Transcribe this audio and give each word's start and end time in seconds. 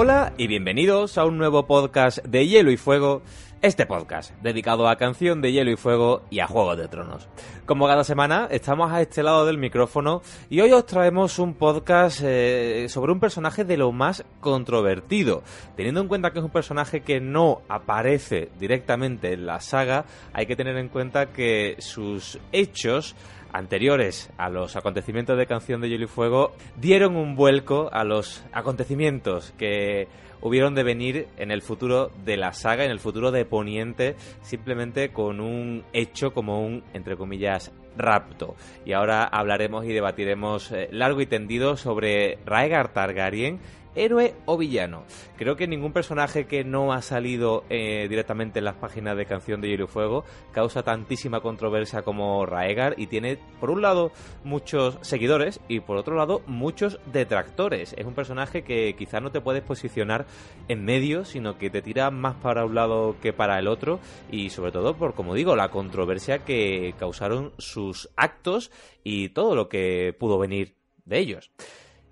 Hola 0.00 0.32
y 0.36 0.46
bienvenidos 0.46 1.18
a 1.18 1.24
un 1.24 1.38
nuevo 1.38 1.66
podcast 1.66 2.18
de 2.24 2.46
Hielo 2.46 2.70
y 2.70 2.76
Fuego, 2.76 3.20
este 3.62 3.84
podcast 3.84 4.32
dedicado 4.40 4.86
a 4.88 4.94
canción 4.94 5.42
de 5.42 5.50
Hielo 5.50 5.72
y 5.72 5.76
Fuego 5.76 6.22
y 6.30 6.38
a 6.38 6.46
Juego 6.46 6.76
de 6.76 6.86
Tronos. 6.86 7.26
Como 7.66 7.88
cada 7.88 8.04
semana, 8.04 8.46
estamos 8.48 8.92
a 8.92 9.00
este 9.00 9.24
lado 9.24 9.44
del 9.44 9.58
micrófono 9.58 10.22
y 10.48 10.60
hoy 10.60 10.70
os 10.70 10.86
traemos 10.86 11.40
un 11.40 11.54
podcast 11.54 12.20
eh, 12.22 12.86
sobre 12.88 13.10
un 13.10 13.18
personaje 13.18 13.64
de 13.64 13.76
lo 13.76 13.90
más 13.90 14.24
controvertido. 14.38 15.42
Teniendo 15.74 16.00
en 16.00 16.06
cuenta 16.06 16.30
que 16.30 16.38
es 16.38 16.44
un 16.44 16.52
personaje 16.52 17.00
que 17.00 17.20
no 17.20 17.62
aparece 17.68 18.50
directamente 18.56 19.32
en 19.32 19.46
la 19.46 19.58
saga, 19.58 20.04
hay 20.32 20.46
que 20.46 20.54
tener 20.54 20.76
en 20.76 20.90
cuenta 20.90 21.32
que 21.32 21.74
sus 21.80 22.38
hechos 22.52 23.16
anteriores 23.52 24.30
a 24.38 24.48
los 24.48 24.76
acontecimientos 24.76 25.38
de 25.38 25.46
Canción 25.46 25.80
de 25.80 25.88
Hielo 25.88 26.04
y 26.04 26.08
Fuego 26.08 26.52
dieron 26.76 27.16
un 27.16 27.36
vuelco 27.36 27.88
a 27.92 28.04
los 28.04 28.44
acontecimientos 28.52 29.52
que 29.58 30.08
hubieron 30.40 30.74
de 30.74 30.84
venir 30.84 31.28
en 31.36 31.50
el 31.50 31.62
futuro 31.62 32.10
de 32.24 32.36
la 32.36 32.52
saga, 32.52 32.84
en 32.84 32.90
el 32.90 33.00
futuro 33.00 33.30
de 33.30 33.44
Poniente, 33.44 34.16
simplemente 34.42 35.10
con 35.10 35.40
un 35.40 35.84
hecho 35.92 36.32
como 36.32 36.64
un, 36.64 36.84
entre 36.94 37.16
comillas, 37.16 37.72
rapto. 37.96 38.54
Y 38.86 38.92
ahora 38.92 39.24
hablaremos 39.24 39.84
y 39.84 39.92
debatiremos 39.92 40.70
eh, 40.72 40.88
largo 40.92 41.20
y 41.20 41.26
tendido 41.26 41.76
sobre 41.76 42.38
Raegar 42.46 42.92
Targaryen 42.92 43.58
héroe 43.94 44.34
o 44.46 44.56
villano. 44.56 45.04
Creo 45.36 45.56
que 45.56 45.66
ningún 45.66 45.92
personaje 45.92 46.46
que 46.46 46.64
no 46.64 46.92
ha 46.92 47.02
salido 47.02 47.64
eh, 47.70 48.06
directamente 48.08 48.58
en 48.58 48.64
las 48.64 48.76
páginas 48.76 49.16
de 49.16 49.26
Canción 49.26 49.60
de 49.60 49.68
Hielo 49.68 49.84
y 49.84 49.88
Fuego 49.88 50.24
causa 50.52 50.82
tantísima 50.82 51.40
controversia 51.40 52.02
como 52.02 52.46
Raegar 52.46 52.94
y 52.96 53.06
tiene, 53.06 53.38
por 53.60 53.70
un 53.70 53.82
lado, 53.82 54.12
muchos 54.44 54.98
seguidores 55.02 55.60
y 55.68 55.80
por 55.80 55.96
otro 55.96 56.16
lado, 56.16 56.42
muchos 56.46 56.98
detractores. 57.12 57.94
Es 57.96 58.06
un 58.06 58.14
personaje 58.14 58.62
que 58.62 58.94
quizás 58.96 59.22
no 59.22 59.30
te 59.30 59.40
puedes 59.40 59.62
posicionar 59.62 60.26
en 60.68 60.84
medio, 60.84 61.24
sino 61.24 61.58
que 61.58 61.70
te 61.70 61.82
tira 61.82 62.10
más 62.10 62.36
para 62.36 62.64
un 62.64 62.74
lado 62.74 63.16
que 63.20 63.32
para 63.32 63.58
el 63.58 63.68
otro 63.68 64.00
y 64.30 64.50
sobre 64.50 64.72
todo 64.72 64.96
por, 64.96 65.14
como 65.14 65.34
digo, 65.34 65.56
la 65.56 65.70
controversia 65.70 66.44
que 66.44 66.94
causaron 66.98 67.52
sus 67.58 68.08
actos 68.16 68.70
y 69.04 69.30
todo 69.30 69.54
lo 69.54 69.68
que 69.68 70.14
pudo 70.18 70.38
venir 70.38 70.74
de 71.04 71.18
ellos. 71.18 71.50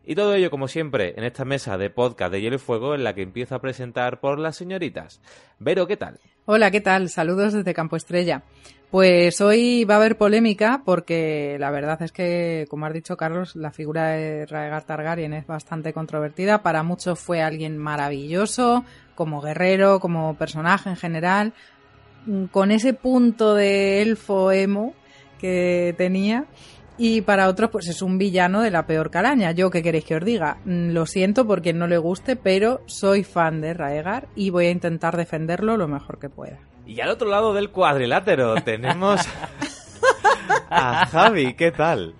Y 0.08 0.14
todo 0.14 0.34
ello, 0.34 0.52
como 0.52 0.68
siempre, 0.68 1.14
en 1.16 1.24
esta 1.24 1.44
mesa 1.44 1.76
de 1.76 1.90
podcast 1.90 2.30
de 2.30 2.40
Hielo 2.40 2.54
y 2.54 2.60
Fuego, 2.60 2.94
en 2.94 3.02
la 3.02 3.12
que 3.12 3.22
empiezo 3.22 3.56
a 3.56 3.60
presentar 3.60 4.20
por 4.20 4.38
las 4.38 4.54
señoritas. 4.54 5.20
Vero, 5.58 5.88
¿qué 5.88 5.96
tal? 5.96 6.20
Hola, 6.44 6.70
¿qué 6.70 6.80
tal? 6.80 7.08
Saludos 7.08 7.54
desde 7.54 7.74
Campo 7.74 7.96
Estrella. 7.96 8.44
Pues 8.92 9.40
hoy 9.40 9.82
va 9.82 9.94
a 9.94 9.96
haber 9.96 10.16
polémica 10.16 10.82
porque 10.84 11.56
la 11.58 11.72
verdad 11.72 12.00
es 12.02 12.12
que, 12.12 12.66
como 12.70 12.86
has 12.86 12.92
dicho 12.92 13.16
Carlos, 13.16 13.56
la 13.56 13.72
figura 13.72 14.10
de 14.10 14.46
Raegar 14.46 14.84
Targaryen 14.84 15.32
es 15.32 15.44
bastante 15.44 15.92
controvertida. 15.92 16.62
Para 16.62 16.84
muchos 16.84 17.18
fue 17.18 17.42
alguien 17.42 17.76
maravilloso, 17.76 18.84
como 19.16 19.40
guerrero, 19.40 19.98
como 19.98 20.36
personaje 20.36 20.88
en 20.88 20.96
general, 20.96 21.52
con 22.52 22.70
ese 22.70 22.94
punto 22.94 23.56
de 23.56 24.02
elfo 24.02 24.52
emo 24.52 24.94
que 25.40 25.96
tenía 25.98 26.46
y 26.98 27.20
para 27.20 27.48
otros, 27.48 27.70
pues 27.70 27.88
es 27.88 28.02
un 28.02 28.18
villano 28.18 28.62
de 28.62 28.70
la 28.70 28.86
peor 28.86 29.10
calaña. 29.10 29.52
Yo, 29.52 29.70
¿qué 29.70 29.82
queréis 29.82 30.04
que 30.04 30.16
os 30.16 30.24
diga? 30.24 30.58
Mm, 30.64 30.90
lo 30.90 31.06
siento 31.06 31.46
porque 31.46 31.72
no 31.72 31.86
le 31.86 31.98
guste, 31.98 32.36
pero 32.36 32.80
soy 32.86 33.24
fan 33.24 33.60
de 33.60 33.74
Raegar 33.74 34.28
y 34.34 34.50
voy 34.50 34.66
a 34.66 34.70
intentar 34.70 35.16
defenderlo 35.16 35.76
lo 35.76 35.88
mejor 35.88 36.18
que 36.18 36.28
pueda. 36.28 36.58
Y 36.86 37.00
al 37.00 37.10
otro 37.10 37.28
lado 37.28 37.52
del 37.52 37.70
cuadrilátero 37.70 38.54
tenemos 38.64 39.20
a 40.70 41.06
Javi. 41.06 41.54
¿Qué 41.54 41.70
tal? 41.72 42.14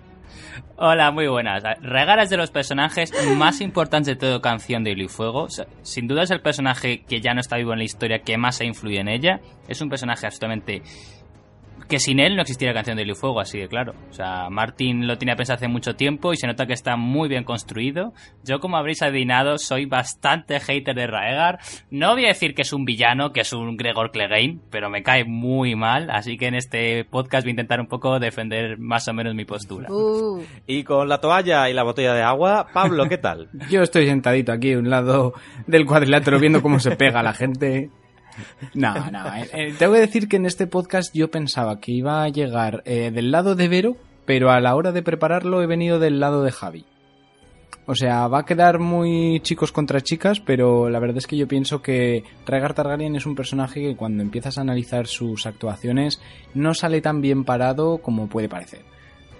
Hola, 0.79 1.09
muy 1.09 1.27
buenas. 1.27 1.63
Raegar 1.81 2.19
es 2.19 2.29
de 2.29 2.37
los 2.37 2.51
personajes 2.51 3.11
más 3.35 3.61
importantes 3.61 4.13
de 4.13 4.15
todo 4.15 4.41
Canción 4.41 4.83
de 4.83 4.91
Hilo 4.91 5.05
y 5.05 5.07
Fuego. 5.07 5.47
Sin 5.81 6.07
duda 6.07 6.21
es 6.21 6.29
el 6.29 6.41
personaje 6.41 7.03
que 7.03 7.19
ya 7.19 7.33
no 7.33 7.39
está 7.39 7.57
vivo 7.57 7.73
en 7.73 7.79
la 7.79 7.83
historia 7.83 8.19
que 8.19 8.37
más 8.37 8.57
se 8.57 8.65
influye 8.65 8.99
en 8.99 9.07
ella. 9.07 9.39
Es 9.67 9.81
un 9.81 9.89
personaje 9.89 10.27
absolutamente 10.27 10.83
que 11.87 11.99
sin 11.99 12.19
él 12.19 12.35
no 12.35 12.41
existiera 12.41 12.73
Canción 12.73 12.97
de 12.97 13.03
Hielo 13.03 13.13
y 13.13 13.15
Fuego, 13.15 13.39
así 13.39 13.59
de 13.59 13.67
claro. 13.67 13.93
O 14.09 14.13
sea, 14.13 14.49
Martin 14.49 15.07
lo 15.07 15.17
tenía 15.17 15.35
pensado 15.35 15.55
hace 15.55 15.67
mucho 15.67 15.95
tiempo 15.95 16.33
y 16.33 16.37
se 16.37 16.47
nota 16.47 16.65
que 16.65 16.73
está 16.73 16.95
muy 16.95 17.29
bien 17.29 17.43
construido. 17.43 18.13
Yo, 18.43 18.59
como 18.59 18.77
habréis 18.77 19.01
adivinado, 19.01 19.57
soy 19.57 19.85
bastante 19.85 20.59
hater 20.59 20.95
de 20.95 21.07
Raegar. 21.07 21.59
No 21.89 22.13
voy 22.13 22.25
a 22.25 22.29
decir 22.29 22.53
que 22.53 22.63
es 22.63 22.73
un 22.73 22.85
villano, 22.85 23.31
que 23.31 23.41
es 23.41 23.53
un 23.53 23.77
Gregor 23.77 24.11
Clegane, 24.11 24.59
pero 24.69 24.89
me 24.89 25.03
cae 25.03 25.23
muy 25.25 25.75
mal, 25.75 26.09
así 26.09 26.37
que 26.37 26.47
en 26.47 26.55
este 26.55 27.05
podcast 27.05 27.45
voy 27.45 27.51
a 27.51 27.51
intentar 27.51 27.79
un 27.79 27.87
poco 27.87 28.19
defender 28.19 28.77
más 28.77 29.07
o 29.07 29.13
menos 29.13 29.33
mi 29.35 29.45
postura. 29.45 29.87
Uh. 29.89 30.43
Y 30.65 30.83
con 30.83 31.07
la 31.07 31.19
toalla 31.19 31.69
y 31.69 31.73
la 31.73 31.83
botella 31.83 32.13
de 32.13 32.21
agua, 32.21 32.67
Pablo, 32.73 33.07
¿qué 33.07 33.17
tal? 33.17 33.49
Yo 33.69 33.81
estoy 33.81 34.07
sentadito 34.07 34.51
aquí 34.51 34.73
a 34.73 34.79
un 34.79 34.89
lado 34.89 35.33
del 35.65 35.85
cuadrilátero 35.85 36.39
viendo 36.39 36.61
cómo 36.61 36.79
se 36.79 36.95
pega 36.95 37.23
la 37.23 37.33
gente. 37.33 37.89
No, 38.73 39.11
no. 39.11 39.27
Eh, 39.35 39.49
eh, 39.53 39.75
tengo 39.77 39.93
que 39.93 39.99
decir 39.99 40.27
que 40.27 40.37
en 40.37 40.45
este 40.45 40.67
podcast 40.67 41.13
yo 41.13 41.29
pensaba 41.29 41.79
que 41.79 41.91
iba 41.91 42.23
a 42.23 42.29
llegar 42.29 42.83
eh, 42.85 43.11
del 43.11 43.31
lado 43.31 43.55
de 43.55 43.67
Vero, 43.67 43.97
pero 44.25 44.51
a 44.51 44.59
la 44.59 44.75
hora 44.75 44.91
de 44.91 45.03
prepararlo 45.03 45.61
he 45.61 45.67
venido 45.67 45.99
del 45.99 46.19
lado 46.19 46.43
de 46.43 46.51
Javi. 46.51 46.85
O 47.85 47.95
sea, 47.95 48.27
va 48.27 48.39
a 48.39 48.45
quedar 48.45 48.79
muy 48.79 49.39
chicos 49.41 49.71
contra 49.71 50.01
chicas, 50.01 50.41
pero 50.41 50.89
la 50.89 50.99
verdad 50.99 51.17
es 51.17 51.27
que 51.27 51.37
yo 51.37 51.47
pienso 51.47 51.81
que 51.81 52.23
Rhaegar 52.45 52.73
Targaryen 52.73 53.15
es 53.15 53.25
un 53.25 53.35
personaje 53.35 53.81
que 53.81 53.95
cuando 53.95 54.23
empiezas 54.23 54.57
a 54.57 54.61
analizar 54.61 55.07
sus 55.07 55.45
actuaciones 55.45 56.21
no 56.53 56.73
sale 56.73 56.99
tan 56.99 57.21
bien 57.21 57.45
parado 57.45 57.99
como 57.99 58.27
puede 58.27 58.49
parecer. 58.49 58.81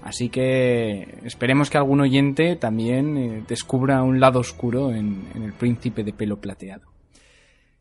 Así 0.02 0.30
que 0.30 1.20
esperemos 1.26 1.70
que 1.70 1.78
algún 1.78 2.00
oyente 2.00 2.56
también 2.56 3.46
descubra 3.50 4.04
un 4.04 4.22
lado 4.22 4.40
oscuro 4.40 4.94
en 4.94 5.26
el 5.36 5.52
príncipe 5.52 6.06
de 6.06 6.14
pelo 6.14 6.38
plateado. 6.38 6.97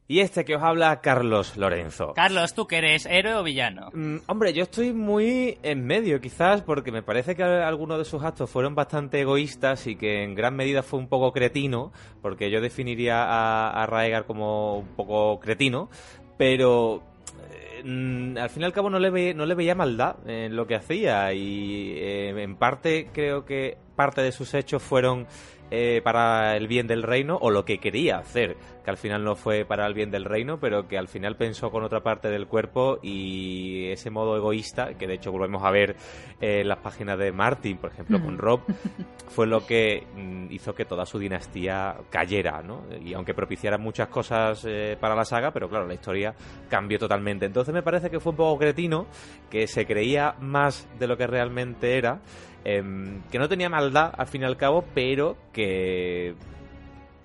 Y 0.08 0.20
este 0.20 0.44
que 0.44 0.54
os 0.54 0.62
habla, 0.62 1.00
Carlos 1.00 1.56
Lorenzo. 1.56 2.12
Carlos, 2.14 2.54
¿tú 2.54 2.68
qué 2.68 2.78
eres, 2.78 3.06
héroe 3.06 3.34
o 3.34 3.42
villano? 3.42 3.90
Mm, 3.92 4.18
hombre, 4.28 4.52
yo 4.52 4.62
estoy 4.62 4.92
muy 4.92 5.58
en 5.64 5.84
medio, 5.84 6.20
quizás, 6.20 6.62
porque 6.62 6.92
me 6.92 7.02
parece 7.02 7.34
que 7.34 7.42
algunos 7.42 7.98
de 7.98 8.04
sus 8.04 8.22
actos 8.22 8.48
fueron 8.48 8.76
bastante 8.76 9.20
egoístas 9.20 9.88
y 9.88 9.96
que 9.96 10.22
en 10.22 10.36
gran 10.36 10.54
medida 10.54 10.84
fue 10.84 11.00
un 11.00 11.08
poco 11.08 11.32
cretino, 11.32 11.92
porque 12.22 12.52
yo 12.52 12.60
definiría 12.60 13.24
a, 13.24 13.82
a 13.82 13.86
Raegar 13.86 14.26
como 14.26 14.78
un 14.78 14.94
poco 14.94 15.40
cretino, 15.40 15.90
pero 16.38 17.02
eh, 17.50 17.82
mm, 17.84 18.38
al 18.38 18.50
fin 18.50 18.62
y 18.62 18.64
al 18.66 18.72
cabo 18.72 18.90
no 18.90 19.00
le, 19.00 19.34
no 19.34 19.44
le 19.44 19.54
veía 19.56 19.74
maldad 19.74 20.16
en 20.26 20.54
lo 20.54 20.68
que 20.68 20.76
hacía 20.76 21.32
y 21.32 21.94
eh, 21.96 22.28
en 22.42 22.54
parte 22.56 23.08
creo 23.12 23.44
que 23.44 23.76
parte 23.96 24.20
de 24.20 24.30
sus 24.30 24.54
hechos 24.54 24.82
fueron 24.82 25.26
eh, 25.70 26.00
para 26.04 26.56
el 26.56 26.68
bien 26.68 26.86
del 26.86 27.02
reino 27.02 27.38
o 27.40 27.50
lo 27.50 27.64
que 27.64 27.78
quería 27.78 28.18
hacer, 28.18 28.56
que 28.84 28.90
al 28.90 28.96
final 28.96 29.24
no 29.24 29.34
fue 29.34 29.64
para 29.64 29.86
el 29.86 29.94
bien 29.94 30.10
del 30.10 30.24
reino, 30.24 30.60
pero 30.60 30.86
que 30.86 30.96
al 30.96 31.08
final 31.08 31.36
pensó 31.36 31.70
con 31.70 31.82
otra 31.82 32.02
parte 32.02 32.28
del 32.28 32.46
cuerpo 32.46 32.98
y 33.02 33.88
ese 33.90 34.10
modo 34.10 34.36
egoísta, 34.36 34.94
que 34.94 35.06
de 35.06 35.14
hecho 35.14 35.32
volvemos 35.32 35.64
a 35.64 35.70
ver 35.70 35.96
en 36.40 36.68
las 36.68 36.78
páginas 36.78 37.18
de 37.18 37.32
Martin, 37.32 37.78
por 37.78 37.90
ejemplo, 37.90 38.20
con 38.22 38.38
Rob, 38.38 38.60
fue 39.28 39.46
lo 39.46 39.66
que 39.66 40.06
mm, 40.14 40.52
hizo 40.52 40.74
que 40.74 40.84
toda 40.84 41.04
su 41.04 41.18
dinastía 41.18 41.96
cayera, 42.10 42.62
¿no? 42.62 42.84
Y 43.04 43.14
aunque 43.14 43.34
propiciara 43.34 43.76
muchas 43.76 44.08
cosas 44.08 44.64
eh, 44.68 44.96
para 45.00 45.16
la 45.16 45.24
saga, 45.24 45.50
pero 45.50 45.68
claro, 45.68 45.86
la 45.86 45.94
historia 45.94 46.34
cambió 46.68 46.98
totalmente. 46.98 47.46
Entonces 47.46 47.74
me 47.74 47.82
parece 47.82 48.08
que 48.08 48.20
fue 48.20 48.30
un 48.30 48.36
poco 48.36 48.58
cretino, 48.58 49.06
que 49.50 49.66
se 49.66 49.84
creía 49.84 50.36
más 50.40 50.88
de 50.98 51.06
lo 51.06 51.16
que 51.16 51.26
realmente 51.26 51.98
era 51.98 52.20
Em, 52.68 53.22
que 53.30 53.38
no 53.38 53.48
tenía 53.48 53.68
maldad 53.68 54.12
al 54.18 54.26
fin 54.26 54.42
y 54.42 54.44
al 54.44 54.56
cabo, 54.56 54.84
pero 54.92 55.36
que 55.52 56.34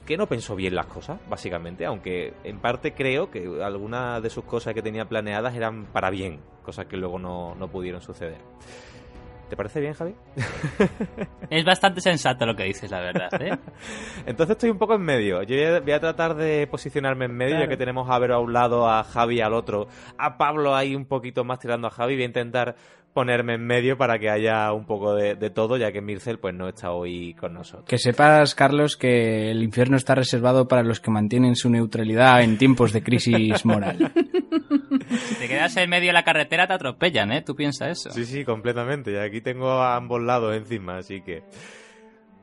que 0.05 0.15
no 0.15 0.27
pensó 0.27 0.55
bien 0.55 0.75
las 0.75 0.85
cosas, 0.85 1.19
básicamente, 1.29 1.83
aunque 1.83 2.33
en 2.43 2.59
parte 2.59 2.93
creo 2.93 3.31
que 3.31 3.63
algunas 3.63 4.21
de 4.21 4.29
sus 4.29 4.43
cosas 4.43 4.75
que 4.75 4.83
tenía 4.83 5.05
planeadas 5.05 5.55
eran 5.55 5.85
para 5.85 6.11
bien, 6.11 6.39
cosas 6.63 6.85
que 6.85 6.95
luego 6.95 7.17
no, 7.17 7.55
no 7.55 7.69
pudieron 7.69 8.01
suceder. 8.01 8.38
¿Te 9.51 9.57
parece 9.57 9.81
bien, 9.81 9.93
Javi? 9.93 10.15
Es 11.49 11.65
bastante 11.65 11.99
sensato 11.99 12.45
lo 12.45 12.55
que 12.55 12.63
dices, 12.63 12.89
la 12.89 13.01
verdad. 13.01 13.29
¿eh? 13.41 13.57
Entonces 14.25 14.55
estoy 14.55 14.69
un 14.69 14.77
poco 14.77 14.94
en 14.94 15.01
medio. 15.01 15.44
Yo 15.44 15.81
voy 15.81 15.91
a 15.91 15.99
tratar 15.99 16.35
de 16.35 16.67
posicionarme 16.67 17.25
en 17.25 17.35
medio, 17.35 17.59
ya 17.59 17.67
que 17.67 17.75
tenemos 17.75 18.09
a 18.09 18.17
ver 18.17 18.31
a 18.31 18.39
un 18.39 18.53
lado, 18.53 18.89
a 18.89 19.03
Javi 19.03 19.41
al 19.41 19.53
otro, 19.53 19.87
a 20.17 20.37
Pablo 20.37 20.73
ahí 20.73 20.95
un 20.95 21.03
poquito 21.03 21.44
más 21.44 21.59
tirando 21.59 21.87
a 21.87 21.91
Javi. 21.91 22.13
Voy 22.13 22.23
a 22.23 22.27
intentar 22.27 22.75
ponerme 23.13 23.55
en 23.55 23.65
medio 23.65 23.97
para 23.97 24.19
que 24.19 24.29
haya 24.29 24.71
un 24.71 24.85
poco 24.85 25.15
de, 25.15 25.35
todo, 25.49 25.77
ya 25.77 25.91
que 25.91 26.01
Mircel 26.01 26.39
pues 26.39 26.53
no 26.53 26.69
está 26.69 26.91
hoy 26.91 27.33
con 27.33 27.53
nosotros. 27.53 27.87
Que 27.87 27.97
sepas, 27.97 28.55
Carlos, 28.55 28.95
que 28.95 29.51
el 29.51 29.63
infierno 29.63 29.97
está 29.97 30.15
reservado 30.15 30.67
para 30.67 30.83
los 30.83 30.99
que 30.99 31.11
mantienen 31.11 31.55
su 31.55 31.69
neutralidad 31.69 32.41
en 32.41 32.57
tiempos 32.57 32.93
de 32.93 33.03
crisis 33.03 33.65
moral. 33.65 34.11
Si 35.09 35.35
te 35.35 35.47
quedas 35.47 35.75
en 35.77 35.89
medio 35.89 36.07
de 36.07 36.13
la 36.13 36.23
carretera 36.23 36.67
te 36.67 36.73
atropellan, 36.73 37.31
¿eh? 37.33 37.41
¿Tú 37.41 37.55
piensas 37.55 37.99
eso? 37.99 38.11
Sí, 38.11 38.25
sí, 38.25 38.45
completamente. 38.45 39.11
Y 39.11 39.17
aquí 39.17 39.41
tengo 39.41 39.69
a 39.69 39.95
ambos 39.95 40.21
lados 40.21 40.55
encima, 40.55 40.97
así 40.97 41.21
que... 41.21 41.43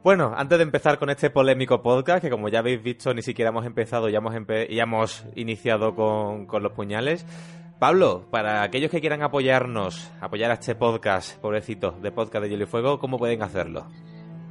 Bueno, 0.05 0.33
antes 0.37 0.59
de 0.59 0.63
empezar 0.63 0.99
con 0.99 1.11
este 1.11 1.29
polémico 1.29 1.83
podcast, 1.83 2.23
que 2.23 2.31
como 2.31 2.49
ya 2.49 2.61
habéis 2.61 2.83
visto 2.83 3.13
ni 3.13 3.21
siquiera 3.21 3.51
hemos 3.51 3.67
empezado, 3.67 4.09
ya 4.09 4.19
hemos, 4.19 4.33
ya 4.71 4.83
hemos 4.85 5.27
iniciado 5.35 5.95
con, 5.97 6.47
con 6.47 6.63
los 6.63 6.73
puñales, 6.73 7.27
Pablo, 7.79 8.25
para 8.33 8.65
aquellos 8.65 8.91
que 8.91 9.01
quieran 9.01 9.23
apoyarnos, 9.23 10.11
apoyar 10.21 10.51
a 10.51 10.55
este 10.55 10.75
podcast, 10.75 11.39
pobrecito, 11.39 11.93
de 12.03 12.11
podcast 12.11 12.43
de 12.43 12.51
Hielo 12.51 12.65
y 12.65 12.67
Fuego, 12.67 12.99
¿cómo 12.99 13.19
pueden 13.19 13.41
hacerlo? 13.41 13.87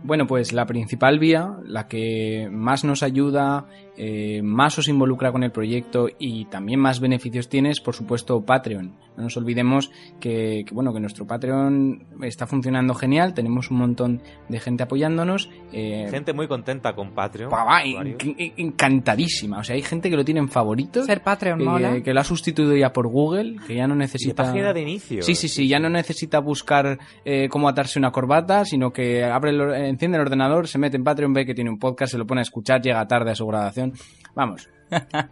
Bueno, 0.04 0.28
pues 0.28 0.54
la 0.54 0.66
principal 0.66 1.20
vía, 1.20 1.58
la 1.66 1.90
que 1.90 2.48
más 2.50 2.86
nos 2.86 3.04
ayuda 3.04 3.66
eh, 3.98 4.42
más 4.44 4.78
os 4.78 4.88
involucra 4.88 5.32
con 5.32 5.44
el 5.44 5.52
proyecto 5.52 6.08
y 6.20 6.46
también 6.46 6.80
más 6.80 7.00
beneficios 7.00 7.50
tienes, 7.50 7.80
por 7.82 7.96
supuesto, 7.96 8.46
Patreon. 8.46 8.96
No 9.18 9.24
nos 9.24 9.36
olvidemos 9.38 9.90
que, 10.20 10.64
que, 10.68 10.74
bueno, 10.76 10.94
que 10.94 11.00
nuestro 11.00 11.26
Patreon 11.26 12.06
está 12.22 12.46
funcionando 12.46 12.94
genial, 12.94 13.34
tenemos 13.34 13.72
un 13.72 13.78
montón 13.78 14.22
de 14.48 14.60
gente 14.60 14.84
apoyándonos. 14.84 15.50
eh, 15.74 16.08
Gente 16.12 16.34
muy 16.34 16.48
contenta 16.48 16.94
con 16.94 17.12
Patreon. 17.14 17.50
en- 17.84 18.16
en- 18.38 18.54
encantadísima. 18.58 19.60
O 19.60 19.64
sea, 19.64 19.76
hay 19.76 19.82
gente 19.82 20.10
que 20.10 20.16
lo 20.16 20.24
tiene 20.24 20.40
en 20.40 20.50
favoritos. 20.50 21.06
Ser 21.08 21.22
Patreon 21.22 21.60
que, 21.60 21.66
mola. 21.66 22.02
que 22.04 22.14
lo 22.14 22.20
ha 22.20 22.24
sustituido 22.24 22.76
ya 22.76 22.94
por 22.94 23.08
Google, 23.08 23.58
que 23.66 23.76
ya 23.76 23.88
no 23.88 23.96
Y 23.96 23.98
de 23.98 24.04
necesita... 24.04 24.44
página 24.44 24.72
de 24.74 24.82
inicio. 24.82 25.22
Sí, 25.24 25.36
sí, 25.36 25.48
sí, 25.48 25.68
ya 25.68 25.80
no 25.80 25.90
necesita 25.90 26.40
buscar 26.40 27.00
eh, 27.26 27.50
cómo 27.50 27.68
atarse 27.68 27.98
una 28.00 28.12
corbata, 28.12 28.66
sino 28.66 28.92
que 28.94 29.24
abre 29.24 29.50
el 29.52 29.62
or- 29.62 29.76
enciende 29.76 30.18
el 30.18 30.22
ordenador, 30.22 30.68
se 30.68 30.78
mete 30.78 30.98
en 30.98 31.04
Patreon, 31.04 31.34
ve 31.34 31.46
que 31.46 31.56
tiene 31.56 31.70
un 31.70 31.80
podcast, 31.80 32.12
se 32.12 32.18
lo 32.18 32.26
pone 32.28 32.42
a 32.42 32.44
escuchar, 32.44 32.82
llega 32.82 33.06
tarde 33.08 33.32
a 33.32 33.36
su 33.36 33.46
grabación. 33.48 33.87
Vamos, 34.36 34.70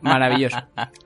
maravilloso. 0.02 0.58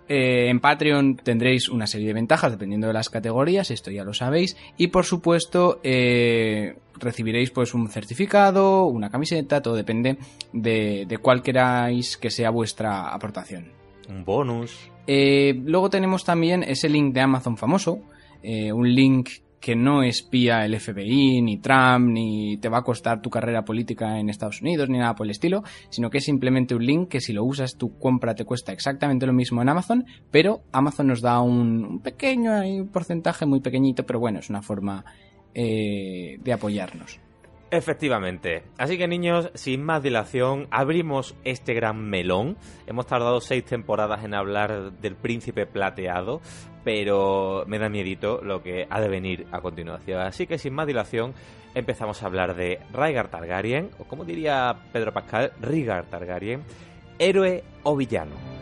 Eh, 0.07 0.49
en 0.49 0.59
Patreon 0.59 1.17
tendréis 1.17 1.69
una 1.69 1.87
serie 1.87 2.07
de 2.07 2.13
ventajas 2.13 2.51
dependiendo 2.51 2.87
de 2.87 2.93
las 2.93 3.09
categorías, 3.09 3.71
esto 3.71 3.91
ya 3.91 4.03
lo 4.03 4.13
sabéis, 4.13 4.57
y 4.77 4.87
por 4.87 5.05
supuesto 5.05 5.79
eh, 5.83 6.77
recibiréis 6.95 7.51
pues 7.51 7.73
un 7.73 7.89
certificado, 7.89 8.85
una 8.85 9.09
camiseta, 9.09 9.61
todo 9.61 9.75
depende 9.75 10.17
de, 10.53 11.05
de 11.07 11.17
cuál 11.17 11.41
queráis 11.41 12.17
que 12.17 12.29
sea 12.29 12.49
vuestra 12.49 13.13
aportación. 13.13 13.71
Un 14.09 14.25
bonus. 14.25 14.89
Eh, 15.05 15.53
luego 15.63 15.89
tenemos 15.89 16.23
también 16.23 16.63
ese 16.63 16.89
link 16.89 17.13
de 17.13 17.21
Amazon 17.21 17.57
famoso, 17.57 17.99
un 18.41 18.95
link 18.95 19.29
que 19.59 19.75
no 19.75 20.03
espía 20.03 20.65
el 20.65 20.79
FBI, 20.79 21.41
ni 21.41 21.57
Trump, 21.57 22.11
ni 22.11 22.57
te 22.57 22.69
va 22.69 22.79
a 22.79 22.83
costar 22.83 23.21
tu 23.21 23.29
carrera 23.29 23.65
política 23.65 24.19
en 24.19 24.29
Estados 24.29 24.61
Unidos, 24.61 24.89
ni 24.89 24.97
nada 24.97 25.15
por 25.15 25.25
el 25.25 25.31
estilo, 25.31 25.63
sino 25.89 26.09
que 26.09 26.19
es 26.19 26.25
simplemente 26.25 26.75
un 26.75 26.85
link 26.85 27.09
que 27.09 27.21
si 27.21 27.33
lo 27.33 27.43
usas 27.43 27.75
tu 27.75 27.97
compra 27.97 28.35
te 28.35 28.45
cuesta 28.45 28.71
exactamente 28.71 29.25
lo 29.25 29.33
mismo 29.33 29.61
en 29.61 29.69
Amazon, 29.69 30.05
pero 30.31 30.61
Amazon 30.71 31.07
nos 31.07 31.21
da 31.21 31.41
un, 31.41 31.99
pequeño 32.01 32.61
un 32.61 32.87
porcentaje 32.87 33.45
muy 33.45 33.59
pequeñito, 33.59 34.05
pero 34.05 34.19
bueno, 34.19 34.39
es 34.39 34.49
una 34.49 34.61
forma 34.61 35.03
eh, 35.53 36.37
de 36.41 36.53
apoyarnos. 36.53 37.19
Efectivamente. 37.71 38.63
Así 38.77 38.97
que 38.97 39.07
niños, 39.07 39.51
sin 39.53 39.83
más 39.83 40.01
dilación, 40.01 40.67
abrimos 40.71 41.35
este 41.43 41.73
gran 41.75 42.09
melón. 42.09 42.57
Hemos 42.87 43.05
tardado 43.05 43.41
seis 43.41 43.63
temporadas 43.63 44.23
en 44.23 44.33
hablar 44.33 44.93
del 44.93 45.15
príncipe 45.15 45.67
plateado, 45.67 46.41
pero 46.89 47.65
me 47.67 47.77
da 47.77 47.87
miedito 47.87 48.41
lo 48.43 48.63
que 48.63 48.87
ha 48.89 48.99
de 48.99 49.07
venir 49.07 49.45
a 49.51 49.61
continuación. 49.61 50.21
Así 50.21 50.47
que 50.47 50.57
sin 50.57 50.73
más 50.73 50.87
dilación, 50.87 51.35
empezamos 51.75 52.23
a 52.23 52.25
hablar 52.25 52.55
de 52.55 52.79
Rhaegar 52.91 53.27
Targaryen, 53.27 53.91
o 53.99 54.05
como 54.05 54.25
diría 54.25 54.75
Pedro 54.91 55.13
Pascal, 55.13 55.51
Rhaegar 55.61 56.05
Targaryen, 56.05 56.63
héroe 57.19 57.63
o 57.83 57.95
villano. 57.95 58.58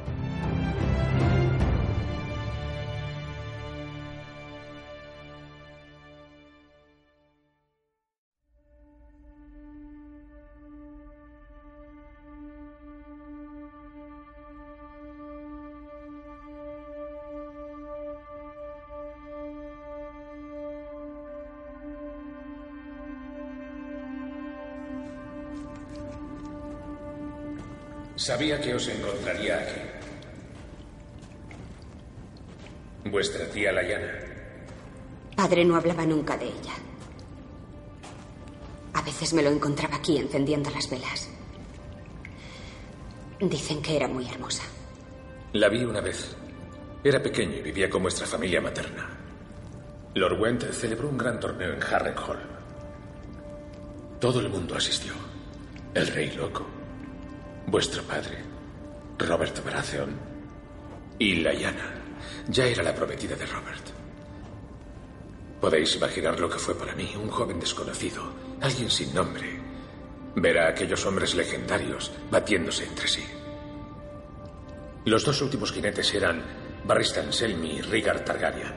Sabía 28.28 28.60
que 28.60 28.76
os 28.76 28.86
encontraría 28.90 29.56
aquí. 29.58 29.80
Vuestra 33.06 33.50
tía 33.50 33.72
Layana. 33.72 34.12
Padre 35.34 35.64
no 35.64 35.78
hablaba 35.78 36.06
nunca 36.06 36.36
de 36.36 36.48
ella. 36.48 36.74
A 38.96 39.02
veces 39.02 39.34
me 39.34 39.42
lo 39.42 39.50
encontraba 39.50 39.96
aquí 39.96 40.18
encendiendo 40.18 40.70
las 40.72 40.90
velas. 40.90 41.30
Dicen 43.40 43.82
que 43.82 43.96
era 43.96 44.10
muy 44.10 44.28
hermosa. 44.28 44.64
La 45.54 45.70
vi 45.70 45.86
una 45.86 46.02
vez. 46.02 46.36
Era 47.06 47.24
pequeño 47.24 47.56
y 47.60 47.62
vivía 47.62 47.90
con 47.90 48.02
vuestra 48.02 48.28
familia 48.28 48.60
materna. 48.60 49.08
Lord 50.16 50.38
Went 50.38 50.64
celebró 50.74 51.08
un 51.08 51.18
gran 51.18 51.40
torneo 51.40 51.72
en 51.72 51.82
Harrenhal. 51.82 52.40
Todo 54.20 54.42
el 54.42 54.50
mundo 54.50 54.76
asistió. 54.76 55.14
El 55.94 56.08
rey 56.08 56.32
loco. 56.32 56.77
Vuestro 57.70 58.02
padre. 58.04 58.38
Robert 59.20 59.62
Baratheon. 59.62 60.12
Y 61.20 61.36
Lyanna. 61.36 61.96
Ya 62.48 62.66
era 62.66 62.82
la 62.82 62.96
prometida 62.96 63.36
de 63.36 63.46
Robert. 63.46 63.84
Podéis 65.60 65.94
imaginar 65.98 66.40
lo 66.40 66.50
que 66.50 66.60
fue 66.60 66.76
para 66.76 66.96
mí, 66.96 67.14
un 67.22 67.30
joven 67.30 67.60
desconocido, 67.60 68.24
alguien 68.62 68.90
sin 68.90 69.14
nombre, 69.14 69.60
ver 70.36 70.60
a 70.60 70.70
aquellos 70.70 71.06
hombres 71.06 71.36
legendarios 71.36 72.14
batiéndose 72.32 72.86
entre 72.86 73.08
sí. 73.10 73.26
Los 75.04 75.26
dos 75.26 75.42
últimos 75.42 75.74
jinetes 75.74 76.14
eran 76.14 76.42
Barristan 76.86 77.34
Selmy 77.34 77.80
y 77.80 77.82
Rhaegar 77.82 78.24
Targaryen. 78.24 78.74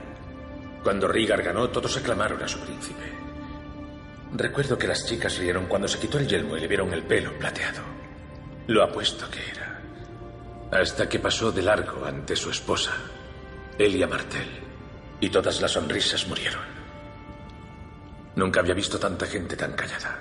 Cuando 0.83 1.07
Rhaegar 1.07 1.45
ganó, 1.45 1.71
todos 1.71 1.97
aclamaron 1.97 2.43
a 2.43 2.49
su 2.49 2.59
príncipe. 2.59 3.05
Recuerdo 4.33 4.77
que 4.77 4.89
las 4.89 5.07
chicas 5.07 5.39
rieron 5.39 5.67
cuando 5.67 5.87
se 5.87 6.01
quitó 6.01 6.19
el 6.19 6.27
yelmo 6.27 6.57
y 6.57 6.61
le 6.61 6.67
vieron 6.67 6.93
el 6.93 7.05
pelo 7.05 7.39
plateado. 7.39 8.00
Lo 8.71 8.85
apuesto 8.85 9.29
que 9.29 9.41
era. 9.51 9.81
Hasta 10.71 11.09
que 11.09 11.19
pasó 11.19 11.51
de 11.51 11.61
largo 11.61 12.05
ante 12.05 12.37
su 12.37 12.51
esposa, 12.51 12.93
Elia 13.77 14.07
Martell, 14.07 14.49
y 15.19 15.29
todas 15.29 15.61
las 15.61 15.73
sonrisas 15.73 16.29
murieron. 16.29 16.63
Nunca 18.37 18.61
había 18.61 18.75
visto 18.75 18.97
tanta 18.97 19.27
gente 19.27 19.57
tan 19.57 19.73
callada. 19.73 20.21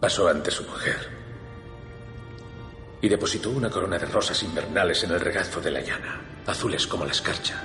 Pasó 0.00 0.28
ante 0.28 0.52
su 0.52 0.62
mujer 0.62 1.00
y 3.00 3.08
depositó 3.08 3.50
una 3.50 3.68
corona 3.68 3.98
de 3.98 4.06
rosas 4.06 4.40
invernales 4.44 5.02
en 5.02 5.10
el 5.10 5.20
regazo 5.20 5.60
de 5.60 5.72
la 5.72 5.80
llana, 5.80 6.20
azules 6.46 6.86
como 6.86 7.04
la 7.04 7.10
escarcha. 7.10 7.60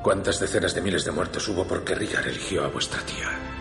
¿Cuántas 0.00 0.38
decenas 0.38 0.76
de 0.76 0.80
miles 0.80 1.04
de 1.04 1.10
muertos 1.10 1.48
hubo 1.48 1.66
porque 1.66 1.96
Rigar 1.96 2.28
eligió 2.28 2.64
a 2.64 2.68
vuestra 2.68 3.00
tía? 3.00 3.57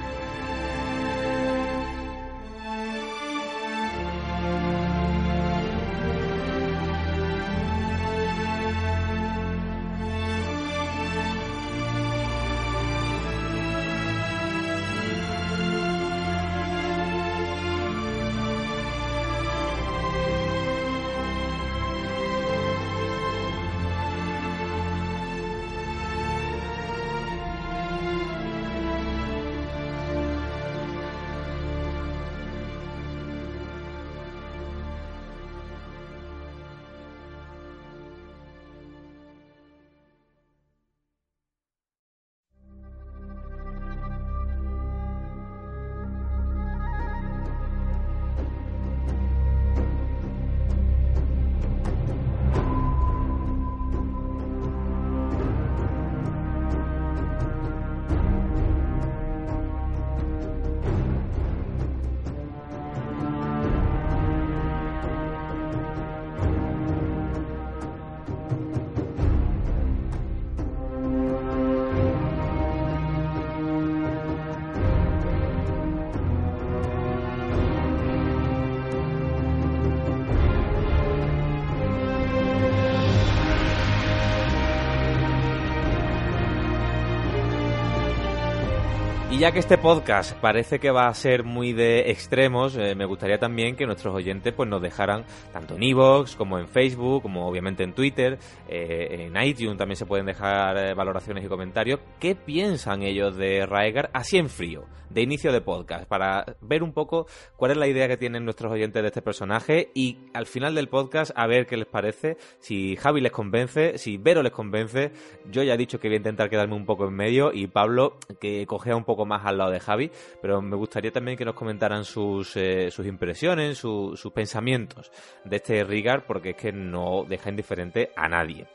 Y 89.38 89.41
ya 89.41 89.51
que 89.51 89.60
este 89.60 89.77
podcast 89.77 90.36
parece 90.39 90.79
que 90.79 90.89
va 90.89 91.08
a 91.08 91.13
ser 91.13 91.44
muy 91.44 91.72
de 91.72 92.10
extremos, 92.10 92.75
eh, 92.75 92.96
me 92.96 93.06
gustaría 93.06 93.38
también 93.38 93.75
que 93.75 93.86
nuestros 93.86 94.15
oyentes 94.15 94.51
pues 94.51 94.67
nos 94.67 94.82
dejaran 94.82 95.25
tanto 95.53 95.75
en 95.75 95.84
iVoox 95.84 96.36
como 96.36 96.58
en 96.58 96.67
Facebook, 96.67 97.22
como 97.22 97.48
obviamente 97.48 97.84
en 97.84 97.94
Twitter, 97.94 98.39
eh, 98.67 99.29
en 99.32 99.39
iTunes 99.39 99.77
también 99.77 99.96
se 99.96 100.08
pueden 100.08 100.25
dejar 100.25 100.75
eh, 100.77 100.96
valoraciones 100.96 101.46
y 101.46 101.48
comentarios. 101.48 102.00
¿Qué 102.20 102.34
piensan 102.34 103.03
ellos 103.03 103.38
de 103.38 103.67
Raegar 103.67 104.10
así 104.12 104.39
en 104.39 104.50
frío, 104.50 104.86
de 105.12 105.22
inicio 105.22 105.51
de 105.51 105.62
podcast, 105.62 106.08
para 106.08 106.58
ver 106.62 106.82
un 106.82 106.91
poco 106.91 107.27
cuál 107.58 107.70
es 107.70 107.77
la 107.77 107.88
idea 107.88 108.08
que 108.08 108.17
tienen 108.17 108.44
nuestros 108.44 108.72
oyentes 108.72 109.03
de 109.03 109.08
este 109.08 109.22
personaje 109.22 109.91
y 109.94 110.17
al 110.34 110.48
final 110.48 110.74
del 110.74 110.89
podcast 110.89 111.32
a 111.36 111.46
ver 111.46 111.67
qué 111.67 111.77
les 111.77 111.86
parece, 111.86 112.38
si 112.58 112.96
Javi 112.96 113.22
les 113.22 113.32
convence, 113.32 114.00
si 114.00 114.17
Vero 114.17 114.41
les 114.41 114.51
convence. 114.51 115.12
Yo 115.51 115.62
ya 115.62 115.75
he 115.75 115.77
dicho 115.77 116.00
que 116.00 116.08
voy 116.08 116.15
a 116.15 116.17
intentar 116.17 116.50
quedarme 116.50 116.74
un 116.74 116.88
poco 116.88 117.08
en 117.08 117.13
medio 117.13 117.53
y 117.53 117.67
Pablo 117.67 118.17
que 118.41 118.65
cogea 118.65 118.96
un 118.96 119.03
poco 119.03 119.27
más 119.28 119.46
al 119.46 119.58
lado 119.58 119.72
de 119.72 119.80
Javi, 119.80 120.12
pero 120.42 120.62
me 120.62 120.76
gustaría 120.76 121.12
también 121.12 121.38
que 121.38 121.46
nos 121.46 121.56
comentaran 121.56 122.04
sus, 122.04 122.56
eh, 122.58 122.90
sus 122.90 123.06
impresiones, 123.06 123.78
sus 123.78 124.32
pensamientos 124.34 125.12
de 125.44 125.58
este 125.58 125.84
Rigar, 125.84 126.26
porque 126.26 126.52
es 126.52 126.56
que 126.56 126.72
no 126.72 127.26
deja 127.28 127.50
indiferente 127.50 128.12
a 128.16 128.28
nadie. 128.28 128.68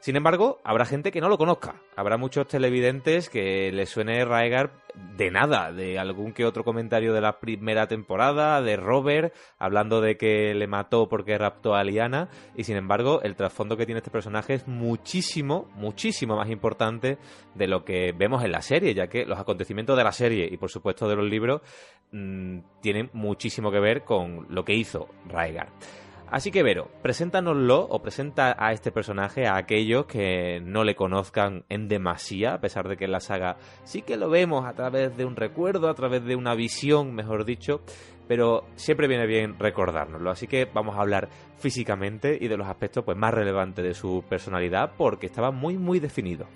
Sin 0.00 0.16
embargo, 0.16 0.60
habrá 0.64 0.86
gente 0.86 1.12
que 1.12 1.20
no 1.20 1.28
lo 1.28 1.36
conozca. 1.36 1.74
Habrá 1.94 2.16
muchos 2.16 2.48
televidentes 2.48 3.28
que 3.28 3.70
les 3.70 3.90
suene 3.90 4.24
Raegar 4.24 4.72
de 4.94 5.30
nada, 5.30 5.72
de 5.72 5.98
algún 5.98 6.32
que 6.32 6.46
otro 6.46 6.64
comentario 6.64 7.12
de 7.12 7.20
la 7.20 7.38
primera 7.38 7.86
temporada, 7.86 8.62
de 8.62 8.76
Robert, 8.76 9.34
hablando 9.58 10.00
de 10.00 10.16
que 10.16 10.54
le 10.54 10.66
mató 10.66 11.06
porque 11.08 11.36
raptó 11.36 11.74
a 11.74 11.84
Liana, 11.84 12.30
y 12.56 12.64
sin 12.64 12.76
embargo, 12.76 13.20
el 13.22 13.36
trasfondo 13.36 13.76
que 13.76 13.84
tiene 13.84 13.98
este 13.98 14.10
personaje 14.10 14.54
es 14.54 14.66
muchísimo, 14.66 15.68
muchísimo 15.74 16.34
más 16.34 16.48
importante 16.48 17.18
de 17.54 17.68
lo 17.68 17.84
que 17.84 18.12
vemos 18.12 18.42
en 18.42 18.52
la 18.52 18.62
serie, 18.62 18.94
ya 18.94 19.08
que 19.08 19.26
los 19.26 19.38
acontecimientos 19.38 19.98
de 19.98 20.04
la 20.04 20.12
serie 20.12 20.48
y 20.50 20.56
por 20.56 20.70
supuesto 20.70 21.08
de 21.08 21.16
los 21.16 21.28
libros 21.28 21.60
mmm, 22.12 22.60
tienen 22.80 23.10
muchísimo 23.12 23.70
que 23.70 23.80
ver 23.80 24.04
con 24.04 24.46
lo 24.48 24.64
que 24.64 24.74
hizo 24.74 25.08
Raegar. 25.26 25.68
Así 26.30 26.52
que 26.52 26.62
Vero, 26.62 26.88
preséntanoslo 27.02 27.80
o 27.80 28.02
presenta 28.02 28.54
a 28.56 28.72
este 28.72 28.92
personaje 28.92 29.48
a 29.48 29.56
aquellos 29.56 30.06
que 30.06 30.60
no 30.60 30.84
le 30.84 30.94
conozcan 30.94 31.64
en 31.68 31.88
demasía, 31.88 32.54
a 32.54 32.60
pesar 32.60 32.88
de 32.88 32.96
que 32.96 33.06
en 33.06 33.12
la 33.12 33.18
saga 33.18 33.56
sí 33.82 34.02
que 34.02 34.16
lo 34.16 34.30
vemos 34.30 34.64
a 34.64 34.74
través 34.74 35.16
de 35.16 35.24
un 35.24 35.34
recuerdo, 35.34 35.88
a 35.88 35.94
través 35.94 36.24
de 36.24 36.36
una 36.36 36.54
visión, 36.54 37.14
mejor 37.16 37.44
dicho, 37.44 37.80
pero 38.28 38.62
siempre 38.76 39.08
viene 39.08 39.26
bien 39.26 39.58
recordárnoslo. 39.58 40.30
Así 40.30 40.46
que 40.46 40.66
vamos 40.72 40.96
a 40.96 41.00
hablar 41.00 41.28
físicamente 41.56 42.38
y 42.40 42.46
de 42.46 42.56
los 42.56 42.68
aspectos 42.68 43.04
pues, 43.04 43.18
más 43.18 43.34
relevantes 43.34 43.84
de 43.84 43.94
su 43.94 44.22
personalidad 44.28 44.92
porque 44.96 45.26
estaba 45.26 45.50
muy 45.50 45.78
muy 45.78 45.98
definido. 45.98 46.46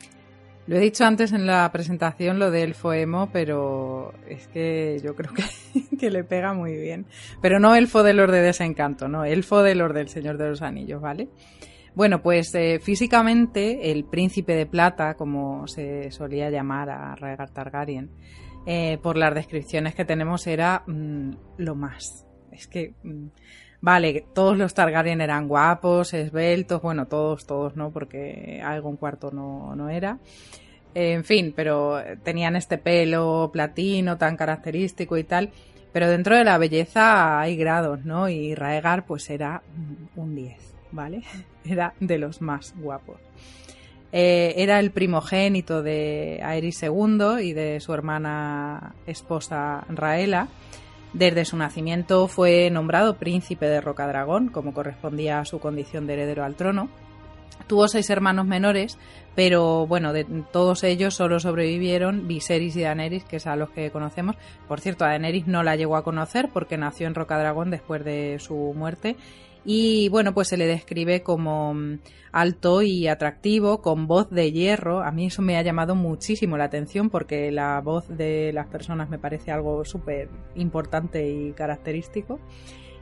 Lo 0.67 0.77
he 0.77 0.81
dicho 0.81 1.05
antes 1.05 1.33
en 1.33 1.47
la 1.47 1.71
presentación, 1.73 2.39
lo 2.39 2.51
del 2.51 2.75
Foemo, 2.75 3.29
pero 3.31 4.15
es 4.27 4.49
que 4.49 4.99
yo 5.05 5.15
creo 5.15 5.33
que, 5.35 5.45
que, 5.99 6.11
le 6.11 6.25
pega 6.25 6.55
muy 6.55 6.75
bien. 6.77 7.05
Pero 7.43 7.61
no 7.61 7.75
elfo 7.75 8.03
de 8.03 8.15
los 8.15 8.31
de 8.31 8.41
desencanto, 8.41 9.07
no, 9.07 9.25
elfo 9.25 9.63
de 9.63 9.75
del 9.75 10.09
Señor 10.09 10.39
de 10.39 10.49
los 10.49 10.63
Anillos, 10.63 11.03
¿vale? 11.03 11.29
Bueno, 11.95 12.23
pues 12.23 12.55
eh, 12.55 12.81
físicamente 12.81 13.93
el 13.93 14.05
príncipe 14.05 14.55
de 14.55 14.67
plata, 14.67 15.15
como 15.15 15.69
se 15.69 16.11
solía 16.11 16.51
llamar 16.51 16.89
a 16.89 17.15
Rhaegar 17.15 17.51
Targaryen, 17.51 18.11
eh, 18.67 18.99
por 19.03 19.19
las 19.19 19.35
descripciones 19.35 19.95
que 19.95 20.07
tenemos 20.07 20.47
era 20.47 20.83
mmm, 20.87 21.33
lo 21.59 21.75
más. 21.75 22.27
Es 22.51 22.67
que... 22.69 22.95
Mmm, 23.03 23.27
Vale, 23.85 24.25
todos 24.33 24.57
los 24.57 24.73
Targaryen 24.73 25.21
eran 25.21 25.47
guapos, 25.47 26.15
esbeltos, 26.15 26.81
bueno, 26.81 27.05
todos, 27.07 27.45
todos 27.45 27.77
no, 27.77 27.91
porque 27.91 28.63
algún 28.65 28.97
cuarto 28.97 29.31
no, 29.31 29.77
no 29.77 29.91
era. 29.91 30.17
En 30.95 31.23
fin, 31.23 31.53
pero 31.55 31.99
tenían 32.23 32.57
este 32.57 32.79
pelo 32.79 33.51
platino 33.53 34.17
tan 34.17 34.39
característico 34.39 35.19
y 35.19 35.25
tal. 35.25 35.51
Pero 35.93 36.09
dentro 36.09 36.35
de 36.35 36.45
la 36.45 36.57
belleza 36.57 37.39
hay 37.39 37.57
grados, 37.57 38.07
¿no? 38.07 38.31
Y 38.31 38.55
Raegar 38.55 39.05
pues 39.05 39.29
era 39.29 39.61
un 40.17 40.35
10, 40.35 40.57
¿vale? 40.91 41.23
Era 41.67 41.93
de 42.01 42.17
los 42.17 42.41
más 42.41 42.75
guapos. 42.79 43.21
Eh, 44.13 44.55
era 44.63 44.81
el 44.81 44.93
primogénito 44.93 45.83
de 45.83 46.41
Aerys 46.43 46.83
II 46.85 47.43
y 47.43 47.53
de 47.53 47.81
su 47.81 47.93
hermana 47.93 48.95
esposa 49.07 49.85
Raela. 49.91 50.49
Desde 51.15 51.45
su 51.45 51.57
nacimiento 51.57 52.27
fue 52.27 52.69
nombrado 52.71 53.15
príncipe 53.15 53.67
de 53.67 53.81
Rocadragón, 53.81 54.49
como 54.49 54.75
correspondía 54.75 55.39
a 55.39 55.45
su 55.45 55.61
condición 55.61 56.09
de 56.09 56.15
heredero 56.15 56.43
al 56.43 56.57
trono. 56.57 56.89
Tuvo 57.69 57.87
seis 57.87 58.11
hermanos 58.11 58.47
menores, 58.47 58.99
pero 59.37 59.87
bueno, 59.87 60.13
de 60.13 60.25
todos 60.53 60.83
ellos 60.83 61.15
solo 61.15 61.39
sobrevivieron 61.39 62.27
Viserys 62.27 62.75
y 62.75 62.83
Daenerys, 62.83 63.25
que 63.25 63.37
es 63.37 63.47
a 63.47 63.55
los 63.55 63.71
que 63.71 63.93
conocemos. 63.93 64.35
Por 64.67 64.81
cierto, 64.81 65.05
a 65.05 65.11
Daenerys 65.11 65.47
no 65.47 65.63
la 65.63 65.77
llegó 65.77 65.97
a 65.97 66.03
conocer 66.03 66.51
porque 66.53 66.77
nació 66.77 67.07
en 67.07 67.15
Rocadragón 67.15 67.71
después 67.71 68.05
de 68.05 68.39
su 68.41 68.75
muerte 68.77 69.17
y 69.65 70.09
bueno, 70.11 70.35
pues 70.35 70.49
se 70.49 70.57
le 70.57 70.67
describe 70.67 71.23
como 71.23 71.75
alto 72.33 72.83
y 72.83 73.09
atractivo, 73.09 73.81
con 73.81 74.07
voz 74.07 74.29
de 74.31 74.53
hierro. 74.53 75.03
A 75.03 75.11
mí 75.11 75.27
eso 75.27 75.41
me 75.41 75.57
ha 75.57 75.63
llamado 75.63 75.95
muchísimo 75.95 76.59
la 76.59 76.65
atención 76.65 77.09
porque 77.09 77.51
la 77.51 77.81
voz 77.81 78.07
de 78.09 78.53
las 78.53 78.67
personas 78.67 79.09
me 79.09 79.19
parece 79.19 79.53
algo 79.53 79.85
súper 79.85 80.29
importante 80.55 81.29
y 81.31 81.53
característico. 81.53 82.41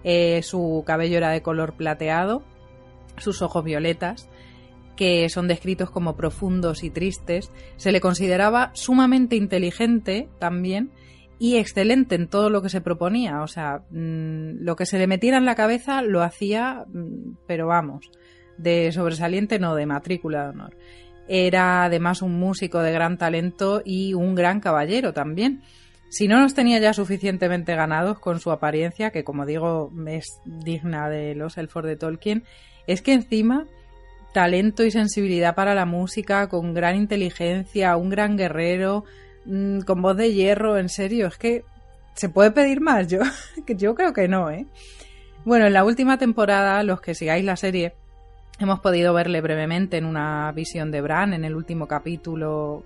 Eh, 0.04 0.42
su 0.42 0.84
cabello 0.86 1.16
era 1.16 1.30
de 1.30 1.42
color 1.42 1.74
plateado, 1.74 2.42
sus 3.18 3.42
ojos 3.42 3.64
violetas, 3.64 4.28
que 4.94 5.28
son 5.30 5.48
descritos 5.48 5.90
como 5.90 6.14
profundos 6.16 6.84
y 6.84 6.90
tristes. 6.90 7.50
Se 7.76 7.90
le 7.90 8.00
consideraba 8.00 8.70
sumamente 8.74 9.34
inteligente 9.34 10.28
también 10.38 10.92
y 11.42 11.56
excelente 11.56 12.14
en 12.14 12.28
todo 12.28 12.50
lo 12.50 12.62
que 12.62 12.68
se 12.68 12.80
proponía. 12.80 13.42
O 13.42 13.48
sea, 13.48 13.82
mmm, 13.90 14.60
lo 14.60 14.76
que 14.76 14.86
se 14.86 14.96
le 14.96 15.08
metiera 15.08 15.38
en 15.38 15.44
la 15.44 15.56
cabeza 15.56 16.00
lo 16.00 16.22
hacía, 16.22 16.84
mmm, 16.86 17.34
pero 17.48 17.66
vamos, 17.66 18.12
de 18.58 18.92
sobresaliente 18.92 19.58
no, 19.58 19.74
de 19.74 19.84
matrícula 19.84 20.44
de 20.44 20.50
honor. 20.50 20.76
Era 21.26 21.82
además 21.82 22.22
un 22.22 22.38
músico 22.38 22.78
de 22.78 22.92
gran 22.92 23.18
talento 23.18 23.82
y 23.84 24.14
un 24.14 24.36
gran 24.36 24.60
caballero 24.60 25.12
también. 25.12 25.62
Si 26.10 26.28
no 26.28 26.38
nos 26.38 26.54
tenía 26.54 26.78
ya 26.78 26.92
suficientemente 26.92 27.74
ganados 27.74 28.20
con 28.20 28.38
su 28.38 28.52
apariencia, 28.52 29.10
que 29.10 29.24
como 29.24 29.44
digo 29.44 29.90
es 30.06 30.40
digna 30.44 31.08
de 31.08 31.34
los 31.34 31.58
elfos 31.58 31.82
de 31.82 31.96
Tolkien, 31.96 32.44
es 32.86 33.02
que 33.02 33.14
encima 33.14 33.66
talento 34.32 34.84
y 34.84 34.92
sensibilidad 34.92 35.56
para 35.56 35.74
la 35.74 35.86
música, 35.86 36.48
con 36.48 36.72
gran 36.72 36.94
inteligencia, 36.94 37.96
un 37.96 38.10
gran 38.10 38.36
guerrero, 38.36 39.04
mmm, 39.44 39.80
con 39.80 40.02
voz 40.02 40.16
de 40.16 40.32
hierro, 40.32 40.78
en 40.78 40.88
serio, 40.88 41.26
es 41.26 41.38
que 41.38 41.64
se 42.14 42.28
puede 42.28 42.50
pedir 42.50 42.80
más, 42.80 43.08
yo, 43.08 43.20
yo 43.66 43.94
creo 43.94 44.12
que 44.12 44.28
no, 44.28 44.50
¿eh? 44.50 44.66
Bueno, 45.44 45.66
en 45.66 45.72
la 45.72 45.84
última 45.84 46.18
temporada, 46.18 46.82
los 46.84 47.00
que 47.00 47.14
sigáis 47.14 47.44
la 47.44 47.56
serie, 47.56 47.94
hemos 48.60 48.80
podido 48.80 49.12
verle 49.12 49.40
brevemente 49.40 49.96
en 49.96 50.04
una 50.04 50.52
visión 50.52 50.90
de 50.90 51.00
Bran, 51.00 51.32
en 51.32 51.44
el 51.44 51.56
último 51.56 51.88
capítulo, 51.88 52.84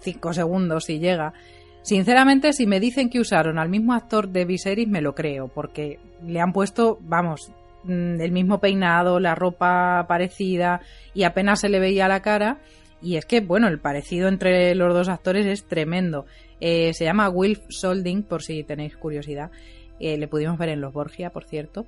cinco 0.00 0.32
segundos 0.32 0.84
si 0.84 0.98
llega. 0.98 1.34
Sinceramente, 1.82 2.52
si 2.52 2.66
me 2.66 2.80
dicen 2.80 3.10
que 3.10 3.20
usaron 3.20 3.58
al 3.58 3.68
mismo 3.68 3.92
actor 3.92 4.28
de 4.28 4.44
Viserys, 4.44 4.88
me 4.88 5.02
lo 5.02 5.14
creo, 5.14 5.48
porque 5.48 5.98
le 6.26 6.40
han 6.40 6.52
puesto, 6.52 6.98
vamos, 7.02 7.52
el 7.88 8.32
mismo 8.32 8.60
peinado, 8.60 9.20
la 9.20 9.34
ropa 9.34 10.04
parecida 10.06 10.80
y 11.14 11.22
apenas 11.22 11.60
se 11.60 11.68
le 11.68 11.80
veía 11.80 12.08
la 12.08 12.20
cara 12.20 12.58
y 13.02 13.16
es 13.16 13.24
que, 13.26 13.40
bueno, 13.40 13.68
el 13.68 13.78
parecido 13.78 14.28
entre 14.28 14.74
los 14.74 14.92
dos 14.92 15.08
actores 15.08 15.46
es 15.46 15.64
tremendo. 15.64 16.26
Eh, 16.60 16.92
se 16.94 17.04
llama 17.04 17.28
Wilf 17.30 17.60
Solding, 17.68 18.22
por 18.22 18.42
si 18.42 18.62
tenéis 18.64 18.96
curiosidad. 18.96 19.50
Eh, 19.98 20.16
le 20.16 20.28
pudimos 20.28 20.58
ver 20.58 20.70
en 20.70 20.80
Los 20.80 20.92
Borgia, 20.92 21.30
por 21.30 21.44
cierto. 21.44 21.86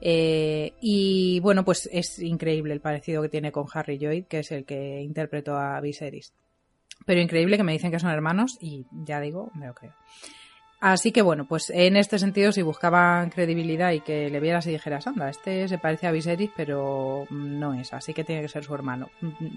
Eh, 0.00 0.72
y 0.80 1.40
bueno, 1.40 1.64
pues 1.64 1.88
es 1.92 2.18
increíble 2.18 2.74
el 2.74 2.80
parecido 2.80 3.22
que 3.22 3.28
tiene 3.28 3.52
con 3.52 3.66
Harry 3.72 3.98
Lloyd, 3.98 4.24
que 4.24 4.40
es 4.40 4.52
el 4.52 4.64
que 4.64 5.00
interpretó 5.00 5.56
a 5.56 5.80
Viserys. 5.80 6.32
Pero 7.06 7.20
increíble 7.20 7.56
que 7.56 7.64
me 7.64 7.72
dicen 7.72 7.90
que 7.90 7.98
son 7.98 8.10
hermanos 8.10 8.58
y 8.60 8.86
ya 9.04 9.20
digo, 9.20 9.50
me 9.54 9.66
lo 9.66 9.74
creo. 9.74 9.92
Así 10.86 11.12
que 11.12 11.22
bueno, 11.22 11.46
pues 11.46 11.70
en 11.70 11.96
este 11.96 12.18
sentido, 12.18 12.52
si 12.52 12.60
buscaban 12.60 13.30
credibilidad 13.30 13.92
y 13.92 14.00
que 14.00 14.28
le 14.28 14.38
vieras 14.38 14.66
y 14.66 14.70
dijeras, 14.72 15.06
anda, 15.06 15.30
este 15.30 15.66
se 15.66 15.78
parece 15.78 16.06
a 16.06 16.10
Viserys, 16.10 16.50
pero 16.54 17.26
no 17.30 17.72
es, 17.72 17.94
así 17.94 18.12
que 18.12 18.22
tiene 18.22 18.42
que 18.42 18.50
ser 18.50 18.64
su 18.64 18.74
hermano. 18.74 19.08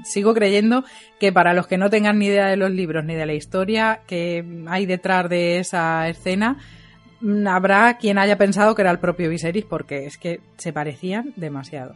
Sigo 0.05 0.33
creyendo 0.33 0.85
que 1.19 1.33
para 1.33 1.53
los 1.53 1.67
que 1.67 1.77
no 1.77 1.89
tengan 1.89 2.17
ni 2.17 2.27
idea 2.27 2.47
de 2.47 2.55
los 2.55 2.71
libros 2.71 3.03
ni 3.03 3.13
de 3.13 3.25
la 3.25 3.33
historia 3.33 4.03
que 4.07 4.63
hay 4.67 4.85
detrás 4.85 5.27
de 5.27 5.59
esa 5.59 6.07
escena, 6.07 6.59
habrá 7.45 7.97
quien 7.97 8.19
haya 8.19 8.37
pensado 8.37 8.73
que 8.73 8.83
era 8.83 8.91
el 8.91 8.99
propio 8.99 9.29
Viserys, 9.29 9.65
porque 9.65 10.05
es 10.05 10.17
que 10.17 10.39
se 10.55 10.71
parecían 10.71 11.33
demasiado. 11.35 11.93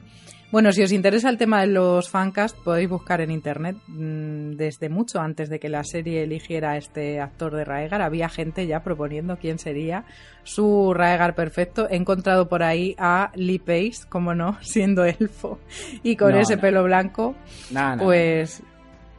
Bueno, 0.52 0.74
si 0.74 0.84
os 0.84 0.92
interesa 0.92 1.30
el 1.30 1.38
tema 1.38 1.62
de 1.62 1.68
los 1.68 2.10
fancast, 2.10 2.58
podéis 2.58 2.90
buscar 2.90 3.22
en 3.22 3.32
internet. 3.32 3.78
Desde 3.88 4.90
mucho 4.90 5.22
antes 5.22 5.50
de 5.50 5.62
que 5.62 5.70
la 5.70 5.86
serie 5.86 6.24
eligiera 6.24 6.72
a 6.72 6.78
este 6.78 7.22
actor 7.22 7.56
de 7.56 7.64
Raegar, 7.64 8.02
había 8.02 8.28
gente 8.28 8.68
ya 8.68 8.84
proponiendo 8.84 9.38
quién 9.38 9.60
sería 9.60 10.04
su 10.44 10.94
Raegar 10.94 11.36
perfecto. 11.36 11.88
He 11.90 11.96
encontrado 11.96 12.50
por 12.50 12.64
ahí 12.64 12.96
a 13.00 13.32
Lee 13.36 13.60
Pace, 13.60 14.06
como 14.10 14.36
no, 14.36 14.58
siendo 14.62 15.06
elfo 15.06 15.58
y 16.04 16.18
con 16.18 16.34
No, 16.34 16.40
ese 16.40 16.58
no. 16.58 16.62
pelo 16.62 16.84
blanco, 16.84 17.34
No, 17.72 17.96
pues 17.98 18.62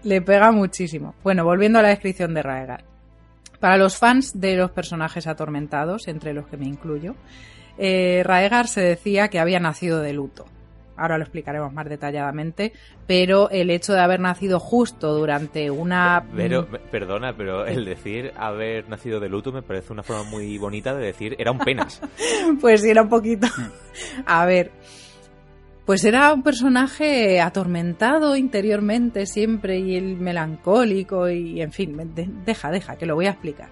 le 0.04 0.20
pega 0.20 0.52
muchísimo. 0.52 1.14
Bueno, 1.24 1.44
volviendo 1.44 1.78
a 1.78 1.82
la 1.82 1.88
descripción 1.88 2.34
de 2.34 2.42
Raegar. 2.42 2.84
Para 3.58 3.78
los 3.78 3.96
fans 3.96 4.38
de 4.38 4.56
los 4.56 4.70
personajes 4.72 5.26
atormentados, 5.26 6.08
entre 6.08 6.34
los 6.34 6.46
que 6.48 6.58
me 6.58 6.66
incluyo, 6.66 7.14
eh, 7.78 8.22
Raegar 8.22 8.68
se 8.68 8.82
decía 8.82 9.28
que 9.28 9.40
había 9.40 9.60
nacido 9.60 10.00
de 10.02 10.12
luto. 10.12 10.44
Ahora 11.02 11.18
lo 11.18 11.24
explicaremos 11.24 11.72
más 11.72 11.88
detalladamente, 11.88 12.72
pero 13.08 13.50
el 13.50 13.70
hecho 13.70 13.92
de 13.92 13.98
haber 13.98 14.20
nacido 14.20 14.60
justo 14.60 15.12
durante 15.12 15.68
una... 15.68 16.24
Pero, 16.36 16.68
perdona, 16.92 17.34
pero 17.36 17.66
el 17.66 17.84
decir 17.84 18.32
haber 18.36 18.88
nacido 18.88 19.18
de 19.18 19.28
luto 19.28 19.50
me 19.50 19.62
parece 19.62 19.92
una 19.92 20.04
forma 20.04 20.22
muy 20.22 20.56
bonita 20.58 20.94
de 20.94 21.04
decir 21.04 21.34
era 21.40 21.50
un 21.50 21.58
penas. 21.58 22.00
pues 22.60 22.82
sí, 22.82 22.90
era 22.90 23.02
un 23.02 23.08
poquito. 23.08 23.48
A 24.26 24.46
ver, 24.46 24.70
pues 25.84 26.04
era 26.04 26.32
un 26.32 26.44
personaje 26.44 27.40
atormentado 27.40 28.36
interiormente 28.36 29.26
siempre 29.26 29.80
y 29.80 29.96
el 29.96 30.18
melancólico 30.18 31.28
y 31.28 31.60
en 31.60 31.72
fin, 31.72 31.96
deja, 32.46 32.70
deja, 32.70 32.94
que 32.94 33.06
lo 33.06 33.16
voy 33.16 33.26
a 33.26 33.30
explicar. 33.30 33.70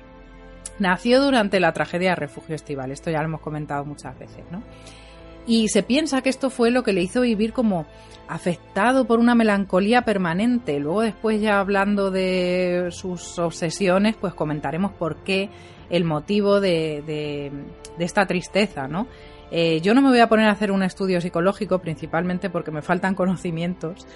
Nació 0.81 1.23
durante 1.23 1.61
la 1.61 1.73
tragedia 1.73 2.11
de 2.11 2.17
Refugio 2.17 2.57
Estival, 2.57 2.91
esto 2.91 3.09
ya 3.09 3.21
lo 3.21 3.27
hemos 3.27 3.41
comentado 3.41 3.85
muchas 3.85 4.19
veces, 4.19 4.43
¿no? 4.51 4.65
Y 5.47 5.69
se 5.69 5.83
piensa 5.83 6.23
que 6.23 6.29
esto 6.29 6.51
fue 6.51 6.71
lo 6.71 6.83
que 6.83 6.93
le 6.93 7.03
hizo 7.03 7.23
vivir 7.23 7.53
como 7.53 7.87
afectado 8.29 9.07
por 9.07 9.19
una 9.19 9.35
melancolía 9.35 10.03
permanente. 10.03 10.79
Luego 10.79 11.03
después 11.03 11.41
ya 11.41 11.59
hablando 11.59 12.11
de 12.11 12.89
sus 12.91 13.39
obsesiones, 13.39 14.15
pues 14.17 14.35
comentaremos 14.35 14.93
por 14.93 15.17
qué 15.25 15.51
el 15.91 16.05
motivo 16.05 16.61
de, 16.61 17.03
de, 17.05 18.05
esta 18.05 18.27
tristeza, 18.27 18.87
¿no? 18.87 19.09
Eh, 19.51 19.81
yo 19.81 19.95
no 19.95 20.03
me 20.03 20.11
voy 20.11 20.21
a 20.21 20.29
poner 20.29 20.47
a 20.49 20.53
hacer 20.53 20.71
un 20.71 20.85
estudio 20.85 21.21
psicológico, 21.21 21.81
principalmente 21.81 22.51
porque 22.51 22.71
me 22.71 22.83
faltan 22.83 23.15
conocimientos, 23.17 24.07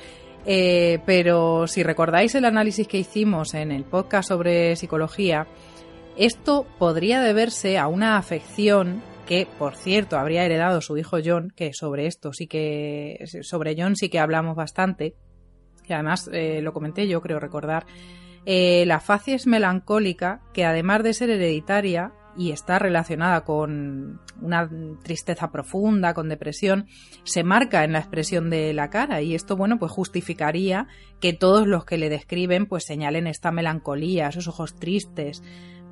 eh, 0.46 1.00
pero 1.04 1.66
si 1.66 1.82
recordáis 1.82 2.34
el 2.36 2.44
análisis 2.44 2.86
que 2.86 2.98
hicimos 2.98 3.54
en 3.54 3.72
el 3.72 3.82
podcast 3.82 4.28
sobre 4.28 4.76
psicología, 4.76 5.48
esto 6.16 6.66
podría 6.78 7.20
deberse 7.20 7.78
a 7.78 7.88
una 7.88 8.16
afección 8.16 9.02
que 9.26 9.46
por 9.58 9.76
cierto 9.76 10.18
habría 10.18 10.44
heredado 10.44 10.80
su 10.80 10.96
hijo 10.96 11.18
John, 11.24 11.52
que 11.54 11.72
sobre 11.72 12.06
esto 12.06 12.32
sí 12.32 12.46
que, 12.46 13.24
sobre 13.42 13.74
John 13.76 13.96
sí 13.96 14.08
que 14.08 14.18
hablamos 14.18 14.56
bastante, 14.56 15.14
y 15.86 15.92
además 15.92 16.28
eh, 16.32 16.60
lo 16.62 16.72
comenté 16.72 17.08
yo, 17.08 17.20
creo 17.20 17.40
recordar, 17.40 17.86
eh, 18.46 18.84
la 18.86 19.00
facies 19.00 19.46
melancólica, 19.46 20.42
que 20.52 20.64
además 20.64 21.02
de 21.02 21.14
ser 21.14 21.30
hereditaria 21.30 22.12
y 22.36 22.50
está 22.50 22.78
relacionada 22.78 23.42
con 23.44 24.20
una 24.40 24.68
tristeza 25.02 25.50
profunda, 25.50 26.14
con 26.14 26.28
depresión, 26.28 26.86
se 27.22 27.44
marca 27.44 27.84
en 27.84 27.92
la 27.92 28.00
expresión 28.00 28.50
de 28.50 28.74
la 28.74 28.90
cara. 28.90 29.22
Y 29.22 29.34
esto, 29.34 29.56
bueno, 29.56 29.78
pues 29.78 29.92
justificaría 29.92 30.88
que 31.20 31.32
todos 31.32 31.66
los 31.66 31.84
que 31.84 31.96
le 31.96 32.08
describen 32.08 32.66
pues 32.66 32.84
señalen 32.84 33.26
esta 33.26 33.52
melancolía, 33.52 34.28
esos 34.28 34.48
ojos 34.48 34.74
tristes, 34.74 35.42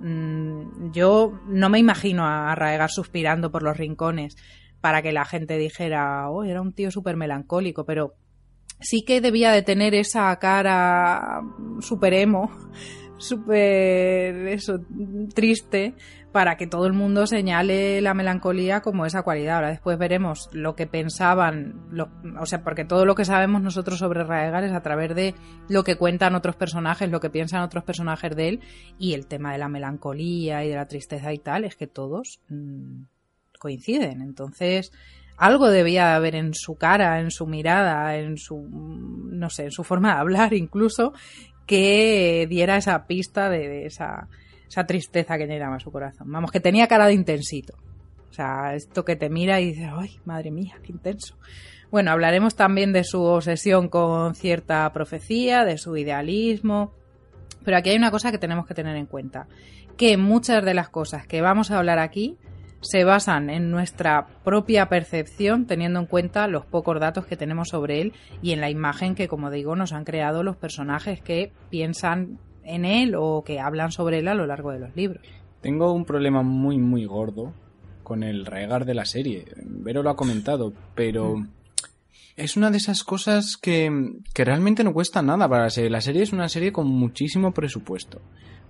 yo 0.03 1.41
no 1.47 1.69
me 1.69 1.79
imagino 1.79 2.27
a 2.27 2.55
Raegar 2.55 2.91
suspirando 2.91 3.51
por 3.51 3.63
los 3.63 3.77
rincones 3.77 4.37
para 4.81 5.01
que 5.01 5.13
la 5.13 5.25
gente 5.25 5.57
dijera, 5.59 6.29
oh, 6.29 6.45
era 6.45 6.61
un 6.61 6.73
tío 6.73 6.91
súper 6.91 7.17
melancólico, 7.17 7.85
pero 7.85 8.15
sí 8.81 9.05
que 9.05 9.21
debía 9.21 9.53
de 9.53 9.63
tener 9.63 9.95
esa 9.95 10.37
cara 10.41 11.41
súper 11.81 12.15
emo, 12.15 12.51
súper 13.19 14.49
eso, 14.49 14.81
triste, 15.35 15.95
para 16.33 16.57
que 16.57 16.67
todo 16.67 16.87
el 16.87 16.95
mundo 16.95 17.27
señale 17.27 18.01
la 18.01 18.15
melancolía 18.15 18.81
como 18.81 19.05
esa 19.05 19.23
cualidad. 19.23 19.57
Ahora 19.57 19.69
después 19.69 19.99
veremos 19.99 20.49
lo 20.53 20.75
que 20.75 20.87
pensaban, 20.87 21.91
o 22.41 22.47
sea, 22.47 22.63
porque 22.63 22.87
todo 22.87 23.05
lo 23.05 23.15
que 23.15 23.27
sabemos 23.27 23.61
nosotros 23.61 23.99
sobre 23.99 24.25
Raegar 24.25 24.65
es 24.65 24.73
a 24.73 24.83
través 24.83 25.15
de 25.15 25.35
lo 25.69 25.85
que 25.85 25.97
cuentan 25.97 26.35
otros 26.35 26.57
personajes, 26.57 27.11
lo 27.11 27.21
que 27.21 27.31
piensan 27.31 27.63
otros 27.63 27.85
personajes 27.85 28.35
de 28.35 28.49
él 28.49 28.61
y 28.99 29.13
el 29.13 29.27
tema 29.27 29.53
de 29.53 29.59
la 29.59 29.69
melancolía 29.69 30.65
y 30.65 30.71
de 30.71 30.77
la 30.77 30.89
tristeza 30.89 31.33
y 31.35 31.39
tal, 31.39 31.65
es 31.65 31.77
que 31.77 31.87
todos 31.87 32.41
mm, 32.49 33.03
coinciden. 33.59 34.23
Entonces, 34.23 34.91
algo 35.37 35.69
debía 35.69 36.15
haber 36.15 36.35
en 36.35 36.55
su 36.55 36.77
cara, 36.77 37.21
en 37.21 37.31
su 37.31 37.47
mirada, 37.47 38.17
en 38.17 38.39
su, 38.39 38.67
no 38.71 39.51
sé, 39.51 39.65
en 39.65 39.71
su 39.71 39.85
forma 39.85 40.15
de 40.15 40.21
hablar 40.21 40.55
incluso, 40.55 41.13
que 41.67 42.47
diera 42.49 42.79
esa 42.79 43.07
pista 43.07 43.51
de 43.51 43.85
esa 43.87 44.29
esa 44.73 44.87
tristeza 44.87 45.37
que 45.37 45.47
llenaba 45.47 45.79
su 45.79 45.93
corazón. 45.93 46.33
Vamos, 46.33 46.51
que 46.51 46.59
tenía 46.59 46.89
cara 46.89 47.07
de 47.07 47.13
intensito. 47.13 47.75
O 48.31 48.33
sea, 48.33 48.75
esto 48.75 49.05
que 49.05 49.17
te 49.17 49.29
mira 49.29 49.61
y 49.61 49.67
dices, 49.67 49.91
ay, 49.93 50.19
madre 50.25 50.51
mía, 50.51 50.77
qué 50.83 50.93
intenso. 50.93 51.37
Bueno, 51.91 52.11
hablaremos 52.11 52.57
también 52.57 52.95
de 52.95 53.05
su 53.05 53.23
obsesión 53.23 53.89
con 53.89 54.35
cierta 54.35 54.91
profecía, 54.95 55.67
de 55.67 55.77
su 55.77 55.95
idealismo. 55.99 56.95
Pero 57.63 57.77
aquí 57.77 57.91
hay 57.91 57.97
una 57.97 58.11
cosa 58.11 58.33
que 58.33 58.39
tenemos 58.39 58.67
que 58.67 58.73
tener 58.73 58.97
en 58.97 59.05
cuenta, 59.05 59.47
que 59.99 60.17
muchas 60.17 60.65
de 60.65 60.73
las 60.73 60.89
cosas 60.89 61.27
que 61.27 61.43
vamos 61.43 61.71
a 61.71 61.79
hablar 61.79 61.99
aquí 61.99 62.39
se 62.81 63.05
basan 63.05 63.51
en 63.51 63.71
nuestra 63.71 64.27
propia 64.43 64.89
percepción, 64.89 65.67
teniendo 65.67 66.01
en 66.01 66.07
cuenta 66.07 66.49
los 66.49 66.65
pocos 66.65 66.99
datos 66.99 67.27
que 67.27 67.37
tenemos 67.37 67.69
sobre 67.69 68.01
él 68.01 68.15
y 68.41 68.53
en 68.53 68.63
la 68.63 68.71
imagen 68.71 69.15
que, 69.15 69.29
como 69.29 69.51
digo, 69.51 69.77
nos 69.77 69.93
han 69.93 70.05
creado 70.05 70.43
los 70.43 70.57
personajes 70.57 71.21
que 71.21 71.53
piensan 71.69 72.39
en 72.65 72.85
él 72.85 73.15
o 73.17 73.43
que 73.45 73.61
hablan 73.61 73.93
sobre 73.93 74.19
él 74.19 74.29
a 74.29 74.35
lo 74.35 74.47
largo 74.47 74.73
de 74.73 74.79
los 74.79 74.95
libros. 74.97 75.23
Tengo 75.61 75.93
un 75.93 76.05
problema 76.05 76.43
muy, 76.43 76.79
muy 76.79 77.05
gordo 77.05 77.53
con 78.03 78.23
el 78.23 78.47
regar 78.47 78.85
de 78.85 78.95
la 78.95 79.05
serie. 79.05 79.45
Vero 79.65 80.03
lo 80.03 80.11
ha 80.11 80.17
comentado, 80.17 80.73
pero 80.95 81.37
mm. 81.37 81.49
es 82.37 82.57
una 82.57 82.71
de 82.71 82.79
esas 82.79 83.05
cosas 83.05 83.57
que, 83.57 83.91
que, 84.35 84.45
realmente 84.45 84.85
no 84.85 84.93
cuesta 84.93 85.23
nada 85.23 85.49
para 85.49 85.65
la 85.65 85.71
serie. 85.71 85.91
La 85.91 86.01
serie 86.01 86.23
es 86.23 86.33
una 86.33 86.49
serie 86.49 86.73
con 86.73 86.89
muchísimo 86.89 87.53
presupuesto, 87.53 88.21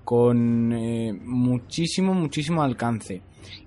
con 0.05 0.73
eh, 0.73 1.13
muchísimo, 1.13 2.15
muchísimo 2.15 2.63
alcance. 2.63 3.23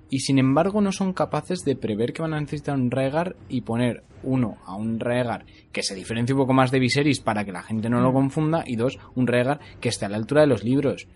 Y 0.10 0.20
sin 0.20 0.38
embargo 0.38 0.82
no 0.82 0.92
son 0.92 1.14
capaces 1.14 1.64
de 1.66 1.76
prever 1.76 2.14
que 2.14 2.22
van 2.22 2.34
a 2.34 2.40
necesitar 2.40 2.76
un 2.76 2.92
Regar 2.92 3.36
y 3.50 3.62
poner 3.62 4.04
uno 4.24 4.58
a 4.66 4.76
un 4.76 5.00
Regar 5.00 5.46
que 5.72 5.84
se 5.84 5.96
diferencie 5.96 6.34
un 6.34 6.42
poco 6.42 6.54
más 6.54 6.72
de 6.72 6.80
Viserys 6.80 7.20
para 7.20 7.44
que 7.44 7.52
la 7.52 7.64
gente 7.64 7.90
no 7.90 8.02
lo 8.02 8.12
mm. 8.12 8.14
confunda 8.14 8.64
y 8.66 8.76
dos, 8.76 9.00
un 9.16 9.28
Regar 9.28 9.60
que 9.80 9.90
esté 9.90 10.06
a 10.06 10.10
la 10.10 10.18
altura 10.18 10.42
de 10.42 10.48
los 10.48 10.64
libros. 10.64 11.08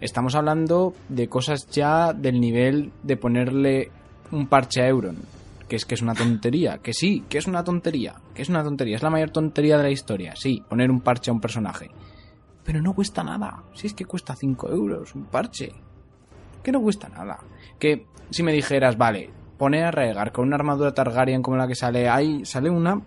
Estamos 0.00 0.34
hablando 0.34 0.94
de 1.08 1.28
cosas 1.28 1.68
ya 1.68 2.12
del 2.12 2.40
nivel 2.40 2.92
de 3.02 3.16
ponerle 3.16 3.90
un 4.30 4.46
parche 4.46 4.82
a 4.82 4.88
Euron, 4.88 5.16
que 5.68 5.76
es 5.76 5.84
que 5.84 5.94
es 5.94 6.02
una 6.02 6.14
tontería, 6.14 6.78
que 6.78 6.92
sí, 6.92 7.24
que 7.28 7.38
es 7.38 7.46
una 7.46 7.64
tontería, 7.64 8.14
que 8.34 8.42
es 8.42 8.48
una 8.48 8.62
tontería, 8.62 8.96
es 8.96 9.02
la 9.02 9.10
mayor 9.10 9.30
tontería 9.30 9.76
de 9.76 9.82
la 9.82 9.90
historia, 9.90 10.34
sí, 10.36 10.62
poner 10.68 10.90
un 10.90 11.00
parche 11.00 11.30
a 11.30 11.34
un 11.34 11.40
personaje. 11.40 11.90
Pero 12.64 12.80
no 12.80 12.94
cuesta 12.94 13.24
nada, 13.24 13.64
si 13.74 13.86
es 13.88 13.94
que 13.94 14.04
cuesta 14.04 14.36
5 14.36 14.70
euros 14.70 15.14
un 15.14 15.24
parche, 15.24 15.72
que 16.62 16.72
no 16.72 16.80
cuesta 16.80 17.08
nada. 17.08 17.38
Que 17.78 18.06
si 18.30 18.42
me 18.42 18.52
dijeras, 18.52 18.98
vale, 18.98 19.30
pone 19.56 19.82
a 19.84 19.90
Rhaegar 19.90 20.32
con 20.32 20.46
una 20.46 20.56
armadura 20.56 20.94
Targaryen 20.94 21.42
como 21.42 21.56
la 21.56 21.68
que 21.68 21.74
sale, 21.74 22.08
ahí 22.08 22.44
sale 22.44 22.70
una 22.70 23.02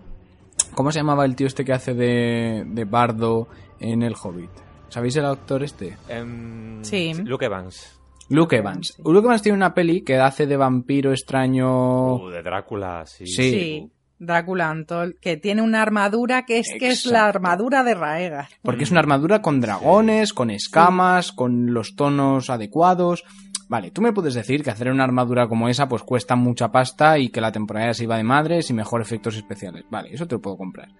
¿Cómo 0.74 0.90
se 0.90 1.00
llamaba 1.00 1.24
el 1.24 1.36
tío 1.36 1.46
este 1.46 1.64
que 1.64 1.72
hace 1.72 1.94
de, 1.94 2.64
de 2.66 2.84
bardo 2.84 3.48
en 3.78 4.02
El 4.02 4.14
Hobbit? 4.20 4.50
¿Sabéis 4.88 5.16
el 5.16 5.26
actor 5.26 5.62
este? 5.62 5.96
Em, 6.08 6.82
sí. 6.82 7.12
Luke 7.24 7.44
Evans. 7.44 7.98
Luke 8.28 8.56
Evans. 8.56 8.96
Luke 9.04 9.26
Evans 9.26 9.42
tiene 9.42 9.56
una 9.56 9.74
peli 9.74 10.02
que 10.02 10.16
hace 10.16 10.46
de 10.46 10.56
vampiro 10.56 11.10
extraño. 11.10 12.14
Uh, 12.16 12.28
de 12.30 12.42
Drácula, 12.42 13.04
sí. 13.06 13.26
Sí. 13.26 13.90
Drácula 14.18 14.70
Antol, 14.70 15.16
que 15.20 15.36
tiene 15.36 15.62
una 15.62 15.82
armadura 15.82 16.44
que 16.44 16.58
es 16.58 16.68
que 16.78 16.90
es 16.90 17.06
la 17.06 17.26
armadura 17.26 17.82
de 17.82 17.94
Raegar. 17.94 18.48
Porque 18.62 18.84
es 18.84 18.90
una 18.92 19.00
armadura 19.00 19.42
con 19.42 19.60
dragones, 19.60 20.32
con 20.32 20.50
escamas, 20.50 21.32
con 21.32 21.74
los 21.74 21.96
tonos 21.96 22.48
adecuados. 22.48 23.24
Vale, 23.72 23.90
tú 23.90 24.02
me 24.02 24.12
puedes 24.12 24.34
decir 24.34 24.62
que 24.62 24.68
hacer 24.68 24.90
una 24.90 25.04
armadura 25.04 25.48
como 25.48 25.66
esa 25.66 25.88
pues 25.88 26.02
cuesta 26.02 26.36
mucha 26.36 26.70
pasta 26.70 27.18
y 27.18 27.30
que 27.30 27.40
la 27.40 27.52
temporada 27.52 27.94
se 27.94 28.04
iba 28.04 28.18
de 28.18 28.22
madres 28.22 28.68
y 28.68 28.74
mejor 28.74 29.00
efectos 29.00 29.34
especiales. 29.34 29.86
Vale, 29.88 30.10
eso 30.12 30.26
te 30.26 30.34
lo 30.34 30.42
puedo 30.42 30.58
comprar. 30.58 30.90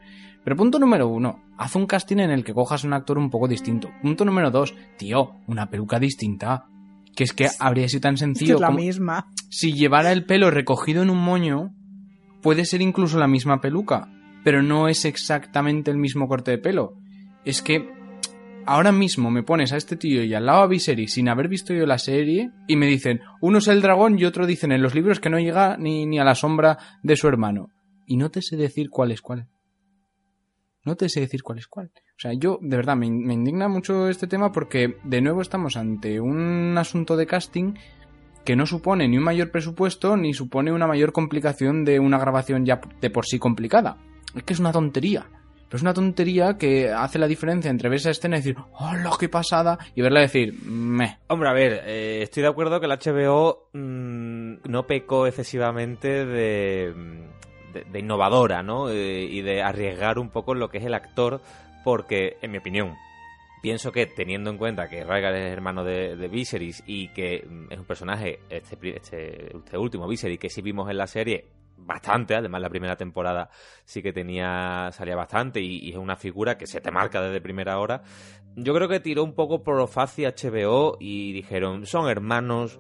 Pero 0.43 0.57
punto 0.57 0.79
número 0.79 1.07
uno, 1.07 1.43
haz 1.59 1.77
un 1.77 1.85
casting 1.85 2.17
en 2.21 2.31
el 2.31 2.45
que 2.45 2.55
cojas 2.55 2.85
un 2.85 2.95
actor 2.95 3.19
un 3.19 3.29
poco 3.29 3.47
distinto. 3.47 3.91
Punto 4.01 4.25
número 4.25 4.51
dos, 4.51 4.75
tío, 4.97 5.33
una 5.49 5.69
peluca 5.69 5.99
distinta. 5.99 6.65
Que 7.15 7.25
es 7.25 7.35
que 7.35 7.51
habría 7.59 7.91
sido 7.91 8.01
tan 8.01 8.17
sencillo. 8.17 8.55
Es 8.55 8.61
la 8.63 8.71
misma. 8.71 9.27
Si 9.51 9.75
llevara 9.75 10.11
el 10.11 10.25
pelo 10.25 10.51
recogido 10.51 11.03
en 11.03 11.11
un 11.11 11.23
moño, 11.23 11.75
puede 12.41 12.65
ser 12.65 12.81
incluso 12.81 13.19
la 13.19 13.29
misma 13.29 13.61
peluca, 13.61 14.09
pero 14.45 14.63
no 14.63 14.89
es 14.89 15.05
exactamente 15.05 15.91
el 15.91 15.99
mismo 15.99 16.27
corte 16.27 16.53
de 16.53 16.59
pelo. 16.59 16.95
Es 17.45 17.61
que 17.61 17.87
ahora 18.67 18.93
mismo 18.93 19.31
me 19.31 19.43
pones 19.43 19.73
a 19.73 19.77
este 19.77 19.97
tío 19.97 20.23
y 20.25 20.35
al 20.35 20.47
lado 20.47 20.63
a 20.63 20.67
Viserys 20.67 21.15
sin 21.15 21.29
haber 21.29 21.49
visto 21.49 21.75
yo 21.75 21.87
la 21.87 21.99
serie 21.99 22.51
y 22.69 22.77
me 22.77 22.87
dicen, 22.87 23.21
uno 23.41 23.59
es 23.59 23.69
el 23.69 23.83
dragón 23.83 24.19
y 24.19 24.25
otro 24.25 24.47
dicen 24.47 24.73
en 24.73 24.83
los 24.83 24.95
libros 24.95 25.21
que 25.21 25.31
no 25.31 25.39
llega 25.39 25.77
ni, 25.77 26.07
ni 26.07 26.19
a 26.19 26.25
la 26.25 26.35
sombra 26.35 26.79
de 27.03 27.17
su 27.17 27.29
hermano. 27.29 27.71
Y 28.07 28.17
no 28.17 28.31
te 28.31 28.43
sé 28.43 28.57
decir 28.57 28.91
cuál 28.91 29.13
es 29.13 29.23
cuál. 29.23 29.49
No 30.85 30.97
te 30.97 31.09
sé 31.09 31.21
decir 31.21 31.43
cuál 31.43 31.59
es 31.59 31.69
cuál. 31.69 31.93
O 32.17 32.19
sea, 32.19 32.33
yo 32.33 32.59
de 32.61 32.77
verdad 32.77 32.97
me, 32.97 33.11
me 33.11 33.35
indigna 33.35 33.69
mucho 33.69 34.09
este 34.09 34.27
tema 34.27 34.53
porque 34.53 34.97
de 35.05 35.21
nuevo 35.21 35.41
estamos 35.41 35.77
ante 35.77 36.21
un 36.21 36.77
asunto 36.77 37.17
de 37.17 37.27
casting 37.27 37.75
que 38.45 38.57
no 38.57 38.67
supone 38.67 39.09
ni 39.09 39.19
un 39.19 39.25
mayor 39.25 39.51
presupuesto 39.51 40.17
ni 40.17 40.35
supone 40.35 40.73
una 40.73 40.89
mayor 40.89 41.13
complicación 41.13 41.85
de 41.85 42.01
una 42.01 42.19
grabación 42.19 42.67
ya 42.67 42.81
de 43.01 43.11
por 43.11 43.27
sí 43.27 43.39
complicada. 43.39 43.99
Es 44.35 44.43
que 44.43 44.53
es 44.53 44.61
una 44.61 44.73
tontería 44.73 45.27
Pero 45.73 45.79
es 45.79 45.83
una 45.85 45.95
tontería 45.95 46.59
que 46.59 46.91
hace 46.91 47.19
la 47.19 47.27
diferencia 47.27 47.71
entre 47.71 47.89
ver 47.89 47.97
esa 47.97 48.11
escena 48.11 48.37
y 48.37 48.41
decir, 48.41 48.57
¡hola, 48.79 49.11
qué 49.19 49.31
pasada! 49.31 49.79
Y 49.95 50.03
verla 50.03 50.21
decir, 50.21 50.53
meh. 50.67 51.17
Hombre, 51.29 51.49
a 51.49 51.55
ver, 51.55 51.85
eh, 51.87 52.19
estoy 52.21 52.43
de 52.43 52.51
acuerdo 52.51 52.79
que 52.79 52.85
el 52.85 52.93
HBO 52.93 53.71
mm, 53.73 54.69
no 54.69 54.87
pecó 54.87 55.27
excesivamente 55.27 56.27
de, 56.27 56.93
de- 57.91 57.99
innovadora, 57.99 58.63
¿no? 58.63 58.91
Eh, 58.91 59.23
y 59.25 59.41
de 59.41 59.63
arriesgar 59.63 60.19
un 60.19 60.29
poco 60.29 60.55
lo 60.55 60.69
que 60.69 60.77
es 60.77 60.85
el 60.85 60.93
actor, 60.93 61.41
porque, 61.85 62.37
en 62.43 62.51
mi 62.51 62.59
opinión, 62.59 62.95
pienso 63.63 63.93
que 63.93 64.05
teniendo 64.05 64.51
en 64.51 64.59
cuenta 64.59 64.91
que 64.91 65.05
Rhaegar 65.05 65.35
es 65.37 65.51
hermano 65.55 65.85
de, 65.85 66.29
Viserys 66.29 66.83
y 66.87 67.09
que 67.15 67.47
mm, 67.49 67.73
es 67.73 67.79
un 67.79 67.87
personaje, 67.87 68.41
este, 68.51 68.77
este, 68.95 69.57
este 69.57 69.79
último 69.79 70.07
Viserys, 70.07 70.39
que 70.39 70.51
sí 70.51 70.61
vimos 70.61 70.91
en 70.91 70.99
la 70.99 71.07
serie 71.07 71.62
bastante, 71.85 72.35
además 72.35 72.61
la 72.61 72.69
primera 72.69 72.97
temporada 72.97 73.51
sí 73.85 74.03
que 74.03 74.13
tenía, 74.13 74.91
salía 74.93 75.17
bastante 75.17 75.61
y, 75.61 75.91
es 75.91 75.97
una 75.97 76.17
figura 76.17 76.57
que 76.57 76.67
se 76.67 76.81
te 76.81 76.91
marca 76.91 77.21
desde 77.21 77.41
primera 77.41 77.79
hora. 77.79 78.03
Yo 78.55 78.75
creo 78.75 78.89
que 78.89 79.01
tiró 79.01 79.25
un 79.25 79.35
poco 79.35 79.63
por 79.63 79.77
lo 79.77 79.87
fácil 79.87 80.27
HBO 80.27 80.97
y 81.01 81.33
dijeron, 81.33 81.87
son 81.87 82.09
hermanos, 82.09 82.79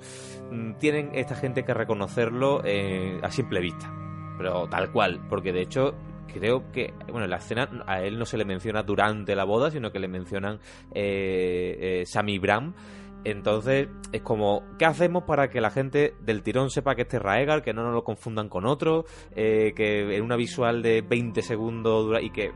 mm, 0.51 0.75
tienen 0.75 1.11
esta 1.15 1.35
gente 1.35 1.65
que 1.65 1.75
reconocerlo 1.75 2.63
eh, 2.65 3.19
a 3.23 3.31
simple 3.31 3.61
vista, 3.61 3.93
pero 4.37 4.69
tal 4.69 4.93
cual, 4.93 5.27
porque 5.29 5.53
de 5.53 5.63
hecho 5.63 5.95
creo 6.33 6.71
que, 6.73 6.93
bueno, 7.09 7.25
en 7.25 7.31
la 7.31 7.37
escena 7.37 7.69
a 7.87 8.03
él 8.03 8.19
no 8.19 8.25
se 8.25 8.37
le 8.37 8.45
menciona 8.45 8.83
durante 8.83 9.37
la 9.37 9.45
boda, 9.45 9.71
sino 9.71 9.93
que 9.93 9.99
le 9.99 10.09
mencionan 10.09 10.59
eh, 10.95 12.01
eh, 12.03 12.07
Sammy 12.07 12.39
Bram. 12.39 12.75
Entonces, 13.25 13.89
es 14.13 14.23
como, 14.23 14.63
¿qué 14.79 14.85
hacemos 14.85 15.25
para 15.25 15.49
que 15.49 15.61
la 15.61 15.71
gente 15.71 16.15
del 16.21 16.43
tirón 16.43 16.71
sepa 16.71 16.95
que 16.95 17.03
este 17.03 17.19
es 17.19 17.23
Raegar, 17.23 17.63
que 17.63 17.73
no 17.73 17.83
nos 17.85 17.95
lo 17.95 18.05
confundan 18.05 18.49
con 18.49 18.67
otro, 18.67 19.05
eh, 19.37 19.73
que 19.77 20.17
en 20.17 20.25
una 20.25 20.37
visual 20.37 20.83
de 20.83 21.03
20 21.03 21.41
segundos 21.43 22.05
dura 22.07 22.21
y 22.21 22.31
que 22.31 22.53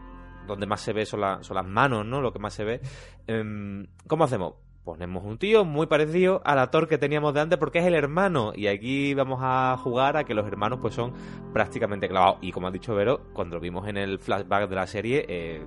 donde 0.46 0.66
más 0.66 0.80
se 0.80 0.92
ve 0.92 1.06
son, 1.06 1.20
la- 1.20 1.40
las 1.42 1.66
manos, 1.66 2.04
¿no? 2.06 2.20
Lo 2.20 2.32
que 2.32 2.38
más 2.38 2.54
se 2.54 2.64
ve. 2.64 2.80
Em, 3.26 3.86
¿Cómo 4.06 4.24
hacemos? 4.24 4.54
Ponemos 4.84 5.24
un 5.24 5.36
tío 5.38 5.64
muy 5.64 5.88
parecido 5.88 6.40
al 6.44 6.60
actor 6.60 6.86
que 6.86 6.96
teníamos 6.98 7.34
de 7.34 7.40
antes 7.40 7.58
porque 7.58 7.80
es 7.80 7.84
el 7.86 7.94
hermano. 7.96 8.52
Y 8.54 8.68
aquí 8.68 9.14
vamos 9.14 9.40
a 9.42 9.76
jugar 9.78 10.16
a 10.16 10.22
que 10.22 10.34
los 10.34 10.46
hermanos 10.46 10.78
pues 10.80 10.94
son 10.94 11.12
prácticamente 11.52 12.08
clavados. 12.08 12.38
Y 12.42 12.52
como 12.52 12.68
ha 12.68 12.70
dicho 12.70 12.94
Vero, 12.94 13.22
cuando 13.32 13.56
lo 13.56 13.60
vimos 13.60 13.88
en 13.88 13.96
el 13.96 14.20
flashback 14.20 14.68
de 14.68 14.76
la 14.76 14.86
serie, 14.86 15.24
eh, 15.28 15.66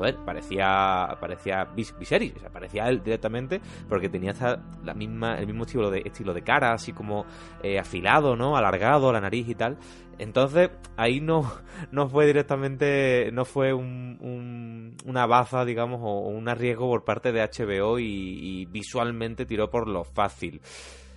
joder, 0.00 0.16
parecía 0.24 1.16
parecía 1.20 1.64
Vis- 1.76 1.94
Viserys, 1.98 2.34
o 2.36 2.40
sea, 2.40 2.50
parecía 2.50 2.88
él 2.88 3.02
directamente 3.02 3.60
porque 3.88 4.08
tenía 4.08 4.30
esta- 4.32 4.60
la 4.82 4.94
misma 4.94 5.34
el 5.38 5.46
mismo 5.46 5.64
estilo 5.64 5.90
de 5.90 6.02
estilo 6.04 6.32
de 6.32 6.42
cara, 6.42 6.72
así 6.72 6.92
como 6.92 7.26
eh, 7.62 7.78
afilado, 7.78 8.34
¿no? 8.36 8.56
Alargado, 8.56 9.12
la 9.12 9.20
nariz 9.20 9.48
y 9.48 9.54
tal. 9.54 9.76
Entonces, 10.18 10.70
ahí 10.96 11.20
no, 11.20 11.50
no 11.92 12.08
fue 12.08 12.26
directamente, 12.26 13.30
no 13.32 13.44
fue 13.44 13.72
un, 13.72 14.18
un- 14.20 14.96
una 15.06 15.26
baza, 15.26 15.64
digamos, 15.64 16.00
o 16.02 16.28
un 16.28 16.48
arriesgo 16.48 16.88
por 16.88 17.04
parte 17.04 17.32
de 17.32 17.42
HBO 17.42 17.98
y, 17.98 18.66
visualmente 18.66 19.44
tiró 19.46 19.70
por 19.70 19.88
lo 19.88 20.04
fácil. 20.04 20.60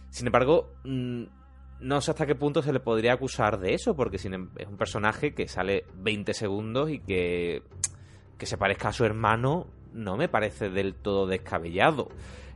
Sin 0.10 0.28
embargo, 0.28 0.74
mm, 0.86 1.24
no 1.82 2.00
sé 2.00 2.12
hasta 2.12 2.26
qué 2.26 2.36
punto 2.36 2.62
se 2.62 2.72
le 2.72 2.80
podría 2.80 3.14
acusar 3.14 3.60
de 3.60 3.74
eso, 3.74 3.94
porque 3.94 4.18
em- 4.36 4.50
es 4.58 4.68
un 4.68 4.78
personaje 4.78 5.34
que 5.34 5.50
sale 5.50 5.84
20 5.96 6.34
segundos 6.34 6.90
y 6.90 7.00
que, 7.00 7.62
que 8.44 8.48
se 8.48 8.58
parezca 8.58 8.90
a 8.90 8.92
su 8.92 9.06
hermano 9.06 9.68
no 9.94 10.18
me 10.18 10.28
parece 10.28 10.70
del 10.70 10.96
todo 10.96 11.28
descabellado. 11.28 12.10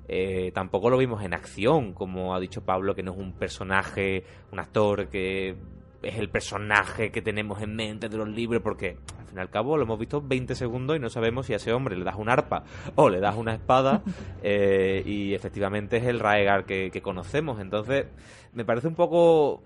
Eh, 0.09 0.51
tampoco 0.53 0.89
lo 0.89 0.97
vimos 0.97 1.23
en 1.23 1.33
acción, 1.33 1.93
como 1.93 2.35
ha 2.35 2.41
dicho 2.41 2.65
Pablo, 2.65 2.93
que 2.93 3.03
no 3.03 3.13
es 3.13 3.17
un 3.17 3.31
personaje, 3.31 4.25
un 4.51 4.59
actor 4.59 5.07
que 5.07 5.55
es 6.01 6.17
el 6.17 6.27
personaje 6.29 7.09
que 7.09 7.21
tenemos 7.21 7.61
en 7.61 7.73
mente 7.73 8.09
de 8.09 8.17
los 8.17 8.27
libros, 8.27 8.61
porque 8.61 8.97
al 9.17 9.25
fin 9.27 9.37
y 9.37 9.39
al 9.39 9.49
cabo 9.49 9.77
lo 9.77 9.83
hemos 9.83 9.97
visto 9.97 10.21
20 10.21 10.55
segundos 10.55 10.97
y 10.97 10.99
no 10.99 11.09
sabemos 11.09 11.45
si 11.45 11.53
a 11.53 11.55
ese 11.55 11.71
hombre 11.71 11.95
le 11.95 12.03
das 12.03 12.15
un 12.17 12.27
arpa 12.27 12.65
o 12.95 13.07
le 13.07 13.21
das 13.21 13.37
una 13.37 13.53
espada, 13.53 14.03
eh, 14.43 15.03
y 15.05 15.33
efectivamente 15.33 15.97
es 15.97 16.03
el 16.03 16.19
Raegar 16.19 16.65
que, 16.65 16.91
que 16.91 17.01
conocemos. 17.01 17.61
Entonces, 17.61 18.07
me 18.51 18.65
parece 18.65 18.89
un 18.89 18.95
poco 18.95 19.63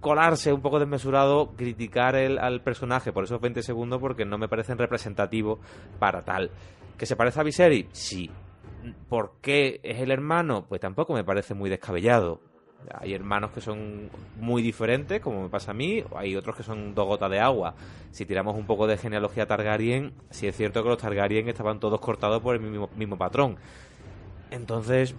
colarse 0.00 0.52
un 0.52 0.62
poco 0.62 0.78
desmesurado, 0.78 1.52
criticar 1.56 2.16
el, 2.16 2.38
al 2.38 2.62
personaje 2.62 3.12
por 3.12 3.24
esos 3.24 3.40
20 3.40 3.62
segundos 3.62 4.00
porque 4.00 4.24
no 4.24 4.38
me 4.38 4.48
parecen 4.48 4.78
representativos 4.78 5.58
para 5.98 6.24
tal. 6.24 6.50
¿Que 6.96 7.06
se 7.06 7.16
parece 7.16 7.40
a 7.40 7.42
Viserys? 7.42 7.86
Sí. 7.92 8.30
¿Por 9.08 9.34
qué 9.40 9.80
es 9.82 10.00
el 10.00 10.10
hermano? 10.10 10.64
Pues 10.68 10.80
tampoco 10.80 11.14
me 11.14 11.24
parece 11.24 11.54
muy 11.54 11.68
descabellado. 11.70 12.40
Hay 12.94 13.12
hermanos 13.12 13.50
que 13.50 13.60
son 13.60 14.08
muy 14.38 14.62
diferentes, 14.62 15.20
como 15.20 15.42
me 15.42 15.48
pasa 15.50 15.72
a 15.72 15.74
mí, 15.74 16.02
o 16.10 16.16
hay 16.16 16.34
otros 16.34 16.56
que 16.56 16.62
son 16.62 16.94
dos 16.94 17.06
gotas 17.06 17.30
de 17.30 17.38
agua. 17.38 17.74
Si 18.10 18.24
tiramos 18.24 18.56
un 18.56 18.66
poco 18.66 18.86
de 18.86 18.96
genealogía 18.96 19.46
Targaryen, 19.46 20.14
sí 20.30 20.46
es 20.46 20.56
cierto 20.56 20.82
que 20.82 20.88
los 20.88 20.98
Targaryen 20.98 21.48
estaban 21.48 21.78
todos 21.78 22.00
cortados 22.00 22.40
por 22.40 22.56
el 22.56 22.62
mismo, 22.62 22.88
mismo 22.96 23.18
patrón. 23.18 23.56
Entonces, 24.50 25.14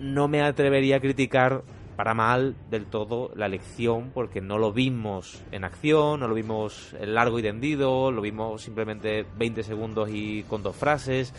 no 0.00 0.26
me 0.26 0.42
atrevería 0.42 0.96
a 0.96 1.00
criticar 1.00 1.62
para 1.96 2.14
mal 2.14 2.56
del 2.70 2.86
todo 2.86 3.30
la 3.34 3.46
elección 3.46 4.10
porque 4.12 4.40
no 4.40 4.58
lo 4.58 4.72
vimos 4.72 5.42
en 5.52 5.64
acción, 5.64 6.20
no 6.20 6.28
lo 6.28 6.34
vimos 6.34 6.94
largo 7.00 7.38
y 7.38 7.42
tendido, 7.42 8.10
lo 8.10 8.22
vimos 8.22 8.62
simplemente 8.62 9.26
20 9.36 9.62
segundos 9.62 10.08
y 10.12 10.42
con 10.44 10.62
dos 10.62 10.76
frases. 10.76 11.34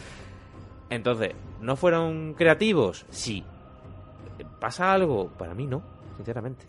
Entonces, 0.89 1.33
¿no 1.61 1.75
fueron 1.75 2.33
creativos? 2.33 3.05
Sí. 3.09 3.43
¿Pasa 4.59 4.93
algo? 4.93 5.29
Para 5.29 5.53
mí 5.53 5.65
no, 5.65 5.81
sinceramente. 6.17 6.65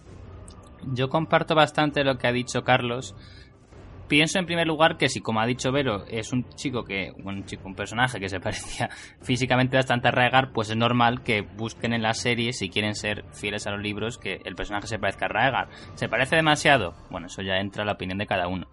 Yo 0.92 1.09
comparto 1.09 1.55
bastante 1.55 2.05
lo 2.05 2.18
que 2.18 2.27
ha 2.27 2.33
dicho 2.33 2.64
Carlos. 2.64 3.14
Pienso 4.09 4.38
en 4.38 4.47
primer 4.47 4.67
lugar 4.67 4.97
que 4.97 5.09
si, 5.09 5.21
como 5.21 5.40
ha 5.40 5.47
dicho 5.47 5.73
Vero, 5.73 6.05
es 6.07 6.33
un 6.33 6.49
chico 6.51 6.85
que, 6.85 7.12
un 7.25 7.45
chico, 7.45 7.62
un 7.67 7.75
personaje 7.75 8.21
que 8.21 8.29
se 8.29 8.40
parecía 8.40 8.90
físicamente 9.23 9.77
bastante 9.77 10.09
a 10.09 10.11
Raegar, 10.11 10.53
pues 10.53 10.71
es 10.71 10.77
normal 10.77 11.23
que 11.23 11.40
busquen 11.40 11.93
en 11.93 12.03
la 12.03 12.12
serie, 12.14 12.53
si 12.53 12.69
quieren 12.69 12.95
ser 12.95 13.25
fieles 13.33 13.67
a 13.67 13.71
los 13.71 13.81
libros, 13.81 14.19
que 14.19 14.40
el 14.45 14.55
personaje 14.55 14.87
se 14.87 14.99
parezca 14.99 15.27
a 15.27 15.29
Raegar. 15.29 15.69
¿Se 15.95 16.09
parece 16.09 16.37
demasiado? 16.37 16.95
Bueno, 17.11 17.27
eso 17.29 17.43
ya 17.43 17.57
entra 17.57 17.85
la 17.85 17.93
opinión 17.93 18.19
de 18.19 18.27
cada 18.27 18.49
uno. 18.49 18.69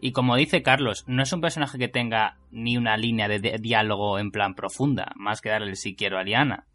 Y 0.00 0.10
como 0.10 0.34
dice 0.34 0.62
Carlos, 0.62 1.04
no 1.06 1.22
es 1.22 1.32
un 1.32 1.40
personaje 1.40 1.78
que 1.78 1.88
tenga 1.88 2.38
ni 2.50 2.76
una 2.76 2.96
línea 2.96 3.28
de, 3.28 3.38
diálogo 3.60 4.18
en 4.18 4.32
plan 4.32 4.54
profunda, 4.54 5.12
más 5.14 5.40
que 5.40 5.50
darle 5.50 5.70
el 5.70 5.96
quiero 5.96 6.18
a 6.18 6.24
Liana. 6.24 6.66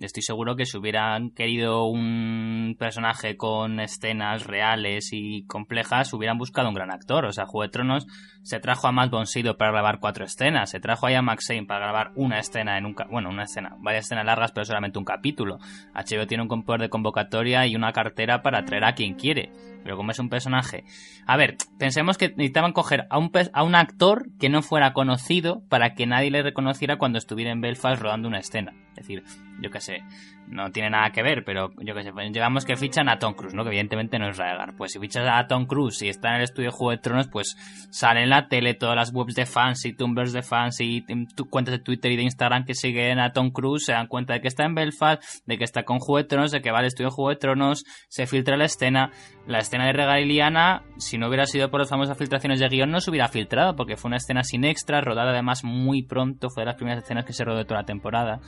Estoy 0.00 0.22
seguro 0.22 0.56
que 0.56 0.64
si 0.64 0.78
hubieran 0.78 1.30
querido 1.30 1.84
un 1.84 2.74
personaje 2.78 3.36
con 3.36 3.80
escenas 3.80 4.46
reales 4.46 5.10
y 5.12 5.44
complejas, 5.44 6.14
hubieran 6.14 6.38
buscado 6.38 6.70
un 6.70 6.74
gran 6.74 6.90
actor. 6.90 7.26
O 7.26 7.32
sea, 7.32 7.44
Juego 7.44 7.64
de 7.64 7.68
Tronos 7.68 8.06
se 8.42 8.60
trajo 8.60 8.88
a 8.88 8.92
Matt 8.92 9.10
Bonsido 9.10 9.58
para 9.58 9.72
grabar 9.72 10.00
cuatro 10.00 10.24
escenas, 10.24 10.70
se 10.70 10.80
trajo 10.80 11.06
a 11.06 11.10
Ian 11.12 11.26
para 11.66 11.80
grabar 11.80 12.12
una 12.14 12.38
escena 12.38 12.78
en 12.78 12.86
un... 12.86 12.96
Bueno, 13.10 13.28
una 13.28 13.44
escena, 13.44 13.76
varias 13.80 14.06
escenas 14.06 14.24
largas, 14.24 14.52
pero 14.52 14.64
solamente 14.64 14.98
un 14.98 15.04
capítulo. 15.04 15.58
HBO 15.94 16.26
tiene 16.26 16.44
un 16.44 16.62
poder 16.62 16.80
de 16.80 16.88
convocatoria 16.88 17.66
y 17.66 17.76
una 17.76 17.92
cartera 17.92 18.40
para 18.40 18.64
traer 18.64 18.84
a 18.84 18.94
quien 18.94 19.14
quiere. 19.14 19.52
Pero 19.82 19.98
como 19.98 20.12
es 20.12 20.18
un 20.18 20.30
personaje... 20.30 20.84
A 21.26 21.36
ver, 21.36 21.58
pensemos 21.78 22.16
que 22.16 22.30
necesitaban 22.30 22.72
coger 22.72 23.06
a 23.10 23.18
un, 23.18 23.30
a 23.52 23.62
un 23.62 23.74
actor 23.74 24.28
que 24.38 24.48
no 24.48 24.62
fuera 24.62 24.94
conocido 24.94 25.62
para 25.68 25.94
que 25.94 26.06
nadie 26.06 26.30
le 26.30 26.42
reconociera 26.42 26.96
cuando 26.96 27.18
estuviera 27.18 27.52
en 27.52 27.60
Belfast 27.60 28.00
rodando 28.00 28.28
una 28.28 28.38
escena. 28.38 28.72
Es 28.96 29.06
decir, 29.06 29.24
yo 29.60 29.70
qué 29.70 29.80
sé, 29.80 30.02
no 30.48 30.70
tiene 30.70 30.90
nada 30.90 31.10
que 31.10 31.22
ver, 31.22 31.44
pero 31.44 31.70
yo 31.78 31.94
qué 31.94 32.02
sé, 32.02 32.12
pues 32.12 32.64
que 32.64 32.76
fichan 32.76 33.08
a 33.08 33.18
Tom 33.18 33.34
Cruise, 33.34 33.54
¿no? 33.54 33.62
Que 33.62 33.70
evidentemente 33.70 34.18
no 34.18 34.28
es 34.28 34.36
Raegar. 34.36 34.74
Pues 34.76 34.92
si 34.92 34.98
fichas 34.98 35.26
a 35.30 35.46
Tom 35.46 35.66
Cruise 35.66 36.02
y 36.02 36.08
está 36.08 36.30
en 36.30 36.36
el 36.36 36.42
estudio 36.42 36.70
de 36.70 36.76
Juego 36.76 36.90
de 36.90 36.98
Tronos, 36.98 37.28
pues 37.28 37.56
sale 37.90 38.22
en 38.22 38.30
la 38.30 38.48
tele 38.48 38.74
todas 38.74 38.96
las 38.96 39.12
webs 39.12 39.34
de 39.34 39.46
fans 39.46 39.84
y 39.84 39.92
tumblers 39.92 40.32
de 40.32 40.42
fans 40.42 40.80
y 40.80 41.04
cuentas 41.50 41.72
de 41.72 41.78
Twitter 41.78 42.10
y 42.12 42.16
de 42.16 42.22
Instagram 42.22 42.64
que 42.64 42.74
siguen 42.74 43.20
a 43.20 43.32
Tom 43.32 43.50
Cruise, 43.50 43.84
se 43.84 43.92
dan 43.92 44.06
cuenta 44.06 44.34
de 44.34 44.40
que 44.40 44.48
está 44.48 44.64
en 44.64 44.74
Belfast, 44.74 45.22
de 45.46 45.58
que 45.58 45.64
está 45.64 45.84
con 45.84 45.98
Juego 45.98 46.18
de 46.18 46.24
Tronos, 46.24 46.50
de 46.50 46.60
que 46.60 46.70
va 46.70 46.78
al 46.78 46.86
estudio 46.86 47.10
de 47.10 47.14
Juego 47.14 47.30
de 47.30 47.36
Tronos, 47.36 47.84
se 48.08 48.26
filtra 48.26 48.56
la 48.56 48.64
escena. 48.64 49.10
La 49.46 49.58
escena 49.58 49.86
de 49.86 49.92
Regar 49.92 50.20
y 50.20 50.26
Liana, 50.26 50.84
si 50.98 51.18
no 51.18 51.26
hubiera 51.26 51.44
sido 51.44 51.70
por 51.70 51.80
las 51.80 51.88
famosas 51.88 52.16
filtraciones 52.16 52.60
de 52.60 52.68
guion, 52.68 52.90
no 52.90 53.00
se 53.00 53.10
hubiera 53.10 53.26
filtrado, 53.26 53.74
porque 53.74 53.96
fue 53.96 54.08
una 54.08 54.18
escena 54.18 54.44
sin 54.44 54.64
extras, 54.64 55.02
rodada 55.02 55.30
además 55.30 55.64
muy 55.64 56.02
pronto, 56.02 56.50
fue 56.50 56.62
de 56.62 56.66
las 56.66 56.76
primeras 56.76 57.02
escenas 57.02 57.24
que 57.24 57.32
se 57.32 57.44
rodó 57.44 57.58
de 57.58 57.64
toda 57.64 57.80
la 57.80 57.86
temporada. 57.86 58.40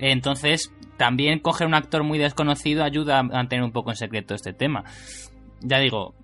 Entonces, 0.00 0.72
también 0.96 1.38
coger 1.38 1.66
un 1.66 1.74
actor 1.74 2.02
muy 2.02 2.18
desconocido 2.18 2.82
ayuda 2.82 3.18
a 3.18 3.22
mantener 3.22 3.64
un 3.64 3.72
poco 3.72 3.90
en 3.90 3.96
secreto 3.96 4.34
este 4.34 4.52
tema. 4.52 4.84
Ya 5.60 5.78
digo, 5.78 6.14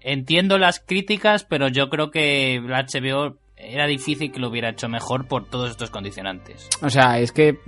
entiendo 0.00 0.58
las 0.58 0.80
críticas, 0.80 1.44
pero 1.44 1.68
yo 1.68 1.90
creo 1.90 2.10
que 2.10 2.60
la 2.64 2.84
HBO 2.84 3.36
era 3.56 3.86
difícil 3.86 4.32
que 4.32 4.40
lo 4.40 4.48
hubiera 4.48 4.70
hecho 4.70 4.88
mejor 4.88 5.28
por 5.28 5.48
todos 5.48 5.70
estos 5.70 5.90
condicionantes. 5.90 6.68
O 6.82 6.88
sea, 6.88 7.18
es 7.18 7.32
que 7.32 7.58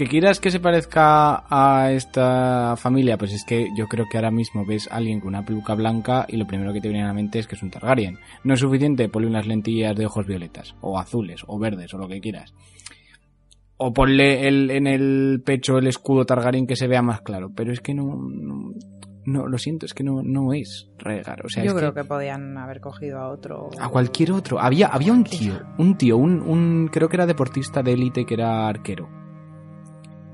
que 0.00 0.06
quieras 0.06 0.40
que 0.40 0.50
se 0.50 0.60
parezca 0.60 1.44
a 1.50 1.92
esta 1.92 2.74
familia, 2.78 3.18
pues 3.18 3.34
es 3.34 3.44
que 3.44 3.68
yo 3.76 3.86
creo 3.86 4.06
que 4.10 4.16
ahora 4.16 4.30
mismo 4.30 4.64
ves 4.64 4.88
a 4.90 4.96
alguien 4.96 5.20
con 5.20 5.28
una 5.28 5.44
peluca 5.44 5.74
blanca 5.74 6.24
y 6.26 6.38
lo 6.38 6.46
primero 6.46 6.72
que 6.72 6.80
te 6.80 6.88
viene 6.88 7.04
a 7.04 7.08
la 7.08 7.12
mente 7.12 7.38
es 7.38 7.46
que 7.46 7.54
es 7.54 7.62
un 7.62 7.70
Targaryen. 7.70 8.18
No 8.42 8.54
es 8.54 8.60
suficiente 8.60 9.10
ponle 9.10 9.28
unas 9.28 9.46
lentillas 9.46 9.94
de 9.94 10.06
ojos 10.06 10.26
violetas, 10.26 10.74
o 10.80 10.98
azules, 10.98 11.42
o 11.46 11.58
verdes, 11.58 11.92
o 11.92 11.98
lo 11.98 12.08
que 12.08 12.22
quieras. 12.22 12.54
O 13.82 13.94
ponle 13.94 14.46
el, 14.46 14.70
en 14.70 14.86
el 14.86 15.42
pecho 15.44 15.78
el 15.78 15.86
escudo 15.86 16.26
Targaryen 16.26 16.66
que 16.66 16.76
se 16.76 16.86
vea 16.86 17.00
más 17.00 17.22
claro. 17.22 17.50
Pero 17.54 17.72
es 17.72 17.80
que 17.80 17.94
no, 17.94 18.04
no- 18.20 18.74
no, 19.24 19.46
lo 19.46 19.58
siento, 19.58 19.86
es 19.86 19.94
que 19.94 20.02
no, 20.04 20.22
no 20.22 20.52
es 20.52 20.90
Raegar. 20.98 21.44
O 21.44 21.48
sea, 21.48 21.62
Yo 21.64 21.70
es 21.70 21.76
creo 21.76 21.94
que... 21.94 22.04
podían 22.04 22.58
haber 22.58 22.80
cogido 22.80 23.18
a 23.20 23.28
otro. 23.30 23.70
A 23.80 23.88
cualquier 23.88 24.32
otro. 24.32 24.58
Había, 24.60 24.88
había 24.88 25.12
un 25.12 25.24
tío, 25.24 25.54
un 25.78 25.96
tío, 25.96 26.16
un, 26.16 26.40
un 26.40 26.88
creo 26.92 27.08
que 27.08 27.16
era 27.16 27.26
deportista 27.26 27.82
de 27.82 27.92
élite 27.92 28.24
que 28.26 28.34
era 28.34 28.66
arquero. 28.68 29.08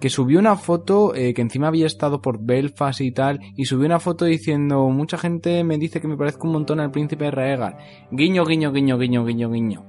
Que 0.00 0.08
subió 0.10 0.38
una 0.38 0.56
foto, 0.56 1.14
eh, 1.14 1.32
que 1.32 1.42
encima 1.42 1.68
había 1.68 1.86
estado 1.86 2.20
por 2.20 2.38
Belfast 2.44 3.00
y 3.00 3.12
tal, 3.12 3.40
y 3.56 3.64
subió 3.64 3.86
una 3.86 3.98
foto 4.00 4.24
diciendo, 4.24 4.88
mucha 4.90 5.16
gente 5.18 5.64
me 5.64 5.78
dice 5.78 6.00
que 6.00 6.08
me 6.08 6.16
parezco 6.16 6.46
un 6.46 6.52
montón 6.52 6.80
al 6.80 6.90
príncipe 6.90 7.24
de 7.26 7.30
Raegar. 7.30 7.78
Guiño, 8.10 8.44
guiño, 8.44 8.72
guiño, 8.72 8.98
guiño, 8.98 9.24
guiño, 9.24 9.50
guiño. 9.50 9.84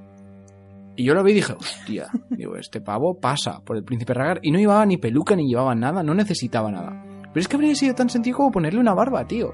Y 0.98 1.04
yo 1.04 1.14
lo 1.14 1.22
vi 1.22 1.30
y 1.30 1.34
dije, 1.36 1.52
hostia, 1.52 2.08
digo, 2.30 2.56
este 2.56 2.80
pavo 2.80 3.20
pasa 3.20 3.60
por 3.64 3.76
el 3.76 3.84
príncipe 3.84 4.14
Raegar 4.14 4.40
y 4.42 4.50
no 4.50 4.58
llevaba 4.58 4.84
ni 4.84 4.96
peluca 4.96 5.36
ni 5.36 5.48
llevaba 5.48 5.74
nada, 5.76 6.02
no 6.02 6.12
necesitaba 6.12 6.70
nada. 6.72 7.04
Pero 7.32 7.40
es 7.40 7.46
que 7.46 7.54
habría 7.54 7.74
sido 7.76 7.94
tan 7.94 8.10
sencillo 8.10 8.36
como 8.38 8.50
ponerle 8.50 8.80
una 8.80 8.94
barba, 8.94 9.24
tío. 9.26 9.52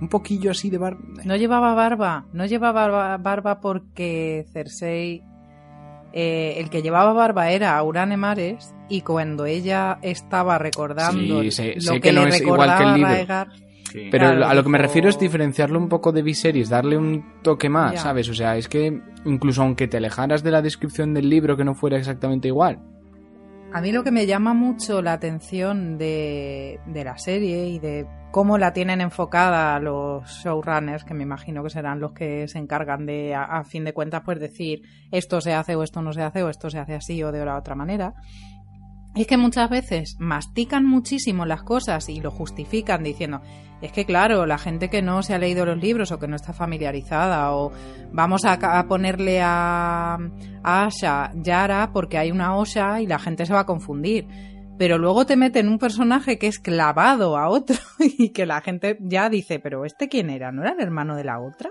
Un 0.00 0.08
poquillo 0.08 0.52
así 0.52 0.70
de 0.70 0.78
barba. 0.78 1.00
No 1.24 1.36
llevaba 1.36 1.74
barba, 1.74 2.24
no 2.32 2.46
llevaba 2.46 3.18
barba, 3.18 3.60
porque 3.60 4.46
Cersei. 4.52 5.22
eh, 6.14 6.54
el 6.56 6.70
que 6.70 6.80
llevaba 6.82 7.12
barba 7.12 7.50
era 7.50 7.76
Aurane 7.76 8.16
Mares 8.16 8.74
y 8.88 9.02
cuando 9.02 9.44
ella 9.44 9.98
estaba 10.02 10.58
recordando 10.58 11.42
Sí, 11.42 11.50
sé- 11.50 11.74
lo 11.76 11.80
sé 11.82 11.92
que, 11.94 12.00
que 12.00 12.12
no 12.12 12.22
le 12.24 12.30
es 12.30 12.40
igual 12.40 12.58
que 12.58 12.64
el 12.64 12.70
recordaba 12.70 12.96
libro. 12.96 13.10
Raegar, 13.12 13.48
Pero 13.92 14.10
Claro, 14.10 14.46
a 14.46 14.54
lo 14.54 14.62
que 14.62 14.68
me 14.68 14.78
refiero 14.78 15.08
es 15.08 15.18
diferenciarlo 15.18 15.78
un 15.78 15.88
poco 15.88 16.12
de 16.12 16.22
Viserys, 16.22 16.68
darle 16.68 16.96
un 16.96 17.24
toque 17.42 17.68
más, 17.68 17.94
Ya. 17.94 18.00
¿sabes? 18.00 18.28
O 18.28 18.34
sea, 18.34 18.56
es 18.56 18.68
que 18.68 19.00
incluso 19.24 19.62
aunque 19.62 19.88
te 19.88 19.96
alejaras 19.96 20.42
de 20.42 20.50
la 20.50 20.62
descripción 20.62 21.14
del 21.14 21.28
libro 21.28 21.56
que 21.56 21.64
no 21.64 21.74
fuera 21.74 21.96
exactamente 21.98 22.48
igual. 22.48 22.78
A 23.72 23.80
mí 23.80 23.92
lo 23.92 24.02
que 24.02 24.10
me 24.10 24.26
llama 24.26 24.52
mucho 24.52 25.00
la 25.00 25.12
atención 25.12 25.96
de, 25.96 26.80
de 26.86 27.04
la 27.04 27.16
serie 27.18 27.68
y 27.68 27.78
de 27.78 28.04
cómo 28.32 28.58
la 28.58 28.72
tienen 28.72 29.00
enfocada 29.00 29.78
los 29.78 30.28
showrunners, 30.28 31.04
que 31.04 31.14
me 31.14 31.22
imagino 31.22 31.62
que 31.62 31.70
serán 31.70 32.00
los 32.00 32.12
que 32.12 32.48
se 32.48 32.58
encargan 32.58 33.06
de, 33.06 33.32
a, 33.34 33.44
a 33.44 33.64
fin 33.64 33.84
de 33.84 33.92
cuentas, 33.92 34.22
pues 34.24 34.40
decir 34.40 34.82
esto 35.12 35.40
se 35.40 35.52
hace 35.54 35.76
o 35.76 35.84
esto 35.84 36.02
no 36.02 36.12
se 36.12 36.22
hace 36.22 36.42
o 36.42 36.48
esto 36.48 36.68
se 36.68 36.78
hace 36.80 36.94
así 36.94 37.22
o 37.22 37.30
de 37.30 37.44
la 37.44 37.56
otra 37.56 37.76
manera. 37.76 38.14
Es 39.16 39.26
que 39.26 39.36
muchas 39.36 39.68
veces 39.68 40.16
mastican 40.20 40.86
muchísimo 40.86 41.44
las 41.44 41.62
cosas 41.62 42.08
y 42.08 42.20
lo 42.20 42.30
justifican 42.30 43.02
diciendo, 43.02 43.42
es 43.82 43.90
que 43.90 44.04
claro, 44.04 44.46
la 44.46 44.56
gente 44.56 44.88
que 44.88 45.02
no 45.02 45.22
se 45.22 45.34
ha 45.34 45.38
leído 45.38 45.66
los 45.66 45.78
libros 45.78 46.12
o 46.12 46.18
que 46.18 46.28
no 46.28 46.36
está 46.36 46.52
familiarizada 46.52 47.52
o 47.54 47.72
vamos 48.12 48.44
a, 48.44 48.86
ponerle 48.86 49.40
a, 49.42 50.16
Asha 50.62 51.32
Yara 51.34 51.90
porque 51.92 52.18
hay 52.18 52.30
una 52.30 52.56
Osha 52.56 53.00
y 53.00 53.06
la 53.06 53.18
gente 53.18 53.46
se 53.46 53.52
va 53.52 53.60
a 53.60 53.66
confundir. 53.66 54.28
Pero 54.78 54.96
luego 54.96 55.26
te 55.26 55.36
meten 55.36 55.68
un 55.68 55.78
personaje 55.78 56.38
que 56.38 56.46
es 56.46 56.58
clavado 56.58 57.36
a 57.36 57.48
otro 57.48 57.76
y 57.98 58.30
que 58.30 58.46
la 58.46 58.60
gente 58.60 58.96
ya 59.00 59.28
dice, 59.28 59.58
pero 59.58 59.84
¿este 59.84 60.08
quién 60.08 60.30
era? 60.30 60.52
¿No 60.52 60.62
era 60.62 60.72
el 60.72 60.80
hermano 60.80 61.16
de 61.16 61.24
la 61.24 61.40
otra? 61.40 61.70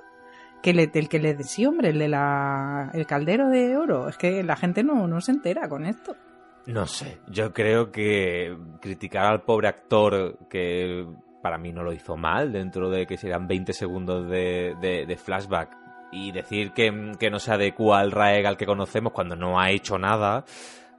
Que 0.61 0.73
le, 0.73 0.91
el 0.93 1.07
que 1.07 1.19
le 1.19 1.41
sí, 1.43 1.65
hombre, 1.65 1.89
el 1.89 1.99
de 1.99 2.09
la 2.09 2.91
el 2.93 3.05
caldero 3.05 3.47
de 3.47 3.77
oro. 3.77 4.09
Es 4.09 4.17
que 4.17 4.43
la 4.43 4.57
gente 4.57 4.83
no, 4.83 5.07
no 5.07 5.21
se 5.21 5.31
entera 5.31 5.69
con 5.69 5.85
esto. 5.85 6.15
No 6.69 6.85
sé, 6.85 7.17
yo 7.27 7.51
creo 7.53 7.91
que 7.91 8.55
criticar 8.81 9.25
al 9.25 9.41
pobre 9.41 9.67
actor 9.67 10.37
que 10.49 11.05
para 11.41 11.57
mí 11.57 11.71
no 11.71 11.83
lo 11.83 11.93
hizo 11.93 12.15
mal 12.15 12.51
dentro 12.51 12.89
de 12.89 13.07
que 13.07 13.17
serán 13.17 13.47
20 13.47 13.73
segundos 13.73 14.29
de, 14.29 14.75
de- 14.79 15.05
de 15.05 15.17
flashback 15.17 15.75
y 16.11 16.31
decir 16.31 16.71
que, 16.73 17.13
que 17.19 17.29
no 17.31 17.39
se 17.39 17.51
adecua 17.53 17.99
al 17.99 18.11
Raegal 18.11 18.57
que 18.57 18.65
conocemos 18.65 19.13
cuando 19.13 19.35
no 19.35 19.59
ha 19.59 19.71
hecho 19.71 19.97
nada, 19.97 20.43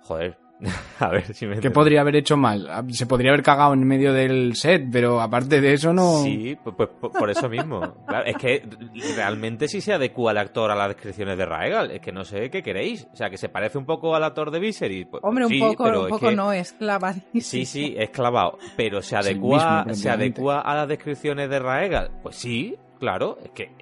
joder, 0.03 0.39
a 0.99 1.09
ver 1.09 1.33
si 1.35 1.47
me... 1.47 1.59
¿Qué 1.61 1.71
podría 1.71 2.03
haber 2.03 2.17
hecho 2.17 2.37
mal? 2.37 2.69
Se 2.91 3.07
podría 3.07 3.31
haber 3.31 3.43
cagado 3.43 3.73
en 3.75 3.87
medio 3.87 4.13
del 4.13 4.55
set, 4.57 4.87
pero 4.93 5.21
aparte 5.21 5.61
de 5.61 5.73
eso 5.73 5.93
no... 5.93 6.23
Sí, 6.23 6.57
pues, 6.63 6.77
pues, 6.77 6.89
por- 7.01 7.13
por 7.13 7.31
eso 7.31 7.49
mismo. 7.49 7.81
Claro, 8.07 8.27
es 8.27 8.37
que 8.37 8.69
realmente 9.17 9.69
sí 9.69 9.81
se 9.81 9.93
adecua 9.93 10.33
el 10.33 10.39
actor 10.39 10.71
a 10.71 10.75
las 10.75 10.89
descripciones 10.89 11.39
de 11.39 11.47
Raegal. 11.47 11.91
Es 11.91 12.01
que 12.01 12.13
no 12.13 12.25
sé 12.25 12.51
qué 12.51 12.63
queréis. 12.63 13.07
O 13.13 13.17
sea, 13.17 13.31
que 13.31 13.39
se 13.39 13.49
parece 13.49 13.79
un 13.79 13.87
poco 13.87 14.15
al 14.15 14.25
actor 14.25 14.51
de 14.51 14.59
Viserys. 14.61 15.07
Pues, 15.11 15.23
Hombre, 15.25 15.45
un 15.47 15.51
sí, 15.51 15.61
poco, 15.61 15.85
pero 15.85 16.01
un 16.01 16.07
es 16.07 16.11
poco 16.11 16.29
que- 16.29 16.37
no, 16.37 16.53
es 16.53 16.73
clavadísimo. 16.75 17.41
Sí, 17.41 17.65
sí, 17.65 17.95
es 17.97 18.11
clavado. 18.11 18.59
Pero 18.77 19.01
se 19.03 19.17
adecua, 19.17 19.85
mismo, 19.85 19.95
se 19.95 20.11
adecua 20.11 20.61
a 20.61 20.75
las 20.75 20.89
descripciones 20.89 21.49
de 21.49 21.59
Raegal. 21.59 22.11
Pues 22.23 22.37
sí, 22.37 22.77
claro. 22.99 23.39
Es 23.43 23.51
que, 23.53 23.71
pues 23.79 23.80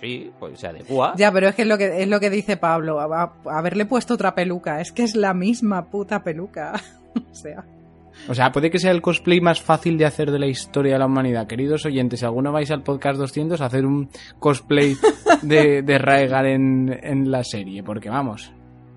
sí, 0.00 0.30
pues 0.38 0.58
se 0.60 0.66
adecua. 0.68 1.14
Ya, 1.16 1.30
pero 1.32 1.48
es 1.48 1.54
que 1.54 1.62
es 1.62 1.68
lo 1.68 1.78
que 1.78 2.02
es 2.02 2.08
lo 2.08 2.20
que 2.20 2.30
dice 2.30 2.56
Pablo, 2.56 3.00
a- 3.00 3.22
a- 3.22 3.58
haberle 3.58 3.86
puesto 3.86 4.14
otra 4.14 4.34
peluca, 4.34 4.80
es 4.80 4.92
que 4.92 5.02
es 5.02 5.14
la 5.16 5.34
misma 5.34 5.86
puta 5.90 6.22
peluca. 6.22 6.72
o 7.30 7.34
sea, 7.34 7.64
O 8.28 8.34
sea, 8.34 8.50
puede 8.50 8.70
que 8.70 8.78
sea 8.78 8.90
el 8.92 9.02
cosplay 9.02 9.40
más 9.42 9.60
fácil 9.60 9.98
de 9.98 10.06
hacer 10.06 10.30
de 10.30 10.38
la 10.38 10.46
historia 10.46 10.94
de 10.94 10.98
la 10.98 11.06
humanidad. 11.06 11.46
Queridos 11.46 11.84
oyentes, 11.84 12.20
si 12.20 12.26
alguno 12.26 12.50
vais 12.52 12.70
al 12.70 12.82
podcast 12.82 13.18
200 13.18 13.60
a 13.60 13.66
hacer 13.66 13.84
un 13.84 14.08
cosplay 14.38 14.96
de, 15.42 15.82
de 15.82 15.98
Raegar 15.98 16.46
en, 16.46 16.98
en 17.02 17.30
la 17.30 17.44
serie, 17.44 17.82
porque 17.82 18.08
vamos, 18.08 18.52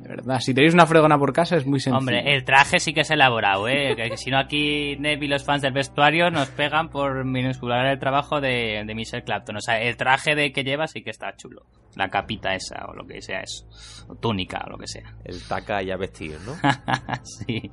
verdad, 0.09 0.39
si 0.39 0.53
tenéis 0.53 0.73
una 0.73 0.85
fregona 0.85 1.17
por 1.17 1.33
casa 1.33 1.55
es 1.55 1.65
muy 1.65 1.79
sencillo. 1.79 1.99
Hombre, 1.99 2.33
el 2.33 2.43
traje 2.43 2.79
sí 2.79 2.93
que 2.93 3.01
es 3.01 3.11
elaborado, 3.11 3.67
¿eh? 3.67 3.95
Que, 3.95 4.09
que 4.09 4.17
si 4.17 4.31
no 4.31 4.39
aquí 4.39 4.97
Neb 4.97 5.21
y 5.23 5.27
los 5.27 5.45
fans 5.45 5.61
del 5.61 5.73
vestuario 5.73 6.29
nos 6.31 6.49
pegan 6.49 6.89
por 6.89 7.23
minuscular 7.25 7.85
el 7.85 7.99
trabajo 7.99 8.41
de, 8.41 8.83
de 8.85 8.95
Michelle 8.95 9.23
Clapton. 9.23 9.57
O 9.57 9.61
sea, 9.61 9.79
el 9.81 9.97
traje 9.97 10.35
de 10.35 10.51
que 10.51 10.63
lleva 10.63 10.87
sí 10.87 11.03
que 11.03 11.11
está 11.11 11.35
chulo. 11.35 11.63
La 11.95 12.09
capita 12.09 12.53
esa 12.53 12.85
o 12.87 12.93
lo 12.93 13.05
que 13.05 13.21
sea 13.21 13.41
eso. 13.41 13.65
O 14.07 14.15
túnica 14.15 14.63
o 14.65 14.69
lo 14.69 14.77
que 14.77 14.87
sea. 14.87 15.15
El 15.23 15.41
taca 15.47 15.81
ya 15.81 15.95
vestir, 15.97 16.37
¿no? 16.45 16.55
sí. 17.23 17.71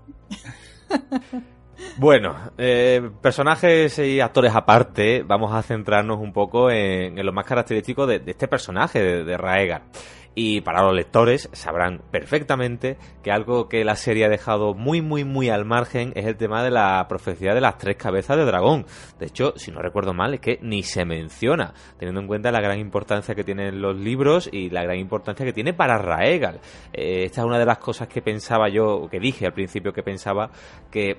Bueno, 1.99 2.35
eh, 2.57 3.11
personajes 3.21 3.99
y 3.99 4.21
actores 4.21 4.55
aparte, 4.55 5.23
vamos 5.23 5.53
a 5.53 5.63
centrarnos 5.63 6.19
un 6.19 6.33
poco 6.33 6.71
en, 6.71 7.19
en 7.19 7.27
lo 7.27 7.33
más 7.33 7.45
característico 7.45 8.07
de, 8.07 8.19
de 8.19 8.31
este 8.31 8.49
personaje, 8.49 9.03
de, 9.03 9.25
de 9.25 9.37
Raegar. 9.37 9.83
Y 10.39 10.61
para 10.61 10.83
los 10.83 10.95
lectores 10.95 11.49
sabrán 11.55 12.03
perfectamente 12.11 12.99
que 13.23 13.33
algo 13.33 13.71
que 13.71 13.87
la 13.87 13.97
serie 13.97 14.27
ha 14.27 14.29
dejado 14.29 14.75
muy, 14.75 15.01
muy, 15.01 15.25
muy 15.25 15.49
al 15.49 15.65
margen 15.65 16.13
es 16.15 16.27
el 16.27 16.37
tema 16.37 16.63
de 16.63 16.71
la 16.71 17.07
profecía 17.09 17.55
de 17.55 17.63
las 17.63 17.79
tres 17.79 17.97
cabezas 17.97 18.37
de 18.37 18.45
dragón. 18.45 18.85
De 19.19 19.25
hecho, 19.25 19.55
si 19.57 19.71
no 19.71 19.81
recuerdo 19.81 20.13
mal, 20.13 20.35
es 20.35 20.41
que 20.41 20.59
ni 20.61 20.83
se 20.83 21.07
menciona, 21.07 21.73
teniendo 21.99 22.21
en 22.21 22.27
cuenta 22.27 22.53
la 22.53 22.61
gran 22.61 22.79
importancia 22.79 23.35
que 23.35 23.45
tienen 23.45 23.81
los 23.81 23.97
libros 23.97 24.51
y 24.53 24.69
la 24.69 24.83
gran 24.83 24.99
importancia 24.99 25.47
que 25.47 25.55
tiene 25.55 25.73
para 25.73 25.97
Raegal. 25.97 26.61
Eh, 26.93 27.25
esta 27.25 27.41
es 27.41 27.47
una 27.47 27.59
de 27.59 27.65
las 27.65 27.79
cosas 27.79 28.07
que 28.07 28.21
pensaba 28.21 28.69
yo, 28.69 29.09
que 29.11 29.19
dije 29.19 29.47
al 29.47 29.55
principio 29.55 29.95
que 29.95 30.03
pensaba 30.03 30.51
que 30.91 31.17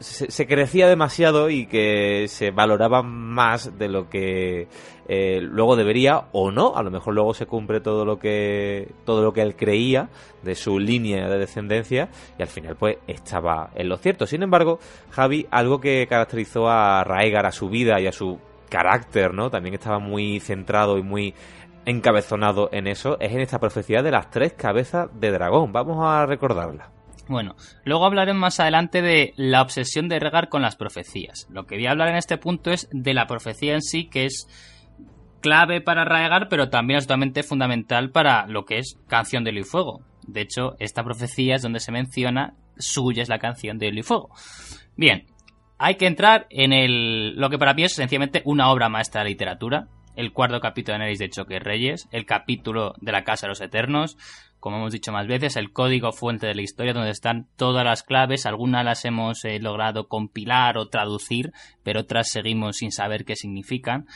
se, 0.00 0.46
crecía 0.46 0.88
demasiado 0.88 1.50
y 1.50 1.66
que 1.66 2.26
se 2.28 2.50
valoraba 2.50 3.02
más 3.02 3.78
de 3.78 3.88
lo 3.88 4.08
que 4.08 4.66
eh, 5.06 5.40
luego 5.42 5.76
debería 5.76 6.28
o 6.32 6.50
no. 6.50 6.74
A 6.74 6.82
lo 6.82 6.90
mejor 6.90 7.14
luego 7.14 7.34
se 7.34 7.46
cumple 7.46 7.80
todo 7.80 8.04
lo 8.06 8.18
que 8.18 8.92
todo 9.04 9.22
lo 9.22 9.32
que 9.32 9.42
él 9.42 9.56
creía 9.56 10.08
de 10.42 10.54
su 10.54 10.78
línea 10.78 11.28
de 11.28 11.38
descendencia 11.38 12.08
y 12.38 12.42
al 12.42 12.48
final 12.48 12.76
pues 12.76 12.96
estaba 13.06 13.70
en 13.74 13.88
lo 13.88 13.98
cierto. 13.98 14.26
Sin 14.26 14.42
embargo 14.42 14.78
Javi 15.10 15.46
algo 15.50 15.80
que 15.80 16.06
caracterizó 16.08 16.68
a 16.68 17.04
Raegar 17.04 17.44
a 17.44 17.52
su 17.52 17.68
vida 17.68 18.00
y 18.00 18.06
a 18.06 18.12
su 18.12 18.38
carácter 18.70 19.34
no 19.34 19.50
también 19.50 19.74
estaba 19.74 19.98
muy 19.98 20.40
centrado 20.40 20.96
y 20.96 21.02
muy 21.02 21.34
encabezonado 21.84 22.70
en 22.72 22.86
eso 22.86 23.18
es 23.20 23.32
en 23.32 23.40
esta 23.40 23.58
profecía 23.58 24.02
de 24.02 24.12
las 24.12 24.30
tres 24.30 24.54
cabezas 24.54 25.10
de 25.20 25.30
dragón. 25.30 25.72
Vamos 25.72 25.98
a 26.00 26.24
recordarla 26.24 26.99
Bueno, 27.30 27.54
luego 27.84 28.06
hablaré 28.06 28.34
más 28.34 28.58
adelante 28.58 29.02
de 29.02 29.34
la 29.36 29.62
obsesión 29.62 30.08
de 30.08 30.18
Regar 30.18 30.48
con 30.48 30.62
las 30.62 30.74
profecías. 30.74 31.46
Lo 31.48 31.64
que 31.64 31.76
voy 31.76 31.86
a 31.86 31.92
hablar 31.92 32.08
en 32.08 32.16
este 32.16 32.38
punto 32.38 32.72
es 32.72 32.88
de 32.90 33.14
la 33.14 33.28
profecía 33.28 33.74
en 33.74 33.82
sí, 33.82 34.08
que 34.08 34.24
es 34.24 34.48
clave 35.40 35.80
para 35.80 36.04
Raegar, 36.04 36.48
pero 36.48 36.70
también 36.70 36.96
absolutamente 36.96 37.44
fundamental 37.44 38.10
para 38.10 38.48
lo 38.48 38.64
que 38.64 38.78
es 38.78 38.98
Canción 39.06 39.44
de 39.44 39.52
Hielo 39.52 39.60
y 39.60 39.64
Fuego. 39.64 40.00
De 40.26 40.40
hecho, 40.40 40.74
esta 40.80 41.04
profecía 41.04 41.54
es 41.54 41.62
donde 41.62 41.78
se 41.78 41.92
menciona 41.92 42.54
suya 42.76 43.22
es 43.22 43.28
la 43.28 43.38
canción 43.38 43.78
de 43.78 43.86
Hielo 43.86 44.00
y 44.00 44.02
Fuego. 44.02 44.30
Bien, 44.96 45.26
hay 45.78 45.94
que 45.94 46.08
entrar 46.08 46.48
en 46.50 46.72
el 46.72 47.36
lo 47.36 47.48
que 47.48 47.58
para 47.58 47.74
mí 47.74 47.84
es 47.84 47.94
sencillamente 47.94 48.42
una 48.44 48.72
obra 48.72 48.88
maestra 48.88 49.22
de 49.22 49.30
literatura. 49.30 49.86
El 50.20 50.34
cuarto 50.34 50.60
capítulo 50.60 50.92
de 50.92 50.98
Daenerys 50.98 51.18
de 51.18 51.30
Choque 51.30 51.58
Reyes, 51.60 52.06
el 52.12 52.26
capítulo 52.26 52.92
de 53.00 53.10
la 53.10 53.24
Casa 53.24 53.46
de 53.46 53.52
los 53.52 53.62
Eternos, 53.62 54.18
como 54.58 54.76
hemos 54.76 54.92
dicho 54.92 55.12
más 55.12 55.26
veces, 55.26 55.56
el 55.56 55.72
código 55.72 56.12
fuente 56.12 56.46
de 56.46 56.54
la 56.54 56.60
historia 56.60 56.92
donde 56.92 57.08
están 57.08 57.48
todas 57.56 57.86
las 57.86 58.02
claves, 58.02 58.44
algunas 58.44 58.84
las 58.84 59.06
hemos 59.06 59.42
eh, 59.46 59.58
logrado 59.60 60.08
compilar 60.08 60.76
o 60.76 60.90
traducir, 60.90 61.52
pero 61.82 62.00
otras 62.00 62.28
seguimos 62.28 62.76
sin 62.76 62.92
saber 62.92 63.24
qué 63.24 63.34
significan. 63.34 64.08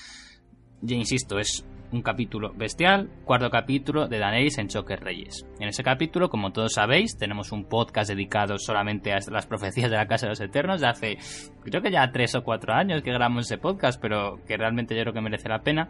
Ya 0.82 0.94
insisto, 0.94 1.38
es 1.38 1.64
un 1.90 2.02
capítulo 2.02 2.52
bestial, 2.52 3.08
cuarto 3.24 3.48
capítulo 3.48 4.06
de 4.06 4.18
Daenerys 4.18 4.58
en 4.58 4.68
Choque 4.68 4.96
Reyes. 4.96 5.46
En 5.58 5.68
ese 5.68 5.82
capítulo, 5.82 6.28
como 6.28 6.52
todos 6.52 6.74
sabéis, 6.74 7.16
tenemos 7.16 7.50
un 7.50 7.64
podcast 7.64 8.10
dedicado 8.10 8.58
solamente 8.58 9.14
a 9.14 9.20
las 9.30 9.46
profecías 9.46 9.90
de 9.90 9.96
la 9.96 10.06
Casa 10.06 10.26
de 10.26 10.30
los 10.30 10.40
Eternos 10.40 10.82
de 10.82 10.86
hace 10.86 11.18
creo 11.64 11.82
que 11.82 11.90
ya 11.90 12.10
tres 12.12 12.34
o 12.34 12.44
cuatro 12.44 12.74
años 12.74 13.02
que 13.02 13.10
grabamos 13.10 13.46
ese 13.46 13.58
podcast, 13.58 14.00
pero 14.00 14.38
que 14.46 14.56
realmente 14.56 14.94
yo 14.94 15.02
creo 15.02 15.14
que 15.14 15.20
merece 15.20 15.48
la 15.48 15.60
pena. 15.60 15.88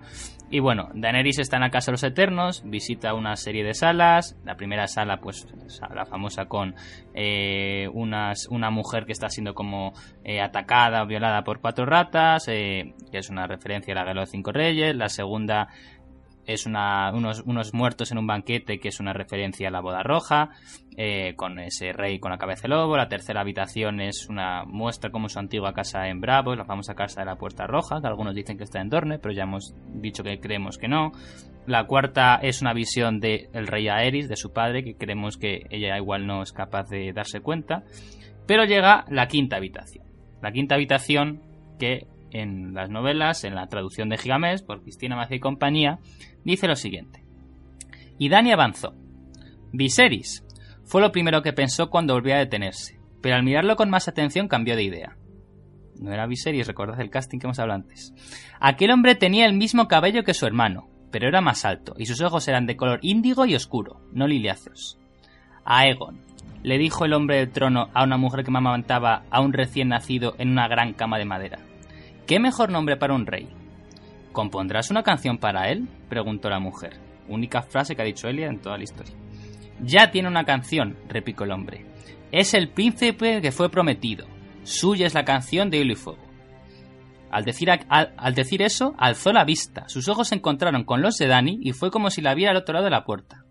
Y 0.51 0.61
bueno, 0.61 0.91
Daenerys 0.95 1.39
está 1.39 1.57
en 1.57 1.63
la 1.63 1.71
Casa 1.71 1.91
de 1.91 1.95
los 1.95 2.03
Eternos, 2.05 2.63
visita 2.65 3.15
una 3.15 3.37
serie 3.37 3.65
de 3.65 3.75
salas. 3.75 4.37
La 4.45 4.57
primera 4.57 4.87
sala, 4.87 5.19
pues 5.19 5.47
la 5.95 6.07
famosa 6.07 6.47
con 6.47 6.75
eh, 7.15 7.89
unas, 7.93 8.47
una 8.51 8.71
mujer 8.71 9.05
que 9.05 9.13
está 9.13 9.29
siendo 9.29 9.55
como 9.55 9.93
eh, 10.23 10.41
atacada 10.41 11.03
o 11.03 11.07
violada 11.07 11.43
por 11.43 11.61
cuatro 11.61 11.87
ratas, 11.87 12.49
eh, 12.49 12.95
que 13.11 13.19
es 13.19 13.31
una 13.31 13.47
referencia 13.47 13.93
a 13.93 13.97
la 13.97 14.03
Guerra 14.03 14.15
de 14.15 14.21
los 14.21 14.31
Cinco 14.31 14.53
Reyes. 14.53 14.95
La 14.95 15.09
segunda 15.09 15.69
es 16.47 16.67
una, 16.67 17.13
unos, 17.13 17.43
unos, 17.47 17.75
muertos 17.75 18.13
en 18.13 18.19
un 18.19 18.27
banquete 18.27 18.79
que 18.79 18.89
es 18.89 19.01
una 19.01 19.13
referencia 19.13 19.69
a 19.69 19.71
la 19.71 19.81
boda 19.81 20.03
roja, 20.03 20.51
eh, 20.97 21.35
con 21.37 21.59
ese 21.59 21.93
rey 21.93 22.21
con 22.21 22.31
la 22.31 22.39
cabeza 22.39 22.63
de 22.63 22.69
lobo. 22.69 22.97
La 22.97 23.09
tercera 23.09 23.41
habitación 23.41 24.01
es 24.01 24.29
una 24.29 24.65
muestra 24.65 25.11
como 25.11 25.29
su 25.29 25.39
antigua 25.39 25.73
casa 25.73 26.09
en 26.09 26.21
Bravos, 26.21 26.57
la 26.57 26.65
famosa 26.65 26.95
casa 26.95 27.21
de 27.21 27.27
la 27.27 27.37
Puerta 27.37 27.67
Roja, 27.67 28.01
que 28.01 28.07
algunos 28.07 28.35
dicen 28.35 28.57
que 28.57 28.65
está 28.65 28.81
en 28.81 28.91
Dorne, 28.91 29.19
pero 29.19 29.35
ya 29.35 29.43
hemos 29.43 29.75
dicho 29.95 30.23
que 30.23 30.39
creemos 30.39 30.79
que 30.79 30.89
no. 30.89 31.13
La 31.67 31.87
cuarta 31.87 32.37
es 32.37 32.61
una 32.61 32.75
visión 32.75 33.21
del 33.21 33.49
el 33.53 33.67
rey 33.67 33.89
Aerys, 33.89 34.29
de 34.29 34.37
su 34.37 34.53
padre, 34.53 34.85
que 34.85 34.97
creemos 34.97 35.37
que 35.37 35.63
ella 35.71 35.97
igual 35.97 36.27
no 36.27 36.43
es 36.43 36.53
capaz 36.53 36.89
de 36.91 37.13
darse 37.13 37.41
cuenta. 37.41 37.85
Pero 38.47 38.65
llega 38.65 39.05
la 39.09 39.27
quinta 39.27 39.57
habitación. 39.57 40.05
La 40.43 40.53
quinta 40.53 40.75
habitación 40.75 41.41
que 41.79 42.07
en 42.35 42.75
las 42.75 42.91
novelas, 42.91 43.45
en 43.45 43.55
la 43.55 43.69
traducción 43.69 44.09
de 44.09 44.19
Gigamés, 44.19 44.63
por 44.63 44.83
Cristina 44.83 45.17
Macía 45.17 45.37
y 45.37 45.41
compañía, 45.41 45.99
dice 46.45 46.67
lo 46.67 46.77
siguiente. 46.77 47.25
Y 48.19 48.29
Dani 48.29 48.53
avanzó. 48.53 48.95
Viserys 49.73 50.45
fue 50.85 51.01
lo 51.01 51.13
primero 51.13 51.43
que 51.43 51.53
pensó 51.53 51.89
cuando 51.89 52.15
volvió 52.15 52.35
a 52.35 52.39
detenerse, 52.39 53.01
pero 53.23 53.37
al 53.37 53.45
mirarlo 53.45 53.77
con 53.77 53.89
más 53.89 54.09
atención 54.09 54.49
cambió 54.49 54.77
de 54.77 54.83
idea. 54.83 55.17
No 56.01 56.13
era 56.13 56.27
Viserys, 56.27 56.67
recordad 56.67 57.01
el 57.01 57.11
casting 57.11 57.39
que 57.39 57.47
hemos 57.47 57.59
hablado 57.61 57.81
antes. 57.81 58.13
Aquel 58.61 58.91
hombre 58.91 59.15
tenía 59.15 59.47
el 59.47 59.55
mismo 59.55 59.87
cabello 59.87 60.25
que 60.25 60.35
su 60.35 60.45
hermano, 60.45 60.89
pero 61.13 61.29
era 61.29 61.41
más 61.41 61.65
alto, 61.65 61.95
y 61.97 62.07
sus 62.07 62.21
ojos 62.21 62.49
eran 62.49 62.67
de 62.67 62.77
color 62.77 62.99
índigo 63.03 63.47
y 63.47 63.55
oscuro, 63.55 64.01
no 64.13 64.27
liliáceos. 64.27 64.99
Aegon, 65.65 66.21
le 66.65 66.79
dijo 66.79 67.05
el 67.05 67.13
hombre 67.13 67.37
del 67.37 67.53
trono 67.53 67.91
a 67.95 68.03
una 68.03 68.17
mujer 68.17 68.43
que 68.43 68.51
amamantaba 68.51 69.23
a 69.31 69.41
un 69.41 69.53
recién 69.53 69.89
nacido 69.89 70.35
en 70.39 70.51
una 70.51 70.67
gran 70.67 70.95
cama 70.95 71.19
de 71.19 71.25
madera. 71.25 71.59
¿Qué 72.27 72.41
mejor 72.41 72.71
nombre 72.71 72.97
para 72.97 73.15
un 73.15 73.27
rey? 73.27 73.51
¿Compondrás 74.33 74.91
una 74.91 75.03
canción 75.03 75.37
para 75.37 75.69
él? 75.71 75.87
preguntó 76.09 76.49
la 76.49 76.59
mujer. 76.59 76.99
Única 77.29 77.61
frase 77.61 77.95
que 77.95 78.01
ha 78.01 78.07
dicho 78.07 78.29
Elia 78.29 78.47
en 78.47 78.63
toda 78.63 78.79
la 78.79 78.85
historia. 78.85 79.15
Ya 79.83 80.11
tiene 80.11 80.29
una 80.29 80.45
canción, 80.45 80.97
replicó 81.07 81.45
el 81.45 81.53
hombre. 81.53 81.85
Es 82.33 82.55
el 82.55 82.71
príncipe 82.71 83.43
que 83.43 83.53
fue 83.53 83.69
prometido. 83.69 84.27
Suya 84.63 85.07
es 85.07 85.13
la 85.13 85.27
canción 85.27 85.69
de 85.69 85.79
Hielo 85.79 85.93
y 85.93 85.97
Fuego. 85.97 86.25
Al 87.31 87.45
decir, 87.45 87.69
al 87.71 88.35
decir, 88.35 88.63
eso, 88.63 88.95
alzó 88.97 89.33
la 89.33 89.45
vista. 89.45 89.87
Sus 89.89 90.09
ojos 90.09 90.29
se 90.29 90.37
encontraron 90.37 90.85
con 90.85 91.03
los 91.03 91.19
de 91.19 91.27
Dani 91.27 91.59
y 91.61 91.73
fue 91.73 91.91
como 91.91 92.09
si 92.09 92.23
la 92.23 92.35
viera 92.35 92.53
al 92.53 92.57
otro 92.57 92.73
lado 92.73 92.85
de 92.85 92.91
la 92.91 93.05
puerta. 93.05 93.45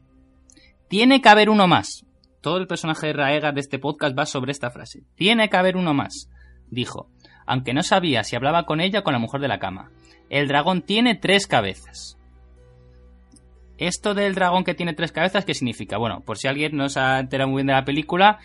Tiene 0.88 1.22
que 1.22 1.30
haber 1.30 1.50
uno 1.50 1.68
más. 1.68 2.06
Todo 2.42 2.58
el 2.58 2.66
personaje 2.66 3.08
de 3.08 3.14
Raegar 3.14 3.54
de 3.54 3.60
este 3.60 3.78
podcast 3.78 4.18
va 4.18 4.26
sobre 4.26 4.52
esta 4.52 4.72
frase. 4.72 5.04
Tiene 5.16 5.50
que 5.50 5.58
haber 5.58 5.78
uno 5.78 5.94
más, 5.94 6.30
dijo 6.70 7.10
aunque 7.46 7.74
no 7.74 7.84
sabía 7.84 8.24
si 8.24 8.36
hablaba 8.36 8.66
con 8.66 8.82
ella 8.82 9.00
o 9.00 9.04
con 9.04 9.14
la 9.14 9.20
mujer 9.20 9.42
de 9.42 9.48
la 9.48 9.60
cama. 9.60 9.92
El 10.30 10.48
dragón 10.48 10.82
tiene 10.82 11.16
tres 11.16 11.48
cabezas. 11.48 12.18
Esto 13.78 14.14
del 14.14 14.36
dragón 14.36 14.64
que 14.64 14.76
tiene 14.76 14.94
tres 14.94 15.12
cabezas, 15.12 15.46
¿qué 15.46 15.54
significa? 15.54 15.98
Bueno, 15.98 16.22
por 16.22 16.38
si 16.38 16.48
alguien 16.48 16.76
no 16.78 16.90
se 16.90 17.00
ha 17.00 17.20
enterado 17.20 17.50
muy 17.50 17.60
bien 17.60 17.68
de 17.68 17.74
la 17.74 17.86
película, 17.86 18.40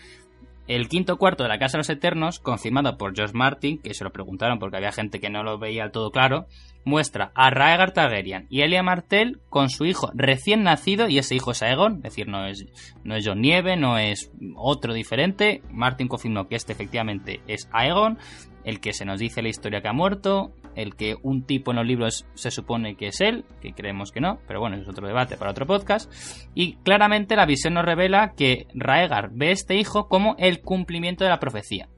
el 0.69 0.87
quinto 0.87 1.17
cuarto 1.17 1.41
de 1.41 1.49
la 1.49 1.57
Casa 1.57 1.73
de 1.73 1.79
los 1.79 1.89
Eternos, 1.89 2.39
confirmado 2.39 2.95
por 2.95 3.15
George 3.15 3.33
Martin, 3.35 3.79
que 3.79 3.95
se 3.95 4.03
lo 4.03 4.11
preguntaron 4.11 4.59
porque 4.59 4.77
había 4.77 4.91
gente 4.91 5.19
que 5.19 5.31
no 5.31 5.41
lo 5.43 5.57
veía 5.57 5.89
todo 5.89 6.11
claro, 6.11 6.45
muestra 6.85 7.31
a 7.33 7.49
Raegar 7.49 7.91
Targaryen 7.91 8.45
y 8.51 8.61
Elia 8.61 8.83
Martell 8.83 9.39
con 9.49 9.69
su 9.69 9.85
hijo 9.85 10.11
recién 10.13 10.61
nacido, 10.61 11.09
y 11.09 11.17
ese 11.17 11.33
hijo 11.33 11.51
es 11.51 11.63
Aegon, 11.63 11.97
es 11.97 12.03
decir, 12.03 12.27
no 12.27 12.45
es, 12.45 12.65
no 13.03 13.15
es 13.15 13.25
John 13.27 13.41
Nieve, 13.41 13.77
no 13.77 13.97
es 13.97 14.31
otro 14.55 14.93
diferente. 14.93 15.63
Martin 15.71 16.07
confirmó 16.07 16.47
que 16.47 16.55
este 16.55 16.73
efectivamente 16.73 17.41
es 17.47 17.67
Aegon, 17.71 18.19
el 18.63 18.79
que 18.79 18.93
se 18.93 19.05
nos 19.05 19.19
dice 19.19 19.41
la 19.41 19.49
historia 19.49 19.81
que 19.81 19.87
ha 19.87 19.93
muerto, 19.93 20.53
el 20.75 20.95
que 20.95 21.15
un 21.21 21.43
tipo 21.43 21.71
en 21.71 21.77
los 21.77 21.85
libros 21.85 22.25
se 22.35 22.51
supone 22.51 22.95
que 22.95 23.07
es 23.07 23.21
él, 23.21 23.45
que 23.61 23.73
creemos 23.73 24.11
que 24.11 24.21
no, 24.21 24.39
pero 24.47 24.59
bueno, 24.59 24.77
es 24.77 24.87
otro 24.87 25.07
debate 25.07 25.37
para 25.37 25.51
otro 25.51 25.65
podcast. 25.65 26.11
Y 26.55 26.75
claramente 26.83 27.35
la 27.35 27.45
visión 27.45 27.73
nos 27.73 27.85
revela 27.85 28.33
que 28.35 28.67
Raegar 28.73 29.31
ve 29.33 29.49
a 29.49 29.51
este 29.51 29.75
hijo 29.75 30.07
como 30.07 30.35
el 30.37 30.61
cumplimiento 30.61 31.23
de 31.23 31.29
la 31.29 31.39
profecía. 31.39 31.89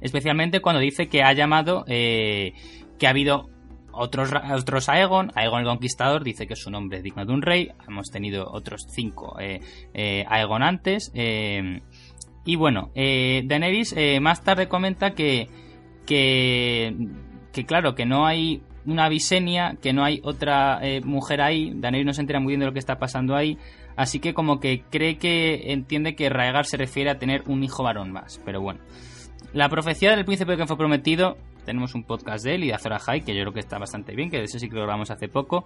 Especialmente 0.00 0.60
cuando 0.60 0.80
dice 0.80 1.08
que 1.08 1.22
ha 1.22 1.32
llamado, 1.32 1.84
eh, 1.86 2.52
que 2.98 3.06
ha 3.06 3.10
habido 3.10 3.48
otros, 3.92 4.30
otros 4.52 4.88
Aegon, 4.88 5.30
Aegon 5.34 5.60
el 5.60 5.66
Conquistador 5.66 6.22
dice 6.22 6.46
que 6.46 6.54
es 6.54 6.66
un 6.66 6.74
hombre 6.74 7.02
digno 7.02 7.24
de 7.24 7.32
un 7.32 7.42
rey, 7.42 7.70
hemos 7.88 8.10
tenido 8.10 8.46
otros 8.50 8.86
cinco 8.90 9.38
eh, 9.40 9.60
eh, 9.94 10.24
Aegon 10.28 10.62
antes, 10.62 11.12
y 11.14 12.56
bueno, 12.56 12.90
Daenerys 12.94 13.94
más 14.20 14.44
tarde 14.44 14.68
comenta 14.68 15.14
que 15.14 15.48
que, 16.06 16.96
que 17.52 17.66
claro, 17.66 17.94
que 17.94 18.06
no 18.06 18.26
hay 18.26 18.62
una 18.86 19.08
Visenia, 19.08 19.76
que 19.82 19.92
no 19.92 20.04
hay 20.04 20.20
otra 20.22 20.78
eh, 20.82 21.00
mujer 21.02 21.40
ahí, 21.40 21.72
Daenerys 21.74 22.06
no 22.06 22.12
se 22.12 22.20
entera 22.20 22.40
muy 22.40 22.52
bien 22.52 22.60
de 22.60 22.66
lo 22.66 22.72
que 22.72 22.78
está 22.78 22.98
pasando 22.98 23.34
ahí, 23.34 23.58
así 23.96 24.20
que 24.20 24.32
como 24.32 24.60
que 24.60 24.82
cree 24.90 25.18
que 25.18 25.72
entiende 25.72 26.14
que 26.14 26.28
Raegar 26.28 26.64
se 26.64 26.76
refiere 26.76 27.10
a 27.10 27.18
tener 27.18 27.42
un 27.46 27.62
hijo 27.64 27.82
varón 27.82 28.12
más, 28.12 28.40
pero 28.44 28.60
bueno. 28.60 28.80
La 29.52 29.68
profecía 29.68 30.14
del 30.14 30.24
príncipe 30.24 30.56
que 30.56 30.66
fue 30.66 30.76
prometido, 30.76 31.36
tenemos 31.64 31.94
un 31.94 32.04
podcast 32.04 32.44
de 32.44 32.54
él 32.54 32.64
y 32.64 32.66
de 32.68 32.74
Azor 32.74 32.92
Ahai, 32.92 33.22
que 33.22 33.34
yo 33.34 33.42
creo 33.42 33.52
que 33.52 33.60
está 33.60 33.78
bastante 33.78 34.14
bien, 34.14 34.30
que 34.30 34.38
de 34.38 34.44
eso 34.44 34.58
sí 34.58 34.68
que 34.68 34.76
lo 34.76 34.82
grabamos 34.82 35.10
hace 35.10 35.28
poco, 35.28 35.64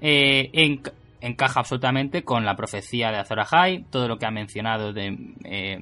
eh, 0.00 0.50
en, 0.52 0.80
encaja 1.20 1.60
absolutamente 1.60 2.22
con 2.22 2.44
la 2.44 2.56
profecía 2.56 3.10
de 3.10 3.18
Azor 3.18 3.40
Ahai, 3.40 3.84
todo 3.90 4.08
lo 4.08 4.18
que 4.18 4.26
ha 4.26 4.30
mencionado, 4.30 4.92
de, 4.92 5.16
eh, 5.44 5.78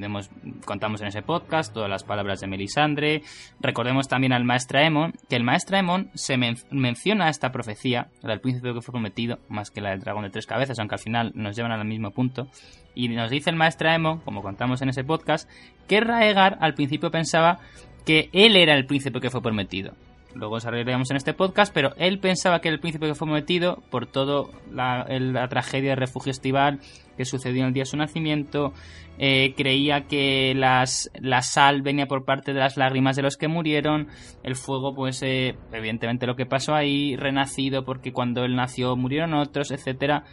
contamos 0.65 1.01
en 1.01 1.09
ese 1.09 1.23
podcast, 1.23 1.73
todas 1.73 1.91
las 1.91 2.05
palabras 2.05 2.41
de 2.41 2.47
Melisandre. 2.47 3.23
Recordemos 3.61 4.09
también 4.09 4.33
al 4.33 4.45
maestro 4.45 4.79
Emon, 4.79 5.15
que 5.29 5.37
el 5.37 5.45
maestro 5.45 5.77
Emon 5.77 6.11
se 6.15 6.37
menciona 6.71 7.29
esta 7.29 7.53
profecía, 7.53 8.09
la 8.23 8.31
del 8.31 8.41
príncipe 8.41 8.73
que 8.73 8.81
fue 8.81 8.93
prometido, 8.93 9.39
más 9.49 9.71
que 9.71 9.81
la 9.81 9.91
del 9.91 10.01
dragón 10.01 10.25
de 10.25 10.31
tres 10.31 10.47
cabezas, 10.47 10.79
aunque 10.79 10.95
al 10.95 11.01
final 11.01 11.33
nos 11.35 11.57
llevan 11.57 11.73
al 11.73 11.85
mismo 11.85 12.11
punto. 12.11 12.49
Y 12.95 13.09
nos 13.09 13.31
dice 13.31 13.51
el 13.51 13.57
maestro 13.57 13.91
Emon, 13.91 14.21
como 14.21 14.43
contamos 14.43 14.83
en 14.83 14.89
ese 14.89 15.05
podcast, 15.05 15.51
que 15.89 16.01
Raegar 16.01 16.59
al 16.61 16.75
principio 16.75 17.11
pensaba 17.11 17.59
que 18.05 18.29
él 18.33 18.57
era 18.57 18.75
el 18.75 18.87
príncipe 18.87 19.21
que 19.21 19.31
fue 19.31 19.43
prometido 19.43 19.95
luego 20.35 20.57
desarrollaremos 20.57 21.11
en 21.11 21.17
este 21.17 21.35
podcast, 21.35 21.73
pero 21.73 21.95
él 21.97 22.19
pensaba 22.19 22.61
que 22.61 22.69
el 22.69 22.81
príncipe 22.81 23.07
que 23.07 23.15
fue 23.15 23.29
metido 23.29 23.83
por 23.91 24.07
toda 24.07 24.49
la, 24.71 25.07
tragedia 25.49 25.91
de 25.91 25.97
refugio 25.97 26.31
estival 26.31 26.81
que 27.17 27.25
sucedió 27.25 27.63
en 27.63 27.69
el 27.69 27.75
día 27.75 27.83
de 27.83 27.91
su 27.91 27.97
nacimiento, 27.97 28.73
eh, 29.19 29.55
creía 29.57 30.03
que 30.09 30.53
las, 30.55 31.11
la 31.21 31.43
sal 31.43 31.83
venía 31.83 32.07
por 32.07 32.25
parte 32.25 32.53
de 32.53 32.61
las 32.61 32.77
lágrimas 32.77 33.17
de 33.17 33.23
los 33.23 33.37
que 33.37 33.49
murieron, 33.49 34.09
el 34.43 34.57
fuego 34.57 34.95
pues 34.95 35.23
eh, 35.23 35.57
evidentemente 35.73 36.27
lo 36.27 36.37
que 36.37 36.47
pasó 36.47 36.75
ahí, 36.75 37.17
renacido 37.17 37.85
porque 37.85 38.13
cuando 38.13 38.45
él 38.45 38.57
nació 38.57 38.97
murieron 38.97 39.35
otros, 39.35 39.71
etcétera. 39.71 40.25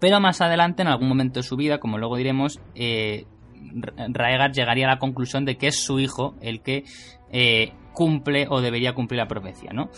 Pero 0.00 0.20
más 0.20 0.40
adelante, 0.40 0.82
en 0.82 0.88
algún 0.88 1.08
momento 1.08 1.40
de 1.40 1.44
su 1.44 1.56
vida, 1.56 1.78
como 1.78 1.98
luego 1.98 2.16
diremos, 2.16 2.60
eh, 2.74 3.24
Raegar 3.72 4.52
llegaría 4.52 4.86
a 4.86 4.94
la 4.94 4.98
conclusión 4.98 5.44
de 5.44 5.56
que 5.56 5.68
es 5.68 5.76
su 5.82 5.98
hijo 5.98 6.34
el 6.40 6.62
que 6.62 6.84
eh, 7.30 7.72
cumple 7.98 8.46
o 8.48 8.60
debería 8.60 8.94
cumplir 8.94 9.18
la 9.18 9.26
profecía, 9.26 9.72
¿no? 9.72 9.90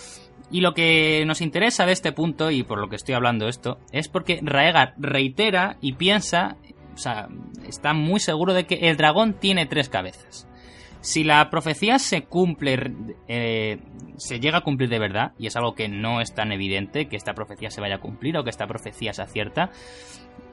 Y 0.50 0.62
lo 0.62 0.72
que 0.72 1.22
nos 1.26 1.42
interesa 1.42 1.84
de 1.84 1.92
este 1.92 2.12
punto, 2.12 2.50
y 2.50 2.62
por 2.62 2.80
lo 2.80 2.88
que 2.88 2.96
estoy 2.96 3.14
hablando 3.14 3.46
esto, 3.46 3.76
es 3.92 4.08
porque 4.08 4.40
Raegar 4.42 4.94
reitera 4.96 5.76
y 5.82 5.92
piensa, 5.92 6.56
o 6.94 6.96
sea, 6.96 7.28
está 7.68 7.92
muy 7.92 8.18
seguro 8.18 8.54
de 8.54 8.64
que 8.64 8.88
el 8.88 8.96
dragón 8.96 9.34
tiene 9.34 9.66
tres 9.66 9.90
cabezas. 9.90 10.48
Si 11.02 11.24
la 11.24 11.50
profecía 11.50 11.98
se 11.98 12.22
cumple, 12.22 12.90
eh, 13.28 13.80
se 14.16 14.40
llega 14.40 14.58
a 14.58 14.62
cumplir 14.62 14.88
de 14.88 14.98
verdad, 14.98 15.32
y 15.38 15.46
es 15.46 15.56
algo 15.56 15.74
que 15.74 15.90
no 15.90 16.22
es 16.22 16.34
tan 16.34 16.52
evidente 16.52 17.06
que 17.06 17.16
esta 17.16 17.34
profecía 17.34 17.70
se 17.70 17.82
vaya 17.82 17.96
a 17.96 18.00
cumplir 18.00 18.38
o 18.38 18.44
que 18.44 18.50
esta 18.50 18.66
profecía 18.66 19.12
se 19.12 19.20
acierta, 19.20 19.72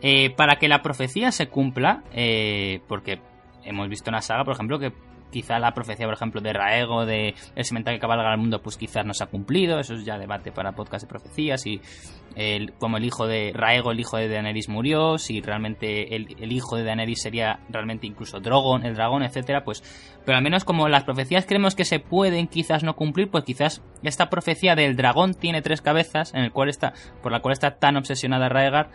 eh, 0.01 0.31
para 0.31 0.57
que 0.57 0.67
la 0.67 0.81
profecía 0.81 1.31
se 1.31 1.47
cumpla, 1.47 2.03
eh, 2.11 2.81
porque 2.89 3.21
hemos 3.63 3.87
visto 3.87 4.09
en 4.09 4.15
la 4.15 4.21
saga, 4.21 4.43
por 4.43 4.53
ejemplo, 4.53 4.79
que 4.79 4.91
quizá 5.31 5.59
la 5.59 5.73
profecía, 5.73 6.05
por 6.05 6.15
ejemplo, 6.15 6.41
de 6.41 6.53
Raego, 6.53 7.05
de 7.05 7.35
el 7.55 7.65
semental 7.65 7.95
que 7.95 7.99
cabalga 7.99 8.31
al 8.31 8.37
mundo, 8.37 8.61
pues 8.61 8.77
quizás 8.77 9.05
no 9.05 9.13
se 9.13 9.23
ha 9.23 9.27
cumplido. 9.27 9.79
Eso 9.79 9.95
es 9.95 10.05
ya 10.05 10.17
debate 10.17 10.51
para 10.51 10.73
podcast 10.73 11.03
de 11.03 11.09
profecías. 11.09 11.65
Y 11.65 11.81
el, 12.35 12.73
como 12.73 12.97
el 12.97 13.05
hijo 13.05 13.27
de 13.27 13.51
Raego, 13.53 13.91
el 13.91 13.99
hijo 13.99 14.17
de 14.17 14.27
Daenerys 14.27 14.69
murió, 14.69 15.17
si 15.17 15.41
realmente 15.41 16.15
el, 16.15 16.51
hijo 16.51 16.75
de 16.75 16.83
Daenerys 16.83 17.21
sería 17.21 17.59
realmente 17.69 18.07
incluso 18.07 18.39
Drogon, 18.39 18.85
el 18.85 18.95
dragón, 18.95 19.23
etcétera, 19.23 19.63
pues. 19.63 19.83
Pero 20.25 20.37
al 20.37 20.43
menos 20.43 20.63
como 20.63 20.87
las 20.87 21.03
profecías 21.03 21.45
creemos 21.45 21.75
que 21.75 21.85
se 21.85 21.99
pueden 21.99 22.47
quizás 22.47 22.83
no 22.83 22.95
cumplir, 22.95 23.29
pues 23.29 23.43
quizás 23.43 23.83
esta 24.03 24.29
profecía 24.29 24.75
del 24.75 24.95
dragón 24.95 25.33
tiene 25.33 25.61
tres 25.61 25.81
cabezas, 25.81 26.33
en 26.33 26.43
el 26.43 26.51
cual 26.51 26.69
está, 26.69 26.93
por 27.21 27.31
la 27.31 27.39
cual 27.41 27.53
está 27.53 27.77
tan 27.77 27.97
obsesionada 27.97 28.49
Raegar, 28.49 28.91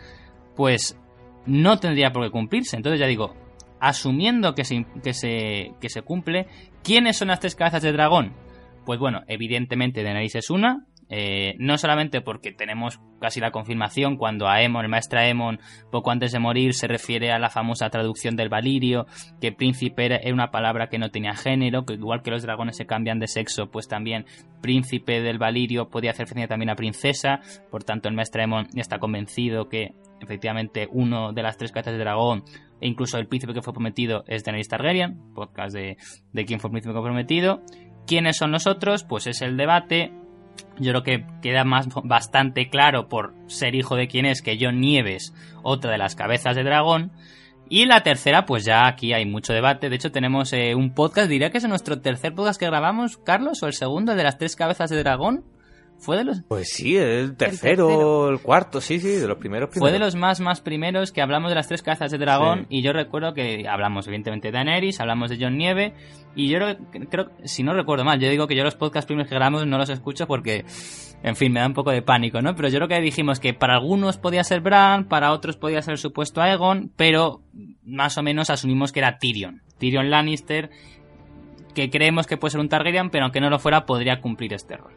pues 0.55 0.97
no 1.45 1.79
tendría 1.79 2.11
por 2.11 2.23
qué 2.23 2.31
cumplirse. 2.31 2.77
Entonces 2.77 2.99
ya 2.99 3.07
digo, 3.07 3.33
asumiendo 3.83 4.55
que 4.55 4.63
se, 4.63 4.85
que 5.03 5.13
se, 5.13 5.73
que 5.81 5.89
se 5.89 6.01
cumple, 6.03 6.47
¿quiénes 6.83 7.17
son 7.17 7.27
las 7.27 7.41
tres 7.41 7.53
cabezas 7.53 7.83
de 7.83 7.91
dragón? 7.91 8.33
Pues 8.85 8.97
bueno, 8.97 9.23
evidentemente 9.27 10.03
Daenerys 10.03 10.35
es 10.35 10.49
una, 10.49 10.85
eh, 11.09 11.55
no 11.59 11.77
solamente 11.77 12.21
porque 12.21 12.53
tenemos 12.53 13.01
casi 13.19 13.41
la 13.41 13.51
confirmación 13.51 14.15
cuando 14.15 14.47
Aemon, 14.47 14.85
el 14.85 14.89
maestro 14.89 15.19
Aemon, 15.19 15.59
poco 15.91 16.11
antes 16.11 16.31
de 16.31 16.39
morir, 16.39 16.73
se 16.73 16.87
refiere 16.87 17.31
a 17.31 17.39
la 17.39 17.49
famosa 17.49 17.89
traducción 17.89 18.37
del 18.37 18.47
Valirio, 18.47 19.05
que 19.41 19.51
príncipe 19.51 20.05
era 20.05 20.33
una 20.33 20.49
palabra 20.49 20.87
que 20.87 20.97
no 20.97 21.11
tenía 21.11 21.33
género, 21.33 21.85
que 21.85 21.95
igual 21.95 22.21
que 22.21 22.31
los 22.31 22.43
dragones 22.43 22.77
se 22.77 22.85
cambian 22.85 23.19
de 23.19 23.27
sexo, 23.27 23.69
pues 23.69 23.89
también 23.89 24.25
príncipe 24.61 25.21
del 25.21 25.39
Valirio 25.39 25.89
podía 25.89 26.11
hacer 26.11 26.25
referencia 26.25 26.47
también 26.47 26.69
a 26.69 26.75
princesa, 26.75 27.41
por 27.69 27.83
tanto 27.83 28.07
el 28.07 28.15
maestro 28.15 28.41
Aemon 28.41 28.67
está 28.75 28.99
convencido 28.99 29.67
que 29.67 29.93
efectivamente 30.23 30.87
uno 30.91 31.33
de 31.33 31.43
las 31.43 31.57
tres 31.57 31.71
cabezas 31.71 31.93
de 31.93 31.99
dragón 31.99 32.43
e 32.81 32.87
incluso 32.87 33.17
el 33.17 33.27
príncipe 33.27 33.53
que 33.53 33.61
fue 33.61 33.73
prometido 33.73 34.23
es 34.27 34.43
Daenerys 34.43 34.67
Targaryen, 34.67 35.33
podcast 35.33 35.73
de, 35.73 35.97
de 36.33 36.45
quién 36.45 36.59
fue 36.59 36.67
el 36.69 36.73
príncipe 36.73 36.93
que 36.93 37.01
prometido. 37.01 37.61
¿Quiénes 38.05 38.37
son 38.37 38.51
los 38.51 38.67
otros? 38.67 39.03
Pues 39.03 39.27
es 39.27 39.41
el 39.41 39.55
debate. 39.55 40.11
Yo 40.79 40.91
creo 40.91 41.03
que 41.03 41.25
queda 41.41 41.63
más 41.63 41.87
bastante 42.03 42.69
claro 42.69 43.07
por 43.07 43.33
ser 43.47 43.75
hijo 43.75 43.95
de 43.95 44.07
quién 44.07 44.25
es 44.25 44.41
que 44.41 44.57
John 44.59 44.81
Nieves, 44.81 45.33
otra 45.61 45.91
de 45.91 45.97
las 45.97 46.15
cabezas 46.15 46.55
de 46.55 46.63
dragón. 46.63 47.11
Y 47.69 47.85
la 47.85 48.03
tercera, 48.03 48.45
pues 48.45 48.65
ya 48.65 48.85
aquí 48.87 49.13
hay 49.13 49.25
mucho 49.25 49.53
debate. 49.53 49.89
De 49.89 49.95
hecho, 49.95 50.11
tenemos 50.11 50.51
eh, 50.53 50.75
un 50.75 50.93
podcast, 50.93 51.29
diría 51.29 51.49
que 51.49 51.59
es 51.59 51.67
nuestro 51.67 52.01
tercer 52.01 52.35
podcast 52.35 52.59
que 52.59 52.67
grabamos, 52.67 53.17
Carlos, 53.17 53.63
o 53.63 53.67
el 53.67 53.73
segundo, 53.73 54.15
de 54.15 54.23
las 54.23 54.37
tres 54.37 54.55
cabezas 54.55 54.89
de 54.89 54.99
dragón. 54.99 55.45
¿Fue 56.03 56.17
de 56.17 56.25
los...? 56.25 56.41
Pues 56.47 56.69
sí, 56.69 56.97
el 56.97 57.35
tercero, 57.37 57.87
el, 57.87 57.95
tercero. 57.95 58.29
el 58.29 58.39
cuarto, 58.41 58.81
sí, 58.81 58.99
sí, 58.99 59.07
de 59.07 59.27
los 59.27 59.37
primeros, 59.37 59.69
primeros. 59.69 59.89
Fue 59.89 59.91
de 59.91 59.99
los 59.99 60.15
más, 60.15 60.41
más 60.41 60.59
primeros 60.59 61.11
que 61.11 61.21
hablamos 61.21 61.49
de 61.49 61.55
las 61.55 61.67
tres 61.67 61.81
cabezas 61.81 62.11
de 62.11 62.17
dragón 62.17 62.61
sí. 62.61 62.77
y 62.77 62.81
yo 62.81 62.91
recuerdo 62.91 63.33
que 63.33 63.65
hablamos 63.69 64.05
evidentemente 64.07 64.49
de 64.49 64.51
Daenerys, 64.51 64.99
hablamos 64.99 65.29
de 65.29 65.37
John 65.39 65.57
Nieve 65.57 65.93
y 66.35 66.49
yo 66.49 66.59
creo, 66.59 66.77
creo, 67.09 67.31
si 67.45 67.63
no 67.63 67.73
recuerdo 67.73 68.03
mal, 68.03 68.19
yo 68.19 68.29
digo 68.29 68.47
que 68.47 68.55
yo 68.55 68.63
los 68.63 68.75
podcasts 68.75 69.05
primeros 69.05 69.29
que 69.29 69.35
grabamos 69.35 69.65
no 69.65 69.77
los 69.77 69.89
escucho 69.89 70.27
porque, 70.27 70.65
en 71.23 71.35
fin, 71.35 71.53
me 71.53 71.61
da 71.61 71.67
un 71.67 71.73
poco 71.73 71.91
de 71.91 72.01
pánico, 72.01 72.41
¿no? 72.41 72.53
Pero 72.55 72.67
yo 72.67 72.79
creo 72.79 72.87
que 72.89 72.99
dijimos 72.99 73.39
que 73.39 73.53
para 73.53 73.75
algunos 73.75 74.17
podía 74.17 74.43
ser 74.43 74.59
Bran, 74.59 75.05
para 75.05 75.31
otros 75.31 75.55
podía 75.55 75.81
ser 75.81 75.93
el 75.93 75.99
supuesto 75.99 76.41
Aegon, 76.41 76.91
pero 76.97 77.41
más 77.85 78.17
o 78.17 78.23
menos 78.23 78.49
asumimos 78.49 78.91
que 78.91 78.99
era 78.99 79.19
Tyrion. 79.19 79.61
Tyrion 79.77 80.09
Lannister, 80.09 80.69
que 81.73 81.89
creemos 81.89 82.27
que 82.27 82.37
puede 82.37 82.51
ser 82.51 82.61
un 82.61 82.69
Targaryen, 82.69 83.09
pero 83.09 83.25
aunque 83.25 83.41
no 83.41 83.49
lo 83.49 83.59
fuera, 83.59 83.85
podría 83.85 84.21
cumplir 84.21 84.53
este 84.53 84.77
rol. 84.77 84.93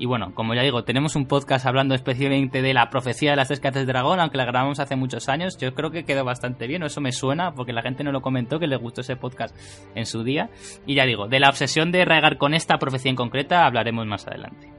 Y 0.00 0.06
bueno, 0.06 0.32
como 0.34 0.54
ya 0.54 0.62
digo, 0.62 0.82
tenemos 0.82 1.14
un 1.14 1.26
podcast 1.26 1.66
hablando 1.66 1.94
específicamente 1.94 2.62
de 2.62 2.72
la 2.72 2.88
profecía 2.88 3.32
de 3.32 3.36
las 3.36 3.48
tres 3.48 3.60
cabezas 3.60 3.86
de 3.86 3.92
dragón, 3.92 4.18
aunque 4.18 4.38
la 4.38 4.46
grabamos 4.46 4.80
hace 4.80 4.96
muchos 4.96 5.28
años. 5.28 5.58
Yo 5.58 5.74
creo 5.74 5.90
que 5.90 6.06
quedó 6.06 6.24
bastante 6.24 6.66
bien, 6.66 6.82
eso 6.82 7.02
me 7.02 7.12
suena, 7.12 7.52
porque 7.52 7.74
la 7.74 7.82
gente 7.82 8.02
no 8.02 8.10
lo 8.10 8.22
comentó, 8.22 8.58
que 8.58 8.66
les 8.66 8.80
gustó 8.80 9.02
ese 9.02 9.16
podcast 9.16 9.54
en 9.94 10.06
su 10.06 10.24
día. 10.24 10.48
Y 10.86 10.94
ya 10.94 11.04
digo, 11.04 11.28
de 11.28 11.38
la 11.38 11.50
obsesión 11.50 11.92
de 11.92 12.06
regar 12.06 12.38
con 12.38 12.54
esta 12.54 12.78
profecía 12.78 13.10
en 13.10 13.16
concreta 13.16 13.66
hablaremos 13.66 14.06
más 14.06 14.26
adelante. 14.26 14.72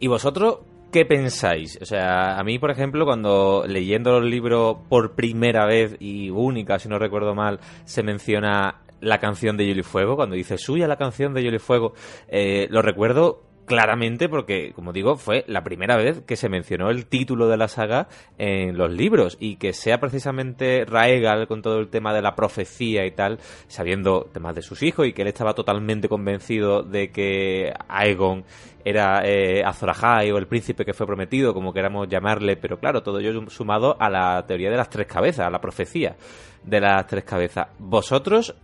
¿Y 0.00 0.08
vosotros 0.08 0.58
qué 0.90 1.04
pensáis? 1.04 1.78
O 1.80 1.84
sea, 1.84 2.40
a 2.40 2.42
mí, 2.42 2.58
por 2.58 2.72
ejemplo, 2.72 3.04
cuando 3.04 3.66
leyendo 3.68 4.18
los 4.18 4.28
libros 4.28 4.78
por 4.88 5.14
primera 5.14 5.64
vez 5.64 5.96
y 6.00 6.30
única, 6.30 6.80
si 6.80 6.88
no 6.88 6.98
recuerdo 6.98 7.36
mal, 7.36 7.60
se 7.84 8.02
menciona 8.02 8.80
la 9.00 9.18
canción 9.18 9.56
de 9.56 9.66
Hielo 9.66 9.80
y 9.80 9.84
Fuego, 9.84 10.16
cuando 10.16 10.34
dice 10.34 10.58
suya 10.58 10.88
la 10.88 10.96
canción 10.96 11.34
de 11.34 11.42
Hielo 11.42 11.56
y 11.56 11.60
Fuego, 11.60 11.92
eh, 12.26 12.66
lo 12.70 12.82
recuerdo 12.82 13.45
claramente 13.66 14.28
porque, 14.28 14.72
como 14.74 14.92
digo, 14.92 15.16
fue 15.16 15.44
la 15.46 15.62
primera 15.62 15.96
vez 15.96 16.22
que 16.22 16.36
se 16.36 16.48
mencionó 16.48 16.90
el 16.90 17.06
título 17.06 17.48
de 17.48 17.56
la 17.56 17.68
saga 17.68 18.08
en 18.38 18.78
los 18.78 18.90
libros 18.90 19.36
y 19.40 19.56
que 19.56 19.72
sea 19.72 20.00
precisamente 20.00 20.84
Raegal 20.84 21.46
con 21.46 21.62
todo 21.62 21.78
el 21.78 21.88
tema 21.88 22.14
de 22.14 22.22
la 22.22 22.34
profecía 22.34 23.04
y 23.04 23.10
tal, 23.10 23.38
sabiendo 23.68 24.30
temas 24.32 24.54
de 24.54 24.62
sus 24.62 24.82
hijos 24.82 25.06
y 25.06 25.12
que 25.12 25.22
él 25.22 25.28
estaba 25.28 25.54
totalmente 25.54 26.08
convencido 26.08 26.82
de 26.82 27.10
que 27.10 27.72
Aegon 27.88 28.44
era 28.84 29.22
eh, 29.24 29.64
o 29.66 30.38
el 30.38 30.46
príncipe 30.46 30.84
que 30.84 30.94
fue 30.94 31.06
prometido, 31.06 31.52
como 31.52 31.72
queramos 31.72 32.08
llamarle, 32.08 32.56
pero 32.56 32.78
claro, 32.78 33.02
todo 33.02 33.18
ello 33.18 33.50
sumado 33.50 33.96
a 34.00 34.08
la 34.08 34.46
teoría 34.46 34.70
de 34.70 34.76
las 34.76 34.88
tres 34.88 35.08
cabezas, 35.08 35.46
a 35.46 35.50
la 35.50 35.60
profecía 35.60 36.16
de 36.62 36.80
las 36.80 37.04
tres 37.06 37.24
cabezas. 37.24 37.66
¿Vosotros 37.78 38.54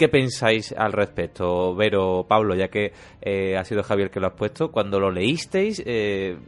¿Qué 0.00 0.08
pensáis 0.08 0.74
al 0.78 0.94
respecto, 0.94 1.74
Vero, 1.74 2.24
Pablo, 2.26 2.54
ya 2.54 2.68
que 2.68 2.94
eh, 3.20 3.58
ha 3.58 3.66
sido 3.66 3.82
Javier 3.82 4.10
que 4.10 4.18
lo 4.18 4.28
has 4.28 4.32
puesto? 4.32 4.70
Cuando 4.72 4.98
lo 4.98 5.10
leísteis, 5.10 5.82
eh, 5.84 6.38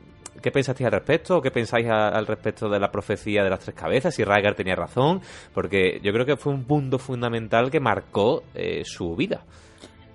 ¿qué 0.41 0.51
pensasteis 0.51 0.87
al 0.87 0.93
respecto? 0.93 1.37
¿O 1.37 1.43
qué 1.43 1.51
pensáis 1.51 1.87
a, 1.87 2.09
al 2.09 2.27
respecto 2.27 2.71
de 2.71 2.81
la 2.81 2.91
profecía 2.91 3.45
de 3.45 3.51
las 3.51 3.61
tres 3.61 3.77
cabezas? 3.77 4.15
Si 4.15 4.25
Raegar 4.25 4.55
tenía 4.55 4.75
razón, 4.75 5.21
porque 5.53 6.01
yo 6.03 6.15
creo 6.15 6.25
que 6.25 6.39
fue 6.39 6.55
un 6.55 6.65
punto 6.65 6.99
fundamental 6.99 7.71
que 7.71 7.79
marcó 7.79 8.43
eh, 8.55 8.85
su 8.87 9.15
vida. 9.17 9.45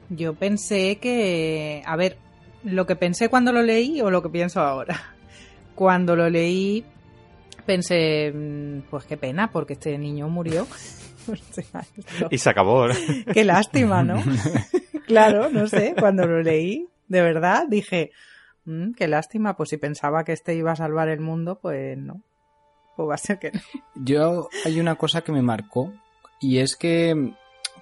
Yo 0.10 0.34
pensé 0.34 0.96
que, 0.96 1.84
a 1.86 1.96
ver, 1.96 2.18
lo 2.64 2.88
que 2.88 2.96
pensé 2.96 3.30
cuando 3.30 3.52
lo 3.52 3.62
leí 3.62 4.02
o 4.02 4.10
lo 4.10 4.24
que 4.24 4.30
pienso 4.30 4.62
ahora. 4.62 5.14
Cuando 5.76 6.16
lo 6.16 6.28
leí 6.28 6.84
pensé, 7.68 8.34
pues 8.90 9.06
qué 9.06 9.16
pena, 9.16 9.52
porque 9.52 9.74
este 9.74 9.96
niño 10.00 10.28
murió. 10.28 10.66
y 12.30 12.38
se 12.38 12.50
acabó. 12.50 12.88
¿no? 12.88 12.94
Qué 13.34 13.44
lástima, 13.44 14.04
¿no? 14.04 14.24
claro, 15.08 15.50
no 15.50 15.68
sé, 15.68 15.96
cuando 16.00 16.26
lo 16.26 16.42
leí, 16.42 16.88
de 17.08 17.22
verdad, 17.22 17.66
dije, 17.68 18.12
mmm, 18.66 18.92
qué 18.94 19.08
lástima, 19.08 19.56
pues 19.56 19.70
si 19.70 19.78
pensaba 19.78 20.24
que 20.24 20.34
este 20.34 20.56
iba 20.56 20.72
a 20.72 20.76
salvar 20.76 21.10
el 21.10 21.20
mundo, 21.20 21.60
pues 21.62 21.98
no. 21.98 22.22
Pues 22.96 23.10
va 23.10 23.16
a 23.16 23.18
ser 23.18 23.40
que 23.40 23.52
no. 23.52 23.62
Yo, 23.96 24.50
hay 24.66 24.80
una 24.80 24.96
cosa 24.96 25.22
que 25.22 25.32
me 25.32 25.42
marcó, 25.42 25.94
y 26.40 26.60
es 26.60 26.76
que 26.76 27.34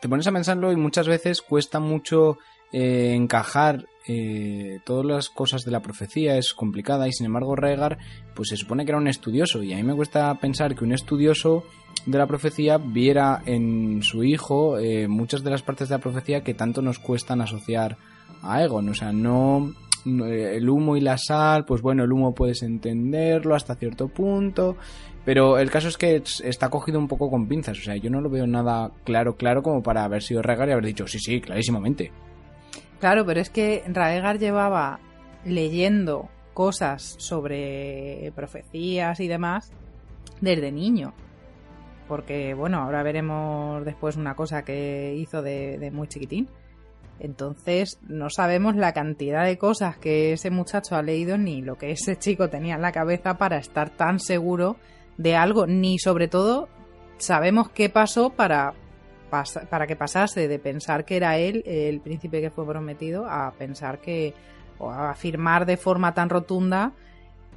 te 0.02 0.10
pones 0.10 0.28
a 0.28 0.32
pensarlo 0.32 0.72
y 0.72 0.76
muchas 0.76 1.08
veces 1.08 1.42
cuesta 1.42 1.80
mucho 1.80 2.38
eh, 2.72 3.14
encajar 3.16 3.86
eh, 4.08 4.80
todas 4.86 5.06
las 5.06 5.30
cosas 5.30 5.66
de 5.66 5.72
la 5.72 5.82
profecía 5.82 6.38
es 6.38 6.54
complicada 6.54 7.08
y 7.08 7.14
sin 7.14 7.26
embargo 7.26 7.56
Rhaegar 7.56 7.98
pues 8.36 8.50
se 8.50 8.58
supone 8.58 8.86
que 8.86 8.92
era 8.92 9.00
un 9.00 9.08
estudioso 9.08 9.64
y 9.64 9.74
a 9.74 9.78
mí 9.78 9.84
me 9.84 9.96
cuesta 9.96 10.34
pensar 10.40 10.76
que 10.76 10.84
un 10.84 10.92
estudioso 10.92 11.64
de 12.06 12.18
la 12.18 12.28
profecía 12.28 12.78
viera 12.78 13.42
en 13.46 14.02
su 14.04 14.24
hijo 14.24 14.78
eh, 14.78 15.08
muchas 15.08 15.44
de 15.44 15.50
las 15.50 15.64
partes 15.64 15.90
de 15.90 15.96
la 15.96 16.02
profecía 16.02 16.44
que 16.44 16.54
tanto 16.54 16.82
nos 16.82 17.00
cuestan 17.00 17.42
asociar 17.42 17.98
a 18.42 18.64
Egon. 18.64 18.90
O 18.90 18.94
sea, 18.94 19.12
no 19.12 19.74
el 20.06 20.70
humo 20.70 20.98
y 20.98 21.02
la 21.02 21.18
sal, 21.18 21.66
pues 21.66 21.82
bueno, 21.82 22.04
el 22.04 22.12
humo 22.12 22.36
puedes 22.36 22.62
entenderlo 22.62 23.56
hasta 23.56 23.76
cierto 23.76 24.08
punto, 24.08 24.78
pero 25.24 25.58
el 25.58 25.72
caso 25.72 25.88
es 25.88 25.98
que 25.98 26.22
está 26.44 26.70
cogido 26.70 27.00
un 27.00 27.08
poco 27.08 27.30
con 27.30 27.48
pinzas. 27.48 27.80
O 27.80 27.82
sea, 27.82 27.96
yo 27.96 28.12
no 28.12 28.22
lo 28.22 28.30
veo 28.30 28.46
nada 28.46 28.92
claro, 29.04 29.36
claro 29.36 29.64
como 29.64 29.82
para 29.82 30.04
haber 30.04 30.22
sido 30.22 30.44
Rhaegar 30.44 30.70
y 30.70 30.72
haber 30.74 30.86
dicho, 30.86 31.08
sí, 31.08 31.18
sí, 31.20 31.42
clarísimamente. 31.42 32.12
Claro, 33.00 33.26
pero 33.26 33.42
es 33.42 33.50
que 33.50 33.84
Raegar 33.88 34.38
llevaba 34.38 35.00
leyendo 35.44 36.30
cosas 36.54 37.16
sobre 37.18 38.32
profecías 38.36 39.20
y 39.20 39.28
demás 39.28 39.72
desde 40.40 40.72
niño. 40.72 41.14
Porque, 42.08 42.54
bueno, 42.54 42.80
ahora 42.80 43.04
veremos 43.04 43.84
después 43.84 44.16
una 44.16 44.36
cosa 44.36 44.64
que 44.64 45.16
hizo 45.16 45.42
de, 45.42 45.90
muy 45.92 46.08
chiquitín. 46.08 46.48
Entonces, 47.20 47.98
no 48.08 48.30
sabemos 48.30 48.76
la 48.76 48.94
cantidad 48.94 49.46
de 49.46 49.58
cosas 49.58 49.98
que 49.98 50.34
ese 50.34 50.52
muchacho 50.52 50.96
ha 50.96 51.02
leído 51.02 51.38
ni 51.38 51.62
lo 51.62 51.78
que 51.78 51.92
ese 51.92 52.18
chico 52.18 52.50
tenía 52.50 52.76
en 52.76 52.82
la 52.82 52.92
cabeza 52.92 53.38
para 53.38 53.58
estar 53.58 53.90
tan 53.90 54.20
seguro 54.20 54.76
de 55.18 55.36
algo, 55.36 55.66
ni 55.66 55.98
sobre 55.98 56.28
todo 56.28 56.68
sabemos 57.18 57.70
qué 57.70 57.90
pasó 57.90 58.32
para, 58.32 58.74
para 59.70 59.88
que 59.88 59.96
pasase 59.96 60.50
de 60.50 60.60
pensar 60.60 61.06
que 61.06 61.16
era 61.16 61.38
él 61.38 61.64
el 61.66 62.02
príncipe 62.02 62.42
que 62.42 62.50
fue 62.50 62.68
prometido 62.68 63.26
a 63.26 63.54
pensar 63.58 64.00
que 64.00 64.34
o 64.78 64.92
a 64.92 65.12
afirmar 65.12 65.66
de 65.66 65.78
forma 65.78 66.14
tan 66.14 66.30
rotunda 66.30 66.92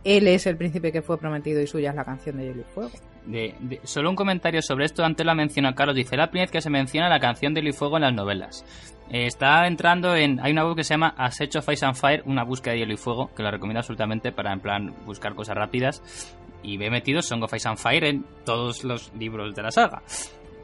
él 0.04 0.28
es 0.28 0.46
el 0.46 0.56
príncipe 0.56 0.92
que 0.92 1.02
fue 1.02 1.18
prometido 1.18 1.60
y 1.60 1.66
suya 1.66 1.90
es 1.90 1.96
la 1.96 2.04
canción 2.04 2.36
de 2.36 2.46
Hielo 2.46 2.60
y 2.60 2.72
Fuego. 2.72 2.90
De, 3.28 3.80
solo 3.84 4.08
un 4.08 4.16
comentario 4.16 4.62
sobre 4.62 4.86
esto, 4.86 5.04
antes 5.04 5.26
la 5.26 5.34
menciona 5.34 5.74
Carlos, 5.74 5.94
dice 5.94 6.16
la 6.16 6.30
primera 6.30 6.44
vez 6.44 6.50
que 6.50 6.62
se 6.62 6.70
menciona 6.70 7.10
la 7.10 7.20
canción 7.20 7.52
de 7.52 7.60
y 7.60 7.72
Fuego 7.72 7.96
en 7.96 8.04
las 8.04 8.14
novelas. 8.14 8.64
Eh, 9.10 9.26
está 9.26 9.66
entrando 9.66 10.16
en, 10.16 10.40
hay 10.40 10.52
una 10.52 10.64
web 10.64 10.76
que 10.76 10.82
se 10.82 10.94
llama 10.94 11.14
As 11.14 11.38
of 11.54 11.68
Ice 11.70 11.84
and 11.84 11.94
Fire, 11.94 12.22
una 12.24 12.44
búsqueda 12.44 12.72
de 12.72 12.80
Hielo 12.80 12.94
y 12.94 12.96
Fuego, 12.96 13.30
que 13.36 13.42
la 13.42 13.50
recomiendo 13.50 13.80
absolutamente 13.80 14.32
para 14.32 14.50
en 14.54 14.60
plan 14.60 14.94
buscar 15.04 15.34
cosas 15.34 15.56
rápidas. 15.56 16.02
Y 16.62 16.78
me 16.78 16.86
he 16.86 16.90
metido 16.90 17.20
Song 17.20 17.42
of 17.42 17.52
Ice 17.52 17.68
and 17.68 17.76
Fire 17.76 18.04
en 18.04 18.24
todos 18.46 18.82
los 18.82 19.12
libros 19.14 19.54
de 19.54 19.62
la 19.62 19.72
saga. 19.72 20.02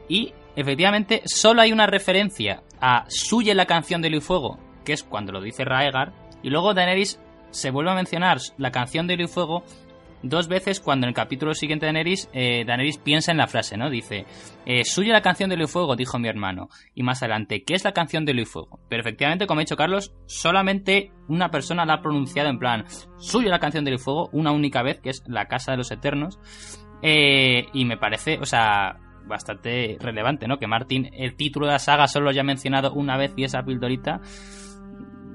Y 0.09 0.33
efectivamente 0.55 1.21
solo 1.25 1.61
hay 1.61 1.71
una 1.71 1.85
referencia 1.85 2.63
a 2.81 3.05
Suye 3.09 3.53
la 3.53 3.67
canción 3.67 4.01
de 4.01 4.07
Hielo 4.07 4.17
y 4.17 4.21
Fuego, 4.21 4.57
que 4.83 4.93
es 4.93 5.03
cuando 5.03 5.31
lo 5.31 5.39
dice 5.39 5.65
Raegar, 5.65 6.13
y 6.41 6.49
luego 6.49 6.73
Daenerys 6.73 7.19
se 7.51 7.69
vuelve 7.69 7.91
a 7.91 7.95
mencionar 7.95 8.39
la 8.57 8.71
canción 8.71 9.05
de 9.05 9.13
Hielo 9.13 9.25
y 9.25 9.31
Fuego 9.31 9.63
dos 10.25 10.47
veces 10.47 10.79
cuando 10.79 11.05
en 11.05 11.09
el 11.09 11.15
capítulo 11.15 11.53
siguiente 11.53 11.85
de 11.85 11.93
Daenerys, 11.93 12.29
eh, 12.33 12.63
Daenerys 12.65 12.97
piensa 12.97 13.31
en 13.31 13.37
la 13.37 13.47
frase, 13.47 13.77
¿no? 13.77 13.89
Dice, 13.89 14.25
eh, 14.65 14.83
suya 14.83 15.13
la 15.13 15.21
canción 15.21 15.49
de 15.49 15.55
y 15.55 15.67
Fuego, 15.67 15.95
dijo 15.95 16.19
mi 16.19 16.27
hermano. 16.27 16.69
Y 16.93 17.03
más 17.03 17.21
adelante, 17.21 17.63
¿qué 17.63 17.75
es 17.75 17.83
la 17.83 17.93
canción 17.93 18.25
de 18.25 18.33
y 18.33 18.45
Fuego? 18.45 18.79
Pero 18.89 19.01
efectivamente, 19.01 19.47
como 19.47 19.59
ha 19.59 19.63
dicho 19.63 19.77
Carlos, 19.77 20.13
solamente 20.25 21.11
una 21.27 21.49
persona 21.49 21.85
la 21.85 21.95
ha 21.95 22.01
pronunciado 22.01 22.49
en 22.49 22.59
plan, 22.59 22.85
suya 23.17 23.49
la 23.49 23.59
canción 23.59 23.85
de 23.85 23.93
y 23.93 23.97
Fuego, 23.97 24.29
una 24.33 24.51
única 24.51 24.81
vez, 24.81 24.99
que 24.99 25.09
es 25.09 25.23
la 25.27 25.45
Casa 25.45 25.71
de 25.71 25.77
los 25.77 25.91
Eternos. 25.91 26.39
Eh, 27.01 27.67
y 27.73 27.85
me 27.85 27.97
parece, 27.97 28.39
o 28.39 28.45
sea, 28.45 28.97
bastante 29.27 29.97
relevante, 29.99 30.47
¿no? 30.47 30.57
Que 30.57 30.67
Martin, 30.67 31.09
el 31.13 31.35
título 31.35 31.65
de 31.67 31.73
la 31.73 31.79
saga 31.79 32.07
solo 32.07 32.25
lo 32.25 32.31
haya 32.31 32.43
mencionado 32.43 32.93
una 32.93 33.17
vez 33.17 33.33
y 33.35 33.43
esa 33.43 33.63
pildorita, 33.63 34.21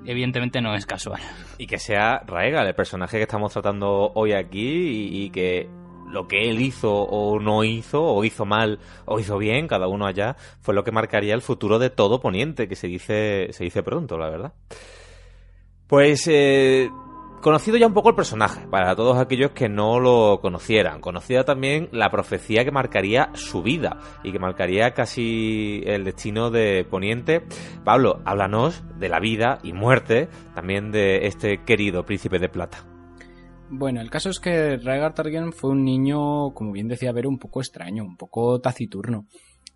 evidentemente 0.04 0.60
no 0.60 0.74
es 0.74 0.86
casual. 0.86 1.20
Y 1.58 1.66
que 1.66 1.78
sea 1.78 2.22
Raegal, 2.26 2.66
el 2.66 2.74
personaje 2.74 3.16
que 3.18 3.24
estamos 3.24 3.52
tratando 3.52 4.12
hoy 4.14 4.32
aquí, 4.32 4.60
y, 4.60 5.24
y 5.24 5.30
que 5.30 5.68
lo 6.10 6.26
que 6.26 6.50
él 6.50 6.60
hizo 6.60 6.92
o 6.92 7.38
no 7.40 7.64
hizo, 7.64 8.02
o 8.02 8.24
hizo 8.24 8.44
mal 8.44 8.78
o 9.04 9.20
hizo 9.20 9.38
bien, 9.38 9.68
cada 9.68 9.88
uno 9.88 10.06
allá, 10.06 10.36
fue 10.60 10.74
lo 10.74 10.84
que 10.84 10.92
marcaría 10.92 11.34
el 11.34 11.42
futuro 11.42 11.78
de 11.78 11.90
todo 11.90 12.20
Poniente, 12.20 12.68
que 12.68 12.76
se 12.76 12.88
dice, 12.88 13.48
se 13.52 13.64
dice 13.64 13.82
pronto, 13.82 14.18
la 14.18 14.28
verdad. 14.28 14.52
Pues 15.86 16.26
eh, 16.28 16.88
conocido 17.40 17.76
ya 17.76 17.86
un 17.86 17.94
poco 17.94 18.10
el 18.10 18.14
personaje, 18.14 18.66
para 18.68 18.94
todos 18.94 19.18
aquellos 19.18 19.52
que 19.52 19.68
no 19.68 19.98
lo 19.98 20.40
conocieran. 20.40 21.00
Conocida 21.00 21.44
también 21.44 21.88
la 21.92 22.10
profecía 22.10 22.64
que 22.64 22.70
marcaría 22.70 23.30
su 23.34 23.62
vida 23.62 23.98
y 24.22 24.32
que 24.32 24.38
marcaría 24.38 24.92
casi 24.92 25.82
el 25.86 26.04
destino 26.04 26.50
de 26.50 26.86
Poniente. 26.88 27.42
Pablo, 27.84 28.20
háblanos 28.24 28.82
de 28.98 29.08
la 29.08 29.20
vida 29.20 29.58
y 29.62 29.72
muerte 29.72 30.28
también 30.54 30.90
de 30.90 31.26
este 31.26 31.64
querido 31.64 32.04
príncipe 32.04 32.38
de 32.38 32.48
plata. 32.48 32.84
Bueno, 33.72 34.00
el 34.00 34.10
caso 34.10 34.30
es 34.30 34.40
que 34.40 34.76
Rhaegar 34.78 35.14
Targaryen 35.14 35.52
fue 35.52 35.70
un 35.70 35.84
niño, 35.84 36.52
como 36.54 36.72
bien 36.72 36.88
decía 36.88 37.12
Ver, 37.12 37.28
un 37.28 37.38
poco 37.38 37.60
extraño, 37.60 38.04
un 38.04 38.16
poco 38.16 38.60
taciturno. 38.60 39.26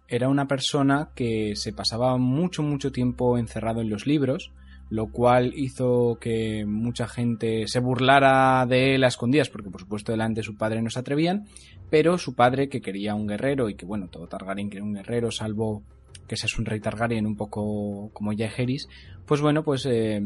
Era 0.09 0.29
una 0.29 0.47
persona 0.47 1.11
que 1.15 1.53
se 1.55 1.73
pasaba 1.73 2.17
mucho, 2.19 2.63
mucho 2.63 2.91
tiempo 2.91 3.39
encerrado 3.39 3.81
en 3.81 3.89
los 3.89 4.07
libros, 4.07 4.53
lo 4.91 5.07
cual 5.07 5.53
hizo 5.57 6.19
que 6.21 6.65
mucha 6.67 7.09
gente 7.09 7.67
se 7.69 7.81
burlara 7.81 8.67
de 8.67 8.95
él 8.95 9.05
a 9.05 9.09
escondidas, 9.09 9.49
porque 9.49 9.71
por 9.71 9.81
supuesto 9.81 10.13
delante 10.13 10.41
de 10.41 10.45
su 10.45 10.57
padre 10.57 10.83
no 10.83 10.91
se 10.91 11.01
atrevían, 11.01 11.47
pero 11.91 12.19
su 12.19 12.35
padre, 12.35 12.69
que 12.69 12.81
quería 12.81 13.15
un 13.15 13.27
guerrero, 13.27 13.69
y 13.69 13.75
que 13.75 13.87
bueno, 13.87 14.09
todo 14.09 14.27
Targaryen 14.27 14.69
quería 14.69 14.85
un 14.85 14.95
guerrero, 14.95 15.31
salvo 15.31 15.83
que 16.27 16.37
seas 16.37 16.59
un 16.59 16.65
rey 16.65 16.81
Targaryen 16.81 17.27
un 17.27 17.37
poco 17.37 18.11
como 18.13 18.33
Jaehaerys, 18.33 18.89
pues 19.27 19.41
bueno, 19.41 19.63
pues 19.63 19.87
eh, 19.87 20.21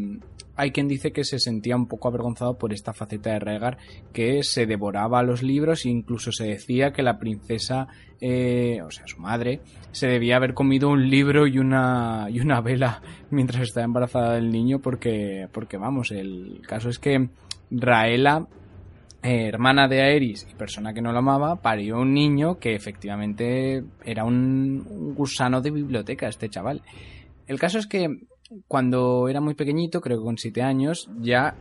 hay 0.56 0.72
quien 0.72 0.88
dice 0.88 1.12
que 1.12 1.22
se 1.22 1.38
sentía 1.38 1.76
un 1.76 1.86
poco 1.86 2.08
avergonzado 2.08 2.58
por 2.58 2.72
esta 2.72 2.92
faceta 2.92 3.30
de 3.30 3.38
Rhaegar, 3.38 3.78
que 4.12 4.42
se 4.42 4.66
devoraba 4.66 5.22
los 5.22 5.42
libros 5.42 5.84
e 5.84 5.90
incluso 5.90 6.32
se 6.32 6.46
decía 6.46 6.92
que 6.92 7.02
la 7.02 7.18
princesa, 7.18 7.86
eh, 8.20 8.80
o 8.84 8.90
sea, 8.90 9.06
su 9.06 9.20
madre, 9.20 9.60
se 9.92 10.08
debía 10.08 10.36
haber 10.36 10.54
comido 10.54 10.88
un 10.88 11.08
libro 11.08 11.46
y 11.46 11.58
una, 11.58 12.26
y 12.28 12.40
una 12.40 12.60
vela 12.60 13.02
mientras 13.30 13.62
estaba 13.62 13.84
embarazada 13.84 14.34
del 14.34 14.50
niño, 14.50 14.80
porque, 14.80 15.48
porque 15.52 15.76
vamos, 15.76 16.10
el 16.10 16.60
caso 16.66 16.88
es 16.88 16.98
que 16.98 17.28
Raela 17.70 18.48
eh, 19.20 19.48
hermana 19.48 19.88
de 19.88 20.00
Aerys 20.00 20.46
y 20.48 20.54
persona 20.54 20.94
que 20.94 21.02
no 21.02 21.12
lo 21.12 21.18
amaba, 21.18 21.56
parió 21.56 21.98
un 21.98 22.14
niño 22.14 22.58
que 22.58 22.74
efectivamente 22.76 23.82
era 24.04 24.24
un, 24.24 25.14
gusano 25.14 25.60
de 25.60 25.72
biblioteca, 25.72 26.28
este 26.28 26.48
chaval. 26.48 26.82
El 27.48 27.58
caso 27.58 27.78
es 27.78 27.88
que 27.88 28.08
cuando 28.68 29.28
era 29.28 29.40
muy 29.40 29.54
pequeñito, 29.54 30.00
creo 30.00 30.18
que 30.18 30.24
con 30.24 30.38
siete 30.38 30.62
años, 30.62 31.10
ya 31.20 31.56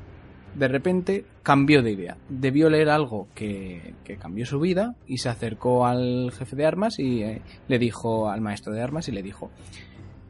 de 0.53 0.68
repente 0.68 1.26
cambió 1.41 1.82
de 1.82 1.91
idea. 1.91 2.18
Debió 2.30 2.70
leer 2.70 2.89
algo 2.89 3.28
que, 3.34 3.95
que 4.03 4.18
cambió 4.18 4.45
su 4.45 4.60
vida 4.60 4.95
y 5.08 5.18
se 5.18 5.30
acercó 5.30 5.88
al 5.88 6.32
jefe 6.32 6.55
de 6.55 6.66
armas 6.66 6.99
y 6.99 7.24
eh, 7.24 7.41
le 7.68 7.80
dijo 7.80 8.30
al 8.30 8.41
maestro 8.41 8.72
de 8.72 8.82
armas 8.82 9.08
y 9.08 9.12
le 9.12 9.24
dijo, 9.24 9.49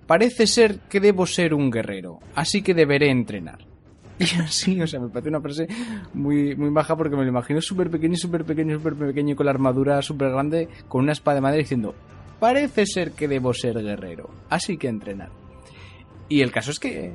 parece 0.07 0.47
ser 0.47 0.79
que 0.89 1.01
debo 1.01 1.25
ser 1.25 1.53
un 1.53 1.69
guerrero, 1.69 2.19
así 2.35 2.61
que 2.61 2.73
deberé 2.73 3.11
entrenar. 3.11 3.66
Así, 4.43 4.81
o 4.81 4.87
sea, 4.87 4.99
me 4.99 5.09
parece 5.09 5.29
una 5.29 5.41
frase 5.41 5.67
muy, 6.13 6.55
muy 6.55 6.69
baja 6.69 6.95
porque 6.95 7.15
me 7.15 7.23
lo 7.23 7.29
imagino 7.29 7.61
súper 7.61 7.89
pequeño, 7.89 8.15
súper 8.15 8.45
pequeño, 8.45 8.77
súper 8.77 8.95
pequeño, 8.95 9.35
con 9.35 9.45
la 9.45 9.51
armadura 9.51 10.01
súper 10.01 10.31
grande, 10.31 10.67
con 10.87 11.03
una 11.03 11.11
espada 11.11 11.35
de 11.35 11.41
madera 11.41 11.61
diciendo, 11.61 11.93
parece 12.39 12.85
ser 12.85 13.11
que 13.11 13.27
debo 13.27 13.53
ser 13.53 13.81
guerrero, 13.81 14.29
así 14.49 14.77
que 14.77 14.87
entrenar. 14.87 15.29
Y 16.29 16.41
el 16.41 16.51
caso 16.51 16.71
es 16.71 16.79
que... 16.79 17.13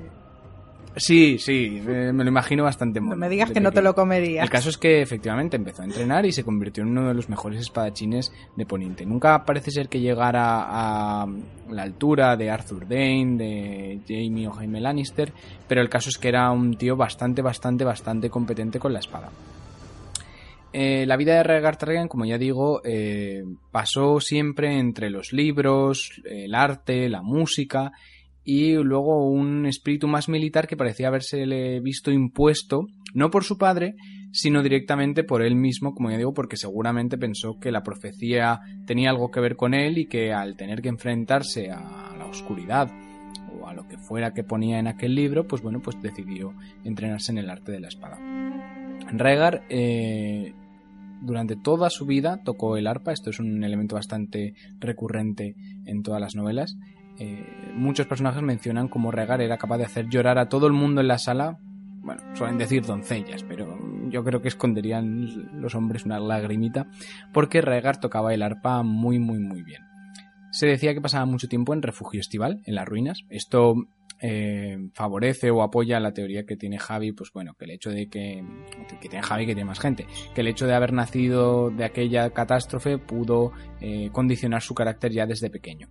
Sí, 0.97 1.39
sí, 1.39 1.83
me 1.85 2.13
lo 2.13 2.29
imagino 2.29 2.65
bastante 2.65 3.01
No 3.01 3.17
me 3.17 3.29
digas 3.29 3.51
que 3.51 3.61
no 3.61 3.73
te 3.73 3.81
lo 3.81 3.95
comerías. 3.95 4.45
El 4.45 4.51
caso 4.51 4.69
es 4.69 4.77
que 4.77 5.01
efectivamente 5.01 5.57
empezó 5.57 5.83
a 5.83 5.87
entrenar 5.87 6.27
y 6.27 6.33
se 6.33 6.45
convirtió 6.45 6.83
en 6.83 6.91
uno 6.91 7.09
de 7.09 7.15
los 7.15 7.29
mejores 7.29 7.61
espadachines 7.61 8.33
de 8.57 8.67
Poniente. 8.67 9.07
Nunca 9.07 9.45
parece 9.45 9.71
ser 9.71 9.89
que 9.89 10.01
llegara 10.01 11.23
a 11.23 11.27
la 11.71 11.83
altura 11.83 12.37
de 12.37 12.51
Arthur 12.51 12.87
Dane, 12.87 13.37
de 13.37 14.01
Jamie 14.07 14.47
o 14.49 14.53
Jaime 14.53 14.81
Lannister, 14.81 15.33
pero 15.67 15.81
el 15.81 15.89
caso 15.89 16.11
es 16.11 16.19
que 16.19 16.29
era 16.29 16.51
un 16.51 16.77
tío 16.77 16.97
bastante, 16.97 17.41
bastante, 17.41 17.85
bastante 17.85 18.29
competente 18.29 18.79
con 18.79 18.93
la 18.93 18.99
espada. 18.99 19.31
Eh, 20.75 21.05
la 21.07 21.17
vida 21.17 21.37
de 21.37 21.43
Rhaegar 21.43 21.77
Targaryen, 21.77 22.09
como 22.09 22.25
ya 22.25 22.39
digo, 22.39 22.81
eh, 22.85 23.45
pasó 23.71 24.21
siempre 24.21 24.79
entre 24.79 25.11
los 25.11 25.33
libros, 25.33 26.23
el 26.25 26.55
arte, 26.55 27.11
la 27.11 27.23
música 27.23 27.93
y 28.45 28.75
luego 28.75 29.31
un 29.31 29.67
espíritu 29.67 30.09
más 30.09 30.29
militar 30.29 30.67
que 30.67 30.77
parecía 30.77 31.09
habérsele 31.09 31.81
visto 31.81 32.11
impuesto, 32.11 32.87
no 33.15 33.31
por 33.31 33.45
su 33.45 33.59
padre, 33.59 33.95
sino 34.33 34.63
directamente 34.63 35.25
por 35.25 35.43
él 35.43 35.55
mismo, 35.55 35.95
como 35.95 36.11
ya 36.11 36.17
digo, 36.17 36.33
porque 36.33 36.57
seguramente 36.57 37.19
pensó 37.19 37.59
que 37.61 37.71
la 37.71 37.83
profecía 37.83 38.61
tenía 38.87 39.11
algo 39.11 39.31
que 39.31 39.41
ver 39.41 39.57
con 39.57 39.75
él 39.75 39.99
y 39.99 40.07
que 40.07 40.33
al 40.33 40.57
tener 40.57 40.81
que 40.81 40.89
enfrentarse 40.89 41.71
a 41.71 42.15
la 42.17 42.25
oscuridad 42.25 42.91
o 43.61 43.69
a 43.69 43.75
lo 43.75 43.87
que 43.87 43.99
fuera 43.99 44.33
que 44.33 44.43
ponía 44.43 44.79
en 44.79 44.87
aquel 44.87 45.15
libro, 45.15 45.47
pues 45.47 45.63
bueno, 45.63 45.81
pues 45.81 46.01
decidió 46.01 46.55
entrenarse 46.85 47.31
en 47.31 47.39
el 47.39 47.51
arte 47.51 47.73
de 47.73 47.81
la 47.81 47.89
espada. 47.89 48.19
Rhaegar 49.13 49.65
eh, 49.69 50.55
durante 51.21 51.57
toda 51.57 51.91
su 51.91 52.07
vida 52.07 52.41
tocó 52.43 52.79
el 52.79 52.87
arpa, 52.87 53.13
esto 53.13 53.31
es 53.31 53.39
un 53.39 53.63
elemento 53.63 53.97
bastante 53.97 54.55
recurrente 54.81 55.55
en 55.85 56.03
todas 56.03 56.21
las 56.21 56.35
novelas, 56.35 56.77
eh, 57.23 57.73
muchos 57.75 58.07
personajes 58.07 58.43
mencionan 58.43 58.89
cómo 58.89 59.13
Regar 59.13 59.41
era 59.41 59.57
capaz 59.57 59.79
de 59.79 59.85
hacer 59.85 60.09
llorar 60.09 60.39
a 60.39 60.49
todo 60.49 60.67
el 60.67 60.73
mundo 60.73 61.01
en 61.01 61.07
la 61.07 61.19
sala. 61.19 61.59
Bueno, 62.03 62.21
suelen 62.35 62.59
decir 62.59 62.85
doncellas, 62.85 63.45
pero 63.45 63.79
yo 64.09 64.25
creo 64.25 64.43
que 64.43 64.49
esconderían 64.49 65.61
los 65.61 65.77
hombres 65.77 66.05
una 66.05 66.19
lagrimita, 66.19 66.89
porque 67.33 67.61
Regar 67.61 68.01
tocaba 68.01 68.35
el 68.35 68.43
arpa 68.43 68.83
muy, 68.83 69.21
muy, 69.21 69.39
muy 69.39 69.63
bien. 69.63 69.83
Se 70.51 70.67
decía 70.67 70.95
que 70.95 71.01
pasaba 71.01 71.25
mucho 71.25 71.49
tiempo 71.49 71.73
en 71.73 71.83
refugio 71.83 72.21
estival, 72.21 72.61
en 72.67 72.75
las 72.75 72.89
ruinas. 72.89 73.21
Esto 73.31 73.77
eh, 74.21 74.77
favorece 74.93 75.53
o 75.53 75.63
apoya 75.63 76.01
la 76.01 76.13
teoría 76.13 76.45
que 76.45 76.57
tiene 76.57 76.79
Javi, 76.79 77.13
pues 77.13 77.33
bueno, 77.33 77.55
que 77.55 77.67
el 77.67 77.71
hecho 77.71 77.91
de 77.91 78.09
que, 78.09 78.45
que 79.01 79.09
tiene 79.09 79.23
Javi, 79.23 79.47
que 79.47 79.55
tiene 79.55 79.69
más 79.69 79.81
gente, 79.81 80.07
que 80.35 80.41
el 80.41 80.49
hecho 80.49 80.67
de 80.67 80.75
haber 80.75 80.93
nacido 80.93 81.71
de 81.71 81.85
aquella 81.85 82.31
catástrofe 82.31 82.99
pudo 82.99 83.53
eh, 83.81 84.11
condicionar 84.11 84.61
su 84.61 84.75
carácter 84.75 85.13
ya 85.13 85.25
desde 85.25 85.51
pequeño. 85.51 85.89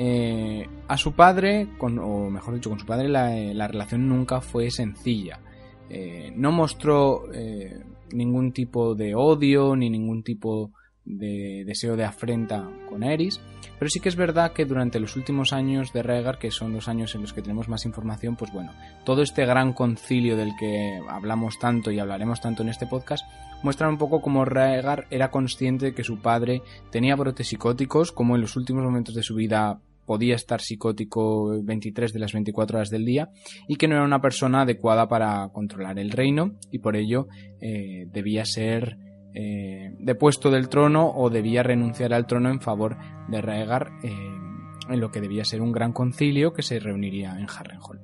Eh, 0.00 0.64
a 0.86 0.96
su 0.96 1.12
padre, 1.12 1.70
con, 1.76 1.98
o 1.98 2.30
mejor 2.30 2.54
dicho, 2.54 2.70
con 2.70 2.78
su 2.78 2.86
padre 2.86 3.08
la, 3.08 3.30
la 3.34 3.66
relación 3.66 4.08
nunca 4.08 4.40
fue 4.40 4.70
sencilla. 4.70 5.40
Eh, 5.90 6.32
no 6.36 6.52
mostró 6.52 7.32
eh, 7.32 7.82
ningún 8.12 8.52
tipo 8.52 8.94
de 8.94 9.16
odio 9.16 9.74
ni 9.74 9.90
ningún 9.90 10.22
tipo 10.22 10.70
de 11.04 11.64
deseo 11.66 11.96
de 11.96 12.04
afrenta 12.04 12.68
con 12.88 13.02
Eris, 13.02 13.40
pero 13.78 13.88
sí 13.88 13.98
que 13.98 14.10
es 14.10 14.16
verdad 14.16 14.52
que 14.52 14.66
durante 14.66 15.00
los 15.00 15.16
últimos 15.16 15.52
años 15.52 15.92
de 15.92 16.02
Rhaegar, 16.02 16.38
que 16.38 16.50
son 16.50 16.74
los 16.74 16.86
años 16.86 17.14
en 17.14 17.22
los 17.22 17.32
que 17.32 17.40
tenemos 17.40 17.68
más 17.68 17.86
información, 17.86 18.36
pues 18.36 18.52
bueno, 18.52 18.72
todo 19.04 19.22
este 19.22 19.46
gran 19.46 19.72
concilio 19.72 20.36
del 20.36 20.52
que 20.60 21.00
hablamos 21.08 21.58
tanto 21.58 21.90
y 21.90 21.98
hablaremos 21.98 22.42
tanto 22.42 22.62
en 22.62 22.68
este 22.68 22.86
podcast, 22.86 23.24
muestra 23.62 23.88
un 23.88 23.96
poco 23.96 24.20
cómo 24.20 24.44
Rhaegar 24.44 25.06
era 25.10 25.30
consciente 25.30 25.86
de 25.86 25.94
que 25.94 26.04
su 26.04 26.18
padre 26.18 26.62
tenía 26.90 27.16
brotes 27.16 27.48
psicóticos, 27.48 28.12
como 28.12 28.36
en 28.36 28.42
los 28.42 28.56
últimos 28.56 28.84
momentos 28.84 29.14
de 29.14 29.22
su 29.22 29.34
vida 29.34 29.80
podía 30.08 30.34
estar 30.34 30.60
psicótico 30.60 31.62
23 31.62 32.12
de 32.12 32.18
las 32.18 32.32
24 32.32 32.78
horas 32.78 32.90
del 32.90 33.04
día 33.04 33.30
y 33.68 33.76
que 33.76 33.86
no 33.86 33.94
era 33.94 34.04
una 34.04 34.20
persona 34.20 34.62
adecuada 34.62 35.06
para 35.06 35.48
controlar 35.52 36.00
el 36.00 36.10
reino 36.10 36.56
y 36.72 36.78
por 36.78 36.96
ello 36.96 37.28
eh, 37.60 38.06
debía 38.10 38.44
ser 38.44 38.96
eh, 39.34 39.94
depuesto 39.98 40.50
del 40.50 40.68
trono 40.68 41.12
o 41.14 41.28
debía 41.28 41.62
renunciar 41.62 42.14
al 42.14 42.26
trono 42.26 42.50
en 42.50 42.60
favor 42.60 42.96
de 43.28 43.42
Rhaegar 43.42 43.90
eh, 44.02 44.10
en 44.88 45.00
lo 45.00 45.10
que 45.10 45.20
debía 45.20 45.44
ser 45.44 45.60
un 45.60 45.70
gran 45.70 45.92
concilio 45.92 46.52
que 46.52 46.62
se 46.62 46.80
reuniría 46.80 47.38
en 47.38 47.46
Harrenhal. 47.48 48.00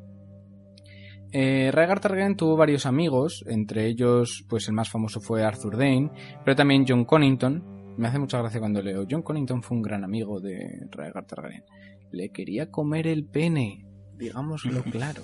Eh, 1.33 1.71
Rhaegar 1.73 1.99
Targaryen 1.99 2.37
tuvo 2.37 2.57
varios 2.57 2.87
amigos, 2.87 3.45
entre 3.49 3.87
ellos 3.87 4.45
pues 4.49 4.69
el 4.69 4.75
más 4.75 4.91
famoso 4.91 5.21
fue 5.21 5.43
Arthur 5.43 5.77
Dane, 5.77 6.11
pero 6.45 6.55
también 6.55 6.85
John 6.87 7.05
Connington. 7.05 7.97
Me 7.97 8.07
hace 8.07 8.21
mucha 8.21 8.39
gracia 8.39 8.61
cuando 8.61 8.83
leo 8.83 9.05
John 9.11 9.23
Connington 9.23 9.63
fue 9.63 9.77
un 9.77 9.83
gran 9.83 10.05
amigo 10.05 10.41
de 10.41 10.87
Rhaegar 10.91 11.27
Targaryen 11.27 11.65
le 12.15 12.31
quería 12.31 12.71
comer 12.71 13.07
el 13.07 13.25
pene, 13.25 13.85
digámoslo 14.17 14.83
claro. 14.85 15.23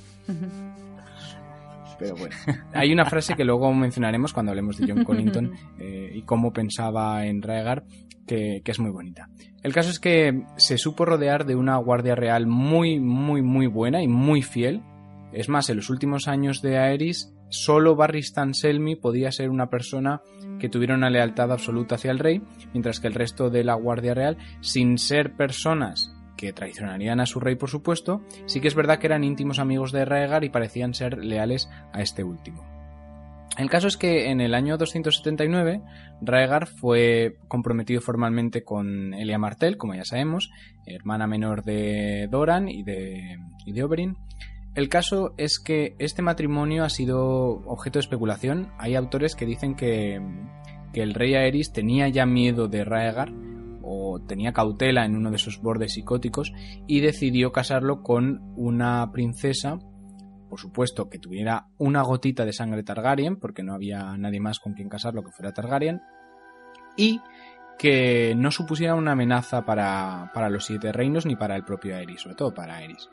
Pero 1.99 2.17
bueno, 2.17 2.35
hay 2.73 2.93
una 2.93 3.05
frase 3.05 3.35
que 3.35 3.45
luego 3.45 3.73
mencionaremos 3.73 4.33
cuando 4.33 4.51
hablemos 4.53 4.79
de 4.79 4.87
John 4.89 5.05
Connington 5.05 5.53
eh, 5.79 6.13
y 6.15 6.23
cómo 6.23 6.53
pensaba 6.53 7.27
en 7.27 7.43
Rhaegar, 7.43 7.85
que, 8.27 8.63
que, 8.65 8.71
es 8.71 8.79
muy 8.79 8.91
bonita. 8.91 9.29
El 9.63 9.73
caso 9.73 9.91
es 9.91 10.01
que 10.01 10.45
se 10.57 10.79
supo 10.79 11.05
rodear 11.05 11.45
de 11.45 11.57
una 11.57 11.77
guardia 11.77 12.15
real 12.15 12.47
muy, 12.47 12.99
muy, 12.99 13.43
muy 13.43 13.67
buena 13.67 14.03
y 14.03 14.09
muy 14.09 14.43
fiel. 14.43 14.83
Es 15.33 15.49
más, 15.49 15.69
en 15.69 15.77
los 15.77 15.91
últimos 15.91 16.27
años 16.27 16.63
de 16.63 16.79
Aerys 16.79 17.35
solo 17.51 17.97
Barry 17.97 18.23
Selmy 18.23 18.97
podía 18.97 19.33
ser 19.33 19.51
una 19.51 19.69
persona 19.69 20.23
que 20.59 20.69
tuviera 20.69 20.95
una 20.95 21.11
lealtad 21.11 21.53
absoluta 21.53 21.97
hacia 21.97 22.13
el 22.13 22.19
rey, 22.19 22.41
mientras 22.73 23.01
que 23.01 23.09
el 23.09 23.15
resto 23.15 23.51
de 23.51 23.65
la 23.65 23.75
Guardia 23.75 24.15
Real, 24.15 24.39
sin 24.61 24.99
ser 24.99 25.35
personas 25.35 26.15
que 26.41 26.55
traicionarían 26.55 27.21
a 27.21 27.27
su 27.27 27.39
rey, 27.39 27.57
por 27.57 27.69
supuesto, 27.69 28.23
sí 28.47 28.63
que 28.63 28.69
es 28.69 28.75
verdad 28.75 28.99
que 28.99 29.09
eran 29.09 29.25
íntimos 29.25 29.59
amigos 29.59 29.93
de 29.93 30.07
Raegar 30.07 30.43
y 30.43 30.49
parecían 30.49 30.95
ser 30.95 31.23
leales 31.23 31.69
a 31.93 32.01
este 32.01 32.25
último. 32.25 32.65
El 33.59 33.69
caso 33.69 33.89
es 33.89 33.99
que 33.99 34.31
en 34.31 34.41
el 34.41 34.55
año 34.55 34.79
279 34.79 35.83
Raegar 36.23 36.67
fue 36.67 37.37
comprometido 37.47 38.01
formalmente 38.01 38.65
con 38.65 39.13
Elia 39.13 39.39
Martell, 39.39 39.77
como 39.77 39.95
ya 39.95 40.07
sabemos, 40.07 40.51
hermana 40.87 41.27
menor 41.27 41.63
de 41.63 42.27
Doran 42.31 42.71
y 42.71 42.85
de, 42.85 43.39
y 43.67 43.73
de 43.73 43.85
Oberyn, 43.85 44.17
el 44.75 44.89
caso 44.89 45.35
es 45.37 45.59
que 45.59 45.95
este 45.99 46.23
matrimonio 46.23 46.85
ha 46.85 46.91
sido 46.91 47.19
objeto 47.67 47.99
de 47.99 48.05
especulación. 48.05 48.71
Hay 48.79 48.95
autores 48.95 49.35
que 49.35 49.45
dicen 49.45 49.75
que, 49.75 50.21
el 50.95 51.15
rey 51.15 51.35
Aerys 51.35 51.73
tenía 51.73 52.09
ya 52.09 52.25
miedo 52.25 52.67
de 52.67 52.85
Raegar 52.85 53.31
o 53.93 54.21
tenía 54.21 54.53
cautela 54.53 55.05
en 55.05 55.17
uno 55.17 55.33
de 55.33 55.39
sus 55.39 55.61
bordes 55.61 55.95
psicóticos 55.95 56.53
y 56.87 57.01
decidió 57.01 57.51
casarlo 57.51 58.03
con 58.03 58.41
una 58.57 59.11
princesa, 59.11 59.81
por 60.49 60.61
supuesto 60.61 61.09
que 61.09 61.19
tuviera 61.19 61.67
una 61.77 62.03
gotita 62.03 62.45
de 62.45 62.53
sangre 62.53 62.85
Targaryen, 62.85 63.37
porque 63.37 63.65
no 63.65 63.75
había 63.75 64.17
nadie 64.17 64.41
más 64.41 64.61
con 64.61 64.75
quien 64.75 64.89
casarlo 64.89 65.25
que 65.25 65.33
fuera 65.33 65.53
Targaryen, 65.53 66.03
y 66.97 67.21
que 67.79 68.35
no 68.37 68.53
supusiera 68.53 68.95
una 68.95 69.13
amenaza 69.13 69.65
para, 69.65 70.31
para 70.35 70.51
los 70.51 70.67
siete 70.67 70.93
reinos 70.93 71.27
ni 71.27 71.35
para 71.35 71.57
el 71.57 71.65
propio 71.65 71.97
Aerys, 71.97 72.21
sobre 72.21 72.37
todo 72.37 72.55
para 72.55 72.77
Aerys. 72.77 73.09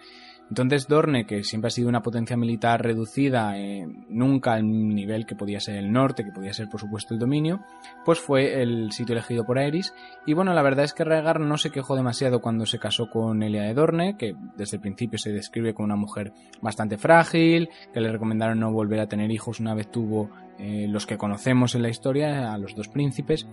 Entonces 0.50 0.88
Dorne, 0.88 1.26
que 1.26 1.44
siempre 1.44 1.68
ha 1.68 1.72
sido 1.72 1.90
una 1.90 2.02
potencia 2.02 2.38
militar 2.38 2.82
reducida, 2.82 3.58
eh, 3.58 3.86
nunca 4.10 4.54
al 4.54 4.66
nivel 4.66 5.26
que 5.26 5.36
podía 5.36 5.60
ser 5.60 5.76
el 5.76 5.92
norte, 5.92 6.24
que 6.24 6.32
podía 6.32 6.54
ser 6.54 6.70
por 6.70 6.80
supuesto 6.80 7.14
el 7.14 7.20
dominio, 7.20 7.60
pues 8.06 8.20
fue 8.20 8.62
el 8.62 8.92
sitio 8.92 9.14
elegido 9.14 9.46
por 9.46 9.60
Aerys. 9.60 9.94
Y 10.26 10.34
bueno, 10.34 10.54
la 10.54 10.62
verdad 10.62 10.86
es 10.86 10.94
que 10.94 11.04
Rhaegar 11.04 11.42
no 11.42 11.58
se 11.58 11.72
quejó 11.72 11.96
demasiado 11.96 12.40
cuando 12.40 12.66
se 12.66 12.80
casó 12.80 13.10
con 13.10 13.44
Elia 13.44 13.64
de 13.64 13.74
Dorne, 13.74 14.16
que 14.18 14.36
desde 14.56 14.78
el 14.78 14.82
principio 14.82 15.20
se 15.20 15.32
describe 15.32 15.74
como 15.74 15.86
una 15.86 15.96
mujer 15.96 16.32
bastante 16.62 16.98
frágil, 16.98 17.70
que 17.94 18.00
le 18.00 18.12
recomendaron 18.12 18.60
no 18.60 18.72
volver 18.72 19.02
a 19.02 19.08
tener 19.08 19.30
hijos 19.32 19.60
una 19.60 19.74
vez 19.74 19.92
tuvo 19.92 20.30
eh, 20.60 20.88
los 20.90 21.06
que 21.06 21.18
conocemos 21.18 21.76
en 21.76 21.82
la 21.82 21.90
historia, 21.90 22.54
a 22.54 22.58
los 22.58 22.74
dos 22.74 22.88
príncipes. 22.88 23.48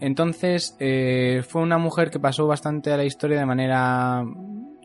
Entonces 0.00 0.76
eh, 0.80 1.42
fue 1.48 1.62
una 1.62 1.78
mujer 1.78 2.10
que 2.10 2.18
pasó 2.18 2.46
bastante 2.46 2.92
a 2.92 2.96
la 2.96 3.04
historia 3.04 3.38
de 3.38 3.46
manera 3.46 4.24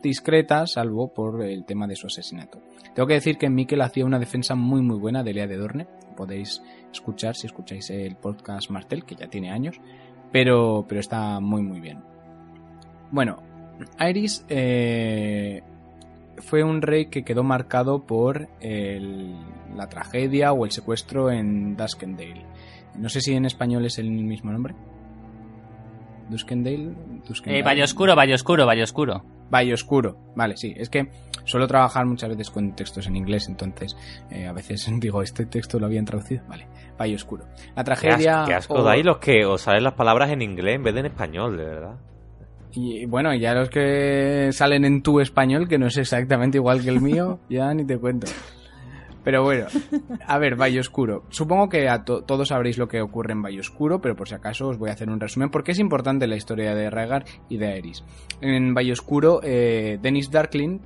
discreta, 0.02 0.66
salvo 0.66 1.12
por 1.12 1.42
el 1.42 1.64
tema 1.64 1.86
de 1.86 1.96
su 1.96 2.06
asesinato. 2.06 2.60
Tengo 2.94 3.06
que 3.06 3.14
decir 3.14 3.38
que 3.38 3.50
Mikel 3.50 3.82
hacía 3.82 4.04
una 4.04 4.18
defensa 4.18 4.54
muy 4.54 4.82
muy 4.82 4.98
buena 4.98 5.22
de 5.22 5.34
Lea 5.34 5.46
de 5.46 5.56
Dorne. 5.56 5.86
Podéis 6.16 6.62
escuchar 6.92 7.36
si 7.36 7.46
escucháis 7.46 7.90
el 7.90 8.16
podcast 8.16 8.70
Martel, 8.70 9.04
que 9.04 9.14
ya 9.14 9.28
tiene 9.28 9.50
años, 9.50 9.80
pero, 10.32 10.84
pero 10.88 11.00
está 11.00 11.40
muy 11.40 11.62
muy 11.62 11.80
bien. 11.80 12.02
Bueno, 13.10 13.42
Iris 13.98 14.44
eh, 14.48 15.62
fue 16.38 16.62
un 16.62 16.82
rey 16.82 17.06
que 17.06 17.22
quedó 17.24 17.42
marcado 17.42 18.06
por 18.06 18.48
la 18.60 19.88
tragedia 19.88 20.52
o 20.52 20.64
el 20.64 20.70
secuestro 20.70 21.30
en 21.30 21.76
Duskendale. 21.76 22.44
No 22.96 23.08
sé 23.08 23.20
si 23.20 23.34
en 23.34 23.44
español 23.44 23.86
es 23.86 23.98
el 23.98 24.10
mismo 24.10 24.52
nombre. 24.52 24.74
Duskendale. 26.30 26.94
Eh, 27.46 27.62
Valle 27.62 27.82
Oscuro, 27.82 28.14
Valle 28.14 28.34
Oscuro, 28.34 28.66
Valle 28.66 28.82
Oscuro. 28.82 29.22
Valle 29.52 29.74
Oscuro. 29.74 30.16
Vale, 30.36 30.56
sí. 30.56 30.72
Es 30.76 30.88
que 30.88 31.10
suelo 31.44 31.66
trabajar 31.66 32.06
muchas 32.06 32.30
veces 32.30 32.50
con 32.50 32.74
textos 32.76 33.06
en 33.06 33.16
inglés, 33.16 33.48
entonces 33.48 33.96
eh, 34.30 34.46
a 34.46 34.52
veces 34.52 34.88
digo, 35.00 35.22
este 35.22 35.46
texto 35.46 35.78
lo 35.78 35.86
habían 35.86 36.04
traducido. 36.04 36.42
Vale, 36.48 36.66
Valle 36.98 37.16
Oscuro. 37.16 37.46
La 37.74 37.84
tragedia. 37.84 38.44
Qué 38.46 38.54
asco, 38.54 38.82
dais 38.82 39.04
los 39.04 39.18
que 39.18 39.44
os 39.44 39.62
salen 39.62 39.84
las 39.84 39.94
palabras 39.94 40.30
en 40.30 40.42
inglés 40.42 40.76
en 40.76 40.84
vez 40.84 40.94
de 40.94 41.00
en 41.00 41.06
español, 41.06 41.56
de 41.56 41.64
verdad. 41.64 41.96
Y 42.72 43.04
bueno, 43.06 43.34
ya 43.34 43.52
los 43.52 43.68
que 43.68 44.50
salen 44.52 44.84
en 44.84 45.02
tu 45.02 45.18
español, 45.18 45.66
que 45.68 45.78
no 45.78 45.86
es 45.86 45.96
exactamente 45.96 46.58
igual 46.58 46.80
que 46.80 46.90
el 46.90 47.00
mío, 47.00 47.40
ya 47.50 47.74
ni 47.74 47.84
te 47.84 47.98
cuento. 47.98 48.28
Pero 49.22 49.42
bueno, 49.42 49.66
a 50.26 50.38
ver, 50.38 50.56
Valle 50.56 50.80
Oscuro. 50.80 51.24
Supongo 51.28 51.68
que 51.68 51.88
a 51.88 52.04
todos 52.04 52.48
sabréis 52.48 52.78
lo 52.78 52.88
que 52.88 53.02
ocurre 53.02 53.32
en 53.32 53.42
Valle 53.42 53.60
Oscuro, 53.60 54.00
pero 54.00 54.16
por 54.16 54.28
si 54.28 54.34
acaso 54.34 54.68
os 54.68 54.78
voy 54.78 54.90
a 54.90 54.94
hacer 54.94 55.10
un 55.10 55.20
resumen 55.20 55.50
porque 55.50 55.72
es 55.72 55.78
importante 55.78 56.26
la 56.26 56.36
historia 56.36 56.74
de 56.74 56.90
Rhaegar 56.90 57.24
y 57.48 57.58
de 57.58 57.66
Aerys. 57.66 58.04
En 58.40 58.74
Valle 58.74 58.92
Oscuro, 58.92 59.40
eh, 59.42 59.98
Dennis 60.00 60.30
Darkling, 60.30 60.80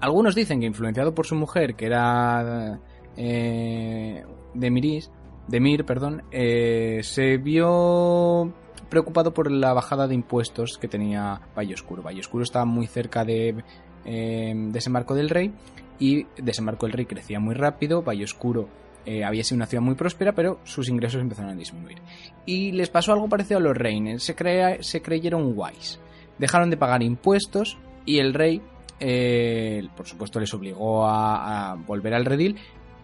algunos 0.00 0.34
dicen 0.34 0.60
que 0.60 0.66
influenciado 0.66 1.14
por 1.14 1.26
su 1.26 1.34
mujer, 1.34 1.74
que 1.74 1.86
era 1.86 2.80
eh, 3.16 4.24
de 4.54 4.70
Miris, 4.70 5.10
de 5.48 5.60
Mir, 5.60 5.84
perdón, 5.84 6.22
eh, 6.30 7.00
se 7.02 7.38
vio 7.38 8.52
preocupado 8.88 9.32
por 9.32 9.50
la 9.50 9.72
bajada 9.72 10.06
de 10.06 10.14
impuestos 10.14 10.78
que 10.78 10.88
tenía 10.88 11.40
Valle 11.56 11.74
Oscuro. 11.74 12.02
Valle 12.02 12.20
Oscuro 12.20 12.44
estaba 12.44 12.64
muy 12.64 12.86
cerca 12.86 13.24
de 13.24 13.56
eh, 14.04 14.54
Desembarco 14.54 15.14
del 15.14 15.30
Rey 15.30 15.52
y 15.98 16.26
Desembarco 16.36 16.86
del 16.86 16.92
Rey 16.92 17.06
crecía 17.06 17.40
muy 17.40 17.54
rápido, 17.54 18.02
Valle 18.02 18.24
Oscuro 18.24 18.68
eh, 19.06 19.24
había 19.24 19.44
sido 19.44 19.56
una 19.56 19.66
ciudad 19.66 19.84
muy 19.84 19.94
próspera, 19.94 20.32
pero 20.34 20.58
sus 20.64 20.88
ingresos 20.88 21.20
empezaron 21.20 21.52
a 21.52 21.54
disminuir. 21.54 21.98
Y 22.44 22.72
les 22.72 22.90
pasó 22.90 23.12
algo 23.12 23.28
parecido 23.28 23.58
a 23.58 23.62
los 23.62 23.76
Reines, 23.76 24.24
se, 24.24 24.34
se 24.80 25.02
creyeron 25.02 25.54
guays. 25.54 26.00
Dejaron 26.38 26.70
de 26.70 26.76
pagar 26.76 27.04
impuestos 27.04 27.78
y 28.04 28.18
el 28.18 28.34
rey, 28.34 28.60
eh, 28.98 29.88
por 29.96 30.06
supuesto, 30.06 30.40
les 30.40 30.52
obligó 30.52 31.06
a, 31.06 31.76
volver 31.86 32.14
al 32.14 32.24
redil, 32.24 32.56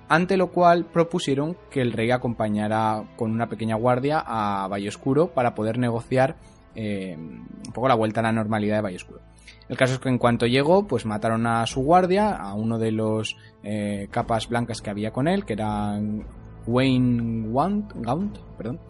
ante 0.08 0.36
lo 0.36 0.50
cual 0.50 0.86
propusieron 0.86 1.56
que 1.70 1.80
el 1.80 1.92
rey 1.92 2.10
acompañara 2.10 3.04
con 3.16 3.30
una 3.30 3.48
pequeña 3.48 3.76
guardia 3.76 4.22
a 4.26 4.66
Valle 4.68 4.88
Oscuro 4.88 5.28
para 5.28 5.54
poder 5.54 5.78
negociar 5.78 6.36
eh, 6.74 7.16
un 7.16 7.72
poco 7.72 7.88
la 7.88 7.94
vuelta 7.94 8.20
a 8.20 8.24
la 8.24 8.32
normalidad 8.32 8.76
de 8.76 8.82
Valle 8.82 8.96
Oscuro. 8.96 9.20
El 9.68 9.76
caso 9.76 9.94
es 9.94 10.00
que 10.00 10.08
en 10.08 10.18
cuanto 10.18 10.46
llegó, 10.46 10.86
pues 10.86 11.06
mataron 11.06 11.46
a 11.46 11.66
su 11.66 11.82
guardia, 11.82 12.36
a 12.36 12.54
uno 12.54 12.78
de 12.78 12.92
los 12.92 13.36
eh, 13.62 14.08
capas 14.10 14.48
blancas 14.48 14.82
que 14.82 14.90
había 14.90 15.12
con 15.12 15.28
él, 15.28 15.44
que 15.46 15.54
era 15.54 15.98
Wayne 16.66 17.48
Gaunt, 17.50 18.38
perdón. 18.58 18.80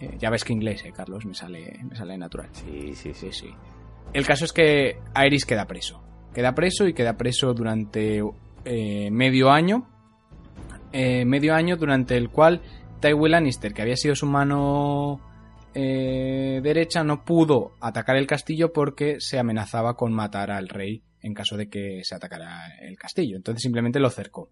Eh, 0.00 0.16
ya 0.18 0.30
ves 0.30 0.44
que 0.44 0.52
inglés, 0.52 0.82
eh, 0.84 0.92
Carlos, 0.96 1.26
me 1.26 1.34
sale, 1.34 1.78
me 1.82 1.94
sale 1.94 2.16
natural. 2.16 2.48
Sí, 2.52 2.94
sí, 2.94 3.12
sí, 3.12 3.32
sí. 3.32 3.50
El 4.12 4.26
caso 4.26 4.44
es 4.46 4.52
que 4.52 4.98
Aerys 5.12 5.44
queda 5.44 5.66
preso. 5.66 6.00
Queda 6.32 6.54
preso 6.54 6.86
y 6.86 6.94
queda 6.94 7.18
preso 7.18 7.52
durante 7.52 8.22
medio 8.64 9.50
año. 9.50 9.88
medio 10.92 11.54
año 11.54 11.76
durante 11.76 12.16
el 12.16 12.30
cual 12.30 12.62
Tywin 13.00 13.32
Lannister, 13.32 13.74
que 13.74 13.82
había 13.82 13.96
sido 13.96 14.14
su 14.14 14.26
mano 14.26 15.20
eh, 15.80 16.60
derecha 16.60 17.04
no 17.04 17.24
pudo 17.24 17.76
atacar 17.78 18.16
el 18.16 18.26
castillo 18.26 18.72
porque 18.72 19.20
se 19.20 19.38
amenazaba 19.38 19.94
con 19.94 20.12
matar 20.12 20.50
al 20.50 20.68
rey 20.68 21.04
en 21.22 21.34
caso 21.34 21.56
de 21.56 21.68
que 21.68 22.00
se 22.02 22.16
atacara 22.16 22.66
el 22.80 22.98
castillo. 22.98 23.36
Entonces 23.36 23.62
simplemente 23.62 24.00
lo 24.00 24.10
cercó. 24.10 24.50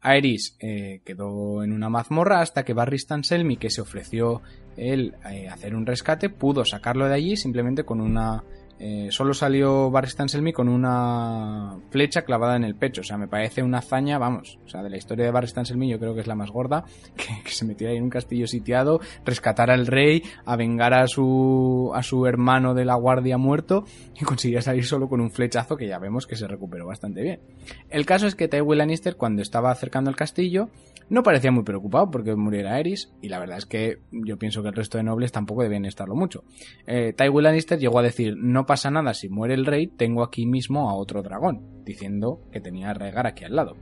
Aerys 0.00 0.56
eh, 0.58 1.02
quedó 1.04 1.62
en 1.62 1.72
una 1.72 1.88
mazmorra 1.88 2.40
hasta 2.40 2.64
que 2.64 2.74
Barry 2.74 2.98
Selmy, 2.98 3.58
que 3.58 3.70
se 3.70 3.80
ofreció 3.80 4.42
él 4.76 5.14
eh, 5.30 5.46
hacer 5.48 5.76
un 5.76 5.86
rescate, 5.86 6.30
pudo 6.30 6.64
sacarlo 6.64 7.06
de 7.06 7.14
allí 7.14 7.36
simplemente 7.36 7.84
con 7.84 8.00
una 8.00 8.42
eh, 8.78 9.08
solo 9.10 9.32
salió 9.32 9.90
Barry 9.90 10.10
Selmy 10.10 10.52
con 10.52 10.68
una 10.68 11.78
flecha 11.90 12.22
clavada 12.22 12.56
en 12.56 12.64
el 12.64 12.74
pecho. 12.74 13.00
O 13.00 13.04
sea, 13.04 13.16
me 13.16 13.28
parece 13.28 13.62
una 13.62 13.78
hazaña, 13.78 14.18
vamos. 14.18 14.58
O 14.66 14.68
sea, 14.68 14.82
de 14.82 14.90
la 14.90 14.96
historia 14.96 15.24
de 15.24 15.30
Barry 15.30 15.48
Selmy 15.48 15.88
yo 15.88 15.98
creo 15.98 16.14
que 16.14 16.20
es 16.20 16.26
la 16.26 16.34
más 16.34 16.50
gorda. 16.50 16.84
Que, 17.16 17.50
se 17.50 17.64
metiera 17.64 17.92
ahí 17.92 17.96
en 17.96 18.04
un 18.04 18.10
castillo 18.10 18.46
sitiado, 18.46 19.00
rescatar 19.24 19.70
al 19.70 19.86
rey, 19.86 20.22
a 20.44 20.56
vengar 20.56 20.92
a 20.92 21.06
su, 21.06 21.90
a 21.94 22.02
su 22.02 22.26
hermano 22.26 22.74
de 22.74 22.84
la 22.84 22.94
guardia 22.96 23.38
muerto 23.38 23.84
y 24.14 24.24
consiguiera 24.24 24.60
salir 24.60 24.84
solo 24.84 25.08
con 25.08 25.20
un 25.20 25.30
flechazo 25.30 25.76
que 25.76 25.86
ya 25.86 25.98
vemos 25.98 26.26
que 26.26 26.36
se 26.36 26.46
recuperó 26.46 26.86
bastante 26.86 27.22
bien. 27.22 27.40
El 27.88 28.04
caso 28.04 28.26
es 28.26 28.34
que 28.34 28.48
Tywin 28.48 28.78
Lannister, 28.78 29.16
cuando 29.16 29.42
estaba 29.42 29.70
acercando 29.70 30.10
el 30.10 30.16
castillo, 30.16 30.68
no 31.08 31.22
parecía 31.22 31.52
muy 31.52 31.62
preocupado 31.62 32.10
porque 32.10 32.34
muriera 32.34 32.74
Aerys, 32.74 33.12
y 33.22 33.28
la 33.28 33.38
verdad 33.38 33.58
es 33.58 33.66
que 33.66 33.98
yo 34.10 34.38
pienso 34.38 34.62
que 34.62 34.68
el 34.68 34.74
resto 34.74 34.98
de 34.98 35.04
nobles 35.04 35.32
tampoco 35.32 35.62
deben 35.62 35.84
estarlo 35.84 36.16
mucho. 36.16 36.42
Eh, 36.86 37.12
Tywin 37.16 37.44
Lannister 37.44 37.78
llegó 37.78 38.00
a 38.00 38.02
decir, 38.02 38.34
no 38.36 38.66
pasa 38.66 38.90
nada 38.90 39.14
si 39.14 39.28
muere 39.28 39.54
el 39.54 39.66
rey, 39.66 39.86
tengo 39.86 40.22
aquí 40.22 40.46
mismo 40.46 40.90
a 40.90 40.94
otro 40.94 41.22
dragón, 41.22 41.84
diciendo 41.84 42.40
que 42.50 42.60
tenía 42.60 42.90
a 42.90 42.94
Rhaegar 42.94 43.26
aquí 43.26 43.44
al 43.44 43.54
lado. 43.54 43.76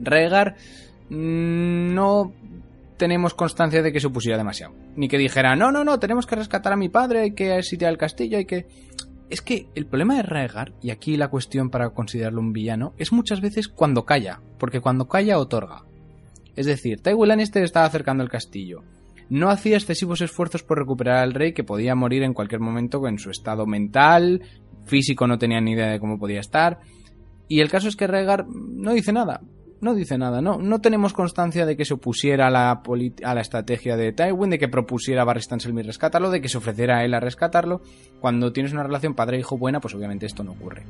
Rhaegar 0.00 0.54
mm, 1.10 1.94
no 1.94 2.32
tenemos 2.96 3.34
constancia 3.34 3.82
de 3.82 3.92
que 3.92 4.00
se 4.00 4.06
opusiera 4.06 4.38
demasiado, 4.38 4.74
ni 4.96 5.08
que 5.08 5.18
dijera, 5.18 5.56
no, 5.56 5.72
no, 5.72 5.84
no, 5.84 5.98
tenemos 5.98 6.26
que 6.26 6.36
rescatar 6.36 6.72
a 6.72 6.76
mi 6.76 6.88
padre, 6.88 7.20
hay 7.20 7.30
que 7.32 7.62
sitiar 7.62 7.92
el 7.92 7.98
castillo, 7.98 8.38
hay 8.38 8.44
que... 8.44 8.66
Es 9.30 9.42
que 9.42 9.68
el 9.74 9.86
problema 9.86 10.16
de 10.16 10.22
Rhaegar, 10.22 10.72
y 10.80 10.90
aquí 10.90 11.16
la 11.16 11.28
cuestión 11.28 11.68
para 11.68 11.90
considerarlo 11.90 12.40
un 12.40 12.52
villano, 12.52 12.94
es 12.96 13.12
muchas 13.12 13.40
veces 13.42 13.68
cuando 13.68 14.06
calla, 14.06 14.40
porque 14.58 14.80
cuando 14.80 15.06
calla 15.06 15.38
otorga. 15.38 15.84
Es 16.58 16.66
decir, 16.66 17.00
Tywin 17.00 17.28
Lannister 17.28 17.62
estaba 17.62 17.86
acercando 17.86 18.24
el 18.24 18.28
castillo. 18.28 18.82
No 19.30 19.48
hacía 19.48 19.76
excesivos 19.76 20.20
esfuerzos 20.22 20.64
por 20.64 20.76
recuperar 20.76 21.18
al 21.18 21.32
rey 21.32 21.52
que 21.52 21.62
podía 21.62 21.94
morir 21.94 22.24
en 22.24 22.34
cualquier 22.34 22.60
momento 22.60 23.06
en 23.06 23.20
su 23.20 23.30
estado 23.30 23.64
mental, 23.64 24.42
físico 24.84 25.28
no 25.28 25.38
tenía 25.38 25.60
ni 25.60 25.74
idea 25.74 25.86
de 25.86 26.00
cómo 26.00 26.18
podía 26.18 26.40
estar. 26.40 26.80
Y 27.46 27.60
el 27.60 27.70
caso 27.70 27.86
es 27.86 27.94
que 27.94 28.08
Rhaegar 28.08 28.46
no 28.48 28.92
dice 28.92 29.12
nada. 29.12 29.40
no 29.80 29.94
dice 29.94 30.18
nada, 30.18 30.42
no, 30.42 30.58
no 30.58 30.80
tenemos 30.80 31.12
constancia 31.12 31.64
de 31.64 31.76
que 31.76 31.84
se 31.84 31.94
opusiera 31.94 32.48
a 32.48 32.50
la, 32.50 32.82
a 33.22 33.34
la 33.34 33.40
estrategia 33.40 33.96
de 33.96 34.12
Tywin, 34.12 34.50
de 34.50 34.58
que 34.58 34.66
propusiera 34.66 35.22
a 35.22 35.24
Barry 35.24 35.42
Stanselmy 35.42 35.82
rescatarlo, 35.82 36.28
de 36.32 36.40
que 36.40 36.48
se 36.48 36.58
ofreciera 36.58 36.98
a 36.98 37.04
él 37.04 37.14
a 37.14 37.20
rescatarlo. 37.20 37.82
Cuando 38.18 38.52
tienes 38.52 38.72
una 38.72 38.82
relación 38.82 39.14
padre-hijo 39.14 39.56
buena, 39.56 39.78
pues 39.78 39.94
obviamente 39.94 40.26
esto 40.26 40.42
no 40.42 40.50
ocurre. 40.50 40.82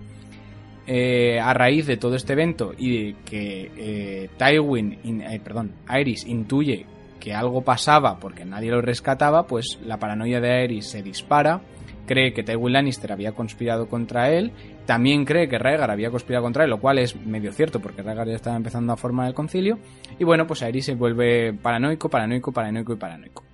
Eh, 0.91 1.39
a 1.39 1.53
raíz 1.53 1.87
de 1.87 1.99
todo 1.99 2.15
este 2.17 2.33
evento 2.33 2.73
y 2.79 3.13
que 3.13 3.71
eh, 3.77 4.31
Tywin, 4.39 4.99
in- 5.05 5.21
eh, 5.21 5.39
perdón, 5.39 5.73
Aerys 5.87 6.25
intuye 6.27 6.87
que 7.21 7.35
algo 7.35 7.61
pasaba 7.61 8.19
porque 8.19 8.47
nadie 8.47 8.71
lo 8.71 8.81
rescataba, 8.81 9.47
pues 9.47 9.79
la 9.85 9.99
paranoia 9.99 10.41
de 10.41 10.51
Aerys 10.51 10.87
se 10.87 11.03
dispara, 11.03 11.61
cree 12.07 12.33
que 12.33 12.43
Tywin 12.43 12.73
Lannister 12.73 13.13
había 13.13 13.33
conspirado 13.33 13.87
contra 13.87 14.31
él, 14.31 14.51
también 14.87 15.27
cree 15.27 15.47
que 15.47 15.59
Rhaegar 15.59 15.91
había 15.91 16.11
conspirado 16.11 16.45
contra 16.45 16.65
él, 16.65 16.71
lo 16.71 16.81
cual 16.81 16.99
es 17.01 17.15
medio 17.17 17.53
cierto 17.53 17.81
porque 17.81 18.01
Rhaegar 18.01 18.27
ya 18.29 18.37
estaba 18.37 18.57
empezando 18.57 18.95
a 18.95 18.97
formar 18.97 19.27
el 19.29 19.35
concilio, 19.35 19.79
y 20.19 20.25
bueno, 20.25 20.47
pues 20.47 20.63
Aerys 20.63 20.87
se 20.87 20.95
vuelve 20.95 21.53
paranoico, 21.53 22.09
paranoico, 22.09 22.51
paranoico 22.51 22.95
y 22.95 22.97
paranoico. 22.97 23.45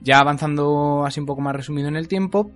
Ya 0.00 0.18
avanzando 0.18 1.04
así 1.04 1.20
un 1.20 1.26
poco 1.26 1.42
más 1.42 1.54
resumido 1.54 1.88
en 1.88 1.96
el 1.96 2.08
tiempo, 2.08 2.50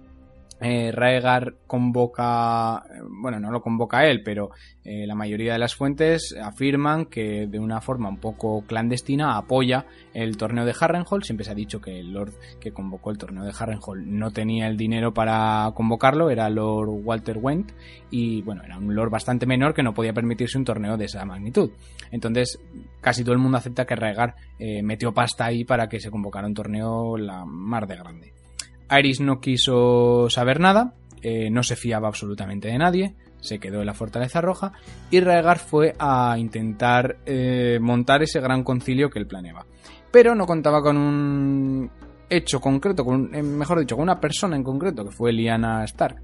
eh, 0.61 0.93
Raegar 0.93 1.57
convoca, 1.67 2.85
eh, 2.89 3.01
bueno, 3.21 3.41
no 3.41 3.51
lo 3.51 3.61
convoca 3.61 4.07
él, 4.07 4.23
pero 4.23 4.51
eh, 4.85 5.07
la 5.07 5.15
mayoría 5.15 5.53
de 5.53 5.59
las 5.59 5.75
fuentes 5.75 6.35
afirman 6.41 7.07
que 7.07 7.47
de 7.47 7.59
una 7.59 7.81
forma 7.81 8.09
un 8.09 8.19
poco 8.19 8.63
clandestina 8.67 9.37
apoya 9.37 9.87
el 10.13 10.37
torneo 10.37 10.65
de 10.65 10.75
Harrenhal. 10.79 11.23
Siempre 11.23 11.45
se 11.45 11.51
ha 11.51 11.55
dicho 11.55 11.81
que 11.81 11.99
el 11.99 12.13
Lord 12.13 12.35
que 12.61 12.73
convocó 12.73 13.11
el 13.11 13.19
torneo 13.19 13.45
de 13.45 13.53
Harrenhal 13.59 14.05
no 14.07 14.31
tenía 14.31 14.69
el 14.69 14.77
dinero 14.77 15.13
para 15.13 15.71
convocarlo, 15.75 16.31
era 16.31 16.49
Lord 16.49 16.91
Walter 17.03 17.39
Went, 17.39 17.73
y 18.11 18.43
bueno, 18.43 18.63
era 18.63 18.79
un 18.79 18.95
Lord 18.95 19.11
bastante 19.11 19.47
menor 19.47 19.75
que 19.75 19.83
no 19.83 19.93
podía 19.93 20.13
permitirse 20.13 20.57
un 20.57 20.65
torneo 20.65 20.97
de 20.97 21.07
esa 21.07 21.25
magnitud. 21.25 21.73
Entonces, 22.11 22.61
casi 23.01 23.23
todo 23.23 23.33
el 23.33 23.41
mundo 23.41 23.59
acepta 23.59 23.85
que 23.85 23.97
Raegar 23.97 24.37
eh, 24.59 24.83
metió 24.83 25.13
pasta 25.13 25.47
ahí 25.47 25.65
para 25.65 25.89
que 25.89 26.01
se 26.01 26.11
convocara 26.11 26.47
un 26.47 26.55
torneo 26.55 27.17
la 27.17 27.45
mar 27.45 27.87
de 27.87 27.97
grande. 27.97 28.44
Aerys 28.89 29.21
no 29.21 29.41
quiso 29.41 30.29
saber 30.31 30.61
nada, 30.61 30.95
eh, 31.23 31.51
no 31.51 31.63
se 31.63 31.77
fiaba 31.77 32.09
absolutamente 32.09 32.69
de 32.69 32.79
nadie, 32.79 33.15
se 33.41 33.59
quedó 33.59 33.81
en 33.81 33.87
la 33.87 33.95
Fortaleza 33.95 34.41
Roja 34.41 34.73
y 35.11 35.21
Raegar 35.21 35.59
fue 35.59 35.95
a 35.99 36.37
intentar 36.39 37.19
eh, 37.27 37.79
montar 37.81 38.23
ese 38.23 38.41
gran 38.41 38.65
concilio 38.65 39.11
que 39.11 39.19
él 39.19 39.27
planeaba. 39.27 39.67
Pero 40.11 40.35
no 40.35 40.47
contaba 40.47 40.83
con 40.83 40.97
un 40.97 41.91
hecho 42.29 42.61
concreto, 42.61 43.05
con 43.05 43.35
eh, 43.35 43.43
mejor 43.43 43.81
dicho, 43.81 43.97
con 43.97 44.05
una 44.05 44.21
persona 44.21 44.57
en 44.57 44.65
concreto, 44.65 45.05
que 45.05 45.11
fue 45.11 45.33
Lyanna 45.33 45.85
Stark. 45.85 46.23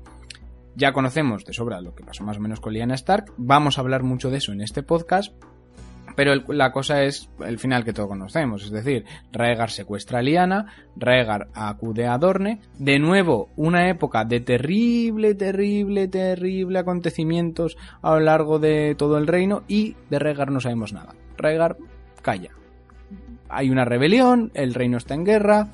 Ya 0.77 0.93
conocemos 0.93 1.45
de 1.45 1.53
sobra 1.53 1.81
lo 1.81 1.95
que 1.95 2.05
pasó 2.05 2.25
más 2.25 2.39
o 2.39 2.41
menos 2.41 2.61
con 2.61 2.73
Lyanna 2.73 2.95
Stark, 2.95 3.33
vamos 3.37 3.77
a 3.77 3.83
hablar 3.83 4.03
mucho 4.03 4.31
de 4.31 4.39
eso 4.39 4.53
en 4.53 4.63
este 4.63 4.83
podcast, 4.83 5.35
pero 6.17 6.35
la 6.49 6.73
cosa 6.73 7.03
es 7.03 7.29
el 7.45 7.59
final 7.59 7.85
que 7.85 7.93
todos 7.93 8.09
conocemos, 8.09 8.65
es 8.65 8.71
decir, 8.71 9.05
Raegar 9.33 9.71
secuestra 9.71 10.19
a 10.19 10.23
Lyanna, 10.23 10.67
Raegar 10.97 11.49
acude 11.55 12.07
a 12.07 12.19
Dorne, 12.19 12.61
de 12.79 12.99
nuevo 12.99 13.49
una 13.57 13.89
época 13.89 14.25
de 14.25 14.41
terrible, 14.41 15.35
terrible, 15.35 16.09
terrible 16.09 16.79
acontecimientos 16.79 17.77
a 18.03 18.15
lo 18.15 18.21
largo 18.21 18.59
de 18.59 18.95
todo 18.97 19.19
el 19.19 19.27
reino 19.27 19.63
y 19.69 19.97
de 20.09 20.19
Raegar 20.19 20.51
no 20.51 20.61
sabemos 20.61 20.93
nada. 20.93 21.15
Raegar 21.37 21.77
calla. 22.23 22.51
Hay 23.49 23.71
una 23.71 23.85
rebelión, 23.85 24.53
el 24.55 24.75
reino 24.75 24.99
está 24.99 25.15
en 25.15 25.25
guerra, 25.25 25.71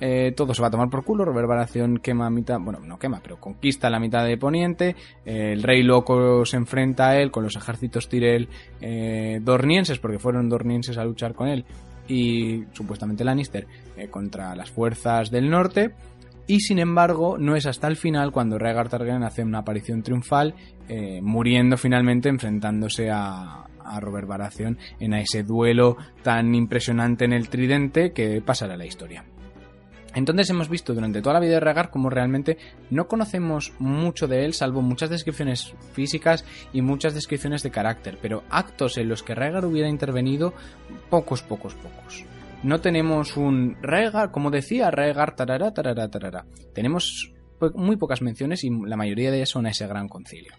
eh, 0.00 0.32
todo 0.36 0.54
se 0.54 0.62
va 0.62 0.68
a 0.68 0.70
tomar 0.70 0.88
por 0.90 1.04
culo, 1.04 1.24
Reverberación 1.24 1.98
quema 1.98 2.30
mitad, 2.30 2.58
bueno, 2.60 2.80
no 2.80 2.98
quema, 2.98 3.20
pero 3.22 3.38
conquista 3.40 3.90
la 3.90 3.98
mitad 3.98 4.24
de 4.24 4.36
Poniente, 4.36 4.96
eh, 5.24 5.52
el 5.52 5.62
rey 5.62 5.82
loco 5.82 6.44
se 6.44 6.56
enfrenta 6.56 7.10
a 7.10 7.16
él 7.16 7.30
con 7.30 7.44
los 7.44 7.56
ejércitos 7.56 8.08
Tyrell 8.08 8.48
eh, 8.80 9.40
dornienses, 9.42 9.98
porque 9.98 10.18
fueron 10.18 10.48
dornienses 10.48 10.98
a 10.98 11.04
luchar 11.04 11.34
con 11.34 11.48
él, 11.48 11.64
y 12.06 12.64
supuestamente 12.72 13.24
Lannister 13.24 13.66
eh, 13.96 14.08
contra 14.08 14.54
las 14.54 14.70
fuerzas 14.70 15.30
del 15.30 15.50
norte, 15.50 15.92
y 16.46 16.60
sin 16.60 16.78
embargo 16.78 17.36
no 17.36 17.56
es 17.56 17.66
hasta 17.66 17.88
el 17.88 17.96
final 17.96 18.32
cuando 18.32 18.58
Rhaegar 18.58 18.88
Targaryen 18.88 19.22
hace 19.22 19.42
una 19.42 19.58
aparición 19.58 20.02
triunfal, 20.02 20.54
muriendo 21.20 21.76
finalmente 21.76 22.30
enfrentándose 22.30 23.10
a, 23.10 23.66
a 23.88 24.00
Robert 24.00 24.26
Baratheon 24.26 24.78
en 25.00 25.14
ese 25.14 25.42
duelo 25.42 25.96
tan 26.22 26.54
impresionante 26.54 27.24
en 27.24 27.32
el 27.34 27.48
tridente 27.48 28.12
que 28.12 28.40
pasará 28.40 28.74
a 28.74 28.76
la 28.78 28.86
historia. 28.86 29.24
Entonces 30.18 30.50
hemos 30.50 30.68
visto 30.68 30.94
durante 30.94 31.22
toda 31.22 31.34
la 31.34 31.40
vida 31.40 31.54
de 31.54 31.60
Rhaegar 31.60 31.90
como 31.90 32.10
realmente 32.10 32.58
no 32.90 33.06
conocemos 33.06 33.72
mucho 33.78 34.26
de 34.26 34.44
él, 34.44 34.52
salvo 34.52 34.82
muchas 34.82 35.10
descripciones 35.10 35.74
físicas 35.92 36.44
y 36.72 36.82
muchas 36.82 37.14
descripciones 37.14 37.62
de 37.62 37.70
carácter, 37.70 38.18
pero 38.20 38.42
actos 38.50 38.98
en 38.98 39.08
los 39.08 39.22
que 39.22 39.36
Rhaegar 39.36 39.64
hubiera 39.64 39.88
intervenido, 39.88 40.54
pocos, 41.08 41.42
pocos, 41.42 41.74
pocos. 41.76 42.24
No 42.64 42.80
tenemos 42.80 43.36
un 43.36 43.76
Rhaegar, 43.80 44.32
como 44.32 44.50
decía, 44.50 44.90
Rhaegar 44.90 45.36
tarara, 45.36 45.72
tarara, 45.72 46.08
tarara. 46.08 46.46
Tenemos 46.74 47.32
muy 47.74 47.96
pocas 47.96 48.20
menciones 48.20 48.64
y 48.64 48.70
la 48.70 48.96
mayoría 48.96 49.30
de 49.30 49.36
ellas 49.36 49.50
son 49.50 49.68
ese 49.68 49.86
gran 49.86 50.08
concilio. 50.08 50.52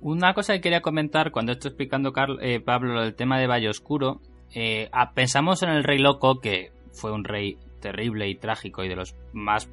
Una 0.00 0.34
cosa 0.34 0.52
que 0.52 0.60
quería 0.60 0.82
comentar 0.82 1.32
cuando 1.32 1.50
estoy 1.50 1.70
explicando 1.70 2.12
eh, 2.40 2.60
Pablo 2.60 2.94
lo 2.94 3.02
del 3.02 3.16
tema 3.16 3.40
de 3.40 3.48
Valle 3.48 3.70
Oscuro, 3.70 4.20
eh, 4.54 4.88
pensamos 5.16 5.64
en 5.64 5.70
el 5.70 5.82
rey 5.82 5.98
loco, 5.98 6.38
que 6.40 6.70
fue 6.92 7.10
un 7.10 7.24
rey 7.24 7.58
terrible 7.80 8.28
y 8.28 8.36
trágico 8.36 8.84
y 8.84 8.88
de 8.88 8.96
los 8.96 9.16
más 9.32 9.70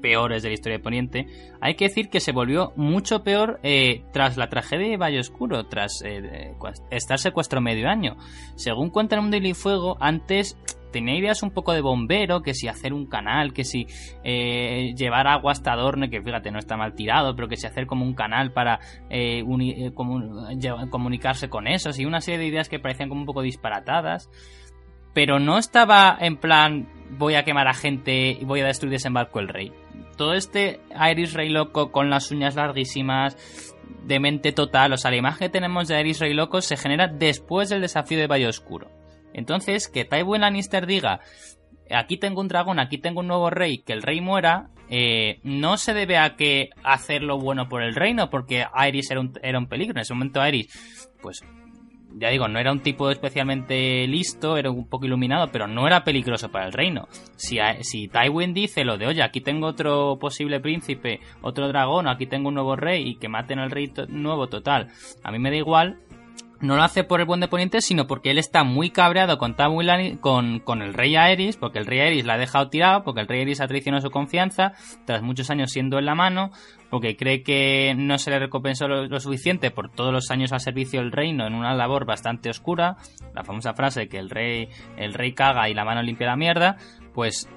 peores 0.00 0.42
de 0.42 0.48
la 0.48 0.54
historia 0.54 0.78
de 0.78 0.82
Poniente. 0.82 1.26
Hay 1.60 1.74
que 1.74 1.86
decir 1.86 2.08
que 2.08 2.20
se 2.20 2.32
volvió 2.32 2.72
mucho 2.76 3.22
peor 3.22 3.60
eh, 3.62 4.02
tras 4.12 4.36
la 4.36 4.48
tragedia 4.48 4.88
de 4.88 4.96
Valle 4.96 5.20
Oscuro, 5.20 5.66
tras 5.66 6.02
eh, 6.04 6.54
estar 6.90 7.18
secuestro 7.18 7.60
medio 7.60 7.88
año. 7.88 8.16
Según 8.56 8.90
cuenta 8.90 9.16
en 9.16 9.24
un 9.24 9.30
Daily 9.30 9.54
Fuego, 9.54 9.96
antes 10.00 10.58
tenía 10.90 11.16
ideas 11.16 11.42
un 11.42 11.50
poco 11.52 11.72
de 11.72 11.82
bombero, 11.82 12.42
que 12.42 12.54
si 12.54 12.66
hacer 12.66 12.92
un 12.92 13.06
canal, 13.06 13.52
que 13.52 13.64
si 13.64 13.86
eh, 14.24 14.92
llevar 14.96 15.28
agua 15.28 15.52
hasta 15.52 15.76
Dorne, 15.76 16.10
que 16.10 16.20
fíjate, 16.20 16.50
no 16.50 16.58
está 16.58 16.76
mal 16.76 16.94
tirado, 16.94 17.36
pero 17.36 17.46
que 17.46 17.56
si 17.56 17.66
hacer 17.66 17.86
como 17.86 18.04
un 18.04 18.14
canal 18.14 18.52
para 18.52 18.80
comunicarse 20.90 21.48
con 21.48 21.68
esos 21.68 21.98
y 21.98 22.06
una 22.06 22.20
serie 22.20 22.40
de 22.40 22.46
ideas 22.46 22.68
que 22.68 22.80
parecían 22.80 23.08
como 23.08 23.20
un 23.20 23.26
poco 23.26 23.42
disparatadas. 23.42 24.30
Pero 25.12 25.40
no 25.40 25.58
estaba 25.58 26.16
en 26.20 26.36
plan 26.36 26.88
voy 27.10 27.34
a 27.34 27.44
quemar 27.44 27.68
a 27.68 27.74
gente 27.74 28.30
y 28.40 28.44
voy 28.44 28.60
a 28.60 28.66
destruir 28.66 28.92
desembarco 28.92 29.40
el 29.40 29.48
rey. 29.48 29.72
Todo 30.16 30.34
este 30.34 30.80
Iris 31.10 31.32
Rey 31.32 31.48
loco 31.48 31.90
con 31.90 32.10
las 32.10 32.30
uñas 32.30 32.54
larguísimas, 32.56 33.36
de 34.04 34.20
mente 34.20 34.52
total, 34.52 34.92
o 34.92 34.96
sea, 34.96 35.10
la 35.10 35.16
imagen 35.16 35.48
que 35.48 35.52
tenemos 35.52 35.88
de 35.88 36.00
Iris 36.00 36.20
Rey 36.20 36.34
loco 36.34 36.60
se 36.60 36.76
genera 36.76 37.08
después 37.08 37.68
del 37.68 37.80
desafío 37.80 38.18
de 38.18 38.26
Valle 38.26 38.48
Oscuro. 38.48 38.90
Entonces, 39.32 39.88
que 39.88 40.04
Tywin 40.04 40.40
Lannister 40.40 40.86
diga 40.86 41.20
aquí 41.96 42.16
tengo 42.16 42.40
un 42.40 42.48
dragón, 42.48 42.78
aquí 42.78 42.98
tengo 42.98 43.20
un 43.20 43.26
nuevo 43.26 43.50
rey, 43.50 43.78
que 43.78 43.92
el 43.92 44.02
rey 44.02 44.20
muera, 44.20 44.70
eh, 44.88 45.40
no 45.42 45.76
se 45.76 45.94
debe 45.94 46.18
a 46.18 46.36
que 46.36 46.70
hacer 46.82 47.22
lo 47.22 47.38
bueno 47.38 47.68
por 47.68 47.82
el 47.82 47.94
reino, 47.94 48.30
porque 48.30 48.64
Aerys 48.72 49.10
era 49.10 49.20
un, 49.20 49.32
era 49.42 49.58
un 49.58 49.66
peligro. 49.66 49.92
En 49.92 50.02
ese 50.02 50.14
momento 50.14 50.40
Aerys, 50.40 51.10
pues, 51.22 51.42
ya 52.16 52.28
digo, 52.28 52.48
no 52.48 52.58
era 52.58 52.72
un 52.72 52.80
tipo 52.80 53.10
especialmente 53.10 54.06
listo, 54.06 54.56
era 54.56 54.70
un 54.70 54.86
poco 54.86 55.06
iluminado, 55.06 55.50
pero 55.52 55.66
no 55.66 55.86
era 55.86 56.04
peligroso 56.04 56.50
para 56.50 56.66
el 56.66 56.72
reino. 56.72 57.08
Si, 57.36 57.58
si 57.82 58.08
Tywin 58.08 58.54
dice 58.54 58.84
lo 58.84 58.98
de, 58.98 59.06
oye, 59.06 59.22
aquí 59.22 59.40
tengo 59.40 59.66
otro 59.66 60.18
posible 60.20 60.60
príncipe, 60.60 61.20
otro 61.42 61.68
dragón, 61.68 62.08
aquí 62.08 62.26
tengo 62.26 62.48
un 62.48 62.54
nuevo 62.54 62.76
rey, 62.76 63.08
y 63.08 63.14
que 63.16 63.28
maten 63.28 63.58
al 63.58 63.70
rey 63.70 63.92
nuevo 64.08 64.48
total, 64.48 64.88
a 65.22 65.32
mí 65.32 65.38
me 65.38 65.50
da 65.50 65.56
igual, 65.56 65.98
no 66.60 66.76
lo 66.76 66.82
hace 66.82 67.04
por 67.04 67.20
el 67.20 67.26
buen 67.26 67.40
de 67.40 67.48
Poniente, 67.48 67.80
sino 67.80 68.06
porque 68.06 68.30
él 68.30 68.38
está 68.38 68.64
muy 68.64 68.90
cabreado 68.90 69.38
con, 69.38 69.54
con, 70.20 70.60
con 70.60 70.82
el 70.82 70.94
rey 70.94 71.16
Aerys, 71.16 71.56
porque 71.56 71.78
el 71.78 71.86
rey 71.86 72.00
Aerys 72.00 72.26
la 72.26 72.34
ha 72.34 72.38
dejado 72.38 72.68
tirado, 72.68 73.02
porque 73.02 73.22
el 73.22 73.28
rey 73.28 73.40
Aerys 73.40 73.60
ha 73.60 73.66
traicionado 73.66 74.02
su 74.02 74.10
confianza, 74.10 74.72
tras 75.06 75.22
muchos 75.22 75.50
años 75.50 75.70
siendo 75.70 75.98
en 75.98 76.04
la 76.04 76.14
mano, 76.14 76.50
porque 76.90 77.16
cree 77.16 77.42
que 77.42 77.94
no 77.96 78.18
se 78.18 78.30
le 78.30 78.38
recompensó 78.38 78.88
lo, 78.88 79.06
lo 79.06 79.20
suficiente 79.20 79.70
por 79.70 79.90
todos 79.90 80.12
los 80.12 80.30
años 80.30 80.52
al 80.52 80.60
servicio 80.60 81.00
del 81.00 81.12
reino 81.12 81.46
en 81.46 81.54
una 81.54 81.74
labor 81.74 82.04
bastante 82.04 82.50
oscura, 82.50 82.96
la 83.34 83.44
famosa 83.44 83.74
frase 83.74 84.08
que 84.08 84.18
el 84.18 84.30
rey, 84.30 84.68
el 84.96 85.14
rey 85.14 85.32
caga 85.32 85.68
y 85.68 85.74
la 85.74 85.84
mano 85.84 86.02
limpia 86.02 86.26
la 86.26 86.36
mierda, 86.36 86.76
pues 87.14 87.48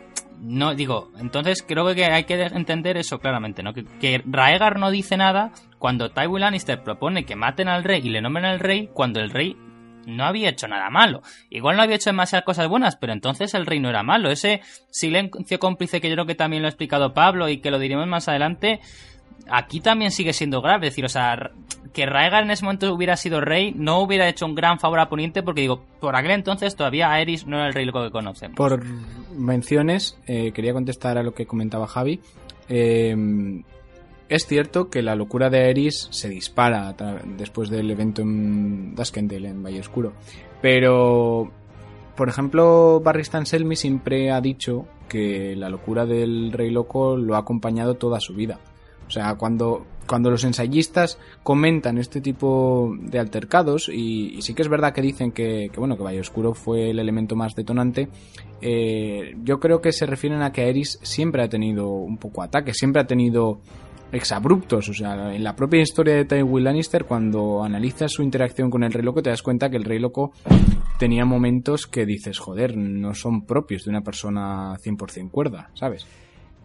no 0.44 0.76
digo, 0.76 1.10
entonces 1.20 1.64
creo 1.66 1.96
que 1.96 2.04
hay 2.04 2.26
que 2.26 2.42
entender 2.42 2.98
eso 2.98 3.20
claramente, 3.20 3.64
¿no? 3.64 3.74
Que, 3.74 3.86
que 3.86 4.22
Raegar 4.26 4.78
no 4.78 4.92
dice 4.92 5.16
nada 5.16 5.52
cuando 5.80 6.12
Tywin 6.12 6.42
Lannister 6.42 6.84
propone 6.84 7.26
que 7.26 7.38
maten 7.38 7.70
al 7.70 7.86
rey 7.86 8.02
y 8.04 8.10
le 8.10 8.22
nombren 8.22 8.46
al 8.46 8.60
rey 8.60 8.90
cuando 8.94 9.22
el 9.22 9.30
rey 9.30 9.56
no 10.06 10.26
había 10.26 10.50
hecho 10.50 10.68
nada 10.68 10.90
malo. 10.90 11.22
Igual 11.50 11.78
no 11.78 11.84
había 11.84 11.96
hecho 11.96 12.10
demasiadas 12.10 12.46
cosas 12.46 12.68
buenas, 12.68 12.98
pero 12.98 13.14
entonces 13.14 13.54
el 13.54 13.66
rey 13.66 13.80
no 13.80 13.90
era 13.90 14.04
malo. 14.04 14.30
Ese 14.30 14.62
silencio 14.90 15.60
cómplice 15.60 16.02
que 16.02 16.10
yo 16.10 16.16
creo 16.16 16.26
que 16.26 16.36
también 16.36 16.62
lo 16.62 16.68
ha 16.68 16.72
explicado 16.72 17.14
Pablo 17.14 17.48
y 17.48 17.62
que 17.62 17.72
lo 17.72 17.80
diremos 17.80 18.08
más 18.08 18.28
adelante, 18.28 18.82
aquí 19.50 19.80
también 19.80 20.12
sigue 20.12 20.34
siendo 20.34 20.62
grave. 20.62 20.88
Es 20.88 20.94
decir, 20.94 21.06
o 21.06 21.10
sea, 21.10 21.52
que 21.94 22.06
Raegar 22.06 22.44
en 22.44 22.52
ese 22.52 22.66
momento 22.66 22.94
hubiera 22.94 23.16
sido 23.18 23.42
rey 23.42 23.74
no 23.76 24.00
hubiera 24.00 24.28
hecho 24.28 24.46
un 24.46 24.56
gran 24.56 24.80
favor 24.80 25.00
a 25.00 25.10
Poniente 25.10 25.44
porque 25.44 25.62
digo, 25.62 25.84
por 26.00 26.16
aquel 26.16 26.32
entonces 26.32 26.76
todavía 26.76 27.12
Aerys 27.12 27.46
no 27.46 27.58
era 27.58 27.68
el 27.68 27.74
rey 27.74 27.86
loco 27.86 28.04
que 28.04 28.12
conocemos. 28.12 28.56
Por 28.56 28.84
menciones, 29.36 30.18
eh, 30.28 30.52
quería 30.52 30.74
contestar 30.74 31.18
a 31.18 31.24
lo 31.24 31.34
que 31.34 31.46
comentaba 31.46 31.88
Javi. 31.88 32.20
Eh, 32.70 33.16
Es 34.30 34.48
cierto 34.48 34.90
que 34.90 35.04
la 35.04 35.16
locura 35.16 35.50
de 35.50 35.60
Aerys 35.60 36.08
se 36.10 36.30
dispara 36.30 36.96
después 37.38 37.70
del 37.70 37.92
evento 37.92 38.24
en 38.24 38.96
Duskendale, 38.96 39.50
en 39.50 39.62
Valle 39.62 39.82
Oscuro. 39.82 40.14
Pero, 40.62 41.52
por 42.16 42.30
ejemplo, 42.30 43.02
Barry 43.02 43.26
Selmy 43.26 43.76
siempre 43.76 44.32
ha 44.32 44.42
dicho 44.42 44.88
que 45.10 45.56
la 45.56 45.70
locura 45.70 46.06
del 46.06 46.52
Rey 46.52 46.72
Loco 46.72 47.18
lo 47.18 47.36
ha 47.36 47.40
acompañado 47.40 47.96
toda 47.96 48.20
su 48.20 48.34
vida. 48.34 48.60
O 49.08 49.12
sea, 49.12 49.36
cuando, 49.36 49.86
cuando 50.08 50.30
los 50.30 50.44
ensayistas 50.44 51.18
comentan 51.44 51.98
este 51.98 52.22
tipo 52.22 52.96
de 53.00 53.20
altercados, 53.20 53.90
y, 53.90 54.42
sí 54.42 54.54
que 54.54 54.62
es 54.62 54.70
verdad 54.70 54.94
que 54.94 55.02
dicen 55.02 55.32
que, 55.32 55.70
bueno, 55.78 55.98
que 55.98 56.04
Valle 56.04 56.20
Oscuro 56.20 56.54
fue 56.54 56.90
el 56.90 57.00
elemento 57.00 57.36
más 57.36 57.56
detonante, 57.56 58.10
eh, 58.62 59.36
yo 59.44 59.60
creo 59.60 59.82
que 59.82 59.92
se 59.92 60.06
refieren 60.06 60.42
a 60.42 60.52
que 60.52 60.62
Aerys 60.62 61.00
siempre 61.02 61.44
ha 61.44 61.50
tenido 61.50 61.90
un 61.90 62.18
poco 62.18 62.42
ataque, 62.42 62.74
siempre 62.74 63.02
ha 63.02 63.08
tenido 63.08 63.60
exabruptos. 64.14 64.88
O 64.90 64.94
sea, 64.94 65.34
en 65.34 65.44
la 65.44 65.56
propia 65.56 65.82
historia 65.82 66.16
de 66.16 66.26
Tywin 66.26 66.64
Lannister, 66.64 67.06
cuando 67.06 67.64
analizas 67.64 68.12
su 68.12 68.24
interacción 68.24 68.70
con 68.70 68.84
el 68.84 68.94
Rey 68.94 69.04
Loco, 69.04 69.22
te 69.22 69.30
das 69.30 69.42
cuenta 69.42 69.70
que 69.70 69.78
el 69.78 69.84
Rey 69.84 70.00
Loco 70.00 70.32
tenía 71.00 71.26
momentos 71.26 71.88
que 71.88 72.06
dices, 72.06 72.40
joder, 72.40 72.78
no 72.78 73.14
son 73.14 73.46
propios 73.46 73.84
de 73.84 73.90
una 73.90 74.02
persona 74.02 74.78
100% 74.78 75.30
cuerda, 75.32 75.70
¿sabes? 75.74 76.06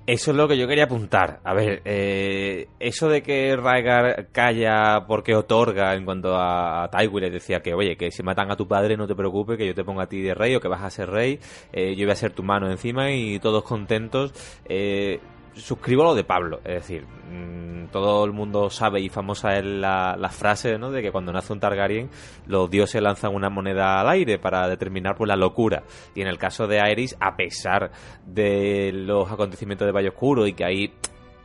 Eso 0.09 0.31
es 0.31 0.39
lo 0.39 0.49
que 0.49 0.57
yo 0.57 0.67
quería 0.67 0.85
apuntar. 0.85 1.41
A 1.45 1.53
ver, 1.53 1.83
eh, 1.85 2.67
eso 2.81 3.11
de 3.11 3.23
que 3.23 3.55
Rhaegar 3.55 4.29
calla 4.33 5.05
porque 5.07 5.35
otorga 5.35 5.95
en 5.95 6.07
cuanto 6.07 6.35
a, 6.35 6.89
Tywin 6.91 7.25
le 7.25 7.31
decía 7.31 7.61
que, 7.61 7.75
oye, 7.75 7.95
que 7.99 8.11
si 8.11 8.23
matan 8.23 8.51
a 8.51 8.57
tu 8.57 8.67
padre 8.67 8.97
no 8.97 9.07
te 9.07 9.15
preocupes, 9.15 9.59
que 9.59 9.67
yo 9.67 9.75
te 9.75 9.85
ponga 9.85 10.05
a 10.05 10.09
ti 10.09 10.23
de 10.23 10.33
rey 10.33 10.55
o 10.55 10.61
que 10.61 10.69
vas 10.69 10.83
a 10.83 10.89
ser 10.89 11.11
rey, 11.11 11.39
eh, 11.75 11.95
yo 11.95 12.07
voy 12.07 12.13
a 12.13 12.17
ser 12.17 12.33
tu 12.33 12.43
mano 12.43 12.71
encima 12.71 13.13
y 13.13 13.39
todos 13.39 13.65
contentos. 13.65 14.33
Eh, 14.65 15.21
suscribo 15.59 16.05
lo 16.05 16.15
de 16.15 16.25
Pablo, 16.25 16.61
es 16.65 16.75
decir, 16.75 17.07
mm, 17.07 17.89
todo 17.91 18.25
el 18.25 18.33
mundo 18.33 18.71
sabe 18.71 19.01
y 19.01 19.09
famosa 19.09 19.59
es 19.59 19.65
la, 19.65 20.31
frase 20.31 20.79
¿no? 20.79 20.91
de 20.91 21.03
que 21.03 21.11
cuando 21.11 21.33
nace 21.33 21.53
un 21.53 21.61
Targaryen 21.61 22.11
los 22.47 22.71
dioses 22.71 23.03
lanzan 23.03 23.35
una 23.35 23.51
moneda 23.51 24.01
al 24.01 24.09
aire 24.09 24.39
para 24.39 24.69
determinar 24.69 25.17
pues, 25.17 25.29
la 25.29 25.37
locura. 25.37 25.85
Y 26.15 26.21
en 26.21 26.29
el 26.29 26.39
caso 26.39 26.67
de 26.67 26.81
Aerys, 26.81 27.17
a 27.21 27.37
pesar 27.37 27.91
de 28.27 28.93
los 28.93 29.31
acontecimientos 29.31 29.87
de 29.87 29.93
Valle 29.93 30.09
Oscuro 30.09 30.47
y 30.47 30.53
que 30.53 30.65
ahí, 30.65 30.93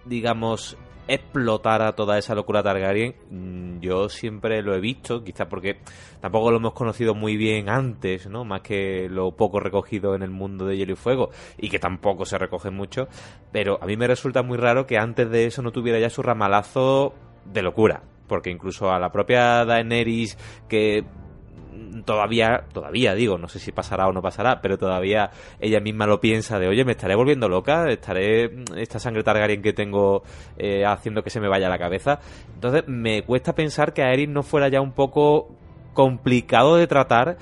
digamos, 0.05 0.77
explotara 1.07 1.93
toda 1.93 2.17
esa 2.17 2.35
locura 2.35 2.63
Targaryen, 2.63 3.15
mm, 3.29 3.79
yo 3.79 4.09
siempre 4.09 4.61
lo 4.61 4.73
he 4.75 4.79
visto, 4.79 5.23
quizás 5.23 5.47
porque 5.47 5.79
tampoco 6.21 6.51
lo 6.51 6.57
hemos 6.57 6.73
conocido 6.73 7.15
muy 7.15 7.37
bien 7.37 7.69
antes, 7.69 8.27
¿no? 8.27 8.45
Más 8.45 8.61
que 8.61 9.07
lo 9.09 9.31
poco 9.31 9.59
recogido 9.59 10.15
en 10.15 10.23
el 10.23 10.29
mundo 10.29 10.65
de 10.65 10.77
Hielo 10.77 10.93
y 10.93 10.95
Fuego, 10.95 11.29
y 11.57 11.69
que 11.69 11.79
tampoco 11.79 12.25
se 12.25 12.37
recoge 12.37 12.69
mucho, 12.69 13.07
pero 13.51 13.77
a 13.81 13.85
mí 13.85 13.97
me 13.97 14.07
resulta 14.07 14.43
muy 14.43 14.57
raro 14.57 14.85
que 14.85 14.97
antes 14.97 15.29
de 15.29 15.45
eso 15.45 15.61
no 15.61 15.71
tuviera 15.71 15.99
ya 15.99 16.09
su 16.09 16.21
ramalazo 16.21 17.13
de 17.45 17.61
locura, 17.61 18.03
porque 18.27 18.49
incluso 18.49 18.91
a 18.91 18.99
la 18.99 19.11
propia 19.11 19.65
Daenerys, 19.65 20.37
que 20.69 21.03
todavía, 22.05 22.65
todavía 22.73 23.13
digo, 23.15 23.37
no 23.37 23.47
sé 23.47 23.59
si 23.59 23.71
pasará 23.71 24.07
o 24.07 24.13
no 24.13 24.21
pasará, 24.21 24.61
pero 24.61 24.77
todavía 24.77 25.31
ella 25.59 25.79
misma 25.79 26.05
lo 26.05 26.19
piensa 26.19 26.59
de, 26.59 26.67
oye, 26.67 26.85
me 26.85 26.93
estaré 26.93 27.15
volviendo 27.15 27.49
loca, 27.49 27.89
estaré 27.89 28.49
mm, 28.49 28.77
esta 28.77 28.99
sangre 28.99 29.23
Targaryen 29.23 29.61
que 29.61 29.73
tengo 29.73 30.23
eh, 30.57 30.85
haciendo 30.85 31.23
que 31.23 31.29
se 31.29 31.39
me 31.39 31.47
vaya 31.47 31.69
la 31.69 31.77
cabeza. 31.77 32.19
Entonces 32.53 32.83
me 32.87 33.23
cuesta 33.23 33.53
pensar 33.53 33.93
que 33.93 34.03
a 34.03 34.11
Erin 34.11 34.33
no 34.33 34.43
fuera 34.43 34.67
ya 34.67 34.81
un 34.81 34.93
poco 34.93 35.55
complicado 35.93 36.75
de 36.75 36.87
tratar 36.87 37.37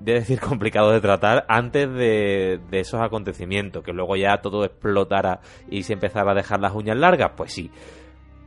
de 0.00 0.14
decir 0.14 0.40
complicado 0.48 0.90
de 0.90 1.00
tratar 1.00 1.44
antes 1.48 1.90
de, 1.92 2.60
de, 2.70 2.80
esos 2.80 3.00
acontecimientos, 3.00 3.82
que 3.82 3.92
luego 3.92 4.16
ya 4.16 4.38
todo 4.42 4.64
explotara 4.64 5.40
y 5.70 5.82
se 5.82 5.94
empezara 5.94 6.32
a 6.32 6.34
dejar 6.34 6.60
las 6.60 6.74
uñas 6.74 6.96
largas, 6.96 7.32
pues 7.36 7.52
sí. 7.52 7.70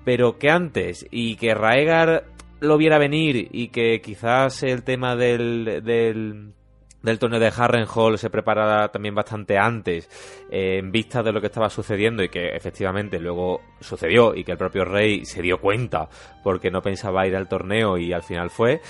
Pero 0.06 0.38
que 0.38 0.50
antes 0.50 1.06
y 1.12 1.36
que 1.36 1.54
Raegar 1.54 2.26
lo 2.60 2.78
viera 2.78 2.98
venir 2.98 3.50
y 3.52 3.70
que 3.70 4.02
quizás 4.02 4.64
el 4.64 4.84
tema 4.84 5.16
del, 5.16 5.82
del, 5.84 6.54
del 7.02 7.20
torneo 7.20 7.40
de 7.40 7.52
Harrenhal 7.56 8.18
se 8.18 8.30
preparara 8.30 8.90
también 8.90 9.16
bastante 9.16 9.58
antes 9.58 10.10
eh, 10.50 10.78
en 10.80 10.92
vista 10.92 11.22
de 11.22 11.32
lo 11.32 11.40
que 11.40 11.48
estaba 11.48 11.70
sucediendo 11.70 12.24
y 12.24 12.30
que 12.30 12.50
efectivamente 12.56 13.20
luego 13.20 13.62
sucedió 13.80 14.36
y 14.36 14.44
que 14.44 14.54
el 14.54 14.58
propio 14.58 14.86
rey 14.86 15.26
se 15.26 15.42
dio 15.42 15.60
cuenta 15.60 16.10
porque 16.44 16.72
no 16.72 16.82
pensaba 16.82 17.28
ir 17.28 17.36
al 17.36 17.48
torneo 17.48 17.98
y 17.98 18.14
al 18.14 18.24
final 18.24 18.50
fue 18.50 18.82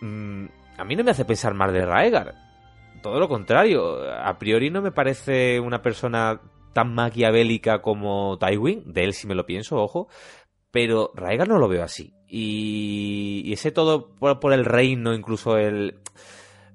mm, 0.00 0.46
a 0.78 0.84
mí 0.84 0.96
no 0.96 1.04
me 1.04 1.12
hace 1.12 1.24
pensar 1.24 1.54
más 1.54 1.72
de 1.72 1.84
Raegar. 1.84 2.34
Todo 3.02 3.18
lo 3.18 3.28
contrario 3.28 4.10
a 4.12 4.38
priori 4.38 4.70
no 4.70 4.80
me 4.80 4.92
parece 4.92 5.58
una 5.60 5.82
persona 5.82 6.40
tan 6.72 6.94
maquiavélica 6.94 7.82
como 7.82 8.38
Tywin 8.38 8.92
de 8.92 9.04
él 9.04 9.12
si 9.12 9.26
me 9.26 9.34
lo 9.34 9.44
pienso 9.44 9.76
ojo 9.76 10.08
pero 10.70 11.12
Raegar 11.14 11.48
no 11.48 11.58
lo 11.58 11.68
veo 11.68 11.84
así 11.84 12.14
y, 12.34 13.52
ese 13.52 13.72
todo 13.72 14.08
por, 14.08 14.52
el 14.54 14.64
reino, 14.64 15.12
incluso 15.12 15.58
el... 15.58 15.96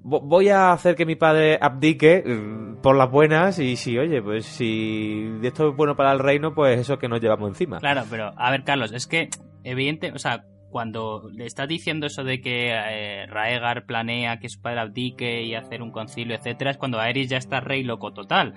Voy 0.00 0.48
a 0.48 0.70
hacer 0.70 0.94
que 0.94 1.04
mi 1.04 1.16
padre 1.16 1.58
abdique 1.60 2.22
mm, 2.24 2.80
por 2.80 2.96
las 2.96 3.10
buenas 3.10 3.58
y 3.58 3.74
si, 3.74 3.98
oye, 3.98 4.22
pues 4.22 4.46
si 4.46 5.28
esto 5.42 5.70
es 5.70 5.76
bueno 5.76 5.96
para 5.96 6.12
el 6.12 6.20
reino, 6.20 6.54
pues 6.54 6.78
eso 6.78 6.98
que 6.98 7.08
nos 7.08 7.20
llevamos 7.20 7.48
encima. 7.48 7.78
Claro, 7.78 8.04
pero 8.08 8.30
a 8.36 8.50
ver, 8.52 8.62
Carlos, 8.62 8.92
es 8.92 9.08
que 9.08 9.28
evidente, 9.64 10.12
o 10.12 10.18
sea, 10.20 10.44
cuando 10.70 11.28
le 11.34 11.46
estás 11.46 11.66
diciendo 11.66 12.06
eso 12.06 12.22
de 12.22 12.40
que 12.40 12.70
eh, 12.70 13.26
Raegar 13.26 13.84
planea 13.84 14.38
que 14.38 14.48
su 14.48 14.62
padre 14.62 14.80
abdique 14.80 15.42
y 15.42 15.56
hacer 15.56 15.82
un 15.82 15.90
concilio, 15.90 16.36
etcétera, 16.36 16.70
es 16.70 16.76
cuando 16.76 17.00
Aerys 17.00 17.28
ya 17.28 17.38
está 17.38 17.58
rey 17.58 17.82
loco 17.82 18.12
total. 18.12 18.54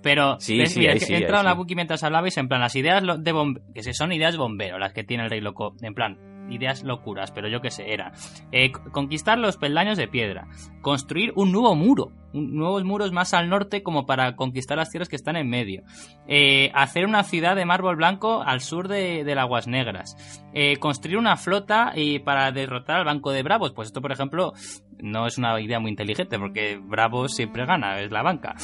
Pero 0.00 0.38
sí, 0.38 0.64
sí, 0.66 0.86
he 0.86 1.16
entrado 1.16 1.40
en 1.40 1.46
la 1.46 1.54
book 1.54 1.66
mientras 1.74 2.04
hablabais, 2.04 2.36
en 2.36 2.46
plan, 2.46 2.60
las 2.60 2.76
ideas 2.76 3.02
de 3.02 3.34
que 3.74 3.92
son 3.92 4.12
ideas 4.12 4.36
bombero, 4.36 4.78
las 4.78 4.92
que 4.92 5.02
tiene 5.02 5.24
el 5.24 5.30
rey 5.30 5.40
loco, 5.40 5.74
en 5.82 5.94
plan, 5.94 6.35
ideas 6.50 6.82
locuras, 6.82 7.30
pero 7.30 7.48
yo 7.48 7.60
qué 7.60 7.70
sé, 7.70 7.92
era 7.92 8.12
eh, 8.52 8.72
conquistar 8.92 9.38
los 9.38 9.56
peldaños 9.56 9.98
de 9.98 10.08
piedra, 10.08 10.48
construir 10.80 11.32
un 11.36 11.52
nuevo 11.52 11.74
muro, 11.74 12.12
nuevos 12.32 12.84
muros 12.84 13.12
más 13.12 13.34
al 13.34 13.48
norte 13.48 13.82
como 13.82 14.06
para 14.06 14.36
conquistar 14.36 14.76
las 14.76 14.90
tierras 14.90 15.08
que 15.08 15.16
están 15.16 15.36
en 15.36 15.48
medio, 15.48 15.82
eh, 16.26 16.70
hacer 16.74 17.06
una 17.06 17.22
ciudad 17.22 17.56
de 17.56 17.64
mármol 17.64 17.96
blanco 17.96 18.42
al 18.42 18.60
sur 18.60 18.88
de, 18.88 19.24
de 19.24 19.32
Aguas 19.32 19.66
Negras, 19.66 20.16
eh, 20.54 20.76
construir 20.76 21.18
una 21.18 21.36
flota 21.36 21.92
y 21.94 22.18
para 22.18 22.50
derrotar 22.52 22.96
al 22.96 23.04
Banco 23.04 23.32
de 23.32 23.42
Bravos, 23.42 23.72
pues 23.72 23.88
esto 23.88 24.00
por 24.00 24.12
ejemplo 24.12 24.52
no 25.00 25.26
es 25.26 25.38
una 25.38 25.60
idea 25.60 25.80
muy 25.80 25.90
inteligente 25.90 26.38
porque 26.38 26.78
Bravos 26.82 27.34
siempre 27.34 27.66
gana, 27.66 28.00
es 28.00 28.10
la 28.10 28.22
banca. 28.22 28.54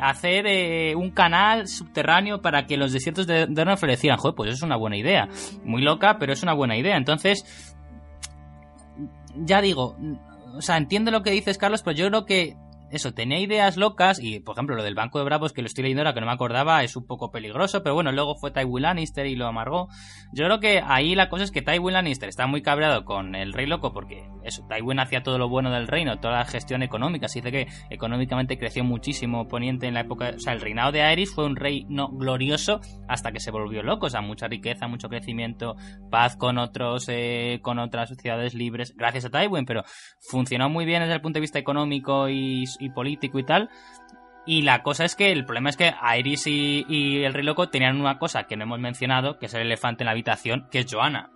hacer 0.00 0.96
un 0.96 1.10
canal 1.10 1.66
subterráneo 1.68 2.40
para 2.40 2.66
que 2.66 2.76
los 2.76 2.92
desiertos 2.92 3.26
de 3.26 3.46
Dorne 3.46 3.76
florecieran, 3.76 4.18
joder, 4.18 4.34
pues 4.34 4.52
es 4.52 4.62
una 4.62 4.76
buena 4.76 4.96
idea, 4.96 5.28
muy 5.64 5.82
loca, 5.82 6.16
pero 6.18 6.32
es 6.32 6.42
una 6.42 6.54
buena 6.54 6.76
idea. 6.76 6.96
Entonces, 6.96 7.44
ya 9.36 9.60
digo, 9.60 9.96
o 10.54 10.60
sea, 10.60 10.76
entiendo 10.76 11.10
lo 11.10 11.22
que 11.22 11.30
dices, 11.30 11.58
Carlos, 11.58 11.82
pero 11.82 11.96
yo 11.96 12.08
creo 12.08 12.26
que 12.26 12.56
eso, 12.92 13.14
tenía 13.14 13.38
ideas 13.38 13.78
locas 13.78 14.20
y, 14.22 14.40
por 14.40 14.54
ejemplo, 14.54 14.76
lo 14.76 14.82
del 14.82 14.94
Banco 14.94 15.18
de 15.18 15.24
Bravos, 15.24 15.54
que 15.54 15.62
lo 15.62 15.66
estoy 15.66 15.82
leyendo 15.82 16.02
ahora, 16.02 16.12
que 16.12 16.20
no 16.20 16.26
me 16.26 16.32
acordaba, 16.32 16.84
es 16.84 16.94
un 16.94 17.06
poco 17.06 17.30
peligroso, 17.30 17.82
pero 17.82 17.94
bueno, 17.94 18.12
luego 18.12 18.36
fue 18.36 18.50
Tywin 18.50 18.82
Lannister 18.82 19.24
y 19.24 19.34
lo 19.34 19.46
amargó. 19.46 19.88
Yo 20.34 20.44
creo 20.44 20.60
que 20.60 20.82
ahí 20.84 21.14
la 21.14 21.30
cosa 21.30 21.44
es 21.44 21.50
que 21.50 21.62
Tywin 21.62 21.94
Lannister 21.94 22.28
está 22.28 22.46
muy 22.46 22.60
cabreado 22.60 23.06
con 23.06 23.34
el 23.34 23.54
Rey 23.54 23.66
Loco 23.66 23.94
porque, 23.94 24.28
eso, 24.44 24.66
Tywin 24.68 25.00
hacía 25.00 25.22
todo 25.22 25.38
lo 25.38 25.48
bueno 25.48 25.70
del 25.70 25.88
reino, 25.88 26.20
toda 26.20 26.38
la 26.38 26.44
gestión 26.44 26.82
económica, 26.82 27.28
se 27.28 27.40
dice 27.40 27.50
que 27.50 27.66
económicamente 27.88 28.58
creció 28.58 28.84
muchísimo 28.84 29.48
Poniente 29.48 29.86
en 29.86 29.94
la 29.94 30.00
época, 30.00 30.32
o 30.36 30.38
sea, 30.38 30.52
el 30.52 30.60
reinado 30.60 30.92
de 30.92 31.00
Aerys 31.00 31.34
fue 31.34 31.46
un 31.46 31.56
reino 31.56 32.08
glorioso 32.08 32.80
hasta 33.08 33.32
que 33.32 33.40
se 33.40 33.50
volvió 33.50 33.82
loco, 33.82 34.06
o 34.06 34.10
sea, 34.10 34.20
mucha 34.20 34.48
riqueza, 34.48 34.86
mucho 34.86 35.08
crecimiento, 35.08 35.76
paz 36.10 36.36
con 36.36 36.58
otros, 36.58 37.06
eh, 37.08 37.60
con 37.62 37.78
otras 37.78 38.14
ciudades 38.18 38.52
libres, 38.52 38.94
gracias 38.96 39.24
a 39.24 39.30
Tywin, 39.30 39.64
pero 39.64 39.82
funcionó 40.20 40.68
muy 40.68 40.84
bien 40.84 41.00
desde 41.00 41.14
el 41.14 41.22
punto 41.22 41.38
de 41.38 41.42
vista 41.42 41.58
económico 41.58 42.28
y 42.28 42.66
y 42.82 42.90
político 42.90 43.38
y 43.38 43.44
tal. 43.44 43.70
Y 44.44 44.62
la 44.62 44.82
cosa 44.82 45.04
es 45.04 45.14
que 45.14 45.30
el 45.30 45.44
problema 45.44 45.70
es 45.70 45.76
que 45.76 45.94
Iris 46.18 46.46
y, 46.46 47.22
el 47.22 47.32
Rey 47.32 47.44
Loco 47.44 47.68
tenían 47.68 48.00
una 48.00 48.18
cosa 48.18 48.44
que 48.44 48.56
no 48.56 48.64
hemos 48.64 48.80
mencionado, 48.80 49.38
que 49.38 49.46
es 49.46 49.54
el 49.54 49.62
elefante 49.62 50.02
en 50.02 50.06
la 50.06 50.12
habitación, 50.12 50.66
que 50.70 50.80
es 50.80 50.92
Joanna. 50.92 51.30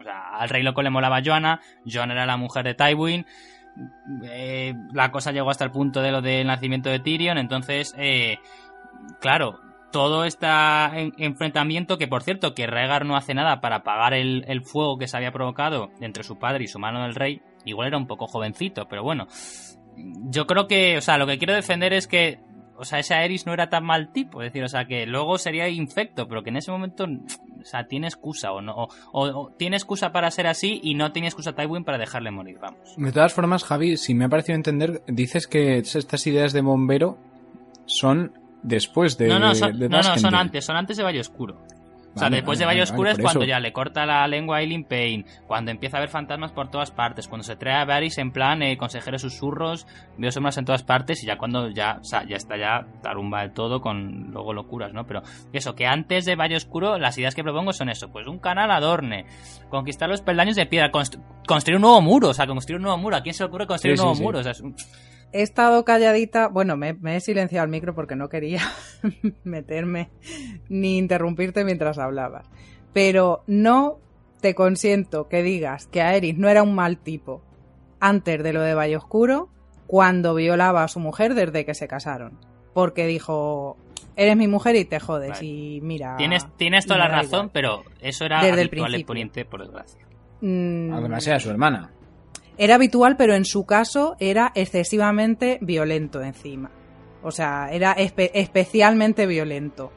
O 0.00 0.02
sea, 0.02 0.30
al 0.36 0.48
Rey 0.48 0.62
Loco 0.62 0.82
le 0.82 0.90
molaba 0.90 1.22
Joanna, 1.24 1.60
Joanna 1.86 2.14
era 2.14 2.26
la 2.26 2.36
mujer 2.36 2.64
de 2.64 2.74
Tywin. 2.74 3.24
Eh, 4.24 4.74
la 4.92 5.12
cosa 5.12 5.30
llegó 5.30 5.50
hasta 5.50 5.64
el 5.64 5.70
punto 5.70 6.02
de 6.02 6.10
lo 6.10 6.22
del 6.22 6.46
nacimiento 6.46 6.90
de 6.90 6.98
Tyrion, 6.98 7.38
entonces, 7.38 7.94
eh, 7.96 8.38
claro, 9.20 9.60
todo 9.92 10.24
este 10.24 10.46
enfrentamiento, 11.18 11.98
que 11.98 12.08
por 12.08 12.24
cierto, 12.24 12.54
que 12.54 12.66
Rhaegar 12.66 13.06
no 13.06 13.16
hace 13.16 13.32
nada 13.32 13.60
para 13.60 13.76
apagar 13.76 14.14
el, 14.14 14.44
el 14.48 14.62
fuego 14.62 14.98
que 14.98 15.06
se 15.06 15.16
había 15.16 15.32
provocado 15.32 15.90
entre 16.00 16.24
su 16.24 16.38
padre 16.38 16.64
y 16.64 16.68
su 16.68 16.80
mano 16.80 17.02
del 17.02 17.14
rey, 17.14 17.42
igual 17.64 17.88
era 17.88 17.96
un 17.96 18.06
poco 18.06 18.26
jovencito, 18.26 18.88
pero 18.88 19.02
bueno, 19.02 19.26
yo 20.30 20.46
creo 20.46 20.66
que, 20.66 20.98
o 20.98 21.00
sea, 21.00 21.18
lo 21.18 21.26
que 21.26 21.38
quiero 21.38 21.54
defender 21.54 21.92
es 21.92 22.06
que, 22.06 22.38
o 22.76 22.84
sea, 22.84 22.98
ese 22.98 23.14
Aerys 23.14 23.46
no 23.46 23.52
era 23.52 23.68
tan 23.68 23.84
mal 23.84 24.12
tipo, 24.12 24.42
es 24.42 24.52
decir, 24.52 24.64
o 24.64 24.68
sea, 24.68 24.86
que 24.86 25.06
luego 25.06 25.38
sería 25.38 25.68
infecto, 25.68 26.26
pero 26.28 26.42
que 26.42 26.50
en 26.50 26.56
ese 26.56 26.70
momento, 26.70 27.04
o 27.04 27.64
sea, 27.64 27.86
tiene 27.86 28.06
excusa 28.06 28.52
o 28.52 28.60
no, 28.60 28.88
o, 29.12 29.50
tiene 29.58 29.76
excusa 29.76 30.12
para 30.12 30.30
ser 30.30 30.46
así 30.46 30.80
y 30.82 30.94
no 30.94 31.12
tiene 31.12 31.28
excusa 31.28 31.54
Tywin 31.54 31.84
para 31.84 31.98
dejarle 31.98 32.30
morir, 32.30 32.58
vamos. 32.60 32.94
De 32.96 33.12
todas 33.12 33.34
formas, 33.34 33.64
Javi, 33.64 33.96
si 33.96 34.14
me 34.14 34.24
ha 34.24 34.28
parecido 34.28 34.56
entender, 34.56 35.02
dices 35.06 35.46
que 35.46 35.78
estas 35.78 36.26
ideas 36.26 36.52
de 36.52 36.62
bombero 36.62 37.18
son 37.86 38.32
después 38.62 39.18
de. 39.18 39.28
No, 39.28 39.38
no, 39.38 39.54
son, 39.54 39.78
no, 39.78 39.88
no, 39.88 40.18
son 40.18 40.34
antes, 40.34 40.64
son 40.64 40.76
antes 40.76 40.96
de 40.96 41.02
Valle 41.02 41.20
Oscuro. 41.20 41.58
O 42.12 42.18
sea, 42.18 42.26
Vale, 42.26 42.36
después 42.38 42.58
vale, 42.58 42.58
de 42.58 42.66
Valle 42.66 42.92
vale, 42.92 43.12
es 43.12 43.18
cuando 43.22 43.44
ya 43.44 43.60
le 43.60 43.72
corta 43.72 44.04
la 44.04 44.26
lengua 44.26 44.56
a 44.56 44.60
Eileen 44.62 44.82
Payne, 44.84 45.24
cuando 45.46 45.70
empieza 45.70 45.96
a 45.96 46.00
haber 46.00 46.10
fantasmas 46.10 46.50
por 46.50 46.68
todas 46.68 46.90
partes, 46.90 47.28
cuando 47.28 47.44
se 47.44 47.54
trae 47.54 47.80
a 47.80 47.84
Varys 47.84 48.18
en 48.18 48.32
plan 48.32 48.62
eh, 48.62 48.76
consejeros 48.76 49.22
susurros, 49.22 49.86
veo 50.18 50.32
sombras 50.32 50.58
en 50.58 50.64
todas 50.64 50.82
partes 50.82 51.22
y 51.22 51.26
ya 51.26 51.38
cuando 51.38 51.70
ya, 51.70 51.98
o 52.00 52.04
sea, 52.04 52.26
ya 52.26 52.34
está 52.36 52.56
ya 52.56 52.84
tarumba 53.00 53.42
de 53.42 53.50
todo 53.50 53.80
con 53.80 54.32
luego 54.32 54.52
locuras, 54.52 54.92
¿no? 54.92 55.06
Pero 55.06 55.22
eso, 55.52 55.76
que 55.76 55.86
antes 55.86 56.24
de 56.24 56.34
Valle 56.34 56.56
Oscuro 56.56 56.98
las 56.98 57.16
ideas 57.16 57.36
que 57.36 57.44
propongo 57.44 57.72
son 57.72 57.88
eso, 57.90 58.10
pues 58.10 58.26
un 58.26 58.40
canal 58.40 58.72
adorne, 58.72 59.26
conquistar 59.68 60.08
los 60.08 60.20
peldaños 60.20 60.56
de 60.56 60.66
piedra, 60.66 60.90
const- 60.90 61.22
construir 61.46 61.76
un 61.76 61.82
nuevo 61.82 62.00
muro, 62.00 62.30
o 62.30 62.34
sea, 62.34 62.46
construir 62.48 62.78
un 62.78 62.82
nuevo 62.82 62.98
muro, 62.98 63.14
¿a 63.16 63.20
quién 63.22 63.34
se 63.34 63.44
le 63.44 63.48
ocurre 63.48 63.68
construir 63.68 63.96
Sí, 63.96 64.00
un 64.00 64.04
nuevo 64.06 64.14
sí, 64.14 64.18
sí. 64.18 64.24
muro? 64.24 64.38
O 64.40 64.42
sea, 64.42 64.52
es 64.52 64.60
un- 64.60 64.74
He 65.32 65.42
estado 65.42 65.84
calladita, 65.84 66.48
bueno, 66.48 66.76
me, 66.76 66.94
me 66.94 67.16
he 67.16 67.20
silenciado 67.20 67.64
el 67.64 67.70
micro 67.70 67.94
porque 67.94 68.16
no 68.16 68.28
quería 68.28 68.62
meterme 69.44 70.10
ni 70.68 70.98
interrumpirte 70.98 71.64
mientras 71.64 71.98
hablabas. 71.98 72.48
Pero 72.92 73.44
no 73.46 73.98
te 74.40 74.54
consiento 74.54 75.28
que 75.28 75.42
digas 75.42 75.86
que 75.86 76.02
Aerys 76.02 76.36
no 76.36 76.48
era 76.48 76.62
un 76.62 76.74
mal 76.74 76.98
tipo 76.98 77.42
antes 78.00 78.42
de 78.42 78.52
lo 78.52 78.62
de 78.62 78.74
Valle 78.74 78.96
Oscuro 78.96 79.48
cuando 79.86 80.34
violaba 80.34 80.84
a 80.84 80.88
su 80.88 81.00
mujer 81.00 81.34
desde 81.34 81.64
que 81.64 81.74
se 81.74 81.86
casaron. 81.86 82.38
Porque 82.72 83.06
dijo, 83.06 83.76
eres 84.16 84.36
mi 84.36 84.48
mujer 84.48 84.76
y 84.76 84.84
te 84.84 85.00
jodes. 85.00 85.30
Vale. 85.30 85.44
Y 85.46 85.80
mira... 85.82 86.16
tienes, 86.16 86.46
tienes 86.56 86.86
toda 86.86 86.98
la 86.98 87.08
razón, 87.08 87.46
igual. 87.46 87.50
pero 87.52 87.82
eso 88.00 88.24
era 88.24 88.42
Desde 88.42 88.62
el 88.62 88.68
habitual 88.68 88.70
en 88.70 88.90
principio. 88.90 89.06
Poniente, 89.06 89.44
por 89.44 89.62
desgracia. 89.62 90.06
Mm, 90.40 90.92
Además 90.92 91.26
era 91.26 91.40
su 91.40 91.50
hermana. 91.50 91.90
Era 92.62 92.74
habitual, 92.74 93.16
pero 93.16 93.34
en 93.34 93.46
su 93.46 93.64
caso 93.64 94.16
era 94.20 94.52
excesivamente 94.54 95.58
violento 95.62 96.20
encima. 96.22 96.70
O 97.22 97.30
sea, 97.30 97.70
era 97.72 97.96
espe- 97.96 98.30
especialmente 98.34 99.26
violento. 99.26 99.92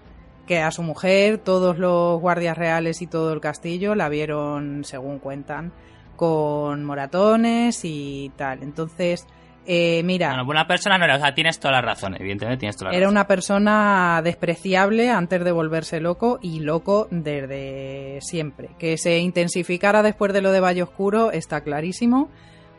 Que 0.48 0.60
a 0.62 0.72
su 0.72 0.82
mujer, 0.84 1.40
todos 1.40 1.78
los 1.78 2.20
guardias 2.22 2.58
reales 2.58 3.02
y 3.02 3.08
todo 3.08 3.34
el 3.34 3.40
castillo 3.42 3.96
la 3.96 4.08
vieron, 4.10 4.84
según 4.86 5.20
cuentan, 5.20 5.74
con 6.16 6.84
moratones 6.86 7.82
y 7.84 8.32
tal. 8.38 8.62
Entonces, 8.62 9.26
eh, 9.66 10.02
mira, 10.04 10.30
Bueno, 10.30 10.46
buena 10.46 10.68
persona 10.68 10.98
no 10.98 11.06
era, 11.06 11.16
o 11.16 11.20
sea, 11.20 11.34
tienes 11.34 11.58
toda 11.60 11.72
la 11.74 11.82
razón, 11.82 12.16
evidentemente 12.20 12.60
tienes 12.60 12.76
toda 12.76 12.92
la 12.92 12.98
era 12.98 13.06
razón. 13.06 13.14
una 13.14 13.28
persona 13.28 14.22
despreciable 14.22 15.10
antes 15.10 15.44
de 15.46 15.52
volverse 15.54 16.02
loco 16.02 16.40
y 16.42 16.60
loco 16.60 17.08
desde 17.10 18.20
siempre. 18.22 18.70
Que 18.78 18.98
se 18.98 19.20
intensificara 19.20 20.04
después 20.04 20.34
de 20.34 20.42
lo 20.42 20.52
de 20.52 20.60
Valle 20.60 20.84
Oscuro 20.84 21.32
está 21.32 21.62
clarísimo, 21.62 22.30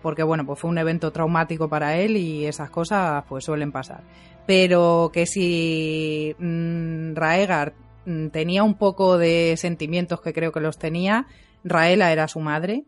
porque 0.05 0.23
bueno, 0.23 0.45
pues 0.45 0.61
fue 0.61 0.69
un 0.69 0.77
evento 0.77 1.13
traumático 1.13 1.71
para 1.71 1.97
él 1.97 2.19
y 2.19 2.45
esas 2.45 2.69
cosas 2.69 3.25
pues 3.27 3.43
suelen 3.43 3.73
pasar. 3.73 4.03
Pero 4.47 5.11
que 5.15 5.25
si 5.25 6.37
mm, 6.39 7.15
Raegar 7.15 7.73
mm, 8.05 8.27
tenía 8.27 8.65
un 8.65 8.75
poco 8.75 9.17
de 9.17 9.55
sentimientos 9.57 10.21
que 10.21 10.35
creo 10.35 10.53
que 10.53 10.61
los 10.61 10.79
tenía, 10.79 11.27
Raela 11.65 12.13
era 12.13 12.29
su 12.29 12.41
madre 12.41 12.85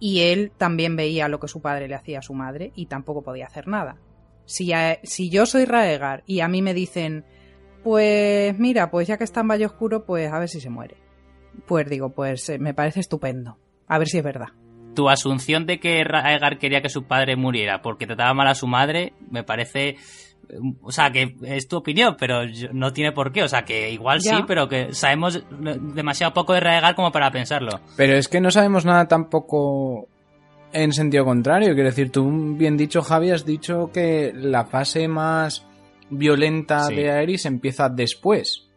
y 0.00 0.22
él 0.22 0.50
también 0.58 0.96
veía 0.96 1.28
lo 1.28 1.38
que 1.38 1.46
su 1.46 1.62
padre 1.62 1.86
le 1.86 1.94
hacía 1.94 2.18
a 2.18 2.22
su 2.22 2.34
madre 2.34 2.72
y 2.74 2.86
tampoco 2.86 3.22
podía 3.22 3.46
hacer 3.46 3.68
nada. 3.68 3.98
Si, 4.44 4.72
si 5.04 5.30
yo 5.30 5.46
soy 5.46 5.64
Raegar 5.64 6.24
y 6.26 6.40
a 6.40 6.48
mí 6.48 6.60
me 6.60 6.74
dicen, 6.74 7.24
pues 7.84 8.58
mira, 8.58 8.90
pues 8.90 9.06
ya 9.06 9.16
que 9.16 9.22
está 9.22 9.42
en 9.42 9.48
Valle 9.48 9.66
Oscuro, 9.66 10.04
pues 10.04 10.32
a 10.32 10.40
ver 10.40 10.48
si 10.48 10.60
se 10.60 10.70
muere. 10.70 10.96
Pues 11.68 11.88
digo, 11.88 12.10
pues 12.10 12.48
eh, 12.48 12.58
me 12.58 12.74
parece 12.74 12.98
estupendo. 12.98 13.58
A 13.86 13.98
ver 13.98 14.08
si 14.08 14.18
es 14.18 14.24
verdad. 14.24 14.48
Tu 14.98 15.08
asunción 15.08 15.64
de 15.64 15.78
que 15.78 16.02
Raegar 16.02 16.58
quería 16.58 16.82
que 16.82 16.88
su 16.88 17.04
padre 17.04 17.36
muriera 17.36 17.82
porque 17.82 18.04
trataba 18.04 18.34
mal 18.34 18.48
a 18.48 18.56
su 18.56 18.66
madre, 18.66 19.12
me 19.30 19.44
parece... 19.44 19.94
O 20.82 20.90
sea, 20.90 21.12
que 21.12 21.36
es 21.44 21.68
tu 21.68 21.76
opinión, 21.76 22.16
pero 22.18 22.42
yo- 22.46 22.70
no 22.72 22.92
tiene 22.92 23.12
por 23.12 23.30
qué. 23.30 23.44
O 23.44 23.48
sea, 23.48 23.62
que 23.62 23.92
igual 23.92 24.18
Ya. 24.20 24.38
sí, 24.38 24.42
pero 24.48 24.68
que 24.68 24.92
sabemos 24.94 25.40
demasiado 25.94 26.34
poco 26.34 26.52
de 26.54 26.58
Raegar 26.60 26.96
como 26.96 27.12
para 27.12 27.30
pensarlo. 27.30 27.78
Pero 27.96 28.14
es 28.14 28.26
que 28.26 28.40
no 28.40 28.50
sabemos 28.50 28.84
nada 28.84 29.06
tampoco 29.06 30.08
en 30.72 30.92
sentido 30.92 31.24
contrario. 31.24 31.74
Quiero 31.74 31.90
decir, 31.90 32.10
tú 32.10 32.28
bien 32.56 32.76
dicho, 32.76 33.00
Javi, 33.02 33.30
has 33.30 33.46
dicho 33.46 33.90
que 33.94 34.32
la 34.34 34.64
fase 34.64 35.06
más 35.06 35.64
violenta 36.10 36.86
Sí. 36.88 36.96
de 36.96 37.10
Aerys 37.12 37.46
empieza 37.46 37.88
después. 37.88 38.67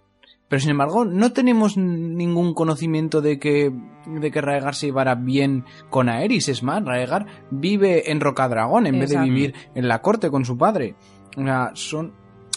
Pero 0.52 0.60
sin 0.60 0.72
embargo, 0.72 1.06
no 1.06 1.32
tenemos 1.32 1.78
ningún 1.78 2.54
conocimiento 2.54 3.22
de 3.22 3.40
que, 3.40 3.72
de 4.06 4.32
que 4.32 4.42
Raegar 4.42 4.76
se 4.76 4.88
llevara 4.88 5.16
bien 5.16 5.64
con 5.90 6.10
Aerys. 6.10 6.50
Es 6.50 6.62
más, 6.62 6.84
Raegar 6.84 7.26
vive 7.52 8.12
en 8.12 8.20
Rocadragón 8.20 8.86
en 8.86 9.00
vez 9.00 9.12
de 9.12 9.22
vivir 9.22 9.56
en 9.76 9.88
la 9.88 10.02
corte 10.02 10.30
con 10.30 10.44
su 10.44 10.58
padre. 10.58 10.96
O 11.38 11.42
sea, 11.42 11.72
son... 11.74 12.12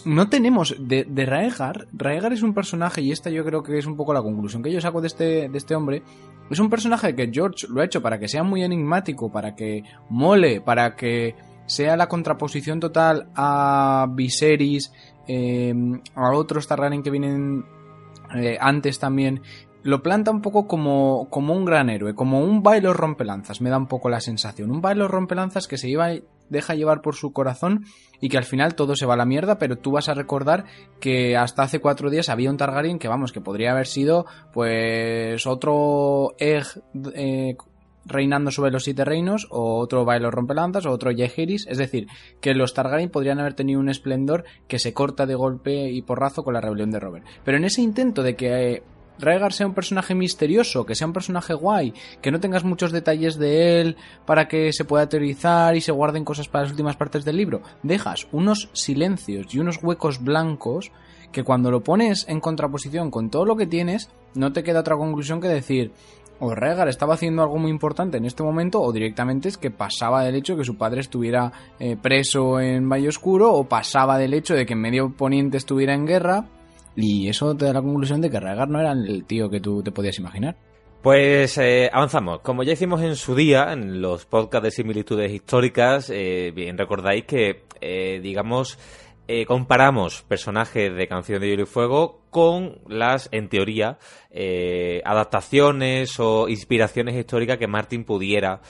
No 0.05 0.28
tenemos 0.28 0.74
de, 0.76 1.05
de 1.05 1.24
Raegar. 1.24 1.86
Raegar 1.92 2.32
es 2.32 2.42
un 2.42 2.53
personaje, 2.53 3.01
y 3.01 3.12
esta 3.12 3.30
yo 3.30 3.45
creo 3.45 3.62
que 3.62 3.78
es 3.78 3.86
un 3.86 3.97
poco 3.97 4.12
la 4.12 4.22
conclusión 4.22 4.61
que 4.61 4.72
yo 4.72 4.80
saco 4.80 5.01
de 5.01 5.07
este, 5.07 5.49
de 5.49 5.57
este 5.57 5.76
hombre. 5.76 6.03
Es 6.51 6.59
un 6.59 6.70
personaje 6.70 7.14
que 7.14 7.30
George 7.32 7.68
lo 7.70 7.80
ha 7.80 7.84
hecho 7.84 8.03
para 8.03 8.18
que 8.18 8.26
sea 8.26 8.42
muy 8.42 8.64
enigmático, 8.64 9.30
para 9.30 9.55
que 9.55 9.84
mole, 10.11 10.61
para 10.61 10.97
que 10.97 11.36
sea 11.66 11.97
la 11.97 12.09
contraposición 12.09 12.80
total 12.80 13.28
a 13.36 14.09
Viserys, 14.11 14.92
eh, 15.28 15.72
a 16.16 16.32
otros 16.32 16.66
Targaryen 16.66 17.05
que 17.05 17.11
vienen 17.11 17.64
eh, 18.35 18.59
antes 18.61 18.99
también. 18.99 19.43
Lo 19.82 20.03
planta 20.03 20.30
un 20.30 20.41
poco 20.41 20.66
como, 20.66 21.28
como 21.28 21.55
un 21.55 21.66
gran 21.66 21.91
héroe, 21.91 22.14
como 22.14 22.41
un 22.41 22.62
bailo 22.62 22.95
rompelanzas, 22.95 23.61
me 23.61 23.68
da 23.68 23.76
un 23.76 23.87
poco 23.87 24.09
la 24.09 24.20
sensación. 24.20 24.70
Un 24.70 24.80
bailo 24.80 25.09
rompelanzas 25.09 25.68
que 25.68 25.76
se 25.76 25.89
lleva, 25.89 26.09
deja 26.49 26.74
llevar 26.74 27.03
por 27.03 27.14
su 27.14 27.35
corazón 27.35 27.85
y 28.18 28.30
que 28.30 28.39
al 28.39 28.45
final 28.45 28.74
todo 28.74 28.97
se 28.97 29.05
va 29.05 29.12
a 29.12 29.18
la 29.18 29.26
mierda, 29.26 29.59
pero 29.59 29.76
tú 29.76 29.91
vas 29.91 30.09
a 30.09 30.14
recordar 30.14 30.64
que 31.01 31.37
hasta 31.37 31.64
hace 31.64 31.80
cuatro 31.80 32.09
días 32.09 32.30
había 32.30 32.51
un 32.51 32.57
Targaryen 32.57 32.99
que, 32.99 33.09
vamos, 33.09 33.32
que 33.32 33.43
podría 33.43 33.72
haber 33.72 33.87
sido, 33.87 34.24
pues, 34.55 35.47
otro 35.47 36.35
Egg 36.39 36.64
eh, 37.14 37.57
reinando 38.07 38.50
sobre 38.50 38.70
los 38.70 38.84
siete 38.84 39.05
reinos, 39.05 39.46
o 39.50 39.78
otro 39.78 40.05
Bailo 40.05 40.30
Rompelanzas, 40.30 40.86
o 40.86 40.90
otro 40.90 41.11
Yehiris, 41.11 41.66
es 41.66 41.78
decir, 41.78 42.07
que 42.40 42.55
los 42.55 42.74
Targaryen 42.74 43.11
podrían 43.11 43.40
haber 43.40 43.55
tenido 43.55 43.80
un 43.80 43.88
esplendor 43.88 44.44
que 44.68 44.78
se 44.78 44.92
corta 44.92 45.26
de 45.26 45.34
golpe 45.34 45.90
y 45.90 46.02
porrazo 46.02 46.44
con 46.44 46.55
la 46.55 46.61
rebelión 46.61 46.90
de 46.90 47.00
Robert. 47.00 47.26
Pero 47.44 47.59
en 47.59 47.64
ese 47.64 47.82
intento 47.82 48.22
de 48.22 48.36
que 48.36 48.72
eh, 48.74 48.82
sea 49.50 49.66
un 49.66 49.74
personaje 49.74 50.14
misterioso, 50.14 50.84
que 50.84 50.94
sea 50.94 51.07
un 51.07 51.12
personaje 51.12 51.55
guay, 51.55 51.94
que 52.20 52.30
no 52.30 52.40
tengas 52.40 52.64
muchos 52.64 52.92
detalles 52.92 53.38
de 53.38 53.80
él 53.80 53.96
para 54.26 54.48
que 54.48 54.72
se 54.72 54.84
pueda 54.84 55.09
teorizar 55.09 55.76
y 55.76 55.80
se 55.80 55.92
guarden 55.92 56.24
cosas 56.24 56.48
para 56.48 56.62
las 56.62 56.72
últimas 56.72 56.96
partes 56.96 57.24
del 57.24 57.36
libro, 57.36 57.62
dejas 57.82 58.26
unos 58.32 58.70
silencios 58.72 59.55
y 59.55 59.61
unos 59.61 59.82
huecos 59.82 60.22
blancos 60.22 60.90
que 61.32 61.42
cuando 61.42 61.70
lo 61.70 61.82
pones 61.82 62.26
en 62.28 62.40
contraposición 62.40 63.11
con 63.11 63.28
todo 63.28 63.44
lo 63.44 63.57
que 63.57 63.66
tienes, 63.66 64.09
no 64.34 64.52
te 64.52 64.62
queda 64.62 64.80
otra 64.80 64.96
conclusión 64.96 65.40
que 65.40 65.48
decir, 65.48 65.92
o 66.41 66.55
Rhaegar 66.55 66.89
estaba 66.89 67.14
haciendo 67.14 67.43
algo 67.43 67.59
muy 67.59 67.70
importante 67.70 68.18
en 68.18 68.24
este 68.24 68.43
momento, 68.43 68.80
o 68.80 68.93
directamente 68.93 69.49
es 69.49 69.59
que 69.59 69.70
pasaba 69.70 70.24
del 70.24 70.35
hecho 70.35 70.55
de 70.55 70.61
que 70.61 70.64
su 70.64 70.76
padre 70.76 71.01
estuviera 71.01 71.53
eh, 71.78 71.97
preso 72.01 72.61
en 72.61 72.89
Valle 72.89 73.09
Oscuro, 73.09 73.53
o 73.53 73.68
pasaba 73.68 74.18
del 74.18 74.35
hecho 74.35 74.55
de 74.55 74.66
que 74.66 74.74
en 74.74 74.80
medio 74.80 75.11
poniente 75.16 75.57
estuviera 75.57 75.95
en 75.95 76.07
guerra, 76.07 76.47
y 76.97 77.28
eso 77.28 77.55
te 77.55 77.64
da 77.66 77.74
la 77.74 77.82
conclusión 77.82 78.20
de 78.20 78.30
que 78.30 78.41
Rhaegar 78.41 78.68
no 78.68 78.80
era 78.80 78.93
el 78.93 79.24
tío 79.24 79.49
que 79.51 79.61
tú 79.61 79.82
te 79.82 79.93
podías 79.93 80.18
imaginar. 80.18 80.57
Pues 81.03 81.59
eh, 81.59 81.91
avanzamos. 81.93 82.41
Como 82.41 82.62
ya 82.62 82.72
hicimos 82.72 83.03
en 83.03 83.14
su 83.16 83.35
día, 83.35 83.72
en 83.72 84.01
los 84.01 84.24
podcasts 84.24 84.64
de 84.64 84.70
similitudes 84.70 85.30
históricas, 85.30 86.09
eh, 86.09 86.51
bien 86.55 86.78
recordáis 86.78 87.24
que, 87.24 87.64
digamos, 88.22 88.78
eh, 89.27 89.47
comparamos 89.47 90.22
personajes 90.22 90.95
de 90.95 91.09
Canción 91.09 91.41
de 91.41 91.49
Hielo 91.49 91.62
y 91.62 91.66
Fuego 91.66 92.20
con 92.29 92.81
las, 92.89 93.29
en 93.33 93.49
teoría, 93.49 93.97
eh, 94.31 95.01
adaptaciones 95.05 96.18
o 96.18 96.49
inspiraciones 96.49 97.14
históricas 97.14 97.57
que 97.57 97.66
Martin 97.66 98.05
pudiera 98.05 98.61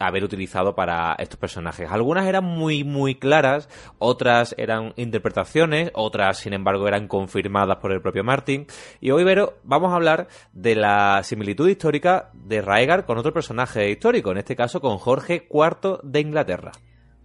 haber 0.00 0.24
utilizado 0.24 0.74
para 0.74 1.14
estos 1.18 1.38
personajes. 1.38 1.90
Algunas 1.90 2.26
eran 2.26 2.44
muy, 2.44 2.84
muy 2.84 3.14
claras, 3.14 3.68
otras 3.98 4.54
eran 4.58 4.92
interpretaciones, 4.96 5.90
otras, 5.94 6.38
sin 6.38 6.52
embargo, 6.52 6.86
eran 6.88 7.08
confirmadas 7.08 7.78
por 7.78 7.92
el 7.92 8.02
propio 8.02 8.24
Martin. 8.24 8.66
Y 9.00 9.12
hoy, 9.12 9.24
Vero, 9.24 9.58
vamos 9.62 9.92
a 9.92 9.96
hablar 9.96 10.28
de 10.52 10.74
la 10.74 11.22
similitud 11.22 11.68
histórica 11.68 12.30
de 12.34 12.60
Raegar 12.60 13.06
con 13.06 13.18
otro 13.18 13.32
personaje 13.32 13.88
histórico, 13.88 14.32
en 14.32 14.38
este 14.38 14.56
caso 14.56 14.80
con 14.80 14.98
Jorge 14.98 15.48
IV 15.48 16.00
de 16.02 16.20
Inglaterra. 16.20 16.72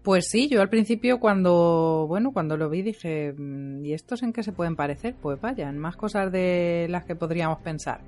Pues 0.07 0.29
sí, 0.29 0.47
yo 0.47 0.61
al 0.61 0.69
principio 0.69 1.19
cuando, 1.19 2.05
bueno, 2.07 2.31
cuando 2.31 2.55
lo 2.55 2.69
vi 2.69 2.81
dije, 2.81 3.33
"Mm, 3.37 3.83
¿y 3.83 3.91
estos 3.91 4.23
en 4.23 4.31
qué 4.31 4.41
se 4.41 4.53
pueden 4.53 4.77
parecer? 4.77 5.15
Pues 5.21 5.37
vaya, 5.41 5.67
en 5.67 5.77
más 5.77 5.97
cosas 5.97 6.31
de 6.31 6.87
las 6.89 7.03
que 7.03 7.17
podríamos 7.17 7.59
pensar. 7.59 7.99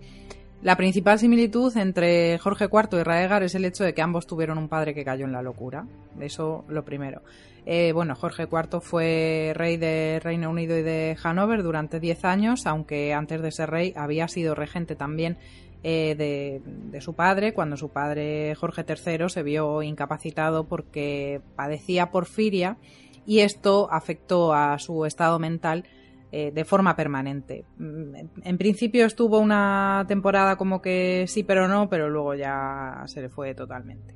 La 0.61 0.77
principal 0.77 1.19
similitud 1.19 1.75
entre 1.75 2.37
Jorge 2.37 2.69
IV 2.71 3.01
y 3.01 3.03
Raegar 3.03 3.43
es 3.43 3.53
el 3.53 3.65
hecho 3.65 3.83
de 3.83 3.93
que 3.93 4.01
ambos 4.01 4.27
tuvieron 4.27 4.57
un 4.57 4.69
padre 4.69 4.93
que 4.93 5.03
cayó 5.03 5.25
en 5.25 5.33
la 5.33 5.41
locura. 5.41 5.87
Eso 6.21 6.63
lo 6.69 6.85
primero. 6.85 7.21
Eh, 7.65 7.91
bueno, 7.91 8.15
Jorge 8.15 8.43
IV 8.43 8.79
fue 8.79 9.51
rey 9.53 9.75
de 9.75 10.21
Reino 10.23 10.49
Unido 10.49 10.77
y 10.77 10.83
de 10.83 11.17
Hanover 11.21 11.63
durante 11.63 11.99
10 11.99 12.23
años, 12.23 12.65
aunque 12.65 13.13
antes 13.13 13.41
de 13.41 13.51
ser 13.51 13.71
rey 13.71 13.93
había 13.97 14.29
sido 14.29 14.55
regente 14.55 14.95
también 14.95 15.37
eh, 15.83 16.61
de, 16.91 17.01
su 17.01 17.13
padre, 17.13 17.53
cuando 17.53 17.77
su 17.77 17.89
padre 17.89 18.53
Jorge 18.55 18.85
III 18.87 19.29
se 19.29 19.43
vio 19.43 19.81
incapacitado 19.81 20.67
porque 20.67 21.41
padecía 21.55 22.11
porfiria 22.11 22.77
y 23.25 23.39
esto 23.39 23.87
afectó 23.91 24.53
a 24.53 24.77
su 24.79 25.05
estado 25.05 25.39
mental 25.39 25.85
eh, 26.31 26.51
de 26.53 26.65
forma 26.65 26.95
permanente. 26.95 27.63
Mm, 27.77 28.15
En 28.43 28.57
principio 28.57 29.05
estuvo 29.05 29.39
una 29.39 30.03
temporada 30.07 30.57
como 30.57 30.81
que 30.81 31.25
sí 31.27 31.43
pero 31.43 31.67
no, 31.67 31.89
pero 31.89 32.09
luego 32.09 32.35
ya 32.35 33.03
se 33.05 33.21
le 33.21 33.29
fue 33.29 33.55
totalmente. 33.55 34.15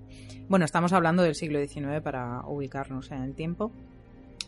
Bueno, 0.50 0.66
estamos 0.66 0.92
hablando 0.92 1.24
del 1.24 1.36
siglo 1.36 1.60
XIX 1.66 2.02
para 2.04 2.42
ubicarnos 2.46 3.10
en 3.12 3.22
el 3.24 3.36
tiempo. 3.36 3.72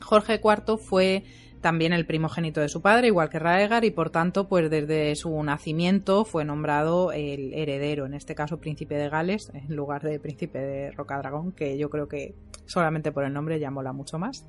Jorge 0.02 0.42
IV 0.44 0.78
fue 0.78 1.24
también 1.66 1.94
el 1.94 2.06
primogénito 2.06 2.62
de 2.62 2.70
su 2.70 2.84
padre, 2.84 3.08
igual 3.08 3.28
que 3.32 3.40
Raegar, 3.40 3.86
y 3.86 3.90
por 3.90 4.12
tanto, 4.12 4.48
pues 4.48 4.70
desde 4.70 5.16
su 5.16 5.42
nacimiento 5.42 6.24
fue 6.24 6.46
nombrado 6.46 7.12
el 7.12 7.56
heredero, 7.56 8.06
en 8.06 8.14
este 8.14 8.36
caso 8.36 8.60
príncipe 8.60 8.94
de 8.94 9.10
Gales, 9.10 9.52
en 9.52 9.76
lugar 9.76 10.04
de 10.04 10.20
príncipe 10.20 10.60
de 10.60 10.92
Rocadragón, 10.92 11.54
que 11.54 11.76
yo 11.80 11.90
creo 11.90 12.08
que 12.08 12.36
solamente 12.68 13.12
por 13.12 13.26
el 13.26 13.34
nombre 13.34 13.60
ya 13.60 13.72
mola 13.72 13.94
mucho 13.94 14.20
más. 14.20 14.46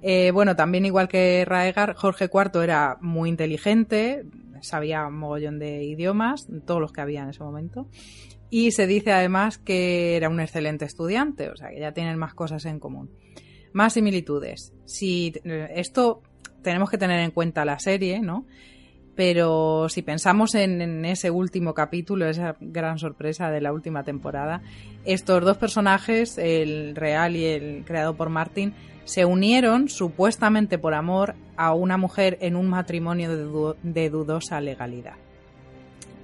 Eh, 0.00 0.30
bueno, 0.30 0.56
también 0.56 0.86
igual 0.86 1.06
que 1.06 1.44
Raegar, 1.44 1.92
Jorge 1.96 2.30
IV 2.32 2.62
era 2.62 2.96
muy 3.02 3.28
inteligente, 3.28 4.24
sabía 4.62 5.06
un 5.06 5.18
mogollón 5.18 5.58
de 5.58 5.84
idiomas, 5.84 6.48
todos 6.64 6.80
los 6.80 6.92
que 6.92 7.02
había 7.02 7.24
en 7.24 7.28
ese 7.28 7.44
momento, 7.44 7.90
y 8.48 8.70
se 8.70 8.86
dice 8.86 9.12
además 9.12 9.58
que 9.58 10.16
era 10.16 10.30
un 10.30 10.40
excelente 10.40 10.86
estudiante, 10.86 11.50
o 11.50 11.56
sea 11.56 11.68
que 11.68 11.80
ya 11.80 11.92
tienen 11.92 12.16
más 12.16 12.32
cosas 12.32 12.64
en 12.64 12.80
común. 12.80 13.10
Más 13.74 13.92
similitudes. 13.92 14.72
Si 14.86 15.34
eh, 15.44 15.68
esto 15.74 16.22
tenemos 16.64 16.90
que 16.90 16.98
tener 16.98 17.20
en 17.20 17.30
cuenta 17.30 17.64
la 17.64 17.78
serie, 17.78 18.18
¿no? 18.18 18.44
Pero 19.14 19.88
si 19.88 20.02
pensamos 20.02 20.56
en, 20.56 21.04
ese 21.04 21.30
último 21.30 21.72
capítulo, 21.72 22.26
esa 22.26 22.56
gran 22.60 22.98
sorpresa 22.98 23.50
de 23.50 23.60
la 23.60 23.72
última 23.72 24.02
temporada, 24.02 24.60
estos 25.04 25.44
dos 25.44 25.56
personajes, 25.56 26.36
el 26.36 26.96
real 26.96 27.36
y 27.36 27.44
el 27.44 27.84
creado 27.84 28.16
por 28.16 28.28
Martin, 28.28 28.74
se 29.04 29.24
unieron 29.24 29.88
supuestamente 29.88 30.78
por 30.78 30.94
amor 30.94 31.36
a 31.56 31.74
una 31.74 31.96
mujer 31.96 32.38
en 32.40 32.56
un 32.56 32.68
matrimonio 32.68 33.36
de, 33.36 33.74
de 33.84 34.10
dudosa 34.10 34.60
legalidad. 34.60 35.14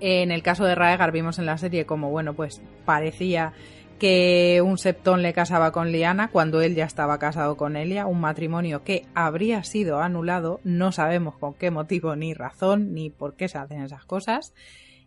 En 0.01 0.33
el 0.33 0.43
caso 0.43 0.65
de 0.65 0.75
Raegar 0.75 1.13
vimos 1.13 1.39
en 1.39 1.47
la 1.47 1.59
serie 1.59 1.87
como, 1.87 2.11
bueno, 2.11 2.35
pues 2.35 2.61
parecía 2.85 3.53
que 4.01 4.63
un 4.65 4.79
septón 4.79 5.23
le 5.23 5.35
casaba 5.35 5.73
con 5.73 5.93
Liana 5.93 6.31
cuando 6.31 6.63
él 6.63 6.75
ya 6.75 6.87
estaba 6.87 7.19
casado 7.19 7.59
con 7.59 7.77
Elia, 7.77 8.07
un 8.07 8.19
matrimonio 8.19 8.83
que 8.83 9.07
habría 9.15 9.63
sido 9.63 10.01
anulado, 10.01 10.59
no 10.65 10.91
sabemos 10.91 11.37
con 11.37 11.53
qué 11.53 11.71
motivo 11.71 12.17
ni 12.17 12.33
razón 12.33 12.95
ni 12.95 13.11
por 13.11 13.37
qué 13.37 13.47
se 13.47 13.59
hacen 13.59 13.83
esas 13.83 14.07
cosas. 14.07 14.55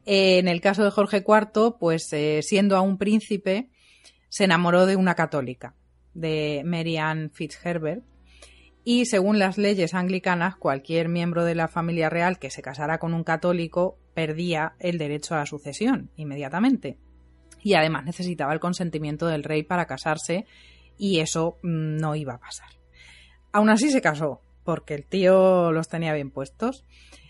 Eh, 0.06 0.38
en 0.38 0.48
el 0.48 0.62
caso 0.62 0.84
de 0.84 0.92
Jorge 0.92 1.26
IV, 1.28 1.76
pues 1.80 2.14
eh, 2.14 2.42
siendo 2.44 2.78
aún 2.78 3.00
príncipe, 3.00 3.70
se 4.30 4.44
enamoró 4.44 4.86
de 4.86 4.96
una 4.96 5.16
católica, 5.16 5.74
de 6.14 6.62
Mary 6.64 6.98
Ann 6.98 7.32
Fitzherbert, 7.34 8.04
y 8.84 9.08
según 9.08 9.40
las 9.40 9.58
leyes 9.58 9.96
anglicanas, 9.96 10.56
cualquier 10.56 11.10
miembro 11.10 11.46
de 11.46 11.56
la 11.56 11.68
familia 11.68 12.12
real 12.12 12.38
que 12.38 12.52
se 12.52 12.62
casara 12.62 13.00
con 13.00 13.16
un 13.16 13.24
católico 13.24 13.98
perdía 14.14 14.76
el 14.78 15.00
derecho 15.00 15.34
a 15.34 15.40
la 15.40 15.46
sucesión 15.48 16.12
inmediatamente 16.16 17.00
y 17.64 17.76
además 17.76 18.04
necesitaba 18.04 18.54
el 18.54 18.60
consentimiento 18.60 19.28
del 19.28 19.44
rey 19.44 19.64
para 19.64 19.86
casarse 19.86 20.46
y 20.98 21.20
eso 21.20 21.58
no 21.64 22.16
iba 22.16 22.36
a 22.36 22.40
pasar. 22.40 22.70
Aún 23.52 23.70
así 23.70 23.90
se 23.90 24.02
casó, 24.02 24.42
porque 24.64 24.94
el 24.94 25.06
tío 25.06 25.72
los 25.72 25.88
tenía 25.88 26.14
bien 26.14 26.32
puestos. 26.32 26.86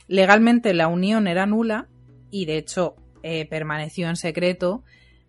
Legalmente 0.07 0.73
la 0.73 0.87
unión 0.87 1.27
era 1.27 1.45
nula 1.45 1.87
y 2.31 2.45
de 2.45 2.57
hecho 2.57 2.95
eh, 3.21 3.45
permaneció 3.47 4.09
en 4.09 4.15
secreto, 4.15 4.83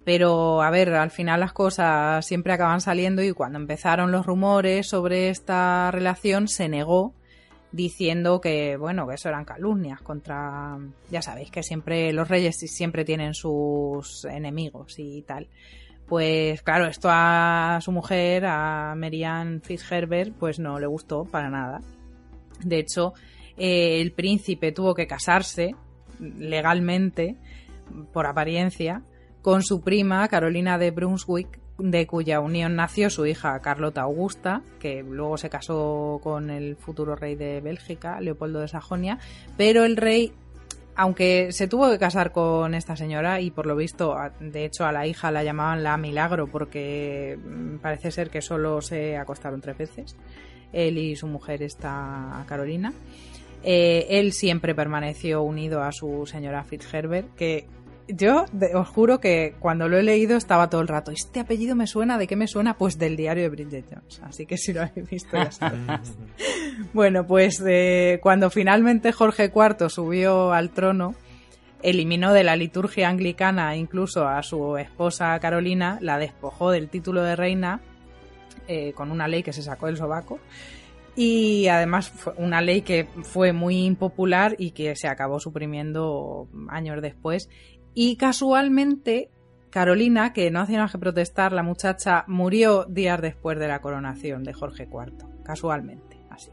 pero 0.04 0.62
a 0.62 0.70
ver, 0.70 0.94
al 0.94 1.10
final 1.10 1.40
las 1.40 1.52
cosas 1.52 2.26
siempre 2.26 2.52
acaban 2.52 2.80
saliendo 2.80 3.22
y 3.22 3.32
cuando 3.32 3.58
empezaron 3.58 4.10
los 4.10 4.26
rumores 4.26 4.88
sobre 4.88 5.28
esta 5.28 5.90
relación 5.90 6.48
se 6.48 6.68
negó 6.68 7.14
diciendo 7.74 8.40
que, 8.40 8.76
bueno, 8.76 9.08
que 9.08 9.14
eso 9.14 9.28
eran 9.28 9.44
calumnias 9.44 10.00
contra, 10.00 10.78
ya 11.10 11.20
sabéis 11.22 11.50
que 11.50 11.64
siempre 11.64 12.12
los 12.12 12.28
reyes 12.28 12.56
siempre 12.56 13.04
tienen 13.04 13.34
sus 13.34 14.24
enemigos 14.26 14.94
y 14.98 15.22
tal. 15.22 15.48
Pues 16.06 16.62
claro, 16.62 16.86
esto 16.86 17.08
a 17.10 17.80
su 17.82 17.90
mujer, 17.90 18.46
a 18.46 18.94
Marianne 18.94 19.58
Fitzherbert, 19.60 20.32
pues 20.34 20.60
no 20.60 20.78
le 20.78 20.86
gustó 20.86 21.24
para 21.24 21.50
nada. 21.50 21.80
De 22.62 22.78
hecho, 22.78 23.14
eh, 23.56 24.00
el 24.00 24.12
príncipe 24.12 24.70
tuvo 24.70 24.94
que 24.94 25.08
casarse 25.08 25.74
legalmente, 26.20 27.36
por 28.12 28.26
apariencia, 28.26 29.02
con 29.42 29.62
su 29.62 29.80
prima 29.80 30.28
Carolina 30.28 30.78
de 30.78 30.92
Brunswick, 30.92 31.58
de 31.78 32.06
cuya 32.06 32.40
unión 32.40 32.76
nació 32.76 33.10
su 33.10 33.26
hija 33.26 33.58
Carlota 33.60 34.02
Augusta, 34.02 34.62
que 34.78 35.02
luego 35.02 35.36
se 35.36 35.50
casó 35.50 36.20
con 36.22 36.50
el 36.50 36.76
futuro 36.76 37.16
rey 37.16 37.34
de 37.34 37.60
Bélgica, 37.60 38.20
Leopoldo 38.20 38.60
de 38.60 38.68
Sajonia, 38.68 39.18
pero 39.56 39.84
el 39.84 39.96
rey, 39.96 40.32
aunque 40.94 41.50
se 41.50 41.66
tuvo 41.66 41.90
que 41.90 41.98
casar 41.98 42.30
con 42.30 42.74
esta 42.74 42.96
señora 42.96 43.40
y 43.40 43.50
por 43.50 43.66
lo 43.66 43.74
visto, 43.74 44.16
de 44.38 44.64
hecho 44.64 44.86
a 44.86 44.92
la 44.92 45.06
hija 45.06 45.32
la 45.32 45.42
llamaban 45.42 45.82
la 45.82 45.96
Milagro 45.96 46.46
porque 46.46 47.38
parece 47.82 48.12
ser 48.12 48.30
que 48.30 48.40
solo 48.40 48.80
se 48.80 49.16
acostaron 49.16 49.60
tres 49.60 49.76
veces, 49.76 50.16
él 50.72 50.96
y 50.98 51.16
su 51.16 51.26
mujer 51.26 51.62
esta 51.62 52.44
Carolina. 52.46 52.92
Eh, 53.66 54.06
él 54.10 54.32
siempre 54.32 54.74
permaneció 54.74 55.42
unido 55.42 55.82
a 55.82 55.90
su 55.90 56.26
señora 56.26 56.64
Fitzherbert, 56.64 57.34
que 57.34 57.66
yo 58.08 58.46
de, 58.52 58.74
os 58.74 58.88
juro 58.88 59.20
que 59.20 59.54
cuando 59.58 59.88
lo 59.88 59.96
he 59.98 60.02
leído 60.02 60.36
estaba 60.36 60.68
todo 60.68 60.80
el 60.80 60.88
rato, 60.88 61.10
este 61.10 61.40
apellido 61.40 61.74
me 61.74 61.86
suena, 61.86 62.18
¿de 62.18 62.26
qué 62.26 62.36
me 62.36 62.46
suena? 62.46 62.76
Pues 62.76 62.98
del 62.98 63.16
diario 63.16 63.44
de 63.44 63.48
Bridget 63.48 63.86
Jones. 63.90 64.20
Así 64.22 64.46
que 64.46 64.56
si 64.56 64.72
lo 64.72 64.82
habéis 64.82 65.08
visto 65.08 65.36
ya 65.36 65.50
sabéis. 65.50 66.16
bueno, 66.92 67.26
pues 67.26 67.62
eh, 67.66 68.18
cuando 68.22 68.50
finalmente 68.50 69.12
Jorge 69.12 69.50
IV 69.54 69.88
subió 69.88 70.52
al 70.52 70.70
trono, 70.70 71.14
eliminó 71.82 72.32
de 72.32 72.44
la 72.44 72.56
liturgia 72.56 73.08
anglicana 73.08 73.76
incluso 73.76 74.26
a 74.26 74.42
su 74.42 74.76
esposa 74.76 75.38
Carolina, 75.38 75.98
la 76.00 76.18
despojó 76.18 76.70
del 76.70 76.88
título 76.88 77.22
de 77.22 77.36
reina 77.36 77.80
eh, 78.66 78.92
con 78.94 79.10
una 79.10 79.28
ley 79.28 79.42
que 79.42 79.52
se 79.52 79.62
sacó 79.62 79.86
del 79.86 79.96
sobaco. 79.96 80.40
Y 81.16 81.68
además 81.68 82.08
fue 82.08 82.32
una 82.38 82.60
ley 82.60 82.82
que 82.82 83.06
fue 83.22 83.52
muy 83.52 83.84
impopular 83.84 84.56
y 84.58 84.72
que 84.72 84.96
se 84.96 85.06
acabó 85.06 85.38
suprimiendo 85.38 86.48
años 86.68 87.00
después 87.00 87.48
y 87.94 88.16
casualmente, 88.16 89.30
Carolina, 89.70 90.32
que 90.32 90.50
no 90.50 90.60
hacía 90.60 90.80
más 90.80 90.92
que 90.92 90.98
protestar, 90.98 91.52
la 91.52 91.62
muchacha 91.62 92.24
murió 92.26 92.84
días 92.84 93.20
después 93.20 93.58
de 93.58 93.68
la 93.68 93.80
coronación 93.80 94.44
de 94.44 94.52
Jorge 94.52 94.84
IV. 94.84 95.42
Casualmente, 95.44 96.18
así. 96.30 96.50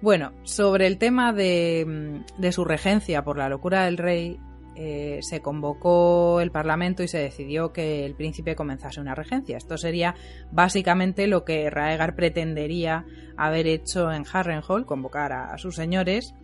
Bueno, 0.00 0.32
sobre 0.42 0.86
el 0.86 0.98
tema 0.98 1.32
de, 1.32 2.22
de 2.38 2.52
su 2.52 2.64
regencia 2.64 3.24
por 3.24 3.38
la 3.38 3.48
locura 3.48 3.84
del 3.84 3.96
rey, 3.96 4.38
eh, 4.78 5.20
se 5.22 5.40
convocó 5.40 6.38
el 6.42 6.50
Parlamento 6.50 7.02
y 7.02 7.08
se 7.08 7.16
decidió 7.16 7.72
que 7.72 8.04
el 8.04 8.14
príncipe 8.14 8.54
comenzase 8.54 9.00
una 9.00 9.14
regencia. 9.14 9.56
Esto 9.56 9.78
sería 9.78 10.14
básicamente 10.52 11.26
lo 11.26 11.44
que 11.44 11.70
Raegar 11.70 12.14
pretendería 12.14 13.06
haber 13.38 13.66
hecho 13.68 14.12
en 14.12 14.24
Harrenhal, 14.30 14.84
convocar 14.84 15.32
a, 15.32 15.56
sus 15.56 15.76
señores 15.76 16.34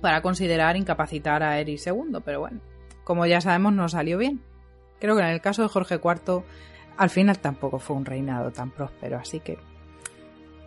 para 0.00 0.22
considerar 0.22 0.76
incapacitar 0.76 1.42
a 1.42 1.58
Eris 1.58 1.84
II, 1.88 2.20
pero 2.24 2.40
bueno, 2.40 2.60
como 3.04 3.26
ya 3.26 3.40
sabemos, 3.40 3.72
no 3.72 3.88
salió 3.88 4.18
bien. 4.18 4.42
Creo 4.98 5.16
que 5.16 5.22
en 5.22 5.28
el 5.28 5.40
caso 5.40 5.62
de 5.62 5.68
Jorge 5.68 5.96
IV, 5.96 6.42
al 6.96 7.10
final 7.10 7.38
tampoco 7.38 7.78
fue 7.78 7.96
un 7.96 8.04
reinado 8.04 8.50
tan 8.50 8.70
próspero, 8.70 9.18
así 9.18 9.40
que... 9.40 9.58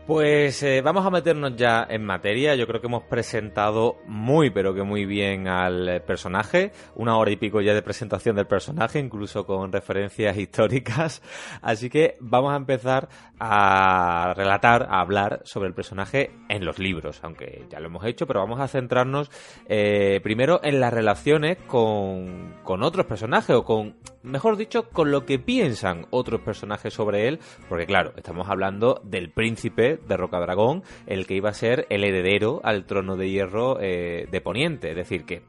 Pues 0.08 0.64
eh, 0.64 0.82
vamos 0.82 1.06
a 1.06 1.10
meternos 1.10 1.58
ya 1.58 1.86
en 1.90 2.06
materia. 2.06 2.56
Yo 2.56 2.66
creo 2.66 2.80
que 2.80 2.88
hemos 2.88 3.04
presentado 3.04 3.98
muy, 4.06 4.50
pero 4.50 4.74
que 4.74 4.82
muy 4.82 5.06
bien 5.06 5.50
al 5.50 6.02
personaje. 6.04 6.72
Una 6.96 7.18
hora 7.18 7.32
y 7.32 7.36
pico 7.36 7.60
ya 7.60 7.74
de 7.74 7.82
presentación 7.82 8.38
del 8.38 8.48
personaje, 8.48 9.00
incluso 9.00 9.46
con 9.46 9.70
referencias 9.70 10.38
históricas. 10.38 11.22
Así 11.62 11.90
que 11.90 12.14
vamos 12.22 12.54
a 12.54 12.56
empezar 12.56 13.10
a 13.38 14.34
relatar, 14.34 14.88
a 14.90 15.02
hablar 15.02 15.42
sobre 15.44 15.68
el 15.68 15.74
personaje 15.74 16.32
en 16.48 16.64
los 16.64 16.80
libros, 16.80 17.20
aunque 17.22 17.66
ya 17.70 17.82
lo 17.82 17.88
hemos 17.88 18.06
hecho, 18.06 18.26
pero 18.26 18.40
vamos 18.40 18.62
a 18.62 18.70
centrarnos 18.70 19.30
eh, 19.68 20.22
primero 20.24 20.62
en 20.64 20.80
las 20.80 20.94
relaciones 20.94 21.58
con, 21.68 22.56
con 22.64 22.82
otros 22.82 23.06
personajes 23.08 23.54
o 23.58 23.66
con, 23.66 23.98
mejor 24.24 24.56
dicho, 24.56 24.90
con 24.90 25.12
lo 25.12 25.26
que 25.26 25.38
piensan 25.38 26.08
otros 26.12 26.40
personajes 26.42 26.94
sobre 26.94 27.28
él, 27.28 27.40
porque 27.68 27.86
claro, 27.86 28.14
estamos 28.16 28.50
hablando 28.50 29.02
del 29.04 29.32
príncipe 29.32 29.97
de 30.08 30.18
Rocadragón, 30.18 30.84
el 31.06 31.26
que 31.28 31.36
iba 31.36 31.50
a 31.50 31.54
ser 31.54 31.88
el 31.90 32.04
heredero 32.04 32.62
al 32.64 32.86
trono 32.86 33.16
de 33.18 33.30
hierro 33.30 33.78
eh, 33.80 34.28
de 34.32 34.42
Poniente, 34.42 34.92
es 34.92 34.96
decir, 34.96 35.26
que 35.26 35.44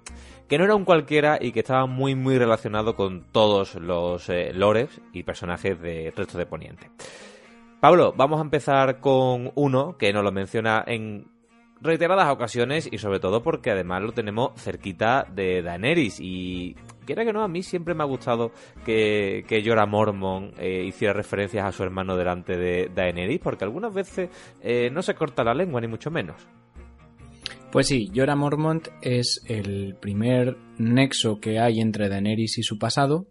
que 0.49 0.57
no 0.57 0.65
era 0.65 0.75
un 0.75 0.87
cualquiera 0.87 1.39
y 1.41 1.53
que 1.53 1.61
estaba 1.61 1.87
muy 1.87 2.15
muy 2.15 2.39
relacionado 2.39 2.97
con 2.97 3.25
todos 3.33 3.75
los 3.75 4.29
eh, 4.31 4.53
lores 4.55 5.01
y 5.13 5.23
personajes 5.23 5.81
de 5.81 6.13
resto 6.17 6.39
de 6.39 6.47
Poniente. 6.47 6.91
Pablo, 7.81 8.13
vamos 8.17 8.39
a 8.39 8.43
empezar 8.43 8.99
con 9.01 9.53
uno 9.55 9.97
que 9.99 10.13
nos 10.13 10.25
lo 10.25 10.33
menciona 10.33 10.83
en 10.87 11.29
reiteradas 11.81 12.31
ocasiones 12.31 12.89
y 12.91 12.99
sobre 12.99 13.21
todo 13.21 13.43
porque 13.43 13.71
además 13.71 14.03
lo 14.03 14.13
tenemos 14.13 14.61
cerquita 14.61 15.27
de 15.31 15.63
Daenerys 15.63 16.19
y 16.19 16.75
quiera 17.09 17.25
que 17.25 17.33
no, 17.33 17.43
a 17.43 17.49
mí 17.49 17.63
siempre 17.63 17.95
me 17.95 18.03
ha 18.03 18.07
gustado 18.07 18.53
que, 18.85 19.43
que 19.49 19.65
Jorah 19.65 19.87
Mormon 19.87 20.53
eh, 20.59 20.85
hiciera 20.87 21.15
referencias 21.15 21.65
a 21.65 21.73
su 21.73 21.83
hermano 21.83 22.19
delante 22.19 22.59
de 22.59 22.91
Daenerys 22.95 23.41
porque 23.41 23.65
algunas 23.65 23.95
veces 23.95 24.29
eh, 24.61 24.91
no 24.93 25.01
se 25.01 25.15
corta 25.15 25.43
la 25.43 25.55
lengua 25.55 25.81
ni 25.81 25.89
mucho 25.89 26.11
menos. 26.11 26.47
Pues 27.73 27.87
sí, 27.87 28.11
Jorah 28.15 28.37
Mormont 28.37 28.89
es 29.01 29.43
el 29.47 29.97
primer 29.99 30.59
nexo 30.77 31.41
que 31.41 31.59
hay 31.59 31.81
entre 31.81 32.11
Daenerys 32.11 32.59
y 32.59 32.63
su 32.63 32.79
pasado. 32.79 33.29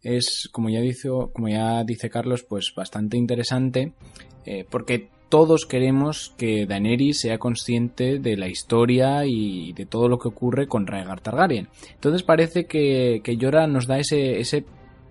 Es, 0.00 0.48
como 0.52 0.70
ya 0.70 0.80
dice, 0.80 1.08
como 1.32 1.48
ya 1.48 1.82
dice 1.82 2.10
Carlos, 2.10 2.44
pues 2.44 2.72
bastante 2.76 3.16
interesante 3.16 3.94
eh, 4.46 4.64
porque 4.70 5.10
todos 5.28 5.66
queremos 5.66 6.34
que 6.36 6.66
Daenerys 6.66 7.20
sea 7.20 7.38
consciente 7.38 8.18
de 8.18 8.36
la 8.36 8.48
historia 8.48 9.26
y 9.26 9.72
de 9.72 9.86
todo 9.86 10.08
lo 10.08 10.18
que 10.18 10.28
ocurre 10.28 10.66
con 10.66 10.86
Rhaegar 10.86 11.20
Targaryen. 11.20 11.68
Entonces 11.94 12.22
parece 12.22 12.66
que, 12.66 13.20
que 13.22 13.36
nos 13.36 13.86
da 13.86 13.98
ese, 13.98 14.40
ese 14.40 14.64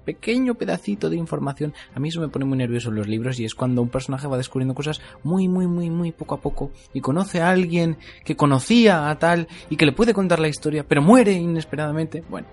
pequeño 0.06 0.56
pedacito 0.56 1.10
de 1.10 1.18
información. 1.18 1.74
A 1.94 2.00
mí 2.00 2.10
eso 2.10 2.22
me 2.22 2.30
pone 2.30 2.46
muy 2.46 2.58
nervioso 2.58 2.90
en 2.90 2.96
los 2.96 3.08
libros 3.08 3.40
y 3.40 3.46
es 3.46 3.54
cuando 3.54 3.82
un 3.82 3.90
personaje 3.90 4.28
va 4.28 4.38
descubriendo 4.38 4.74
cosas 4.74 5.02
muy, 5.22 5.50
muy, 5.50 5.68
muy, 5.68 5.90
muy 5.90 6.14
poco 6.14 6.36
a 6.36 6.40
poco 6.40 6.72
y 6.94 7.02
conoce 7.02 7.42
a 7.42 7.50
alguien 7.50 7.98
que 8.24 8.38
conocía 8.38 9.10
a 9.10 9.20
tal 9.20 9.48
y 9.70 9.76
que 9.76 9.86
le 9.86 9.92
puede 9.92 10.14
contar 10.14 10.40
la 10.40 10.48
historia, 10.48 10.86
pero 10.88 11.02
muere 11.02 11.34
inesperadamente. 11.34 12.24
Bueno, 12.30 12.48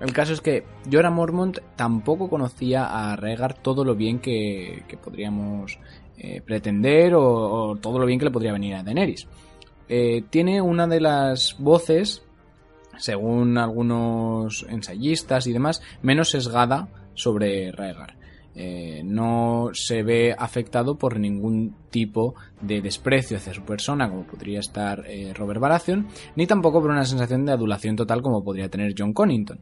el 0.00 0.12
caso 0.12 0.34
es 0.34 0.42
que 0.42 0.64
Jorah 0.92 1.10
Mormont 1.10 1.58
tampoco 1.76 2.28
conocía 2.28 2.84
a 2.84 3.16
Rhaegar 3.16 3.54
todo 3.54 3.84
lo 3.86 3.94
bien 3.94 4.18
que 4.18 4.84
podríamos 5.02 5.78
eh, 6.20 6.42
pretender 6.44 7.14
o, 7.14 7.78
todo 7.80 8.00
lo 8.00 8.06
bien 8.06 8.18
que 8.18 8.24
le 8.24 8.32
podría 8.32 8.52
venir 8.52 8.74
a 8.74 8.82
Daenerys. 8.82 9.28
Eh, 9.88 10.24
tiene 10.30 10.60
una 10.60 10.88
de 10.88 11.00
las 11.00 11.56
voces 11.58 12.22
según 12.96 13.56
algunos 13.56 14.66
ensayistas 14.68 15.46
y 15.46 15.52
demás, 15.52 15.80
menos 16.02 16.30
sesgada 16.30 16.88
sobre 17.14 17.70
Rhaegar. 17.70 18.16
Eh, 18.56 19.02
no 19.04 19.70
se 19.72 20.02
ve 20.02 20.34
afectado 20.36 20.98
por 20.98 21.20
ningún 21.20 21.76
tipo 21.90 22.34
de 22.60 22.80
desprecio 22.80 23.36
hacia 23.36 23.54
su 23.54 23.62
persona, 23.62 24.10
como 24.10 24.24
podría 24.24 24.58
estar 24.58 25.04
Robert 25.34 25.60
Baratheon, 25.60 26.08
ni 26.34 26.48
tampoco 26.48 26.80
por 26.80 26.90
una 26.90 27.04
sensación 27.04 27.44
de 27.46 27.52
adulación 27.52 27.94
total, 27.94 28.20
como 28.20 28.42
podría 28.42 28.68
tener 28.68 28.94
John 28.98 29.12
Connington. 29.12 29.60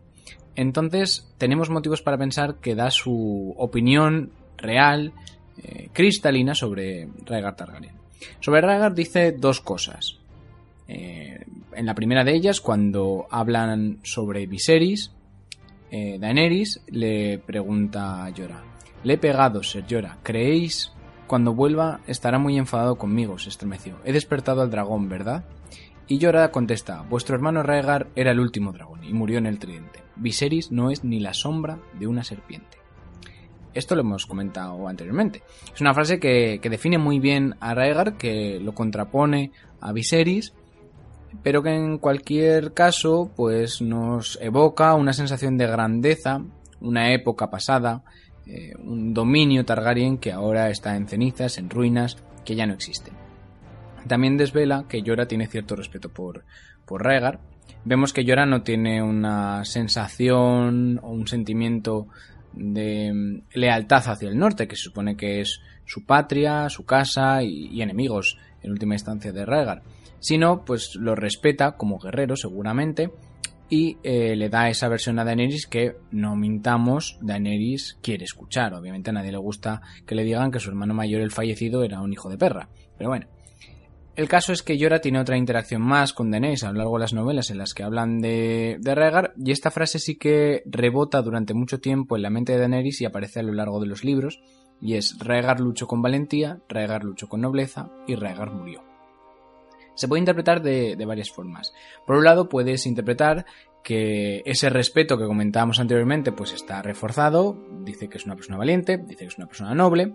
Entonces, 0.55 1.31
tenemos 1.37 1.69
motivos 1.69 2.01
para 2.01 2.17
pensar 2.17 2.57
que 2.57 2.75
da 2.75 2.91
su 2.91 3.55
opinión 3.59 4.33
real, 4.57 5.13
eh, 5.63 5.89
cristalina, 5.93 6.55
sobre 6.55 7.09
Rhaegar 7.25 7.57
Targaryen. 7.57 7.95
Sobre 8.41 8.61
Rhaegar 8.61 8.95
dice 8.95 9.33
dos 9.33 9.61
cosas. 9.61 10.19
Eh, 10.89 11.45
en 11.75 11.87
la 11.87 11.95
primera 11.95 12.25
de 12.25 12.35
ellas, 12.35 12.61
cuando 12.61 13.27
hablan 13.31 13.99
sobre 14.03 14.47
Viserys, 14.47 15.13
eh, 15.91 16.19
Daenerys 16.19 16.83
le 16.89 17.39
pregunta 17.39 18.25
a 18.25 18.31
Llora: 18.31 18.63
Le 19.05 19.15
he 19.15 19.19
pegado, 19.19 19.63
Ser 19.63 19.87
Llora. 19.87 20.19
¿Creéis? 20.23 20.93
Cuando 21.27 21.55
vuelva 21.55 22.01
estará 22.07 22.39
muy 22.39 22.57
enfadado 22.57 22.97
conmigo, 22.97 23.39
se 23.39 23.49
estremeció. 23.49 23.97
He 24.05 24.13
despertado 24.13 24.63
al 24.63 24.71
dragón, 24.71 25.09
¿verdad? 25.09 25.45
Y 26.07 26.19
Llora 26.19 26.51
contesta: 26.51 27.03
Vuestro 27.03 27.35
hermano 27.35 27.63
Rhaegar 27.63 28.09
era 28.15 28.31
el 28.31 28.41
último 28.41 28.73
dragón 28.73 29.05
y 29.05 29.13
murió 29.13 29.39
en 29.39 29.47
el 29.47 29.59
tridente. 29.59 30.03
Viserys 30.17 30.71
no 30.71 30.91
es 30.91 31.05
ni 31.05 31.21
la 31.21 31.35
sombra 31.35 31.79
de 31.99 32.07
una 32.07 32.25
serpiente. 32.25 32.79
Esto 33.77 33.95
lo 33.95 34.01
hemos 34.01 34.27
comentado 34.27 34.89
anteriormente. 34.89 35.43
Es 35.75 35.81
una 35.81 35.95
frase 35.95 36.19
que, 36.19 36.59
define 36.63 36.99
muy 36.99 37.19
bien 37.19 37.55
a 37.61 37.75
Rhaegar, 37.75 38.17
que 38.17 38.59
lo 38.61 38.75
contrapone 38.75 39.53
a 39.81 39.93
Viserys 39.93 40.53
pero 41.43 41.63
que 41.63 41.75
en 41.75 41.99
cualquier 41.99 42.73
caso 42.73 43.31
pues 43.37 43.83
nos 43.83 44.39
evoca 44.41 44.95
una 44.95 45.13
sensación 45.13 45.59
de 45.59 45.67
grandeza, 45.67 46.43
una 46.81 47.13
época 47.13 47.51
pasada, 47.51 48.03
eh, 48.47 48.73
un 48.79 49.13
dominio 49.13 49.65
Targaryen 49.65 50.19
que 50.19 50.33
ahora 50.33 50.71
está 50.71 50.97
en 50.97 51.09
cenizas, 51.09 51.59
en 51.59 51.71
ruinas, 51.71 52.17
que 52.45 52.55
ya 52.55 52.67
no 52.67 52.75
existe. 52.75 53.13
También 54.07 54.37
desvela 54.37 54.87
que 54.89 55.03
Yora 55.03 55.27
tiene 55.27 55.49
cierto 55.49 55.75
respeto 55.75 56.09
por, 56.09 56.45
por 56.85 57.05
Rhaegar. 57.05 57.41
Vemos 57.85 58.13
que 58.13 58.25
Yora 58.25 58.47
no 58.47 58.63
tiene 58.63 59.03
una 59.03 59.65
sensación 59.65 61.01
o 61.03 61.11
un 61.11 61.27
sentimiento 61.27 62.07
de 62.57 63.13
mm, 63.13 63.43
lealtad 63.55 64.03
hacia 64.09 64.29
el 64.29 64.39
norte, 64.39 64.67
que 64.67 64.77
se 64.77 64.83
supone 64.83 65.17
que 65.17 65.41
es 65.41 65.61
su 65.85 66.05
patria, 66.05 66.69
su 66.69 66.85
casa 66.85 67.43
y, 67.43 67.81
enemigos 67.81 68.39
en 68.63 68.73
última 68.73 68.95
instancia 68.95 69.33
de 69.33 69.47
Rhaegar 69.47 69.83
sino 70.19 70.65
pues 70.65 70.97
lo 70.97 71.15
respeta 71.15 71.77
como 71.77 71.99
guerrero 71.99 72.37
seguramente 72.37 73.13
y 73.69 73.99
eh, 74.03 74.37
le 74.37 74.49
da 74.49 74.69
esa 74.69 74.89
versión 74.89 75.19
a 75.19 75.25
Daenerys 75.25 75.67
que 75.67 75.97
no 76.11 76.37
mintamos, 76.37 77.19
Daenerys 77.21 77.99
quiere 78.01 78.25
escuchar. 78.25 78.75
Obviamente 78.75 79.11
a 79.11 79.13
nadie 79.13 79.33
le 79.33 79.39
gusta 79.39 79.83
que 80.07 80.15
le 80.15 80.23
digan 80.25 80.53
que 80.53 80.61
su 80.61 80.71
hermano 80.71 80.95
mayor, 80.95 81.21
el 81.21 81.33
fallecido, 81.33 81.83
era 81.83 82.01
un 82.01 82.13
hijo 82.13 82.29
de 82.29 82.39
perra. 82.39 82.69
Pero 82.97 83.11
bueno. 83.11 83.27
El 84.17 84.29
caso 84.29 84.55
es 84.55 84.63
que 84.63 84.79
Yora 84.79 85.03
tiene 85.03 85.21
otra 85.21 85.37
interacción 85.37 85.83
más 85.83 86.15
con 86.15 86.31
Daenerys 86.31 86.65
a 86.65 86.73
lo 86.73 86.79
largo 86.79 86.97
de 86.97 87.01
las 87.01 87.13
novelas 87.13 87.51
en 87.51 87.59
las 87.59 87.75
que 87.75 87.83
hablan 87.83 88.21
de, 88.21 88.79
de 88.81 88.95
Rhaegar 88.95 89.35
y 89.37 89.51
esta 89.51 89.71
frase 89.71 89.99
sí 89.99 90.17
que 90.17 90.63
rebota 90.65 91.21
durante 91.21 91.53
mucho 91.53 91.81
tiempo 91.81 92.17
en 92.17 92.23
la 92.23 92.31
mente 92.31 92.53
de 92.53 92.61
Daenerys 92.61 93.03
y 93.03 93.05
aparece 93.05 93.41
a 93.41 93.43
lo 93.43 93.53
largo 93.53 93.79
de 93.79 93.87
los 93.87 94.05
libros 94.05 94.41
y 94.81 94.95
es 94.95 95.19
Rhaegar 95.19 95.61
luchó 95.61 95.87
con 95.87 96.01
valentía, 96.01 96.61
Rhaegar 96.67 97.05
luchó 97.05 97.29
con 97.29 97.43
nobleza 97.43 97.91
y 98.07 98.15
Rhaegar 98.15 98.53
murió 98.53 98.83
se 99.97 100.09
puede 100.09 100.21
interpretar 100.21 100.61
de, 100.61 100.95
de, 100.95 101.07
varias 101.07 101.31
formas. 101.31 101.73
Por 102.07 102.17
un 102.17 102.25
lado, 102.25 102.51
puedes 102.51 102.85
interpretar 102.85 103.47
que 103.83 104.43
ese 104.45 104.69
respeto 104.69 105.17
que 105.17 105.25
comentábamos 105.25 105.81
anteriormente, 105.81 106.33
pues 106.33 106.53
está 106.53 106.83
reforzado, 106.83 107.57
dice 107.83 108.09
que 108.09 108.19
es 108.19 108.27
una 108.27 108.37
persona 108.37 108.59
valiente, 108.59 108.99
dice 108.99 109.21
que 109.25 109.29
es 109.29 109.39
una 109.39 109.47
persona 109.47 109.75
noble, 109.75 110.15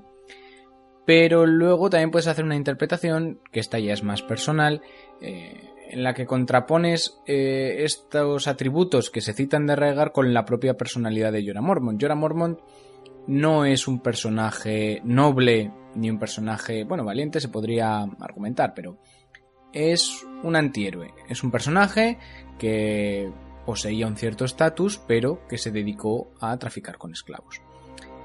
pero 1.05 1.45
luego 1.45 1.89
también 1.89 2.11
puedes 2.11 2.27
hacer 2.27 2.45
una 2.45 2.55
interpretación, 2.55 3.39
que 3.51 3.59
esta 3.59 3.79
ya 3.79 3.93
es 3.93 4.03
más 4.03 4.21
personal, 4.21 4.81
eh, 5.19 5.69
en 5.89 6.03
la 6.03 6.13
que 6.13 6.25
contrapones 6.25 7.19
eh, 7.27 7.77
estos 7.79 8.47
atributos 8.47 9.09
que 9.09 9.21
se 9.21 9.33
citan 9.33 9.67
de 9.67 9.75
Rhaegar 9.75 10.11
con 10.11 10.33
la 10.33 10.45
propia 10.45 10.77
personalidad 10.77 11.31
de 11.31 11.45
Jorah 11.45 11.61
Mormont. 11.61 12.01
Jorah 12.01 12.15
Mormont 12.15 12.59
no 13.27 13.65
es 13.65 13.87
un 13.87 13.99
personaje 13.99 15.01
noble 15.03 15.71
ni 15.95 16.09
un 16.09 16.17
personaje, 16.17 16.85
bueno, 16.85 17.03
valiente 17.03 17.41
se 17.41 17.49
podría 17.49 18.01
argumentar, 18.19 18.73
pero 18.73 18.97
es 19.73 20.25
un 20.43 20.55
antihéroe. 20.55 21.13
Es 21.27 21.43
un 21.43 21.51
personaje 21.51 22.17
que 22.57 23.31
poseía 23.65 24.07
un 24.07 24.17
cierto 24.17 24.45
estatus, 24.45 25.01
pero 25.07 25.45
que 25.47 25.57
se 25.57 25.71
dedicó 25.71 26.31
a 26.39 26.57
traficar 26.57 26.97
con 26.97 27.11
esclavos. 27.11 27.61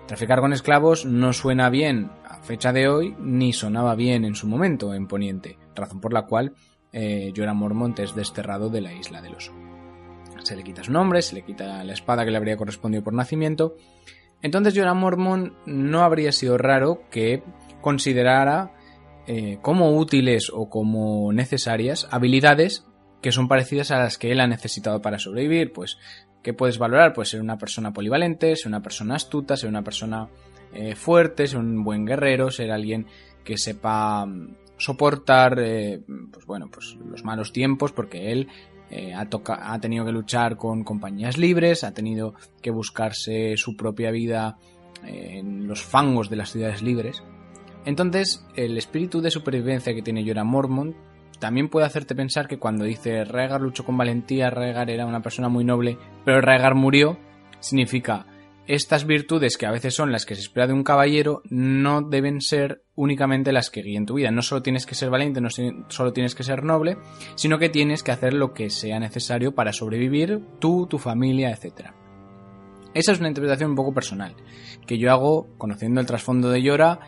Traficar 0.06 0.40
con 0.40 0.52
esclavos 0.52 1.04
no 1.04 1.32
suena 1.32 1.68
bien 1.68 2.12
a 2.24 2.38
fecha 2.38 2.72
de 2.72 2.88
hoy, 2.88 3.16
ni 3.18 3.52
sonaba 3.52 3.96
bien 3.96 4.24
en 4.24 4.36
su 4.36 4.46
momento 4.46 4.94
en 4.94 5.08
Poniente, 5.08 5.58
razón 5.74 6.00
por 6.00 6.12
la 6.12 6.26
cual 6.26 6.54
eh, 6.92 7.32
Jorah 7.36 7.54
Mormont 7.54 7.98
es 7.98 8.14
desterrado 8.14 8.70
de 8.70 8.80
la 8.80 8.92
isla 8.92 9.20
del 9.20 9.34
oso. 9.34 9.52
Se 10.44 10.54
le 10.54 10.62
quita 10.62 10.84
su 10.84 10.92
nombre, 10.92 11.22
se 11.22 11.34
le 11.34 11.42
quita 11.42 11.82
la 11.82 11.92
espada 11.92 12.24
que 12.24 12.30
le 12.30 12.36
habría 12.36 12.56
correspondido 12.56 13.02
por 13.02 13.14
nacimiento. 13.14 13.74
Entonces 14.42 14.74
Jorah 14.76 14.94
Mormont 14.94 15.54
no 15.66 16.02
habría 16.02 16.30
sido 16.30 16.56
raro 16.56 17.02
que 17.10 17.42
considerara 17.80 18.76
eh, 19.26 19.58
como 19.60 19.96
útiles 19.96 20.52
o 20.54 20.70
como 20.70 21.32
necesarias 21.32 22.06
habilidades 22.12 22.86
que 23.20 23.32
son 23.32 23.48
parecidas 23.48 23.90
a 23.90 23.98
las 23.98 24.18
que 24.18 24.30
él 24.30 24.38
ha 24.38 24.46
necesitado 24.46 25.02
para 25.02 25.18
sobrevivir. 25.18 25.72
Pues, 25.72 25.98
¿qué 26.47 26.55
puedes 26.55 26.78
valorar? 26.78 27.12
Pues 27.12 27.31
ser 27.31 27.40
una 27.40 27.59
persona 27.59 27.93
polivalente, 27.93 28.55
ser 28.55 28.68
una 28.68 28.81
persona 28.81 29.16
astuta, 29.16 29.56
ser 29.56 29.68
una 29.68 29.82
persona 29.82 30.28
eh, 30.73 30.94
fuerte, 30.94 31.48
ser 31.48 31.59
un 31.59 31.82
buen 31.82 32.06
guerrero, 32.06 32.52
ser 32.52 32.70
alguien 32.70 33.05
que 33.43 33.59
sepa 33.59 34.24
mm, 34.24 34.55
soportar 34.77 35.59
eh, 35.59 36.01
pues 36.32 36.47
bueno, 36.47 36.68
pues 36.70 36.97
los 37.05 37.24
malos 37.24 37.52
tiempos, 37.52 37.90
porque 37.90 38.31
él 38.31 38.47
eh, 38.90 39.12
ha, 39.12 39.27
ha, 39.28 39.81
tenido 39.81 40.05
que 40.05 40.12
luchar 40.12 40.56
con 40.56 40.85
compañías 40.85 41.36
libres, 41.36 41.82
ha 41.82 41.93
tenido 41.93 42.35
que 42.62 42.70
buscarse 42.70 43.56
su 43.56 43.77
propia 43.77 44.12
vida 44.12 44.56
en 45.05 45.66
los 45.66 45.82
fangos 45.82 46.31
de 46.31 46.36
las 46.36 46.52
ciudades 46.52 46.81
libres. 46.81 47.24
Entonces, 47.85 48.47
el 48.55 48.78
espíritu 48.78 49.20
de 49.20 49.32
supervivencia 49.32 49.94
que 49.94 50.02
tiene 50.02 50.24
Jorah 50.24 50.44
Mormont 50.44 50.94
también 51.38 51.68
puede 51.68 51.86
hacerte 51.86 52.14
pensar 52.14 52.48
que 52.48 52.58
cuando 52.58 52.84
dice 52.84 53.24
Rhaegar 53.24 53.60
luchó 53.60 53.84
con 53.84 53.96
valentía, 53.96 54.50
Rhaegar 54.50 54.90
era 54.90 55.06
una 55.06 55.22
persona 55.22 55.48
muy 55.48 55.64
noble, 55.64 55.98
pero 56.24 56.40
Rhaegar 56.40 56.74
murió, 56.74 57.18
significa 57.60 58.26
estas 58.66 59.06
virtudes 59.06 59.56
que 59.56 59.66
a 59.66 59.70
veces 59.70 59.94
son 59.94 60.10
las 60.10 60.26
que 60.26 60.34
se 60.34 60.40
espera 60.40 60.66
de 60.66 60.72
un 60.72 60.82
caballero 60.82 61.42
no 61.50 62.02
deben 62.02 62.40
ser 62.40 62.82
únicamente 62.96 63.52
las 63.52 63.70
que 63.70 63.82
guíen 63.82 64.06
tu 64.06 64.14
vida. 64.14 64.30
No 64.30 64.42
solo 64.42 64.62
tienes 64.62 64.86
que 64.86 64.96
ser 64.96 65.08
valiente, 65.08 65.40
no 65.40 65.48
solo 65.50 66.12
tienes 66.12 66.34
que 66.34 66.42
ser 66.42 66.64
noble, 66.64 66.96
sino 67.36 67.58
que 67.58 67.68
tienes 67.68 68.02
que 68.02 68.10
hacer 68.10 68.34
lo 68.34 68.52
que 68.52 68.70
sea 68.70 68.98
necesario 68.98 69.54
para 69.54 69.72
sobrevivir 69.72 70.40
tú, 70.58 70.86
tu 70.86 70.98
familia, 70.98 71.50
etc. 71.50 71.90
Esa 72.92 73.12
es 73.12 73.20
una 73.20 73.28
interpretación 73.28 73.70
un 73.70 73.76
poco 73.76 73.94
personal, 73.94 74.34
que 74.86 74.98
yo 74.98 75.12
hago 75.12 75.48
conociendo 75.58 76.00
el 76.00 76.06
trasfondo 76.06 76.50
de 76.50 76.62
Yora 76.62 77.00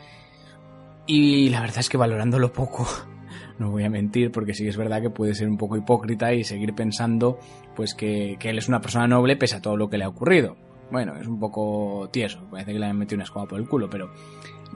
y 1.06 1.48
la 1.48 1.60
verdad 1.60 1.78
es 1.78 1.88
que 1.88 1.96
valorándolo 1.96 2.52
poco, 2.52 2.86
no 3.58 3.70
voy 3.70 3.84
a 3.84 3.90
mentir, 3.90 4.30
porque 4.30 4.54
sí 4.54 4.66
es 4.66 4.76
verdad 4.76 5.02
que 5.02 5.10
puede 5.10 5.34
ser 5.34 5.48
un 5.48 5.56
poco 5.56 5.76
hipócrita 5.76 6.32
y 6.32 6.44
seguir 6.44 6.74
pensando 6.74 7.38
pues 7.74 7.94
que, 7.94 8.36
que, 8.38 8.50
él 8.50 8.58
es 8.58 8.68
una 8.68 8.80
persona 8.80 9.06
noble 9.06 9.36
pese 9.36 9.56
a 9.56 9.62
todo 9.62 9.76
lo 9.76 9.88
que 9.88 9.98
le 9.98 10.04
ha 10.04 10.08
ocurrido. 10.08 10.56
Bueno, 10.90 11.16
es 11.16 11.26
un 11.26 11.38
poco 11.38 12.08
tieso, 12.10 12.46
parece 12.50 12.72
que 12.72 12.78
le 12.78 12.86
han 12.86 12.96
metido 12.96 13.16
una 13.16 13.24
escoba 13.24 13.46
por 13.46 13.58
el 13.58 13.68
culo, 13.68 13.90
pero 13.90 14.10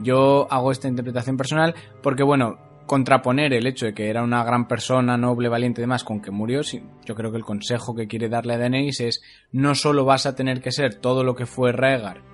yo 0.01 0.47
hago 0.51 0.71
esta 0.71 0.87
interpretación 0.87 1.37
personal 1.37 1.73
porque, 2.01 2.23
bueno, 2.23 2.57
contraponer 2.85 3.53
el 3.53 3.67
hecho 3.67 3.85
de 3.85 3.93
que 3.93 4.09
era 4.09 4.23
una 4.23 4.43
gran 4.43 4.67
persona, 4.67 5.17
noble, 5.17 5.49
valiente 5.49 5.81
y 5.81 5.83
demás, 5.83 6.03
con 6.03 6.21
que 6.21 6.31
murió, 6.31 6.61
yo 6.61 7.15
creo 7.15 7.31
que 7.31 7.37
el 7.37 7.43
consejo 7.43 7.95
que 7.95 8.07
quiere 8.07 8.29
darle 8.29 8.53
a 8.53 8.57
Daenerys 8.57 8.99
es 8.99 9.23
no 9.51 9.75
solo 9.75 10.05
vas 10.05 10.25
a 10.25 10.35
tener 10.35 10.61
que 10.61 10.71
ser 10.71 10.95
todo 10.95 11.23
lo 11.23 11.35
que 11.35 11.45
fue 11.45 11.71
Rhaegar, 11.71 12.32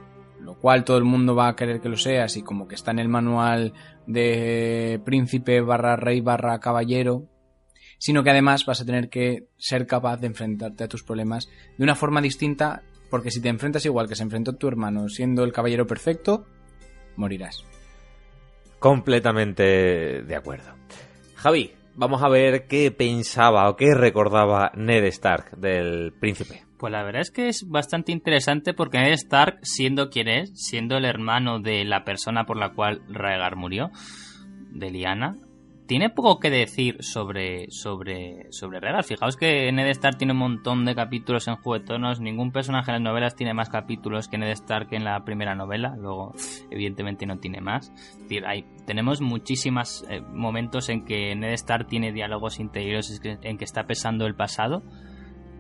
lo 0.50 0.56
cual 0.56 0.84
todo 0.84 0.98
el 0.98 1.04
mundo 1.04 1.36
va 1.36 1.48
a 1.48 1.56
querer 1.56 1.80
que 1.80 1.90
lo 1.90 1.96
seas 1.96 2.36
y 2.36 2.42
como 2.42 2.68
que 2.68 2.74
está 2.74 2.90
en 2.90 2.98
el 2.98 3.08
manual 3.08 3.74
de 4.08 5.00
príncipe 5.06 5.62
barra 5.62 5.96
rey 5.96 6.22
barra 6.22 6.60
caballero, 6.60 7.28
sino 8.00 8.24
que 8.24 8.32
además 8.32 8.66
vas 8.66 8.82
a 8.82 8.86
tener 8.86 9.10
que 9.10 9.48
ser 9.58 9.86
capaz 9.86 10.18
de 10.18 10.26
enfrentarte 10.26 10.84
a 10.84 10.88
tus 10.88 11.04
problemas 11.04 11.50
de 11.78 11.84
una 11.84 11.94
forma 11.94 12.20
distinta, 12.20 12.82
porque 13.12 13.30
si 13.30 13.42
te 13.42 13.50
enfrentas 13.50 13.86
igual 13.86 14.10
que 14.10 14.16
se 14.16 14.24
enfrentó 14.24 14.56
tu 14.56 14.68
hermano 14.68 15.08
siendo 15.08 15.44
el 15.44 15.54
caballero 15.54 15.86
perfecto, 15.86 16.48
morirás. 17.16 17.64
Completamente 18.80 20.24
de 20.24 20.36
acuerdo. 20.36 20.74
Javi, 21.36 21.74
vamos 21.94 22.24
a 22.24 22.30
ver 22.30 22.66
qué 22.66 22.90
pensaba 22.90 23.70
o 23.70 23.76
qué 23.76 23.94
recordaba 23.94 24.72
Ned 24.74 25.04
Stark 25.04 25.58
del 25.58 26.12
príncipe. 26.20 26.69
Pues 26.80 26.94
la 26.94 27.04
verdad 27.04 27.22
es 27.22 27.30
que 27.30 27.50
es 27.50 27.68
bastante 27.68 28.14
interesante 28.14 28.74
porque 28.74 29.00
Ned 29.00 29.12
Stark, 29.12 29.60
siendo 29.64 30.10
quien 30.10 30.30
es, 30.30 30.52
siendo 30.56 30.96
el 30.96 31.04
hermano 31.04 31.60
de 31.60 31.84
la 31.84 32.06
persona 32.06 32.46
por 32.46 32.56
la 32.56 32.70
cual 32.70 33.02
Rhaegar 33.10 33.58
murió, 33.58 33.92
de 34.72 34.90
Lyanna, 34.90 35.36
tiene 35.88 36.10
poco 36.10 36.40
que 36.40 36.50
decir 36.50 37.04
sobre, 37.04 37.70
sobre, 37.70 38.50
sobre 38.52 38.80
Rhaegar. 38.80 39.04
Fijaos 39.04 39.36
que 39.36 39.70
Ned 39.74 39.90
Stark 39.90 40.18
tiene 40.18 40.32
un 40.32 40.40
montón 40.40 40.86
de 40.86 40.96
capítulos 40.96 41.50
en 41.50 41.58
Tronos. 41.84 42.22
Ningún 42.22 42.54
personaje 42.54 42.92
en 42.92 43.04
las 43.04 43.12
novelas 43.12 43.36
tiene 43.36 43.54
más 43.54 43.70
capítulos 43.70 44.30
que 44.30 44.38
Ned 44.38 44.52
Stark 44.52 44.88
en 44.92 45.04
la 45.04 45.26
primera 45.26 45.56
novela. 45.56 45.98
Luego, 45.98 46.34
evidentemente, 46.72 47.26
no 47.26 47.40
tiene 47.40 47.60
más. 47.60 47.92
Es 47.98 48.20
decir, 48.20 48.46
hay, 48.46 48.64
tenemos 48.86 49.20
muchísimos 49.20 50.06
eh, 50.10 50.22
momentos 50.22 50.88
en 50.88 51.04
que 51.04 51.36
Ned 51.36 51.52
Stark 51.54 51.88
tiene 51.88 52.14
diálogos 52.14 52.58
interiores 52.62 53.20
en 53.24 53.58
que 53.58 53.66
está 53.66 53.86
pesando 53.86 54.26
el 54.28 54.36
pasado. 54.36 54.82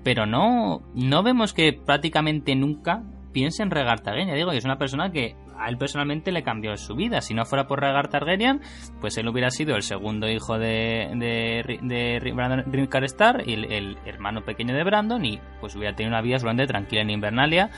Pero 0.03 0.25
no, 0.25 0.81
no 0.95 1.23
vemos 1.23 1.53
que 1.53 1.73
prácticamente 1.73 2.55
nunca 2.55 3.03
piense 3.31 3.63
en 3.63 3.71
Rhaegar 3.71 4.01
Targaryen. 4.01 4.29
Ya 4.29 4.35
digo, 4.35 4.51
es 4.51 4.65
una 4.65 4.77
persona 4.77 5.11
que 5.11 5.35
a 5.57 5.69
él 5.69 5.77
personalmente 5.77 6.31
le 6.31 6.43
cambió 6.43 6.75
su 6.77 6.95
vida. 6.95 7.21
Si 7.21 7.33
no 7.33 7.45
fuera 7.45 7.67
por 7.67 7.81
Rhaegar 7.81 8.09
Targaryen, 8.09 8.61
pues 9.01 9.17
él 9.17 9.27
hubiera 9.27 9.49
sido 9.49 9.75
el 9.75 9.83
segundo 9.83 10.29
hijo 10.29 10.57
de, 10.57 11.09
de, 11.15 11.79
de 11.81 12.31
Brandon 12.33 12.63
Stark 13.03 13.43
y 13.45 13.53
el, 13.53 13.97
hermano 14.05 14.43
pequeño 14.43 14.73
de 14.73 14.83
Brandon 14.83 15.23
y 15.25 15.39
pues 15.59 15.75
hubiera 15.75 15.95
tenido 15.95 16.13
una 16.13 16.21
vida 16.21 16.39
solamente 16.39 16.67
tranquila 16.67 17.01
en 17.01 17.09
Invernalia, 17.09 17.69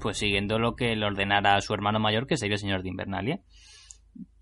pues 0.00 0.18
siguiendo 0.18 0.58
lo 0.58 0.76
que 0.76 0.94
le 0.94 1.06
ordenara 1.06 1.60
su 1.60 1.72
hermano 1.72 1.98
mayor, 1.98 2.26
que 2.26 2.36
sería 2.36 2.54
el 2.54 2.60
señor 2.60 2.82
de 2.82 2.90
Invernalia. 2.90 3.40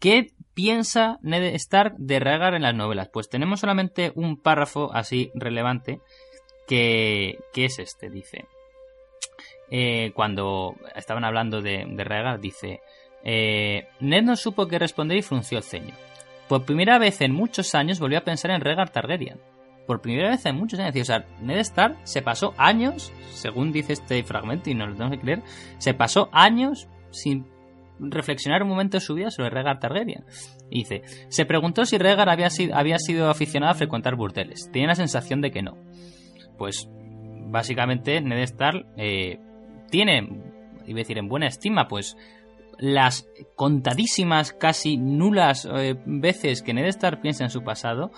¿Qué 0.00 0.32
piensa 0.54 1.18
Ned 1.22 1.54
Stark 1.54 1.94
de 1.96 2.18
Rhaegar 2.18 2.54
en 2.54 2.62
las 2.62 2.74
novelas? 2.74 3.08
Pues 3.12 3.28
tenemos 3.28 3.60
solamente 3.60 4.12
un 4.16 4.36
párrafo 4.36 4.92
así 4.92 5.30
relevante 5.34 6.00
que, 6.66 7.39
que 7.52 7.64
es 7.66 7.78
este, 7.78 8.10
dice. 8.10 8.47
Eh, 9.70 10.12
cuando 10.14 10.76
estaban 10.94 11.24
hablando 11.24 11.62
de, 11.62 11.86
de 11.86 12.39
dice, 12.40 12.80
eh, 13.24 13.89
Ned 14.01 14.22
no 14.22 14.36
supo 14.36 14.66
qué 14.66 14.78
responder 14.78 15.16
y 15.16 15.22
frunció 15.22 15.59
el 15.59 15.64
ceño. 15.64 15.94
Por 16.48 16.64
primera 16.64 16.98
vez 16.98 17.20
en 17.22 17.32
muchos 17.32 17.74
años 17.74 17.98
volvió 17.98 18.18
a 18.18 18.24
pensar 18.24 18.51
en 18.51 18.60
Rhaegar 18.60 18.90
Targaryen. 18.90 19.40
Por 19.86 20.01
primera 20.01 20.30
vez 20.30 20.44
en 20.47 20.56
muchos 20.56 20.78
años. 20.78 20.94
O 20.94 21.05
sea, 21.05 21.24
Ned 21.40 21.59
Stark 21.59 21.97
se 22.05 22.22
pasó 22.22 22.55
años, 22.59 23.12
según 23.32 23.72
dice 23.72 23.94
este 23.94 24.22
fragmento 24.24 24.68
y 24.68 24.74
no 24.74 24.86
lo 24.86 24.93
tenemos 24.93 25.16
que 25.16 25.22
creer, 25.22 25.43
se 25.78 25.94
pasó 25.94 26.28
años 26.32 26.89
sin 27.10 27.47
reflexionar 27.98 28.62
un 28.62 28.68
momento 28.68 28.97
de 28.97 29.01
su 29.01 29.14
vida 29.14 29.30
sobre 29.30 29.51
Rhaegar 29.51 29.80
Targaryen. 29.80 30.24
Dice, 30.70 31.02
se 31.28 31.47
preguntó 31.47 31.86
si 31.86 31.98
Rhaegar 31.98 32.28
había 32.28 32.51
sido, 32.51 32.76
había 32.76 32.98
sido 32.98 33.30
aficionado 33.30 33.72
a 33.72 33.76
frecuentar 33.76 34.16
burdeles. 34.16 34.70
Tenía 34.72 34.89
la 34.89 34.94
sensación 34.94 35.40
de 35.40 35.51
que 35.51 35.62
no. 35.62 35.76
Pues, 36.62 36.89
básicamente, 37.51 38.20
Ned 38.20 38.39
Stark... 38.44 38.86
Eh, 38.97 39.40
tiene, 39.90 40.28
iba 40.86 40.97
a 40.97 41.02
decir, 41.02 41.18
en 41.18 41.28
buena 41.28 41.48
estima, 41.48 41.89
pues 41.89 42.16
las 42.78 43.28
contadísimas, 43.56 44.52
casi 44.52 44.97
nulas 44.97 45.68
eh, 45.68 45.97
veces 46.06 46.62
que 46.62 46.72
Ned 46.72 46.86
Stark 46.86 47.20
piensa 47.20 47.43
en 47.43 47.51
su 47.51 47.64
pasado, 47.64 48.12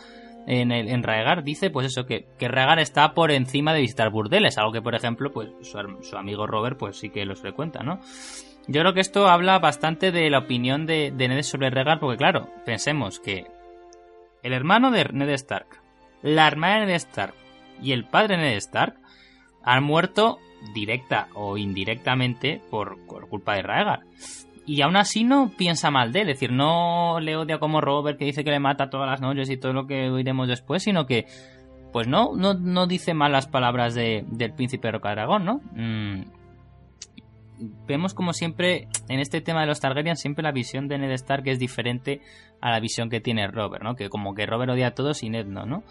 en, 0.47 0.73
el, 0.73 0.89
en 0.89 1.03
Raegar 1.03 1.43
dice 1.43 1.71
pues 1.71 1.87
eso, 1.87 2.05
que, 2.05 2.27
que 2.39 2.49
Raegar 2.49 2.81
está 2.81 3.15
por 3.15 3.31
encima 3.31 3.73
de 3.73 3.81
visitar 3.81 4.11
burdeles, 4.11 4.59
algo 4.59 4.73
que 4.73 4.83
por 4.83 4.95
ejemplo 4.95 5.33
pues 5.33 5.49
su, 5.63 6.17
amigo 6.19 6.47
Robert 6.47 6.77
pues 6.79 6.99
sí 6.99 7.09
que 7.09 7.25
los 7.25 7.41
frecuenta, 7.41 7.83
¿no? 7.83 8.01
Yo 8.69 8.83
creo 8.83 8.93
que 8.93 9.01
esto 9.01 9.27
habla 9.27 9.59
bastante 9.59 10.13
de 10.13 10.29
la 10.29 10.41
opinión 10.41 10.85
de, 10.85 11.13
de 11.17 11.29
Ned 11.29 11.43
sobre 11.45 11.71
Raegar, 11.71 11.99
porque 11.99 12.19
claro, 12.19 12.51
pensemos 12.67 13.21
que 13.21 13.47
el 14.43 14.53
hermano 14.53 14.91
de 14.91 15.09
Ned 15.15 15.31
Stark, 15.31 15.81
la 16.21 16.47
hermana 16.47 16.81
de 16.81 16.87
Ned 16.89 16.97
Stark 16.97 17.44
y 17.83 17.93
el 17.93 18.05
padre 18.05 18.37
Ned 18.37 18.57
Stark 18.57 18.97
han 19.63 19.85
muerto 19.85 20.39
directa 20.75 21.29
o 21.35 21.57
indirectamente 21.57 22.61
por, 22.71 22.99
culpa 23.07 23.55
de 23.55 23.63
Raegar. 23.63 24.01
Y 24.67 24.81
aún 24.81 24.97
así 24.97 25.25
no 25.25 25.51
piensa 25.57 25.91
mal 25.91 26.13
de 26.13 26.23
él, 26.23 26.31
es 26.31 26.37
decir, 26.37 26.53
no 26.53 27.21
le 27.21 27.37
odia 27.37 27.59
como 27.59 27.83
Robert 27.83 28.19
que 28.19 28.25
dice 28.25 28.45
que 28.45 28.51
le 28.51 28.61
mata 28.61 28.89
todas 28.89 29.09
las 29.09 29.21
noches 29.21 29.51
y 29.51 29.59
todo 29.59 29.75
lo 29.75 29.87
que 29.87 30.09
oiremos 30.09 30.49
después, 30.49 30.83
sino 30.83 31.07
que 31.07 31.27
pues 31.93 32.09
no, 32.09 32.33
no, 32.35 32.87
dice 32.89 33.15
malas 33.15 33.47
palabras 33.47 33.95
de, 33.95 34.25
del 34.27 34.53
príncipe 34.53 34.91
Rocadragón, 34.91 35.45
¿no? 35.45 35.61
Mm, 35.77 36.23
vemos 37.87 38.15
como 38.15 38.33
siempre 38.33 38.89
en 39.09 39.21
este 39.21 39.41
tema 39.41 39.61
de 39.61 39.67
los 39.67 39.81
Targaryen 39.81 40.17
siempre 40.17 40.43
la 40.43 40.53
visión 40.53 40.89
de 40.89 40.99
Ned 40.99 41.13
Stark 41.13 41.47
es 41.47 41.59
diferente 41.59 42.21
a 42.61 42.71
la 42.71 42.81
visión 42.81 43.11
que 43.11 43.21
tiene 43.21 43.47
Robert, 43.47 43.83
¿no? 43.83 43.95
Que 43.95 44.09
como 44.09 44.35
que 44.35 44.47
Robert 44.47 44.73
odia 44.73 44.89
a 44.89 44.95
todos 44.95 45.23
y 45.23 45.31
Ned 45.31 45.47
no, 45.47 45.67
¿no? 45.67 45.85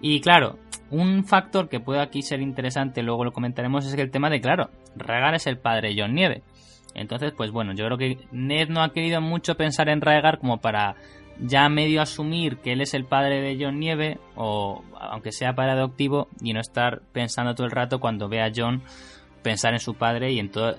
Y 0.00 0.20
claro, 0.20 0.58
un 0.90 1.24
factor 1.24 1.68
que 1.68 1.80
puede 1.80 2.00
aquí 2.00 2.22
ser 2.22 2.40
interesante, 2.40 3.02
luego 3.02 3.24
lo 3.24 3.32
comentaremos, 3.32 3.86
es 3.86 3.94
que 3.94 4.02
el 4.02 4.10
tema 4.10 4.30
de, 4.30 4.40
claro, 4.40 4.70
Rhaegar 4.96 5.34
es 5.34 5.46
el 5.46 5.58
padre 5.58 5.88
de 5.88 6.00
John 6.00 6.14
Nieve. 6.14 6.42
Entonces, 6.94 7.32
pues 7.36 7.50
bueno, 7.50 7.72
yo 7.74 7.84
creo 7.84 7.98
que 7.98 8.18
Ned 8.32 8.68
no 8.68 8.82
ha 8.82 8.92
querido 8.92 9.20
mucho 9.20 9.56
pensar 9.56 9.88
en 9.88 10.00
Rhaegar 10.00 10.38
como 10.38 10.58
para 10.58 10.96
ya 11.38 11.68
medio 11.68 12.02
asumir 12.02 12.58
que 12.58 12.72
él 12.72 12.80
es 12.80 12.94
el 12.94 13.04
padre 13.04 13.40
de 13.40 13.56
John 13.62 13.78
Nieve, 13.78 14.18
o 14.36 14.82
aunque 15.00 15.32
sea 15.32 15.54
padre 15.54 15.72
adoptivo, 15.72 16.28
y 16.42 16.52
no 16.52 16.60
estar 16.60 17.02
pensando 17.12 17.54
todo 17.54 17.66
el 17.66 17.72
rato 17.72 18.00
cuando 18.00 18.28
ve 18.28 18.42
a 18.42 18.52
John 18.54 18.82
pensar 19.42 19.72
en 19.72 19.80
su 19.80 19.94
padre 19.94 20.32
y 20.32 20.38
en 20.38 20.50
todo. 20.50 20.74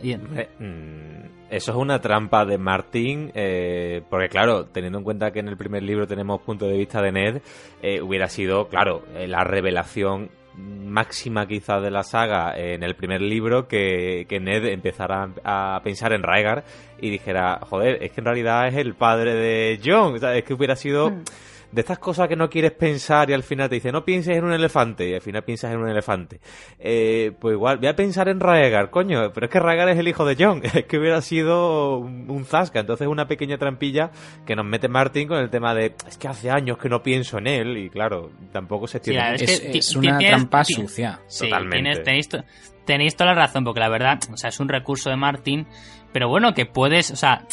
Mm, 0.60 1.50
eso 1.50 1.72
es 1.72 1.78
una 1.78 2.00
trampa 2.00 2.46
de 2.46 2.58
Martin, 2.58 3.32
eh, 3.34 4.02
porque 4.10 4.30
claro, 4.30 4.66
teniendo 4.66 5.00
en 5.00 5.04
cuenta 5.04 5.32
que 5.32 5.40
en 5.40 5.48
el 5.48 5.58
primer 5.58 5.84
libro 5.84 6.08
tenemos 6.08 6.42
punto 6.42 6.66
de 6.68 6.78
vista 6.78 7.02
de 7.02 7.12
Ned, 7.12 7.42
eh, 7.82 8.02
hubiera 8.02 8.28
sido, 8.28 8.68
claro, 8.68 9.04
eh, 9.16 9.28
la 9.28 9.44
revelación 9.44 10.30
máxima 10.56 11.48
quizás 11.48 11.82
de 11.82 11.90
la 11.90 12.04
saga 12.04 12.54
en 12.58 12.84
el 12.84 12.94
primer 12.96 13.22
libro 13.22 13.70
que, 13.70 14.26
Ned 14.30 14.66
empezara 14.66 15.30
a, 15.46 15.80
pensar 15.82 16.12
en 16.12 16.24
Rhaegar 16.24 16.66
y 17.00 17.10
dijera, 17.10 17.60
joder, 17.62 18.04
es 18.04 18.12
que 18.12 18.20
en 18.20 18.26
realidad 18.26 18.68
es 18.68 18.76
el 18.76 18.94
padre 18.96 19.34
de 19.34 19.80
John, 19.84 20.16
es 20.16 20.44
que 20.44 20.54
hubiera 20.54 20.76
sido... 20.76 21.10
Hmm 21.10 21.24
de 21.72 21.82
estas 21.82 22.00
cosas 22.00 22.28
que 22.28 22.36
no 22.36 22.50
quieres 22.50 22.72
pensar 22.72 23.30
y 23.30 23.34
al 23.34 23.44
final 23.44 23.70
te 23.70 23.76
dice 23.76 23.92
no 23.92 24.04
pienses 24.04 24.38
en 24.38 24.44
un 24.44 24.54
elefante 24.54 25.10
y 25.10 25.14
al 25.14 25.22
final 25.22 25.44
piensas 25.44 25.72
en 25.72 25.80
un 25.80 25.90
elefante. 25.90 26.40
Eh, 26.80 27.32
pues 27.40 27.54
igual, 27.54 27.78
voy 27.78 27.88
a 27.88 27.96
pensar 27.96 28.28
en 28.30 28.40
Raegar, 28.40 28.90
coño, 28.90 29.32
pero 29.34 29.46
es 29.46 29.52
que 29.52 29.60
Raegar 29.60 29.90
es 29.90 29.98
el 29.98 30.08
hijo 30.08 30.26
de 30.26 30.36
John, 30.38 30.62
es 30.74 30.86
que 30.86 30.98
hubiera 30.98 31.22
sido 31.22 31.98
un, 32.00 32.46
zasca, 32.46 32.80
entonces 32.80 33.08
una 33.08 33.28
pequeña 33.28 33.58
trampilla 33.58 34.12
que 34.46 34.56
nos 34.56 34.66
mete 34.66 34.88
Martin 34.88 35.28
con 35.28 35.38
el 35.38 35.50
tema 35.50 35.74
de 35.74 35.94
es 36.08 36.18
que 36.18 36.28
hace 36.28 36.50
años 36.50 36.78
que 36.78 36.90
no 36.90 37.02
pienso 37.02 37.38
en 37.38 37.48
él 37.48 37.78
y 37.78 37.90
claro, 37.90 38.32
tampoco 38.52 38.88
se 38.88 39.00
tiene... 39.00 39.36
es, 39.36 39.96
una 39.96 40.18
trampa 40.18 40.64
sucia. 40.64 41.20
Totalmente. 41.40 42.02
Tenéis, 42.02 42.30
tenéis 42.86 43.16
toda 43.16 43.34
la 43.34 43.42
razón, 43.42 43.64
porque 43.64 43.80
la 43.80 43.90
verdad, 43.90 44.20
o 44.32 44.38
sea, 44.38 44.50
es 44.50 44.60
un 44.60 44.70
recurso 44.70 45.10
de 45.10 45.16
Martin, 45.16 45.68
pero 46.12 46.28
bueno, 46.30 46.54
que 46.54 46.66
puedes, 46.66 47.12
o 47.12 47.16
sea, 47.16 47.46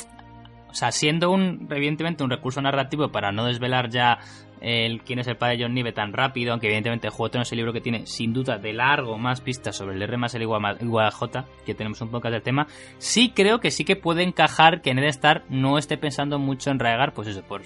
o 0.69 0.75
sea, 0.75 0.93
siendo 0.93 1.31
un, 1.31 1.67
evidentemente, 1.71 2.23
un 2.23 2.31
recurso 2.31 2.61
narrativo 2.61 3.09
para 3.11 3.33
no 3.33 3.47
desvelar 3.47 3.89
ya 3.91 4.19
el 4.61 5.03
quién 5.03 5.19
es 5.19 5.29
el 5.29 5.37
padre 5.37 5.57
de 5.57 5.65
John 5.65 5.75
Nive 5.75 5.93
tan 5.93 6.13
rápido, 6.13 6.53
aunque 6.53 6.67
evidentemente 6.67 7.07
el 7.07 7.13
juego 7.13 7.41
es 7.41 7.53
el 7.53 7.59
libro 7.59 7.73
que 7.73 7.81
tiene 7.81 8.07
sin 8.07 8.33
duda 8.33 8.59
de 8.59 8.73
largo 8.73 9.17
más 9.19 9.41
pistas 9.41 9.77
sobre 9.77 9.95
el 9.95 10.03
R 10.03 10.17
más 10.17 10.35
el 10.35 10.47
J, 10.47 11.45
que 11.65 11.75
tenemos 11.75 12.01
un 12.01 12.11
poco 12.11 12.31
del 12.31 12.43
tema, 12.43 12.67
sí 12.99 13.33
creo 13.35 13.61
que 13.61 13.71
sí 13.71 13.85
que 13.85 13.97
puede 13.97 14.23
encajar 14.23 14.81
que 14.83 14.95
Ned 14.95 15.05
Stark 15.05 15.45
no 15.49 15.79
esté 15.79 15.97
pensando 15.97 16.39
mucho 16.39 16.71
en 16.71 16.79
Raegar, 16.79 17.13
pues 17.15 17.29
eso, 17.29 17.43
por, 17.43 17.63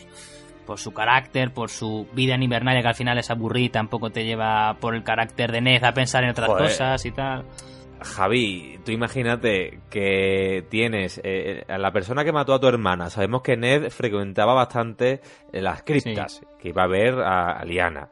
por 0.66 0.78
su 0.78 0.92
carácter, 0.92 1.52
por 1.52 1.70
su 1.70 2.06
vida 2.12 2.34
en 2.34 2.42
Invernalia 2.42 2.82
que 2.82 2.88
al 2.88 2.94
final 2.94 3.18
es 3.18 3.30
aburrida, 3.30 3.72
tampoco 3.72 4.10
te 4.10 4.24
lleva 4.24 4.76
por 4.80 4.94
el 4.94 5.02
carácter 5.02 5.50
de 5.50 5.60
Ned 5.60 5.84
a 5.84 5.92
pensar 5.92 6.24
en 6.24 6.30
otras 6.30 6.48
cosas 6.48 7.04
y 7.06 7.10
tal. 7.10 7.44
Javi, 8.04 8.78
tú 8.84 8.92
imagínate 8.92 9.80
que 9.90 10.64
tienes 10.68 11.20
eh, 11.24 11.64
a 11.68 11.78
la 11.78 11.92
persona 11.92 12.24
que 12.24 12.32
mató 12.32 12.54
a 12.54 12.60
tu 12.60 12.66
hermana. 12.68 13.10
Sabemos 13.10 13.42
que 13.42 13.56
Ned 13.56 13.90
frecuentaba 13.90 14.54
bastante 14.54 15.20
las 15.52 15.82
criptas, 15.82 16.40
que 16.58 16.68
iba 16.70 16.84
a 16.84 16.88
ver 16.88 17.14
a, 17.20 17.64
Liana. 17.64 18.08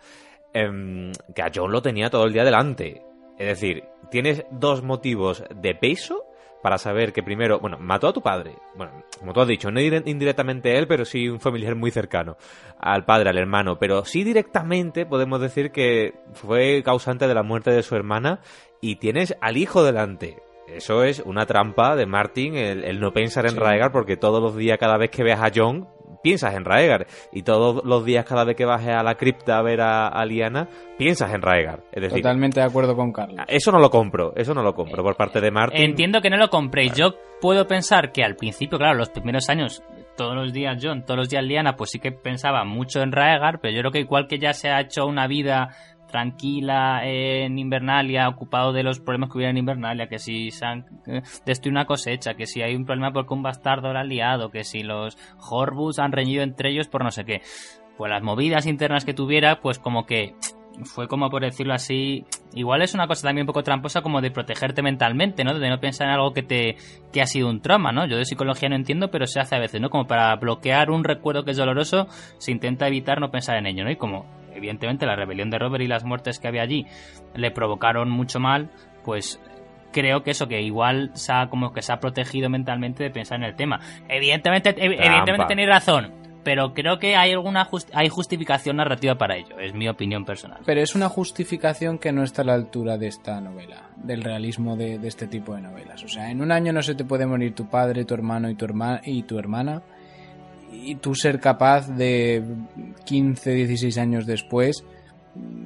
Em, 0.52 1.12
que 1.34 1.42
a 1.42 1.50
John 1.54 1.70
lo 1.72 1.80
tenía 1.82 2.10
todo 2.10 2.24
el 2.24 2.32
día 2.32 2.44
delante. 2.44 3.02
Es 3.38 3.46
decir, 3.48 3.84
tienes 4.10 4.44
dos 4.50 4.82
motivos 4.82 5.44
de 5.54 5.74
peso 5.74 6.24
para 6.62 6.76
saber 6.76 7.14
que 7.14 7.22
primero, 7.22 7.58
bueno, 7.58 7.78
mató 7.78 8.08
a 8.08 8.12
tu 8.12 8.20
padre. 8.20 8.56
Bueno, 8.74 8.92
como 9.18 9.32
tú 9.32 9.40
has 9.40 9.48
dicho, 9.48 9.70
no 9.70 9.80
dire- 9.80 10.02
indirectamente 10.04 10.76
él, 10.76 10.86
pero 10.86 11.06
sí 11.06 11.26
un 11.28 11.40
familiar 11.40 11.74
muy 11.74 11.90
cercano 11.90 12.36
al 12.78 13.04
padre, 13.06 13.30
al 13.30 13.38
hermano. 13.38 13.78
Pero 13.78 14.04
sí 14.04 14.24
directamente 14.24 15.06
podemos 15.06 15.40
decir 15.40 15.70
que 15.70 16.14
fue 16.34 16.82
causante 16.84 17.26
de 17.26 17.34
la 17.34 17.42
muerte 17.42 17.70
de 17.70 17.82
su 17.82 17.96
hermana 17.96 18.40
y 18.80 18.96
tienes 18.96 19.36
al 19.40 19.56
hijo 19.56 19.82
delante. 19.84 20.42
Eso 20.68 21.02
es 21.02 21.20
una 21.26 21.46
trampa 21.46 21.96
de 21.96 22.06
Martin, 22.06 22.56
el, 22.56 22.84
el 22.84 23.00
no 23.00 23.12
pensar 23.12 23.44
en 23.44 23.52
Sí. 23.52 23.58
Raegar, 23.58 23.90
porque 23.90 24.16
todos 24.16 24.40
los 24.40 24.56
días, 24.56 24.78
cada 24.78 24.96
vez 24.98 25.10
que 25.10 25.24
veas 25.24 25.40
a 25.42 25.50
John, 25.52 25.88
piensas 26.22 26.54
en 26.54 26.64
Raegar. 26.64 27.08
Y 27.32 27.42
todos 27.42 27.84
los 27.84 28.04
días, 28.04 28.24
cada 28.24 28.44
vez 28.44 28.54
que 28.54 28.64
bajes 28.64 28.90
a 28.94 29.02
la 29.02 29.16
cripta 29.16 29.58
a 29.58 29.62
ver 29.62 29.80
a, 29.80 30.06
a 30.06 30.24
Lyanna, 30.24 30.68
piensas 30.96 31.34
en 31.34 31.42
Raegar. 31.42 31.82
Es 31.90 32.02
decir, 32.02 32.22
Totalmente 32.22 32.60
de 32.60 32.66
acuerdo 32.66 32.94
con 32.94 33.12
Carlos. 33.12 33.44
eso 33.48 33.72
no 33.72 33.80
lo 33.80 33.90
compro, 33.90 34.32
eso 34.36 34.54
no 34.54 34.62
lo 34.62 34.74
compro 34.74 35.02
por 35.02 35.16
parte 35.16 35.40
de 35.40 35.50
Martin. 35.50 35.82
Entiendo 35.82 36.20
que 36.20 36.30
no 36.30 36.36
lo 36.36 36.48
compréis. 36.50 36.94
Yo 36.94 37.14
puedo 37.40 37.66
pensar 37.66 38.12
que 38.12 38.22
al 38.22 38.36
principio, 38.36 38.78
claro, 38.78 38.94
los 38.96 39.10
primeros 39.10 39.48
años, 39.48 39.82
todos 40.16 40.36
los 40.36 40.52
días 40.52 40.78
John, 40.80 41.04
todos 41.04 41.18
los 41.18 41.28
días 41.28 41.42
Liana, 41.42 41.74
pues 41.74 41.90
sí 41.90 41.98
que 41.98 42.12
pensaba 42.12 42.64
mucho 42.64 43.02
en 43.02 43.10
Raegar, 43.10 43.58
pero 43.60 43.74
yo 43.74 43.80
creo 43.80 43.92
que 43.92 44.00
igual 44.00 44.28
que 44.28 44.38
ya 44.38 44.52
se 44.52 44.68
ha 44.68 44.80
hecho 44.82 45.04
una 45.06 45.26
vida 45.26 45.70
tranquila 46.10 47.02
en 47.04 47.58
Invernalia, 47.58 48.28
ocupado 48.28 48.72
de 48.72 48.82
los 48.82 49.00
problemas 49.00 49.30
que 49.30 49.38
hubiera 49.38 49.50
en 49.50 49.58
Invernalia, 49.58 50.08
que 50.08 50.18
si 50.18 50.50
se 50.50 50.66
han 50.66 50.86
eh, 51.06 51.22
destruido 51.46 51.78
una 51.80 51.86
cosecha, 51.86 52.34
que 52.34 52.46
si 52.46 52.62
hay 52.62 52.74
un 52.74 52.84
problema 52.84 53.12
porque 53.12 53.34
un 53.34 53.42
bastardo 53.42 53.92
lo 53.92 53.98
ha 53.98 54.04
liado, 54.04 54.50
que 54.50 54.64
si 54.64 54.82
los 54.82 55.16
Horbuds 55.38 55.98
han 55.98 56.12
reñido 56.12 56.42
entre 56.42 56.70
ellos 56.70 56.88
por 56.88 57.04
no 57.04 57.10
sé 57.10 57.24
qué. 57.24 57.42
Pues 57.96 58.10
las 58.10 58.22
movidas 58.22 58.66
internas 58.66 59.04
que 59.04 59.14
tuviera, 59.14 59.60
pues 59.60 59.78
como 59.78 60.06
que 60.06 60.34
fue 60.84 61.08
como 61.08 61.30
por 61.30 61.42
decirlo 61.42 61.74
así, 61.74 62.24
igual 62.54 62.82
es 62.82 62.94
una 62.94 63.06
cosa 63.06 63.28
también 63.28 63.44
un 63.44 63.48
poco 63.48 63.62
tramposa 63.62 64.02
como 64.02 64.20
de 64.20 64.30
protegerte 64.30 64.82
mentalmente, 64.82 65.44
¿no? 65.44 65.58
De 65.58 65.68
no 65.68 65.80
pensar 65.80 66.08
en 66.08 66.14
algo 66.14 66.32
que 66.32 66.42
te 66.42 66.76
que 67.12 67.20
ha 67.20 67.26
sido 67.26 67.48
un 67.48 67.60
trauma, 67.60 67.92
¿no? 67.92 68.06
Yo 68.06 68.16
de 68.16 68.24
psicología 68.24 68.68
no 68.68 68.76
entiendo, 68.76 69.10
pero 69.10 69.26
se 69.26 69.40
hace 69.40 69.56
a 69.56 69.58
veces, 69.58 69.80
¿no? 69.80 69.90
Como 69.90 70.06
para 70.06 70.34
bloquear 70.36 70.90
un 70.90 71.04
recuerdo 71.04 71.44
que 71.44 71.52
es 71.52 71.56
doloroso, 71.56 72.06
se 72.38 72.52
intenta 72.52 72.86
evitar 72.86 73.20
no 73.20 73.30
pensar 73.30 73.56
en 73.56 73.66
ello, 73.66 73.84
¿no? 73.84 73.90
Y 73.90 73.96
como 73.96 74.26
evidentemente 74.54 75.06
la 75.06 75.16
rebelión 75.16 75.50
de 75.50 75.58
Robert 75.58 75.82
y 75.84 75.86
las 75.88 76.04
muertes 76.04 76.38
que 76.38 76.48
había 76.48 76.62
allí 76.62 76.86
le 77.34 77.50
provocaron 77.50 78.10
mucho 78.10 78.40
mal, 78.40 78.70
pues 79.04 79.40
creo 79.92 80.22
que 80.22 80.30
eso 80.30 80.46
que 80.46 80.60
igual 80.62 81.10
se 81.14 81.32
ha, 81.32 81.48
como 81.48 81.72
que 81.72 81.82
se 81.82 81.92
ha 81.92 81.98
protegido 82.00 82.48
mentalmente 82.48 83.02
de 83.02 83.10
pensar 83.10 83.38
en 83.38 83.44
el 83.44 83.56
tema. 83.56 83.80
Evidentemente, 84.08 84.70
ev- 84.76 84.96
evidentemente 84.98 85.46
tenéis 85.48 85.68
razón, 85.68 86.12
pero 86.44 86.72
creo 86.74 86.98
que 86.98 87.16
hay 87.16 87.32
alguna 87.32 87.64
just- 87.64 87.90
hay 87.92 88.08
justificación 88.08 88.76
narrativa 88.76 89.16
para 89.16 89.36
ello, 89.36 89.58
es 89.58 89.74
mi 89.74 89.88
opinión 89.88 90.24
personal. 90.24 90.60
Pero 90.64 90.80
es 90.80 90.94
una 90.94 91.08
justificación 91.08 91.98
que 91.98 92.12
no 92.12 92.22
está 92.22 92.42
a 92.42 92.44
la 92.46 92.54
altura 92.54 92.98
de 92.98 93.08
esta 93.08 93.40
novela, 93.40 93.90
del 93.96 94.22
realismo 94.22 94.76
de, 94.76 94.98
de 94.98 95.08
este 95.08 95.26
tipo 95.26 95.54
de 95.54 95.62
novelas. 95.62 96.02
O 96.04 96.08
sea, 96.08 96.30
en 96.30 96.40
un 96.40 96.50
año 96.52 96.72
no 96.72 96.82
se 96.82 96.94
te 96.94 97.04
puede 97.04 97.26
morir 97.26 97.54
tu 97.54 97.66
padre, 97.68 98.04
tu 98.04 98.14
hermano 98.14 98.48
y 98.48 98.54
tu, 98.54 98.66
herma- 98.66 99.00
y 99.04 99.22
tu 99.24 99.38
hermana, 99.38 99.82
y 100.72 100.96
tú 100.96 101.14
ser 101.14 101.40
capaz 101.40 101.88
de 101.88 102.42
15, 103.04 103.52
16 103.52 103.98
años 103.98 104.26
después 104.26 104.84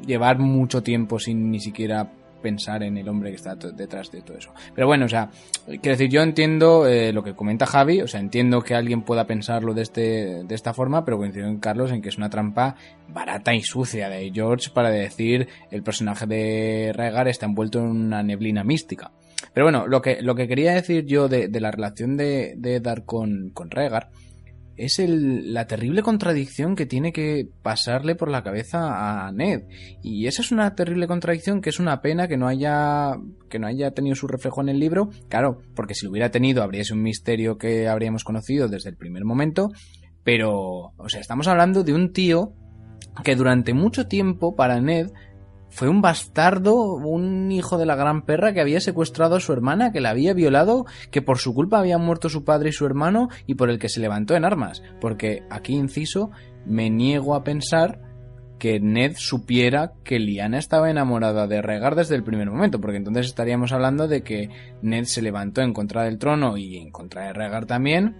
llevar 0.07 0.39
mucho 0.39 0.83
tiempo 0.83 1.19
sin 1.19 1.51
ni 1.51 1.61
siquiera 1.61 2.11
pensar 2.45 2.83
en 2.83 2.99
el 2.99 3.09
hombre 3.09 3.31
que 3.31 3.37
está 3.37 3.55
detrás 3.55 4.11
de 4.11 4.21
todo 4.21 4.37
eso. 4.37 4.53
Pero 4.75 4.87
bueno, 4.87 5.07
o 5.07 5.09
sea, 5.09 5.31
quiero 5.65 5.97
decir, 5.97 6.11
yo 6.11 6.21
entiendo 6.21 6.87
eh, 6.87 7.11
lo 7.11 7.25
que 7.25 7.35
comenta 7.35 7.65
Javi, 7.65 8.03
o 8.03 8.07
sea, 8.07 8.21
entiendo 8.21 8.61
que 8.61 8.75
alguien 8.75 9.01
pueda 9.01 9.27
pensarlo 9.27 9.73
de, 9.73 9.81
este, 9.81 10.45
de 10.45 10.55
esta 10.55 10.75
forma, 10.75 11.07
pero 11.07 11.17
coincido 11.17 11.47
con 11.47 11.59
Carlos 11.59 11.91
en 11.91 12.03
que 12.03 12.11
es 12.11 12.19
una 12.19 12.29
trampa 12.29 12.77
barata 13.09 13.55
y 13.55 13.63
sucia 13.63 14.11
de 14.11 14.31
George 14.31 14.69
para 14.75 14.91
decir 14.91 15.49
el 15.71 15.83
personaje 15.83 16.27
de 16.27 16.93
Rhaegar 16.95 17.29
está 17.29 17.47
envuelto 17.47 17.79
en 17.79 17.87
una 17.87 18.23
neblina 18.23 18.63
mística. 18.63 19.11
Pero 19.55 19.65
bueno, 19.65 19.87
lo 19.87 20.03
que, 20.03 20.21
lo 20.21 20.35
que 20.35 20.47
quería 20.47 20.75
decir 20.75 21.07
yo 21.07 21.29
de, 21.29 21.49
de 21.49 21.61
la 21.61 21.71
relación 21.71 22.19
de, 22.19 22.57
de 22.59 22.77
Eddard 22.77 23.07
con, 23.07 23.53
con 23.55 23.71
Rhaegar 23.71 24.11
es 24.77 24.99
el- 24.99 25.53
la 25.55 25.67
terrible 25.67 26.03
contradicción 26.03 26.75
que 26.77 26.87
tiene 26.87 27.13
que 27.13 27.49
pasarle 27.63 28.15
por 28.15 28.31
la 28.31 28.43
cabeza 28.43 29.27
a 29.27 29.33
Ned. 29.33 29.63
Y 30.03 30.27
esa 30.27 30.43
es 30.43 30.51
una 30.53 30.75
terrible 30.75 31.07
contradicción 31.07 31.61
que 31.61 31.71
es 31.71 31.79
una 31.79 32.01
pena 32.03 32.29
que 32.29 32.37
no 32.37 32.49
haya 32.49 33.17
que 33.49 33.59
no 33.59 33.67
haya 33.69 33.93
tenido 33.93 34.17
su 34.17 34.27
reflejo 34.27 34.61
en 34.63 34.69
el 34.69 34.81
libro. 34.81 35.11
Claro, 35.29 35.59
porque 35.77 35.95
si 35.95 36.05
lo 36.07 36.11
hubiera 36.11 36.31
tenido 36.31 36.63
habría 36.63 36.83
sido 36.85 36.97
un 36.97 37.03
misterio 37.03 37.57
que 37.57 37.87
habríamos 37.89 38.25
conocido 38.25 38.69
desde 38.69 38.91
el 38.91 38.97
primer 38.97 39.25
momento. 39.25 39.71
Pero, 40.25 40.93
o 40.97 41.09
sea, 41.09 41.21
estamos 41.21 41.47
hablando 41.49 41.85
de 41.85 41.93
un 41.95 42.13
tío 42.13 42.55
que 43.23 43.37
durante 43.37 43.75
mucho 43.75 44.09
tiempo 44.09 44.57
para 44.57 44.81
Ned 44.81 45.11
fue 45.75 45.89
un 45.89 46.01
bastardo, 46.01 46.95
un 46.95 47.51
hijo 47.51 47.79
de 47.79 47.85
la 47.85 47.97
gran 47.97 48.23
perra 48.23 48.53
que 48.53 48.61
había 48.61 48.81
secuestrado 48.81 49.35
a 49.35 49.41
su 49.41 49.53
hermana, 49.53 49.91
que 49.91 50.01
la 50.01 50.11
había 50.11 50.33
violado, 50.33 50.87
que 51.11 51.21
por 51.21 51.39
su 51.39 51.53
culpa 51.53 51.81
habían 51.81 52.01
muerto 52.01 52.29
su 52.29 52.45
padre 52.45 52.69
y 52.69 52.73
su 52.73 52.87
hermano 52.87 53.29
y 53.47 53.57
por 53.57 53.71
el 53.71 53.81
que 53.81 53.89
se 53.89 53.99
levantó 53.99 54.37
en 54.37 54.45
armas. 54.45 54.85
Porque 55.01 55.43
aquí, 55.51 55.75
inciso, 55.75 56.31
me 56.65 56.91
niego 56.91 57.35
a 57.35 57.43
pensar 57.43 58.01
que 58.61 58.79
Ned 58.79 59.15
supiera 59.17 59.95
que 60.05 60.21
Lyanna 60.21 60.59
estaba 60.59 60.91
enamorada 60.91 61.49
de 61.49 61.61
Rhaegar 61.61 61.97
desde 61.97 62.15
el 62.15 62.23
primer 62.23 62.49
momento, 62.49 62.81
porque 62.81 62.99
entonces 62.99 63.27
estaríamos 63.27 63.73
hablando 63.73 64.07
de 64.07 64.23
que 64.23 64.51
Ned 64.81 65.07
se 65.07 65.23
levantó 65.23 65.61
en 65.61 65.73
contra 65.73 66.05
del 66.05 66.19
trono 66.19 66.57
y 66.57 66.77
en 66.77 66.93
contra 66.93 67.27
de 67.27 67.33
Rhaegar 67.33 67.67
también, 67.67 68.15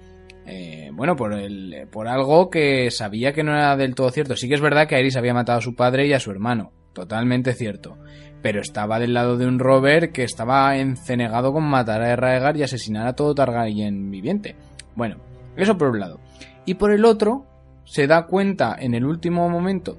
eh, 0.45 0.91
bueno, 0.93 1.15
por, 1.15 1.35
el, 1.35 1.87
por 1.93 2.09
algo 2.09 2.51
que 2.51 2.91
sabía 2.91 3.33
que 3.33 3.45
no 3.45 3.53
era 3.53 3.77
del 3.77 3.95
todo 3.95 4.11
cierto. 4.11 4.35
Sí 4.35 4.49
que 4.49 4.55
es 4.55 4.61
verdad 4.61 4.89
que 4.89 4.97
Aerys 4.97 5.17
había 5.17 5.35
matado 5.35 5.61
a 5.61 5.63
su 5.63 5.77
padre 5.77 6.09
y 6.09 6.13
a 6.13 6.21
su 6.21 6.33
hermano, 6.33 6.73
totalmente 6.95 7.53
cierto. 7.53 7.99
Pero 8.41 8.61
estaba 8.61 8.99
del 8.99 9.15
lado 9.15 9.37
de 9.37 9.47
un 9.47 9.59
Robert 9.59 10.13
que 10.13 10.25
estaba 10.25 10.77
encenegado 10.77 11.53
con 11.53 11.65
matar 11.65 12.03
a 12.03 12.17
Rhaegar 12.17 12.57
y 12.57 12.63
asesinar 12.63 13.07
a 13.07 13.15
todo 13.15 13.35
Targaryen 13.35 14.11
viviente. 14.11 14.57
Bueno, 14.95 15.17
eso 15.57 15.77
por 15.77 15.91
un 15.91 16.01
lado. 16.01 16.21
Y 16.65 16.75
por 16.75 16.93
el 16.93 17.05
otro, 17.05 17.47
se 17.85 18.07
da 18.07 18.27
cuenta 18.27 18.77
en 18.79 18.95
el 18.95 19.05
último 19.05 19.49
momento, 19.49 19.99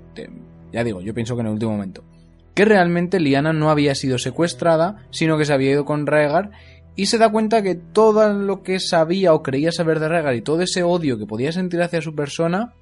ya 0.72 0.84
digo, 0.84 1.02
yo 1.02 1.14
pienso 1.14 1.36
que 1.36 1.42
en 1.42 1.48
el 1.48 1.54
último 1.54 1.72
momento, 1.72 2.04
que 2.54 2.66
realmente 2.66 3.20
Lyanna 3.20 3.54
no 3.54 3.70
había 3.70 3.96
sido 3.96 4.18
secuestrada, 4.18 5.06
sino 5.12 5.38
que 5.38 5.46
se 5.46 5.54
había 5.54 5.72
ido 5.72 5.86
con 5.86 6.08
Rhaegar 6.08 6.52
y 6.96 7.08
se 7.08 7.18
da 7.18 7.30
cuenta 7.32 7.62
que 7.62 7.76
todo 7.76 8.34
lo 8.34 8.64
que 8.64 8.80
sabía 8.80 9.34
o 9.34 9.44
creía 9.44 9.72
saber 9.72 10.00
de 10.00 10.08
Rhaegar 10.08 10.36
y 10.36 10.42
todo 10.42 10.62
ese 10.62 10.82
odio 10.82 11.18
que 11.18 11.26
podía 11.26 11.52
sentir 11.52 11.82
hacia 11.82 12.02
su 12.02 12.16
persona 12.16 12.74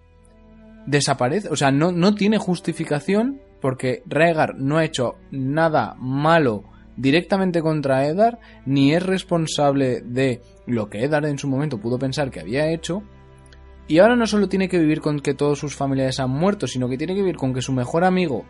desaparece, 0.86 1.50
o 1.50 1.56
sea, 1.56 1.72
no, 1.72 1.92
no 1.92 2.14
tiene 2.14 2.38
justificación 2.38 3.42
porque 3.64 4.04
Rhaegar 4.06 4.58
no 4.58 4.78
ha 4.78 4.84
hecho 4.84 5.16
nada 5.32 5.96
malo 5.98 6.66
directamente 6.98 7.62
contra 7.62 8.06
Eddard, 8.06 8.38
ni 8.66 8.94
es 8.94 9.02
responsable 9.02 10.02
de 10.02 10.42
lo 10.68 10.90
que 10.90 11.06
Eddard 11.06 11.28
en 11.28 11.40
su 11.40 11.48
momento 11.48 11.80
pudo 11.80 11.98
pensar 11.98 12.30
que 12.30 12.42
había 12.42 12.70
hecho, 12.74 13.04
y 13.88 14.00
ahora 14.00 14.18
no 14.18 14.28
solo 14.28 14.50
tiene 14.50 14.68
que 14.68 14.80
vivir 14.80 15.00
con 15.00 15.22
que 15.22 15.34
todos 15.34 15.60
sus 15.60 15.78
familiares 15.78 16.20
han 16.20 16.30
muerto, 16.30 16.68
sino 16.68 16.90
que 16.90 16.98
tiene 16.98 17.16
que 17.16 17.22
vivir 17.22 17.38
con 17.38 17.54
que 17.54 17.62
su 17.62 17.72
mejor 17.72 18.04
amigo 18.04 18.44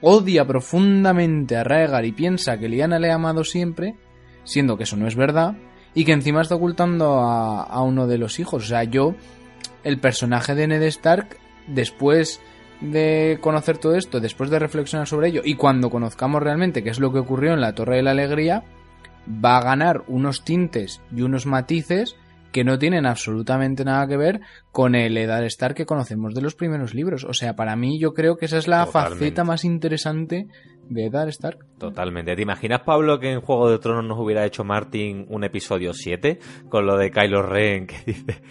odia 0.00 0.46
profundamente 0.46 1.56
a 1.56 1.64
Rhaegar 1.64 2.04
y 2.04 2.12
piensa 2.12 2.56
que 2.56 2.68
Lyanna 2.68 3.00
le 3.00 3.10
ha 3.10 3.16
amado 3.16 3.42
siempre, 3.42 3.96
siendo 4.44 4.76
que 4.76 4.84
eso 4.84 4.96
no 4.96 5.08
es 5.08 5.16
verdad, 5.16 5.56
y 5.94 6.04
que 6.04 6.12
encima 6.12 6.42
está 6.42 6.54
ocultando 6.54 7.18
a, 7.18 7.64
a 7.64 7.82
uno 7.82 8.06
de 8.06 8.18
los 8.18 8.38
hijos. 8.38 8.62
O 8.62 8.66
sea, 8.68 8.84
yo, 8.84 9.16
el 9.82 9.98
personaje 9.98 10.54
de 10.54 10.68
Ned 10.68 10.82
Stark, 10.84 11.38
después 11.66 12.40
de 12.80 13.38
conocer 13.40 13.78
todo 13.78 13.94
esto, 13.94 14.20
después 14.20 14.50
de 14.50 14.58
reflexionar 14.58 15.06
sobre 15.06 15.28
ello, 15.28 15.42
y 15.44 15.54
cuando 15.54 15.90
conozcamos 15.90 16.42
realmente 16.42 16.82
qué 16.82 16.90
es 16.90 17.00
lo 17.00 17.12
que 17.12 17.18
ocurrió 17.18 17.52
en 17.54 17.60
la 17.60 17.74
Torre 17.74 17.96
de 17.96 18.02
la 18.02 18.10
Alegría, 18.12 18.64
va 19.28 19.58
a 19.58 19.62
ganar 19.62 20.02
unos 20.08 20.44
tintes 20.44 21.00
y 21.14 21.22
unos 21.22 21.46
matices 21.46 22.16
que 22.52 22.62
no 22.62 22.78
tienen 22.78 23.04
absolutamente 23.04 23.84
nada 23.84 24.06
que 24.06 24.16
ver 24.16 24.40
con 24.70 24.94
el 24.94 25.16
Eddard 25.16 25.42
Stark 25.46 25.74
que 25.74 25.86
conocemos 25.86 26.34
de 26.34 26.40
los 26.40 26.54
primeros 26.54 26.94
libros. 26.94 27.24
O 27.24 27.34
sea, 27.34 27.56
para 27.56 27.74
mí 27.74 27.98
yo 27.98 28.14
creo 28.14 28.36
que 28.36 28.44
esa 28.44 28.58
es 28.58 28.68
la 28.68 28.84
Totalmente. 28.86 29.18
faceta 29.18 29.42
más 29.42 29.64
interesante 29.64 30.46
de 30.88 31.06
Eddard 31.06 31.30
Stark. 31.30 31.66
Totalmente. 31.78 32.36
¿Te 32.36 32.42
imaginas, 32.42 32.82
Pablo, 32.82 33.18
que 33.18 33.32
en 33.32 33.40
Juego 33.40 33.70
de 33.70 33.80
Tronos 33.80 34.04
nos 34.04 34.20
hubiera 34.20 34.46
hecho 34.46 34.62
Martin 34.62 35.26
un 35.30 35.42
episodio 35.42 35.92
7 35.92 36.38
con 36.68 36.86
lo 36.86 36.96
de 36.96 37.10
Kylo 37.10 37.42
Ren 37.42 37.88
que 37.88 37.96
dice 38.06 38.42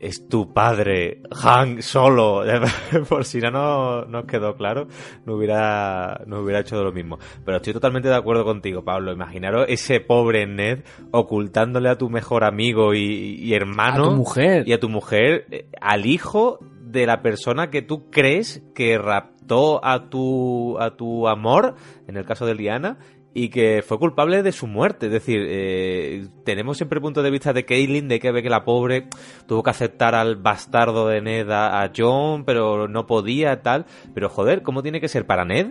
es 0.00 0.28
tu 0.28 0.52
padre, 0.52 1.20
Han 1.44 1.82
Solo? 1.82 2.42
Por 3.08 3.24
si 3.24 3.38
no 3.38 3.50
no- 3.50 4.04
nos 4.06 4.24
quedó 4.24 4.56
claro, 4.56 4.88
no 5.26 5.34
hubiera, 5.34 6.22
no 6.26 6.40
hubiera 6.40 6.60
hecho 6.60 6.82
lo 6.82 6.90
mismo. 6.92 7.18
Pero 7.44 7.58
estoy 7.58 7.72
totalmente 7.74 8.08
de 8.08 8.16
acuerdo 8.16 8.44
contigo, 8.44 8.82
Pablo. 8.82 9.12
Imaginaros 9.12 9.66
ese 9.68 10.00
pobre 10.00 10.46
Ned 10.46 10.80
ocultándole 11.10 11.88
a 11.90 11.98
tu 11.98 12.08
mejor 12.10 12.44
amigo 12.44 12.94
y, 12.94 13.00
y 13.40 13.54
hermano 13.54 14.04
A 14.06 14.08
tu 14.08 14.16
mujer. 14.16 14.66
y 14.66 14.72
a 14.72 14.80
tu 14.80 14.88
mujer 14.88 15.46
eh, 15.50 15.66
al 15.80 16.06
hijo 16.06 16.58
de 16.80 17.06
la 17.06 17.22
persona 17.22 17.70
que 17.70 17.82
tú 17.82 18.10
crees 18.10 18.62
que 18.74 18.98
raptó 18.98 19.84
a 19.84 20.08
tu 20.10 20.76
a 20.80 20.96
tu 20.96 21.28
amor 21.28 21.74
en 22.08 22.16
el 22.16 22.24
caso 22.24 22.46
de 22.46 22.54
Liana 22.54 22.98
y 23.32 23.48
que 23.48 23.82
fue 23.82 23.98
culpable 23.98 24.42
de 24.42 24.52
su 24.52 24.66
muerte. 24.66 25.06
Es 25.06 25.12
decir, 25.12 25.44
eh, 25.48 26.26
tenemos 26.44 26.76
siempre 26.76 26.98
el 26.98 27.02
punto 27.02 27.22
de 27.22 27.30
vista 27.30 27.52
de 27.52 27.64
Caitlyn, 27.64 28.08
de 28.08 28.18
que 28.18 28.32
ve 28.32 28.42
que 28.42 28.50
la 28.50 28.64
pobre 28.64 29.06
tuvo 29.46 29.62
que 29.62 29.70
aceptar 29.70 30.14
al 30.14 30.36
bastardo 30.36 31.08
de 31.08 31.20
Ned 31.20 31.48
a, 31.50 31.90
John, 31.96 32.44
pero 32.44 32.88
no 32.88 33.06
podía, 33.06 33.62
tal. 33.62 33.86
Pero 34.14 34.28
joder, 34.28 34.62
¿cómo 34.62 34.82
tiene 34.82 35.00
que 35.00 35.08
ser 35.08 35.26
para 35.26 35.44
Ned? 35.44 35.68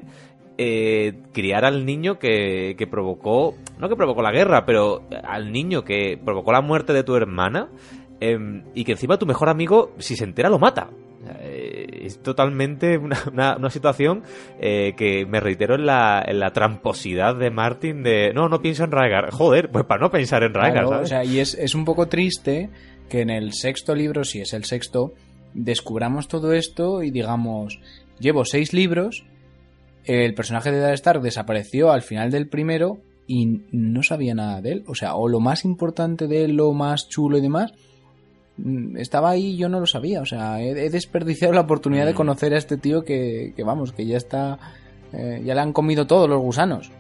Eh, 0.58 1.22
criar 1.34 1.66
al 1.66 1.86
niño 1.86 2.20
que, 2.20 2.76
que 2.78 2.88
provocó, 2.88 3.56
no 3.78 3.88
que 3.88 3.96
provocó 3.96 4.22
la 4.22 4.32
guerra, 4.32 4.66
pero 4.66 5.08
al 5.24 5.52
niño 5.52 5.84
que 5.84 6.20
provocó 6.24 6.52
la 6.52 6.62
muerte 6.62 6.92
de 6.92 7.04
tu 7.04 7.16
hermana 7.16 7.70
em, 8.20 8.64
y 8.76 8.84
que 8.84 8.92
encima 8.92 9.18
tu 9.18 9.26
mejor 9.26 9.48
amigo, 9.48 9.94
si 10.00 10.18
se 10.18 10.26
entera, 10.26 10.50
lo 10.50 10.60
mata. 10.60 10.90
Eh, 11.40 11.89
es 12.10 12.22
totalmente 12.22 12.98
una, 12.98 13.56
una, 13.58 13.70
situación 13.70 14.24
eh, 14.60 14.94
que 14.98 15.26
me 15.26 15.40
reitero 15.40 15.76
en 15.76 15.86
la, 15.86 16.24
en 16.26 16.40
la 16.40 16.52
tramposidad 16.52 17.36
de 17.36 17.50
Martin 17.50 18.04
de 18.04 18.34
no, 18.34 18.50
no 18.50 18.62
pienso 18.62 18.84
en 18.84 18.92
Raegar. 18.92 19.32
Joder, 19.32 19.70
pues 19.72 19.86
para 19.86 20.02
no 20.02 20.12
pensar 20.12 20.44
en 20.44 20.54
Raegar, 20.54 20.86
O 20.86 21.06
sea, 21.06 21.24
y 21.24 21.40
es, 21.40 21.54
es 21.56 21.76
un 21.76 21.86
poco 21.86 22.08
triste 22.08 22.70
que 23.10 23.22
en 23.22 23.30
el 23.30 23.54
sexto 23.54 23.96
libro, 23.96 24.24
si 24.24 24.42
es 24.42 24.54
el 24.54 24.66
sexto, 24.66 25.14
descubramos 25.54 26.28
todo 26.28 26.54
esto 26.54 27.04
y 27.04 27.12
digamos, 27.12 27.80
llevo 28.20 28.46
seis 28.46 28.74
libros, 28.74 29.26
el 30.06 30.34
personaje 30.34 30.72
de 30.72 30.80
Dark 30.80 30.96
Stark 30.96 31.22
desapareció 31.22 31.92
al 31.92 32.02
final 32.02 32.32
del 32.32 32.48
primero 32.48 33.00
y 33.28 33.62
no 33.72 34.02
sabía 34.02 34.34
nada 34.34 34.62
de 34.62 34.72
él. 34.72 34.84
O 34.88 34.96
sea, 34.96 35.16
o 35.16 35.28
lo 35.28 35.40
más 35.40 35.66
importante 35.66 36.28
de 36.28 36.46
él, 36.46 36.56
lo 36.56 36.74
más 36.74 37.08
chulo 37.10 37.38
y 37.38 37.42
demás, 37.42 37.74
estaba 38.98 39.32
ahí 39.32 39.48
y 39.48 39.58
yo 39.58 39.70
no 39.70 39.80
lo 39.80 39.86
sabía. 39.86 40.22
O 40.22 40.26
sea, 40.26 40.62
he, 40.62 40.90
desperdiciado 40.90 41.54
la 41.54 41.62
oportunidad 41.62 42.06
de 42.06 42.14
mm. 42.14 42.18
conocer 42.18 42.54
a 42.54 42.58
este 42.58 42.78
tío 42.78 43.04
que, 43.04 43.54
que 43.56 43.64
vamos, 43.64 43.92
que 43.92 44.06
ya 44.06 44.18
está. 44.18 44.60
Eh, 45.12 45.42
ya 45.44 45.56
le 45.56 45.62
han 45.62 45.74
comido 45.74 46.06
todos 46.06 46.30
los 46.30 46.40
gusanos. 46.40 46.92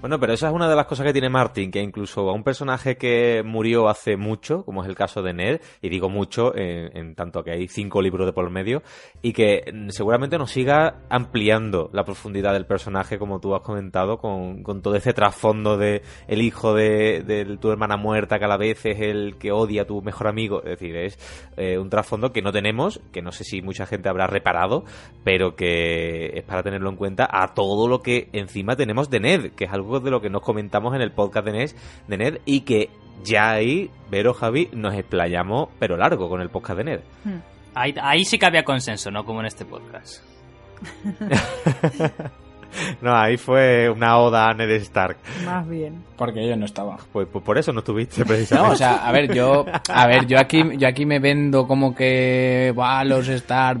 Bueno, 0.00 0.20
pero 0.20 0.32
esa 0.32 0.46
es 0.46 0.54
una 0.54 0.68
de 0.68 0.76
las 0.76 0.86
cosas 0.86 1.06
que 1.06 1.12
tiene 1.12 1.28
Martin, 1.28 1.72
que 1.72 1.82
incluso 1.82 2.30
a 2.30 2.32
un 2.32 2.44
personaje 2.44 2.96
que 2.96 3.42
murió 3.44 3.88
hace 3.88 4.16
mucho, 4.16 4.64
como 4.64 4.84
es 4.84 4.88
el 4.88 4.94
caso 4.94 5.22
de 5.22 5.32
Ned, 5.32 5.60
y 5.82 5.88
digo 5.88 6.08
mucho 6.08 6.56
en, 6.56 7.16
tanto 7.16 7.42
que 7.42 7.50
hay 7.50 7.66
cinco 7.66 8.00
libros 8.00 8.24
de 8.24 8.32
por 8.32 8.48
medio, 8.48 8.84
y 9.22 9.32
que 9.32 9.64
seguramente 9.88 10.38
nos 10.38 10.52
siga 10.52 11.00
ampliando 11.10 11.90
la 11.92 12.04
profundidad 12.04 12.52
del 12.52 12.64
personaje, 12.64 13.18
como 13.18 13.40
tú 13.40 13.56
has 13.56 13.62
comentado, 13.62 14.18
con, 14.18 14.62
todo 14.82 14.94
ese 14.94 15.12
trasfondo 15.12 15.76
de 15.76 16.02
el 16.28 16.42
hijo 16.42 16.74
de, 16.74 17.58
tu 17.60 17.72
hermana 17.72 17.96
muerta, 17.96 18.38
que 18.38 18.44
a 18.44 18.48
la 18.48 18.56
vez 18.56 18.86
es 18.86 19.00
el 19.00 19.36
que 19.36 19.50
odia 19.50 19.82
a 19.82 19.86
tu 19.86 20.00
mejor 20.00 20.28
amigo. 20.28 20.62
Es 20.62 20.78
decir, 20.78 20.96
es 20.96 21.18
eh, 21.56 21.76
un 21.76 21.90
trasfondo 21.90 22.32
que 22.32 22.40
no 22.40 22.52
tenemos, 22.52 23.00
que 23.10 23.20
no 23.20 23.32
sé 23.32 23.42
si 23.42 23.62
mucha 23.62 23.84
gente 23.84 24.08
habrá 24.08 24.28
reparado, 24.28 24.84
pero 25.24 25.56
que 25.56 26.38
es 26.38 26.44
para 26.44 26.62
tenerlo 26.62 26.88
en 26.88 26.96
cuenta 26.96 27.28
a 27.28 27.52
todo 27.52 27.88
lo 27.88 28.00
que 28.00 28.28
encima 28.32 28.76
tenemos 28.76 29.10
de 29.10 29.18
Ned, 29.18 29.52
que 29.56 29.64
es 29.64 29.72
algo 29.72 29.87
de 29.88 30.10
lo 30.10 30.20
que 30.20 30.30
nos 30.30 30.42
comentamos 30.42 30.94
en 30.94 31.00
el 31.00 31.12
podcast 31.12 31.46
de 31.46 31.52
Ned, 31.52 31.70
de 32.06 32.16
Ned 32.16 32.38
y 32.44 32.60
que 32.60 32.90
ya 33.24 33.50
ahí, 33.50 33.90
Vero, 34.10 34.34
Javi, 34.34 34.68
nos 34.72 34.94
explayamos, 34.94 35.68
pero 35.78 35.96
largo, 35.96 36.28
con 36.28 36.40
el 36.40 36.50
podcast 36.50 36.78
de 36.78 36.84
Ned. 36.84 37.00
Hmm. 37.24 37.38
Ahí, 37.74 38.24
sí 38.24 38.38
que 38.38 38.46
había 38.46 38.64
consenso, 38.64 39.10
no 39.10 39.24
como 39.24 39.40
en 39.40 39.46
este 39.46 39.64
podcast. 39.64 40.24
no, 43.00 43.16
ahí 43.16 43.36
fue 43.36 43.88
una 43.88 44.18
oda 44.18 44.48
a 44.48 44.54
Ned 44.54 44.70
Stark. 44.70 45.16
Más 45.44 45.68
bien. 45.68 46.02
Porque 46.16 46.46
yo 46.46 46.56
no 46.56 46.64
estaba. 46.64 46.96
Pues, 47.12 47.28
pues 47.30 47.44
por 47.44 47.56
eso 47.56 47.72
no 47.72 47.80
estuviste 47.80 48.24
precisamente. 48.24 48.68
No, 48.68 48.74
o 48.74 48.76
sea, 48.76 49.06
a 49.06 49.12
ver, 49.12 49.32
yo, 49.32 49.64
a 49.88 50.06
ver, 50.08 50.26
yo 50.26 50.40
aquí, 50.40 50.76
yo 50.76 50.88
aquí 50.88 51.06
me 51.06 51.20
vendo 51.20 51.68
como 51.68 51.94
que, 51.94 52.74
va, 52.76 53.04
los 53.04 53.28
Stark, 53.28 53.78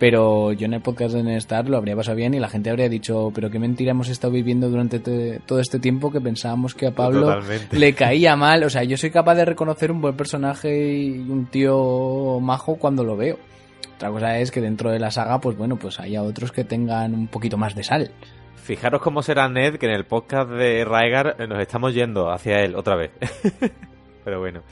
pero 0.00 0.52
yo 0.52 0.64
en 0.64 0.72
el 0.72 0.80
podcast 0.80 1.14
de 1.14 1.36
Star 1.36 1.68
lo 1.68 1.76
habría 1.76 1.94
pasado 1.94 2.16
bien 2.16 2.32
y 2.32 2.40
la 2.40 2.48
gente 2.48 2.70
habría 2.70 2.88
dicho, 2.88 3.30
pero 3.34 3.50
qué 3.50 3.58
mentira 3.58 3.90
hemos 3.90 4.08
estado 4.08 4.32
viviendo 4.32 4.70
durante 4.70 4.98
todo 5.40 5.60
este 5.60 5.78
tiempo 5.78 6.10
que 6.10 6.22
pensábamos 6.22 6.74
que 6.74 6.86
a 6.86 6.94
Pablo 6.94 7.38
le 7.70 7.92
caía 7.92 8.34
mal. 8.34 8.64
O 8.64 8.70
sea, 8.70 8.82
yo 8.82 8.96
soy 8.96 9.10
capaz 9.10 9.34
de 9.34 9.44
reconocer 9.44 9.92
un 9.92 10.00
buen 10.00 10.16
personaje 10.16 10.94
y 10.94 11.18
un 11.18 11.44
tío 11.48 12.40
majo 12.40 12.76
cuando 12.76 13.04
lo 13.04 13.14
veo. 13.14 13.38
Otra 13.96 14.08
cosa 14.08 14.38
es 14.38 14.50
que 14.50 14.62
dentro 14.62 14.90
de 14.90 14.98
la 14.98 15.10
saga, 15.10 15.38
pues 15.38 15.58
bueno, 15.58 15.76
pues 15.76 16.00
haya 16.00 16.22
otros 16.22 16.50
que 16.50 16.64
tengan 16.64 17.12
un 17.12 17.28
poquito 17.28 17.58
más 17.58 17.74
de 17.74 17.84
sal. 17.84 18.10
Fijaros 18.56 19.02
cómo 19.02 19.22
será 19.22 19.50
Ned, 19.50 19.76
que 19.76 19.84
en 19.84 19.92
el 19.92 20.06
podcast 20.06 20.48
de 20.48 20.82
Raegar 20.86 21.36
nos 21.46 21.60
estamos 21.60 21.92
yendo 21.92 22.30
hacia 22.30 22.64
él 22.64 22.74
otra 22.74 22.96
vez. 22.96 23.10
pero 24.24 24.40
bueno. 24.40 24.62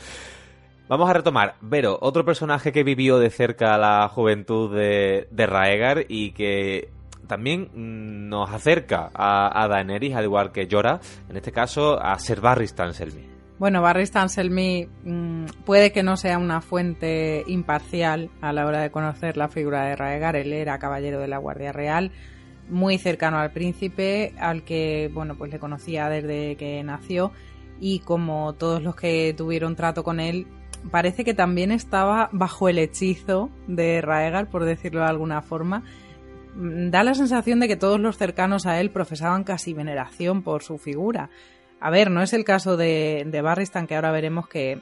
Vamos 0.88 1.10
a 1.10 1.12
retomar. 1.12 1.56
Vero, 1.60 1.98
otro 2.00 2.24
personaje 2.24 2.72
que 2.72 2.82
vivió 2.82 3.18
de 3.18 3.28
cerca 3.28 3.76
la 3.76 4.08
juventud 4.08 4.74
de, 4.74 5.26
Raegar 5.36 6.06
y 6.08 6.30
que 6.30 6.88
también 7.26 7.68
mm, 7.74 8.30
nos 8.30 8.50
acerca 8.50 9.10
a, 9.12 9.68
Daenerys, 9.68 10.14
al 10.14 10.24
igual 10.24 10.50
que 10.50 10.66
Jorah, 10.70 10.98
en 11.28 11.36
este 11.36 11.52
caso 11.52 12.02
a 12.02 12.18
Ser 12.18 12.40
Barry 12.40 12.66
Stanselmy. 12.66 13.26
Bueno, 13.58 13.82
Barry 13.82 14.06
Stanselmy 14.06 14.88
mm, 15.04 15.44
puede 15.66 15.92
que 15.92 16.02
no 16.02 16.16
sea 16.16 16.38
una 16.38 16.62
fuente 16.62 17.44
imparcial 17.48 18.30
a 18.40 18.54
la 18.54 18.64
hora 18.64 18.80
de 18.80 18.90
conocer 18.90 19.36
la 19.36 19.48
figura 19.48 19.84
de 19.84 19.94
Raegar. 19.94 20.36
Él 20.36 20.54
era 20.54 20.78
caballero 20.78 21.20
de 21.20 21.28
la 21.28 21.36
Guardia 21.36 21.70
Real, 21.70 22.12
muy 22.70 22.96
cercano 22.96 23.36
al 23.36 23.50
príncipe, 23.50 24.32
al 24.38 24.62
que, 24.62 25.10
bueno, 25.12 25.36
pues 25.36 25.52
le 25.52 25.58
conocía 25.58 26.08
desde 26.08 26.56
que 26.56 26.82
nació 26.82 27.30
y 27.78 28.00
como 28.00 28.54
todos 28.54 28.82
los 28.82 28.96
que 28.96 29.34
tuvieron 29.36 29.76
trato 29.76 30.02
con 30.02 30.18
él, 30.18 30.46
parece 30.90 31.24
que 31.24 31.34
también 31.34 31.72
estaba 31.72 32.28
bajo 32.32 32.68
el 32.68 32.78
hechizo 32.78 33.50
de 33.66 34.00
Raegar, 34.00 34.48
por 34.48 34.64
decirlo 34.64 35.00
de 35.00 35.06
alguna 35.06 35.42
forma. 35.42 35.84
Mm, 36.54 36.90
da 36.90 37.02
la 37.02 37.14
sensación 37.14 37.60
de 37.60 37.68
que 37.68 37.76
todos 37.76 38.00
los 38.00 38.16
cercanos 38.16 38.66
a 38.66 38.80
él 38.80 38.90
profesaban 38.90 39.44
casi 39.44 39.74
veneración 39.74 40.42
por 40.42 40.62
su 40.62 40.78
figura. 40.78 41.30
A 41.80 41.90
ver, 41.90 42.10
no 42.10 42.22
es 42.22 42.32
el 42.32 42.44
caso 42.44 42.76
de, 42.76 43.24
de 43.26 43.42
Barristan, 43.42 43.86
que 43.86 43.94
ahora 43.94 44.10
veremos 44.10 44.48
que 44.48 44.80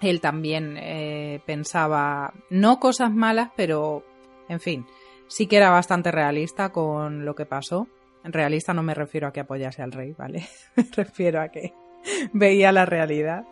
él 0.00 0.20
también 0.20 0.76
eh, 0.78 1.40
pensaba 1.46 2.32
no 2.50 2.78
cosas 2.80 3.12
malas, 3.12 3.50
pero 3.56 4.04
en 4.48 4.60
fin, 4.60 4.86
sí 5.28 5.46
que 5.46 5.56
era 5.56 5.70
bastante 5.70 6.10
realista 6.10 6.70
con 6.70 7.24
lo 7.24 7.34
que 7.34 7.46
pasó. 7.46 7.88
Realista 8.24 8.72
no 8.72 8.82
me 8.82 8.94
refiero 8.94 9.28
a 9.28 9.32
que 9.32 9.40
apoyase 9.40 9.82
al 9.82 9.92
rey, 9.92 10.14
¿vale? 10.16 10.46
me 10.76 10.84
refiero 10.94 11.40
a 11.40 11.48
que 11.48 11.72
veía 12.32 12.72
la 12.72 12.86
realidad. 12.86 13.44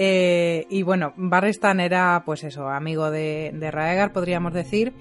Eh, 0.00 0.64
y 0.70 0.82
bueno, 0.84 1.12
Barristan 1.16 1.80
era, 1.80 2.22
pues 2.24 2.44
eso, 2.44 2.68
amigo 2.68 3.10
de, 3.10 3.50
de 3.52 3.70
Raegar, 3.72 4.12
podríamos 4.12 4.52
decir. 4.52 4.92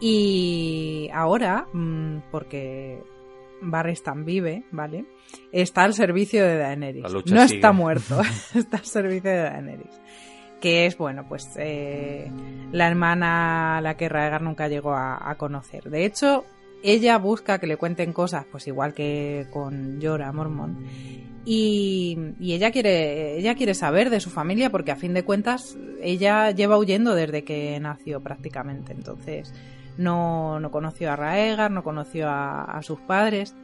Y 0.00 1.08
ahora, 1.14 1.68
mm, 1.72 2.18
porque 2.32 3.00
Barristan 3.62 4.24
vive, 4.24 4.64
¿vale? 4.72 5.04
Está 5.52 5.84
al 5.84 5.94
servicio 5.94 6.44
de 6.44 6.58
Daenerys. 6.58 7.04
No 7.26 7.42
está 7.44 7.70
muerto, 7.70 8.20
está 8.56 8.78
al 8.78 8.84
servicio 8.84 9.30
de 9.30 9.38
Daenerys. 9.38 10.00
Que 10.60 10.86
es, 10.86 10.98
bueno, 10.98 11.26
pues 11.28 11.48
eh, 11.56 12.28
la 12.72 12.88
hermana 12.88 13.76
a 13.76 13.80
la 13.82 13.96
que 13.96 14.08
Raegar 14.08 14.42
nunca 14.42 14.66
llegó 14.66 14.94
a, 14.94 15.30
a, 15.30 15.36
conocer. 15.36 15.84
De 15.84 16.04
hecho, 16.04 16.44
ella 16.84 17.18
busca 17.18 17.58
que 17.58 17.66
le 17.66 17.78
cuenten 17.78 18.12
cosas, 18.12 18.44
pues 18.50 18.66
igual 18.66 18.94
que 18.94 19.46
con 19.50 19.98
Jorah 20.00 20.32
Mormont 20.32 20.78
y, 21.44 22.34
ella 22.40 22.70
quiere 22.70 23.38
ella 23.38 23.54
quiere 23.54 23.74
saber 23.74 24.10
de 24.10 24.20
su 24.20 24.30
familia 24.30 24.70
porque 24.70 24.92
a 24.92 24.96
fin 24.96 25.14
de 25.14 25.24
cuentas 25.24 25.76
ella 26.00 26.50
lleva 26.50 26.78
huyendo 26.78 27.14
desde 27.14 27.44
que 27.44 27.78
nació 27.80 28.20
prácticamente. 28.20 28.92
Entonces 28.92 29.52
no, 29.96 30.60
no 30.60 30.70
conoció 30.70 31.10
a 31.10 31.16
Raegar 31.16 31.70
no 31.70 31.82
conoció 31.82 32.28
a, 32.28 32.80
sus 32.82 33.00
padres. 33.00 33.54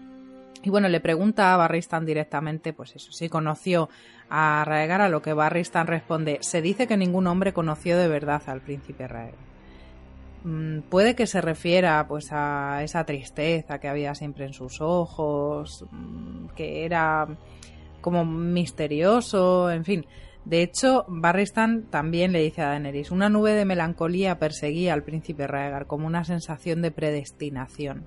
Y 0.62 0.70
bueno 0.70 0.88
le 0.88 1.00
pregunta 1.00 1.54
a 1.54 1.56
Barristan 1.56 2.04
directamente 2.04 2.72
pues 2.72 2.94
eso 2.94 3.12
sí 3.12 3.28
conoció 3.28 3.88
a 4.28 4.62
Raegar 4.66 5.00
a 5.00 5.08
lo 5.08 5.22
que 5.22 5.32
Barristan 5.32 5.86
responde 5.86 6.38
se 6.42 6.60
dice 6.60 6.86
que 6.86 6.98
ningún 6.98 7.26
hombre 7.26 7.54
conoció 7.54 7.96
de 7.96 8.08
verdad 8.08 8.42
al 8.46 8.60
príncipe 8.60 9.08
Raegar 9.08 9.49
puede 10.88 11.14
que 11.14 11.26
se 11.26 11.40
refiera 11.40 12.06
pues 12.08 12.28
a 12.30 12.82
esa 12.82 13.04
tristeza 13.04 13.78
que 13.78 13.88
había 13.88 14.14
siempre 14.14 14.46
en 14.46 14.54
sus 14.54 14.80
ojos 14.80 15.84
mm, 15.90 16.46
que 16.56 16.84
era 16.84 17.28
como 18.00 18.24
misterioso, 18.24 19.70
en 19.70 19.84
fin. 19.84 20.06
De 20.44 20.62
hecho, 20.62 21.04
Barristan 21.06 21.84
también 21.90 22.32
le 22.32 22.40
dice 22.40 22.62
a 22.62 22.68
Daenerys, 22.68 23.10
una 23.10 23.28
nube 23.28 23.52
de 23.52 23.66
melancolía 23.66 24.38
perseguía 24.38 24.94
al 24.94 25.02
príncipe 25.02 25.46
Raegar 25.46 25.86
como 25.86 26.06
una 26.06 26.24
sensación 26.24 26.80
de 26.80 26.90
predestinación. 26.90 28.06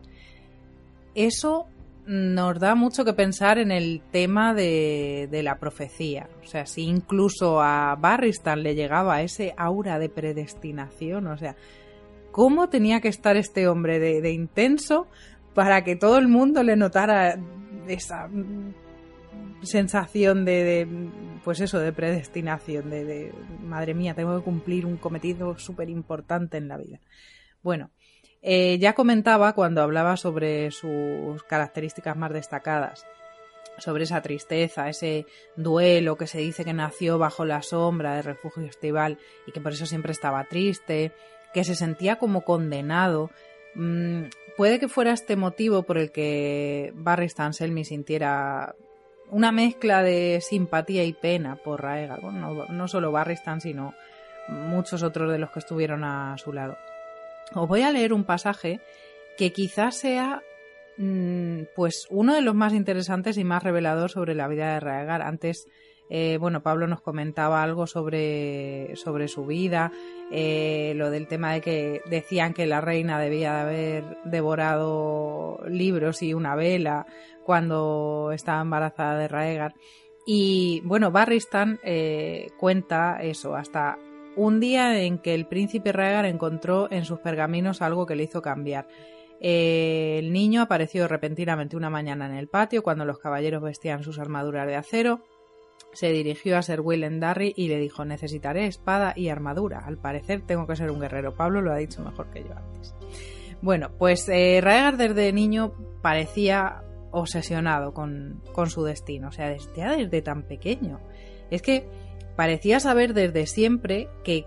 Eso 1.13 1.67
nos 2.07 2.59
da 2.59 2.73
mucho 2.73 3.05
que 3.05 3.13
pensar 3.13 3.59
en 3.59 3.71
el 3.71 4.01
tema 4.11 4.55
de, 4.55 5.29
de 5.29 5.43
la 5.43 5.59
profecía. 5.59 6.27
O 6.43 6.47
sea, 6.47 6.65
si 6.65 6.83
incluso 6.83 7.61
a 7.61 7.95
Barristan 7.95 8.63
le 8.63 8.73
llegaba 8.73 9.21
ese 9.21 9.53
aura 9.55 9.99
de 9.99 10.09
predestinación, 10.09 11.27
o 11.27 11.37
sea, 11.37 11.55
¿cómo 12.33 12.67
tenía 12.67 12.99
que 12.99 13.07
estar 13.07 13.37
este 13.37 13.67
hombre 13.67 13.99
de, 13.99 14.31
intenso 14.31 15.07
para 15.53 15.83
que 15.83 15.95
todo 15.95 16.17
el 16.17 16.27
mundo 16.27 16.63
le 16.63 16.75
notara 16.75 17.39
esa 17.87 18.27
sensación 19.61 20.43
de, 20.43 20.87
pues 21.43 21.61
eso, 21.61 21.79
de 21.79 21.93
predestinación, 21.93 22.89
de, 22.89 23.31
madre 23.63 23.93
mía, 23.93 24.15
tengo 24.15 24.35
que 24.35 24.43
cumplir 24.43 24.85
un 24.85 24.97
cometido 24.97 25.57
súper 25.59 25.89
importante 25.89 26.57
en 26.57 26.67
la 26.67 26.77
vida. 26.77 26.99
Bueno, 27.61 27.91
eh, 28.41 28.79
ya 28.79 28.93
comentaba 28.93 29.53
cuando 29.53 29.83
hablaba 29.83 30.17
sobre 30.17 30.71
sus 30.71 31.41
características 31.43 32.17
más 32.17 32.33
destacadas 32.33 33.05
sobre 33.77 34.03
esa 34.03 34.21
tristeza, 34.21 34.89
ese 34.89 35.25
duelo 35.55 36.15
que 36.15 36.27
se 36.27 36.39
dice 36.39 36.63
que 36.63 36.73
nació 36.73 37.17
bajo 37.17 37.43
la 37.43 37.61
sombra 37.63 38.15
del 38.15 38.23
refugio 38.23 38.65
estival 38.65 39.17
y 39.47 39.51
que 39.51 39.61
por 39.61 39.71
eso 39.71 39.87
siempre 39.87 40.11
estaba 40.11 40.43
triste, 40.43 41.11
que 41.53 41.63
se 41.63 41.75
sentía 41.75 42.17
como 42.17 42.41
condenado. 42.41 43.29
Mm, 43.75 44.23
puede 44.57 44.79
que 44.79 44.87
fuera 44.87 45.13
este 45.13 45.35
motivo 45.35 45.83
por 45.83 45.97
el 45.97 46.11
que 46.11 46.91
Barry 46.95 47.29
Stanselmi 47.29 47.85
sintiera 47.85 48.75
una 49.29 49.51
mezcla 49.51 50.03
de 50.03 50.39
simpatía 50.41 51.03
y 51.03 51.13
pena 51.13 51.55
por 51.55 51.81
Raegar. 51.81 52.21
Bueno, 52.21 52.65
no, 52.69 52.87
solo 52.87 53.11
Barry 53.11 53.33
Stan, 53.33 53.61
sino 53.61 53.93
muchos 54.47 55.03
otros 55.03 55.31
de 55.31 55.39
los 55.39 55.51
que 55.51 55.59
estuvieron 55.59 56.03
a 56.03 56.37
su 56.37 56.53
lado. 56.53 56.77
Os 57.55 57.67
voy 57.67 57.81
a 57.81 57.91
leer 57.91 58.13
un 58.13 58.25
pasaje 58.25 58.79
que 59.37 59.51
quizás 59.51 59.95
sea 59.95 60.43
Mm, 60.97 61.63
pues 61.75 62.05
uno 62.11 62.35
de 62.35 62.41
los 62.41 62.53
más 62.53 62.73
interesantes 62.73 63.37
y 63.37 63.43
más 63.43 63.63
revelador 63.63 64.11
sobre 64.11 64.35
la 64.35 64.47
vida 64.47 64.73
de 64.73 64.79
Raegar. 64.79 65.21
Antes, 65.21 65.67
eh, 66.09 66.37
bueno, 66.39 66.61
Pablo 66.61 66.87
nos 66.87 67.01
comentaba 67.01 67.63
algo 67.63 67.87
sobre, 67.87 68.95
sobre 68.95 69.27
su 69.27 69.45
vida, 69.45 69.91
eh, 70.31 70.93
lo 70.95 71.09
del 71.09 71.27
tema 71.27 71.53
de 71.53 71.61
que 71.61 72.01
decían 72.05 72.53
que 72.53 72.65
la 72.65 72.81
reina 72.81 73.19
debía 73.19 73.53
de 73.53 73.61
haber 73.61 74.17
devorado 74.25 75.59
libros 75.67 76.21
y 76.21 76.33
una 76.33 76.55
vela 76.55 77.05
cuando 77.43 78.31
estaba 78.33 78.61
embarazada 78.61 79.17
de 79.17 79.27
Raegar. 79.27 79.75
Y 80.25 80.81
bueno, 80.85 81.11
Barristan 81.11 81.79
eh, 81.83 82.49
cuenta 82.57 83.19
eso, 83.21 83.55
hasta 83.55 83.97
un 84.35 84.59
día 84.59 85.01
en 85.01 85.19
que 85.19 85.33
el 85.33 85.45
príncipe 85.45 85.91
Raegar 85.91 86.25
encontró 86.25 86.87
en 86.91 87.05
sus 87.05 87.19
pergaminos 87.19 87.81
algo 87.81 88.05
que 88.05 88.15
le 88.15 88.23
hizo 88.23 88.41
cambiar. 88.41 88.87
El 89.39 90.31
niño 90.31 90.61
apareció 90.61 91.07
repentinamente 91.07 91.75
una 91.75 91.89
mañana 91.89 92.25
en 92.27 92.35
el 92.35 92.47
patio 92.47 92.81
cuando 92.81 93.03
los 93.03 93.19
caballeros 93.19 93.61
vestían 93.61 94.03
sus 94.03 94.17
armaduras 94.17 94.65
de 94.67 94.77
acero. 94.77 95.21
Se 95.93 96.11
dirigió 96.11 96.57
a 96.57 96.61
Sir 96.61 96.81
Willem 96.81 97.19
Darry 97.19 97.53
y 97.55 97.67
le 97.67 97.77
dijo 97.77 98.03
necesitaré 98.05 98.65
espada 98.65 99.13
y 99.15 99.29
armadura. 99.29 99.79
Al 99.85 99.97
parecer 99.97 100.41
tengo 100.41 100.67
que 100.67 100.75
ser 100.75 100.91
un 100.91 100.99
guerrero. 100.99 101.33
Pablo 101.35 101.61
lo 101.61 101.71
ha 101.71 101.77
dicho 101.77 102.03
mejor 102.03 102.29
que 102.31 102.43
yo 102.43 102.55
antes. 102.55 102.95
Bueno, 103.61 103.91
pues 103.97 104.27
eh, 104.27 104.61
desde 104.97 105.31
niño 105.31 105.73
parecía 106.01 106.83
obsesionado 107.11 107.93
con, 107.93 108.41
su 108.67 108.83
destino, 108.83 109.29
o 109.29 109.31
sea, 109.31 109.49
desde, 109.49 109.97
desde 109.97 110.21
tan 110.21 110.43
pequeño. 110.43 110.99
Es 111.49 111.61
que 111.61 111.87
parecía 112.35 112.79
saber 112.79 113.13
desde 113.13 113.45
siempre 113.45 114.09
que, 114.23 114.45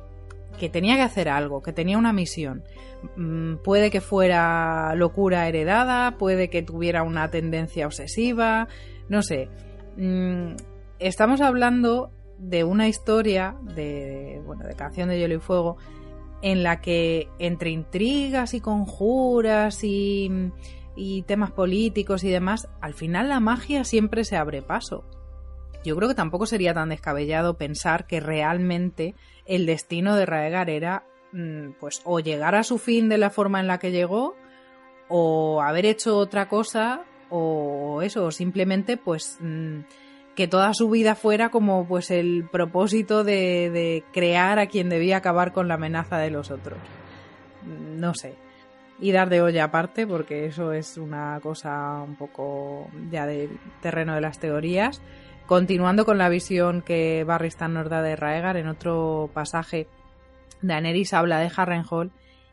que 0.59 0.69
tenía 0.69 0.97
que 0.97 1.03
hacer 1.03 1.29
algo, 1.29 1.63
que 1.63 1.73
tenía 1.73 1.97
una 1.97 2.13
misión. 2.13 2.65
Mm, 3.17 3.57
puede 3.65 3.91
que 3.91 4.01
fuera 4.01 4.95
locura 4.97 5.49
heredada, 5.49 6.19
puede 6.19 6.51
que 6.51 6.63
tuviera 6.63 7.03
una 7.03 7.31
tendencia 7.31 7.87
obsesiva, 7.87 8.69
no 9.09 9.23
sé. 9.23 9.49
Mm, 9.97 10.57
estamos 10.99 11.41
hablando 11.41 12.11
de 12.39 12.65
una 12.65 12.89
historia 12.89 13.57
de, 13.63 14.43
bueno, 14.45 14.65
de 14.65 14.75
canción 14.75 15.09
de 15.09 15.19
hielo 15.19 15.35
y 15.35 15.41
fuego 15.41 15.77
en 16.43 16.63
la 16.63 16.81
que 16.81 17.29
entre 17.39 17.71
intrigas 17.71 18.55
y 18.55 18.61
conjuras 18.61 19.83
y, 19.83 20.31
y 20.95 21.23
temas 21.23 21.51
políticos 21.51 22.25
y 22.25 22.31
demás, 22.31 22.69
al 22.81 22.95
final 22.95 23.29
la 23.29 23.41
magia 23.41 23.85
siempre 23.85 24.25
se 24.25 24.37
abre 24.37 24.63
paso. 24.63 25.05
Yo 25.85 25.97
creo 25.97 26.09
que 26.09 26.15
tampoco 26.15 26.47
sería 26.47 26.75
tan 26.75 26.89
descabellado 26.89 27.57
pensar 27.57 28.07
que 28.07 28.21
realmente 28.21 29.15
el 29.47 29.67
destino 29.67 30.17
de 30.17 30.27
Raegar 30.27 30.69
era 30.69 31.05
Mm, 31.37 31.73
pues 31.81 32.01
o 32.05 32.21
llegar 32.21 32.55
a 32.55 32.63
su 32.63 32.79
fin 32.79 33.11
de 33.11 33.19
la 33.19 33.29
forma 33.29 33.61
en 33.61 33.67
la 33.67 33.79
que 33.79 33.91
llegó 33.91 34.37
o 35.09 35.61
haber 35.61 35.85
hecho 35.85 36.17
otra 36.17 36.49
cosa 36.49 37.05
o 37.29 38.01
eso, 38.03 38.27
o 38.27 38.31
simplemente 38.31 38.97
pues 38.97 39.37
mm, 39.41 39.81
que 40.37 40.47
toda 40.47 40.73
su 40.75 40.89
vida 40.89 41.15
fuera 41.15 41.49
como 41.49 41.89
pues 41.89 42.11
el 42.11 42.47
propósito 42.51 43.25
de, 43.25 43.71
de, 43.71 44.05
crear 44.13 44.59
a 44.59 44.67
quien 44.67 44.89
debía 44.89 45.17
acabar 45.17 45.53
con 45.53 45.67
la 45.67 45.75
amenaza 45.75 46.19
de 46.19 46.31
los 46.31 46.51
otros. 46.51 46.79
No 47.65 48.15
sé. 48.15 48.35
Y 49.01 49.13
dar 49.13 49.29
de 49.29 49.43
olla 49.43 49.65
aparte, 49.65 50.07
porque 50.07 50.47
eso 50.47 50.73
es 50.73 50.97
una 50.97 51.41
cosa 51.43 52.03
un 52.03 52.17
poco 52.17 52.89
ya 53.11 53.27
del 53.27 53.59
terreno 53.81 54.15
de 54.15 54.21
las 54.21 54.39
teorías. 54.39 55.03
Continuando 55.47 56.05
con 56.05 56.19
la 56.19 56.29
visión 56.29 56.83
que 56.83 57.25
Barristan 57.25 57.75
nos 57.75 57.89
da 57.89 58.03
de 58.03 58.17
Raegar 58.17 58.57
en 58.57 58.69
otro 58.69 59.31
pasaje 59.33 59.87
Daenerys 60.63 61.13
habla 61.15 61.39
de 61.39 61.51
Harrenhal 61.55 62.11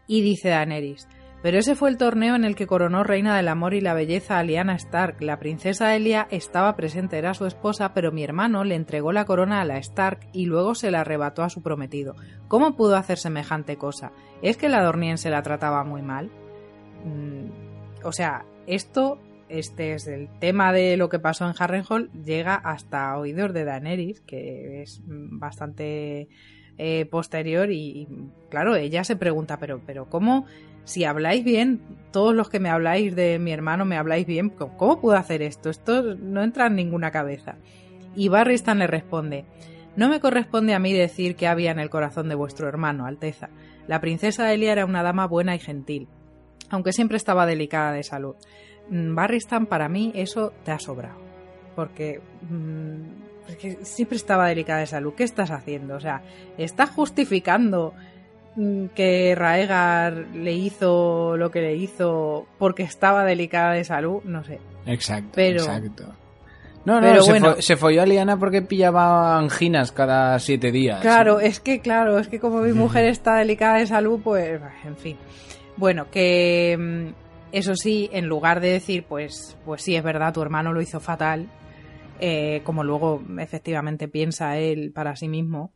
y 0.07 0.21
dice 0.21 0.49
Daenerys, 0.49 1.07
pero 1.43 1.59
ese 1.59 1.75
fue 1.75 1.89
el 1.89 1.97
torneo 1.97 2.35
en 2.35 2.45
el 2.45 2.55
que 2.55 2.67
coronó 2.67 3.03
reina 3.03 3.35
del 3.35 3.49
amor 3.49 3.73
y 3.73 3.81
la 3.81 3.93
belleza 3.93 4.39
a 4.39 4.43
Lyanna 4.43 4.75
Stark. 4.75 5.21
La 5.21 5.39
princesa 5.39 5.93
Elia 5.93 6.25
estaba 6.31 6.77
presente, 6.77 7.17
era 7.17 7.33
su 7.33 7.45
esposa, 7.45 7.93
pero 7.93 8.13
mi 8.13 8.23
hermano 8.23 8.63
le 8.63 8.75
entregó 8.75 9.11
la 9.11 9.25
corona 9.25 9.59
a 9.59 9.65
la 9.65 9.77
Stark 9.77 10.21
y 10.31 10.45
luego 10.45 10.73
se 10.73 10.89
la 10.89 11.01
arrebató 11.01 11.43
a 11.43 11.49
su 11.49 11.61
prometido. 11.61 12.15
¿Cómo 12.47 12.77
pudo 12.77 12.95
hacer 12.95 13.17
semejante 13.17 13.75
cosa? 13.75 14.13
¿Es 14.41 14.55
que 14.55 14.69
la 14.69 14.81
Dorniense 14.81 15.29
la 15.29 15.41
trataba 15.41 15.83
muy 15.83 16.01
mal? 16.01 16.31
Mm, 17.03 18.05
o 18.05 18.13
sea, 18.13 18.45
esto, 18.65 19.19
este 19.49 19.95
es 19.95 20.07
el 20.07 20.29
tema 20.39 20.71
de 20.71 20.95
lo 20.95 21.09
que 21.09 21.19
pasó 21.19 21.45
en 21.45 21.55
Harrenhal, 21.59 22.09
llega 22.23 22.55
hasta 22.55 23.17
oídos 23.17 23.53
de 23.53 23.65
Daenerys, 23.65 24.21
que 24.21 24.81
es 24.83 25.01
bastante 25.05 26.29
eh, 26.77 27.05
posterior 27.05 27.71
y, 27.71 28.07
claro, 28.49 28.75
ella 28.75 29.03
se 29.03 29.15
pregunta, 29.15 29.57
pero, 29.57 29.81
pero 29.85 30.09
¿cómo? 30.09 30.45
Si 30.85 31.05
habláis 31.05 31.43
bien, 31.43 31.81
todos 32.11 32.35
los 32.35 32.49
que 32.49 32.59
me 32.59 32.69
habláis 32.69 33.15
de 33.15 33.39
mi 33.39 33.51
hermano 33.51 33.85
me 33.85 33.97
habláis 33.97 34.25
bien, 34.25 34.49
¿cómo 34.49 34.99
puedo 34.99 35.17
hacer 35.17 35.41
esto? 35.41 35.69
Esto 35.69 36.15
no 36.15 36.43
entra 36.43 36.67
en 36.67 36.75
ninguna 36.75 37.11
cabeza. 37.11 37.55
Y 38.15 38.27
Barristan 38.27 38.79
le 38.79 38.87
responde, 38.87 39.45
no 39.95 40.09
me 40.09 40.19
corresponde 40.19 40.73
a 40.73 40.79
mí 40.79 40.91
decir 40.91 41.35
qué 41.35 41.47
había 41.47 41.71
en 41.71 41.79
el 41.79 41.89
corazón 41.89 42.27
de 42.27 42.35
vuestro 42.35 42.67
hermano, 42.67 43.05
Alteza. 43.05 43.49
La 43.87 44.01
princesa 44.01 44.51
Elia 44.53 44.71
era 44.71 44.85
una 44.85 45.03
dama 45.03 45.27
buena 45.27 45.55
y 45.55 45.59
gentil, 45.59 46.07
aunque 46.69 46.93
siempre 46.93 47.17
estaba 47.17 47.45
delicada 47.45 47.91
de 47.91 48.03
salud. 48.03 48.35
Mm, 48.89 49.15
Barristan, 49.15 49.67
para 49.67 49.89
mí 49.89 50.11
eso 50.15 50.51
te 50.65 50.71
ha 50.71 50.79
sobrado, 50.79 51.19
porque 51.75 52.21
mm, 53.53 53.57
que 53.57 53.85
siempre 53.85 54.17
estaba 54.17 54.47
delicada 54.47 54.79
de 54.79 54.87
salud. 54.87 55.13
¿Qué 55.15 55.23
estás 55.23 55.51
haciendo? 55.51 55.95
O 55.95 55.99
sea, 55.99 56.21
¿estás 56.57 56.89
justificando 56.89 57.93
mm, 58.55 58.87
que 58.87 59.35
Raegar 59.35 60.13
le 60.33 60.53
hizo 60.53 61.37
lo 61.37 61.51
que 61.51 61.61
le 61.61 61.75
hizo 61.75 62.47
porque 62.57 62.83
estaba 62.83 63.23
delicada 63.25 63.73
de 63.73 63.83
salud? 63.83 64.21
No 64.23 64.43
sé. 64.43 64.59
Exacto, 64.85 65.31
pero, 65.35 65.59
exacto. 65.59 66.13
No, 66.85 66.99
no, 66.99 67.21
se, 67.21 67.31
bueno, 67.31 67.55
se, 67.61 67.77
folló 67.77 68.01
a 68.01 68.05
Liana 68.05 68.37
porque 68.37 68.61
pillaba 68.61 69.37
anginas 69.37 69.93
cada 69.93 70.37
siete 70.39 70.69
días. 70.71 70.99
Claro, 70.99 71.39
es 71.39 71.61
que, 71.61 71.79
claro, 71.79 72.19
es 72.19 72.27
que 72.27 72.39
como 72.39 72.59
mi 72.59 72.73
mujer 72.73 73.05
está 73.05 73.35
delicada 73.35 73.77
de 73.77 73.87
salud, 73.87 74.19
pues, 74.21 74.59
en 74.83 74.97
fin. 74.97 75.17
Bueno, 75.77 76.07
que 76.11 76.77
mm, 76.77 77.23
eso 77.53 77.75
sí, 77.75 78.09
en 78.11 78.27
lugar 78.27 78.59
de 78.59 78.71
decir, 78.71 79.05
pues, 79.07 79.55
pues 79.63 79.81
sí, 79.81 79.95
es 79.95 80.03
verdad, 80.03 80.33
tu 80.33 80.41
hermano 80.41 80.73
lo 80.73 80.81
hizo 80.81 80.99
fatal, 80.99 81.47
eh, 82.25 82.61
como 82.63 82.85
luego 82.85 83.21
efectivamente 83.37 84.07
piensa 84.07 84.57
él 84.57 84.93
para 84.93 85.17
sí 85.17 85.27
mismo, 85.27 85.73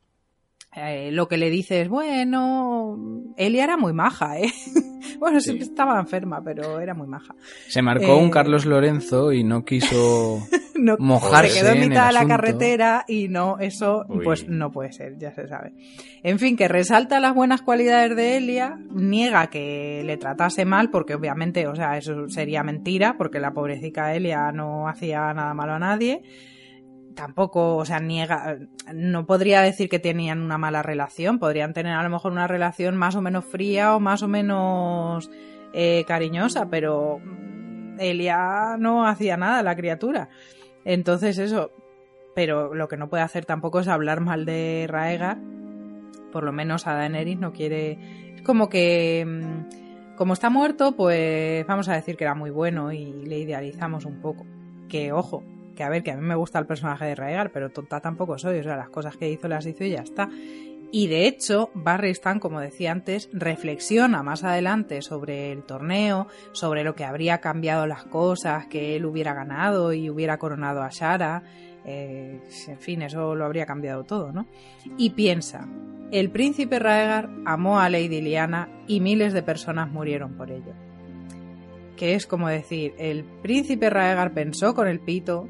eh, 0.79 1.11
lo 1.11 1.27
que 1.27 1.37
le 1.37 1.49
dice 1.49 1.81
es, 1.81 1.89
bueno, 1.89 2.99
Elia 3.35 3.63
era 3.63 3.77
muy 3.77 3.93
maja, 3.93 4.37
¿eh? 4.37 4.53
bueno, 5.19 5.39
sí. 5.39 5.57
estaba 5.59 5.99
enferma, 5.99 6.43
pero 6.43 6.79
era 6.79 6.93
muy 6.93 7.07
maja. 7.07 7.33
Se 7.67 7.81
marcó 7.81 8.15
un 8.15 8.27
eh, 8.27 8.31
Carlos 8.31 8.67
Lorenzo 8.67 9.33
y 9.33 9.43
no 9.43 9.65
quiso 9.65 10.39
no, 10.75 10.95
mojarse. 10.99 11.49
Se 11.49 11.61
quedó 11.61 11.71
en 11.71 11.89
mitad 11.89 12.07
de 12.07 12.13
la 12.13 12.27
carretera 12.27 13.05
y 13.07 13.27
no, 13.27 13.57
eso 13.57 14.05
pues 14.23 14.47
no 14.47 14.71
puede 14.71 14.91
ser, 14.91 15.17
ya 15.17 15.33
se 15.33 15.47
sabe. 15.47 15.73
En 16.21 16.37
fin, 16.37 16.55
que 16.55 16.67
resalta 16.67 17.19
las 17.19 17.33
buenas 17.33 17.63
cualidades 17.63 18.15
de 18.15 18.37
Elia, 18.37 18.77
niega 18.91 19.47
que 19.47 20.03
le 20.05 20.17
tratase 20.17 20.63
mal, 20.65 20.91
porque 20.91 21.15
obviamente, 21.15 21.65
o 21.65 21.75
sea, 21.75 21.97
eso 21.97 22.29
sería 22.29 22.61
mentira, 22.61 23.15
porque 23.17 23.39
la 23.39 23.51
pobrecita 23.51 24.13
Elia 24.13 24.51
no 24.51 24.87
hacía 24.87 25.33
nada 25.33 25.55
malo 25.55 25.73
a 25.73 25.79
nadie 25.79 26.21
tampoco, 27.17 27.75
o 27.77 27.83
sea, 27.83 27.99
niega, 27.99 28.59
no 28.93 29.25
podría 29.25 29.61
decir 29.61 29.89
que 29.89 29.97
tenían 29.97 30.39
una 30.39 30.59
mala 30.59 30.83
relación, 30.83 31.39
podrían 31.39 31.73
tener 31.73 31.93
a 31.93 32.03
lo 32.03 32.09
mejor 32.09 32.31
una 32.31 32.47
relación 32.47 32.95
más 32.95 33.15
o 33.15 33.21
menos 33.21 33.43
fría 33.43 33.95
o 33.95 33.99
más 33.99 34.21
o 34.21 34.27
menos 34.27 35.29
eh, 35.73 36.05
cariñosa, 36.07 36.69
pero 36.69 37.19
Elia 37.97 38.77
no 38.77 39.07
hacía 39.07 39.35
nada, 39.35 39.63
la 39.63 39.75
criatura. 39.75 40.29
Entonces 40.85 41.39
eso, 41.39 41.71
pero 42.35 42.75
lo 42.75 42.87
que 42.87 42.97
no 42.97 43.09
puede 43.09 43.23
hacer 43.23 43.45
tampoco 43.45 43.79
es 43.79 43.87
hablar 43.87 44.21
mal 44.21 44.45
de 44.45 44.85
Raegar, 44.87 45.39
por 46.31 46.43
lo 46.43 46.51
menos 46.51 46.85
a 46.85 46.93
Daenerys 46.93 47.39
no 47.39 47.51
quiere, 47.51 48.35
es 48.35 48.43
como 48.43 48.69
que 48.69 49.25
mm, 49.25 50.15
como 50.15 50.33
está 50.33 50.51
muerto, 50.51 50.95
pues 50.95 51.65
vamos 51.65 51.89
a 51.89 51.95
decir 51.95 52.15
que 52.15 52.25
era 52.25 52.35
muy 52.35 52.51
bueno 52.51 52.93
y 52.93 53.11
le 53.25 53.39
idealizamos 53.39 54.05
un 54.05 54.21
poco. 54.21 54.45
Que 54.87 55.11
ojo, 55.11 55.43
que 55.77 55.83
a 55.83 55.89
ver, 55.89 56.03
que 56.03 56.11
a 56.11 56.17
mí 56.17 56.21
me 56.21 56.35
gusta 56.35 56.59
el 56.59 56.65
personaje 56.65 57.05
de 57.05 57.15
Raegar, 57.15 57.51
pero 57.51 57.69
tonta 57.69 58.01
tampoco 58.01 58.37
soy, 58.37 58.59
o 58.59 58.63
sea, 58.63 58.75
las 58.75 58.89
cosas 58.89 59.15
que 59.15 59.29
hizo 59.29 59.47
las 59.47 59.65
hizo 59.65 59.85
y 59.85 59.91
ya 59.91 60.01
está. 60.01 60.27
Y 60.91 61.07
de 61.07 61.27
hecho, 61.27 61.69
Barry 61.73 62.09
Stan, 62.11 62.39
como 62.39 62.59
decía 62.59 62.91
antes, 62.91 63.29
reflexiona 63.33 64.23
más 64.23 64.43
adelante 64.43 65.01
sobre 65.01 65.51
el 65.51 65.63
torneo, 65.63 66.27
sobre 66.53 66.83
lo 66.83 66.95
que 66.95 67.05
habría 67.05 67.39
cambiado 67.39 67.85
las 67.87 68.05
cosas, 68.05 68.67
que 68.67 68.95
él 68.95 69.05
hubiera 69.05 69.33
ganado 69.33 69.93
y 69.93 70.09
hubiera 70.09 70.37
coronado 70.37 70.81
a 70.81 70.89
Shara. 70.89 71.43
Eh, 71.85 72.41
en 72.67 72.79
fin, 72.79 73.01
eso 73.01 73.35
lo 73.35 73.45
habría 73.45 73.65
cambiado 73.65 74.03
todo, 74.03 74.31
¿no? 74.31 74.47
Y 74.97 75.11
piensa, 75.11 75.67
el 76.11 76.31
príncipe 76.31 76.79
Raegar 76.79 77.29
amó 77.45 77.79
a 77.79 77.89
Lady 77.89 78.21
Lyanna 78.21 78.69
y 78.87 79.01
miles 79.01 79.33
de 79.33 79.43
personas 79.43 79.91
murieron 79.91 80.33
por 80.33 80.51
ello. 80.51 80.73
Que 81.97 82.15
es 82.15 82.25
como 82.25 82.47
decir, 82.47 82.93
el 82.97 83.25
príncipe 83.25 83.89
Raegar 83.89 84.33
pensó 84.33 84.73
con 84.73 84.87
el 84.87 85.01
pito 85.01 85.49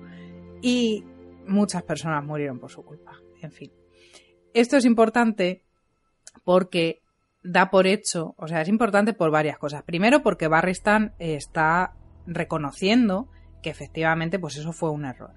y 0.62 1.04
muchas 1.48 1.84
personas 1.84 2.24
murieron 2.24 2.60
por 2.60 2.72
su 2.72 2.84
culpa. 2.84 3.14
En 3.42 3.52
fin. 3.52 3.72
Esto 4.54 4.78
es 4.78 4.86
importante 4.86 5.64
porque 6.44 7.02
da 7.44 7.70
por 7.70 7.88
hecho, 7.88 8.36
o 8.38 8.48
sea, 8.48 8.62
es 8.62 8.68
importante 8.68 9.14
por 9.14 9.32
varias 9.32 9.58
cosas. 9.58 9.84
Primero, 9.84 10.24
porque 10.24 10.48
Barristan 10.48 11.14
está 11.20 11.96
reconociendo 12.26 13.30
que 13.62 13.70
efectivamente, 13.70 14.40
pues 14.40 14.58
eso 14.58 14.74
fue 14.74 14.92
un 14.92 15.06
error. 15.06 15.34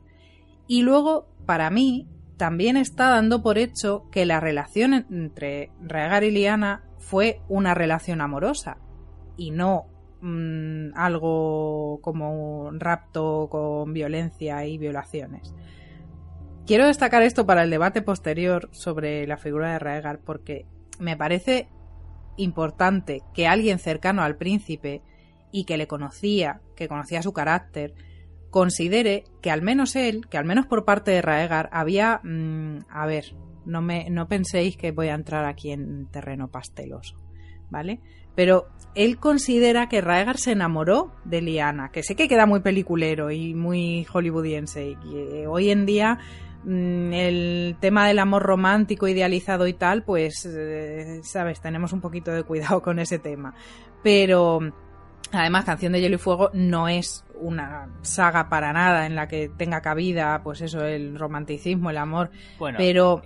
Y 0.67 0.83
luego, 0.83 1.29
para 1.47 1.71
mí, 1.71 2.09
también 2.37 2.77
está 2.77 3.11
dando 3.11 3.43
por 3.43 3.59
hecho 3.59 4.09
que 4.11 4.25
la 4.25 4.41
relación 4.41 4.95
entre 4.95 5.71
Rhaegar 5.83 6.25
y 6.25 6.31
Lyanna 6.31 6.85
fue 6.99 7.41
una 7.49 7.75
relación 7.75 8.21
amorosa 8.21 8.79
y 9.37 9.51
no 9.51 9.90
mm, 10.21 10.93
algo 10.95 12.01
como 12.03 12.65
un 12.67 12.81
rapto 12.81 13.49
con 13.51 13.93
violencia 13.93 14.65
y 14.67 14.79
violaciones. 14.79 15.55
Quiero 16.67 16.87
destacar 16.87 17.23
esto 17.23 17.47
para 17.47 17.65
el 17.65 17.71
debate 17.71 18.03
posterior 18.03 18.69
sobre 18.73 19.27
la 19.27 19.37
figura 19.37 19.73
de 19.73 19.79
Raegar 19.79 20.21
porque 20.21 20.67
me 20.99 21.17
parece 21.17 21.69
importante 22.37 23.23
que 23.35 23.47
alguien 23.47 23.79
cercano 23.79 24.23
al 24.23 24.37
príncipe 24.37 25.03
y 25.53 25.65
que 25.65 25.77
le 25.77 25.89
conocía, 25.89 26.61
que 26.77 26.89
conocía 26.89 27.23
su 27.23 27.33
carácter, 27.33 27.95
considere 28.51 29.25
que 29.41 29.51
al 29.51 29.63
menos 29.63 29.97
él, 29.97 30.27
que 30.29 30.39
al 30.39 30.45
menos 30.45 30.67
por 30.67 30.85
parte 30.85 31.11
de 31.11 31.23
Raegar, 31.23 31.69
había... 31.73 32.21
Mm, 32.23 32.79
a 32.89 33.07
ver, 33.07 33.35
no, 33.65 33.83
me, 33.83 34.09
no 34.11 34.29
penséis 34.29 34.77
que 34.77 34.93
voy 34.93 35.09
a 35.09 35.15
entrar 35.15 35.45
aquí 35.45 35.71
en 35.71 36.07
terreno 36.07 36.51
pasteloso, 36.51 37.17
¿vale? 37.69 38.01
Pero 38.35 38.69
él 38.95 39.19
considera 39.19 39.89
que 39.89 40.01
Raegar 40.01 40.39
se 40.39 40.53
enamoró 40.53 41.13
de 41.25 41.41
Liana, 41.43 41.91
que 41.91 42.03
sé 42.03 42.17
que 42.17 42.29
queda 42.29 42.47
muy 42.47 42.61
peliculero 42.61 43.31
y 43.31 43.55
muy 43.55 44.05
hollywoodiense, 44.05 44.97
y 45.05 45.47
hoy 45.47 45.71
en 45.71 45.87
día 45.87 46.19
Mm, 46.65 47.13
el 47.15 47.77
tema 47.81 48.07
del 48.07 48.19
amor 48.19 48.43
romántico, 48.43 49.09
idealizado 49.09 49.67
y 49.67 49.73
tal, 49.73 50.03
pues, 50.03 50.47
eh, 50.47 51.21
sabes, 51.23 51.61
tenemos 51.61 51.93
un 51.93 52.01
poquito 52.01 52.33
de 52.33 52.43
cuidado 52.43 52.83
con 52.83 52.99
ese 52.99 53.19
tema. 53.19 53.55
Pero, 54.03 54.61
además, 55.33 55.65
Canción 55.65 55.93
de 55.93 56.01
Hielo 56.01 56.17
y 56.17 56.19
Fuego 56.19 56.51
no 56.53 56.89
es 56.89 57.25
una 57.41 57.89
saga 58.03 58.51
para 58.51 58.73
nada 58.73 59.07
en 59.07 59.15
la 59.15 59.27
que 59.27 59.49
tenga 59.49 59.81
cabida, 59.81 60.43
pues 60.43 60.61
eso, 60.61 60.85
el 60.85 61.19
romanticismo, 61.19 61.91
el 61.91 61.99
amor. 61.99 62.31
Bueno, 62.59 62.79
pero... 62.79 63.23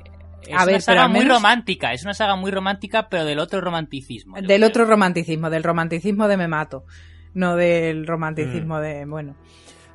Es 0.48 0.66
una 0.66 0.80
saga 0.80 1.08
muy 1.08 1.24
romántica, 1.24 1.92
es 1.92 2.04
una 2.04 2.14
saga 2.14 2.36
muy 2.36 2.50
romántica, 2.50 3.08
pero 3.08 3.24
del 3.24 3.38
otro 3.38 3.60
romanticismo. 3.60 4.36
Del 4.40 4.64
otro 4.64 4.84
romanticismo, 4.84 5.50
del 5.50 5.62
romanticismo 5.62 6.28
de 6.28 6.36
me 6.36 6.48
mato, 6.48 6.84
no 7.34 7.56
del 7.56 8.06
romanticismo 8.06 8.78
mm. 8.78 8.82
de, 8.82 9.04
bueno 9.06 9.36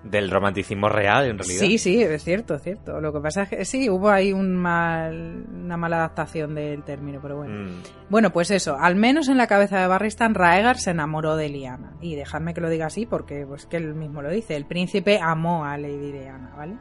del 0.04 0.32
romanticismo 0.32 0.88
real, 0.88 1.26
en 1.26 1.38
realidad. 1.38 1.60
Sí, 1.60 1.78
sí, 1.78 2.02
es 2.02 2.24
cierto, 2.24 2.56
es 2.56 2.64
cierto. 2.64 3.02
Lo 3.02 3.12
que 3.12 3.20
pasa 3.20 3.44
es 3.44 3.50
que 3.50 3.66
sí, 3.66 3.90
hubo 3.90 4.10
ahí 4.10 4.32
un 4.32 4.56
mal, 4.56 5.46
una 5.52 5.78
mala 5.78 5.98
adaptación 5.98 6.56
del 6.56 6.84
término, 6.84 7.20
pero 7.22 7.38
bueno. 7.38 7.70
Mm. 7.70 7.82
Bueno, 8.10 8.32
pues 8.32 8.52
eso, 8.52 8.78
al 8.80 8.96
menos 8.96 9.28
en 9.28 9.38
la 9.38 9.48
cabeza 9.48 9.80
de 9.80 9.88
Barristan, 9.88 10.36
Raegar 10.36 10.78
se 10.78 10.92
enamoró 10.92 11.36
de 11.36 11.50
Liana. 11.50 11.94
Y 12.02 12.16
dejadme 12.16 12.54
que 12.54 12.62
lo 12.62 12.70
diga 12.70 12.86
así 12.86 13.06
porque 13.06 13.46
pues 13.46 13.66
que 13.66 13.78
él 13.78 13.94
mismo 13.96 14.22
lo 14.22 14.30
dice. 14.30 14.56
El 14.56 14.66
príncipe 14.66 15.20
amó 15.22 15.66
a 15.66 15.78
Lady 15.78 16.12
Diana, 16.12 16.54
¿vale? 16.56 16.78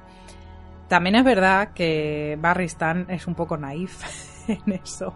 También 0.89 1.16
es 1.16 1.24
verdad 1.24 1.73
que 1.74 2.39
Barristan 2.40 3.06
es 3.10 3.27
un 3.27 3.35
poco 3.35 3.56
naif 3.56 4.02
en 4.48 4.73
eso 4.73 5.15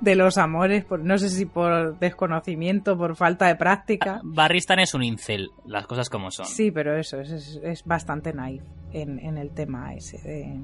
de 0.00 0.16
los 0.16 0.36
amores, 0.36 0.84
por, 0.84 1.00
no 1.00 1.16
sé 1.16 1.28
si 1.28 1.46
por 1.46 1.98
desconocimiento, 1.98 2.96
por 2.98 3.14
falta 3.14 3.46
de 3.46 3.54
práctica. 3.54 4.20
Barristan 4.24 4.80
es 4.80 4.94
un 4.94 5.04
incel, 5.04 5.50
las 5.64 5.86
cosas 5.86 6.10
como 6.10 6.30
son. 6.30 6.46
Sí, 6.46 6.72
pero 6.72 6.98
eso 6.98 7.20
es, 7.20 7.60
es, 7.62 7.84
bastante 7.84 8.32
naif 8.32 8.62
en, 8.92 9.20
en, 9.20 9.38
el 9.38 9.50
tema 9.50 9.94
ese. 9.94 10.58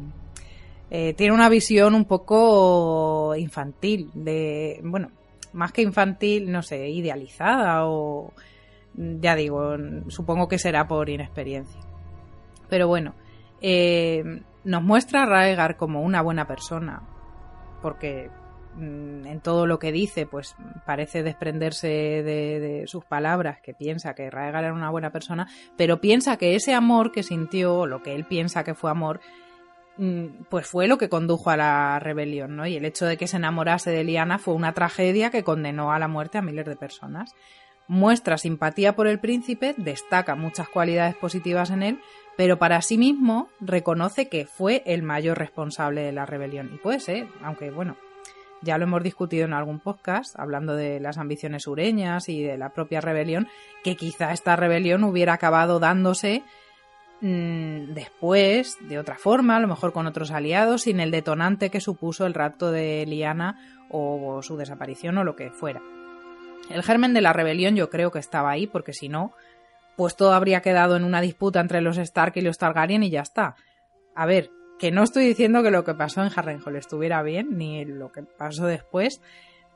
Eh, 0.91 1.15
tiene 1.15 1.35
una 1.35 1.49
visión 1.49 1.95
un 1.95 2.07
poco 2.07 3.35
infantil, 3.37 4.11
de, 4.15 4.81
bueno, 4.83 5.11
más 5.53 5.71
que 5.73 5.83
infantil, 5.83 6.51
no 6.51 6.63
sé, 6.63 6.89
idealizada 6.89 7.87
o, 7.87 8.33
ya 8.97 9.37
digo, 9.37 9.77
supongo 10.09 10.49
que 10.49 10.59
será 10.59 10.89
por 10.89 11.11
inexperiencia. 11.11 11.81
Pero 12.69 12.89
bueno, 12.89 13.15
eh, 13.61 14.43
nos 14.65 14.83
muestra 14.83 15.23
a 15.23 15.27
Raegar 15.27 15.77
como 15.77 16.03
una 16.03 16.23
buena 16.23 16.47
persona, 16.47 17.03
porque 17.83 18.31
mm, 18.75 19.27
en 19.27 19.41
todo 19.41 19.67
lo 19.67 19.79
que 19.79 19.93
dice, 19.93 20.27
pues 20.27 20.55
parece 20.87 21.23
desprenderse 21.23 21.89
de, 21.89 22.85
sus 22.87 23.05
palabras, 23.05 23.61
que 23.63 23.75
piensa 23.75 24.15
que 24.15 24.31
Raegar 24.31 24.65
era 24.65 24.75
una 24.75 24.91
buena 24.91 25.11
persona, 25.11 25.49
pero 25.77 26.01
piensa 26.01 26.37
que 26.37 26.55
ese 26.55 26.75
amor 26.75 27.13
que 27.13 27.23
sintió, 27.23 27.87
lo 27.87 28.03
que 28.03 28.15
él 28.15 28.25
piensa 28.25 28.65
que 28.65 28.75
fue 28.75 28.91
amor, 28.91 29.21
mm, 29.97 30.45
pues 30.49 30.67
fue 30.67 30.87
lo 30.87 30.99
que 30.99 31.09
condujo 31.09 31.51
a 31.51 31.57
la 31.57 31.99
rebelión, 31.99 32.57
¿no? 32.57 32.67
Y 32.67 32.77
el 32.77 32.85
hecho 32.85 33.07
de 33.07 33.17
que 33.17 33.27
se 33.27 33.39
enamorase 33.39 33.91
de 33.91 34.05
Liana 34.05 34.39
fue 34.39 34.55
una 34.55 34.73
tragedia 34.73 35.31
que 35.31 35.45
condenó 35.45 35.93
a 35.93 35.99
la 35.99 36.09
muerte 36.09 36.39
a 36.39 36.43
miles 36.43 36.67
de 36.67 36.77
personas. 36.77 37.35
Muestra 37.89 38.37
simpatía 38.37 38.95
por 38.95 39.07
el 39.07 39.19
príncipe, 39.19 39.75
destaca 39.79 40.37
muchas 40.37 40.69
cualidades 40.69 41.17
positivas 41.17 41.71
en 41.71 41.83
él, 41.83 42.01
pero 42.37 42.59
para 42.59 42.83
sí 42.83 42.99
mismo 42.99 43.49
reconoce 43.61 44.29
que 44.29 44.45
fue 44.45 44.83
el 44.85 45.03
mayor 45.03 45.39
responsable 45.39 46.03
de 46.03 46.13
la 46.13 46.27
rebelión. 46.27 46.71
Y 46.75 46.77
puede 46.77 47.01
ser, 47.01 47.29
aunque 47.43 47.71
bueno, 47.71 47.97
ya 48.61 48.77
lo 48.77 48.85
hemos 48.85 49.03
discutido 49.03 49.47
en 49.47 49.55
algún 49.55 49.81
podcast, 49.81 50.39
hablando 50.39 50.77
de 50.77 51.01
las 51.01 51.17
ambiciones 51.17 51.63
sureñas 51.63 52.29
y 52.29 52.43
de 52.43 52.59
la 52.59 52.75
propia 52.75 53.01
rebelión, 53.01 53.49
que 53.83 53.97
quizá 53.97 54.33
esta 54.33 54.55
rebelión 54.55 55.03
hubiera 55.03 55.33
acabado 55.33 55.79
dándose 55.79 56.43
mm, 57.23 57.95
después, 57.95 58.77
de 58.87 58.99
otra 58.99 59.17
forma, 59.17 59.57
a 59.57 59.61
lo 59.61 59.69
mejor 59.69 59.95
con 59.95 60.07
otros 60.07 60.31
aliados, 60.31 60.83
sin 60.83 61.01
el 61.01 61.11
detonante 61.11 61.71
que 61.71 61.81
supuso 61.81 62.27
el 62.27 62.35
rapto 62.35 62.71
de 62.71 63.07
Liana 63.07 63.59
o 63.89 64.43
su 64.43 64.59
desaparición 64.59 65.17
o 65.17 65.25
lo 65.25 65.37
que 65.37 65.51
fuera. 65.51 65.81
El 66.71 66.83
germen 66.83 67.15
de 67.15 67.21
la 67.21 67.33
rebelión 67.33 67.77
yo 67.77 67.91
creo 67.91 68.11
que 68.11 68.19
estaba 68.19 68.51
ahí, 68.51 68.67
porque 68.67 68.93
si 68.93 69.09
no, 69.09 69.33
pues 69.97 70.17
todo 70.17 70.33
habría 70.33 70.61
quedado 70.61 70.97
en 70.97 71.05
una 71.05 71.21
disputa 71.21 71.61
entre 71.61 71.81
los 71.81 71.99
Stark 71.99 72.33
y 72.37 72.41
los 72.41 72.59
Targaryen 72.59 73.03
y 73.03 73.11
ya 73.11 73.23
está. 73.23 73.57
A 74.15 74.27
ver, 74.27 74.51
que 74.79 74.91
no 74.91 75.03
estoy 75.03 75.27
diciendo 75.27 75.63
que 75.63 75.71
lo 75.71 75.85
que 75.85 75.95
pasó 75.95 76.23
en 76.23 76.31
Harrenhal 76.35 76.77
estuviera 76.77 77.23
bien, 77.23 77.59
ni 77.59 77.85
lo 77.85 78.13
que 78.13 78.23
pasó 78.23 78.67
después, 78.67 79.21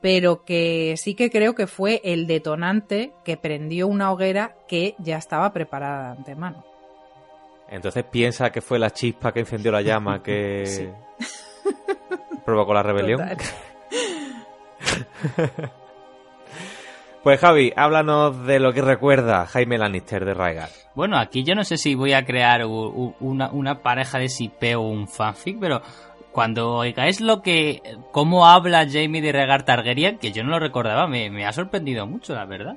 pero 0.01 0.43
que 0.45 0.95
sí 0.97 1.15
que 1.15 1.29
creo 1.29 1.55
que 1.55 1.67
fue 1.67 2.01
el 2.03 2.27
detonante 2.27 3.13
que 3.25 3.37
prendió 3.37 3.87
una 3.87 4.11
hoguera 4.11 4.55
que 4.67 4.95
ya 4.99 5.17
estaba 5.17 5.51
preparada 5.51 6.11
de 6.11 6.17
antemano. 6.19 6.65
Entonces 7.69 8.03
piensa 8.05 8.51
que 8.51 8.61
fue 8.61 8.79
la 8.79 8.91
chispa 8.91 9.33
que 9.33 9.41
encendió 9.41 9.71
la 9.71 9.81
llama 9.81 10.21
que 10.23 10.93
provocó 12.45 12.73
la 12.73 12.83
rebelión. 12.83 13.21
Pues 17.23 17.39
Javi, 17.39 17.71
háblanos 17.77 18.45
de 18.45 18.59
lo 18.59 18.73
que 18.73 18.81
recuerda 18.81 19.45
Jaime 19.45 19.77
Lannister 19.77 20.25
de 20.25 20.33
Rhaegar. 20.33 20.67
Bueno, 20.93 21.17
aquí 21.17 21.45
yo 21.45 21.55
no 21.55 21.63
sé 21.63 21.77
si 21.77 21.95
voy 21.95 22.11
a 22.11 22.25
crear 22.25 22.65
una, 22.65 23.81
pareja 23.81 24.19
de 24.19 24.27
sipeo 24.27 24.81
o 24.81 24.89
un 24.89 25.07
fanfic, 25.07 25.57
pero 25.57 25.81
cuando 26.33 26.73
oigáis 26.73 27.21
lo 27.21 27.41
que 27.41 27.81
cómo 28.11 28.45
habla 28.45 28.85
Jamie 28.91 29.21
de 29.21 29.31
Rhaegar 29.31 29.63
Targaryen, 29.63 30.17
que 30.17 30.33
yo 30.33 30.43
no 30.43 30.49
lo 30.49 30.59
recordaba, 30.59 31.07
me, 31.07 31.45
ha 31.45 31.53
sorprendido 31.53 32.05
mucho, 32.05 32.35
la 32.35 32.43
verdad. 32.43 32.75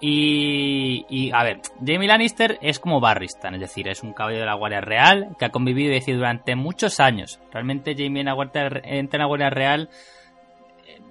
Y, 0.00 1.04
y, 1.08 1.32
a 1.32 1.42
ver, 1.42 1.60
Jamie 1.84 2.06
Lannister 2.06 2.58
es 2.62 2.78
como 2.78 3.00
Barristan, 3.00 3.54
es 3.54 3.60
decir, 3.60 3.88
es 3.88 4.04
un 4.04 4.12
caballero 4.12 4.42
de 4.42 4.50
la 4.50 4.54
Guardia 4.54 4.82
Real 4.82 5.34
que 5.36 5.46
ha 5.46 5.50
convivido 5.50 5.90
y 5.90 5.94
decir, 5.94 6.14
durante 6.14 6.54
muchos 6.54 7.00
años. 7.00 7.40
Realmente 7.52 7.96
Jamie 7.96 8.20
en 8.20 8.26
la 8.26 8.34
Guardia, 8.34 8.66
entra 8.84 9.16
en 9.16 9.20
la 9.22 9.26
Guardia 9.26 9.50
Real 9.50 9.88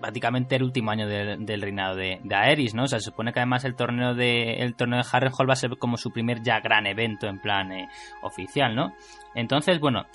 prácticamente 0.04 0.58
el 0.58 0.64
último 0.64 0.92
año 0.92 1.08
del 1.08 1.62
reinado 1.62 1.96
de, 1.96 2.20
Aerys, 2.30 2.74
¿no? 2.76 2.84
O 2.84 2.88
sea, 2.88 3.00
se 3.00 3.06
supone 3.06 3.32
que 3.32 3.40
además 3.40 3.64
el 3.64 3.74
torneo 3.74 4.14
de 4.14 4.56
el 4.56 4.76
torneo 4.76 5.02
de 5.02 5.08
Harrenhal 5.10 5.50
va 5.50 5.54
a 5.54 5.56
ser 5.56 5.78
como 5.78 5.96
su 5.96 6.12
primer 6.12 6.44
ya 6.44 6.60
gran 6.60 6.88
evento 6.88 7.26
en 7.28 7.40
plan 7.40 7.72
eh, 7.72 7.88
oficial, 8.22 8.76
¿no? 8.76 8.94
Entonces, 9.34 9.80
bueno, 9.80 10.06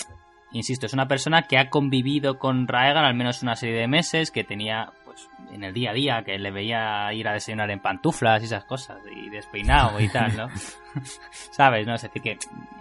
insisto, 0.53 0.85
es 0.85 0.93
una 0.93 1.09
persona 1.09 1.45
que 1.45 1.57
ha 1.57 1.71
convivido 1.71 2.39
con 2.39 2.69
Raegar 2.69 3.03
al 3.03 3.15
menos 3.15 3.43
una 3.43 3.57
serie 3.57 3.81
de 3.81 3.89
meses, 3.89 4.31
que 4.31 4.45
tenía, 4.45 4.93
pues, 5.19 5.53
en 5.53 5.65
el 5.65 5.73
día 5.73 5.91
a 5.91 5.95
día, 5.95 6.23
que 6.25 6.39
le 6.39 6.51
veía 6.51 7.13
ir 7.13 7.27
a 7.29 7.33
desayunar 7.33 7.71
en 7.71 7.81
pantuflas 7.81 8.43
y 8.43 8.47
esas 8.47 8.65
cosas, 8.65 8.99
y 9.15 9.29
despeinado 9.29 10.01
y 10.01 10.09
tal, 10.09 10.37
¿no? 10.37 10.49
¿Sabes? 11.31 11.87
¿No? 11.87 11.95
Es 11.95 12.03
decir, 12.03 12.23
que 12.23 12.39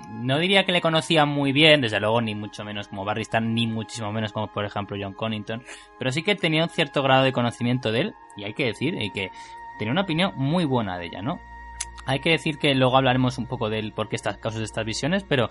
no 0.09 0.37
diría 0.37 0.65
que 0.65 0.71
le 0.71 0.81
conocía 0.81 1.25
muy 1.25 1.51
bien, 1.51 1.81
desde 1.81 1.99
luego 1.99 2.21
ni 2.21 2.35
mucho 2.35 2.63
menos 2.63 2.87
como 2.87 3.05
Barristan, 3.05 3.53
ni 3.53 3.67
muchísimo 3.67 4.11
menos 4.11 4.33
como 4.33 4.47
por 4.47 4.65
ejemplo 4.65 4.97
John 4.99 5.13
Connington, 5.13 5.63
pero 5.97 6.11
sí 6.11 6.23
que 6.23 6.35
tenía 6.35 6.63
un 6.63 6.69
cierto 6.69 7.01
grado 7.03 7.23
de 7.23 7.33
conocimiento 7.33 7.91
de 7.91 8.01
él, 8.01 8.15
y 8.35 8.43
hay 8.43 8.53
que 8.53 8.65
decir 8.65 9.01
y 9.01 9.11
que 9.11 9.31
tenía 9.79 9.91
una 9.91 10.01
opinión 10.01 10.33
muy 10.35 10.65
buena 10.65 10.97
de 10.97 11.07
ella, 11.07 11.21
¿no? 11.21 11.39
Hay 12.05 12.19
que 12.19 12.29
decir 12.29 12.57
que 12.57 12.73
luego 12.73 12.95
hablaremos 12.95 13.37
un 13.37 13.47
poco 13.47 13.69
del 13.69 13.91
por 13.91 14.07
qué 14.07 14.15
estas 14.15 14.37
causas 14.37 14.59
de 14.59 14.65
estas 14.65 14.85
visiones, 14.85 15.25
pero 15.27 15.49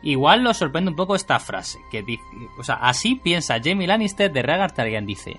igual 0.00 0.42
nos 0.42 0.56
sorprende 0.56 0.90
un 0.90 0.96
poco 0.96 1.14
esta 1.14 1.38
frase, 1.38 1.80
que 1.90 2.02
dice, 2.02 2.22
o 2.58 2.64
sea, 2.64 2.76
así 2.76 3.14
piensa 3.16 3.60
Jamie 3.62 3.86
Lannister 3.86 4.32
de 4.32 4.42
Rhaegar 4.42 4.72
Targaryen, 4.72 5.04
dice, 5.04 5.38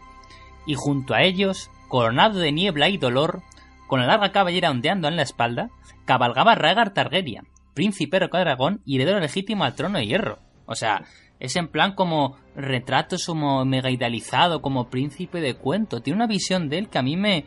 y 0.66 0.76
junto 0.76 1.14
a 1.14 1.24
ellos, 1.24 1.70
coronado 1.88 2.40
de 2.40 2.52
niebla 2.52 2.90
y 2.90 2.98
dolor, 2.98 3.42
con 3.88 4.00
la 4.00 4.08
larga 4.08 4.32
cabellera 4.32 4.72
ondeando 4.72 5.08
en 5.08 5.16
la 5.16 5.24
espalda, 5.24 5.70
cabalgaba 6.06 6.56
Rhaegar 6.56 6.94
Targaryen, 6.94 7.48
príncipe 7.74 8.20
dragón 8.20 8.82
y 8.86 8.96
heredero 8.96 9.20
legítimo 9.20 9.64
al 9.64 9.76
trono 9.76 9.98
de 9.98 10.08
hierro. 10.08 10.40
O 10.66 10.76
sea, 10.76 11.04
es 11.40 11.56
en 11.56 11.68
plan 11.68 11.94
como 11.94 12.38
retrato 12.56 13.16
como 13.26 13.66
mega 13.66 13.90
idealizado, 13.90 14.62
como 14.62 14.90
príncipe 14.90 15.42
de 15.42 15.56
cuento. 15.56 16.02
Tiene 16.02 16.18
una 16.18 16.28
visión 16.28 16.70
de 16.70 16.78
él 16.78 16.90
que 16.90 17.00
a 17.00 17.02
mí 17.02 17.18
me, 17.18 17.46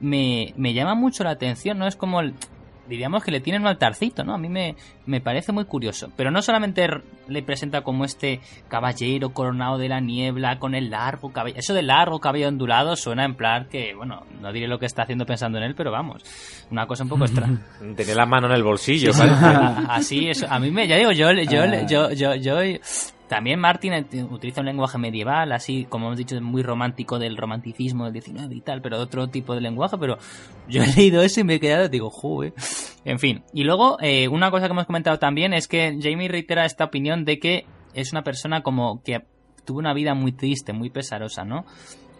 me, 0.00 0.54
me 0.56 0.74
llama 0.74 0.94
mucho 0.94 1.22
la 1.22 1.30
atención, 1.30 1.78
¿no? 1.78 1.86
Es 1.86 1.96
como 1.96 2.20
el, 2.20 2.34
diríamos 2.88 3.24
que 3.24 3.30
le 3.30 3.40
tienen 3.40 3.62
un 3.62 3.68
altarcito, 3.68 4.24
¿no? 4.24 4.34
A 4.34 4.38
mí 4.38 4.48
me, 4.48 4.76
me 5.06 5.20
parece 5.20 5.52
muy 5.52 5.64
curioso. 5.64 6.10
Pero 6.16 6.30
no 6.30 6.42
solamente 6.42 6.86
le 7.28 7.42
presenta 7.42 7.82
como 7.82 8.04
este 8.04 8.40
caballero 8.68 9.30
coronado 9.30 9.78
de 9.78 9.88
la 9.88 10.00
niebla 10.00 10.58
con 10.58 10.74
el 10.74 10.90
largo 10.90 11.32
cabello. 11.32 11.58
Eso 11.58 11.74
del 11.74 11.88
largo 11.88 12.20
cabello 12.20 12.48
ondulado 12.48 12.96
suena 12.96 13.24
en 13.24 13.34
plan 13.34 13.66
que, 13.70 13.94
bueno, 13.94 14.24
no 14.40 14.52
diré 14.52 14.68
lo 14.68 14.78
que 14.78 14.86
está 14.86 15.02
haciendo 15.02 15.26
pensando 15.26 15.58
en 15.58 15.64
él, 15.64 15.74
pero 15.74 15.90
vamos, 15.90 16.22
una 16.70 16.86
cosa 16.86 17.04
un 17.04 17.10
poco 17.10 17.24
extraña. 17.26 17.60
Tiene 17.96 18.14
la 18.14 18.26
mano 18.26 18.46
en 18.46 18.54
el 18.54 18.62
bolsillo, 18.62 19.10
Así, 19.88 20.28
eso. 20.28 20.46
A 20.48 20.58
mí 20.58 20.70
me, 20.70 20.86
ya 20.86 20.96
digo, 20.96 21.12
yo, 21.12 21.32
yo, 21.32 21.64
yo, 21.86 22.12
yo, 22.12 22.34
yo 22.34 22.58
también 23.28 23.58
Martin 23.58 23.92
utiliza 24.30 24.60
un 24.60 24.66
lenguaje 24.66 24.98
medieval, 24.98 25.52
así 25.52 25.86
como 25.88 26.06
hemos 26.06 26.18
dicho, 26.18 26.40
muy 26.40 26.62
romántico 26.62 27.18
del 27.18 27.36
romanticismo 27.36 28.04
del 28.04 28.12
19 28.12 28.54
y 28.54 28.60
tal, 28.60 28.82
pero 28.82 28.98
otro 28.98 29.28
tipo 29.28 29.54
de 29.54 29.60
lenguaje, 29.60 29.98
pero 29.98 30.18
yo 30.68 30.82
he 30.82 30.86
leído 30.94 31.22
eso 31.22 31.40
y 31.40 31.44
me 31.44 31.54
he 31.54 31.60
quedado, 31.60 31.88
digo, 31.88 32.10
joder. 32.10 32.54
En 33.04 33.18
fin, 33.18 33.42
y 33.52 33.64
luego 33.64 33.98
eh, 34.00 34.28
una 34.28 34.50
cosa 34.50 34.66
que 34.66 34.72
hemos 34.72 34.86
comentado 34.86 35.18
también 35.18 35.54
es 35.54 35.68
que 35.68 35.98
Jamie 36.00 36.28
reitera 36.28 36.64
esta 36.64 36.84
opinión 36.84 37.24
de 37.24 37.38
que 37.38 37.66
es 37.94 38.12
una 38.12 38.22
persona 38.22 38.62
como 38.62 39.02
que 39.02 39.22
tuvo 39.64 39.78
una 39.78 39.94
vida 39.94 40.14
muy 40.14 40.32
triste, 40.32 40.72
muy 40.72 40.90
pesarosa, 40.90 41.44
¿no? 41.44 41.64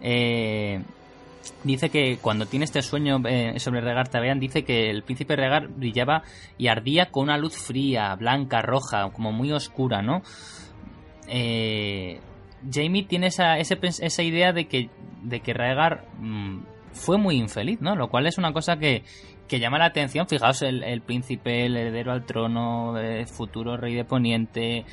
Eh, 0.01 0.81
dice 1.63 1.89
que 1.89 2.17
cuando 2.21 2.45
tiene 2.45 2.65
este 2.65 2.81
sueño 2.81 3.21
eh, 3.25 3.59
sobre 3.59 3.81
Regar 3.81 4.09
Targaryen, 4.09 4.39
dice 4.39 4.63
que 4.63 4.89
el 4.89 5.03
príncipe 5.03 5.35
Regar 5.35 5.67
brillaba 5.69 6.23
y 6.57 6.67
ardía 6.67 7.09
con 7.09 7.23
una 7.23 7.37
luz 7.37 7.57
fría, 7.57 8.13
blanca, 8.15 8.61
roja, 8.61 9.09
como 9.11 9.31
muy 9.31 9.51
oscura, 9.51 10.01
¿no? 10.01 10.21
Eh, 11.27 12.19
Jamie 12.71 13.03
tiene 13.03 13.27
esa, 13.27 13.57
esa 13.57 14.23
idea 14.23 14.53
de 14.53 14.67
que, 14.67 14.89
de 15.23 15.39
que 15.41 15.53
mm, 15.53 16.59
fue 16.93 17.17
muy 17.17 17.35
infeliz, 17.35 17.81
¿no? 17.81 17.95
Lo 17.95 18.09
cual 18.09 18.27
es 18.27 18.37
una 18.37 18.53
cosa 18.53 18.77
que, 18.77 19.03
que 19.47 19.59
llama 19.59 19.77
la 19.77 19.85
atención. 19.85 20.27
Fijaos, 20.27 20.61
el, 20.61 21.01
príncipe, 21.01 21.65
el 21.65 21.77
heredero 21.77 22.11
al 22.11 22.25
trono, 22.25 22.97
el 22.97 23.27
futuro 23.27 23.77
rey 23.77 23.95
de 23.95 24.05
Poniente 24.05 24.85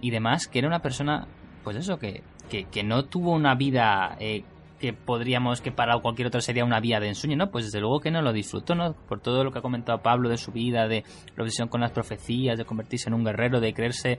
y 0.00 0.10
demás, 0.10 0.48
que 0.48 0.58
era 0.58 0.68
una 0.68 0.80
persona, 0.80 1.26
pues 1.62 1.76
eso, 1.76 1.98
que, 1.98 2.22
que, 2.48 2.82
no 2.82 3.04
tuvo 3.06 3.32
una 3.32 3.54
vida 3.54 4.16
eh, 4.20 4.44
que 4.78 4.92
podríamos, 4.92 5.60
que 5.60 5.72
para 5.72 5.98
cualquier 5.98 6.28
otro 6.28 6.40
sería 6.40 6.64
una 6.64 6.80
vía 6.80 7.00
de 7.00 7.08
ensueño, 7.08 7.36
¿no? 7.36 7.50
Pues 7.50 7.64
desde 7.64 7.80
luego 7.80 8.00
que 8.00 8.10
no 8.10 8.20
lo 8.20 8.32
disfrutó, 8.32 8.74
¿no? 8.74 8.92
Por 8.92 9.20
todo 9.20 9.42
lo 9.42 9.50
que 9.50 9.60
ha 9.60 9.62
comentado 9.62 10.02
Pablo 10.02 10.28
de 10.28 10.36
su 10.36 10.52
vida, 10.52 10.86
de 10.88 11.04
la 11.36 11.42
obsesión 11.42 11.68
con 11.68 11.80
las 11.80 11.92
profecías, 11.92 12.58
de 12.58 12.64
convertirse 12.64 13.08
en 13.08 13.14
un 13.14 13.24
guerrero, 13.24 13.60
de 13.60 13.72
creerse 13.72 14.18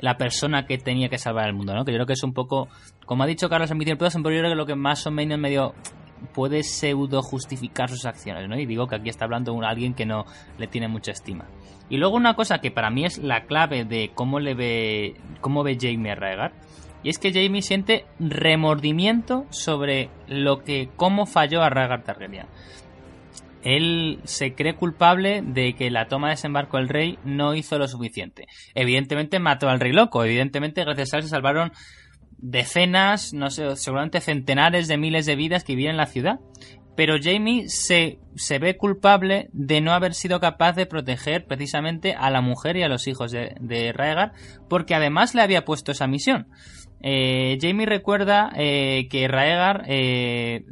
la 0.00 0.16
persona 0.16 0.66
que 0.66 0.78
tenía 0.78 1.08
que 1.08 1.18
salvar 1.18 1.46
el 1.46 1.54
mundo, 1.54 1.74
¿no? 1.74 1.84
Que 1.84 1.92
yo 1.92 1.96
creo 1.96 2.06
que 2.06 2.14
es 2.14 2.22
un 2.22 2.32
poco, 2.32 2.68
como 3.06 3.22
ha 3.22 3.26
dicho 3.26 3.48
Carlos 3.48 3.70
en 3.70 3.78
mi 3.78 3.84
tiempo, 3.84 4.06
pero 4.06 4.30
yo 4.30 4.40
creo 4.40 4.50
que 4.50 4.56
lo 4.56 4.66
que 4.66 4.74
más 4.74 5.06
o 5.06 5.10
menos 5.10 5.38
medio 5.38 5.74
puede 6.34 6.62
pseudo 6.62 7.22
justificar 7.22 7.88
sus 7.88 8.04
acciones, 8.06 8.48
¿no? 8.48 8.58
Y 8.58 8.66
digo 8.66 8.86
que 8.86 8.96
aquí 8.96 9.08
está 9.08 9.24
hablando 9.24 9.52
de 9.52 9.66
alguien 9.66 9.94
que 9.94 10.06
no 10.06 10.24
le 10.58 10.66
tiene 10.66 10.88
mucha 10.88 11.12
estima. 11.12 11.46
Y 11.88 11.96
luego 11.96 12.16
una 12.16 12.34
cosa 12.34 12.58
que 12.58 12.70
para 12.70 12.90
mí 12.90 13.04
es 13.04 13.18
la 13.18 13.46
clave 13.46 13.84
de 13.84 14.10
cómo 14.14 14.38
le 14.38 14.54
ve, 14.54 15.16
cómo 15.40 15.62
ve 15.62 15.78
Jamie 15.80 16.12
a 16.12 16.14
Rhaegar, 16.14 16.52
y 17.02 17.08
es 17.08 17.18
que 17.18 17.32
Jamie 17.32 17.62
siente 17.62 18.04
remordimiento 18.18 19.46
sobre 19.50 20.10
lo 20.28 20.62
que, 20.62 20.90
cómo 20.96 21.24
falló 21.24 21.62
a 21.62 21.70
Rhaegar 21.70 22.04
Targaryen 22.04 22.46
él 23.62 24.20
se 24.24 24.54
cree 24.54 24.74
culpable 24.74 25.42
de 25.44 25.74
que 25.74 25.90
la 25.90 26.08
toma 26.08 26.28
de 26.28 26.34
desembarco 26.34 26.76
del 26.76 26.88
rey 26.88 27.18
no 27.24 27.54
hizo 27.54 27.78
lo 27.78 27.88
suficiente. 27.88 28.46
Evidentemente 28.74 29.38
mató 29.38 29.68
al 29.68 29.80
rey 29.80 29.92
loco, 29.92 30.24
evidentemente 30.24 30.84
gracias 30.84 31.12
a 31.12 31.16
él 31.18 31.22
se 31.24 31.28
salvaron 31.28 31.72
decenas, 32.38 33.32
no 33.34 33.50
sé, 33.50 33.76
seguramente 33.76 34.20
centenares 34.20 34.88
de 34.88 34.96
miles 34.96 35.26
de 35.26 35.36
vidas 35.36 35.64
que 35.64 35.74
vivían 35.74 35.92
en 35.92 35.98
la 35.98 36.06
ciudad. 36.06 36.40
Pero 36.96 37.16
Jamie 37.22 37.68
se, 37.68 38.18
se 38.34 38.58
ve 38.58 38.76
culpable 38.76 39.48
de 39.52 39.80
no 39.80 39.92
haber 39.92 40.12
sido 40.12 40.40
capaz 40.40 40.72
de 40.72 40.86
proteger 40.86 41.46
precisamente 41.46 42.14
a 42.14 42.30
la 42.30 42.40
mujer 42.40 42.76
y 42.76 42.82
a 42.82 42.88
los 42.88 43.06
hijos 43.06 43.30
de, 43.30 43.54
de 43.60 43.92
Rhaegar, 43.92 44.32
porque 44.68 44.94
además 44.94 45.34
le 45.34 45.42
había 45.42 45.64
puesto 45.64 45.92
esa 45.92 46.06
misión. 46.06 46.48
Eh, 47.00 47.58
Jamie 47.60 47.86
recuerda 47.86 48.52
eh, 48.56 49.08
que 49.10 49.26
Raegar, 49.26 49.84
eh, 49.88 50.64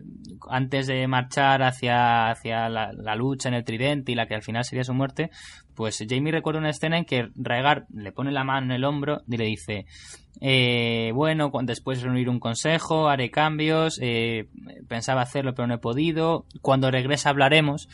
antes 0.51 0.87
de 0.87 1.07
marchar 1.07 1.63
hacia, 1.63 2.31
hacia 2.31 2.69
la, 2.69 3.17
lucha 3.17 3.49
en 3.49 3.55
el 3.55 3.65
tridente 3.65 4.13
y 4.13 4.15
la 4.15 4.27
que 4.27 4.35
al 4.35 4.43
final 4.43 4.65
sería 4.65 4.85
su 4.85 4.95
muerte, 4.95 5.31
pues 5.75 6.05
Jamie 6.09 6.33
recuerda 6.33 6.61
una 6.61 6.71
escena 6.71 6.99
en 6.99 7.05
que 7.05 7.29
Raegar 7.35 7.87
le 7.93 8.13
pone 8.13 8.33
la 8.33 8.45
mano 8.45 8.67
en 8.67 8.73
el 8.73 8.85
hombro 8.85 9.23
y 9.29 9.37
le 9.37 9.45
dice, 9.45 9.87
bueno, 11.13 11.51
después 11.63 11.99
de 11.99 12.05
reunir 12.05 12.29
un 12.29 12.41
consejo, 12.41 13.09
haré 13.09 13.31
cambios, 13.31 14.01
pensaba 14.89 15.23
hacerlo 15.23 15.55
pero 15.55 15.69
no 15.69 15.75
he 15.75 15.79
podido, 15.79 16.47
cuando 16.63 16.91
regrese 16.91 17.29
hablaremos. 17.29 17.89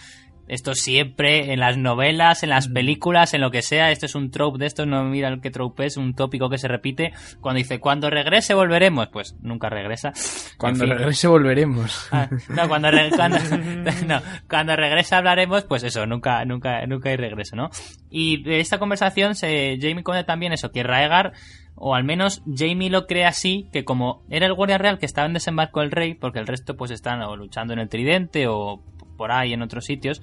Esto 0.47 0.75
siempre 0.75 1.53
en 1.53 1.61
las 1.61 1.77
novelas, 1.79 2.43
en 2.43 2.51
las 2.51 2.69
películas, 2.69 3.35
en 3.35 3.41
lo 3.41 3.51
que 3.51 3.63
sea, 3.63 3.91
esto 3.91 4.07
es 4.07 4.15
un 4.15 4.31
trope 4.31 4.59
de 4.59 4.67
esto, 4.67 4.85
no 4.87 5.05
mira 5.05 5.39
qué 5.41 5.51
trope 5.51 5.87
es, 5.87 5.97
un 5.97 6.15
tópico 6.15 6.51
que 6.51 6.59
se 6.59 6.69
repite. 6.69 7.13
Cuando 7.41 7.59
dice, 7.59 7.81
cuando 7.81 8.11
regrese 8.11 8.55
volveremos, 8.55 9.09
pues 9.09 9.37
nunca 9.41 9.69
regresa. 9.69 10.13
Cuando 10.59 10.87
regrese 10.87 11.29
volveremos. 11.29 12.09
Ah, 12.13 12.29
no, 12.49 12.69
cuando, 12.69 12.91
no, 14.07 14.21
cuando 14.49 14.77
regrese 14.77 15.15
hablaremos, 15.15 15.65
pues 15.65 15.83
eso, 15.85 16.07
nunca, 16.07 16.45
nunca, 16.45 16.87
nunca 16.87 17.11
hay 17.11 17.17
regreso, 17.17 17.57
¿no? 17.57 17.71
Y 18.11 18.43
de 18.43 18.61
esta 18.61 18.79
conversación 18.79 19.35
se, 19.35 19.79
Jamie 19.81 20.05
cuenta 20.05 20.25
también 20.25 20.53
eso, 20.53 20.71
que 20.71 20.83
Raegar 20.83 21.33
o 21.77 21.95
al 21.95 22.05
menos 22.05 22.43
Jamie 22.47 22.91
lo 22.91 23.07
cree 23.07 23.25
así, 23.25 23.69
que 23.73 23.85
como 23.85 24.23
era 24.31 24.47
el 24.47 24.55
guardia 24.55 24.79
real 24.79 24.99
que 24.99 25.07
estaba 25.07 25.27
en 25.27 25.35
desembarco 25.35 25.81
del 25.81 25.91
rey, 25.91 26.15
porque 26.15 26.39
el 26.39 26.47
resto 26.47 26.77
pues 26.77 26.91
están 26.91 27.23
o 27.23 27.37
luchando 27.37 27.73
en 27.73 27.81
el 27.81 27.89
tridente 27.89 28.47
o 28.47 28.83
por 29.17 29.33
ahí 29.33 29.53
en 29.53 29.63
otros 29.63 29.85
sitios, 29.85 30.23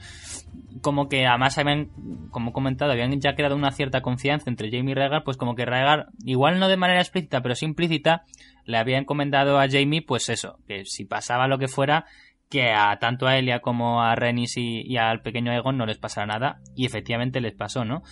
como 0.81 1.07
que 1.09 1.25
además 1.25 1.57
habían, 1.57 1.89
como 2.29 2.49
he 2.49 2.53
comentado, 2.53 2.91
habían 2.91 3.19
ya 3.19 3.35
creado 3.35 3.55
una 3.55 3.71
cierta 3.71 4.01
confianza 4.01 4.49
entre 4.49 4.71
Jamie 4.71 4.91
y 4.91 4.95
Rhaegar, 4.95 5.23
pues 5.23 5.37
como 5.37 5.55
que 5.55 5.65
Rhaegar, 5.65 6.07
igual 6.25 6.59
no 6.59 6.67
de 6.67 6.77
manera 6.77 7.01
explícita, 7.01 7.41
pero 7.41 7.55
sí 7.55 7.65
implícita, 7.65 8.23
le 8.65 8.77
había 8.77 8.97
encomendado 8.97 9.59
a 9.59 9.67
Jamie, 9.69 10.01
pues 10.01 10.29
eso, 10.29 10.59
que 10.67 10.85
si 10.85 11.05
pasaba 11.05 11.47
lo 11.47 11.57
que 11.57 11.67
fuera, 11.67 12.05
que 12.49 12.71
a 12.71 12.97
tanto 12.99 13.27
a 13.27 13.37
Elia 13.37 13.59
como 13.59 14.01
a 14.01 14.15
Renis 14.15 14.57
y, 14.57 14.97
al 14.97 15.21
pequeño 15.21 15.53
Egon 15.53 15.77
no 15.77 15.85
les 15.85 15.97
pasara 15.97 16.27
nada, 16.27 16.59
y 16.75 16.85
efectivamente 16.85 17.41
les 17.41 17.53
pasó, 17.53 17.85
¿no? 17.85 18.03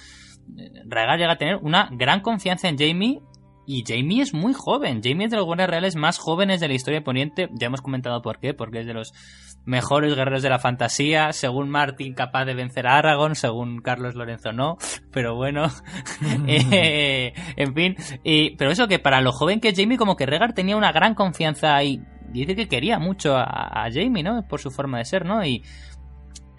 Rhaegar 0.85 1.19
llega 1.19 1.33
a 1.33 1.37
tener 1.37 1.57
una 1.57 1.89
gran 1.91 2.21
confianza 2.21 2.69
en 2.69 2.77
Jamie 2.77 3.19
y 3.71 3.83
Jamie 3.87 4.23
es 4.23 4.33
muy 4.33 4.53
joven. 4.53 5.01
Jamie 5.03 5.25
es 5.25 5.29
de 5.29 5.37
los 5.37 5.45
guardias 5.45 5.69
reales 5.69 5.95
más 5.95 6.17
jóvenes 6.17 6.59
de 6.59 6.67
la 6.67 6.73
historia 6.73 7.01
de 7.01 7.05
Poniente. 7.05 7.49
Ya 7.53 7.67
hemos 7.67 7.83
comentado 7.83 8.19
por 8.23 8.39
qué, 8.39 8.55
porque 8.55 8.79
es 8.79 8.87
de 8.87 8.95
los 8.95 9.13
mejores 9.63 10.15
guerreros 10.15 10.41
de 10.41 10.49
la 10.49 10.57
fantasía. 10.57 11.31
Según 11.33 11.69
Martin, 11.69 12.15
capaz 12.15 12.45
de 12.45 12.55
vencer 12.55 12.87
a 12.87 12.97
Aragorn. 12.97 13.35
Según 13.35 13.81
Carlos 13.81 14.15
Lorenzo, 14.15 14.53
no. 14.53 14.79
Pero 15.11 15.35
bueno. 15.35 15.67
Eh, 16.47 17.33
en 17.57 17.75
fin. 17.75 17.95
Y, 18.23 18.55
pero 18.55 18.71
eso 18.71 18.87
que 18.87 18.97
para 18.97 19.21
lo 19.21 19.31
joven 19.31 19.59
que 19.59 19.69
es 19.69 19.79
Jamie, 19.79 19.99
como 19.99 20.15
que 20.15 20.25
Regar 20.25 20.53
tenía 20.53 20.75
una 20.75 20.91
gran 20.91 21.13
confianza 21.13 21.75
ahí. 21.75 22.01
Dice 22.31 22.55
que 22.55 22.67
quería 22.67 22.97
mucho 22.97 23.37
a, 23.37 23.43
a 23.43 23.91
Jamie, 23.91 24.23
¿no? 24.23 24.47
Por 24.47 24.61
su 24.61 24.71
forma 24.71 24.97
de 24.97 25.05
ser, 25.05 25.25
¿no? 25.25 25.45
Y 25.45 25.61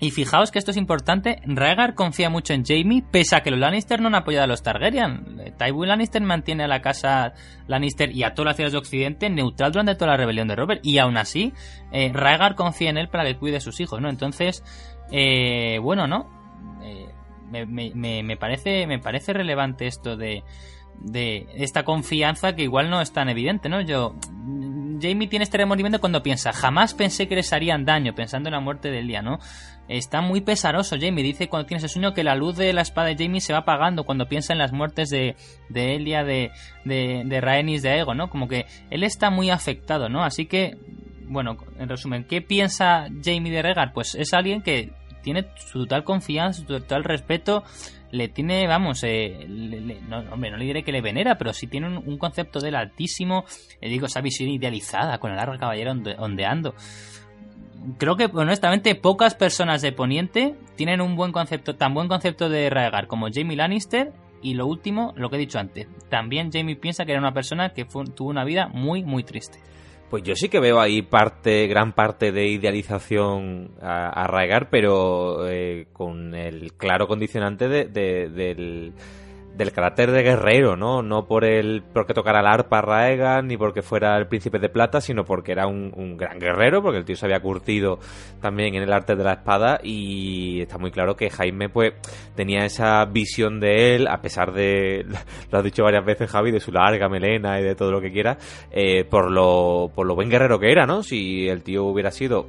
y 0.01 0.13
fijaos 0.13 0.51
que 0.51 0.59
esto 0.59 0.71
es 0.71 0.79
importante, 0.79 1.43
Rhaegar 1.45 1.95
confía 1.95 2.31
mucho 2.31 2.55
en 2.55 2.65
Jaime, 2.65 3.05
pese 3.11 3.37
a 3.37 3.43
que 3.43 3.51
los 3.51 3.61
Lannister 3.61 4.01
no 4.01 4.09
han 4.09 4.15
apoyado 4.15 4.45
a 4.45 4.47
los 4.47 4.63
Targaryen. 4.63 5.55
Tywin 5.59 5.89
Lannister 5.89 6.23
mantiene 6.23 6.65
a 6.65 6.69
la 6.69 6.81
casa 6.81 7.35
Lannister 7.67 8.11
y 8.11 8.23
a 8.23 8.33
todas 8.33 8.47
las 8.47 8.57
ciudades 8.57 8.73
de 8.73 8.79
Occidente 8.79 9.29
neutral 9.29 9.73
durante 9.73 9.95
toda 9.97 10.13
la 10.13 10.17
rebelión 10.17 10.49
de 10.49 10.57
Robert. 10.57 10.81
Y 10.83 10.97
aún 10.97 11.19
así, 11.19 11.53
eh, 11.93 12.13
confía 12.57 12.89
en 12.89 12.97
él 12.97 13.09
para 13.09 13.25
que 13.25 13.37
cuide 13.37 13.59
a 13.59 13.61
sus 13.61 13.79
hijos, 13.79 14.01
¿no? 14.01 14.09
Entonces, 14.09 14.65
eh, 15.13 15.79
bueno, 15.83 16.07
¿no? 16.07 16.31
Eh, 16.83 17.07
me, 17.51 18.37
parece, 18.39 18.87
me 18.87 19.01
parece 19.01 19.35
relevante 19.35 19.87
esto 19.87 20.17
de, 20.17 20.45
de 20.99 21.47
esta 21.57 21.85
confianza 21.85 22.55
que 22.55 22.63
igual 22.63 22.89
no 22.89 23.03
es 23.03 23.13
tan 23.13 23.29
evidente, 23.29 23.69
¿no? 23.69 23.83
Yo 23.83 24.15
Jamie 25.01 25.29
tiene 25.29 25.45
este 25.45 25.59
remordimiento 25.59 26.01
cuando 26.01 26.23
piensa, 26.23 26.53
jamás 26.53 26.95
pensé 26.95 27.27
que 27.27 27.35
les 27.35 27.53
harían 27.53 27.85
daño, 27.85 28.15
pensando 28.15 28.49
en 28.49 28.55
la 28.55 28.61
muerte 28.61 28.91
de 28.91 29.01
Elia, 29.01 29.23
¿no? 29.23 29.39
Está 29.91 30.21
muy 30.21 30.41
pesaroso 30.41 30.97
Jamie, 31.01 31.25
dice 31.25 31.49
cuando 31.49 31.67
tiene 31.67 31.79
ese 31.79 31.89
sueño 31.89 32.15
que 32.15 32.23
la 32.23 32.37
luz 32.37 32.57
de 32.57 32.73
la 32.73 32.83
espada 32.83 33.09
de 33.09 33.17
Jamie 33.17 33.41
se 33.41 33.53
va 33.53 33.61
apagando 33.61 34.05
cuando 34.05 34.27
piensa 34.27 34.53
en 34.53 34.61
las 34.61 34.73
muertes 34.73 35.11
de, 35.11 35.35
de 35.69 35.97
Elia, 35.97 36.23
de, 36.23 36.53
de, 36.85 37.23
de 37.25 37.41
Rhaenys, 37.41 37.83
de 37.83 37.91
Aegon, 37.91 38.17
¿no? 38.17 38.31
Como 38.31 38.47
que 38.47 38.67
él 38.91 39.03
está 39.03 39.31
muy 39.31 39.51
afectado, 39.51 40.09
¿no? 40.09 40.23
Así 40.23 40.47
que, 40.47 40.77
bueno, 41.29 41.57
en 41.79 41.89
resumen, 41.89 42.23
¿qué 42.25 42.41
piensa 42.41 43.09
Jamie 43.25 43.51
de 43.53 43.63
Rhaegar? 43.63 43.93
Pues 43.93 44.15
es 44.15 44.33
alguien 44.33 44.63
que 44.63 44.93
tiene 45.23 45.47
su 45.57 45.81
total 45.81 46.05
confianza, 46.05 46.61
su 46.61 46.67
total 46.67 47.03
respeto, 47.05 47.65
le 48.13 48.29
tiene, 48.29 48.67
vamos, 48.67 49.03
eh, 49.05 49.45
le- 49.49 49.81
le- 49.81 49.99
hombre, 50.33 50.51
no 50.51 50.57
le 50.57 50.65
diré 50.65 50.83
que 50.83 50.93
le 50.93 51.01
venera, 51.01 51.37
pero 51.37 51.53
sí 51.53 51.67
tiene 51.67 51.87
un, 51.89 51.99
un 51.99 52.17
concepto 52.17 52.59
del 52.61 52.75
altísimo, 52.75 53.45
le 53.81 53.89
digo, 53.89 54.07
esa 54.07 54.21
visión 54.21 54.49
idealizada, 54.49 55.19
con 55.19 55.31
el 55.31 55.37
larga 55.37 55.59
caballera 55.59 55.93
onde- 55.93 56.17
ondeando. 56.19 56.75
Creo 57.99 58.17
que, 58.17 58.27
honestamente, 58.33 58.95
pocas 58.95 59.35
personas 59.35 59.81
de 59.83 59.93
Poniente 59.93 60.55
tienen 60.77 61.01
un 61.01 61.17
buen 61.17 61.33
concepto, 61.33 61.77
tan 61.77 61.95
buen 61.95 62.09
concepto 62.09 62.49
de 62.49 62.69
Rhaegar 62.71 63.07
como 63.07 63.29
Jamie 63.33 63.57
Lannister. 63.57 64.13
Y 64.43 64.55
lo 64.55 64.67
último, 64.67 65.13
lo 65.17 65.29
que 65.29 65.37
he 65.37 65.39
dicho 65.39 65.59
antes, 65.59 65.87
también 66.09 66.51
Jamie 66.51 66.77
piensa 66.77 67.05
que 67.05 67.13
era 67.13 67.21
una 67.21 67.33
persona 67.35 67.75
que 67.75 67.85
tuvo 67.85 68.31
una 68.31 68.45
vida 68.45 68.69
muy, 68.73 69.03
muy 69.03 69.23
triste. 69.23 69.59
Pues 70.09 70.23
yo 70.25 70.35
sí 70.35 70.49
que 70.49 70.59
veo 70.61 70.81
ahí 70.81 71.03
parte, 71.03 71.67
gran 71.67 71.93
parte 71.93 72.33
de 72.33 72.49
idealización 72.49 73.71
a, 73.81 74.09
a 74.09 74.27
Rhaegar, 74.27 74.69
pero 74.71 75.47
eh, 75.49 75.87
con 75.93 76.35
el 76.35 76.73
claro 76.73 77.07
condicionante 77.07 77.69
de- 77.69 77.85
de- 77.85 78.29
del, 78.31 78.93
del 79.61 79.73
carácter 79.73 80.11
de 80.11 80.23
guerrero, 80.23 80.75
¿no? 80.75 81.03
No 81.03 81.27
por 81.27 81.45
el 81.45 81.83
porque 81.93 82.15
tocara 82.15 82.41
el 82.41 82.47
arpa 82.47 82.81
Raegan 82.81 83.47
ni 83.47 83.59
porque 83.59 83.83
fuera 83.83 84.17
el 84.17 84.27
príncipe 84.27 84.59
de 84.59 84.71
plata, 84.71 85.03
sino 85.03 85.25
porque 85.25 85.53
era 85.53 85.67
un, 85.67 86.17
gran 86.17 86.39
guerrero, 86.39 86.83
porque 86.83 86.99
el 86.99 87.05
tío 87.05 87.15
se 87.15 87.27
había 87.27 87.41
curtido 87.41 87.99
también 88.41 88.75
en 88.75 88.83
el 88.83 88.93
arte 88.93 89.17
de 89.17 89.23
la 89.23 89.35
espada 89.35 89.79
y 89.83 90.63
está 90.63 90.79
muy 90.79 90.91
claro 90.91 91.15
que 91.15 91.29
Jaime 91.29 91.69
pues 91.69 91.93
tenía 92.35 92.65
esa 92.65 93.05
visión 93.05 93.61
de 93.61 93.97
él, 93.97 94.09
a 94.09 94.23
pesar 94.23 94.53
de, 94.53 95.05
lo 95.53 95.59
has 95.59 95.65
dicho 95.65 95.85
varias 95.85 96.07
veces 96.07 96.31
Javi, 96.31 96.53
de 96.53 96.61
su 96.61 96.73
larga 96.73 97.11
melena 97.11 97.61
y 97.61 97.63
de 97.63 97.75
todo 97.75 97.91
lo 97.93 98.01
que 98.01 98.11
quiera, 98.11 98.39
eh, 98.71 99.05
por, 99.05 99.31
lo, 99.31 99.93
por 99.95 100.07
lo 100.07 100.15
buen 100.15 100.31
guerrero 100.31 100.59
que 100.59 100.73
era, 100.73 100.87
¿no? 100.87 101.03
Si 101.03 101.49
el 101.49 101.63
tío 101.63 101.85
hubiera 101.85 102.11
sido 102.11 102.47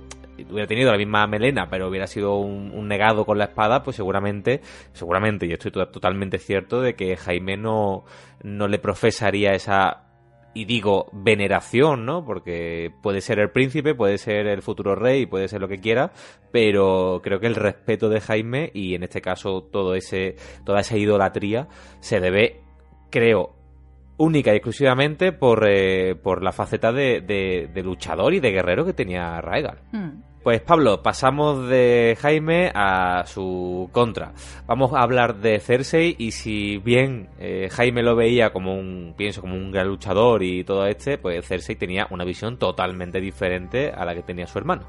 hubiera 0.49 0.67
tenido 0.67 0.91
la 0.91 0.97
misma 0.97 1.27
melena, 1.27 1.69
pero 1.69 1.87
hubiera 1.89 2.07
sido 2.07 2.37
un, 2.37 2.87
negado 2.87 3.25
con 3.25 3.37
la 3.37 3.45
espada, 3.45 3.83
pues 3.83 3.95
seguramente, 3.95 4.61
seguramente, 4.93 5.45
y 5.45 5.53
estoy 5.53 5.71
to- 5.71 5.87
totalmente 5.89 6.37
cierto 6.37 6.81
de 6.81 6.95
que 6.95 7.15
Jaime 7.17 7.57
no, 7.57 8.05
no 8.43 8.67
le 8.67 8.79
profesaría 8.79 9.51
esa, 9.51 10.03
y 10.53 10.65
digo, 10.65 11.07
veneración, 11.13 12.05
¿no? 12.05 12.25
Porque 12.25 12.91
puede 13.01 13.21
ser 13.21 13.39
el 13.39 13.51
príncipe, 13.51 13.95
puede 13.95 14.17
ser 14.17 14.47
el 14.47 14.61
futuro 14.61 14.95
rey, 14.95 15.25
puede 15.25 15.47
ser 15.47 15.61
lo 15.61 15.67
que 15.69 15.79
quiera, 15.79 16.11
pero 16.51 17.21
creo 17.23 17.39
que 17.39 17.47
el 17.47 17.55
respeto 17.55 18.09
de 18.09 18.19
Jaime, 18.19 18.69
y 18.73 18.95
en 18.95 19.03
este 19.03 19.21
caso 19.21 19.63
todo 19.71 19.95
ese, 19.95 20.35
toda 20.65 20.81
esa 20.81 20.97
idolatría, 20.97 21.67
se 22.01 22.19
debe, 22.19 22.59
creo, 23.09 23.55
única 24.17 24.51
y 24.53 24.57
exclusivamente 24.57 25.31
por, 25.31 25.65
eh, 25.67 26.15
por 26.15 26.43
la 26.43 26.51
faceta 26.51 26.91
de, 26.91 27.21
de- 27.21 27.69
de 27.73 27.81
luchador 27.83 28.33
y 28.33 28.39
de 28.39 28.51
guerrero 28.51 28.85
que 28.85 28.93
tenía 28.93 29.39
Raegal. 29.41 29.79
Hmm. 29.91 30.21
Pues 30.43 30.59
Pablo, 30.61 31.03
pasamos 31.03 31.69
de 31.69 32.17
Jaime 32.19 32.71
a 32.73 33.25
su 33.27 33.89
contra. 33.91 34.33
Vamos 34.65 34.91
a 34.91 35.03
hablar 35.03 35.39
de 35.39 35.59
Cersei 35.59 36.15
y 36.17 36.31
si 36.31 36.79
bien 36.79 37.29
eh, 37.37 37.69
Jaime 37.71 38.01
lo 38.01 38.15
veía 38.15 38.51
como 38.51 38.73
un, 38.73 39.13
pienso, 39.15 39.41
como 39.41 39.53
un 39.53 39.71
gran 39.71 39.87
luchador 39.87 40.41
y 40.41 40.63
todo 40.63 40.87
este, 40.87 41.19
pues 41.19 41.45
Cersei 41.45 41.75
tenía 41.75 42.07
una 42.09 42.25
visión 42.25 42.57
totalmente 42.57 43.21
diferente 43.21 43.91
a 43.91 44.03
la 44.03 44.15
que 44.15 44.23
tenía 44.23 44.47
su 44.47 44.57
hermano. 44.57 44.87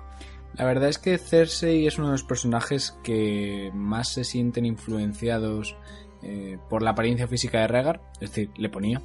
La 0.54 0.64
verdad 0.64 0.88
es 0.88 0.98
que 0.98 1.18
Cersei 1.18 1.86
es 1.86 1.98
uno 1.98 2.06
de 2.06 2.12
los 2.12 2.24
personajes 2.24 2.98
que 3.04 3.70
más 3.74 4.10
se 4.10 4.24
sienten 4.24 4.64
influenciados 4.64 5.76
eh, 6.22 6.56
por 6.70 6.82
la 6.82 6.92
apariencia 6.92 7.28
física 7.28 7.60
de 7.60 7.68
Rhaegar, 7.68 8.00
es 8.14 8.30
decir, 8.30 8.50
le 8.56 8.70
ponía. 8.70 9.02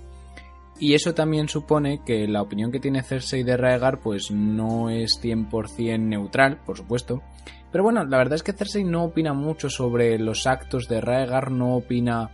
Y 0.80 0.94
eso 0.94 1.14
también 1.14 1.50
supone 1.50 2.02
que 2.06 2.28
la 2.28 2.42
opinión 2.42 2.72
que 2.72 2.80
tiene 2.80 3.02
Cersei 3.02 3.44
de 3.44 3.58
Rhaegar 3.58 4.00
pues 4.00 4.30
no 4.32 4.90
es 4.90 5.20
100% 5.22 6.00
neutral, 6.00 6.60
por 6.66 6.78
supuesto. 6.78 7.24
Pero 7.72 7.84
bueno, 7.84 8.06
la 8.06 8.18
verdad 8.18 8.36
es 8.36 8.44
que 8.44 8.54
Cersei 8.54 8.84
no 8.84 9.06
opina 9.06 9.34
mucho 9.34 9.70
sobre 9.70 10.20
los 10.20 10.46
actos 10.46 10.88
de 10.88 11.02
Rhaegar, 11.02 11.52
no 11.52 11.76
opina 11.76 12.30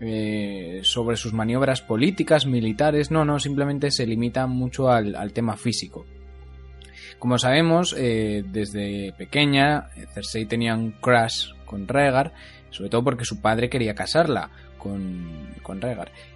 eh, 0.00 0.80
sobre 0.82 1.16
sus 1.16 1.32
maniobras 1.32 1.82
políticas, 1.82 2.46
militares, 2.46 3.10
no, 3.10 3.24
no, 3.24 3.38
simplemente 3.38 3.90
se 3.90 4.06
limita 4.06 4.46
mucho 4.46 4.88
al, 4.88 5.16
al 5.16 5.32
tema 5.32 5.56
físico. 5.56 6.06
Como 7.18 7.38
sabemos, 7.38 7.94
eh, 7.98 8.42
desde 8.46 9.12
pequeña, 9.12 9.90
eh, 9.94 10.06
Cersei 10.14 10.46
tenía 10.46 10.74
un 10.74 10.92
crush 10.92 11.52
con 11.66 11.86
Rhaegar, 11.86 12.32
sobre 12.70 12.88
todo 12.88 13.04
porque 13.04 13.26
su 13.26 13.42
padre 13.42 13.68
quería 13.68 13.94
casarla 13.94 14.50
con, 14.78 15.54
con. 15.62 15.80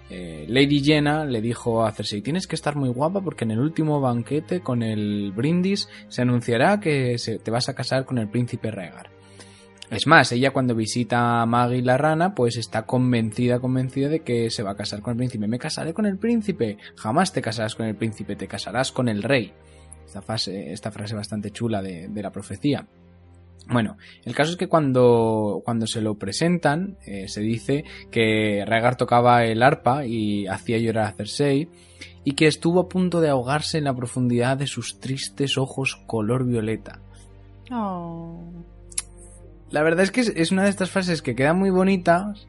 Eh, 0.09 0.45
Lady 0.47 0.83
Jenna 0.83 1.25
le 1.25 1.41
dijo 1.41 1.83
a 1.83 1.91
Cersei, 1.91 2.21
tienes 2.21 2.45
que 2.45 2.55
estar 2.55 2.75
muy 2.75 2.89
guapa 2.89 3.21
porque 3.21 3.43
en 3.43 3.51
el 3.51 3.59
último 3.59 3.99
banquete 4.01 4.61
con 4.61 4.83
el 4.83 5.31
brindis 5.35 5.89
se 6.09 6.21
anunciará 6.21 6.79
que 6.79 7.17
se- 7.17 7.39
te 7.39 7.49
vas 7.49 7.69
a 7.69 7.73
casar 7.73 8.05
con 8.05 8.17
el 8.19 8.29
príncipe 8.29 8.69
Rhaegar. 8.69 9.09
Es 9.89 10.07
más, 10.07 10.31
ella 10.31 10.51
cuando 10.51 10.73
visita 10.75 11.41
a 11.41 11.45
Maggie 11.45 11.81
la 11.83 11.97
rana, 11.97 12.33
pues 12.35 12.57
está 12.57 12.85
convencida, 12.85 13.59
convencida 13.59 14.09
de 14.09 14.21
que 14.21 14.49
se 14.49 14.63
va 14.63 14.71
a 14.71 14.75
casar 14.75 15.01
con 15.01 15.11
el 15.11 15.17
príncipe. 15.17 15.47
Me 15.47 15.59
casaré 15.59 15.93
con 15.93 16.05
el 16.07 16.17
príncipe. 16.17 16.77
Jamás 16.95 17.31
te 17.33 17.41
casarás 17.41 17.75
con 17.75 17.85
el 17.85 17.95
príncipe, 17.95 18.35
te 18.35 18.47
casarás 18.47 18.91
con 18.91 19.09
el 19.09 19.21
rey. 19.21 19.53
Esta 20.05 20.21
frase, 20.21 20.71
esta 20.71 20.91
frase 20.91 21.13
bastante 21.15 21.51
chula 21.51 21.81
de 21.83 22.21
la 22.21 22.31
profecía. 22.31 22.87
Bueno, 23.67 23.97
el 24.23 24.35
caso 24.35 24.51
es 24.51 24.57
que 24.57 24.67
cuando, 24.67 25.61
cuando 25.65 25.87
se 25.87 26.01
lo 26.01 26.15
presentan, 26.15 26.97
eh, 27.05 27.27
se 27.27 27.41
dice 27.41 27.83
que 28.11 28.63
Rhaegar 28.65 28.95
tocaba 28.95 29.43
el 29.45 29.63
arpa 29.63 30.05
y 30.05 30.45
hacía 30.45 30.77
llorar 30.77 31.07
a 31.07 31.13
Cersei, 31.13 31.67
y 32.23 32.33
que 32.33 32.47
estuvo 32.47 32.79
a 32.79 32.89
punto 32.89 33.21
de 33.21 33.29
ahogarse 33.29 33.77
en 33.77 33.85
la 33.85 33.95
profundidad 33.95 34.57
de 34.57 34.67
sus 34.67 34.99
tristes 34.99 35.57
ojos 35.57 35.95
color 36.07 36.45
violeta. 36.45 36.99
Oh. 37.71 38.39
La 39.71 39.83
verdad 39.83 40.03
es 40.03 40.11
que 40.11 40.21
es, 40.21 40.29
es 40.35 40.51
una 40.51 40.63
de 40.63 40.69
estas 40.69 40.91
frases 40.91 41.21
que 41.21 41.35
quedan 41.35 41.57
muy 41.57 41.71
bonitas, 41.71 42.47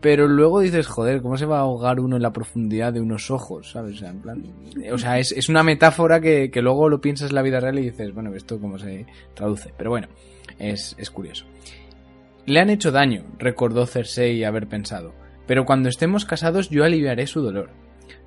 pero 0.00 0.28
luego 0.28 0.60
dices, 0.60 0.86
joder, 0.86 1.22
¿cómo 1.22 1.38
se 1.38 1.46
va 1.46 1.58
a 1.58 1.62
ahogar 1.62 2.00
uno 2.00 2.16
en 2.16 2.22
la 2.22 2.32
profundidad 2.32 2.92
de 2.92 3.00
unos 3.00 3.30
ojos? 3.30 3.70
¿Sabes? 3.70 3.96
O 3.96 3.98
sea, 4.00 4.10
en 4.10 4.20
plan, 4.20 4.44
o 4.92 4.98
sea 4.98 5.18
es, 5.18 5.32
es 5.32 5.48
una 5.48 5.62
metáfora 5.62 6.20
que, 6.20 6.50
que 6.50 6.60
luego 6.60 6.88
lo 6.90 7.00
piensas 7.00 7.30
en 7.30 7.34
la 7.34 7.42
vida 7.42 7.60
real 7.60 7.78
y 7.78 7.90
dices, 7.90 8.12
bueno, 8.12 8.34
¿esto 8.34 8.60
cómo 8.60 8.78
se 8.78 9.06
traduce? 9.34 9.72
Pero 9.76 9.90
bueno, 9.90 10.08
es, 10.58 10.94
es 10.98 11.10
curioso. 11.10 11.46
Le 12.46 12.60
han 12.60 12.70
hecho 12.70 12.92
daño, 12.92 13.24
recordó 13.38 13.86
Cersei 13.86 14.44
haber 14.44 14.68
pensado, 14.68 15.14
pero 15.46 15.64
cuando 15.64 15.88
estemos 15.88 16.24
casados 16.24 16.68
yo 16.70 16.84
aliviaré 16.84 17.26
su 17.26 17.40
dolor. 17.40 17.70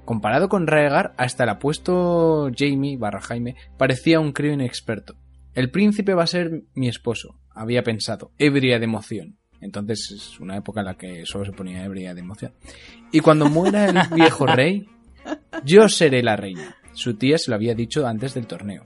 Comparado 0.06 0.50
con 0.50 0.68
Rhaegar, 0.68 1.14
hasta 1.18 1.44
el 1.44 1.50
apuesto 1.50 2.50
Jamie 2.56 2.98
barra 2.98 3.22
Jaime 3.22 3.56
parecía 3.78 4.20
un 4.20 4.32
crío 4.32 4.54
inexperto. 4.54 5.16
El 5.54 5.70
príncipe 5.70 6.14
va 6.14 6.24
a 6.24 6.28
ser 6.28 6.64
mi 6.76 6.88
esposo, 6.88 7.40
había 7.54 7.84
pensado, 7.84 8.32
ebria 8.38 8.80
de 8.80 8.86
emoción. 8.86 9.38
Entonces 9.60 10.12
es 10.12 10.40
una 10.40 10.58
época 10.58 10.82
en 10.82 10.86
la 10.86 10.98
que 10.98 11.26
solo 11.26 11.46
se 11.46 11.52
ponía 11.52 11.84
ebria 11.84 12.14
de 12.14 12.22
emoción. 12.22 12.54
Y 13.12 13.20
cuando 13.20 13.50
muera 13.50 13.86
el 13.86 13.98
viejo 14.16 14.46
rey, 14.46 14.88
yo 15.64 15.90
seré 15.90 16.24
la 16.24 16.36
reina. 16.36 16.76
Su 16.94 17.16
tía 17.16 17.38
se 17.38 17.52
lo 17.52 17.56
había 17.56 17.76
dicho 17.76 18.08
antes 18.08 18.34
del 18.34 18.48
torneo. 18.48 18.86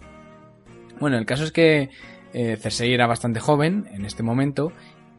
Bueno, 0.99 1.18
el 1.18 1.26
caso 1.26 1.43
es 1.43 1.51
que 1.51 1.89
eh, 2.34 2.58
Cersei 2.58 2.94
era 2.94 3.08
bastante 3.08 3.40
joven 3.40 3.86
en 3.91 4.06
este 4.06 4.24
momento 4.24 4.72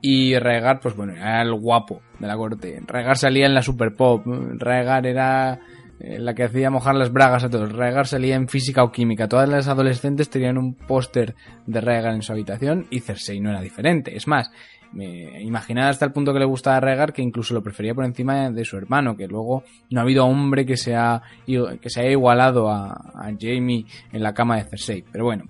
y 0.05 0.37
Rhaegar, 0.37 0.81
pues 0.81 0.97
bueno, 0.97 1.13
era 1.13 1.43
el 1.43 1.55
guapo 1.55 2.03
de 2.19 2.27
la 2.27 2.37
corte. 2.37 2.81
Rhaegar 2.85 3.17
salía 3.17 3.47
en 3.47 3.55
la 3.55 3.63
Super 3.63 3.95
Pop. 3.95 4.25
Rhaegar 4.27 5.07
era 5.07 5.61
eh, 6.01 6.19
la 6.19 6.35
que 6.35 6.43
hacía 6.43 6.71
mojar 6.71 6.97
las 6.97 7.13
bragas 7.13 7.45
a 7.45 7.49
todos. 7.49 7.73
Rhaegar 7.73 8.09
salía 8.09 8.35
en 8.35 8.49
física 8.49 8.83
o 8.83 8.91
química. 8.91 9.29
Todas 9.29 9.49
las 9.49 9.69
adolescentes 9.69 10.29
tenían 10.29 10.59
un 10.59 10.75
póster 10.75 11.37
de 11.67 11.81
Rhaegar 11.81 12.15
en 12.15 12.23
su 12.23 12.33
habitación 12.33 12.87
y 12.91 12.99
Cersei 12.99 13.39
no 13.39 13.51
era 13.51 13.61
diferente. 13.61 14.17
Es 14.17 14.27
más, 14.27 14.51
me 14.91 15.41
imaginaba 15.41 15.91
hasta 15.91 16.07
el 16.07 16.13
punto 16.13 16.33
que 16.33 16.41
le 16.41 16.47
gustaba 16.47 16.79
a 16.79 16.81
Rhaegar 16.81 17.13
que 17.13 17.23
incluso 17.23 17.55
lo 17.55 17.63
prefería 17.63 17.95
por 17.95 18.05
encima 18.05 18.51
de 18.51 18.65
su 18.65 18.77
hermano, 18.77 19.17
que 19.17 19.29
luego 19.29 19.63
no 19.91 20.01
ha 20.01 20.03
habido 20.03 20.27
hombre 20.27 20.67
que 20.67 20.77
se, 20.77 20.97
ha, 20.97 21.23
que 21.47 21.91
se 21.91 22.01
haya 22.01 22.11
igualado 22.11 22.69
a, 22.69 22.91
a 22.91 23.33
Jamie 23.39 23.87
en 24.13 24.21
la 24.21 24.35
cama 24.35 24.57
de 24.57 24.65
Cersei. 24.65 25.05
Pero 25.13 25.27
bueno, 25.27 25.45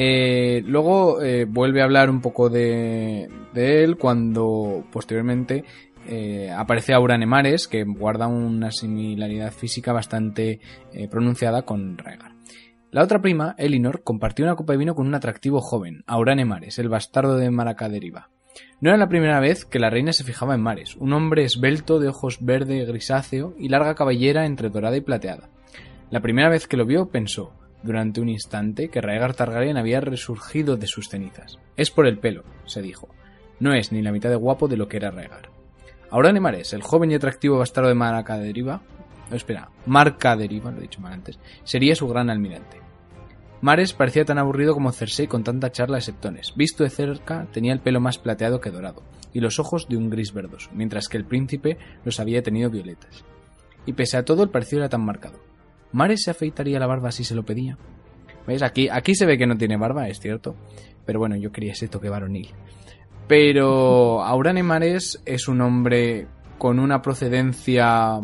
eh, 0.00 0.62
luego 0.64 1.20
eh, 1.20 1.44
vuelve 1.44 1.80
a 1.80 1.84
hablar 1.84 2.08
un 2.08 2.20
poco 2.20 2.48
de, 2.48 3.28
él 3.52 3.96
cuando 3.96 4.84
posteriormente 4.92 5.64
eh, 6.06 6.52
aparece 6.56 6.94
Aura 6.94 7.18
Nemares, 7.18 7.66
que 7.66 7.82
guarda 7.82 8.28
una 8.28 8.70
similaridad 8.70 9.50
física 9.50 9.92
bastante 9.92 10.60
eh, 10.92 11.08
pronunciada 11.08 11.62
con 11.62 11.98
Rhaegar. 11.98 12.30
La 12.92 13.02
otra 13.02 13.20
prima, 13.20 13.56
Elinor, 13.58 14.04
compartió 14.04 14.44
una 14.44 14.54
copa 14.54 14.72
de 14.72 14.78
vino 14.78 14.94
con 14.94 15.08
un 15.08 15.16
atractivo 15.16 15.60
joven, 15.60 16.04
Aurane 16.06 16.44
Mares, 16.44 16.78
el 16.78 16.88
bastardo 16.88 17.36
de 17.36 17.50
Maracaderiva. 17.50 18.30
No 18.80 18.90
era 18.90 18.98
la 18.98 19.08
primera 19.08 19.40
vez 19.40 19.64
que 19.64 19.80
la 19.80 19.90
reina 19.90 20.12
se 20.12 20.22
fijaba 20.22 20.54
en 20.54 20.62
Mares, 20.62 20.94
un 20.94 21.12
hombre 21.12 21.42
esbelto 21.42 21.98
de 21.98 22.06
ojos 22.06 22.38
verde 22.40 22.84
grisáceo 22.84 23.52
y 23.58 23.68
larga 23.68 23.96
cabellera 23.96 24.46
entre 24.46 24.70
dorada 24.70 24.96
y 24.96 25.00
plateada. 25.00 25.50
La 26.10 26.20
primera 26.20 26.48
vez 26.48 26.68
que 26.68 26.76
lo 26.76 26.86
vio 26.86 27.08
pensó, 27.08 27.57
durante 27.82 28.20
un 28.20 28.28
instante, 28.28 28.88
que 28.88 29.00
Raegar 29.00 29.34
Targaryen 29.34 29.76
había 29.76 30.00
resurgido 30.00 30.76
de 30.76 30.86
sus 30.86 31.08
cenizas. 31.08 31.58
Es 31.76 31.90
por 31.90 32.06
el 32.06 32.18
pelo, 32.18 32.44
se 32.66 32.82
dijo. 32.82 33.08
No 33.60 33.74
es 33.74 33.92
ni 33.92 34.02
la 34.02 34.12
mitad 34.12 34.30
de 34.30 34.36
guapo 34.36 34.68
de 34.68 34.76
lo 34.76 34.88
que 34.88 34.96
era 34.96 35.10
Raegar. 35.10 35.50
Ahora 36.10 36.32
Nemares, 36.32 36.72
el 36.72 36.82
joven 36.82 37.10
y 37.10 37.14
atractivo 37.14 37.58
bastardo 37.58 37.88
de 37.88 37.94
Marca 37.94 38.38
Deriva, 38.38 38.80
no, 39.30 39.36
espera, 39.36 39.68
Marca 39.86 40.36
Deriva, 40.36 40.70
lo 40.70 40.78
he 40.78 40.82
dicho 40.82 41.00
mal 41.00 41.12
antes, 41.12 41.38
sería 41.64 41.94
su 41.94 42.08
gran 42.08 42.30
almirante. 42.30 42.80
Mares 43.60 43.92
parecía 43.92 44.24
tan 44.24 44.38
aburrido 44.38 44.72
como 44.72 44.92
Cersei 44.92 45.26
con 45.26 45.42
tanta 45.42 45.72
charla 45.72 45.96
de 45.96 46.02
septones. 46.02 46.54
Visto 46.56 46.84
de 46.84 46.90
cerca, 46.90 47.46
tenía 47.52 47.72
el 47.72 47.80
pelo 47.80 48.00
más 48.00 48.16
plateado 48.16 48.60
que 48.60 48.70
dorado, 48.70 49.02
y 49.32 49.40
los 49.40 49.58
ojos 49.58 49.88
de 49.88 49.96
un 49.96 50.10
gris 50.10 50.32
verdoso, 50.32 50.70
mientras 50.72 51.08
que 51.08 51.16
el 51.16 51.24
príncipe 51.24 51.76
los 52.04 52.20
había 52.20 52.42
tenido 52.42 52.70
violetas. 52.70 53.24
Y 53.84 53.94
pese 53.94 54.16
a 54.16 54.24
todo, 54.24 54.44
el 54.44 54.50
parecido 54.50 54.82
era 54.82 54.88
tan 54.88 55.04
marcado. 55.04 55.40
¿Mares 55.92 56.22
se 56.24 56.30
afeitaría 56.30 56.78
la 56.78 56.86
barba 56.86 57.12
si 57.12 57.24
se 57.24 57.34
lo 57.34 57.44
pedía? 57.44 57.78
¿Veis? 58.46 58.62
Aquí, 58.62 58.88
aquí 58.88 59.14
se 59.14 59.26
ve 59.26 59.36
que 59.36 59.46
no 59.46 59.56
tiene 59.56 59.76
barba, 59.76 60.08
es 60.08 60.20
cierto. 60.20 60.56
Pero 61.04 61.18
bueno, 61.18 61.36
yo 61.36 61.52
quería 61.52 61.72
ese 61.72 61.88
toque 61.88 62.08
varonil. 62.08 62.50
Pero 63.26 64.22
Aurane 64.22 64.62
Mares 64.62 65.20
es 65.26 65.48
un 65.48 65.60
hombre 65.60 66.26
con 66.56 66.78
una 66.78 67.02
procedencia, 67.02 68.20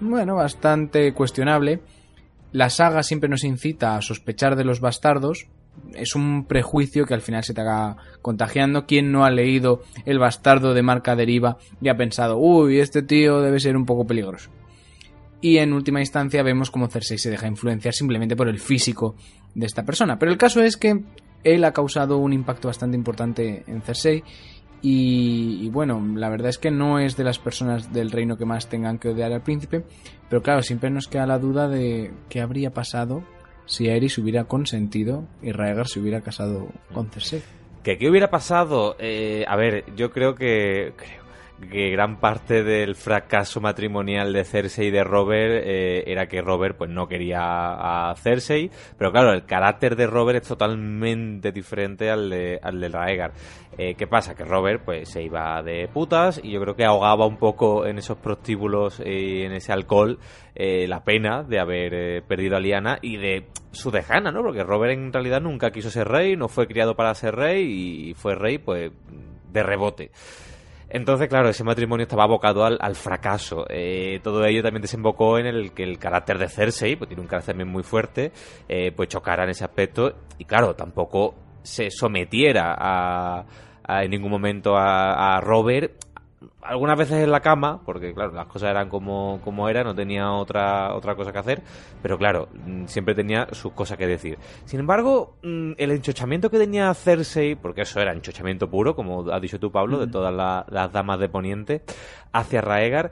bueno, 0.00 0.36
bastante 0.36 1.12
cuestionable. 1.12 1.80
La 2.52 2.70
saga 2.70 3.02
siempre 3.02 3.28
nos 3.28 3.44
incita 3.44 3.96
a 3.96 4.02
sospechar 4.02 4.56
de 4.56 4.64
los 4.64 4.80
bastardos. 4.80 5.46
Es 5.94 6.14
un 6.14 6.46
prejuicio 6.46 7.04
que 7.04 7.12
al 7.12 7.20
final 7.20 7.44
se 7.44 7.52
te 7.52 7.60
haga 7.60 7.98
contagiando. 8.22 8.86
¿Quién 8.86 9.12
no 9.12 9.26
ha 9.26 9.30
leído 9.30 9.82
El 10.06 10.18
bastardo 10.18 10.72
de 10.72 10.82
marca 10.82 11.16
deriva 11.16 11.58
y 11.82 11.90
ha 11.90 11.96
pensado, 11.98 12.38
uy, 12.38 12.80
este 12.80 13.02
tío 13.02 13.42
debe 13.42 13.60
ser 13.60 13.76
un 13.76 13.84
poco 13.84 14.06
peligroso? 14.06 14.50
Y 15.40 15.58
en 15.58 15.72
última 15.72 16.00
instancia 16.00 16.42
vemos 16.42 16.70
cómo 16.70 16.88
Cersei 16.88 17.18
se 17.18 17.30
deja 17.30 17.46
influenciar 17.46 17.94
simplemente 17.94 18.36
por 18.36 18.48
el 18.48 18.58
físico 18.58 19.16
de 19.54 19.66
esta 19.66 19.84
persona. 19.84 20.18
Pero 20.18 20.32
el 20.32 20.38
caso 20.38 20.62
es 20.62 20.76
que 20.76 21.02
él 21.44 21.64
ha 21.64 21.72
causado 21.72 22.18
un 22.18 22.32
impacto 22.32 22.68
bastante 22.68 22.96
importante 22.96 23.64
en 23.66 23.82
Cersei 23.82 24.24
y, 24.82 25.58
y, 25.62 25.70
bueno, 25.70 26.04
la 26.14 26.28
verdad 26.28 26.48
es 26.48 26.58
que 26.58 26.70
no 26.70 26.98
es 26.98 27.16
de 27.16 27.24
las 27.24 27.38
personas 27.38 27.92
del 27.92 28.10
reino 28.10 28.36
que 28.36 28.44
más 28.44 28.68
tengan 28.68 28.98
que 28.98 29.08
odiar 29.08 29.32
al 29.32 29.42
príncipe, 29.42 29.84
pero 30.28 30.42
claro, 30.42 30.62
siempre 30.62 30.90
nos 30.90 31.08
queda 31.08 31.26
la 31.26 31.38
duda 31.38 31.68
de 31.68 32.12
qué 32.28 32.40
habría 32.40 32.72
pasado 32.72 33.24
si 33.66 33.88
Aerys 33.88 34.18
hubiera 34.18 34.44
consentido 34.44 35.26
y 35.42 35.52
Raegar 35.52 35.88
se 35.88 36.00
hubiera 36.00 36.20
casado 36.20 36.68
con 36.92 37.10
Cersei. 37.10 37.42
¿Que 37.82 37.98
qué 37.98 38.10
hubiera 38.10 38.30
pasado? 38.30 38.96
Eh, 38.98 39.44
a 39.46 39.56
ver, 39.56 39.84
yo 39.96 40.10
creo 40.10 40.34
que... 40.34 40.92
que 41.70 41.90
gran 41.90 42.20
parte 42.20 42.62
del 42.62 42.94
fracaso 42.94 43.60
matrimonial 43.60 44.32
de 44.32 44.44
Cersei 44.44 44.88
y 44.88 44.90
de 44.90 45.04
Robert 45.04 45.62
eh, 45.64 46.04
era 46.06 46.26
que 46.26 46.42
Robert 46.42 46.76
pues 46.76 46.90
no 46.90 47.08
quería 47.08 48.10
a 48.10 48.14
Cersei, 48.16 48.70
pero 48.98 49.10
claro, 49.12 49.32
el 49.32 49.44
carácter 49.46 49.96
de 49.96 50.06
Robert 50.06 50.42
es 50.42 50.48
totalmente 50.48 51.52
diferente 51.52 52.10
al 52.10 52.30
de, 52.30 52.60
al 52.62 52.80
de 52.80 52.88
Raegar. 52.88 53.32
Eh, 53.78 53.94
¿Qué 53.94 54.06
pasa? 54.06 54.34
Que 54.34 54.44
Robert 54.44 54.82
pues 54.84 55.10
se 55.10 55.22
iba 55.22 55.62
de 55.62 55.86
putas 55.88 56.40
y 56.42 56.52
yo 56.52 56.60
creo 56.62 56.76
que 56.76 56.84
ahogaba 56.86 57.26
un 57.26 57.36
poco 57.36 57.86
en 57.86 57.98
esos 57.98 58.16
prostíbulos 58.16 59.02
y 59.04 59.42
en 59.42 59.52
ese 59.52 59.70
alcohol 59.70 60.18
eh, 60.54 60.86
la 60.88 61.04
pena 61.04 61.42
de 61.42 61.60
haber 61.60 61.94
eh, 61.94 62.22
perdido 62.22 62.56
a 62.56 62.60
Liana 62.60 62.98
y 63.02 63.18
de 63.18 63.48
su 63.72 63.90
dejana, 63.90 64.32
¿no? 64.32 64.42
Porque 64.42 64.62
Robert 64.62 64.94
en 64.94 65.12
realidad 65.12 65.42
nunca 65.42 65.72
quiso 65.72 65.90
ser 65.90 66.08
rey, 66.08 66.36
no 66.36 66.48
fue 66.48 66.66
criado 66.66 66.96
para 66.96 67.14
ser 67.14 67.36
rey 67.36 68.08
y 68.08 68.14
fue 68.14 68.34
rey 68.34 68.56
pues 68.56 68.92
de 69.52 69.62
rebote. 69.62 70.10
Entonces, 70.88 71.28
claro, 71.28 71.48
ese 71.48 71.64
matrimonio 71.64 72.04
estaba 72.04 72.24
abocado 72.24 72.64
al, 72.64 72.78
al 72.80 72.94
fracaso. 72.94 73.66
Eh, 73.68 74.20
todo 74.22 74.44
ello 74.44 74.62
también 74.62 74.82
desembocó 74.82 75.38
en 75.38 75.46
el 75.46 75.72
que 75.72 75.82
el 75.82 75.98
carácter 75.98 76.38
de 76.38 76.48
Cersei, 76.48 76.96
pues 76.96 77.08
tiene 77.08 77.22
un 77.22 77.28
carácter 77.28 77.54
también 77.54 77.68
muy 77.68 77.82
fuerte, 77.82 78.32
eh, 78.68 78.92
pues 78.92 79.08
chocara 79.08 79.44
en 79.44 79.50
ese 79.50 79.64
aspecto. 79.64 80.14
Y 80.38 80.44
claro, 80.44 80.74
tampoco 80.74 81.34
se 81.62 81.90
sometiera 81.90 82.76
a, 82.78 83.44
a 83.82 84.04
en 84.04 84.10
ningún 84.10 84.30
momento 84.30 84.76
a, 84.76 85.36
a 85.36 85.40
Robert 85.40 86.05
algunas 86.68 86.98
veces 86.98 87.22
en 87.22 87.30
la 87.30 87.40
cama, 87.40 87.80
porque 87.84 88.12
claro, 88.14 88.32
las 88.32 88.46
cosas 88.46 88.70
eran 88.70 88.88
como, 88.88 89.40
como 89.44 89.68
era, 89.68 89.84
no 89.84 89.94
tenía 89.94 90.30
otra, 90.32 90.94
otra 90.94 91.14
cosa 91.14 91.32
que 91.32 91.38
hacer, 91.38 91.62
pero 92.02 92.18
claro, 92.18 92.48
mm, 92.66 92.86
siempre 92.86 93.14
tenía 93.14 93.46
sus 93.52 93.72
cosas 93.72 93.96
que 93.98 94.06
decir. 94.06 94.38
Sin 94.64 94.80
embargo, 94.80 95.36
mm, 95.42 95.72
el 95.76 95.90
enchochamiento 95.90 96.50
que 96.50 96.58
tenía 96.58 96.92
Cersei, 96.94 97.54
porque 97.54 97.82
eso 97.82 98.00
era 98.00 98.12
enchochamiento 98.12 98.68
puro, 98.68 98.94
como 98.96 99.30
has 99.30 99.40
dicho 99.42 99.58
tú, 99.60 99.70
Pablo, 99.70 99.98
de 99.98 100.06
todas 100.06 100.32
la- 100.34 100.66
las 100.68 100.92
damas 100.92 101.18
de 101.20 101.28
Poniente, 101.28 101.82
hacia 102.32 102.60
Raegar, 102.60 103.10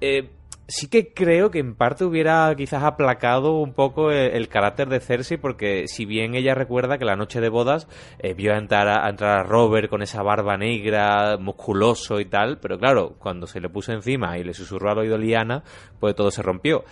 eh, 0.00 0.30
sí 0.68 0.88
que 0.88 1.14
creo 1.14 1.50
que 1.50 1.58
en 1.58 1.74
parte 1.74 2.04
hubiera 2.04 2.54
quizás 2.54 2.84
aplacado 2.84 3.54
un 3.54 3.72
poco 3.72 4.12
el, 4.12 4.48
carácter 4.48 4.88
de 4.90 5.00
Cersei 5.00 5.38
porque 5.38 5.88
si 5.88 6.04
bien 6.04 6.34
ella 6.34 6.54
recuerda 6.54 6.98
que 6.98 7.06
la 7.06 7.16
noche 7.16 7.40
de 7.40 7.48
bodas 7.48 7.88
eh, 8.18 8.34
vio 8.34 8.52
a 8.52 8.58
entrar, 8.58 8.86
a, 8.86 9.06
a 9.06 9.10
entrar 9.10 9.38
a 9.38 9.42
Robert 9.44 9.88
con 9.88 10.02
esa 10.02 10.22
barba 10.22 10.58
negra, 10.58 11.38
musculoso 11.38 12.20
y 12.20 12.26
tal, 12.26 12.58
pero 12.58 12.78
claro, 12.78 13.16
cuando 13.18 13.46
se 13.46 13.60
le 13.60 13.70
puso 13.70 13.92
encima 13.92 14.36
y 14.38 14.44
le 14.44 14.52
susurró 14.52 14.90
al 14.90 14.98
oído 14.98 15.16
Liana, 15.16 15.64
pues 15.98 16.14
todo 16.14 16.30
se 16.30 16.42
rompió. 16.42 16.84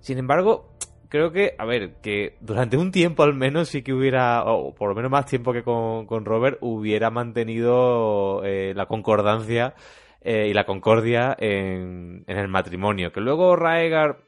Sin 0.00 0.18
embargo, 0.18 0.70
creo 1.08 1.30
que, 1.30 1.54
a 1.56 1.64
ver, 1.64 1.94
que 2.02 2.36
durante 2.40 2.76
un 2.76 2.90
tiempo 2.90 3.22
al 3.22 3.34
menos 3.34 3.68
sí 3.68 3.82
que 3.82 3.92
hubiera, 3.92 4.42
o 4.44 4.74
por 4.74 4.88
lo 4.88 4.94
menos 4.96 5.10
más 5.10 5.26
tiempo 5.26 5.52
que 5.52 5.62
con, 5.62 6.06
con 6.06 6.24
Robert, 6.24 6.58
hubiera 6.62 7.10
mantenido 7.10 8.42
eh, 8.44 8.72
la 8.74 8.86
concordancia 8.86 9.74
eh, 10.22 10.48
y 10.48 10.54
la 10.54 10.64
concordia 10.64 11.36
en, 11.38 12.24
en 12.26 12.38
el 12.38 12.48
matrimonio. 12.48 13.12
Que 13.12 13.20
luego 13.20 13.56
Raegar, 13.56 14.18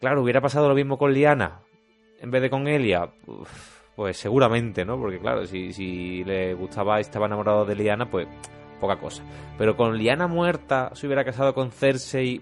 claro, 0.00 0.22
hubiera 0.22 0.40
pasado 0.40 0.68
lo 0.68 0.74
mismo 0.74 0.98
con 0.98 1.12
Liana 1.12 1.60
en 2.20 2.30
vez 2.30 2.42
de 2.42 2.50
con 2.50 2.66
Elia. 2.68 3.08
pues 3.94 4.16
seguramente, 4.16 4.84
¿no? 4.84 4.98
Porque 4.98 5.18
claro, 5.18 5.46
si, 5.46 5.72
si 5.72 6.24
le 6.24 6.54
gustaba 6.54 6.98
y 6.98 7.02
estaba 7.02 7.26
enamorado 7.26 7.64
de 7.64 7.74
Liana, 7.74 8.10
pues 8.10 8.26
poca 8.80 8.96
cosa. 8.96 9.22
Pero 9.58 9.76
con 9.76 9.96
Liana 9.96 10.26
muerta, 10.26 10.90
se 10.94 11.06
hubiera 11.06 11.24
casado 11.24 11.54
con 11.54 11.70
Cersei, 11.70 12.40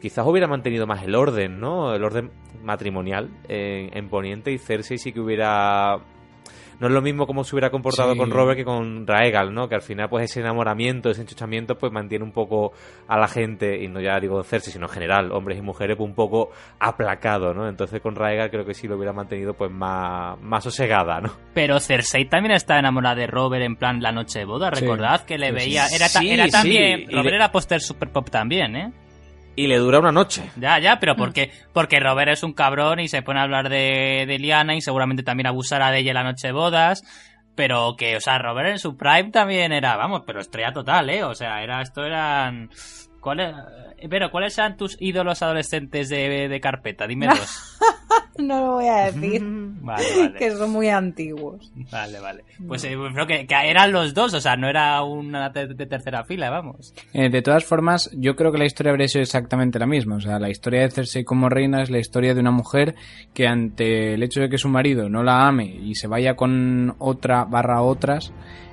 quizás 0.00 0.26
hubiera 0.26 0.46
mantenido 0.46 0.86
más 0.86 1.02
el 1.02 1.14
orden, 1.14 1.58
¿no? 1.60 1.94
El 1.94 2.04
orden 2.04 2.30
matrimonial 2.62 3.30
en, 3.48 3.96
en 3.96 4.08
Poniente 4.08 4.52
y 4.52 4.58
Cersei 4.58 4.98
sí 4.98 5.12
que 5.12 5.20
hubiera... 5.20 5.98
No 6.80 6.88
es 6.88 6.92
lo 6.92 7.00
mismo 7.02 7.26
como 7.26 7.44
se 7.44 7.54
hubiera 7.54 7.70
comportado 7.70 8.12
Sí. 8.12 8.18
con 8.18 8.30
Robert 8.30 8.56
que 8.58 8.64
con 8.64 9.06
Raegal, 9.06 9.54
¿no? 9.54 9.68
Que 9.68 9.74
al 9.76 9.82
final, 9.82 10.08
pues 10.08 10.24
ese 10.30 10.40
enamoramiento, 10.40 11.10
ese 11.10 11.22
enchuchamiento, 11.22 11.76
pues 11.78 11.92
mantiene 11.92 12.24
un 12.24 12.32
poco 12.32 12.72
a 13.08 13.18
la 13.18 13.28
gente, 13.28 13.82
y 13.82 13.88
no 13.88 14.00
ya 14.00 14.18
digo 14.20 14.42
Cersei, 14.42 14.72
sino 14.72 14.86
en 14.86 14.92
general, 14.92 15.32
hombres 15.32 15.58
y 15.58 15.62
mujeres, 15.62 15.96
pues 15.96 16.08
un 16.08 16.14
poco 16.14 16.50
aplacado, 16.80 17.54
¿no? 17.54 17.68
Entonces 17.68 18.00
con 18.00 18.14
Raegal 18.14 18.50
creo 18.50 18.64
que 18.64 18.74
sí 18.74 18.86
lo 18.88 18.96
hubiera 18.96 19.12
mantenido, 19.12 19.54
pues 19.54 19.70
más, 19.70 20.40
más 20.40 20.64
sosegada, 20.64 21.20
¿no? 21.20 21.32
Pero 21.54 21.80
Cersei 21.80 22.26
también 22.28 22.54
está 22.54 22.78
enamorada 22.78 23.14
de 23.16 23.26
Robert 23.26 23.64
en 23.64 23.76
plan 23.76 24.00
la 24.02 24.12
noche 24.12 24.40
de 24.40 24.44
boda, 24.44 24.70
Sí. 24.74 24.80
recordad 24.82 25.22
que 25.24 25.38
le 25.38 25.48
Sí, 25.48 25.52
veía... 25.54 25.86
sí. 25.86 25.96
Era, 25.96 26.06
ta- 26.08 26.18
Sí, 26.20 26.30
era 26.30 26.44
sí, 26.46 26.50
también... 26.50 27.06
Robert 27.12 27.34
era 27.34 27.52
póster 27.52 27.80
super 27.80 28.10
pop 28.10 28.28
también, 28.30 28.76
¿eh? 28.76 28.92
Y 29.56 29.66
le 29.68 29.78
dura 29.78 30.00
una 30.00 30.12
noche. 30.12 30.50
Ya, 30.56 30.78
ya, 30.78 30.98
pero 30.98 31.16
porque, 31.16 31.52
porque 31.72 32.00
Robert 32.00 32.32
es 32.32 32.42
un 32.42 32.54
cabrón 32.54 33.00
y 33.00 33.08
se 33.08 33.22
pone 33.22 33.40
a 33.40 33.44
hablar 33.44 33.68
de, 33.68 34.24
de 34.26 34.38
Liana 34.38 34.74
y 34.74 34.80
seguramente 34.80 35.22
también 35.22 35.46
abusará 35.46 35.90
de 35.90 36.00
ella 36.00 36.12
la 36.12 36.24
noche 36.24 36.48
de 36.48 36.52
bodas. 36.52 37.02
Pero 37.54 37.94
que, 37.96 38.16
o 38.16 38.20
sea, 38.20 38.38
Robert 38.38 38.70
en 38.70 38.78
su 38.80 38.96
prime 38.96 39.30
también 39.30 39.72
era, 39.72 39.96
vamos, 39.96 40.22
pero 40.26 40.40
estrella 40.40 40.72
total, 40.72 41.08
¿eh? 41.10 41.22
O 41.22 41.34
sea, 41.34 41.62
era, 41.62 41.82
esto 41.82 42.04
eran... 42.04 42.68
¿Cuáles, 43.24 43.54
eh, 43.98 44.06
pero, 44.10 44.30
¿cuáles 44.30 44.56
eran 44.58 44.76
tus 44.76 45.00
ídolos 45.00 45.42
adolescentes 45.42 46.10
de, 46.10 46.48
de 46.48 46.60
carpeta? 46.60 47.06
Dímelos. 47.06 47.78
No 48.36 48.60
lo 48.60 48.72
voy 48.72 48.88
a 48.88 49.04
decir, 49.12 49.42
Vale, 49.80 50.04
vale. 50.16 50.34
que 50.34 50.50
son 50.50 50.70
muy 50.72 50.88
antiguos. 50.88 51.72
Vale, 51.92 52.18
vale. 52.18 52.44
Pues 52.66 52.82
eh, 52.84 52.96
creo 53.12 53.26
que, 53.28 53.46
que 53.46 53.54
eran 53.70 53.92
los 53.92 54.12
dos, 54.12 54.34
o 54.34 54.40
sea, 54.40 54.56
no 54.56 54.68
era 54.68 55.00
una 55.04 55.50
de, 55.50 55.68
de 55.68 55.86
tercera 55.86 56.24
fila, 56.24 56.50
vamos. 56.50 56.92
Eh, 57.12 57.30
de 57.30 57.42
todas 57.42 57.64
formas, 57.64 58.10
yo 58.12 58.34
creo 58.34 58.50
que 58.50 58.58
la 58.58 58.64
historia 58.66 58.90
habría 58.90 59.06
sido 59.06 59.22
exactamente 59.22 59.78
la 59.78 59.86
misma. 59.86 60.16
O 60.16 60.20
sea, 60.20 60.40
la 60.40 60.50
historia 60.50 60.80
de 60.82 60.90
Cersei 60.90 61.22
como 61.24 61.48
reina 61.48 61.82
es 61.82 61.90
la 61.90 61.98
historia 62.00 62.34
de 62.34 62.40
una 62.40 62.50
mujer 62.50 62.96
que 63.32 63.46
ante 63.46 64.14
el 64.14 64.22
hecho 64.24 64.40
de 64.40 64.48
que 64.48 64.58
su 64.58 64.68
marido 64.68 65.08
no 65.08 65.22
la 65.22 65.46
ame 65.46 65.66
y 65.66 65.94
se 65.94 66.08
vaya 66.08 66.34
con 66.34 66.96
otra 66.98 67.44
barra 67.44 67.82
otras, 67.82 68.32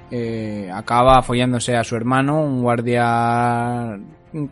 eh, 0.10 0.69
acaba 0.73 1.22
follándose 1.22 1.76
a 1.76 1.84
su 1.84 1.95
hermano, 1.95 2.41
un 2.44 2.64
guardia 2.64 3.99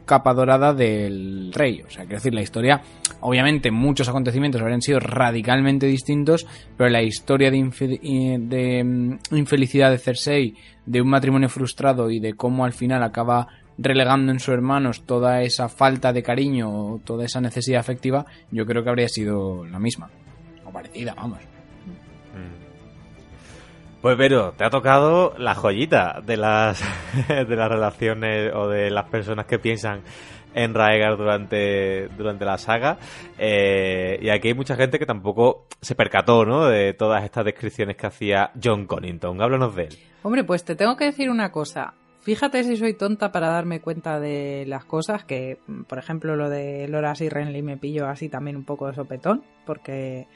capa 0.06 0.34
dorada 0.34 0.73
del 0.73 1.51
rey. 1.53 1.81
O 1.81 1.89
sea, 1.89 2.03
quiero 2.03 2.18
decir, 2.18 2.34
la 2.34 2.41
historia, 2.41 2.81
obviamente 3.22 3.72
muchos 3.72 4.10
acontecimientos 4.10 4.61
habrían 4.61 4.81
sido 4.81 4.99
radicalmente 4.99 5.85
distintos, 5.88 6.47
pero 6.77 6.89
la 6.89 7.01
historia 7.01 7.51
de, 7.51 7.57
eh, 7.57 8.84
mm, 8.84 9.19
infelicidad 9.31 9.91
de 9.91 9.97
Cersei, 9.97 10.56
de 10.85 11.01
un 11.01 11.10
matrimonio 11.10 11.49
frustrado 11.49 12.10
y 12.10 12.19
de 12.19 12.34
cómo 12.34 12.65
al 12.65 12.73
final 12.73 13.03
acaba 13.03 13.47
relegando 13.77 14.31
en 14.31 14.39
sus 14.39 14.53
hermanos 14.53 15.03
toda 15.06 15.41
esa 15.41 15.69
falta 15.69 16.11
de 16.11 16.22
cariño 16.22 16.99
toda 17.06 17.26
esa 17.26 17.39
necesidad 17.39 17.80
afectiva, 17.80 18.26
yo 18.51 18.65
creo 18.65 18.84
que 18.84 18.89
habría 18.89 19.07
sido 19.07 19.65
la 19.65 19.80
misma. 19.80 20.10
O 20.65 20.72
parecida, 20.72 21.14
vamos. 21.15 21.59
Pues 24.01 24.17
Vero, 24.17 24.53
te 24.57 24.63
ha 24.63 24.69
tocado 24.69 25.34
la 25.38 25.55
joyita 25.55 26.21
de 26.26 26.38
las 26.38 26.81
de 27.27 27.55
las 27.55 27.69
relaciones 27.69 28.53
o 28.55 28.69
de 28.69 28.89
las 28.89 29.09
personas 29.09 29.45
que 29.45 29.59
piensan 29.59 30.03
en 30.53 30.73
Raegar 30.73 31.17
durante, 31.17 32.07
durante 32.17 32.45
la 32.45 32.57
saga. 32.57 32.97
Eh, 33.38 34.17
y 34.21 34.30
aquí 34.30 34.49
hay 34.49 34.53
mucha 34.53 34.76
gente 34.76 34.99
que 34.99 35.05
tampoco 35.05 35.67
se 35.81 35.95
percató, 35.95 36.45
¿no? 36.45 36.65
De 36.67 36.93
todas 36.93 37.23
estas 37.23 37.43
descripciones 37.43 37.97
que 37.97 38.07
hacía 38.07 38.51
John 38.61 38.85
Connington. 38.85 39.41
Háblanos 39.41 39.76
de 39.76 39.84
él. 39.84 39.97
Hombre, 40.23 40.43
pues 40.45 40.63
te 40.63 40.76
tengo 40.76 40.95
que 40.95 41.05
decir 41.05 41.30
una 41.30 41.51
cosa. 41.51 41.93
Fíjate 42.21 42.63
si 42.63 42.77
soy 42.77 42.93
tonta 42.93 43.31
para 43.31 43.49
darme 43.49 43.80
cuenta 43.81 44.19
de 44.19 44.65
las 44.67 44.85
cosas, 44.85 45.23
que 45.23 45.59
por 45.88 45.97
ejemplo 45.97 46.35
lo 46.35 46.49
de 46.49 46.88
Loras 46.88 47.21
y 47.21 47.30
Renly 47.30 47.61
me 47.63 47.77
pillo 47.77 48.07
así 48.07 48.30
también 48.30 48.57
un 48.57 48.65
poco 48.65 48.88
de 48.88 48.93
sopetón, 48.93 49.43
porque 49.65 50.27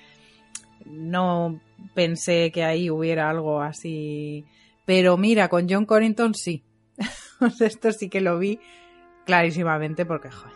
no 0.85 1.60
pensé 1.93 2.51
que 2.51 2.64
ahí 2.64 2.89
hubiera 2.89 3.30
algo 3.30 3.61
así. 3.61 4.45
Pero 4.85 5.18
mira, 5.18 5.47
con 5.49 5.68
John 5.69 5.85
Corrington 5.85 6.34
sí. 6.34 6.64
Esto 7.60 7.91
sí 7.91 8.10
que 8.10 8.22
lo 8.22 8.38
vi 8.38 8.60
clarísimamente 9.26 10.05
porque, 10.05 10.30
joder, 10.30 10.53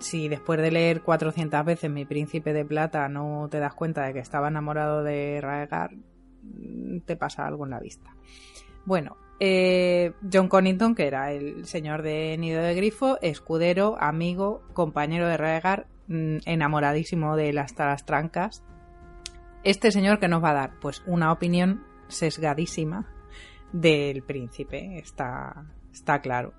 si 0.00 0.28
después 0.28 0.60
de 0.60 0.70
leer 0.70 1.02
400 1.02 1.64
veces 1.64 1.90
Mi 1.90 2.04
Príncipe 2.04 2.52
de 2.52 2.64
Plata 2.64 3.08
no 3.08 3.48
te 3.50 3.58
das 3.58 3.74
cuenta 3.74 4.04
de 4.04 4.12
que 4.12 4.20
estaba 4.20 4.48
enamorado 4.48 5.02
de 5.02 5.40
Raegar, 5.40 5.90
te 7.04 7.16
pasa 7.16 7.46
algo 7.46 7.64
en 7.64 7.70
la 7.70 7.80
vista. 7.80 8.14
Bueno, 8.84 9.16
eh, 9.40 10.12
John 10.32 10.48
Connington, 10.48 10.94
que 10.94 11.06
era 11.06 11.32
el 11.32 11.66
señor 11.66 12.02
de 12.02 12.36
Nido 12.38 12.62
de 12.62 12.74
Grifo, 12.74 13.18
escudero, 13.20 13.96
amigo, 14.00 14.62
compañero 14.72 15.28
de 15.28 15.36
Raegar, 15.36 15.86
mm, 16.08 16.38
enamoradísimo 16.46 17.36
de 17.36 17.52
las 17.52 17.74
trancas, 18.06 18.64
este 19.64 19.90
señor 19.90 20.18
que 20.18 20.28
nos 20.28 20.42
va 20.42 20.50
a 20.50 20.54
dar, 20.54 20.80
pues 20.80 21.02
una 21.06 21.32
opinión 21.32 21.84
sesgadísima 22.08 23.06
del 23.72 24.22
príncipe, 24.22 24.98
está, 24.98 25.66
está 25.92 26.20
claro. 26.20 26.52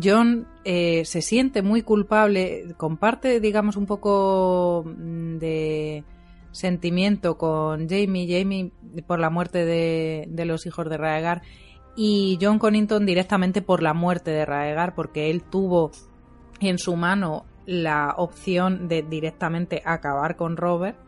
John 0.00 0.46
eh, 0.64 1.04
se 1.04 1.20
siente 1.20 1.62
muy 1.62 1.82
culpable, 1.82 2.74
comparte, 2.76 3.40
digamos, 3.40 3.76
un 3.76 3.86
poco 3.86 4.84
mm, 4.86 5.38
de 5.38 6.04
sentimiento 6.52 7.36
con 7.36 7.88
Jamie, 7.88 8.26
Jamie 8.28 8.72
por 9.06 9.18
la 9.20 9.30
muerte 9.30 9.64
de, 9.64 10.44
los 10.44 10.66
hijos 10.66 10.88
de 10.88 10.96
Raegar 10.96 11.42
y 11.96 12.38
John 12.40 12.58
Connington 12.58 13.06
directamente 13.06 13.62
por 13.62 13.82
la 13.82 13.94
muerte 13.94 14.30
de 14.30 14.44
Raegar 14.44 14.94
porque 14.94 15.30
él 15.30 15.42
tuvo 15.42 15.92
en 16.60 16.78
su 16.78 16.96
mano 16.96 17.44
la 17.66 18.14
opción 18.16 18.88
de 18.88 19.02
directamente 19.02 19.82
acabar 19.84 20.36
con 20.36 20.56
Robert 20.56 20.98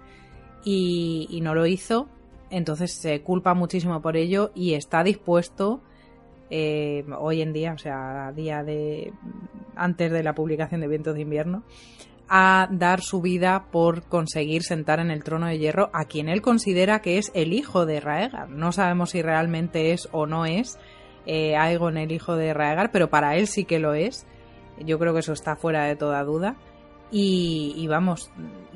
y, 0.65 1.41
no 1.43 1.55
lo 1.55 1.67
hizo. 1.67 2.09
Entonces 2.51 2.93
se 2.93 3.23
culpa 3.23 3.55
muchísimo 3.55 4.01
por 4.03 4.17
ello 4.17 4.51
y 4.55 4.75
está 4.75 5.03
dispuesto 5.03 5.81
eh, 6.51 7.05
hoy 7.19 7.41
en 7.41 7.53
día, 7.53 7.73
o 7.73 7.79
sea, 7.79 8.29
a 8.29 8.33
día 8.33 8.63
de 8.63 9.13
antes 9.75 10.13
de 10.13 10.23
la 10.23 10.35
publicación 10.35 10.83
de 10.83 10.89
Vientos 10.89 11.15
de 11.15 11.23
Invierno, 11.23 11.65
a 12.29 12.69
dar 12.71 13.01
su 13.01 13.21
vida 13.21 13.67
por 13.71 14.05
conseguir 14.05 14.63
sentar 14.63 15.01
en 15.01 15.11
el 15.11 15.25
trono 15.25 15.47
de 15.47 15.59
hierro 15.59 15.91
a 15.93 16.05
quien 16.05 16.29
él 16.29 16.43
considera 16.43 17.01
que 17.01 17.19
es 17.19 17.31
el 17.35 17.53
hijo 17.53 17.87
de 17.87 18.01
Raegar. 18.01 18.49
No 18.51 18.73
sabemos 18.73 19.11
si 19.11 19.23
realmente 19.23 19.93
es 19.93 20.09
o 20.13 20.27
no 20.27 20.47
es 20.47 20.79
eh, 21.27 21.57
Aegon 21.57 21.97
el 21.97 22.13
hijo 22.13 22.37
de 22.37 22.55
Raegar, 22.55 22.91
pero 22.91 23.11
para 23.11 23.37
él 23.37 23.47
sí 23.47 23.65
que 23.65 23.79
lo 23.79 23.95
es. 23.95 24.27
Yo 24.79 24.99
creo 24.99 25.13
que 25.13 25.21
eso 25.21 25.33
está 25.33 25.57
fuera 25.57 25.85
de 25.85 25.97
toda 25.97 26.25
duda. 26.25 26.57
Y, 27.15 27.87
vamos, 27.89 28.31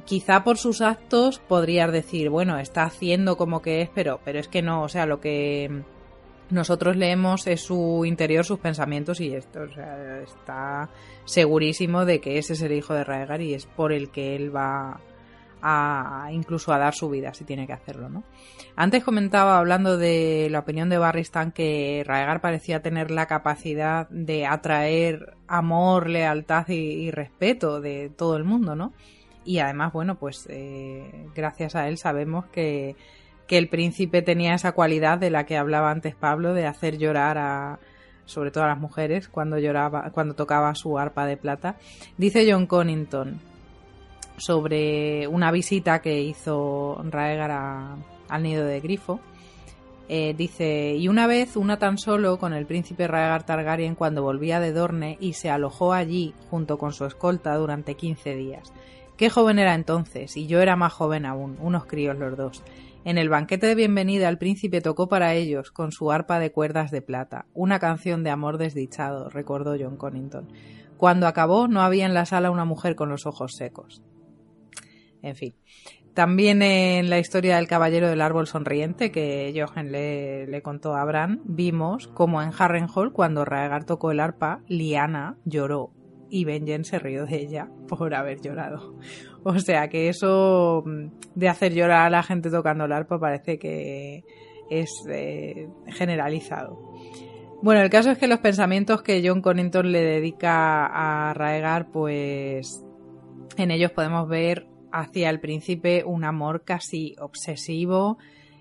quizá 0.05 0.45
por 0.45 0.59
sus 0.59 0.83
actos 0.83 1.39
podrías 1.39 1.91
decir, 1.91 2.29
bueno, 2.29 2.59
está 2.59 2.83
haciendo 2.83 3.39
como 3.39 3.63
que 3.63 3.81
es, 3.81 3.91
pero, 3.95 4.21
pero 4.25 4.39
es 4.39 4.49
que 4.49 4.61
no, 4.61 4.83
o 4.83 4.89
sea, 4.91 5.07
lo 5.07 5.21
que 5.21 5.83
nosotros 6.51 6.97
leemos 6.97 7.47
es 7.47 7.63
su 7.63 8.05
interior, 8.05 8.45
sus 8.45 8.59
pensamientos 8.59 9.23
y 9.23 9.35
esto, 9.35 9.63
o 9.63 9.69
sea, 9.69 10.21
está 10.21 10.91
segurísimo 11.25 12.05
de 12.05 12.21
que 12.21 12.37
ese 12.37 12.53
es 12.53 12.61
el 12.61 12.73
hijo 12.73 12.93
de 12.93 13.05
Raegar 13.05 13.41
y 13.41 13.55
es 13.55 13.65
por 13.65 13.91
el 13.91 14.11
que 14.11 14.37
él 14.37 14.55
va 14.55 15.01
incluso 16.31 16.73
a 16.73 16.79
dar 16.79 16.95
su 16.95 17.09
vida 17.11 17.35
si 17.35 17.45
tiene 17.45 17.67
que 17.67 17.73
hacerlo, 17.73 18.09
¿no? 18.09 18.23
Antes 18.77 19.03
comentaba 19.03 19.59
hablando 19.59 19.97
de 19.97 20.49
la 20.51 20.61
opinión 20.61 20.89
de 20.89 20.99
Barristan 20.99 21.51
que 21.51 22.05
Raegar 22.07 22.41
parecía 22.41 22.83
tener 22.83 23.11
la 23.11 23.27
capacidad 23.27 24.09
de 24.11 24.47
atraer 24.47 25.35
amor, 25.49 26.09
lealtad 26.09 26.69
y, 26.69 27.11
respeto 27.11 27.81
de 27.81 28.11
todo 28.11 28.37
el 28.37 28.45
mundo, 28.45 28.77
¿no? 28.77 28.93
Y 29.45 29.59
además, 29.59 29.93
bueno, 29.93 30.17
pues 30.17 30.47
eh, 30.51 31.29
gracias 31.35 31.75
a 31.75 31.89
él 31.89 31.99
sabemos 31.99 32.47
que, 32.47 32.97
que 33.47 33.59
el 33.59 33.69
príncipe 33.69 34.23
tenía 34.23 34.55
esa 34.55 34.73
cualidad 34.73 35.19
de 35.19 35.31
la 35.31 35.47
que 35.47 35.57
hablaba 35.57 35.91
antes 35.91 36.15
Pablo 36.15 36.53
de 36.53 36.67
hacer 36.67 36.99
llorar 36.99 37.39
a 37.39 37.79
sobre 38.25 38.51
todo 38.51 38.65
a 38.65 38.69
las 38.69 38.79
mujeres 38.79 39.29
cuando 39.29 39.57
lloraba 39.57 40.11
cuando 40.11 40.35
tocaba 40.35 40.75
su 40.75 40.99
arpa 40.99 41.27
de 41.27 41.37
plata. 41.37 41.77
Dice 42.19 42.45
John 42.51 42.67
Connington 42.67 43.56
sobre 44.37 45.27
una 45.29 45.51
visita 45.51 46.01
que 46.01 46.21
hizo 46.21 47.03
Raegar 47.11 47.51
al 47.51 48.43
nido 48.43 48.65
de 48.65 48.81
Grifo. 48.81 49.21
Eh, 50.09 50.35
dice, 50.37 50.95
y 50.95 51.09
una 51.09 51.27
vez, 51.27 51.57
una 51.57 51.79
tan 51.79 51.99
solo, 51.99 52.39
con 52.39 52.53
el 52.53 52.67
príncipe 52.67 53.09
Raegar 53.09 53.45
Targaryen 53.45 53.97
cuando 53.97 54.23
volvía 54.23 54.61
de 54.61 54.73
Dorne 54.73 55.17
y 55.21 55.33
se 55.33 55.51
alojó 55.51 55.93
allí 55.93 56.33
junto 56.49 56.79
con 56.79 56.93
su 56.93 57.05
escolta 57.05 57.55
durante 57.57 57.95
15 57.95 58.37
días. 58.37 58.73
Qué 59.17 59.31
joven 59.31 59.59
era 59.59 59.75
entonces, 59.75 60.37
y 60.37 60.47
yo 60.47 60.61
era 60.61 60.77
más 60.77 60.93
joven 60.93 61.27
aún, 61.27 61.57
unos 61.61 61.87
críos 61.87 62.19
los 62.19 62.37
dos. 62.37 62.63
En 63.05 63.19
el 63.19 63.29
banquete 63.29 63.67
de 63.67 63.75
bienvenida 63.75 64.29
el 64.29 64.37
príncipe 64.37 64.81
tocó 64.81 65.09
para 65.09 65.35
ellos, 65.35 65.71
con 65.71 65.91
su 65.91 66.13
arpa 66.13 66.39
de 66.39 66.53
cuerdas 66.53 66.91
de 66.91 67.03
plata, 67.03 67.47
una 67.55 67.79
canción 67.79 68.23
de 68.23 68.31
amor 68.31 68.59
desdichado, 68.59 69.29
recordó 69.31 69.77
John 69.79 69.97
Connington. 69.97 70.49
Cuando 70.97 71.27
acabó 71.27 71.67
no 71.67 71.83
había 71.83 72.07
en 72.07 72.15
la 72.15 72.27
sala 72.27 72.51
una 72.51 72.65
mujer 72.65 72.95
con 72.95 73.09
los 73.09 73.27
ojos 73.27 73.55
secos. 73.57 74.03
En 75.23 75.37
fin. 75.37 75.55
También 76.15 76.63
en 76.63 77.11
la 77.11 77.19
historia 77.19 77.57
del 77.57 77.69
Caballero 77.69 78.09
del 78.09 78.23
Árbol 78.23 78.47
Sonriente, 78.47 79.11
que 79.13 79.53
Jochen 79.55 79.93
le, 79.93 80.63
contó 80.63 80.97
a 80.97 81.05
Bran, 81.05 81.43
vimos 81.45 82.09
como 82.09 82.41
en 82.41 82.53
Harrenhal, 82.59 83.13
cuando 83.13 83.45
Raegar 83.45 83.85
tocó 83.85 84.13
el 84.13 84.21
arpa, 84.21 84.63
Liana 84.67 85.37
lloró 85.45 85.91
y 86.31 86.47
Benjen 86.47 86.85
se 86.85 86.99
rió 86.99 87.27
de 87.27 87.37
ella 87.37 87.69
por 87.87 88.15
haber 88.15 88.41
llorado. 88.41 88.97
O 89.45 89.61
sea 89.61 89.89
que 89.89 90.09
eso 90.09 90.83
mm, 90.87 91.07
de 91.35 91.49
hacer 91.49 91.73
llorar 91.73 92.07
a 92.07 92.11
la 92.11 92.23
gente 92.23 92.51
tocando 92.51 92.87
el 92.87 92.93
arpa 92.93 93.21
parece 93.21 93.59
que 93.59 94.25
es 94.71 94.91
eh, 95.09 95.69
generalizado. 95.87 96.81
Bueno, 97.63 97.81
el 97.81 97.91
caso 97.91 98.11
es 98.11 98.19
que 98.19 98.27
los 98.27 98.41
pensamientos 98.41 99.03
que 99.03 99.23
John 99.23 99.43
Connington 99.43 99.93
le 99.93 100.03
dedica 100.03 100.87
a 100.87 101.33
Raegar, 101.35 101.91
pues 101.93 102.85
en 103.57 103.71
ellos 103.71 103.93
podemos 103.93 104.29
ver 104.29 104.67
hacia 104.93 105.31
el 105.31 105.41
príncipe 105.41 106.05
un 106.05 106.25
amor 106.25 106.63
casi 106.65 107.15
obsesivo, 107.19 108.19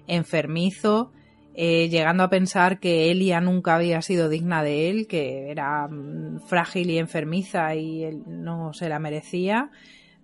enfermizo, 0.08 1.12
eh, 1.54 1.88
llegando 1.90 2.24
a 2.24 2.30
pensar 2.30 2.80
que 2.80 3.12
Elia 3.12 3.40
nunca 3.40 3.76
había 3.76 4.02
sido 4.02 4.28
digna 4.28 4.62
de 4.62 4.90
él, 4.90 5.08
que 5.08 5.50
era 5.50 5.88
mm, 5.88 6.42
frágil 6.48 6.90
y 6.90 6.98
enfermiza 6.98 7.74
y 7.76 8.04
él 8.04 8.24
no 8.28 8.74
se 8.74 8.90
la 8.90 9.00
merecía. 9.00 9.72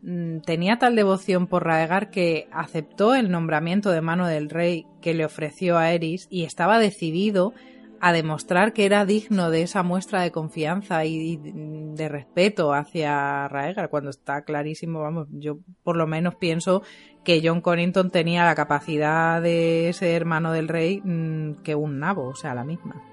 Mm, 0.02 0.40
tenía 0.40 0.78
tal 0.78 0.96
devoción 0.96 1.48
por 1.48 1.64
Raegar 1.64 2.10
que 2.10 2.48
aceptó 2.52 3.16
el 3.16 3.32
nombramiento 3.32 3.92
de 3.92 4.02
mano 4.02 4.28
del 4.28 4.50
rey 4.50 4.86
que 5.02 5.14
le 5.14 5.24
ofreció 5.24 5.78
a 5.78 5.92
Eris 5.92 6.28
y 6.30 6.44
estaba 6.44 6.80
decidido 6.80 7.54
a 8.02 8.14
demostrar 8.14 8.74
que 8.74 8.86
era 8.86 9.06
digno 9.06 9.52
de 9.52 9.62
esa 9.62 9.84
muestra 9.84 10.24
de 10.24 10.32
confianza 10.32 11.06
y 11.06 11.38
de 11.38 12.10
respeto 12.10 12.74
hacia 12.74 13.48
Raegar, 13.48 13.90
cuando 13.90 14.10
está 14.10 14.42
clarísimo, 14.42 15.02
vamos, 15.02 15.28
yo 15.32 15.60
por 15.84 15.96
lo 15.96 16.08
menos 16.08 16.34
pienso 16.34 16.82
que 17.24 17.42
John 17.44 17.62
Connington 17.62 18.10
tenía 18.10 18.44
la 18.44 18.56
capacidad 18.56 19.40
de 19.40 19.92
ser 19.94 20.16
hermano 20.16 20.52
del 20.52 20.68
rey 20.68 21.00
mm, 21.04 21.62
que 21.62 21.76
un 21.76 22.00
nabo, 22.00 22.30
o 22.30 22.36
sea, 22.36 22.56
la 22.56 22.64
misma. 22.64 23.04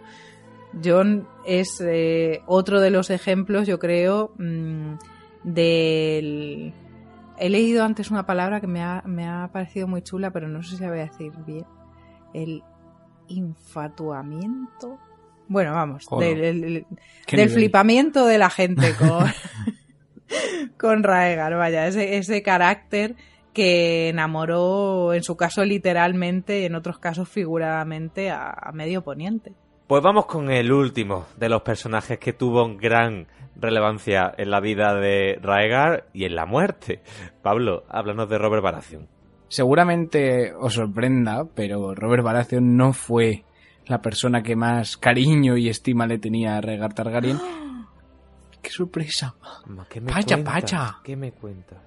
John 0.82 1.28
es 1.44 1.82
eh, 1.84 2.40
otro 2.46 2.80
de 2.80 2.90
los 2.90 3.10
ejemplos, 3.10 3.66
yo 3.66 3.78
creo, 3.78 4.32
mm, 4.38 4.94
del... 5.44 6.72
He 7.36 7.50
leído 7.50 7.84
antes 7.84 8.10
una 8.10 8.24
palabra 8.24 8.60
que 8.60 8.66
me 8.66 8.82
ha, 8.82 9.02
me 9.04 9.28
ha 9.28 9.50
parecido 9.52 9.86
muy 9.86 10.00
chula, 10.00 10.30
pero 10.30 10.48
no 10.48 10.62
sé 10.62 10.76
si 10.76 10.82
la 10.82 10.88
voy 10.88 11.00
a 11.00 11.04
decir 11.04 11.32
bien. 11.46 11.66
El 12.32 12.62
infatuamiento. 13.28 14.98
Bueno, 15.48 15.72
vamos, 15.72 16.06
del, 16.18 16.86
flipamiento 17.26 18.26
de 18.26 18.38
la 18.38 18.50
gente 18.50 18.94
con, 18.98 19.32
con 20.76 21.02
Raegar, 21.02 21.56
vaya, 21.56 21.86
ese, 21.86 22.18
ese 22.18 22.42
carácter 22.42 23.16
que 23.54 24.10
enamoró, 24.10 25.14
en 25.14 25.22
su 25.22 25.36
caso 25.36 25.64
literalmente 25.64 26.60
y 26.60 26.64
en 26.66 26.74
otros 26.74 26.98
casos 26.98 27.28
figuradamente, 27.28 28.30
a, 28.30 28.50
a, 28.50 28.72
medio 28.72 29.02
poniente. 29.02 29.52
Pues 29.86 30.02
vamos 30.02 30.26
con 30.26 30.50
el 30.50 30.70
último 30.70 31.26
de 31.38 31.48
los 31.48 31.62
personajes 31.62 32.18
que 32.18 32.34
tuvo 32.34 32.76
gran 32.76 33.26
relevancia 33.56 34.32
en 34.36 34.50
la 34.50 34.60
vida 34.60 34.94
de 34.94 35.38
Raegar 35.40 36.08
y 36.12 36.24
en 36.24 36.34
la 36.34 36.44
muerte. 36.44 37.00
Pablo, 37.42 37.84
háblanos 37.88 38.28
de 38.28 38.38
Robert 38.38 38.62
Baratheon. 38.62 39.08
Seguramente 39.48 40.52
os 40.54 40.74
sorprenda, 40.74 41.44
pero 41.54 41.94
Robert 41.94 42.22
Baratheon 42.24 42.76
no 42.76 42.92
fue 42.92 43.44
la 43.86 44.00
persona 44.02 44.42
que 44.42 44.56
más 44.56 44.96
cariño 44.96 45.56
y 45.56 45.68
estima 45.68 46.06
le 46.06 46.18
tenía 46.18 46.56
a 46.56 46.60
Rhaegar 46.60 46.94
Targaryen. 46.94 47.38
¡Qué 48.62 48.70
sorpresa! 48.70 49.34
¿Qué 49.88 50.00
me 50.00 50.12
Pacha, 50.12 50.36
cuentas? 50.36 50.54
pacha. 50.54 50.96
¿Qué 51.04 51.16
me 51.16 51.32
cuentas? 51.32 51.78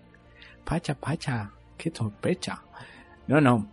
Pacha, 0.63 0.95
pacha, 0.95 1.51
qué 1.77 1.91
sorpresa. 1.93 2.63
No, 3.27 3.39
no. 3.41 3.67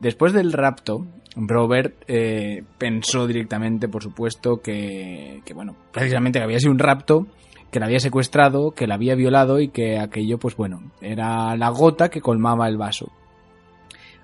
Después 0.00 0.32
del 0.32 0.52
rapto, 0.52 1.04
Robert 1.36 2.04
eh, 2.06 2.62
pensó 2.78 3.26
directamente, 3.26 3.88
por 3.88 4.02
supuesto, 4.02 4.60
que, 4.62 5.42
que, 5.44 5.52
bueno, 5.54 5.74
precisamente 5.92 6.38
que 6.38 6.44
había 6.44 6.60
sido 6.60 6.72
un 6.72 6.78
rapto, 6.78 7.26
que 7.70 7.80
la 7.80 7.86
había 7.86 7.98
secuestrado, 8.00 8.70
que 8.70 8.86
la 8.86 8.94
había 8.94 9.14
violado 9.14 9.60
y 9.60 9.68
que 9.68 9.98
aquello, 9.98 10.38
pues 10.38 10.56
bueno, 10.56 10.92
era 11.00 11.56
la 11.56 11.68
gota 11.70 12.08
que 12.08 12.20
colmaba 12.20 12.68
el 12.68 12.76
vaso. 12.78 13.10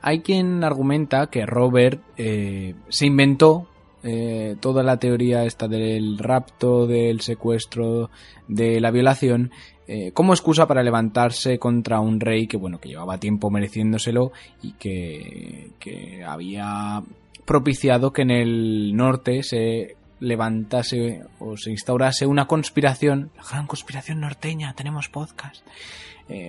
Hay 0.07 0.21
quien 0.21 0.63
argumenta 0.65 1.29
que 1.29 1.47
Robert 1.47 1.99
eh, 2.19 2.75
se 2.91 3.07
inventó 3.07 3.69
eh, 4.03 4.55
toda 4.61 4.83
la 4.83 4.99
teoría 4.99 5.47
esta 5.47 5.67
del 5.67 6.19
rapto, 6.19 6.87
del 6.87 7.23
secuestro, 7.23 8.11
de 8.47 8.83
la 8.83 8.91
violación, 8.91 9.51
eh, 9.89 10.11
como 10.13 10.35
excusa 10.35 10.67
para 10.69 10.83
levantarse 10.83 11.59
contra 11.59 12.01
un 12.01 12.21
rey 12.21 12.47
que 12.47 12.59
bueno 12.59 12.81
que 12.81 12.91
llevaba 12.91 13.17
tiempo 13.17 13.49
mereciéndoselo 13.49 14.33
y 14.61 14.73
que, 14.73 15.71
que 15.79 16.23
había 16.23 17.03
propiciado 17.47 18.13
que 18.13 18.23
en 18.23 18.31
el 18.31 18.95
norte 18.95 19.43
se 19.43 19.97
levantase 20.21 21.23
o 21.39 21.57
se 21.57 21.71
instaurase 21.71 22.27
una 22.27 22.47
conspiración, 22.47 23.31
la 23.39 23.43
gran 23.51 23.67
conspiración 23.67 24.21
norteña, 24.21 24.75
tenemos 24.75 25.09
podcast, 25.09 25.67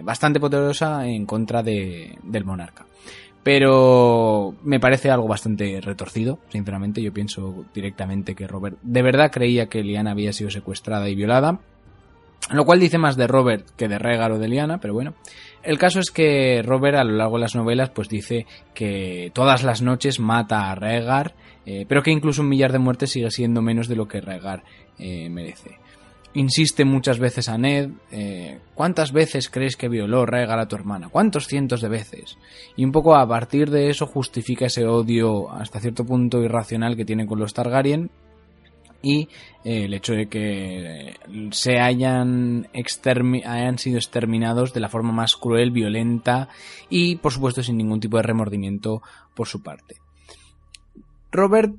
bastante 0.03 0.41
poderosa 0.41 1.07
en 1.07 1.26
contra 1.26 1.64
de, 1.64 2.18
del 2.22 2.44
monarca. 2.44 2.86
Pero 3.46 4.56
me 4.64 4.80
parece 4.80 5.12
algo 5.12 5.28
bastante 5.28 5.80
retorcido, 5.80 6.40
sinceramente. 6.50 7.04
Yo 7.04 7.14
pienso 7.14 7.64
directamente 7.76 8.34
que 8.34 8.48
Robert 8.48 8.80
de 8.82 9.04
verdad 9.04 9.30
creía 9.32 9.68
que 9.68 9.84
Liana 9.84 10.10
había 10.10 10.34
sido 10.34 10.50
secuestrada 10.50 11.08
y 11.10 11.14
violada. 11.14 11.60
Lo 12.50 12.66
cual 12.66 12.80
dice 12.80 12.98
más 12.98 13.18
de 13.18 13.28
Robert 13.28 13.68
que 13.78 13.88
de 13.88 14.00
Rhaegar 14.00 14.32
o 14.32 14.40
de 14.40 14.48
Liana, 14.48 14.80
pero 14.80 14.96
bueno. 14.96 15.14
El 15.62 15.78
caso 15.78 16.00
es 16.00 16.10
que 16.10 16.64
Robert 16.66 16.98
a 16.98 17.04
lo 17.04 17.18
largo 17.18 17.36
de 17.36 17.42
las 17.42 17.54
novelas 17.54 17.92
pues 17.92 18.10
dice 18.10 18.48
que 18.74 19.30
todas 19.32 19.62
las 19.62 19.84
noches 19.84 20.20
mata 20.20 20.72
a 20.72 20.74
Rhaegar, 20.74 21.36
eh, 21.68 21.86
pero 21.88 22.02
que 22.02 22.10
incluso 22.10 22.42
un 22.42 22.50
millar 22.50 22.72
de 22.72 22.80
muertes 22.80 23.12
sigue 23.12 23.30
siendo 23.30 23.62
menos 23.62 23.88
de 23.88 23.96
lo 23.96 24.08
que 24.08 24.22
Rhaegar 24.22 24.64
eh, 24.98 25.30
merece. 25.30 25.78
Insiste 26.36 26.84
muchas 26.84 27.18
veces 27.18 27.48
a 27.48 27.57
Ned, 27.57 27.91
eh, 28.12 28.60
¿cuántas 28.74 29.14
veces 29.14 29.49
crees 29.49 29.78
que 29.78 29.88
violó 29.88 30.26
Rhaegar 30.26 30.60
a 30.60 30.68
tu 30.68 30.76
hermana? 30.76 31.07
¿Cuántos 31.07 31.48
cientos 31.48 31.80
de 31.80 31.88
veces? 31.88 32.38
Y 32.76 32.84
un 32.84 32.91
poco 32.91 33.16
a 33.16 33.26
partir 33.26 33.70
de 33.70 33.90
eso 33.90 34.06
justifica 34.06 34.66
ese 34.66 34.86
odio 34.86 35.49
hasta 35.49 35.80
cierto 35.80 36.06
punto 36.06 36.41
irracional 36.44 36.98
que 36.98 37.06
tiene 37.06 37.26
con 37.26 37.40
los 37.40 37.53
Targaryen, 37.53 38.12
y 39.02 39.30
eh, 39.64 39.86
el 39.86 39.94
hecho 39.94 40.14
de 40.14 40.28
que 40.28 41.16
se 41.52 41.80
hayan, 41.80 42.68
hayan 43.45 43.78
sido 43.78 43.98
exterminados 43.98 44.74
de 44.74 44.80
la 44.80 44.90
forma 44.90 45.14
más 45.14 45.38
cruel, 45.38 45.72
violenta 45.72 46.49
y 46.90 47.18
por 47.18 47.32
supuesto 47.32 47.62
sin 47.62 47.78
ningún 47.78 47.99
tipo 47.99 48.18
de 48.18 48.24
remordimiento 48.24 49.03
por 49.36 49.48
su 49.48 49.62
parte. 49.62 49.98
Robert 51.32 51.76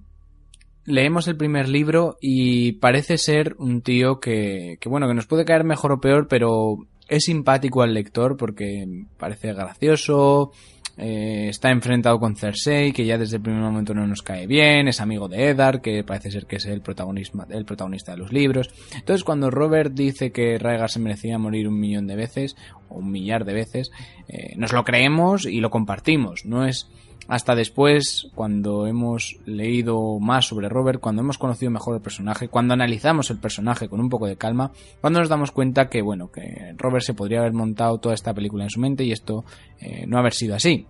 leemos 0.87 1.29
el 1.29 1.37
primer 1.37 1.69
libro 1.69 2.17
y 2.21 2.73
parece 2.73 3.19
ser 3.19 3.55
un 3.59 3.83
tío 3.83 4.21
que, 4.21 4.79
que 4.81 4.89
bueno, 4.89 5.07
que 5.09 5.15
nos 5.15 5.27
puede 5.27 5.45
caer 5.45 5.65
mejor 5.65 5.93
o 5.93 6.01
peor, 6.01 6.29
pero 6.29 6.79
es 7.09 7.25
simpático 7.25 7.83
al 7.83 7.95
lector 7.95 8.37
porque 8.37 9.05
parece 9.19 9.53
gracioso, 9.53 10.53
eh, 10.99 11.49
está 11.51 11.71
enfrentado 11.71 12.19
con 12.19 12.37
Cersei, 12.37 12.93
que 12.93 13.05
ya 13.05 13.19
desde 13.19 13.37
el 13.37 13.43
primer 13.43 13.61
momento 13.61 13.93
no 13.93 14.07
nos 14.07 14.23
cae 14.23 14.47
bien, 14.47 14.89
es 14.89 15.01
amigo 15.01 15.29
de 15.29 15.51
Eddard, 15.51 15.83
que 15.83 16.03
parece 16.05 16.31
ser 16.31 16.47
que 16.47 16.57
es 16.57 16.65
el, 16.65 16.81
protagonista, 16.81 17.47
el 17.51 17.67
protagonista 17.67 18.13
de 18.13 18.19
los 18.19 18.33
libros. 18.33 18.71
Entonces 18.95 19.23
cuando 19.23 19.51
Robert 19.51 19.93
dice 19.93 20.33
que 20.33 20.59
Rhaegar 20.59 20.91
se 20.91 21.01
merecía 21.01 21.39
morir 21.39 21.69
un 21.69 21.79
millón 21.79 22.07
de 22.07 22.17
veces, 22.17 22.57
o 22.89 22.97
un 22.97 23.11
millar 23.11 23.45
de 23.45 23.53
veces, 23.53 23.91
eh, 24.29 24.55
nos 24.57 24.73
lo 24.73 24.85
creemos 24.85 25.45
y 25.45 25.61
lo 25.61 25.71
compartimos. 25.71 26.47
No 26.47 26.65
es 26.65 26.89
hasta 27.29 27.57
después, 27.57 28.29
cuando 28.35 28.87
hemos 28.87 29.37
leído 29.47 30.21
más 30.21 30.47
sobre 30.47 30.69
Robert, 30.69 31.01
cuando 31.01 31.23
hemos 31.23 31.39
conocido 31.39 31.73
mejor 31.73 31.97
el 31.97 32.01
personaje, 32.01 32.49
cuando 32.49 32.75
analizamos 32.75 33.31
el 33.31 33.39
personaje 33.39 33.89
con 33.89 34.01
un 34.01 34.09
poco 34.09 34.27
de 34.27 34.37
calma, 34.37 34.71
cuando 35.01 35.19
nos 35.19 35.29
damos 35.29 35.51
cuenta 35.51 35.89
que, 35.89 36.03
bueno, 36.03 36.31
que 36.31 36.75
Robert 36.77 37.05
se 37.05 37.15
podría 37.15 37.41
haber 37.41 37.53
montado 37.53 37.99
toda 37.99 38.15
esta 38.15 38.33
película 38.33 38.65
en 38.65 38.71
su 38.71 38.81
mente 38.81 39.03
y 39.03 39.11
esto 39.11 39.45
eh, 39.81 40.07
no 40.07 40.19
haber 40.19 40.35
sido 40.35 40.55
así. 40.55 40.87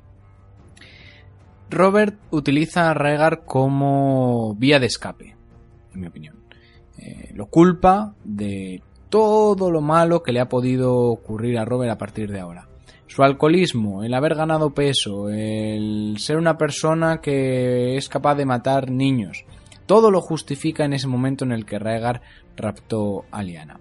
Robert 1.70 2.18
utiliza 2.30 2.90
a 2.90 2.94
Rhaegar 2.94 3.44
como 3.44 4.54
vía 4.56 4.78
de 4.78 4.86
escape, 4.86 5.36
en 5.94 6.00
mi 6.00 6.06
opinión. 6.06 6.36
Eh, 6.98 7.30
lo 7.34 7.46
culpa 7.46 8.14
de 8.24 8.82
todo 9.08 9.70
lo 9.70 9.80
malo 9.80 10.22
que 10.22 10.32
le 10.32 10.40
ha 10.40 10.48
podido 10.48 10.94
ocurrir 10.96 11.58
a 11.58 11.64
Robert 11.64 11.92
a 11.92 11.98
partir 11.98 12.30
de 12.30 12.40
ahora 12.40 12.68
su 13.06 13.22
alcoholismo, 13.22 14.02
el 14.04 14.14
haber 14.14 14.34
ganado 14.34 14.74
peso, 14.74 15.28
el 15.28 16.16
ser 16.18 16.36
una 16.36 16.58
persona 16.58 17.20
que 17.20 17.96
es 17.96 18.08
capaz 18.08 18.34
de 18.34 18.46
matar 18.46 18.90
niños, 18.90 19.44
todo 19.86 20.10
lo 20.10 20.20
justifica 20.20 20.84
en 20.84 20.92
ese 20.92 21.06
momento 21.06 21.44
en 21.44 21.52
el 21.52 21.64
que 21.64 21.78
Rhaegar 21.78 22.22
raptó 22.56 23.24
a 23.30 23.42
Lyanna. 23.42 23.78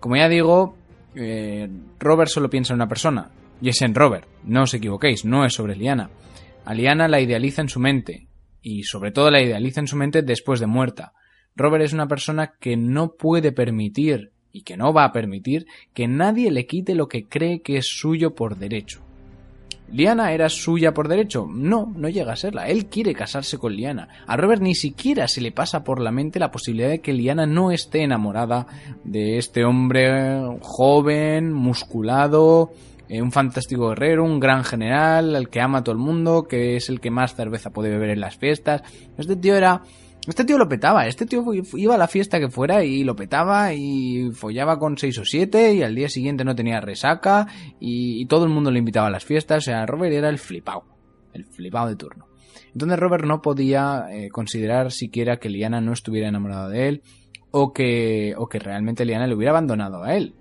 Como 0.00 0.16
ya 0.16 0.28
digo, 0.28 0.76
eh, 1.14 1.68
Robert 1.98 2.30
solo 2.30 2.48
piensa 2.48 2.72
en 2.72 2.78
una 2.78 2.88
persona, 2.88 3.30
y 3.60 3.68
es 3.68 3.82
en 3.82 3.94
Robert, 3.94 4.26
no 4.44 4.62
os 4.62 4.74
equivoquéis, 4.74 5.24
no 5.24 5.44
es 5.44 5.52
sobre 5.52 5.76
Lyanna. 5.76 6.10
A 6.64 6.74
Lyanna 6.74 7.08
la 7.08 7.20
idealiza 7.20 7.62
en 7.62 7.68
su 7.68 7.78
mente, 7.78 8.28
y 8.62 8.84
sobre 8.84 9.10
todo 9.12 9.30
la 9.30 9.42
idealiza 9.42 9.80
en 9.80 9.88
su 9.88 9.96
mente 9.96 10.22
después 10.22 10.60
de 10.60 10.66
muerta. 10.66 11.12
Robert 11.54 11.84
es 11.84 11.92
una 11.92 12.08
persona 12.08 12.54
que 12.58 12.76
no 12.76 13.14
puede 13.16 13.52
permitir 13.52 14.31
y 14.52 14.62
que 14.62 14.76
no 14.76 14.92
va 14.92 15.04
a 15.04 15.12
permitir 15.12 15.66
que 15.94 16.08
nadie 16.08 16.50
le 16.50 16.66
quite 16.66 16.94
lo 16.94 17.08
que 17.08 17.26
cree 17.26 17.60
que 17.62 17.76
es 17.78 17.86
suyo 17.86 18.34
por 18.34 18.56
derecho. 18.56 19.02
¿Liana 19.92 20.32
era 20.32 20.48
suya 20.48 20.94
por 20.94 21.06
derecho? 21.06 21.46
No, 21.52 21.92
no 21.94 22.08
llega 22.08 22.32
a 22.32 22.36
serla. 22.36 22.66
Él 22.66 22.86
quiere 22.86 23.14
casarse 23.14 23.58
con 23.58 23.74
Liana. 23.76 24.08
A 24.26 24.38
Robert 24.38 24.62
ni 24.62 24.74
siquiera 24.74 25.28
se 25.28 25.42
le 25.42 25.52
pasa 25.52 25.84
por 25.84 26.00
la 26.00 26.10
mente 26.10 26.38
la 26.38 26.50
posibilidad 26.50 26.88
de 26.88 27.00
que 27.00 27.12
Liana 27.12 27.44
no 27.44 27.70
esté 27.70 28.02
enamorada 28.02 28.66
de 29.04 29.36
este 29.36 29.66
hombre 29.66 30.40
joven, 30.62 31.52
musculado, 31.52 32.72
eh, 33.10 33.20
un 33.20 33.32
fantástico 33.32 33.90
guerrero, 33.90 34.24
un 34.24 34.40
gran 34.40 34.64
general, 34.64 35.36
al 35.36 35.50
que 35.50 35.60
ama 35.60 35.78
a 35.78 35.84
todo 35.84 35.94
el 35.94 36.00
mundo, 36.00 36.44
que 36.44 36.76
es 36.76 36.88
el 36.88 36.98
que 36.98 37.10
más 37.10 37.34
cerveza 37.34 37.68
puede 37.68 37.90
beber 37.90 38.08
en 38.08 38.20
las 38.20 38.38
fiestas. 38.38 38.82
Este 39.18 39.36
tío 39.36 39.54
era 39.54 39.82
este 40.26 40.44
tío 40.44 40.56
lo 40.56 40.68
petaba, 40.68 41.06
este 41.08 41.26
tío 41.26 41.44
iba 41.52 41.94
a 41.96 41.98
la 41.98 42.06
fiesta 42.06 42.38
que 42.38 42.48
fuera 42.48 42.84
y 42.84 43.02
lo 43.02 43.16
petaba 43.16 43.74
y 43.74 44.30
follaba 44.30 44.78
con 44.78 44.96
seis 44.96 45.18
o 45.18 45.24
siete 45.24 45.74
y 45.74 45.82
al 45.82 45.96
día 45.96 46.08
siguiente 46.08 46.44
no 46.44 46.54
tenía 46.54 46.80
resaca 46.80 47.48
y, 47.80 48.24
todo 48.26 48.44
el 48.44 48.50
mundo 48.50 48.70
le 48.70 48.78
invitaba 48.78 49.08
a 49.08 49.10
las 49.10 49.24
fiestas, 49.24 49.58
o 49.58 49.66
sea, 49.66 49.84
Robert 49.84 50.14
era 50.14 50.28
el 50.28 50.38
flipado, 50.38 50.84
el 51.32 51.44
flipado 51.44 51.88
de 51.88 51.96
turno. 51.96 52.26
Entonces 52.72 52.98
Robert 52.98 53.24
no 53.24 53.42
podía 53.42 54.06
eh, 54.10 54.28
considerar 54.30 54.92
siquiera 54.92 55.38
que 55.38 55.50
Liana 55.50 55.80
no 55.80 55.92
estuviera 55.92 56.28
enamorada 56.28 56.68
de 56.68 56.88
él 56.88 57.02
o 57.50 57.72
que, 57.72 58.34
o 58.38 58.48
que 58.48 58.60
realmente 58.60 59.04
Liana 59.04 59.26
le 59.26 59.34
hubiera 59.34 59.50
abandonado 59.50 60.04
a 60.04 60.14
él. 60.14 60.34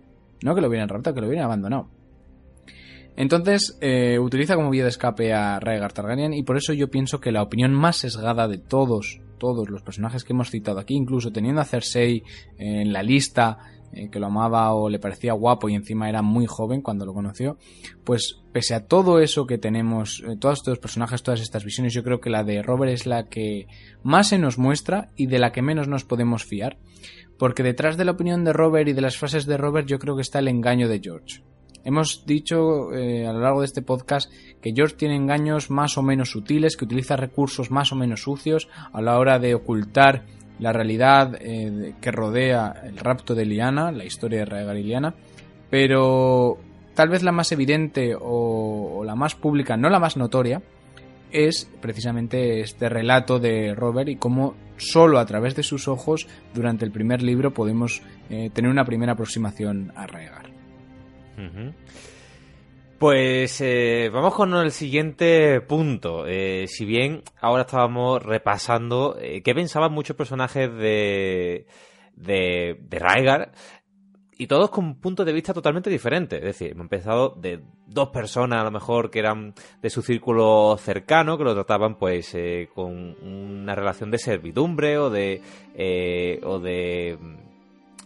No 0.43 0.53
que 0.53 0.61
lo 0.61 0.67
hubieran 0.67 0.89
raptado, 0.89 1.15
que 1.15 1.21
lo 1.21 1.27
hubieran 1.27 1.45
abandonado. 1.45 1.89
Entonces, 3.17 3.77
eh, 3.81 4.19
utiliza 4.19 4.55
como 4.55 4.69
vía 4.69 4.83
de 4.83 4.89
escape 4.89 5.33
a 5.33 5.59
Rhaegar 5.59 5.91
Targaryen 5.91 6.33
y 6.33 6.43
por 6.43 6.55
eso 6.55 6.71
yo 6.73 6.89
pienso 6.89 7.19
que 7.19 7.31
la 7.31 7.41
opinión 7.41 7.73
más 7.73 7.97
sesgada 7.97 8.47
de 8.47 8.57
todos 8.57 9.19
todos 9.41 9.71
los 9.71 9.81
personajes 9.81 10.23
que 10.23 10.33
hemos 10.33 10.51
citado 10.51 10.77
aquí, 10.77 10.93
incluso 10.93 11.31
teniendo 11.31 11.61
a 11.61 11.65
Cersei 11.65 12.23
en 12.59 12.93
la 12.93 13.01
lista, 13.01 13.57
eh, 13.91 14.07
que 14.11 14.19
lo 14.19 14.27
amaba 14.27 14.71
o 14.75 14.87
le 14.87 14.99
parecía 14.99 15.33
guapo 15.33 15.67
y 15.67 15.73
encima 15.73 16.07
era 16.07 16.21
muy 16.21 16.45
joven 16.45 16.83
cuando 16.83 17.07
lo 17.07 17.13
conoció, 17.15 17.57
pues 18.03 18.39
pese 18.51 18.75
a 18.75 18.85
todo 18.85 19.19
eso 19.19 19.47
que 19.47 19.57
tenemos, 19.57 20.23
eh, 20.27 20.37
todos 20.39 20.59
estos 20.59 20.77
personajes, 20.77 21.23
todas 21.23 21.41
estas 21.41 21.65
visiones, 21.65 21.91
yo 21.91 22.03
creo 22.03 22.21
que 22.21 22.29
la 22.29 22.43
de 22.43 22.61
Robert 22.61 22.93
es 22.93 23.07
la 23.07 23.29
que 23.29 23.65
más 24.03 24.27
se 24.27 24.37
nos 24.37 24.59
muestra 24.59 25.09
y 25.15 25.25
de 25.25 25.39
la 25.39 25.51
que 25.51 25.63
menos 25.63 25.87
nos 25.87 26.03
podemos 26.03 26.45
fiar, 26.45 26.77
porque 27.39 27.63
detrás 27.63 27.97
de 27.97 28.05
la 28.05 28.11
opinión 28.11 28.43
de 28.43 28.53
Robert 28.53 28.87
y 28.87 28.93
de 28.93 29.01
las 29.01 29.17
frases 29.17 29.47
de 29.47 29.57
Robert 29.57 29.87
yo 29.87 29.97
creo 29.97 30.15
que 30.15 30.21
está 30.21 30.37
el 30.37 30.49
engaño 30.49 30.87
de 30.87 30.99
George. 31.03 31.41
Hemos 31.83 32.25
dicho 32.25 32.93
eh, 32.93 33.25
a 33.25 33.33
lo 33.33 33.39
largo 33.39 33.61
de 33.61 33.65
este 33.65 33.81
podcast 33.81 34.31
que 34.61 34.73
George 34.73 34.95
tiene 34.95 35.15
engaños 35.15 35.71
más 35.71 35.97
o 35.97 36.03
menos 36.03 36.31
sutiles, 36.31 36.77
que 36.77 36.85
utiliza 36.85 37.15
recursos 37.15 37.71
más 37.71 37.91
o 37.91 37.95
menos 37.95 38.21
sucios 38.21 38.69
a 38.93 39.01
la 39.01 39.17
hora 39.17 39.39
de 39.39 39.55
ocultar 39.55 40.25
la 40.59 40.71
realidad 40.71 41.37
eh, 41.41 41.95
que 41.99 42.11
rodea 42.11 42.83
el 42.83 42.97
rapto 42.97 43.33
de 43.33 43.45
Liana, 43.45 43.91
la 43.91 44.05
historia 44.05 44.39
de 44.39 44.45
Rhaegar 44.45 44.77
y 44.77 44.83
Liana, 44.83 45.15
pero 45.71 46.59
tal 46.93 47.09
vez 47.09 47.23
la 47.23 47.31
más 47.31 47.51
evidente 47.51 48.15
o, 48.19 49.03
la 49.03 49.15
más 49.15 49.33
pública, 49.33 49.75
no 49.75 49.89
la 49.89 49.99
más 49.99 50.17
notoria, 50.17 50.61
es 51.31 51.67
precisamente 51.81 52.59
este 52.59 52.89
relato 52.89 53.39
de 53.39 53.73
Robert 53.73 54.09
y 54.09 54.17
cómo 54.17 54.53
solo 54.77 55.17
a 55.17 55.25
través 55.25 55.55
de 55.55 55.63
sus 55.63 55.87
ojos 55.87 56.27
durante 56.53 56.85
el 56.85 56.91
primer 56.91 57.23
libro 57.23 57.53
podemos 57.53 58.03
eh, 58.29 58.51
tener 58.53 58.69
una 58.69 58.85
primera 58.85 59.13
aproximación 59.13 59.91
a 59.95 60.05
Pues 62.99 63.59
eh, 63.61 64.11
vamos 64.13 64.35
con 64.35 64.53
el 64.53 64.71
siguiente 64.71 65.59
punto. 65.61 66.27
Eh, 66.27 66.65
si 66.67 66.85
bien 66.85 67.23
ahora 67.39 67.63
estábamos 67.63 68.21
repasando 68.21 69.17
eh, 69.19 69.41
qué 69.41 69.55
pensaban 69.55 69.91
muchos 69.91 70.15
personajes 70.15 70.71
de, 70.71 71.65
de, 72.15 72.77
de 72.79 72.99
y 74.41 74.47
todos 74.47 74.71
con 74.71 74.95
puntos 74.95 75.23
de 75.25 75.33
vista 75.33 75.53
totalmente 75.53 75.89
diferentes. 75.91 76.39
Es 76.39 76.45
decir, 76.45 76.71
hemos 76.71 76.85
empezado 76.85 77.29
de 77.29 77.61
dos 77.85 78.09
personas 78.09 78.61
a 78.61 78.63
lo 78.63 78.71
mejor 78.71 79.11
que 79.11 79.19
eran 79.19 79.53
de 79.81 79.89
su 79.91 80.01
círculo 80.01 80.77
cercano, 80.79 81.37
que 81.37 81.43
lo 81.43 81.53
trataban 81.53 81.99
pues 81.99 82.33
eh, 82.33 82.67
con 82.73 83.15
una 83.23 83.75
relación 83.75 84.09
de 84.09 84.17
servidumbre 84.17 84.97
o 84.97 85.11
de... 85.11 85.41
eh, 85.75 86.39
o 86.43 86.57
de 86.57 87.19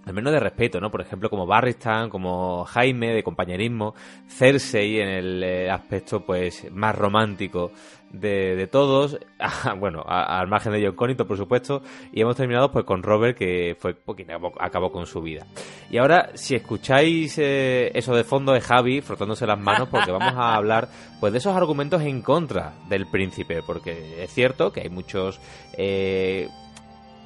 al 0.05 0.13
menos 0.13 0.31
de 0.33 0.39
respeto, 0.39 0.79
¿no? 0.79 0.91
Por 0.91 1.01
ejemplo, 1.01 1.29
como 1.29 1.45
Barristan, 1.47 2.09
como 2.09 2.63
Jaime, 2.65 3.13
de 3.13 3.23
compañerismo, 3.23 3.95
Cersei 4.27 4.99
en 4.99 5.07
el 5.09 5.43
eh, 5.43 5.69
aspecto, 5.71 6.25
pues, 6.25 6.71
más 6.71 6.95
romántico 6.95 7.71
de, 8.11 8.55
de 8.55 8.67
todos, 8.67 9.17
bueno, 9.79 10.03
a- 10.07 10.39
al 10.39 10.47
margen 10.47 10.71
de 10.73 10.85
John 10.85 10.95
Connington, 10.95 11.27
por 11.27 11.37
supuesto, 11.37 11.81
y 12.13 12.21
hemos 12.21 12.35
terminado, 12.35 12.71
pues, 12.71 12.85
con 12.85 13.01
Robert, 13.03 13.37
que 13.37 13.75
fue 13.79 13.95
pues, 13.95 14.15
quien 14.15 14.29
acabó, 14.31 14.53
acabó 14.59 14.91
con 14.91 15.05
su 15.07 15.21
vida. 15.21 15.45
Y 15.89 15.97
ahora, 15.97 16.29
si 16.35 16.55
escucháis 16.55 17.37
eh, 17.39 17.91
eso 17.95 18.15
de 18.15 18.23
fondo, 18.23 18.55
es 18.55 18.63
Javi 18.63 19.01
frotándose 19.01 19.47
las 19.47 19.59
manos, 19.59 19.89
porque 19.89 20.11
vamos 20.11 20.33
a 20.35 20.55
hablar, 20.55 20.87
pues, 21.19 21.33
de 21.33 21.39
esos 21.39 21.55
argumentos 21.55 22.01
en 22.03 22.21
contra 22.21 22.73
del 22.89 23.07
príncipe, 23.07 23.61
porque 23.65 24.23
es 24.23 24.31
cierto 24.31 24.71
que 24.71 24.81
hay 24.81 24.89
muchos... 24.89 25.39
eh, 25.77 26.47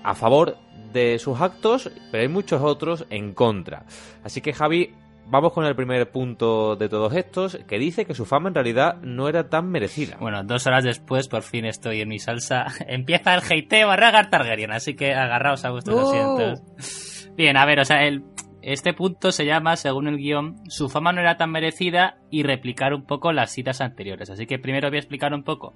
a 0.02 0.16
favor 0.16 0.56
de 0.92 1.20
sus 1.20 1.40
actos, 1.40 1.92
pero 2.12 2.22
hay 2.22 2.30
muchos 2.30 2.62
otros 2.62 3.06
en 3.10 3.34
contra. 3.34 3.86
Así 4.24 4.42
que 4.42 4.54
Javi, 4.54 4.94
vamos 5.30 5.54
con 5.54 5.66
el 5.66 5.76
primer 5.76 6.10
punto 6.12 6.76
de 6.76 6.90
todos 6.90 7.14
estos, 7.14 7.60
que 7.68 7.80
dice 7.80 8.06
que 8.06 8.16
su 8.16 8.26
fama 8.26 8.50
en 8.50 8.56
realidad 8.56 8.98
no 9.02 9.30
era 9.30 9.50
tan 9.50 9.70
merecida. 9.70 10.18
Bueno, 10.20 10.44
dos 10.44 10.66
horas 10.68 10.84
después, 10.84 11.28
por 11.28 11.44
fin 11.44 11.66
estoy 11.66 12.02
en 12.02 12.10
mi 12.10 12.20
salsa. 12.20 12.66
Empieza 12.88 13.36
el 13.36 13.42
hateo 13.42 13.92
a 13.92 13.96
Rhaegar 13.96 14.30
Targaryen, 14.30 14.72
así 14.72 14.96
que 14.96 15.14
agarraos 15.14 15.64
a 15.66 15.72
vuestros 15.72 16.00
¡Oh! 16.00 16.10
asientos. 16.10 17.30
Bien, 17.36 17.56
a 17.58 17.66
ver, 17.66 17.80
o 17.80 17.86
sea, 17.86 18.06
el, 18.06 18.24
este 18.62 18.94
punto 18.94 19.32
se 19.32 19.46
llama, 19.46 19.76
según 19.76 20.08
el 20.08 20.18
guion, 20.18 20.58
su 20.70 20.90
fama 20.90 21.14
no 21.14 21.22
era 21.22 21.38
tan 21.38 21.52
merecida 21.52 22.18
y 22.30 22.44
replicar 22.44 22.94
un 22.94 23.06
poco 23.06 23.32
las 23.32 23.52
citas 23.52 23.82
anteriores. 23.82 24.30
Así 24.30 24.46
que 24.46 24.60
primero 24.60 24.90
voy 24.90 24.98
a 24.98 25.00
explicar 25.00 25.34
un 25.34 25.44
poco 25.44 25.74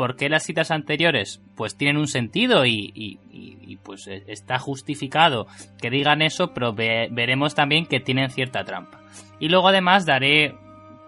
por 0.00 0.16
qué 0.16 0.30
las 0.30 0.44
citas 0.44 0.70
anteriores 0.70 1.42
pues 1.56 1.76
tienen 1.76 1.98
un 1.98 2.08
sentido 2.08 2.64
y, 2.64 2.90
y- 2.94 3.76
pues 3.84 4.06
eh, 4.08 4.24
está 4.28 4.58
justificado 4.58 5.46
que 5.78 5.90
digan 5.90 6.22
eso, 6.22 6.54
pero 6.54 6.72
ve- 6.72 7.08
veremos 7.12 7.54
también 7.54 7.84
que 7.84 8.00
tienen 8.00 8.30
cierta 8.30 8.64
trampa. 8.64 8.98
Y 9.38 9.50
luego 9.50 9.68
además 9.68 10.06
daré 10.06 10.54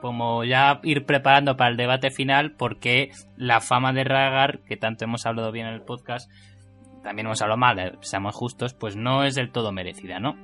como 0.03 0.45
ya 0.45 0.79
ir 0.83 1.07
preparando 1.07 1.57
para 1.57 1.71
el 1.71 1.79
debate 1.79 2.11
final 2.11 2.53
porque 2.53 3.11
la 3.39 3.61
fama 3.63 3.95
de 3.95 4.05
Ragar, 4.05 4.61
que 4.67 4.77
tanto 4.77 5.05
hemos 5.07 5.25
hablado 5.25 5.53
bien 5.53 5.67
en 5.69 5.73
el 5.73 5.83
podcast, 5.83 6.31
también 7.03 7.27
hemos 7.27 7.41
hablado 7.41 7.59
mal, 7.59 7.79
eh, 7.79 7.93
seamos 8.01 8.35
justos, 8.35 8.75
pues 8.75 8.95
no 8.95 9.25
es 9.25 9.35
del 9.37 9.51
todo 9.53 9.73
merecida, 9.73 10.21
¿no? 10.21 10.37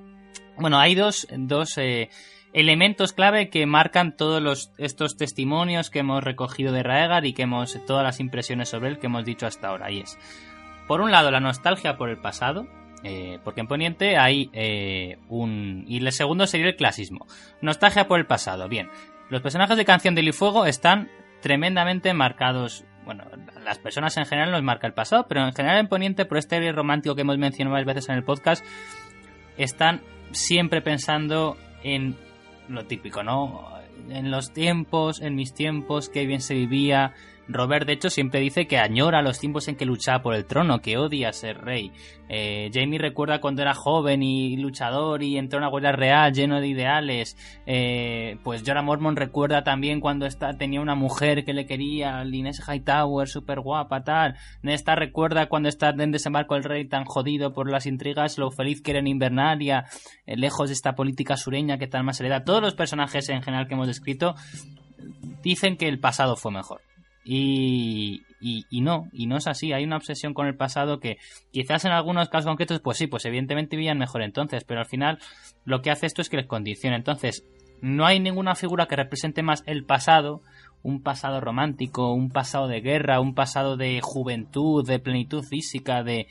Bueno, 0.57 0.79
hay 0.79 0.95
dos, 0.95 1.29
dos 1.37 1.77
eh, 1.77 2.09
elementos 2.53 3.13
clave 3.13 3.51
que 3.51 3.67
marcan 3.67 4.17
todos 4.17 4.43
los, 4.43 4.73
estos 4.79 5.17
testimonios 5.17 5.91
que 5.91 6.01
hemos 6.01 6.23
recogido 6.23 6.73
de 6.73 6.83
Raegar 6.83 7.27
y 7.27 7.33
que 7.33 7.43
hemos, 7.43 7.79
todas 7.87 8.05
las 8.05 8.21
impresiones 8.21 8.69
sobre 8.69 8.89
él 8.89 8.99
que 8.99 9.07
hemos 9.07 9.25
dicho 9.25 9.47
hasta 9.47 9.69
ahora. 9.69 9.91
Y 9.91 10.01
es, 10.01 10.19
por 10.87 11.01
un 11.01 11.11
lado, 11.11 11.31
la 11.31 11.41
nostalgia 11.41 11.97
por 11.97 12.09
el 12.09 12.19
pasado, 12.19 12.67
eh, 13.05 13.39
porque 13.45 13.61
en 13.61 13.69
Poniente 13.69 14.17
hay 14.17 14.51
eh, 14.53 15.19
un... 15.29 15.85
Y 15.87 15.99
el 15.99 16.13
segundo 16.13 16.47
sería 16.47 16.69
el 16.69 16.77
clasismo. 16.77 17.27
Nostalgia 17.61 18.09
por 18.09 18.19
el 18.19 18.27
pasado. 18.27 18.69
Bien, 18.69 18.89
los 19.31 19.43
personajes 19.43 19.77
de 19.77 19.85
Canción 19.85 20.15
del 20.15 20.29
y 20.29 20.33
Fuego 20.33 20.67
están 20.67 21.11
tremendamente 21.41 22.13
marcados. 22.15 22.85
Bueno, 23.05 23.25
las 23.65 23.79
personas 23.79 24.17
en 24.17 24.27
general 24.27 24.51
nos 24.51 24.63
marca 24.63 24.87
el 24.87 24.95
pasado, 24.95 25.27
pero 25.29 25.45
en 25.45 25.53
general 25.53 25.79
en 25.79 25.89
Poniente, 25.89 26.25
por 26.25 26.39
este 26.39 26.57
aire 26.57 26.73
romántico 26.73 27.15
que 27.15 27.23
hemos 27.23 27.39
mencionado 27.39 27.73
varias 27.73 27.95
veces 27.95 28.09
en 28.09 28.17
el 28.17 28.25
podcast, 28.25 28.65
están 29.57 30.03
siempre 30.33 30.83
pensando 30.83 31.57
en 31.83 32.17
lo 32.69 32.87
típico, 32.87 33.23
¿no? 33.23 33.69
En 34.09 34.31
los 34.31 34.53
tiempos, 34.53 35.21
en 35.21 35.35
mis 35.35 35.53
tiempos, 35.53 36.09
qué 36.09 36.27
bien 36.27 36.41
se 36.41 36.55
vivía. 36.55 37.15
Robert, 37.49 37.87
de 37.87 37.95
hecho, 37.95 38.11
siempre 38.11 38.41
dice 38.41 38.67
que 38.67 38.79
añora 38.79 39.23
los 39.23 39.39
tiempos 39.39 39.69
en 39.69 39.77
que 39.77 39.87
luchaba 39.87 40.23
por 40.23 40.35
el 40.35 40.45
trono, 40.45 40.81
que 40.81 40.99
odia 40.99 41.33
ser 41.33 41.59
rey. 41.59 41.93
Eh, 42.29 42.71
Jamie 42.73 42.99
recuerda 42.99 43.41
cuando 43.41 43.63
era 43.63 43.75
joven 43.75 44.23
y 44.23 44.57
luchador 44.59 45.23
y 45.23 45.39
entró 45.39 45.59
en 45.59 45.63
una 45.63 45.71
guardia 45.71 45.93
real 45.93 46.33
lleno 46.33 46.61
de 46.61 46.69
ideales. 46.69 47.37
Eh, 47.67 48.37
pues 48.45 48.63
Jorah 48.67 48.83
Mormon 48.83 49.17
recuerda 49.17 49.65
también 49.65 50.01
cuando 50.01 50.29
tenía 50.59 50.81
una 50.81 50.95
mujer 50.95 51.45
que 51.45 51.55
le 51.55 51.65
quería, 51.67 52.23
Inés 52.25 52.61
Hightower, 52.67 53.29
súper 53.29 53.61
guapa, 53.61 54.05
tal. 54.05 54.37
Nesta 54.63 54.95
recuerda 54.95 55.49
cuando 55.49 55.69
está 55.69 55.91
en 55.91 56.13
desembarco 56.13 56.55
el 56.55 56.65
rey 56.65 56.87
tan 56.87 57.05
jodido 57.05 57.55
por 57.55 57.71
las 57.71 57.87
intrigas, 57.87 58.39
lo 58.39 58.51
feliz 58.51 58.83
que 58.83 58.91
era 58.91 59.01
en 59.01 59.07
Invernaria, 59.07 59.87
eh, 60.27 60.37
lejos 60.37 60.69
de 60.69 60.75
esta 60.75 60.95
política 60.95 61.37
sureña 61.37 61.79
que 61.79 61.87
tal 61.87 62.05
más 62.05 62.19
se 62.19 62.25
le 62.25 62.29
da. 62.29 62.45
Todos 62.45 62.61
los 62.61 62.75
personajes 62.75 63.29
en 63.31 63.43
general 63.43 63.67
que 63.67 63.75
hemos 63.75 63.87
descrito 63.87 64.35
dicen 65.43 65.77
que 65.77 65.89
el 65.89 65.99
pasado 65.99 66.37
fue 66.37 66.53
mejor. 66.53 66.88
Y, 67.31 68.23
y, 68.41 68.81
no, 68.81 69.09
y 69.13 69.27
no 69.27 69.37
es 69.37 69.47
así. 69.47 69.75
Hay 69.75 69.85
una 69.85 69.99
obsesión 69.99 70.33
con 70.33 70.47
el 70.47 70.57
pasado 70.57 70.99
que 70.99 71.19
quizás 71.53 71.85
en 71.85 71.93
algunos 71.93 72.31
casos 72.31 72.47
concretos, 72.47 72.81
pues 72.81 72.97
sí, 72.97 73.07
pues 73.07 73.27
evidentemente 73.27 73.77
vivían 73.77 73.99
mejor 73.99 74.23
entonces, 74.23 74.65
pero 74.65 74.81
al 74.81 74.87
final 74.87 75.19
lo 75.67 75.83
que 75.83 75.91
hace 75.91 76.07
esto 76.07 76.23
es 76.23 76.31
que 76.31 76.39
les 76.39 76.47
condiciona. 76.47 76.97
Entonces, 76.97 77.45
no 77.83 78.07
hay 78.07 78.19
ninguna 78.19 78.55
figura 78.55 78.87
que 78.87 78.97
represente 78.97 79.43
más 79.43 79.63
el 79.67 79.85
pasado, 79.85 80.41
un 80.83 81.03
pasado 81.03 81.43
romántico, 81.43 82.15
un 82.15 82.31
pasado 82.31 82.67
de 82.67 82.81
guerra, 82.81 83.21
un 83.21 83.35
pasado 83.35 83.77
de 83.77 84.01
juventud, 84.03 84.87
de 84.87 84.99
plenitud 84.99 85.45
física, 85.45 86.03
de, 86.03 86.29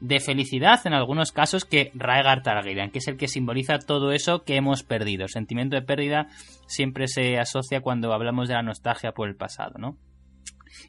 de 0.00 0.20
felicidad 0.20 0.80
en 0.84 0.92
algunos 0.92 1.32
casos 1.32 1.64
que 1.64 1.90
Raegar 1.94 2.44
Targaryen, 2.44 2.92
que 2.92 3.00
es 3.00 3.08
el 3.08 3.16
que 3.16 3.26
simboliza 3.26 3.80
todo 3.80 4.12
eso 4.12 4.44
que 4.44 4.54
hemos 4.54 4.84
perdido. 4.84 5.24
El 5.24 5.30
sentimiento 5.30 5.74
de 5.74 5.82
pérdida 5.82 6.28
siempre 6.68 7.08
se 7.08 7.40
asocia 7.40 7.80
cuando 7.80 8.12
hablamos 8.12 8.46
de 8.46 8.54
la 8.54 8.62
nostalgia 8.62 9.10
por 9.10 9.28
el 9.28 9.34
pasado, 9.34 9.72
¿no? 9.78 9.96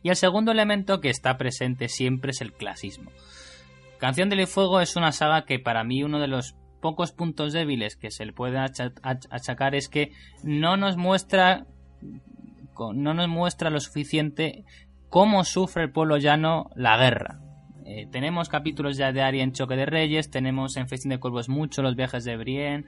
Y 0.04 0.10
el 0.10 0.16
segundo 0.16 0.52
elemento 0.52 1.02
que 1.02 1.10
está 1.10 1.38
presente 1.38 1.88
siempre 1.90 2.32
es 2.32 2.42
el 2.42 2.54
clasismo. 2.54 3.12
Canción 4.00 4.30
del 4.30 4.48
Fuego 4.48 4.80
es 4.82 4.96
una 4.96 5.12
saga 5.12 5.46
que 5.46 5.60
para 5.60 5.84
mí 5.84 6.04
uno 6.04 6.20
de 6.20 6.28
los 6.28 6.56
pocos 6.82 7.12
puntos 7.12 7.52
débiles 7.52 7.98
que 7.98 8.12
se 8.12 8.26
le 8.26 8.32
puede 8.34 8.58
acha- 8.58 8.94
ach- 9.04 9.28
achacar 9.30 9.76
es 9.76 9.90
que 9.90 10.12
no 10.44 10.78
nos 10.78 10.96
muestra 10.96 11.66
no 12.94 13.14
nos 13.14 13.28
muestra 13.28 13.70
lo 13.70 13.80
suficiente 13.82 14.64
cómo 15.10 15.44
sufre 15.44 15.84
el 15.84 15.92
pueblo 15.92 16.18
llano 16.18 16.70
la 16.76 16.98
guerra. 16.98 17.42
Eh, 17.86 18.08
tenemos 18.12 18.48
capítulos 18.48 18.96
ya 18.98 19.12
de 19.12 19.22
Arya 19.22 19.44
en 19.44 19.52
Choque 19.52 19.76
de 19.76 19.86
Reyes, 19.86 20.30
tenemos 20.30 20.78
en 20.78 20.88
Festín 20.88 21.10
de 21.10 21.20
Cuervos 21.20 21.50
mucho 21.50 21.82
los 21.82 21.96
viajes 21.96 22.24
de 22.24 22.38
Brienne, 22.38 22.86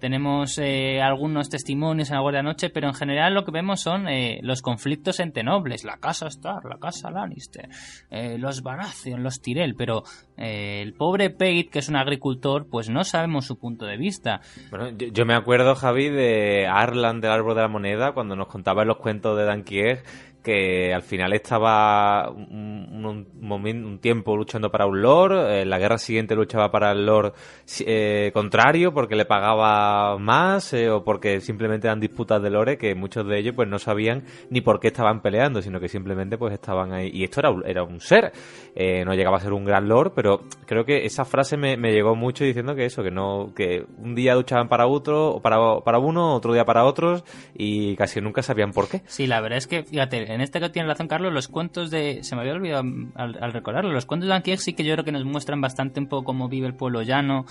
tenemos 0.00 0.58
eh, 0.58 1.00
algunos 1.00 1.48
testimonios 1.48 2.10
en 2.10 2.16
la 2.16 2.22
Guardia 2.22 2.42
Noche, 2.42 2.70
pero 2.70 2.88
en 2.88 2.94
general 2.94 3.34
lo 3.34 3.44
que 3.44 3.52
vemos 3.52 3.80
son 3.80 4.08
eh, 4.08 4.40
los 4.42 4.62
conflictos 4.62 5.20
entre 5.20 5.44
nobles, 5.44 5.84
la 5.84 5.98
casa 5.98 6.26
Stark, 6.28 6.64
la 6.68 6.78
casa 6.78 7.10
Lannister, 7.10 7.68
eh, 8.10 8.38
los 8.38 8.62
Baratheon, 8.62 9.22
los 9.22 9.40
Tyrell, 9.40 9.74
pero 9.76 10.02
eh, 10.36 10.80
el 10.82 10.94
pobre 10.94 11.30
Pate, 11.30 11.68
que 11.70 11.78
es 11.78 11.88
un 11.88 11.96
agricultor, 11.96 12.66
pues 12.68 12.88
no 12.88 13.04
sabemos 13.04 13.46
su 13.46 13.58
punto 13.58 13.84
de 13.84 13.96
vista. 13.96 14.40
Bueno, 14.70 14.90
yo, 14.90 15.26
me 15.26 15.34
acuerdo, 15.34 15.74
Javi, 15.74 16.08
de 16.08 16.66
Arlan 16.66 17.20
del 17.20 17.30
Árbol 17.30 17.54
de 17.54 17.60
la 17.62 17.68
Moneda, 17.68 18.12
cuando 18.12 18.34
nos 18.34 18.48
contaba 18.48 18.82
en 18.82 18.88
los 18.88 18.96
cuentos 18.96 19.36
de 19.36 19.44
Danquier 19.44 20.02
que 20.42 20.92
al 20.94 21.02
final 21.02 21.32
estaba 21.32 22.30
un, 22.30 23.98
tiempo 24.00 24.36
luchando 24.36 24.70
para 24.70 24.86
un 24.86 25.02
lord, 25.02 25.60
en 25.60 25.70
la 25.70 25.78
guerra 25.78 25.98
siguiente 25.98 26.34
luchaba 26.34 26.70
para 26.70 26.92
el 26.92 27.04
lord 27.04 27.34
eh, 27.80 28.30
contrario 28.32 28.92
porque 28.94 29.16
le 29.16 29.24
pagaba 29.24 30.16
más 30.18 30.72
eh, 30.72 30.88
o 30.90 31.04
porque 31.04 31.40
simplemente 31.40 31.86
eran 31.86 32.00
disputas 32.00 32.42
de 32.42 32.50
lore 32.50 32.78
que 32.78 32.94
muchos 32.94 33.26
de 33.26 33.38
ellos 33.38 33.54
pues 33.54 33.68
no 33.68 33.78
sabían 33.78 34.24
ni 34.48 34.60
por 34.60 34.80
qué 34.80 34.88
estaban 34.88 35.20
peleando, 35.20 35.60
sino 35.62 35.80
que 35.80 35.88
simplemente 35.88 36.38
pues 36.38 36.54
estaban 36.54 36.92
ahí. 36.92 37.10
Y 37.12 37.24
esto 37.24 37.40
era, 37.40 37.50
era 37.66 37.82
un 37.82 38.00
ser, 38.00 38.32
eh, 38.74 39.04
no 39.04 39.14
llegaba 39.14 39.36
a 39.36 39.40
ser 39.40 39.52
un 39.52 39.64
gran 39.64 39.88
lord, 39.88 40.12
pero 40.14 40.40
creo 40.66 40.84
que 40.84 41.04
esa 41.04 41.24
frase 41.24 41.56
me, 41.56 41.76
me 41.76 41.92
llegó 41.92 42.14
mucho 42.14 42.44
diciendo 42.44 42.74
que 42.74 42.84
eso, 42.86 43.02
que 43.02 43.10
no, 43.10 43.52
que 43.54 43.84
un 43.98 44.14
día 44.14 44.34
luchaban 44.34 44.68
para 44.68 44.86
otro, 44.86 45.40
para, 45.42 45.80
para 45.80 45.98
uno, 45.98 46.34
otro 46.34 46.52
día 46.52 46.64
para 46.64 46.84
otros 46.84 47.24
y 47.54 47.96
casi 47.96 48.20
nunca 48.20 48.42
sabían 48.42 48.72
por 48.72 48.88
qué. 48.88 49.02
Sí, 49.06 49.26
la 49.26 49.40
verdad 49.40 49.58
es 49.58 49.66
que, 49.66 49.82
fíjate, 49.82 50.29
en 50.34 50.40
este 50.40 50.60
que 50.60 50.70
tiene 50.70 50.88
razón 50.88 51.08
Carlos, 51.08 51.32
los 51.32 51.48
cuentos 51.48 51.90
de... 51.90 52.22
Se 52.22 52.34
me 52.34 52.42
había 52.42 52.54
olvidado 52.54 52.84
al, 53.14 53.42
al 53.42 53.52
recordarlo, 53.52 53.92
los 53.92 54.06
cuentos 54.06 54.28
de 54.28 54.34
Anquiek 54.34 54.58
sí 54.58 54.74
que 54.74 54.84
yo 54.84 54.94
creo 54.94 55.04
que 55.04 55.12
nos 55.12 55.24
muestran 55.24 55.60
bastante 55.60 56.00
un 56.00 56.06
poco 56.06 56.24
cómo 56.24 56.48
vive 56.48 56.66
el 56.66 56.74
pueblo 56.74 57.02
llano, 57.02 57.46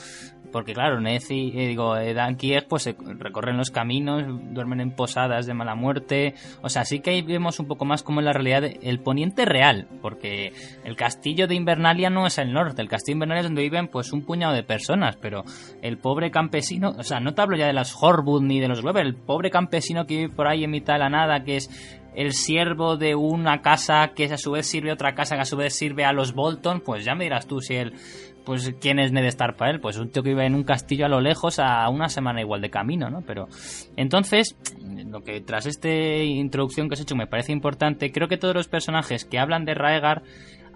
porque 0.51 0.73
claro, 0.73 0.99
Ned 0.99 1.21
y 1.29 1.59
eh, 1.59 1.67
digo, 1.67 1.97
eh, 1.97 2.13
Dan 2.13 2.35
Kieg 2.35 2.67
pues 2.67 2.83
se 2.83 2.95
recorren 3.17 3.57
los 3.57 3.71
caminos, 3.71 4.23
duermen 4.53 4.81
en 4.81 4.91
posadas 4.91 5.45
de 5.45 5.53
mala 5.53 5.75
muerte, 5.75 6.33
o 6.61 6.69
sea, 6.69 6.85
sí 6.85 6.99
que 6.99 7.11
ahí 7.11 7.21
vemos 7.21 7.59
un 7.59 7.67
poco 7.67 7.85
más 7.85 8.03
como 8.03 8.19
en 8.19 8.25
la 8.25 8.33
realidad 8.33 8.63
el 8.63 8.99
poniente 8.99 9.45
real, 9.45 9.87
porque 10.01 10.53
el 10.83 10.95
castillo 10.95 11.47
de 11.47 11.55
Invernalia 11.55 12.09
no 12.09 12.25
es 12.25 12.37
el 12.37 12.53
norte, 12.53 12.81
el 12.81 12.89
castillo 12.89 13.13
de 13.13 13.17
Invernalia 13.17 13.41
es 13.41 13.47
donde 13.47 13.61
viven 13.61 13.87
pues 13.87 14.11
un 14.11 14.23
puñado 14.23 14.53
de 14.53 14.63
personas, 14.63 15.17
pero 15.17 15.43
el 15.81 15.97
pobre 15.97 16.31
campesino, 16.31 16.91
o 16.97 17.03
sea, 17.03 17.19
no 17.19 17.33
te 17.33 17.41
hablo 17.41 17.57
ya 17.57 17.67
de 17.67 17.73
las 17.73 17.95
Horwood 18.01 18.43
ni 18.43 18.59
de 18.59 18.67
los 18.67 18.81
Glover, 18.81 19.05
el 19.05 19.15
pobre 19.15 19.49
campesino 19.49 20.05
que 20.05 20.17
vive 20.17 20.33
por 20.33 20.47
ahí 20.47 20.63
en 20.63 20.71
mitad 20.71 20.93
de 20.93 20.99
la 20.99 21.09
nada, 21.09 21.43
que 21.43 21.57
es 21.57 21.98
el 22.15 22.33
siervo 22.33 22.97
de 22.97 23.15
una 23.15 23.61
casa 23.61 24.11
que 24.15 24.25
a 24.25 24.37
su 24.37 24.51
vez 24.51 24.67
sirve 24.67 24.91
a 24.91 24.93
otra 24.93 25.15
casa 25.15 25.35
que 25.35 25.41
a 25.41 25.45
su 25.45 25.57
vez 25.57 25.73
sirve 25.73 26.05
a 26.05 26.13
los 26.13 26.33
Bolton, 26.33 26.81
pues 26.81 27.05
ya 27.05 27.15
me 27.15 27.25
dirás 27.25 27.47
tú 27.47 27.61
si 27.61 27.75
él, 27.75 27.93
pues 28.45 28.73
quién 28.81 28.99
es 28.99 29.11
Ned 29.11 29.31
para 29.57 29.71
él, 29.71 29.79
pues 29.79 29.97
un 29.97 30.09
tío 30.09 30.23
que 30.23 30.29
vive 30.29 30.45
en 30.45 30.55
un 30.55 30.63
castillo 30.63 31.05
a 31.05 31.09
lo 31.09 31.21
lejos 31.21 31.59
a 31.59 31.87
una 31.89 32.09
semana 32.09 32.41
igual 32.41 32.61
de 32.61 32.69
camino, 32.69 33.09
¿no? 33.09 33.21
Pero 33.21 33.47
entonces, 33.95 34.55
lo 35.05 35.23
que 35.23 35.41
tras 35.41 35.65
esta 35.65 35.89
introducción 35.89 36.87
que 36.87 36.95
has 36.95 37.01
hecho 37.01 37.15
me 37.15 37.27
parece 37.27 37.51
importante, 37.51 38.11
creo 38.11 38.27
que 38.27 38.37
todos 38.37 38.55
los 38.55 38.67
personajes 38.67 39.25
que 39.25 39.39
hablan 39.39 39.65
de 39.65 39.75
Raegar 39.75 40.23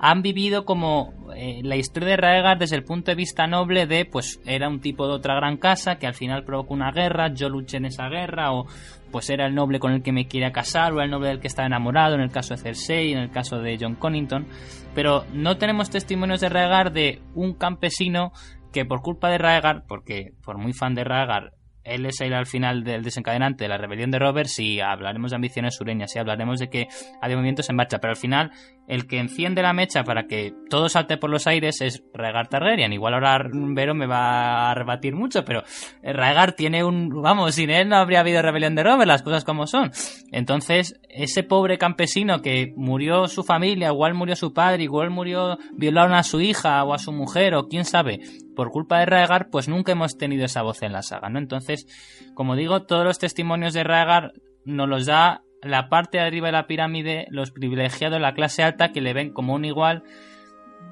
han 0.05 0.21
vivido 0.21 0.65
como 0.65 1.13
eh, 1.33 1.61
la 1.63 1.77
historia 1.77 2.09
de 2.09 2.17
Raegar 2.17 2.57
desde 2.59 2.75
el 2.75 2.83
punto 2.83 3.09
de 3.09 3.15
vista 3.15 3.47
noble 3.47 3.87
de, 3.87 4.03
pues 4.03 4.41
era 4.45 4.67
un 4.67 4.81
tipo 4.81 5.07
de 5.07 5.13
otra 5.13 5.33
gran 5.33 5.55
casa 5.55 5.95
que 5.95 6.05
al 6.05 6.13
final 6.13 6.43
provocó 6.43 6.73
una 6.73 6.91
guerra, 6.91 7.33
yo 7.33 7.47
luché 7.47 7.77
en 7.77 7.85
esa 7.85 8.09
guerra, 8.09 8.51
o 8.51 8.65
pues 9.13 9.29
era 9.29 9.45
el 9.45 9.55
noble 9.55 9.79
con 9.79 9.93
el 9.93 10.03
que 10.03 10.11
me 10.11 10.27
quería 10.27 10.51
casar, 10.51 10.91
o 10.91 10.99
el 10.99 11.09
noble 11.09 11.29
del 11.29 11.39
que 11.39 11.47
estaba 11.47 11.67
enamorado, 11.67 12.15
en 12.15 12.21
el 12.21 12.31
caso 12.31 12.53
de 12.53 12.61
Cersei, 12.61 13.13
en 13.13 13.19
el 13.19 13.31
caso 13.31 13.59
de 13.59 13.77
John 13.79 13.95
Connington, 13.95 14.45
pero 14.93 15.23
no 15.31 15.55
tenemos 15.55 15.89
testimonios 15.89 16.41
de 16.41 16.49
Raegar 16.49 16.91
de 16.91 17.21
un 17.33 17.53
campesino 17.53 18.33
que 18.73 18.83
por 18.83 19.01
culpa 19.01 19.29
de 19.29 19.37
Raegar, 19.37 19.85
porque 19.87 20.33
por 20.43 20.57
muy 20.57 20.73
fan 20.73 20.95
de 20.95 21.05
Raegar, 21.05 21.53
él 21.83 22.05
es 22.05 22.21
el 22.21 22.33
al 22.33 22.45
final 22.45 22.83
del 22.83 23.03
desencadenante 23.03 23.65
de 23.65 23.69
la 23.69 23.77
rebelión 23.77 24.11
de 24.11 24.19
Robert, 24.19 24.47
si 24.47 24.79
hablaremos 24.79 25.31
de 25.31 25.35
ambiciones 25.35 25.75
sureñas, 25.75 26.11
si 26.11 26.19
hablaremos 26.19 26.59
de 26.59 26.69
que 26.69 26.87
hay 27.21 27.33
movimientos 27.33 27.69
en 27.69 27.75
marcha, 27.75 27.99
pero 27.99 28.11
al 28.11 28.17
final 28.17 28.51
el 28.87 29.07
que 29.07 29.19
enciende 29.19 29.61
la 29.61 29.73
mecha 29.73 30.03
para 30.03 30.27
que 30.27 30.53
todo 30.69 30.89
salte 30.89 31.17
por 31.17 31.29
los 31.29 31.47
aires 31.47 31.81
es 31.81 32.03
Rhaegar 32.13 32.47
Targaryen. 32.47 32.93
Igual 32.93 33.13
ahora 33.13 33.39
Vero 33.51 33.93
me 33.93 34.07
va 34.07 34.71
a 34.71 34.75
rebatir 34.75 35.15
mucho, 35.15 35.45
pero 35.45 35.63
Rhaegar 36.01 36.53
tiene 36.53 36.83
un... 36.83 37.09
Vamos, 37.21 37.55
sin 37.55 37.69
él 37.69 37.89
no 37.89 37.97
habría 37.97 38.19
habido 38.19 38.41
rebelión 38.41 38.75
de 38.75 38.83
Robert, 38.83 39.07
las 39.07 39.21
cosas 39.21 39.43
como 39.45 39.67
son. 39.67 39.91
Entonces, 40.31 40.99
ese 41.09 41.43
pobre 41.43 41.77
campesino 41.77 42.41
que 42.41 42.73
murió 42.75 43.27
su 43.27 43.43
familia, 43.43 43.89
igual 43.89 44.13
murió 44.13 44.35
su 44.35 44.53
padre, 44.53 44.83
igual 44.83 45.09
murió, 45.09 45.57
violaron 45.73 46.13
a 46.13 46.23
su 46.23 46.41
hija 46.41 46.83
o 46.83 46.93
a 46.93 46.99
su 46.99 47.11
mujer 47.11 47.55
o 47.55 47.67
quién 47.67 47.85
sabe, 47.85 48.19
por 48.55 48.71
culpa 48.71 48.99
de 48.99 49.05
Rhaegar, 49.05 49.49
pues 49.49 49.67
nunca 49.67 49.93
hemos 49.93 50.17
tenido 50.17 50.45
esa 50.45 50.61
voz 50.61 50.83
en 50.83 50.91
la 50.91 51.01
saga, 51.01 51.29
¿no? 51.29 51.39
Entonces, 51.39 51.87
como 52.33 52.55
digo, 52.55 52.83
todos 52.83 53.05
los 53.05 53.19
testimonios 53.19 53.73
de 53.73 53.83
Rhaegar 53.83 54.33
nos 54.65 54.89
los 54.89 55.05
da 55.05 55.43
la 55.63 55.89
parte 55.89 56.17
de 56.17 56.23
arriba 56.23 56.47
de 56.47 56.53
la 56.53 56.67
pirámide, 56.67 57.27
los 57.29 57.51
privilegiados, 57.51 58.19
la 58.19 58.33
clase 58.33 58.63
alta, 58.63 58.91
que 58.91 59.01
le 59.01 59.13
ven 59.13 59.31
como 59.31 59.53
un 59.53 59.65
igual 59.65 60.03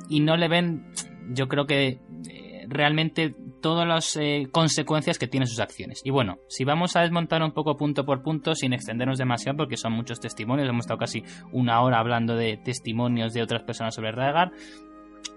y 0.09 0.19
no 0.21 0.37
le 0.37 0.47
ven, 0.47 0.91
yo 1.29 1.47
creo 1.47 1.65
que 1.65 1.99
eh, 2.29 2.65
realmente 2.67 3.35
todas 3.61 3.87
las 3.87 4.15
eh, 4.17 4.47
consecuencias 4.51 5.19
que 5.19 5.27
tienen 5.27 5.47
sus 5.47 5.59
acciones. 5.59 6.01
Y 6.03 6.09
bueno, 6.09 6.39
si 6.47 6.63
vamos 6.63 6.95
a 6.95 7.01
desmontar 7.01 7.43
un 7.43 7.51
poco 7.51 7.77
punto 7.77 8.05
por 8.05 8.23
punto, 8.23 8.55
sin 8.55 8.73
extendernos 8.73 9.17
demasiado, 9.17 9.57
porque 9.57 9.77
son 9.77 9.93
muchos 9.93 10.19
testimonios, 10.19 10.67
hemos 10.67 10.85
estado 10.85 10.99
casi 10.99 11.23
una 11.51 11.81
hora 11.81 11.99
hablando 11.99 12.35
de 12.35 12.57
testimonios 12.57 13.33
de 13.33 13.43
otras 13.43 13.63
personas 13.63 13.93
sobre 13.93 14.11
Raegar. 14.11 14.51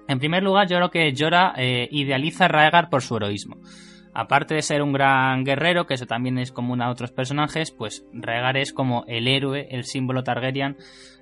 En 0.08 0.18
primer 0.18 0.42
lugar, 0.42 0.68
yo 0.68 0.76
creo 0.76 0.90
que 0.90 1.14
Jorah 1.16 1.54
eh, 1.56 1.88
idealiza 1.90 2.46
a 2.46 2.48
Raegar 2.48 2.88
por 2.88 3.02
su 3.02 3.16
heroísmo 3.16 3.56
aparte 4.14 4.54
de 4.54 4.62
ser 4.62 4.82
un 4.82 4.92
gran 4.92 5.44
guerrero, 5.44 5.86
que 5.86 5.94
eso 5.94 6.06
también 6.06 6.38
es 6.38 6.52
común 6.52 6.80
a 6.80 6.90
otros 6.90 7.10
personajes, 7.10 7.72
pues 7.72 8.06
Rhaegar 8.12 8.56
es 8.56 8.72
como 8.72 9.04
el 9.08 9.28
héroe, 9.28 9.66
el 9.70 9.84
símbolo 9.84 10.22
Targaryen. 10.22 10.76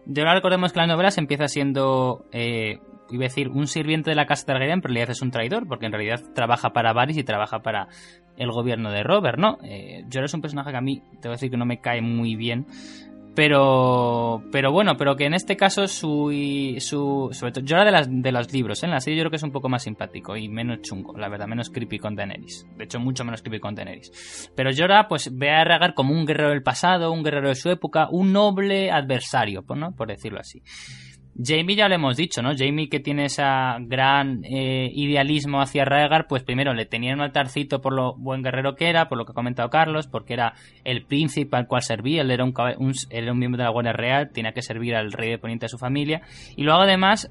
De 0.04 0.20
ahora 0.20 0.34
recordemos 0.34 0.72
que 0.72 0.80
la 0.80 0.86
novela 0.86 1.10
se 1.10 1.20
empieza 1.20 1.48
siendo, 1.48 2.26
eh, 2.32 2.80
iba 3.10 3.24
a 3.24 3.28
decir, 3.28 3.48
un 3.48 3.66
sirviente 3.66 4.10
de 4.10 4.16
la 4.16 4.26
casa 4.26 4.46
Targaryen, 4.46 4.80
pero 4.80 4.92
en 4.92 4.96
realidad 4.96 5.12
es 5.12 5.22
un 5.22 5.30
traidor, 5.30 5.66
porque 5.66 5.86
en 5.86 5.92
realidad 5.92 6.20
trabaja 6.34 6.70
para 6.70 6.92
Varys 6.92 7.16
y 7.16 7.24
trabaja 7.24 7.60
para 7.60 7.88
el 8.36 8.50
gobierno 8.50 8.90
de 8.90 9.02
Robert, 9.02 9.38
¿no? 9.38 9.58
Eh, 9.64 10.04
es 10.10 10.34
un 10.34 10.40
personaje 10.40 10.70
que 10.70 10.76
a 10.76 10.82
mí, 10.82 11.02
te 11.20 11.28
voy 11.28 11.30
a 11.30 11.32
decir 11.32 11.50
que 11.50 11.56
no 11.56 11.66
me 11.66 11.80
cae 11.80 12.02
muy 12.02 12.36
bien, 12.36 12.66
pero, 13.34 14.42
pero 14.52 14.72
bueno, 14.72 14.96
pero 14.96 15.16
que 15.16 15.24
en 15.24 15.34
este 15.34 15.56
caso 15.56 15.88
su, 15.88 16.30
su 16.78 17.30
sobre 17.32 17.52
todo, 17.52 17.64
yo 17.64 17.82
de 17.84 17.90
las 17.90 18.08
de 18.10 18.32
los 18.32 18.52
libros, 18.52 18.82
¿eh? 18.82 18.86
en 18.86 18.92
la 18.92 19.00
serie 19.00 19.18
yo 19.18 19.22
creo 19.22 19.30
que 19.30 19.36
es 19.36 19.42
un 19.42 19.52
poco 19.52 19.68
más 19.68 19.82
simpático 19.84 20.36
y 20.36 20.48
menos 20.48 20.82
chungo, 20.82 21.16
la 21.16 21.28
verdad, 21.28 21.46
menos 21.46 21.70
creepy 21.70 21.98
con 21.98 22.14
Daenerys. 22.14 22.66
De 22.76 22.84
hecho, 22.84 23.00
mucho 23.00 23.24
menos 23.24 23.42
creepy 23.42 23.60
con 23.60 23.74
Daenerys. 23.74 24.50
Pero 24.54 24.70
Jorah, 24.76 25.08
pues 25.08 25.30
ve 25.36 25.50
a 25.50 25.64
Rhaegar 25.64 25.94
como 25.94 26.12
un 26.12 26.26
guerrero 26.26 26.50
del 26.50 26.62
pasado, 26.62 27.12
un 27.12 27.22
guerrero 27.22 27.48
de 27.48 27.54
su 27.54 27.70
época, 27.70 28.08
un 28.10 28.32
noble 28.32 28.90
adversario, 28.90 29.64
¿no? 29.74 29.92
Por 29.92 30.08
decirlo 30.08 30.40
así. 30.40 30.62
Jamie 31.40 31.76
ya 31.76 31.88
lo 31.88 31.94
hemos 31.94 32.16
dicho, 32.16 32.42
¿no? 32.42 32.50
Jamie 32.56 32.88
que 32.88 33.00
tiene 33.00 33.24
ese 33.24 33.42
gran 33.80 34.44
eh, 34.44 34.90
idealismo 34.92 35.62
hacia 35.62 35.84
Rhaegar, 35.84 36.26
pues 36.28 36.42
primero 36.42 36.74
le 36.74 36.84
tenía 36.84 37.14
un 37.14 37.22
altarcito 37.22 37.80
por 37.80 37.94
lo 37.94 38.14
buen 38.16 38.42
guerrero 38.42 38.74
que 38.74 38.88
era, 38.88 39.08
por 39.08 39.16
lo 39.16 39.24
que 39.24 39.32
ha 39.32 39.34
comentado 39.34 39.70
Carlos, 39.70 40.06
porque 40.06 40.34
era 40.34 40.54
el 40.84 41.04
príncipe 41.04 41.56
al 41.56 41.66
cual 41.66 41.82
servía, 41.82 42.20
él 42.20 42.30
era 42.30 42.44
un, 42.44 42.52
era 43.10 43.32
un 43.32 43.38
miembro 43.38 43.58
de 43.58 43.64
la 43.64 43.70
Guardia 43.70 43.92
Real, 43.92 44.30
tenía 44.30 44.52
que 44.52 44.60
servir 44.60 44.94
al 44.94 45.12
rey 45.12 45.30
de 45.30 45.38
Poniente 45.38 45.64
de 45.64 45.70
su 45.70 45.78
familia, 45.78 46.20
y 46.54 46.64
luego 46.64 46.80
además 46.80 47.30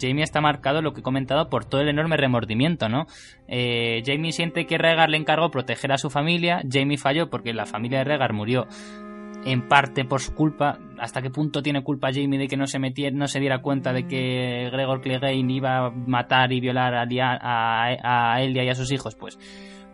Jamie 0.00 0.22
está 0.22 0.40
marcado, 0.40 0.80
lo 0.80 0.92
que 0.92 1.00
he 1.00 1.04
comentado, 1.04 1.48
por 1.48 1.64
todo 1.64 1.80
el 1.80 1.88
enorme 1.88 2.16
remordimiento, 2.16 2.88
¿no? 2.88 3.06
Eh, 3.48 4.02
Jamie 4.06 4.32
siente 4.32 4.66
que 4.66 4.78
Rhaegar 4.78 5.10
le 5.10 5.16
encargó 5.16 5.50
proteger 5.50 5.90
a 5.92 5.98
su 5.98 6.08
familia, 6.08 6.62
Jamie 6.70 6.98
falló 6.98 7.30
porque 7.30 7.52
la 7.52 7.66
familia 7.66 7.98
de 7.98 8.04
Rhaegar 8.04 8.32
murió 8.32 8.68
en 9.44 9.68
parte 9.68 10.04
por 10.04 10.20
su 10.20 10.34
culpa. 10.34 10.78
¿Hasta 10.98 11.22
qué 11.22 11.30
punto 11.30 11.62
tiene 11.62 11.82
culpa 11.82 12.12
Jamie 12.12 12.38
de 12.38 12.48
que 12.48 12.56
no 12.56 12.66
se 12.66 12.78
metiera, 12.78 13.16
no 13.16 13.26
se 13.26 13.40
diera 13.40 13.62
cuenta 13.62 13.92
de 13.92 14.06
que 14.06 14.68
Gregor 14.70 15.00
Clegane 15.00 15.52
iba 15.52 15.86
a 15.86 15.90
matar 15.90 16.52
y 16.52 16.60
violar 16.60 16.94
a, 16.94 17.04
a, 17.04 18.34
a 18.34 18.42
Elia 18.42 18.64
y 18.64 18.68
a 18.68 18.74
sus 18.74 18.92
hijos? 18.92 19.14
Pues 19.14 19.38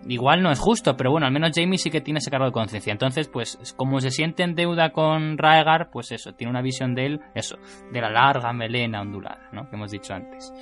igual 0.09 0.43
no 0.43 0.51
es 0.51 0.59
justo, 0.59 0.97
pero 0.97 1.11
bueno, 1.11 1.27
al 1.27 1.33
menos 1.33 1.53
Jamie 1.55 1.79
sí 1.79 1.91
que 1.91 2.01
tiene 2.01 2.19
ese 2.19 2.31
cargo 2.31 2.47
de 2.47 2.53
conciencia. 2.53 2.93
Entonces, 2.93 3.29
pues 3.29 3.75
como 3.77 4.01
se 4.01 4.11
siente 4.11 4.43
en 4.43 4.55
deuda 4.55 4.91
con 4.91 5.39
Raegar, 5.39 5.91
pues 5.91 6.13
eso, 6.13 6.33
tiene 6.33 6.51
una 6.51 6.63
visión 6.63 6.95
de 6.95 7.07
él, 7.07 7.21
eso, 7.35 7.57
de 7.93 8.01
la 8.01 8.11
larga 8.11 8.53
melena 8.53 9.01
ondulada, 9.01 9.49
¿no? 9.53 9.69
Que 9.69 9.77
hemos 9.77 9.91
dicho 9.91 10.15
antes. 10.15 10.53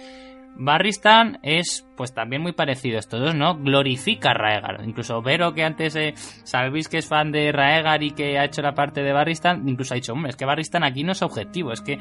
Barristan 0.56 1.39
es 1.43 1.89
pues 1.96 2.12
también 2.12 2.42
muy 2.42 2.52
parecido 2.52 2.98
estos 2.98 3.20
dos, 3.20 3.34
¿no? 3.34 3.56
Glorifica 3.56 4.30
a 4.30 4.34
Raegar. 4.34 4.80
Incluso 4.84 5.22
Vero, 5.22 5.54
que 5.54 5.64
antes 5.64 5.96
eh, 5.96 6.14
sabéis 6.44 6.88
que 6.88 6.98
es 6.98 7.08
fan 7.08 7.32
de 7.32 7.52
Raegar 7.52 8.02
y 8.02 8.10
que 8.10 8.38
ha 8.38 8.44
hecho 8.44 8.62
la 8.62 8.74
parte 8.74 9.02
de 9.02 9.12
Barristan, 9.12 9.68
incluso 9.68 9.94
ha 9.94 9.96
dicho, 9.96 10.12
hombre, 10.12 10.30
es 10.30 10.36
que 10.36 10.44
Barristan 10.44 10.84
aquí 10.84 11.04
no 11.04 11.12
es 11.12 11.22
objetivo, 11.22 11.72
es 11.72 11.80
que 11.80 11.98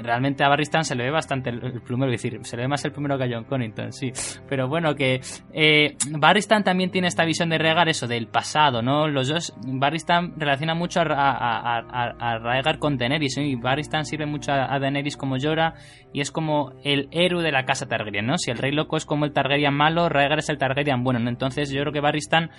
realmente 0.00 0.42
a 0.42 0.48
Barristan 0.48 0.84
se 0.84 0.94
le 0.94 1.04
ve 1.04 1.10
bastante 1.10 1.50
el, 1.50 1.82
primero, 1.82 2.10
es 2.10 2.22
decir, 2.22 2.40
se 2.44 2.56
le 2.56 2.62
ve 2.62 2.68
más 2.68 2.84
el 2.84 2.92
primero 2.92 3.18
que 3.18 3.24
a 3.24 3.28
John 3.30 3.44
Connington, 3.44 3.92
sí. 3.92 4.12
Pero 4.48 4.68
bueno, 4.68 4.94
que 4.94 5.20
eh, 5.52 5.96
Barristan 6.10 6.64
también 6.64 6.90
tiene 6.90 7.08
esta 7.08 7.24
visión 7.24 7.50
de 7.50 7.58
Raegar, 7.58 7.88
eso, 7.88 8.06
del 8.06 8.28
pasado, 8.28 8.80
¿no? 8.80 9.08
Los 9.08 9.28
dos, 9.28 9.54
Barristan 9.64 10.34
relaciona 10.36 10.74
mucho 10.74 11.00
a, 11.00 11.04
a, 11.04 11.78
a, 11.78 12.38
Raegar 12.38 12.78
con 12.78 12.96
Daenerys, 12.96 13.36
y 13.38 13.54
Barristan 13.56 14.06
sirve 14.06 14.26
mucho 14.26 14.52
a, 14.52 14.78
Daenerys 14.78 15.16
como 15.16 15.36
llora 15.36 15.74
y 16.12 16.20
es 16.20 16.30
como 16.30 16.72
el 16.84 17.08
héroe 17.10 17.42
de 17.42 17.52
la 17.52 17.64
casa 17.64 17.86
Targaryen, 17.86 18.26
¿no? 18.26 18.38
Si 18.38 18.50
el 18.50 18.58
rey 18.58 18.72
loco 18.72 18.96
es 18.96 19.04
como 19.04 19.21
el 19.24 19.32
Targaryen 19.32 19.74
malo, 19.74 20.08
Rhaegar 20.08 20.38
es 20.38 20.48
el 20.48 20.58
Targaryen 20.58 21.02
bueno, 21.02 21.20
¿no? 21.20 21.28
Entonces 21.28 21.70
yo 21.70 21.80
creo 21.80 21.92
que 21.92 22.00
Barristan 22.00 22.50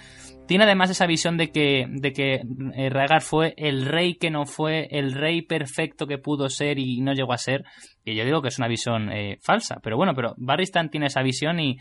tiene 0.48 0.65
además 0.65 0.90
esa 0.90 1.06
visión 1.06 1.38
de 1.38 1.52
que, 1.52 1.85
de 1.90 2.11
que 2.11 2.41
eh, 2.76 2.90
Rhaegar 2.90 3.22
fue 3.22 3.53
el 3.57 3.85
rey 3.85 4.15
que 4.15 4.30
no 4.30 4.45
fue, 4.45 4.88
el 4.91 5.14
rey 5.14 5.41
perfecto 5.41 6.07
que 6.07 6.18
pudo 6.18 6.49
ser 6.49 6.80
y 6.80 7.02
no 7.02 7.14
llegó 7.14 7.34
a 7.34 7.38
ser, 7.38 7.64
y 8.03 8.15
yo 8.15 8.26
digo 8.26 8.41
que 8.41 8.49
es 8.49 8.57
una 8.57 8.68
visión 8.68 9.11
eh, 9.11 9.38
falsa, 9.41 9.80
pero 9.81 9.98
bueno, 9.98 10.14
pero 10.15 10.34
Barristan 10.38 10.90
tiene 10.90 11.07
esa 11.07 11.22
visión 11.22 11.60
y 11.60 11.77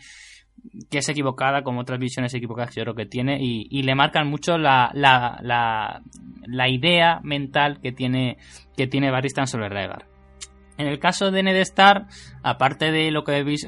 que 0.89 0.99
es 0.99 1.09
equivocada 1.09 1.63
como 1.63 1.81
otras 1.81 1.99
visiones 1.99 2.33
equivocadas 2.33 2.73
que 2.73 2.79
yo 2.79 2.83
creo 2.83 2.95
que 2.95 3.05
tiene 3.05 3.37
y, 3.41 3.81
le 3.81 3.95
marcan 3.95 4.27
mucho 4.27 4.57
la, 4.57 4.91
la, 4.93 5.39
la, 5.41 6.01
la, 6.45 6.69
idea 6.69 7.19
mental 7.23 7.79
que 7.81 7.91
tiene, 7.91 8.37
que 8.77 8.87
tiene 8.87 9.11
Barristan 9.11 9.47
sobre 9.47 9.69
Rhaegar. 9.69 10.12
En 10.77 10.87
el 10.87 10.99
caso 10.99 11.29
de 11.29 11.43
Ned 11.43 11.57
Stark, 11.57 12.07
aparte 12.41 12.91
de 12.91 13.11
lo 13.11 13.23
que 13.23 13.35
habéis, 13.35 13.67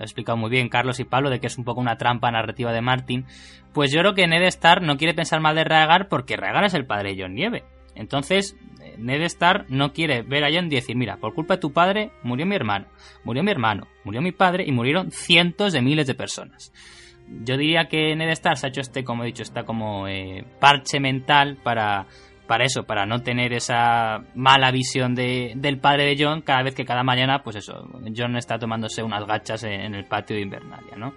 explicado 0.00 0.38
muy 0.38 0.50
bien 0.50 0.68
Carlos 0.68 1.00
y 1.00 1.04
Pablo, 1.04 1.28
de 1.28 1.38
que 1.38 1.48
es 1.48 1.58
un 1.58 1.64
poco 1.64 1.80
una 1.80 1.96
trampa 1.96 2.30
narrativa 2.30 2.72
de 2.72 2.80
Martin, 2.80 3.26
pues 3.74 3.92
yo 3.92 4.00
creo 4.00 4.14
que 4.14 4.26
Ned 4.26 4.42
Stark 4.44 4.82
no 4.82 4.96
quiere 4.96 5.14
pensar 5.14 5.40
mal 5.40 5.54
de 5.54 5.64
Rhaegar 5.64 6.08
porque 6.08 6.36
Rhaegar 6.36 6.64
es 6.64 6.74
el 6.74 6.86
padre 6.86 7.14
de 7.14 7.22
John 7.22 7.34
Nieve. 7.34 7.64
Entonces, 7.94 8.56
Ned 8.96 9.22
Stark 9.22 9.66
no 9.68 9.92
quiere 9.92 10.22
ver 10.22 10.44
a 10.44 10.48
John 10.52 10.66
y 10.66 10.76
decir, 10.76 10.96
mira, 10.96 11.16
por 11.16 11.34
culpa 11.34 11.54
de 11.54 11.60
tu 11.60 11.72
padre 11.72 12.10
murió 12.22 12.46
mi 12.46 12.54
hermano, 12.54 12.86
murió 13.24 13.42
mi 13.42 13.50
hermano, 13.50 13.86
murió 14.04 14.22
mi 14.22 14.32
padre 14.32 14.64
y 14.66 14.72
murieron 14.72 15.10
cientos 15.10 15.72
de 15.72 15.82
miles 15.82 16.06
de 16.06 16.14
personas. 16.14 16.72
Yo 17.44 17.58
diría 17.58 17.88
que 17.88 18.16
Ned 18.16 18.30
Stark 18.30 18.56
se 18.56 18.66
ha 18.66 18.70
hecho 18.70 18.80
este, 18.80 19.04
como 19.04 19.22
he 19.22 19.26
dicho, 19.26 19.42
está 19.42 19.64
como 19.64 20.08
eh, 20.08 20.44
parche 20.60 20.98
mental 20.98 21.58
para 21.62 22.06
para 22.48 22.64
eso, 22.64 22.84
para 22.84 23.06
no 23.06 23.20
tener 23.20 23.52
esa 23.52 24.24
mala 24.34 24.72
visión 24.72 25.14
de, 25.14 25.52
del 25.54 25.78
padre 25.78 26.06
de 26.06 26.16
John 26.18 26.40
cada 26.40 26.62
vez 26.62 26.74
que 26.74 26.84
cada 26.84 27.04
mañana, 27.04 27.42
pues 27.44 27.56
eso, 27.56 27.86
John 28.16 28.36
está 28.36 28.58
tomándose 28.58 29.02
unas 29.02 29.24
gachas 29.26 29.62
en, 29.64 29.94
el 29.94 30.06
patio 30.06 30.34
de 30.34 30.42
Invernalia, 30.42 30.96
¿no? 30.96 31.12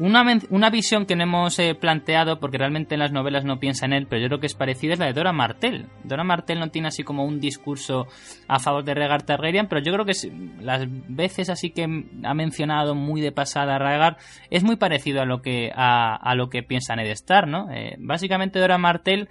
una, 0.00 0.24
una 0.48 0.70
visión 0.70 1.06
que 1.06 1.14
no 1.14 1.22
hemos 1.22 1.58
eh, 1.58 1.74
planteado, 1.74 2.40
porque 2.40 2.58
realmente 2.58 2.94
en 2.94 3.00
las 3.00 3.12
novelas 3.12 3.44
no 3.44 3.60
piensa 3.60 3.86
en 3.86 3.92
él, 3.92 4.06
pero 4.08 4.22
yo 4.22 4.28
creo 4.28 4.40
que 4.40 4.46
es 4.46 4.54
parecida, 4.54 4.94
es 4.94 4.98
la 4.98 5.06
de 5.06 5.12
Dora 5.12 5.32
Martell. 5.32 5.86
Dora 6.04 6.24
Martell 6.24 6.58
no 6.58 6.70
tiene 6.70 6.88
así 6.88 7.04
como 7.04 7.24
un 7.24 7.38
discurso 7.38 8.06
a 8.48 8.58
favor 8.58 8.82
de 8.82 8.94
Rhaegar 8.94 9.22
Targaryen, 9.22 9.68
pero 9.68 9.82
yo 9.82 9.92
creo 9.92 10.04
que 10.04 10.14
las 10.60 10.84
veces 10.88 11.48
así 11.48 11.70
que 11.70 11.84
ha 12.24 12.34
mencionado 12.34 12.94
muy 12.94 13.20
de 13.20 13.30
pasada 13.30 13.76
a 13.76 14.16
es 14.50 14.64
muy 14.64 14.76
parecido 14.76 15.20
a 15.20 15.26
lo 15.26 15.42
que, 15.42 15.70
a, 15.74 16.16
a 16.16 16.34
lo 16.34 16.48
que 16.48 16.62
piensa 16.64 16.96
Ned 16.96 17.10
Stark, 17.10 17.46
¿no? 17.46 17.70
Eh, 17.70 17.96
básicamente 17.98 18.58
Dora 18.58 18.78
Martell 18.78 19.28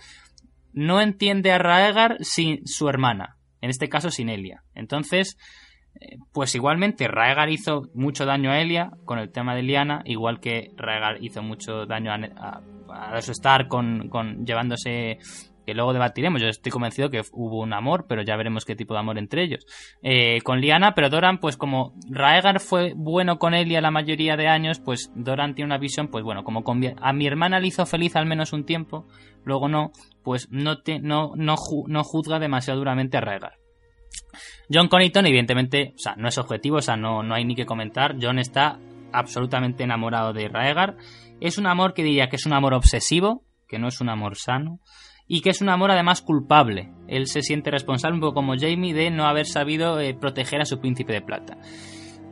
no 0.74 1.02
entiende 1.02 1.52
a 1.52 1.58
Rhaegar 1.58 2.18
sin 2.22 2.66
su 2.66 2.90
hermana, 2.90 3.38
en 3.62 3.70
este 3.70 3.90
caso 3.90 4.10
sin 4.12 4.30
Elia. 4.30 4.64
Entonces, 4.76 5.38
eh, 6.00 6.18
pues 6.32 6.56
igualmente 6.56 7.08
Raegar 7.08 7.50
hizo 7.50 7.90
mucho 7.94 8.26
daño 8.26 8.52
a 8.52 8.60
Elia 8.60 8.92
con 9.06 9.20
el 9.20 9.32
tema 9.32 9.56
de 9.56 9.64
Liana, 9.64 10.02
igual 10.06 10.40
que 10.40 10.72
Raegar 10.78 11.24
hizo 11.24 11.42
mucho 11.42 11.86
daño 11.86 12.12
a, 12.12 12.62
a, 12.90 13.22
su 13.22 13.32
Stark 13.32 13.68
con, 13.68 14.10
con 14.10 14.46
llevándose 14.46 15.18
que 15.70 15.76
luego 15.76 15.94
debatiremos. 15.94 16.42
Yo 16.42 16.48
estoy 16.48 16.72
convencido 16.72 17.12
que 17.12 17.22
hubo 17.32 17.62
un 17.62 17.74
amor, 17.74 18.06
pero 18.08 18.24
ya 18.24 18.36
veremos 18.36 18.66
qué 18.66 18.76
tipo 18.76 18.96
de 18.96 19.02
amor 19.02 19.20
entre 19.20 19.44
ellos. 19.44 19.68
Eh, 20.02 20.42
con 20.42 20.62
Liana, 20.62 20.96
pero 20.96 21.12
Doran, 21.12 21.38
pues 21.38 21.58
como 21.58 21.94
Raegar 22.10 22.60
fue 22.60 22.94
bueno 22.96 23.38
con 23.38 23.54
Elia 23.54 23.80
la 23.80 23.92
mayoría 23.92 24.36
de 24.36 24.48
años, 24.48 24.80
pues 24.80 25.12
Doran 25.16 25.54
tiene 25.54 25.68
una 25.68 25.78
visión, 25.78 26.08
pues 26.08 26.24
bueno, 26.24 26.44
como 26.44 26.64
con 26.64 26.82
a 27.00 27.14
mi 27.14 27.28
hermana 27.28 27.60
le 27.60 27.68
hizo 27.68 27.86
feliz 27.86 28.16
al 28.16 28.26
menos 28.26 28.52
un 28.52 28.66
tiempo, 28.66 29.06
luego 29.44 29.68
no, 29.68 29.92
pues 30.24 30.48
no, 30.52 30.82
te, 30.82 31.00
no, 31.00 31.34
no, 31.36 31.56
no 31.88 32.04
juzga 32.04 32.40
demasiado 32.40 32.80
duramente 32.80 33.18
a 33.18 33.22
Raegar. 33.22 33.54
John 34.72 34.88
Connington, 34.88 35.26
evidentemente, 35.26 35.94
o 35.96 36.00
sea, 36.00 36.16
no 36.16 36.28
es 36.28 36.38
objetivo, 36.38 36.78
o 36.78 36.82
sea, 36.82 36.96
no, 36.96 37.24
no 37.24 37.36
hay 37.36 37.46
ni 37.46 37.56
que 37.56 37.66
comentar. 37.66 38.16
John 38.22 38.40
está 38.40 38.80
absolutamente 39.12 39.84
enamorado 39.84 40.34
de 40.34 40.48
Raegar. 40.48 40.98
Es 41.40 41.58
un 41.58 41.68
amor 41.68 41.94
que 41.94 42.04
diría 42.04 42.30
que 42.30 42.36
es 42.36 42.46
un 42.46 42.54
amor 42.54 42.74
obsesivo, 42.74 43.44
que 43.68 43.80
no 43.80 43.88
es 43.88 44.02
un 44.02 44.10
amor 44.10 44.36
sano, 44.38 44.80
y 45.28 45.42
que 45.42 45.52
es 45.52 45.62
un 45.62 45.70
amor 45.70 45.92
además 45.92 46.22
culpable. 46.22 46.92
Él 47.08 47.28
se 47.28 47.42
siente 47.42 47.72
responsable, 47.72 48.16
un 48.16 48.22
poco 48.22 48.34
como 48.34 48.58
Jamie, 48.58 48.94
de 48.94 49.12
no 49.12 49.26
haber 49.26 49.46
sabido 49.46 50.00
eh, 50.00 50.14
proteger 50.14 50.62
a 50.62 50.66
su 50.66 50.80
príncipe 50.80 51.14
de 51.14 51.22
plata. 51.22 51.58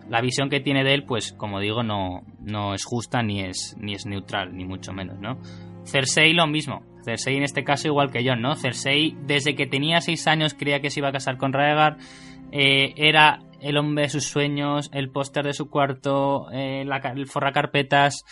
La 0.10 0.22
visión 0.22 0.50
que 0.50 0.62
tiene 0.62 0.84
de 0.84 0.94
él, 0.94 1.04
pues, 1.04 1.34
como 1.34 1.60
digo, 1.60 1.84
no, 1.84 2.22
no 2.40 2.74
es 2.74 2.86
justa 2.86 3.22
ni 3.22 3.42
es, 3.42 3.76
ni 3.80 3.94
es 3.94 4.06
neutral, 4.06 4.56
ni 4.56 4.66
mucho 4.66 4.94
menos, 4.94 5.20
¿no? 5.20 5.38
Cersei 5.88 6.34
lo 6.34 6.48
mismo. 6.48 6.84
Cersei 7.04 7.38
en 7.38 7.44
este 7.44 7.64
caso 7.64 7.88
igual 7.88 8.12
que 8.12 8.24
John, 8.28 8.42
¿no? 8.42 8.56
Cersei 8.56 9.16
desde 9.26 9.56
que 9.56 9.66
tenía 9.68 10.02
seis 10.02 10.28
años 10.28 10.54
creía 10.54 10.82
que 10.82 10.90
se 10.90 11.00
iba 11.00 11.10
a 11.10 11.14
casar 11.14 11.38
con 11.38 11.54
Raegar. 11.54 11.98
eh, 12.52 12.94
era 12.98 13.40
el 13.60 13.78
hombre 13.78 14.04
de 14.04 14.10
sus 14.10 14.26
sueños, 14.26 14.90
el 14.94 15.10
póster 15.10 15.46
de 15.46 15.54
su 15.54 15.70
cuarto, 15.70 16.48
eh, 16.52 16.84
la 16.86 16.98
el 16.98 17.28
forracarpetas. 17.28 18.24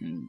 Mm, 0.00 0.24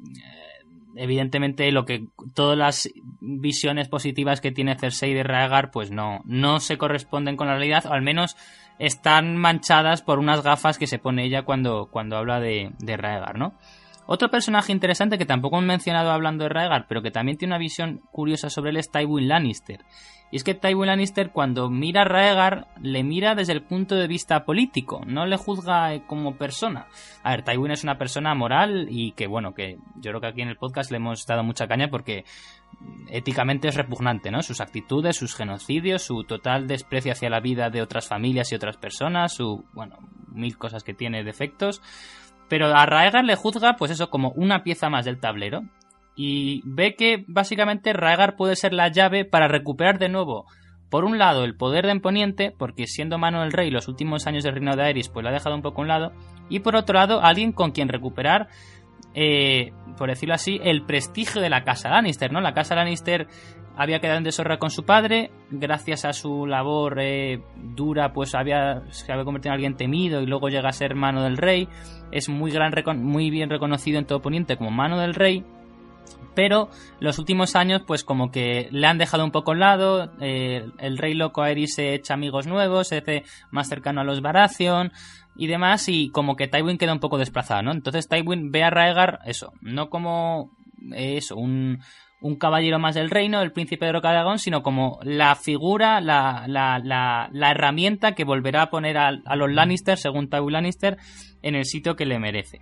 Evidentemente, 0.99 1.71
lo 1.71 1.85
que 1.85 2.07
todas 2.33 2.57
las 2.57 2.89
visiones 3.21 3.87
positivas 3.87 4.41
que 4.41 4.51
tiene 4.51 4.79
Cersei 4.79 5.13
de 5.13 5.21
Raegar, 5.21 5.69
pues 5.69 5.91
no, 5.91 6.21
no 6.25 6.59
se 6.59 6.79
corresponden 6.79 7.37
con 7.37 7.45
la 7.45 7.53
realidad, 7.53 7.85
o 7.85 7.93
al 7.93 8.01
menos 8.01 8.35
están 8.79 9.37
manchadas 9.37 10.01
por 10.01 10.17
unas 10.17 10.41
gafas 10.41 10.79
que 10.79 10.87
se 10.87 10.97
pone 10.97 11.23
ella 11.23 11.43
cuando, 11.43 11.89
cuando 11.91 12.17
habla 12.17 12.39
de, 12.39 12.71
de 12.79 12.97
Raegar, 12.97 13.37
¿no? 13.37 13.53
Otro 14.07 14.29
personaje 14.29 14.71
interesante 14.71 15.17
que 15.17 15.25
tampoco 15.25 15.59
he 15.59 15.61
mencionado 15.61 16.11
hablando 16.11 16.45
de 16.45 16.49
Raegar, 16.49 16.85
pero 16.87 17.01
que 17.01 17.11
también 17.11 17.37
tiene 17.37 17.53
una 17.53 17.59
visión 17.59 18.01
curiosa 18.11 18.49
sobre 18.49 18.71
él 18.71 18.77
es 18.77 18.89
Tywin 18.89 19.27
Lannister. 19.27 19.83
Y 20.31 20.37
es 20.37 20.43
que 20.43 20.55
Tywin 20.55 20.87
Lannister 20.87 21.31
cuando 21.31 21.69
mira 21.69 22.01
a 22.01 22.05
Raegar 22.05 22.67
le 22.81 23.03
mira 23.03 23.35
desde 23.35 23.53
el 23.53 23.63
punto 23.63 23.95
de 23.95 24.07
vista 24.07 24.43
político, 24.43 25.01
no 25.05 25.25
le 25.25 25.37
juzga 25.37 25.93
eh, 25.93 26.03
como 26.05 26.37
persona. 26.37 26.87
A 27.23 27.31
ver, 27.31 27.43
Tywin 27.43 27.71
es 27.71 27.83
una 27.83 27.97
persona 27.97 28.33
moral 28.33 28.87
y 28.89 29.11
que 29.11 29.27
bueno, 29.27 29.53
que 29.53 29.77
yo 29.95 30.11
creo 30.11 30.21
que 30.21 30.27
aquí 30.27 30.41
en 30.41 30.49
el 30.49 30.57
podcast 30.57 30.91
le 30.91 30.97
hemos 30.97 31.25
dado 31.25 31.43
mucha 31.43 31.67
caña 31.67 31.89
porque 31.89 32.25
éticamente 33.09 33.69
es 33.69 33.75
repugnante, 33.75 34.31
¿no? 34.31 34.41
Sus 34.41 34.59
actitudes, 34.59 35.15
sus 35.15 35.35
genocidios, 35.35 36.03
su 36.03 36.23
total 36.23 36.67
desprecio 36.67 37.13
hacia 37.13 37.29
la 37.29 37.39
vida 37.39 37.69
de 37.69 37.81
otras 37.81 38.07
familias 38.07 38.51
y 38.51 38.55
otras 38.55 38.77
personas, 38.77 39.33
su, 39.33 39.65
bueno, 39.73 39.97
mil 40.27 40.57
cosas 40.57 40.83
que 40.83 40.93
tiene 40.93 41.23
defectos. 41.23 41.81
Pero 42.49 42.67
a 42.67 42.85
Raegar 42.85 43.25
le 43.25 43.35
juzga, 43.35 43.75
pues 43.77 43.91
eso, 43.91 44.09
como 44.09 44.31
una 44.31 44.63
pieza 44.63 44.89
más 44.89 45.05
del 45.05 45.19
tablero. 45.19 45.63
Y 46.15 46.61
ve 46.65 46.95
que 46.95 47.25
básicamente 47.27 47.93
Raegar 47.93 48.35
puede 48.35 48.55
ser 48.55 48.73
la 48.73 48.87
llave 48.87 49.25
para 49.25 49.47
recuperar 49.47 49.99
de 49.99 50.09
nuevo, 50.09 50.45
por 50.89 51.03
un 51.03 51.17
lado, 51.17 51.43
el 51.43 51.55
poder 51.55 51.85
de 51.85 51.91
Emponiente, 51.91 52.53
porque 52.57 52.87
siendo 52.87 53.17
mano 53.17 53.41
del 53.41 53.51
rey 53.51 53.69
los 53.69 53.89
últimos 53.89 54.25
años 54.25 54.45
del 54.45 54.53
reino 54.53 54.75
de 54.75 54.83
Aerys, 54.83 55.09
pues 55.09 55.21
lo 55.21 55.29
ha 55.29 55.33
dejado 55.33 55.55
un 55.55 55.61
poco 55.61 55.81
a 55.81 55.83
un 55.83 55.89
lado. 55.89 56.13
Y 56.49 56.59
por 56.59 56.77
otro 56.77 56.95
lado, 56.95 57.21
alguien 57.21 57.51
con 57.51 57.71
quien 57.71 57.89
recuperar, 57.89 58.47
eh, 59.19 59.73
por 59.97 60.09
decirlo 60.09 60.35
así, 60.35 60.59
el 60.63 60.83
prestigio 60.83 61.41
de 61.41 61.49
la 61.49 61.63
casa 61.63 61.89
Lannister, 61.89 62.31
¿no? 62.31 62.39
La 62.39 62.53
casa 62.53 62.75
Lannister 62.75 63.25
había 63.75 63.99
quedado 63.99 64.19
en 64.19 64.23
deshonra 64.23 64.59
con 64.59 64.69
su 64.69 64.85
padre, 64.85 65.31
gracias 65.49 66.05
a 66.05 66.13
su 66.13 66.45
labor 66.45 66.99
eh, 66.99 67.41
dura, 67.55 68.13
pues 68.13 68.35
había, 68.35 68.83
se 68.91 69.11
había 69.11 69.25
convertido 69.25 69.53
en 69.53 69.55
alguien 69.55 69.75
temido 69.75 70.21
y 70.21 70.27
luego 70.27 70.49
llega 70.49 70.69
a 70.69 70.71
ser 70.71 70.93
mano 70.93 71.23
del 71.23 71.37
rey. 71.37 71.67
Es 72.11 72.29
muy, 72.29 72.51
gran, 72.51 72.71
muy 73.01 73.31
bien 73.31 73.49
reconocido 73.49 73.97
en 73.97 74.05
todo 74.05 74.21
Poniente 74.21 74.55
como 74.55 74.69
mano 74.69 74.99
del 74.99 75.15
rey. 75.15 75.43
Pero 76.35 76.69
los 76.99 77.17
últimos 77.17 77.55
años, 77.55 77.81
pues 77.87 78.03
como 78.03 78.29
que 78.29 78.67
le 78.69 78.85
han 78.85 78.99
dejado 78.99 79.23
un 79.23 79.31
poco 79.31 79.53
al 79.53 79.59
lado. 79.59 80.11
eh, 80.21 80.63
el 80.77 80.99
rey 80.99 81.15
loco 81.15 81.41
Aerys 81.41 81.73
se 81.73 81.95
echa 81.95 82.13
amigos 82.13 82.45
nuevos, 82.45 82.89
se 82.89 82.97
hace 82.97 83.23
más 83.49 83.67
cercano 83.67 84.01
a 84.01 84.03
los 84.03 84.21
Baratheon 84.21 84.91
y 85.37 85.47
demás. 85.47 85.87
Y 85.87 86.09
como 86.09 86.35
que 86.35 86.47
Tywin 86.47 86.77
queda 86.77 86.93
un 86.93 86.99
poco 86.99 87.17
desplazado, 87.17 87.61
¿no? 87.61 87.71
Entonces 87.71 88.07
Tywin 88.07 88.51
ve 88.51 88.63
a 88.63 88.69
Raegar, 88.69 89.19
eso, 89.25 89.53
no 89.61 89.89
como 89.89 90.51
eh, 90.93 91.17
eso, 91.17 91.35
un, 91.35 91.79
un 92.19 92.35
caballero 92.35 92.79
más 92.79 92.95
del 92.95 93.09
reino, 93.09 93.41
el 93.41 93.51
príncipe 93.51 93.85
de 93.85 93.91
Roca 93.91 94.09
de 94.09 94.15
Aragón, 94.15 94.39
sino 94.39 94.63
como 94.63 94.99
la 95.03 95.35
figura, 95.35 96.01
la, 96.01 96.45
la, 96.47 96.79
la, 96.79 97.51
herramienta 97.51 98.13
que 98.13 98.23
volverá 98.23 98.63
a 98.63 98.69
poner 98.69 98.97
a, 98.97 99.11
los 99.11 99.51
Lannister, 99.51 99.97
según 99.97 100.29
Tywin 100.29 100.53
Lannister, 100.53 100.97
en 101.43 101.55
el 101.55 101.65
sitio 101.65 101.95
que 101.95 102.05
le 102.05 102.19
merece. 102.19 102.61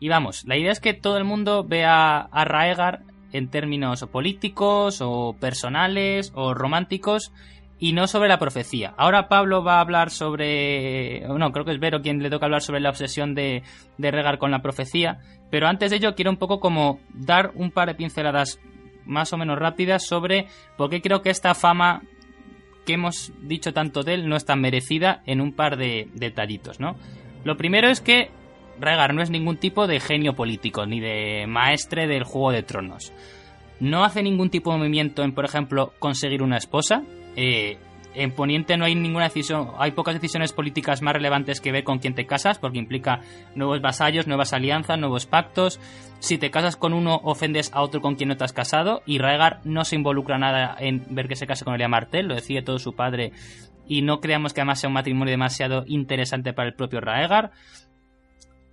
Y 0.00 0.08
vamos, 0.08 0.44
la 0.46 0.56
idea 0.56 0.72
es 0.72 0.80
que 0.80 0.94
todo 0.94 1.16
el 1.16 1.24
mundo 1.24 1.64
vea 1.64 2.18
a 2.18 2.44
Raegar 2.44 3.02
en 3.32 3.48
términos 3.48 4.04
políticos 4.10 5.00
o 5.00 5.36
personales 5.38 6.32
o 6.34 6.54
románticos 6.54 7.32
y 7.78 7.92
no 7.92 8.06
sobre 8.06 8.28
la 8.28 8.38
profecía. 8.38 8.94
Ahora 8.96 9.28
Pablo 9.28 9.62
va 9.62 9.76
a 9.76 9.80
hablar 9.80 10.10
sobre... 10.10 11.20
No, 11.28 11.52
creo 11.52 11.64
que 11.64 11.72
es 11.72 11.80
Vero 11.80 12.00
quien 12.00 12.22
le 12.22 12.30
toca 12.30 12.46
hablar 12.46 12.62
sobre 12.62 12.80
la 12.80 12.90
obsesión 12.90 13.34
de, 13.34 13.62
de 13.98 14.10
Regar 14.10 14.38
con 14.38 14.50
la 14.50 14.62
profecía. 14.62 15.18
Pero 15.50 15.68
antes 15.68 15.90
de 15.90 15.98
ello 15.98 16.14
quiero 16.14 16.30
un 16.30 16.38
poco 16.38 16.58
como 16.60 17.00
dar 17.12 17.52
un 17.54 17.70
par 17.70 17.88
de 17.88 17.94
pinceladas 17.94 18.58
más 19.04 19.32
o 19.32 19.36
menos 19.36 19.58
rápidas 19.58 20.06
sobre 20.06 20.46
por 20.76 20.90
qué 20.90 21.00
creo 21.00 21.22
que 21.22 21.30
esta 21.30 21.54
fama 21.54 22.02
que 22.86 22.94
hemos 22.94 23.32
dicho 23.42 23.72
tanto 23.72 24.02
de 24.02 24.14
él 24.14 24.28
no 24.28 24.36
es 24.36 24.44
tan 24.44 24.60
merecida 24.60 25.22
en 25.26 25.40
un 25.40 25.52
par 25.52 25.76
de 25.76 26.08
detallitos, 26.14 26.80
¿no? 26.80 26.96
Lo 27.44 27.56
primero 27.56 27.88
es 27.88 28.00
que 28.00 28.30
Rhaegar 28.80 29.14
no 29.14 29.22
es 29.22 29.30
ningún 29.30 29.56
tipo 29.56 29.86
de 29.86 30.00
genio 30.00 30.34
político, 30.34 30.86
ni 30.86 31.00
de 31.00 31.46
maestre 31.46 32.06
del 32.06 32.24
Juego 32.24 32.52
de 32.52 32.62
Tronos. 32.62 33.12
No 33.80 34.04
hace 34.04 34.22
ningún 34.22 34.50
tipo 34.50 34.72
de 34.72 34.78
movimiento 34.78 35.22
en, 35.22 35.32
por 35.32 35.44
ejemplo, 35.44 35.92
conseguir 35.98 36.42
una 36.42 36.56
esposa. 36.56 37.02
Eh, 37.36 37.78
en 38.16 38.32
Poniente 38.32 38.78
no 38.78 38.86
hay 38.86 38.94
ninguna 38.94 39.26
decisión, 39.26 39.72
hay 39.78 39.90
pocas 39.90 40.14
decisiones 40.14 40.54
políticas 40.54 41.02
más 41.02 41.12
relevantes 41.12 41.60
que 41.60 41.70
ver 41.70 41.84
con 41.84 41.98
quién 41.98 42.14
te 42.14 42.26
casas, 42.26 42.58
porque 42.58 42.78
implica 42.78 43.20
nuevos 43.54 43.82
vasallos, 43.82 44.26
nuevas 44.26 44.54
alianzas, 44.54 44.98
nuevos 44.98 45.26
pactos. 45.26 45.78
Si 46.18 46.38
te 46.38 46.50
casas 46.50 46.76
con 46.76 46.94
uno, 46.94 47.20
ofendes 47.24 47.70
a 47.74 47.82
otro 47.82 48.00
con 48.00 48.14
quien 48.14 48.30
no 48.30 48.36
te 48.38 48.44
has 48.44 48.54
casado. 48.54 49.02
Y 49.04 49.18
Rhaegar 49.18 49.60
no 49.64 49.84
se 49.84 49.96
involucra 49.96 50.38
nada 50.38 50.74
en 50.78 51.04
ver 51.10 51.28
que 51.28 51.36
se 51.36 51.46
case 51.46 51.66
con 51.66 51.74
Elia 51.74 51.88
Martell, 51.88 52.26
lo 52.26 52.34
decide 52.34 52.62
todo 52.62 52.78
su 52.78 52.96
padre. 52.96 53.32
Y 53.86 54.00
no 54.00 54.20
creamos 54.20 54.54
que 54.54 54.62
además 54.62 54.80
sea 54.80 54.88
un 54.88 54.94
matrimonio 54.94 55.32
demasiado 55.32 55.84
interesante 55.86 56.54
para 56.54 56.70
el 56.70 56.74
propio 56.74 57.02
Raegar. 57.02 57.52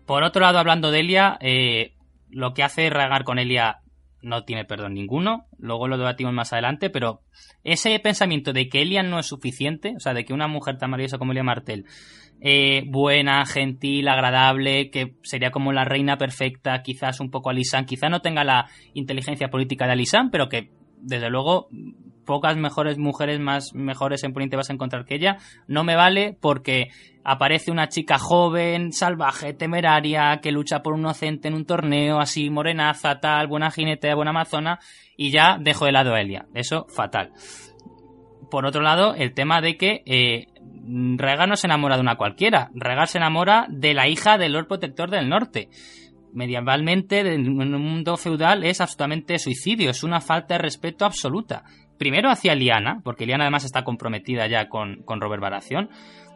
Por 0.05 0.23
otro 0.23 0.41
lado, 0.41 0.57
hablando 0.57 0.89
de 0.89 1.01
Elia, 1.01 1.37
eh, 1.41 1.91
lo 2.29 2.53
que 2.53 2.63
hace 2.63 2.89
Rhaegar 2.89 3.25
con 3.25 3.39
Elia 3.39 3.82
no 4.23 4.43
tiene 4.45 4.65
perdón 4.65 4.95
ninguno. 4.95 5.45
Luego 5.59 5.87
lo 5.87 5.97
debatimos 5.97 6.33
más 6.33 6.53
adelante, 6.53 6.89
pero 6.89 7.21
ese 7.63 7.99
pensamiento 7.99 8.53
de 8.53 8.69
que 8.69 8.81
Elia 8.81 9.03
no 9.03 9.19
es 9.19 9.27
suficiente, 9.27 9.93
o 9.95 9.99
sea, 9.99 10.13
de 10.13 10.25
que 10.25 10.33
una 10.33 10.47
mujer 10.47 10.77
tan 10.77 10.89
maravillosa 10.89 11.17
como 11.17 11.33
Elia 11.33 11.43
Martell, 11.43 11.85
eh, 12.41 12.83
buena, 12.87 13.45
gentil, 13.45 14.07
agradable, 14.07 14.89
que 14.89 15.15
sería 15.23 15.51
como 15.51 15.71
la 15.71 15.85
reina 15.85 16.17
perfecta, 16.17 16.81
quizás 16.81 17.19
un 17.19 17.29
poco 17.29 17.49
Alisan, 17.49 17.85
quizá 17.85 18.09
no 18.09 18.21
tenga 18.21 18.43
la 18.43 18.67
inteligencia 18.93 19.49
política 19.49 19.85
de 19.85 19.93
Alisan, 19.93 20.31
pero 20.31 20.49
que 20.49 20.71
desde 20.97 21.29
luego 21.29 21.67
pocas 22.25 22.57
mejores 22.57 22.97
mujeres 22.97 23.39
más 23.39 23.73
mejores 23.73 24.23
en 24.23 24.33
Poniente 24.33 24.55
vas 24.55 24.69
a 24.69 24.73
encontrar 24.73 25.05
que 25.05 25.15
ella, 25.15 25.37
no 25.67 25.83
me 25.83 25.95
vale 25.95 26.37
porque 26.39 26.89
aparece 27.23 27.71
una 27.71 27.89
chica 27.89 28.17
joven, 28.17 28.91
salvaje, 28.91 29.53
temeraria, 29.53 30.39
que 30.41 30.51
lucha 30.51 30.81
por 30.81 30.93
un 30.93 31.01
inocente 31.01 31.47
en 31.47 31.53
un 31.53 31.65
torneo, 31.65 32.19
así 32.19 32.49
morenaza, 32.49 33.19
tal, 33.19 33.47
buena 33.47 33.71
jinete, 33.71 34.13
buena 34.13 34.31
amazona, 34.31 34.79
y 35.15 35.31
ya 35.31 35.57
dejo 35.59 35.85
de 35.85 35.91
lado 35.91 36.13
a 36.13 36.21
Elia. 36.21 36.45
Eso, 36.53 36.85
fatal. 36.89 37.31
Por 38.49 38.65
otro 38.65 38.81
lado, 38.81 39.15
el 39.15 39.33
tema 39.33 39.61
de 39.61 39.77
que 39.77 40.03
eh, 40.05 40.47
no 40.85 41.55
se 41.55 41.67
enamora 41.67 41.95
de 41.95 42.01
una 42.01 42.17
cualquiera. 42.17 42.69
Rhaegar 42.75 43.07
se 43.07 43.17
enamora 43.17 43.65
de 43.69 43.93
la 43.93 44.07
hija 44.07 44.37
del 44.37 44.53
Lord 44.53 44.67
Protector 44.67 45.09
del 45.09 45.29
Norte. 45.29 45.69
medievalmente, 46.33 47.19
en 47.19 47.59
un 47.59 47.81
mundo 47.81 48.17
feudal, 48.17 48.63
es 48.63 48.81
absolutamente 48.81 49.37
suicidio, 49.37 49.91
es 49.91 50.03
una 50.03 50.19
falta 50.19 50.55
de 50.55 50.63
respeto 50.63 51.05
absoluta. 51.05 51.63
Primero 52.03 52.29
hacia 52.29 52.53
Liana, 52.53 52.99
porque 53.01 53.25
Liana 53.25 53.45
además 53.45 53.63
está 53.63 53.85
comprometida 53.85 54.45
ya 54.47 54.67
con, 54.67 55.03
con 55.03 55.21
Robert 55.21 55.41
Baratheon, 55.41 55.89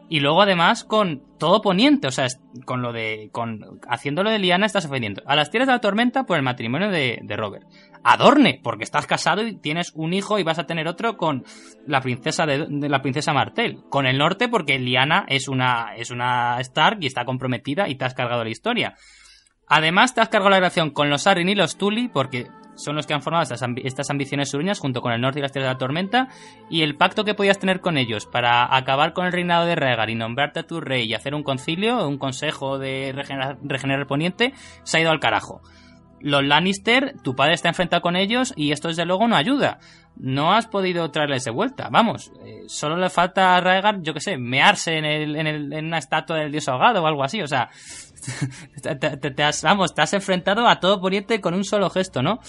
y 0.08 0.20
luego 0.20 0.40
además 0.40 0.82
con 0.82 1.22
todo 1.38 1.60
poniente, 1.60 2.08
o 2.08 2.10
sea, 2.10 2.26
con 2.64 2.80
lo 2.80 2.94
de. 2.94 3.28
con 3.32 3.78
haciéndolo 3.86 4.30
de 4.30 4.38
Liana 4.38 4.64
estás 4.64 4.86
ofendiendo. 4.86 5.22
A 5.26 5.36
las 5.36 5.50
tierras 5.50 5.66
de 5.66 5.74
la 5.74 5.82
tormenta 5.82 6.24
por 6.24 6.38
el 6.38 6.42
matrimonio 6.42 6.88
de, 6.88 7.18
de 7.22 7.36
Robert. 7.36 7.66
Adorne, 8.02 8.62
porque 8.64 8.84
estás 8.84 9.06
casado 9.06 9.46
y 9.46 9.56
tienes 9.56 9.92
un 9.94 10.14
hijo 10.14 10.38
y 10.38 10.42
vas 10.42 10.58
a 10.58 10.64
tener 10.64 10.88
otro 10.88 11.18
con 11.18 11.44
la 11.86 12.00
princesa 12.00 12.46
de, 12.46 12.64
de 12.66 12.88
la 12.88 13.02
princesa 13.02 13.34
Martel. 13.34 13.80
Con 13.90 14.06
el 14.06 14.16
norte, 14.16 14.48
porque 14.48 14.78
Liana 14.78 15.26
es 15.28 15.48
una. 15.48 15.94
es 15.98 16.10
una 16.10 16.58
Stark 16.60 16.96
y 17.02 17.06
está 17.08 17.26
comprometida 17.26 17.90
y 17.90 17.96
te 17.96 18.06
has 18.06 18.14
cargado 18.14 18.42
la 18.42 18.50
historia. 18.50 18.94
Además, 19.66 20.14
te 20.14 20.22
has 20.22 20.30
cargado 20.30 20.48
la 20.48 20.56
relación 20.56 20.92
con 20.92 21.10
los 21.10 21.26
Arryn 21.26 21.50
y 21.50 21.54
los 21.54 21.76
Tully, 21.76 22.08
porque 22.08 22.46
son 22.78 22.96
los 22.96 23.06
que 23.06 23.14
han 23.14 23.22
formado 23.22 23.42
estas, 23.42 23.62
ambi 23.62 23.82
estas 23.84 24.08
ambiciones 24.10 24.50
sureñas 24.50 24.78
junto 24.78 25.02
con 25.02 25.12
el 25.12 25.20
norte 25.20 25.40
y 25.40 25.42
las 25.42 25.52
tierras 25.52 25.68
de 25.68 25.74
la 25.74 25.78
tormenta 25.78 26.28
y 26.70 26.82
el 26.82 26.96
pacto 26.96 27.24
que 27.24 27.34
podías 27.34 27.58
tener 27.58 27.80
con 27.80 27.98
ellos 27.98 28.26
para 28.26 28.74
acabar 28.74 29.12
con 29.12 29.26
el 29.26 29.32
reinado 29.32 29.66
de 29.66 29.74
Rhaegar 29.74 30.10
y 30.10 30.14
nombrarte 30.14 30.60
a 30.60 30.66
tu 30.66 30.80
rey 30.80 31.04
y 31.06 31.14
hacer 31.14 31.34
un 31.34 31.42
concilio, 31.42 32.08
un 32.08 32.18
consejo 32.18 32.78
de 32.78 33.12
regenerar, 33.14 33.58
regenerar 33.62 34.00
el 34.00 34.06
poniente, 34.06 34.54
se 34.84 34.98
ha 34.98 35.00
ido 35.00 35.10
al 35.10 35.20
carajo. 35.20 35.60
Los 36.20 36.44
Lannister, 36.44 37.14
tu 37.22 37.34
padre 37.34 37.54
está 37.54 37.68
enfrentado 37.68 38.02
con 38.02 38.16
ellos 38.16 38.52
y 38.56 38.72
esto 38.72 38.88
desde 38.88 39.04
luego 39.04 39.28
no 39.28 39.36
ayuda. 39.36 39.78
No 40.16 40.52
has 40.52 40.66
podido 40.66 41.10
traerles 41.10 41.44
de 41.44 41.52
vuelta. 41.52 41.88
Vamos, 41.90 42.32
eh, 42.44 42.64
solo 42.66 42.96
le 42.96 43.08
falta 43.08 43.56
a 43.56 43.60
Rhaegar, 43.60 44.02
yo 44.02 44.14
que 44.14 44.20
sé, 44.20 44.36
mearse 44.36 44.98
en, 44.98 45.04
el, 45.04 45.36
en, 45.36 45.46
el, 45.46 45.72
en 45.72 45.86
una 45.86 45.98
estatua 45.98 46.38
del 46.38 46.50
dios 46.50 46.68
ahogado 46.68 47.02
o 47.02 47.06
algo 47.06 47.22
así. 47.22 47.40
O 47.40 47.46
sea, 47.46 47.70
te, 48.82 49.42
has, 49.42 49.62
vamos, 49.62 49.94
te 49.94 50.02
has 50.02 50.12
enfrentado 50.14 50.66
a 50.66 50.80
todo 50.80 51.00
Poniente 51.00 51.40
con 51.40 51.54
un 51.54 51.64
solo 51.64 51.88
gesto, 51.88 52.22
¿no? 52.22 52.40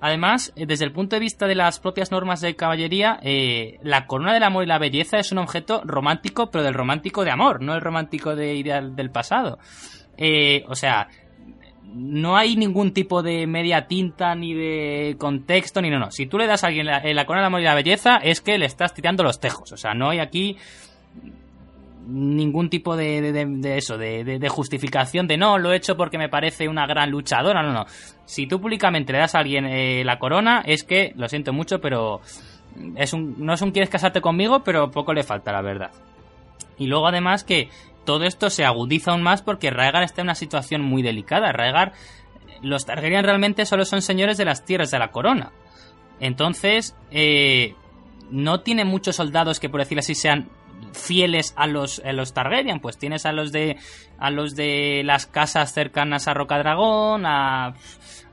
Además, 0.00 0.52
eh, 0.56 0.66
desde 0.66 0.84
el 0.84 0.92
punto 0.92 1.14
de 1.14 1.20
vista 1.20 1.46
de 1.46 1.54
las 1.54 1.78
propias 1.78 2.10
normas 2.10 2.40
de 2.40 2.56
caballería, 2.56 3.20
eh, 3.22 3.78
la 3.84 4.06
corona 4.08 4.34
del 4.34 4.42
amor 4.42 4.64
y 4.64 4.66
la 4.66 4.78
belleza 4.78 5.18
es 5.18 5.30
un 5.30 5.38
objeto 5.38 5.82
romántico, 5.84 6.50
pero 6.50 6.64
del 6.64 6.74
romántico 6.74 7.24
de 7.24 7.30
amor, 7.30 7.62
no 7.62 7.74
el 7.74 7.80
romántico 7.80 8.34
de 8.34 8.56
ideal 8.56 8.96
del 8.96 9.10
pasado. 9.10 9.60
O 10.68 10.74
sea, 10.74 11.08
no 11.94 12.36
hay 12.36 12.56
ningún 12.56 12.92
tipo 12.92 13.22
de 13.22 13.46
media 13.46 13.86
tinta 13.86 14.34
ni 14.34 14.54
de 14.54 15.16
contexto 15.18 15.80
ni 15.80 15.90
no, 15.90 15.98
no. 15.98 16.10
Si 16.10 16.26
tú 16.26 16.38
le 16.38 16.46
das 16.46 16.64
a 16.64 16.68
alguien 16.68 16.86
la, 16.86 17.02
la 17.02 17.26
corona 17.26 17.42
del 17.42 17.46
amor 17.46 17.60
y 17.60 17.64
la 17.64 17.74
belleza, 17.74 18.16
es 18.16 18.40
que 18.40 18.58
le 18.58 18.66
estás 18.66 18.94
tirando 18.94 19.22
los 19.22 19.40
tejos. 19.40 19.72
O 19.72 19.76
sea, 19.76 19.94
no 19.94 20.10
hay 20.10 20.20
aquí 20.20 20.56
ningún 22.06 22.68
tipo 22.68 22.96
de, 22.96 23.20
de, 23.20 23.46
de 23.46 23.78
eso, 23.78 23.96
de, 23.96 24.24
de, 24.24 24.48
justificación 24.48 25.26
de 25.28 25.36
no, 25.36 25.58
lo 25.58 25.72
he 25.72 25.76
hecho 25.76 25.96
porque 25.96 26.18
me 26.18 26.28
parece 26.28 26.68
una 26.68 26.86
gran 26.86 27.10
luchadora, 27.10 27.62
no, 27.62 27.72
no. 27.72 27.86
Si 28.24 28.46
tú 28.46 28.60
públicamente 28.60 29.12
le 29.12 29.20
das 29.20 29.34
a 29.34 29.38
alguien 29.38 29.66
eh, 29.66 30.02
la 30.04 30.18
corona, 30.18 30.62
es 30.66 30.84
que, 30.84 31.12
lo 31.16 31.28
siento 31.28 31.52
mucho, 31.52 31.80
pero 31.80 32.20
es 32.96 33.12
un, 33.12 33.36
no 33.38 33.54
es 33.54 33.62
un 33.62 33.70
quieres 33.70 33.90
casarte 33.90 34.20
conmigo, 34.20 34.64
pero 34.64 34.90
poco 34.90 35.12
le 35.12 35.22
falta, 35.22 35.52
la 35.52 35.62
verdad. 35.62 35.90
Y 36.78 36.86
luego 36.86 37.06
además 37.06 37.44
que 37.44 37.68
todo 38.04 38.24
esto 38.24 38.50
se 38.50 38.64
agudiza 38.64 39.12
aún 39.12 39.22
más 39.22 39.42
porque 39.42 39.70
Rhaegar 39.70 40.02
está 40.02 40.20
en 40.20 40.26
una 40.26 40.34
situación 40.34 40.82
muy 40.82 41.02
delicada. 41.02 41.52
Rhaegar, 41.52 41.92
los 42.62 42.86
Targaryen 42.86 43.24
realmente 43.24 43.66
solo 43.66 43.84
son 43.84 44.02
señores 44.02 44.36
de 44.38 44.44
las 44.44 44.64
tierras 44.64 44.90
de 44.90 44.98
la 44.98 45.10
corona. 45.10 45.52
Entonces, 46.20 46.96
eh, 47.10 47.74
no 48.30 48.60
tiene 48.60 48.84
muchos 48.84 49.16
soldados 49.16 49.60
que, 49.60 49.68
por 49.68 49.80
decirlo 49.80 50.00
así, 50.00 50.14
sean 50.14 50.48
fieles 50.92 51.54
a 51.56 51.66
los, 51.66 52.00
a 52.04 52.12
los 52.12 52.32
Targaryen, 52.32 52.80
pues 52.80 52.98
tienes 52.98 53.26
a 53.26 53.32
los 53.32 53.52
de 53.52 53.76
a 54.18 54.30
los 54.30 54.54
de 54.54 55.02
las 55.04 55.26
casas 55.26 55.72
cercanas 55.72 56.28
a 56.28 56.34
Rocadragón, 56.34 57.26
a 57.26 57.74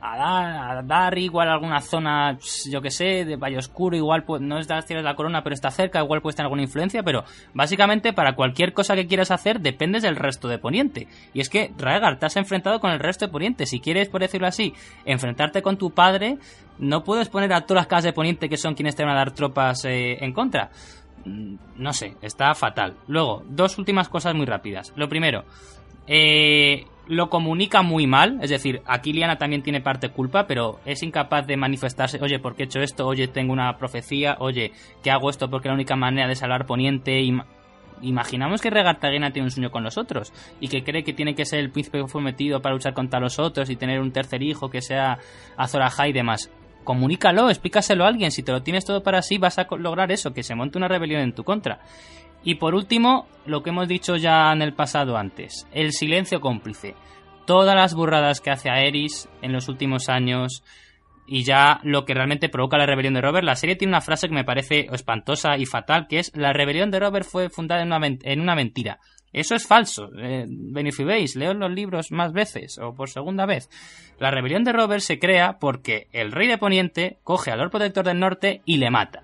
a 0.01 0.17
Dar, 0.17 0.77
a 0.77 0.83
Dar 0.83 1.17
igual 1.17 1.49
alguna 1.49 1.81
zona, 1.81 2.37
yo 2.69 2.81
que 2.81 2.91
sé, 2.91 3.25
de 3.25 3.35
Valle 3.35 3.57
Oscuro, 3.57 3.95
igual 3.95 4.23
pues, 4.23 4.41
no 4.41 4.57
es 4.57 4.67
de 4.67 4.75
las 4.75 4.85
tierras 4.85 5.03
de 5.03 5.09
la 5.09 5.15
corona, 5.15 5.43
pero 5.43 5.53
está 5.53 5.71
cerca, 5.71 5.99
igual 5.99 6.21
puede 6.21 6.35
tener 6.35 6.45
alguna 6.45 6.61
influencia, 6.61 7.03
pero 7.03 7.23
básicamente 7.53 8.13
para 8.13 8.35
cualquier 8.35 8.73
cosa 8.73 8.95
que 8.95 9.07
quieras 9.07 9.31
hacer 9.31 9.59
dependes 9.59 10.03
del 10.03 10.15
resto 10.15 10.47
de 10.47 10.57
Poniente. 10.57 11.07
Y 11.33 11.41
es 11.41 11.49
que, 11.49 11.71
Raegar, 11.77 12.19
te 12.19 12.25
has 12.25 12.37
enfrentado 12.37 12.79
con 12.79 12.91
el 12.91 12.99
resto 12.99 13.25
de 13.25 13.31
Poniente. 13.31 13.65
Si 13.65 13.79
quieres, 13.79 14.09
por 14.09 14.21
decirlo 14.21 14.47
así, 14.47 14.73
enfrentarte 15.05 15.61
con 15.61 15.77
tu 15.77 15.91
padre, 15.91 16.37
no 16.77 17.03
puedes 17.03 17.27
poner 17.27 17.51
a 17.53 17.61
todas 17.61 17.81
las 17.81 17.87
casas 17.87 18.05
de 18.05 18.13
Poniente 18.13 18.47
que 18.47 18.57
son 18.57 18.75
quienes 18.75 18.95
te 18.95 19.03
van 19.03 19.13
a 19.13 19.17
dar 19.17 19.31
tropas 19.31 19.83
eh, 19.85 20.23
en 20.23 20.33
contra 20.33 20.69
no 21.25 21.93
sé, 21.93 22.15
está 22.21 22.53
fatal. 22.55 22.95
Luego, 23.07 23.43
dos 23.47 23.77
últimas 23.77 24.09
cosas 24.09 24.35
muy 24.35 24.45
rápidas. 24.45 24.93
Lo 24.95 25.09
primero, 25.09 25.43
eh, 26.07 26.85
lo 27.07 27.29
comunica 27.29 27.81
muy 27.81 28.05
mal, 28.05 28.37
es 28.41 28.51
decir, 28.51 28.81
aquí 28.85 29.13
Liana 29.13 29.37
también 29.37 29.63
tiene 29.63 29.81
parte 29.81 30.09
culpa, 30.09 30.45
pero 30.45 30.79
es 30.85 31.01
incapaz 31.01 31.47
de 31.47 31.57
manifestarse, 31.57 32.19
oye, 32.21 32.39
¿por 32.39 32.55
qué 32.55 32.63
he 32.63 32.65
hecho 32.65 32.81
esto? 32.81 33.07
Oye, 33.07 33.27
tengo 33.27 33.51
una 33.51 33.77
profecía, 33.77 34.37
oye, 34.39 34.71
¿qué 35.03 35.09
hago 35.09 35.29
esto? 35.29 35.49
Porque 35.49 35.69
la 35.69 35.73
única 35.73 35.95
manera 35.95 36.27
de 36.27 36.35
salvar 36.35 36.67
Poniente 36.67 37.19
y 37.19 37.35
imaginamos 38.01 38.61
que 38.61 38.69
Regartagena 38.69 39.31
tiene 39.31 39.47
un 39.47 39.51
sueño 39.51 39.71
con 39.71 39.83
los 39.83 39.97
otros 39.97 40.31
y 40.59 40.67
que 40.67 40.83
cree 40.83 41.03
que 41.03 41.13
tiene 41.13 41.35
que 41.35 41.45
ser 41.45 41.59
el 41.59 41.71
príncipe 41.71 42.03
prometido 42.05 42.61
para 42.61 42.75
luchar 42.75 42.93
contra 42.93 43.19
los 43.19 43.39
otros 43.39 43.69
y 43.69 43.75
tener 43.75 43.99
un 43.99 44.11
tercer 44.11 44.41
hijo 44.43 44.69
que 44.69 44.81
sea 44.81 45.17
Azor 45.57 45.81
Ahai 45.81 46.11
y 46.11 46.13
demás 46.13 46.51
comunícalo, 46.89 47.51
explícaselo 47.51 48.03
a 48.03 48.07
alguien. 48.07 48.31
Si 48.31 48.41
te 48.41 48.51
lo 48.51 48.63
tienes 48.63 48.83
todo 48.83 49.03
para 49.03 49.21
sí, 49.21 49.37
vas 49.37 49.59
a 49.59 49.67
lograr 49.77 50.11
eso, 50.11 50.33
que 50.33 50.41
se 50.41 50.55
monte 50.55 50.79
una 50.79 50.87
rebelión 50.87 51.21
en 51.21 51.35
tu 51.35 51.43
contra. 51.43 51.81
Y 52.43 52.55
por 52.55 52.73
último, 52.73 53.27
lo 53.45 53.61
que 53.61 53.69
hemos 53.69 53.87
dicho 53.87 54.15
ya 54.15 54.51
en 54.51 54.63
el 54.63 54.73
pasado 54.73 55.15
antes, 55.15 55.67
el 55.71 55.91
silencio 55.91 56.41
cómplice. 56.41 56.95
Todas 57.45 57.75
las 57.75 57.93
burradas 57.93 58.41
que 58.41 58.49
hace 58.49 58.71
Aerys 58.71 59.29
en 59.43 59.53
los 59.53 59.69
últimos 59.69 60.09
años 60.09 60.63
y 61.27 61.43
ya 61.43 61.79
lo 61.83 62.05
que 62.05 62.15
realmente 62.15 62.49
provoca 62.49 62.79
la 62.79 62.87
rebelión 62.87 63.13
de 63.13 63.21
Robert. 63.21 63.45
La 63.45 63.53
serie 63.53 63.75
tiene 63.75 63.91
una 63.91 64.01
frase 64.01 64.27
que 64.27 64.33
me 64.33 64.43
parece 64.43 64.87
espantosa 64.91 65.57
y 65.59 65.67
fatal, 65.67 66.07
que 66.07 66.17
es 66.17 66.35
la 66.35 66.53
rebelión 66.53 66.89
de 66.89 67.01
Robert 67.01 67.27
fue 67.27 67.51
fundada 67.51 67.83
en 67.83 67.93
una, 67.93 68.07
en 68.07 68.41
una 68.41 68.55
mentira. 68.55 68.99
Eso 69.31 69.55
es 69.55 69.67
falso. 69.67 70.09
Eh, 70.17 70.45
Benefibéis, 70.47 71.35
leo 71.35 71.53
los 71.53 71.71
libros 71.71 72.11
más 72.11 72.33
veces 72.33 72.77
o 72.79 72.93
por 72.93 73.09
segunda 73.09 73.45
vez. 73.45 73.69
La 74.19 74.31
rebelión 74.31 74.63
de 74.63 74.73
Robert 74.73 75.01
se 75.01 75.19
crea 75.19 75.57
porque 75.59 76.07
el 76.11 76.31
rey 76.31 76.47
de 76.47 76.57
Poniente 76.57 77.17
coge 77.23 77.51
al 77.51 77.59
Lord 77.59 77.71
Protector 77.71 78.05
del 78.05 78.19
Norte 78.19 78.61
y 78.65 78.77
le 78.77 78.89
mata. 78.89 79.23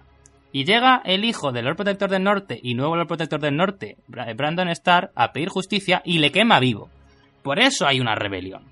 Y 0.51 0.63
llega 0.63 1.01
el 1.03 1.25
hijo 1.25 1.51
del 1.51 1.65
Lord 1.65 1.75
Protector 1.75 2.09
del 2.09 2.23
Norte 2.23 2.59
y 2.61 2.75
nuevo 2.75 2.95
Lord 2.95 3.07
Protector 3.07 3.41
del 3.41 3.57
Norte, 3.57 3.97
Brandon 4.07 4.69
Starr, 4.69 5.11
a 5.13 5.33
pedir 5.33 5.49
justicia 5.49 6.01
y 6.05 6.19
le 6.19 6.31
quema 6.31 6.59
vivo. 6.59 6.89
Por 7.43 7.59
eso 7.59 7.85
hay 7.85 7.99
una 7.99 8.15
rebelión. 8.15 8.63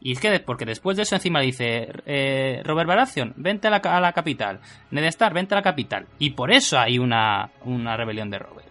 Y 0.00 0.12
es 0.12 0.20
que 0.20 0.38
porque 0.38 0.64
después 0.64 0.96
de 0.96 1.02
eso 1.02 1.16
encima 1.16 1.40
dice 1.40 1.88
eh, 2.06 2.62
Robert 2.64 2.86
Baratheon, 2.86 3.32
vente 3.36 3.66
a 3.66 3.70
la, 3.72 4.12
capital. 4.12 4.60
Ned 4.92 5.04
Stark, 5.06 5.34
vente 5.34 5.54
a 5.54 5.58
la 5.58 5.62
capital. 5.62 6.06
Y 6.20 6.30
por 6.30 6.52
eso 6.52 6.78
hay 6.78 7.00
una, 7.00 7.50
una 7.64 7.96
rebelión 7.96 8.30
de 8.30 8.38
Robert. 8.38 8.68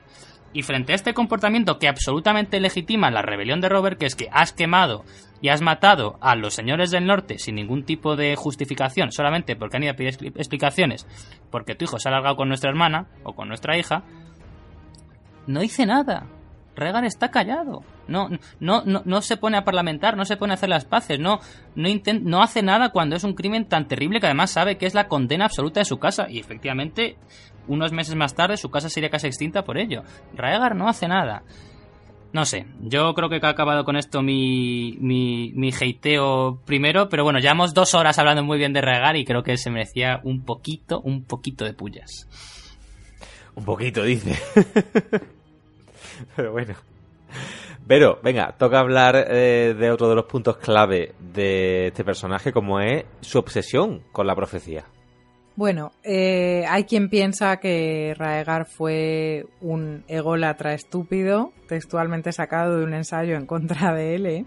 Y 0.55 0.63
frente 0.63 0.93
a 0.93 0.95
este 0.95 1.13
comportamiento 1.13 1.79
que 1.79 1.89
absolutamente 1.89 2.61
legitima 2.61 3.11
la 3.11 3.21
rebelión 3.21 3.59
de 3.59 3.67
Robert, 3.67 3.99
que 3.99 4.05
es 4.05 4.15
que 4.15 4.29
has 4.31 4.53
quemado 4.53 5.03
y 5.41 5.49
has 5.49 5.61
matado 5.61 6.17
a 6.21 6.33
los 6.37 6.53
señores 6.53 6.91
del 6.91 7.05
norte 7.05 7.39
sin 7.39 7.55
ningún 7.55 7.83
tipo 7.83 8.15
de 8.15 8.37
justificación, 8.37 9.11
solamente 9.11 9.57
porque 9.57 9.75
han 9.75 9.83
ido 9.83 9.91
a 9.91 9.95
pedir 9.97 10.31
explicaciones, 10.37 11.05
porque 11.51 11.75
tu 11.75 11.83
hijo 11.83 11.99
se 11.99 12.07
ha 12.07 12.11
alargado 12.11 12.37
con 12.37 12.47
nuestra 12.47 12.69
hermana 12.69 13.07
o 13.25 13.33
con 13.33 13.49
nuestra 13.49 13.77
hija, 13.77 14.05
no 15.45 15.61
hice 15.61 15.85
nada. 15.85 16.25
Regan 16.73 17.03
está 17.03 17.31
callado. 17.31 17.83
No, 18.07 18.29
no, 18.59 18.83
no, 18.85 19.01
no 19.03 19.21
se 19.21 19.35
pone 19.35 19.57
a 19.57 19.65
parlamentar, 19.65 20.15
no 20.15 20.23
se 20.23 20.37
pone 20.37 20.53
a 20.53 20.55
hacer 20.55 20.69
las 20.69 20.85
paces, 20.85 21.19
no, 21.19 21.39
no, 21.75 21.89
no 22.21 22.41
hace 22.41 22.61
nada 22.61 22.89
cuando 22.89 23.15
es 23.15 23.23
un 23.23 23.33
crimen 23.33 23.65
tan 23.65 23.87
terrible 23.87 24.19
que 24.19 24.27
además 24.27 24.51
sabe 24.51 24.77
que 24.77 24.85
es 24.85 24.93
la 24.93 25.07
condena 25.07 25.45
absoluta 25.45 25.81
de 25.81 25.85
su 25.85 25.97
casa. 25.97 26.27
Y 26.29 26.39
efectivamente, 26.39 27.17
unos 27.67 27.91
meses 27.91 28.15
más 28.15 28.35
tarde 28.35 28.57
su 28.57 28.69
casa 28.69 28.89
sería 28.89 29.09
casi 29.09 29.27
extinta 29.27 29.63
por 29.63 29.77
ello. 29.77 30.03
Raegar 30.33 30.75
no 30.75 30.87
hace 30.87 31.07
nada. 31.07 31.43
No 32.35 32.43
sé, 32.43 32.65
yo 32.81 33.13
creo 33.13 33.29
que 33.29 33.39
ha 33.41 33.49
acabado 33.49 33.85
con 33.85 33.95
esto 33.95 34.21
mi, 34.21 34.97
mi, 34.99 35.53
mi 35.55 35.71
primero, 36.65 37.07
pero 37.07 37.23
bueno, 37.23 37.39
llevamos 37.39 37.73
dos 37.73 37.93
horas 37.93 38.19
hablando 38.19 38.43
muy 38.43 38.57
bien 38.57 38.73
de 38.73 38.81
Raegar 38.81 39.15
y 39.15 39.23
creo 39.23 39.41
que 39.41 39.55
se 39.55 39.71
merecía 39.71 40.19
un 40.23 40.43
poquito, 40.43 40.99
un 40.99 41.23
poquito 41.23 41.63
de 41.63 41.73
pullas. 41.73 42.27
Un 43.55 43.63
poquito, 43.63 44.03
dice. 44.03 44.37
pero 46.35 46.51
bueno. 46.51 46.75
Pero, 47.87 48.19
venga, 48.21 48.53
toca 48.57 48.79
hablar 48.79 49.15
eh, 49.29 49.73
de 49.77 49.91
otro 49.91 50.09
de 50.09 50.15
los 50.15 50.25
puntos 50.25 50.57
clave 50.57 51.13
de 51.19 51.87
este 51.87 52.03
personaje, 52.03 52.51
como 52.51 52.81
es 52.81 53.05
su 53.21 53.39
obsesión 53.39 54.01
con 54.11 54.27
la 54.27 54.35
profecía. 54.35 54.85
Bueno, 55.55 55.93
eh, 56.03 56.65
hay 56.67 56.83
quien 56.83 57.09
piensa 57.09 57.57
que 57.57 58.13
Raegar 58.17 58.65
fue 58.65 59.45
un 59.61 60.03
ególatra 60.09 60.73
estúpido, 60.73 61.53
textualmente 61.69 62.33
sacado 62.33 62.77
de 62.77 62.83
un 62.83 62.93
ensayo 62.93 63.35
en 63.37 63.45
contra 63.45 63.93
de 63.93 64.15
él, 64.15 64.25
¿eh? 64.25 64.45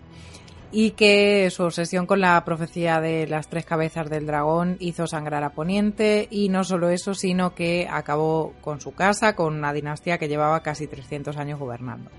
y 0.70 0.90
que 0.90 1.48
su 1.50 1.62
obsesión 1.62 2.04
con 2.06 2.20
la 2.20 2.44
profecía 2.44 3.00
de 3.00 3.26
las 3.26 3.48
tres 3.48 3.64
cabezas 3.64 4.10
del 4.10 4.26
dragón 4.26 4.76
hizo 4.80 5.06
sangrar 5.06 5.42
a 5.44 5.52
Poniente, 5.52 6.28
y 6.30 6.50
no 6.50 6.62
solo 6.62 6.90
eso, 6.90 7.14
sino 7.14 7.54
que 7.54 7.88
acabó 7.90 8.52
con 8.60 8.82
su 8.82 8.92
casa, 8.92 9.34
con 9.34 9.54
una 9.54 9.72
dinastía 9.72 10.18
que 10.18 10.28
llevaba 10.28 10.62
casi 10.62 10.86
300 10.86 11.38
años 11.38 11.58
gobernando. 11.58 12.10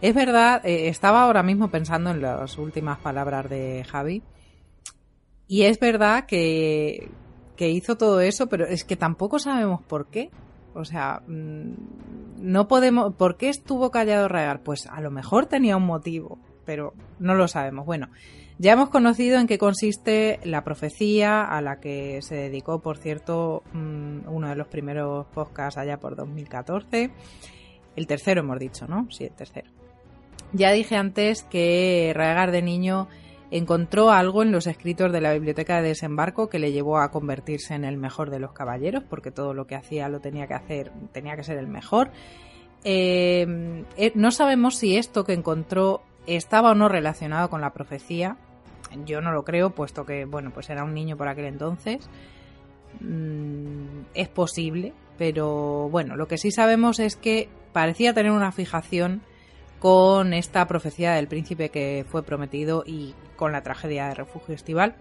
Es 0.00 0.14
verdad, 0.14 0.64
eh, 0.64 0.88
estaba 0.88 1.22
ahora 1.22 1.42
mismo 1.42 1.68
pensando 1.72 2.10
en 2.10 2.20
las 2.22 2.56
últimas 2.58 2.98
palabras 2.98 3.50
de 3.50 3.84
Javi. 3.84 4.22
Y 5.48 5.62
es 5.62 5.80
verdad 5.80 6.26
que, 6.26 7.08
que 7.56 7.70
hizo 7.70 7.96
todo 7.96 8.20
eso, 8.20 8.48
pero 8.48 8.66
es 8.66 8.84
que 8.84 8.96
tampoco 8.96 9.38
sabemos 9.38 9.82
por 9.82 10.06
qué. 10.06 10.30
O 10.74 10.84
sea, 10.84 11.22
mm, 11.26 11.72
no 12.38 12.68
podemos. 12.68 13.14
¿Por 13.14 13.36
qué 13.36 13.48
estuvo 13.48 13.90
callado 13.90 14.28
Raegar? 14.28 14.62
Pues 14.62 14.86
a 14.86 15.00
lo 15.00 15.10
mejor 15.10 15.46
tenía 15.46 15.76
un 15.76 15.86
motivo, 15.86 16.38
pero 16.64 16.92
no 17.18 17.34
lo 17.34 17.48
sabemos. 17.48 17.86
Bueno, 17.86 18.08
ya 18.58 18.72
hemos 18.72 18.90
conocido 18.90 19.38
en 19.38 19.46
qué 19.46 19.58
consiste 19.58 20.40
la 20.44 20.64
profecía 20.64 21.44
a 21.44 21.60
la 21.60 21.80
que 21.80 22.22
se 22.22 22.36
dedicó, 22.36 22.80
por 22.80 22.98
cierto, 22.98 23.62
mm, 23.72 24.28
uno 24.28 24.48
de 24.48 24.56
los 24.56 24.68
primeros 24.68 25.26
podcasts 25.26 25.78
allá 25.78 25.98
por 25.98 26.16
2014. 26.16 27.10
El 27.96 28.06
tercero 28.06 28.40
hemos 28.40 28.58
dicho, 28.58 28.86
¿no? 28.86 29.08
Sí, 29.10 29.24
el 29.24 29.32
tercero. 29.32 29.70
Ya 30.52 30.72
dije 30.72 30.96
antes 30.96 31.42
que 31.42 32.12
Raegar 32.14 32.50
de 32.50 32.62
niño 32.62 33.08
encontró 33.50 34.10
algo 34.10 34.42
en 34.42 34.52
los 34.52 34.66
escritos 34.66 35.12
de 35.12 35.20
la 35.20 35.32
biblioteca 35.32 35.80
de 35.80 35.88
desembarco 35.88 36.48
que 36.48 36.58
le 36.58 36.72
llevó 36.72 36.98
a 36.98 37.10
convertirse 37.10 37.74
en 37.74 37.84
el 37.84 37.96
mejor 37.96 38.30
de 38.30 38.40
los 38.40 38.52
caballeros, 38.52 39.04
porque 39.04 39.30
todo 39.30 39.54
lo 39.54 39.66
que 39.66 39.76
hacía 39.76 40.08
lo 40.08 40.20
tenía 40.20 40.46
que 40.46 40.54
hacer, 40.54 40.92
tenía 41.12 41.36
que 41.36 41.44
ser 41.44 41.58
el 41.58 41.68
mejor. 41.68 42.10
Eh, 42.84 43.84
eh, 43.96 44.12
no 44.14 44.30
sabemos 44.30 44.76
si 44.76 44.96
esto 44.96 45.24
que 45.24 45.32
encontró 45.32 46.02
estaba 46.26 46.72
o 46.72 46.74
no 46.74 46.88
relacionado 46.88 47.50
con 47.50 47.60
la 47.60 47.72
profecía. 47.72 48.36
Yo 49.04 49.20
no 49.20 49.32
lo 49.32 49.44
creo, 49.44 49.70
puesto 49.70 50.04
que, 50.06 50.24
bueno, 50.24 50.50
pues 50.52 50.70
era 50.70 50.84
un 50.84 50.94
niño 50.94 51.16
por 51.16 51.28
aquel 51.28 51.46
entonces. 51.46 52.08
Mm, 53.00 54.06
es 54.14 54.28
posible, 54.28 54.92
pero 55.18 55.88
bueno, 55.90 56.16
lo 56.16 56.28
que 56.28 56.38
sí 56.38 56.50
sabemos 56.50 56.98
es 56.98 57.16
que 57.16 57.48
parecía 57.72 58.14
tener 58.14 58.32
una 58.32 58.52
fijación 58.52 59.22
con 59.78 60.32
esta 60.32 60.66
profecía 60.66 61.12
del 61.12 61.28
príncipe 61.28 61.70
que 61.70 62.04
fue 62.08 62.22
prometido 62.22 62.82
y 62.86 63.14
con 63.36 63.52
la 63.52 63.62
tragedia 63.62 64.08
de 64.08 64.14
refugio 64.14 64.54
estival, 64.54 64.96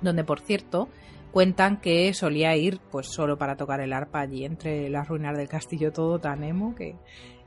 donde 0.00 0.24
por 0.24 0.40
cierto 0.40 0.88
cuentan 1.32 1.80
que 1.80 2.12
solía 2.12 2.54
ir 2.56 2.78
pues 2.90 3.08
solo 3.08 3.38
para 3.38 3.56
tocar 3.56 3.80
el 3.80 3.92
arpa 3.92 4.20
allí 4.20 4.44
entre 4.44 4.90
las 4.90 5.08
ruinas 5.08 5.36
del 5.36 5.48
castillo 5.48 5.90
todo 5.90 6.18
tan 6.18 6.44
emo 6.44 6.74
que 6.74 6.94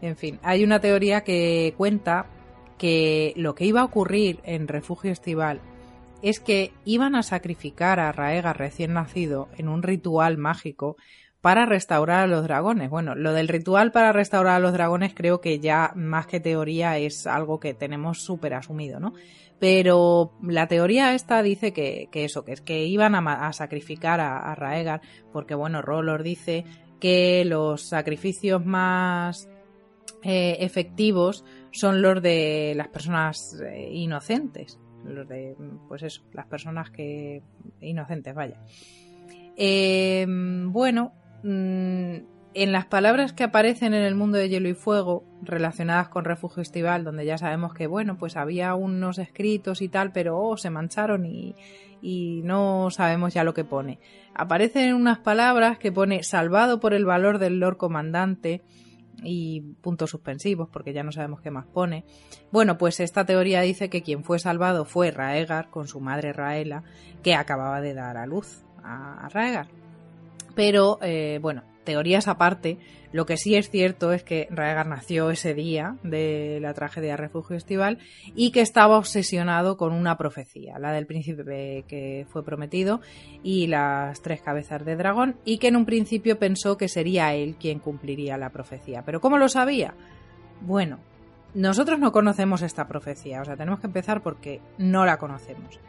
en 0.01 0.17
fin, 0.17 0.39
hay 0.43 0.63
una 0.63 0.79
teoría 0.79 1.21
que 1.21 1.73
cuenta 1.77 2.25
que 2.77 3.33
lo 3.37 3.55
que 3.55 3.65
iba 3.65 3.81
a 3.81 3.85
ocurrir 3.85 4.39
en 4.43 4.67
refugio 4.67 5.11
estival 5.11 5.61
es 6.21 6.39
que 6.39 6.73
iban 6.83 7.15
a 7.15 7.23
sacrificar 7.23 7.99
a 7.99 8.11
Raega 8.11 8.53
recién 8.53 8.93
nacido 8.93 9.47
en 9.57 9.69
un 9.69 9.83
ritual 9.83 10.37
mágico 10.37 10.97
para 11.45 11.67
restaurar 11.67 12.21
a 12.21 12.27
los 12.27 12.41
dragones. 12.41 12.89
Bueno, 12.89 13.13
lo 13.13 13.31
del 13.31 13.47
ritual 13.47 13.91
para 13.91 14.11
restaurar 14.11 14.55
a 14.55 14.59
los 14.59 14.73
dragones 14.73 15.13
creo 15.13 15.41
que 15.41 15.59
ya 15.59 15.91
más 15.93 16.25
que 16.25 16.39
teoría 16.39 16.97
es 16.97 17.27
algo 17.27 17.59
que 17.59 17.75
tenemos 17.75 18.23
súper 18.23 18.55
asumido, 18.55 18.99
¿no? 18.99 19.13
Pero 19.59 20.31
la 20.41 20.65
teoría 20.65 21.13
esta 21.13 21.43
dice 21.43 21.71
que, 21.71 22.09
eso, 22.11 22.43
que 22.45 22.53
es 22.53 22.61
que 22.61 22.87
iban 22.87 23.13
a, 23.13 23.53
sacrificar 23.53 24.21
a, 24.21 24.55
Raegar, 24.55 25.01
porque 25.31 25.53
bueno, 25.53 25.83
Rollor 25.83 26.23
dice 26.23 26.65
que 26.99 27.45
los 27.45 27.83
sacrificios 27.83 28.65
más 28.65 29.47
eh, 30.23 30.57
efectivos 30.61 31.45
son 31.69 32.01
los 32.01 32.23
de 32.23 32.73
las 32.75 32.87
personas 32.87 33.61
eh, 33.61 33.91
inocentes, 33.91 34.79
los 35.03 35.27
de, 35.27 35.55
pues 35.87 36.01
eso, 36.01 36.23
las 36.33 36.47
personas 36.47 36.89
que 36.89 37.43
inocentes, 37.81 38.33
vaya. 38.33 38.59
Eh, 39.55 40.25
bueno, 40.27 41.13
Mm, 41.47 42.25
en 42.55 42.71
las 42.71 42.87
palabras 42.87 43.33
que 43.33 43.43
aparecen 43.43 43.93
en 43.93 44.01
el 44.01 44.15
mundo 44.15 44.39
de 44.39 44.49
hielo 44.49 44.67
y 44.67 44.73
fuego, 44.73 45.25
relacionadas 45.43 46.07
con 46.07 46.25
refugio 46.25 46.63
estival, 46.63 47.03
donde 47.03 47.23
ya 47.23 47.37
sabemos 47.37 47.75
que, 47.75 47.85
bueno, 47.85 48.17
pues 48.17 48.35
había 48.35 48.73
unos 48.73 49.19
escritos 49.19 49.83
y 49.83 49.89
tal, 49.89 50.11
pero 50.11 50.39
oh, 50.39 50.57
se 50.57 50.71
mancharon 50.71 51.27
y, 51.27 51.55
y 52.01 52.41
no 52.43 52.89
sabemos 52.89 53.35
ya 53.35 53.43
lo 53.43 53.53
que 53.53 53.63
pone. 53.63 53.99
Aparecen 54.33 54.95
unas 54.95 55.19
palabras 55.19 55.77
que 55.77 55.91
pone 55.91 56.23
salvado 56.23 56.79
por 56.79 56.95
el 56.95 57.05
valor 57.05 57.37
del 57.37 57.59
Lord 57.59 57.77
Comandante 57.77 58.63
y 59.21 59.61
puntos 59.81 60.09
suspensivos, 60.09 60.67
porque 60.69 60.93
ya 60.93 61.03
no 61.03 61.11
sabemos 61.11 61.41
qué 61.41 61.51
más 61.51 61.67
pone. 61.67 62.05
Bueno, 62.51 62.79
pues 62.79 62.99
esta 63.01 63.25
teoría 63.25 63.61
dice 63.61 63.91
que 63.91 64.01
quien 64.01 64.23
fue 64.23 64.39
salvado 64.39 64.83
fue 64.83 65.11
Raegar 65.11 65.69
con 65.69 65.87
su 65.87 65.99
madre 65.99 66.33
Raela, 66.33 66.83
que 67.21 67.35
acababa 67.35 67.81
de 67.81 67.93
dar 67.93 68.17
a 68.17 68.25
luz 68.25 68.63
a 68.83 69.29
Raegar. 69.29 69.84
Pero, 70.55 70.97
eh, 71.01 71.39
bueno, 71.41 71.63
teorías 71.83 72.27
aparte, 72.27 72.79
lo 73.13 73.25
que 73.25 73.37
sí 73.37 73.55
es 73.55 73.69
cierto 73.69 74.11
es 74.11 74.23
que 74.23 74.47
Raegar 74.49 74.87
nació 74.87 75.29
ese 75.29 75.53
día 75.53 75.97
de 76.03 76.59
la 76.61 76.73
tragedia 76.73 77.15
Refugio 77.15 77.55
Estival 77.55 77.99
y 78.35 78.51
que 78.51 78.59
estaba 78.59 78.97
obsesionado 78.97 79.77
con 79.77 79.93
una 79.93 80.17
profecía, 80.17 80.79
la 80.79 80.91
del 80.91 81.05
príncipe 81.05 81.85
que 81.87 82.25
fue 82.29 82.43
prometido 82.43 82.99
y 83.41 83.67
las 83.67 84.21
tres 84.21 84.41
cabezas 84.41 84.83
de 84.83 84.97
dragón, 84.97 85.37
y 85.45 85.59
que 85.59 85.69
en 85.69 85.77
un 85.77 85.85
principio 85.85 86.39
pensó 86.39 86.75
que 86.77 86.89
sería 86.89 87.33
él 87.33 87.55
quien 87.57 87.79
cumpliría 87.79 88.37
la 88.37 88.49
profecía. 88.49 89.03
¿Pero 89.05 89.21
cómo 89.21 89.37
lo 89.37 89.47
sabía? 89.47 89.93
Bueno, 90.59 90.99
nosotros 91.53 91.99
no 91.99 92.11
conocemos 92.11 92.61
esta 92.63 92.87
profecía, 92.87 93.41
o 93.41 93.45
sea, 93.45 93.55
tenemos 93.55 93.79
que 93.79 93.87
empezar 93.87 94.21
porque 94.21 94.59
no 94.77 95.05
la 95.05 95.17
conocemos 95.17 95.79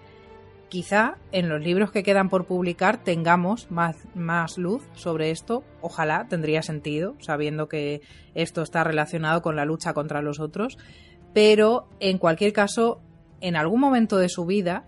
quizá 0.69 1.17
en 1.33 1.49
los 1.49 1.61
libros 1.63 1.91
que 1.91 2.03
quedan 2.03 2.29
por 2.29 2.47
publicar 2.47 3.03
tengamos 3.03 3.71
más, 3.71 4.59
luz 4.59 4.83
sobre 4.95 5.31
esto. 5.31 5.65
Ojalá 5.81 6.27
tendría 6.29 6.63
sentido, 6.63 7.15
sabiendo 7.19 7.69
que 7.69 8.01
esto 8.35 8.63
está 8.63 8.85
relacionado 8.85 9.43
con 9.43 9.57
la 9.57 9.65
lucha 9.65 9.95
contra 9.95 10.23
los 10.23 10.41
otros. 10.41 10.79
Pero 11.33 11.89
en 12.01 12.19
cualquier 12.19 12.53
caso, 12.53 13.01
en 13.41 13.57
algún 13.57 13.81
momento 13.81 14.17
de 14.17 14.29
su 14.29 14.47
vida, 14.47 14.85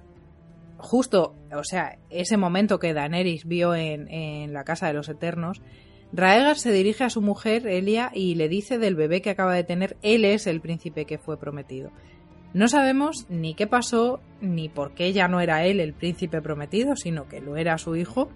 justo, 0.79 1.35
o 1.53 1.65
sea, 1.65 1.99
ese 2.11 2.37
momento 2.37 2.79
que 2.79 2.95
Daenerys 2.95 3.47
vio 3.47 3.75
en 3.75 4.53
la 4.53 4.65
Casa 4.65 4.87
de 4.87 4.95
los 4.95 5.09
Eternos, 5.09 5.61
Raegar 6.13 6.57
se 6.57 6.73
dirige 6.73 7.05
a 7.05 7.11
su 7.11 7.21
mujer, 7.21 7.67
Elia, 7.67 8.11
y 8.15 8.35
le 8.35 8.49
dice 8.49 8.79
del 8.79 8.95
bebé 8.95 9.21
que 9.21 9.31
acaba 9.31 9.55
de 9.55 9.65
tener, 9.65 9.99
él 10.03 10.25
es 10.25 10.47
el 10.47 10.61
príncipe 10.61 11.05
que 11.05 11.19
fue 11.19 11.39
prometido. 11.39 11.91
No 12.55 12.69
sabemos 12.69 13.27
ni 13.29 13.55
qué 13.55 13.67
pasó, 13.67 14.21
ni 14.41 14.69
por 14.69 14.93
qué 14.93 15.13
ya 15.13 15.29
no 15.29 15.41
era 15.41 15.65
él 15.65 15.81
el 15.81 15.93
príncipe 15.93 16.41
prometido, 16.41 16.97
sino 16.97 17.29
que 17.29 17.41
lo 17.41 17.57
era 17.57 17.79
su 17.79 17.97
hijo. 17.97 18.31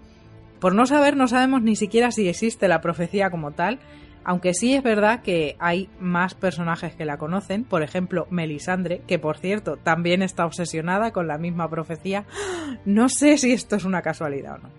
Por 0.59 0.75
no 0.75 0.85
saber, 0.85 1.17
no 1.17 1.27
sabemos 1.27 1.61
ni 1.61 1.75
siquiera 1.75 2.11
si 2.11 2.27
existe 2.27 2.67
la 2.67 2.81
profecía 2.81 3.29
como 3.29 3.51
tal, 3.51 3.79
aunque 4.23 4.53
sí 4.53 4.73
es 4.73 4.83
verdad 4.83 5.21
que 5.21 5.55
hay 5.59 5.89
más 5.99 6.35
personajes 6.35 6.95
que 6.95 7.05
la 7.05 7.17
conocen, 7.17 7.65
por 7.65 7.83
ejemplo, 7.83 8.27
Melisandre, 8.29 9.01
que 9.05 9.19
por 9.19 9.37
cierto 9.37 9.77
también 9.77 10.21
está 10.21 10.45
obsesionada 10.45 11.11
con 11.11 11.27
la 11.27 11.37
misma 11.37 11.69
profecía. 11.69 12.25
No 12.85 13.09
sé 13.09 13.37
si 13.37 13.51
esto 13.51 13.75
es 13.75 13.85
una 13.85 14.01
casualidad 14.01 14.55
o 14.55 14.57
no. 14.59 14.69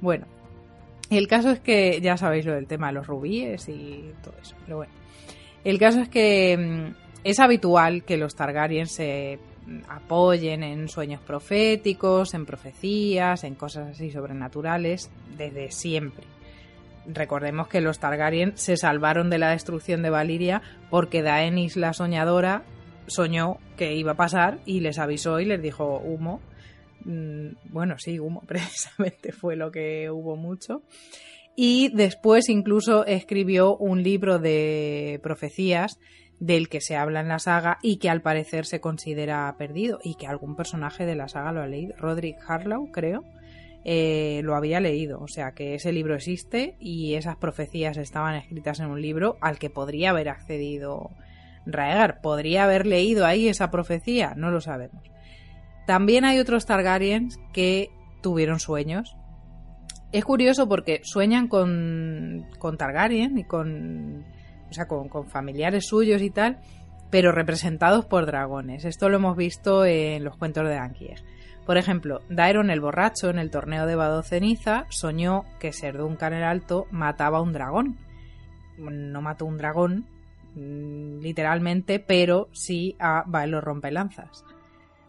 Bueno, 0.00 0.26
el 1.10 1.26
caso 1.26 1.50
es 1.50 1.60
que 1.60 2.00
ya 2.00 2.16
sabéis 2.16 2.46
lo 2.46 2.54
del 2.54 2.66
tema 2.66 2.88
de 2.88 2.94
los 2.94 3.06
rubíes 3.06 3.68
y 3.68 4.12
todo 4.22 4.34
eso, 4.40 4.54
pero 4.64 4.76
bueno. 4.78 4.92
El 5.64 5.78
caso 5.78 6.00
es 6.00 6.08
que 6.08 6.56
mm, 6.56 7.03
es 7.24 7.40
habitual 7.40 8.04
que 8.04 8.18
los 8.18 8.36
Targaryen 8.36 8.86
se 8.86 9.38
apoyen 9.88 10.62
en 10.62 10.88
sueños 10.88 11.20
proféticos, 11.22 12.34
en 12.34 12.44
profecías, 12.44 13.44
en 13.44 13.54
cosas 13.54 13.92
así 13.92 14.10
sobrenaturales, 14.10 15.10
desde 15.36 15.70
siempre. 15.70 16.26
Recordemos 17.06 17.68
que 17.68 17.80
los 17.80 17.98
Targaryen 17.98 18.56
se 18.56 18.76
salvaron 18.76 19.30
de 19.30 19.38
la 19.38 19.50
destrucción 19.50 20.02
de 20.02 20.10
Valiria 20.10 20.62
porque 20.90 21.22
Daenis 21.22 21.76
la 21.76 21.92
soñadora 21.92 22.62
soñó 23.06 23.58
que 23.76 23.94
iba 23.94 24.12
a 24.12 24.16
pasar 24.16 24.58
y 24.64 24.80
les 24.80 24.98
avisó 24.98 25.40
y 25.40 25.44
les 25.44 25.60
dijo 25.60 25.98
humo. 25.98 26.40
Mm, 27.04 27.56
bueno, 27.70 27.96
sí, 27.98 28.18
humo 28.18 28.42
precisamente 28.46 29.32
fue 29.32 29.56
lo 29.56 29.70
que 29.70 30.10
hubo 30.10 30.36
mucho. 30.36 30.82
Y 31.56 31.90
después 31.94 32.48
incluso 32.48 33.06
escribió 33.06 33.76
un 33.76 34.02
libro 34.02 34.38
de 34.38 35.20
profecías 35.22 35.98
del 36.40 36.68
que 36.68 36.80
se 36.80 36.96
habla 36.96 37.20
en 37.20 37.28
la 37.28 37.38
saga 37.38 37.78
y 37.82 37.98
que 37.98 38.10
al 38.10 38.22
parecer 38.22 38.66
se 38.66 38.80
considera 38.80 39.54
perdido 39.58 39.98
y 40.02 40.14
que 40.16 40.26
algún 40.26 40.56
personaje 40.56 41.06
de 41.06 41.14
la 41.14 41.28
saga 41.28 41.52
lo 41.52 41.62
ha 41.62 41.66
leído. 41.66 41.94
Roderick 41.96 42.38
Harlow, 42.46 42.90
creo, 42.90 43.24
eh, 43.84 44.40
lo 44.44 44.54
había 44.54 44.80
leído. 44.80 45.20
O 45.20 45.28
sea 45.28 45.52
que 45.52 45.74
ese 45.74 45.92
libro 45.92 46.14
existe 46.14 46.76
y 46.80 47.14
esas 47.14 47.36
profecías 47.36 47.96
estaban 47.96 48.34
escritas 48.34 48.80
en 48.80 48.86
un 48.86 49.00
libro 49.00 49.36
al 49.40 49.58
que 49.58 49.70
podría 49.70 50.10
haber 50.10 50.28
accedido 50.28 51.10
Raegar. 51.66 52.20
¿Podría 52.20 52.64
haber 52.64 52.86
leído 52.86 53.26
ahí 53.26 53.48
esa 53.48 53.70
profecía? 53.70 54.34
No 54.36 54.50
lo 54.50 54.60
sabemos. 54.60 55.02
También 55.86 56.24
hay 56.24 56.38
otros 56.38 56.66
Targaryens 56.66 57.38
que 57.52 57.90
tuvieron 58.22 58.58
sueños. 58.58 59.16
Es 60.12 60.24
curioso 60.24 60.68
porque 60.68 61.00
sueñan 61.02 61.48
con, 61.48 62.46
con 62.58 62.76
Targaryen 62.78 63.38
y 63.38 63.44
con 63.44 64.24
o 64.74 64.76
sea, 64.76 64.88
con, 64.88 65.28
familiares 65.28 65.86
suyos 65.86 66.20
y 66.20 66.30
tal, 66.30 66.58
pero 67.10 67.30
representados 67.30 68.04
por 68.04 68.26
dragones. 68.26 68.84
Esto 68.84 69.08
lo 69.08 69.16
hemos 69.16 69.36
visto 69.36 69.84
en 69.84 70.24
los 70.24 70.36
cuentos 70.36 70.66
de 70.66 70.76
Ankier. 70.76 71.22
Por 71.64 71.76
ejemplo, 71.78 72.20
Daeron 72.28 72.70
el 72.70 72.80
borracho 72.80 73.30
en 73.30 73.38
el 73.38 73.50
torneo 73.50 73.86
de 73.86 73.94
Vado 73.94 74.22
Ceniza 74.22 74.86
soñó 74.90 75.44
que 75.60 75.72
Ser 75.72 75.96
Duncan 75.96 76.34
el 76.34 76.44
Alto 76.44 76.86
mataba 76.90 77.38
a 77.38 77.42
un 77.42 77.52
dragón. 77.52 77.98
No 78.76 79.22
mató 79.22 79.46
un 79.46 79.56
dragón, 79.56 80.06
mm, 80.54 81.20
literalmente, 81.20 82.00
pero 82.00 82.48
sí 82.52 82.96
a 82.98 83.22
Baelor 83.26 83.64
Rompelanzas. 83.64 84.44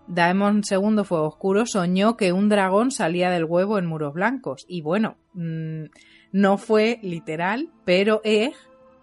Daemon 0.08 0.62
II 0.70 1.04
Fuego 1.04 1.28
Oscuro 1.28 1.66
soñó 1.66 2.16
que 2.16 2.32
un 2.32 2.48
dragón 2.48 2.92
salía 2.92 3.32
del 3.32 3.46
huevo 3.46 3.80
en 3.80 3.88
muros 3.88 4.14
blancos. 4.14 4.66
Y 4.68 4.82
bueno, 4.82 5.18
mm, 5.34 5.86
no 6.32 6.58
fue 6.58 7.00
literal, 7.02 7.70
pero 7.86 8.22
Egg, 8.24 8.54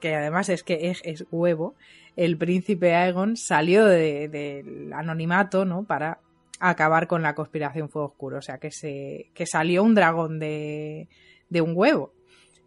que 0.02 0.16
además 0.16 0.48
es 0.48 0.64
que 0.64 0.90
Egg 0.90 0.98
es 1.04 1.24
huevo, 1.30 1.76
el 2.16 2.36
príncipe 2.36 2.92
Aegon 2.92 3.36
salió 3.36 3.86
del 3.86 4.92
anonimato, 4.92 5.64
¿no? 5.64 5.84
Para 5.84 6.18
acabar 6.58 7.06
con 7.06 7.22
la 7.22 7.36
conspiración 7.36 7.88
Fuego 7.88 8.08
Oscuro. 8.08 8.38
O 8.38 8.42
sea, 8.42 8.58
que, 8.58 8.72
se, 8.72 9.30
que 9.32 9.46
salió 9.46 9.84
un 9.84 9.94
dragón 9.94 10.40
de, 10.40 11.08
de 11.48 11.60
un 11.60 11.72
huevo, 11.74 12.12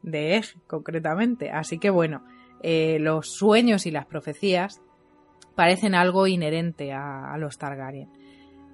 de 0.01 0.37
Egg 0.37 0.45
concretamente. 0.65 1.51
Así 1.51 1.77
que 1.77 1.89
bueno, 1.89 2.25
eh, 2.63 2.97
los 2.99 3.35
sueños 3.35 3.85
y 3.85 3.91
las 3.91 4.05
profecías 4.05 4.81
parecen 5.55 5.93
algo 5.93 6.27
inherente 6.27 6.93
a, 6.93 7.33
a 7.33 7.37
los 7.37 7.57
Targaryen. 7.57 8.09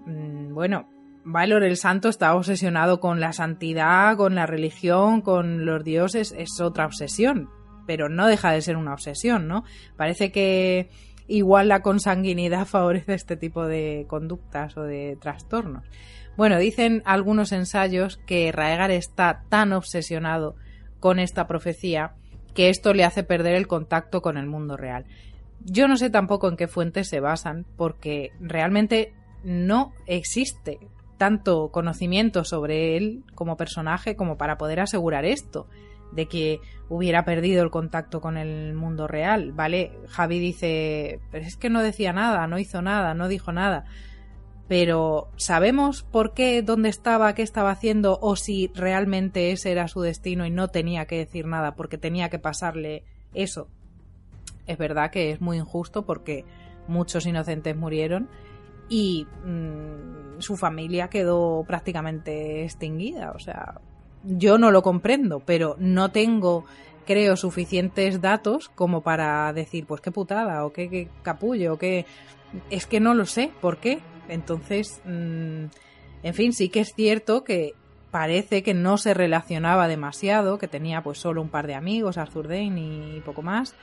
Mm, 0.06 0.53
bueno, 0.53 0.88
Valor 1.23 1.64
el 1.64 1.77
Santo 1.77 2.09
está 2.09 2.35
obsesionado 2.35 2.99
con 2.99 3.19
la 3.19 3.33
santidad, 3.33 4.17
con 4.17 4.35
la 4.35 4.45
religión, 4.45 5.22
con 5.22 5.65
los 5.65 5.83
dioses, 5.83 6.33
es 6.38 6.59
otra 6.59 6.85
obsesión, 6.85 7.49
pero 7.91 8.07
no 8.07 8.27
deja 8.27 8.53
de 8.53 8.61
ser 8.61 8.77
una 8.77 8.93
obsesión, 8.93 9.49
¿no? 9.49 9.65
Parece 9.97 10.31
que 10.31 10.87
igual 11.27 11.67
la 11.67 11.81
consanguinidad 11.81 12.65
favorece 12.65 13.15
este 13.15 13.35
tipo 13.35 13.67
de 13.67 14.05
conductas 14.07 14.77
o 14.77 14.83
de 14.83 15.17
trastornos. 15.19 15.83
Bueno, 16.37 16.57
dicen 16.57 17.03
algunos 17.03 17.51
ensayos 17.51 18.15
que 18.25 18.49
Raegar 18.53 18.91
está 18.91 19.43
tan 19.49 19.73
obsesionado 19.73 20.55
con 21.01 21.19
esta 21.19 21.47
profecía 21.47 22.13
que 22.53 22.69
esto 22.69 22.93
le 22.93 23.03
hace 23.03 23.23
perder 23.23 23.55
el 23.55 23.67
contacto 23.67 24.21
con 24.21 24.37
el 24.37 24.45
mundo 24.45 24.77
real. 24.77 25.03
Yo 25.59 25.89
no 25.89 25.97
sé 25.97 26.09
tampoco 26.09 26.47
en 26.47 26.55
qué 26.55 26.69
fuentes 26.69 27.09
se 27.09 27.19
basan, 27.19 27.65
porque 27.75 28.31
realmente 28.39 29.13
no 29.43 29.91
existe 30.05 30.79
tanto 31.17 31.71
conocimiento 31.73 32.45
sobre 32.45 32.95
él 32.95 33.25
como 33.35 33.57
personaje 33.57 34.15
como 34.15 34.37
para 34.37 34.57
poder 34.57 34.79
asegurar 34.79 35.25
esto, 35.25 35.67
de 36.11 36.27
que 36.27 36.59
hubiera 36.90 37.23
perdido 37.23 37.64
el 37.64 37.72
contacto 37.72 38.22
con 38.22 38.38
el 38.38 38.73
mundo 38.73 39.07
real, 39.07 39.51
¿vale? 39.53 39.91
Javi 40.09 40.40
dice, 40.40 41.19
pero 41.31 41.45
es 41.45 41.56
que 41.56 41.69
no 41.69 41.81
decía 41.81 42.14
nada, 42.14 42.48
no 42.48 42.59
hizo 42.59 42.81
nada, 42.81 43.14
no 43.14 43.27
dijo 43.27 43.51
nada. 43.51 43.85
Pero 44.67 45.30
¿sabemos 45.35 46.03
por 46.03 46.33
qué, 46.33 46.61
dónde 46.61 46.90
estaba, 46.90 47.33
qué 47.33 47.41
estaba 47.41 47.72
haciendo 47.72 48.19
o 48.22 48.35
si 48.35 48.72
realmente 48.73 49.51
ese 49.51 49.72
era 49.72 49.88
su 49.88 50.01
destino 50.01 50.45
y 50.45 50.49
no 50.49 50.69
tenía 50.69 51.06
que 51.06 51.17
decir 51.17 51.45
nada 51.45 51.75
porque 51.75 51.98
tenía 51.98 52.30
que 52.30 52.40
pasarle 52.40 53.03
eso? 53.33 53.67
Es 54.67 54.77
verdad 54.77 55.11
que 55.11 55.31
es 55.31 55.41
muy 55.41 55.57
injusto 55.57 56.06
porque 56.06 56.45
muchos 56.88 57.25
inocentes 57.25 57.75
murieron 57.75 58.30
y 58.88 59.27
mm, 59.45 60.40
su 60.40 60.57
familia 60.57 61.09
quedó 61.09 61.64
prácticamente 61.65 62.64
extinguida. 62.64 63.31
O 63.31 63.40
sea, 63.40 63.81
yo 64.24 64.58
no 64.58 64.72
lo 64.72 64.82
comprendo, 64.82 65.40
pero 65.40 65.75
no 65.80 66.11
tengo, 66.11 66.66
creo, 67.06 67.35
suficientes 67.35 68.22
datos 68.22 68.69
como 68.69 69.01
para 69.01 69.51
decir, 69.53 69.85
pues 69.85 70.01
qué 70.01 70.11
putada, 70.11 70.66
o 70.66 70.72
qué, 70.72 71.09
capullo, 71.24 71.74
o 71.74 71.77
qué... 71.77 72.06
Es 72.69 72.85
que 72.85 73.00
no 73.00 73.14
lo 73.14 73.25
sé, 73.25 73.51
¿por 73.61 73.77
qué? 73.77 74.00
Entonces, 74.27 75.01
mm, 75.06 75.66
en 76.24 76.33
fin, 76.33 76.53
sí 76.53 76.69
que 76.69 76.82
es 76.82 76.93
cierto 76.93 77.43
que 77.43 77.74
parece 78.11 78.61
que 78.61 78.74
no 78.74 78.98
se 78.98 79.14
relacionaba 79.14 79.88
demasiado, 79.88 80.58
que 80.58 80.67
tenía 80.67 81.01
pues 81.01 81.17
solo 81.17 81.41
un 81.41 81.50
par 81.50 81.66
de 81.66 81.75
amigos, 81.75 82.17
Arthur 82.17 82.50
Dane 82.50 83.16
y 83.17 83.22
poco 83.25 83.41
más, 83.41 83.74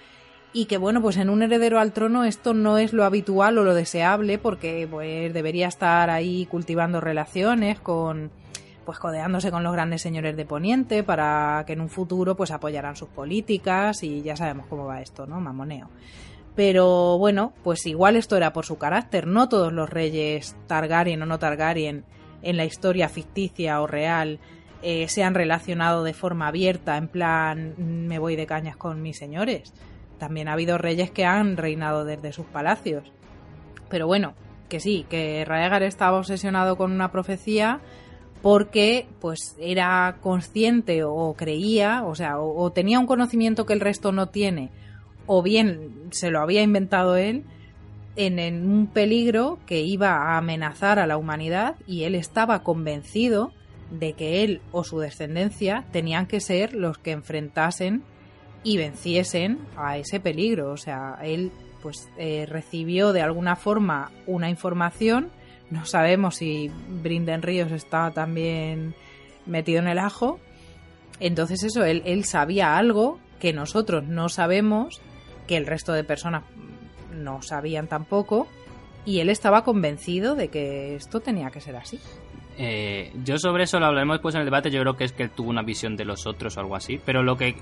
y 0.53 0.67
que 0.67 0.79
bueno, 0.79 1.03
pues 1.03 1.17
en 1.17 1.31
un 1.31 1.43
heredero 1.43 1.79
al 1.79 1.93
trono 1.93 2.25
esto 2.25 2.55
no 2.55 2.79
es 2.79 2.93
lo 2.93 3.05
habitual 3.05 3.59
o 3.59 3.65
lo 3.65 3.75
deseable 3.75 4.39
porque 4.39 4.87
pues 4.91 5.33
debería 5.33 5.69
estar 5.69 6.11
ahí 6.11 6.47
cultivando 6.47 7.01
relaciones 7.01 7.81
con 7.81 8.31
pues 8.89 8.99
codeándose 8.99 9.51
con 9.51 9.63
los 9.63 9.75
grandes 9.75 10.01
señores 10.01 10.35
de 10.35 10.47
Poniente 10.47 11.03
para 11.03 11.63
que 11.67 11.75
en 11.75 11.83
un 11.83 11.91
futuro 11.91 12.39
pues 12.39 12.51
apoyaran 12.51 12.97
sus 12.97 13.11
políticas 13.11 14.03
y 14.03 14.23
ya 14.23 14.35
sabemos 14.35 14.65
cómo 14.65 14.87
va 14.87 15.03
esto, 15.03 15.27
¿no? 15.27 15.43
Mamoneo. 15.43 15.91
Pero 16.57 17.19
bueno, 17.19 17.53
pues 17.63 17.85
igual 17.85 18.17
esto 18.17 18.39
era 18.39 18.55
por 18.55 18.65
su 18.65 18.79
carácter, 18.79 19.27
no 19.27 19.47
todos 19.47 19.75
los 19.75 19.91
reyes 19.91 20.57
Targaryen 20.69 21.21
o 21.21 21.27
no 21.27 21.39
Targaryen 21.39 22.07
en 22.41 22.57
la 22.57 22.65
historia 22.65 23.11
ficticia 23.11 23.79
o 23.83 23.87
real 23.87 24.41
eh, 24.81 25.07
se 25.09 25.23
han 25.23 25.35
relacionado 25.35 26.03
de 26.03 26.15
forma 26.15 26.49
abierta, 26.49 26.97
en 26.97 27.09
plan 27.09 27.75
me 28.09 28.19
voy 28.19 28.37
de 28.37 28.47
cañas 28.47 28.79
con 28.79 29.03
mis 29.03 29.19
señores 29.19 29.75
también 30.19 30.49
ha 30.49 30.55
habido 30.55 30.79
reyes 30.79 31.11
que 31.11 31.27
han 31.27 31.59
reinado 31.59 32.07
desde 32.07 32.33
sus 32.33 32.47
palacios. 32.47 33.13
Pero 33.91 34.07
bueno, 34.07 34.33
que 34.71 34.81
sí, 34.81 35.07
que 35.11 35.45
Raegar 35.45 35.83
estaba 35.83 36.17
obsesionado 36.19 36.79
con 36.79 36.91
una 36.91 37.13
profecía 37.13 37.81
porque 38.43 39.07
pues 39.21 39.57
era 39.61 40.17
consciente 40.21 41.03
o 41.05 41.35
creía, 41.37 42.05
o 42.05 42.15
sea, 42.15 42.39
o, 42.39 42.71
tenía 42.73 42.99
un 42.99 43.07
conocimiento 43.07 43.67
que 43.67 43.73
el 43.73 43.81
resto 43.81 44.13
no 44.13 44.29
tiene, 44.29 44.71
o 45.27 45.43
bien 45.43 46.09
se 46.11 46.31
lo 46.31 46.41
había 46.41 46.63
inventado 46.63 47.17
él 47.17 47.45
en, 48.17 48.69
un 48.69 48.87
peligro 48.89 49.59
que 49.67 49.81
iba 49.81 50.11
a 50.11 50.39
amenazar 50.39 50.99
a 50.99 51.07
la 51.07 51.17
humanidad 51.17 51.77
y 51.87 52.05
él 52.05 52.15
estaba 52.15 52.63
convencido 52.63 53.53
de 53.91 54.13
que 54.13 54.43
él 54.43 54.61
o 54.73 54.85
su 54.85 54.99
descendencia 54.99 55.85
tenían 55.93 56.27
que 56.27 56.41
ser 56.41 56.75
los 56.75 56.99
que 56.99 57.13
enfrentasen 57.13 58.03
y 58.65 58.77
venciesen 58.77 59.59
a 59.77 59.97
ese 59.99 60.21
peligro. 60.21 60.73
O 60.73 60.77
sea, 60.77 61.19
él 61.23 61.53
pues 61.83 62.09
eh, 62.19 62.45
recibió 62.49 63.13
de 63.13 63.23
alguna 63.23 63.57
forma 63.57 64.11
una 64.27 64.51
información. 64.51 65.31
No 65.71 65.85
sabemos 65.85 66.37
si 66.37 66.71
Brinden 66.89 67.43
Ríos 67.43 67.73
está 67.73 68.11
también 68.11 68.95
metido 69.47 69.81
en 69.81 69.89
el 69.89 69.99
ajo. 69.99 70.39
Entonces 71.21 71.63
eso, 71.63 71.85
él, 71.85 72.03
él 72.07 72.25
sabía 72.25 72.77
algo 72.77 73.19
que 73.39 73.53
nosotros 73.53 74.05
no 74.05 74.29
sabemos, 74.29 75.01
que 75.47 75.57
el 75.57 75.67
resto 75.67 75.93
de 75.93 76.05
personas 76.05 76.45
no 77.13 77.43
sabían 77.43 77.89
tampoco, 77.89 78.47
y 79.05 79.21
él 79.21 79.31
estaba 79.31 79.65
convencido 79.65 80.35
de 80.35 80.49
que 80.49 80.95
esto 80.95 81.21
tenía 81.21 81.51
que 81.51 81.61
ser 81.61 81.77
así. 81.77 81.99
Eh, 82.61 83.13
yo 83.25 83.39
sobre 83.39 83.65
eso 83.65 83.79
lo 83.79 83.87
hablaremos 83.87 84.17
después 84.17 84.35
en 84.35 84.41
el 84.41 84.45
debate. 84.47 84.71
Yo 84.71 84.81
creo 84.81 84.97
que 84.97 85.05
es 85.05 85.13
que 85.13 85.23
él 85.23 85.31
tuvo 85.31 85.51
una 85.51 85.63
visión 85.63 85.97
de 85.97 86.05
los 86.05 86.27
otros 86.27 86.57
o 86.57 86.61
algo 86.61 86.75
así. 86.75 87.01
Pero 87.05 87.23
lo 87.23 87.37
que, 87.37 87.55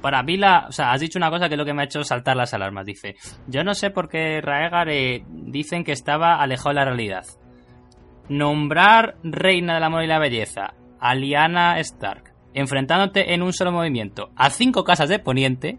para 0.00 0.22
mí, 0.22 0.38
la, 0.38 0.66
o 0.68 0.72
sea, 0.72 0.92
has 0.92 1.00
dicho 1.00 1.18
una 1.18 1.30
cosa 1.30 1.48
que 1.48 1.54
es 1.54 1.58
lo 1.58 1.66
que 1.66 1.74
me 1.74 1.82
ha 1.82 1.84
hecho 1.84 2.02
saltar 2.02 2.34
las 2.36 2.54
alarmas. 2.54 2.86
Dice: 2.86 3.14
Yo 3.46 3.62
no 3.62 3.74
sé 3.74 3.90
por 3.90 4.08
qué 4.08 4.40
Raegar 4.40 4.88
eh, 4.88 5.22
dicen 5.28 5.84
que 5.84 5.92
estaba 5.92 6.40
alejado 6.40 6.70
de 6.70 6.74
la 6.76 6.84
realidad. 6.86 7.26
Nombrar 8.28 9.16
reina 9.22 9.74
del 9.74 9.84
amor 9.84 10.04
y 10.04 10.06
la 10.06 10.18
belleza 10.18 10.74
a 11.00 11.14
Stark, 11.80 12.34
enfrentándote 12.54 13.34
en 13.34 13.42
un 13.42 13.52
solo 13.52 13.72
movimiento 13.72 14.30
a 14.36 14.50
cinco 14.50 14.84
casas 14.84 15.08
de 15.08 15.18
Poniente 15.18 15.78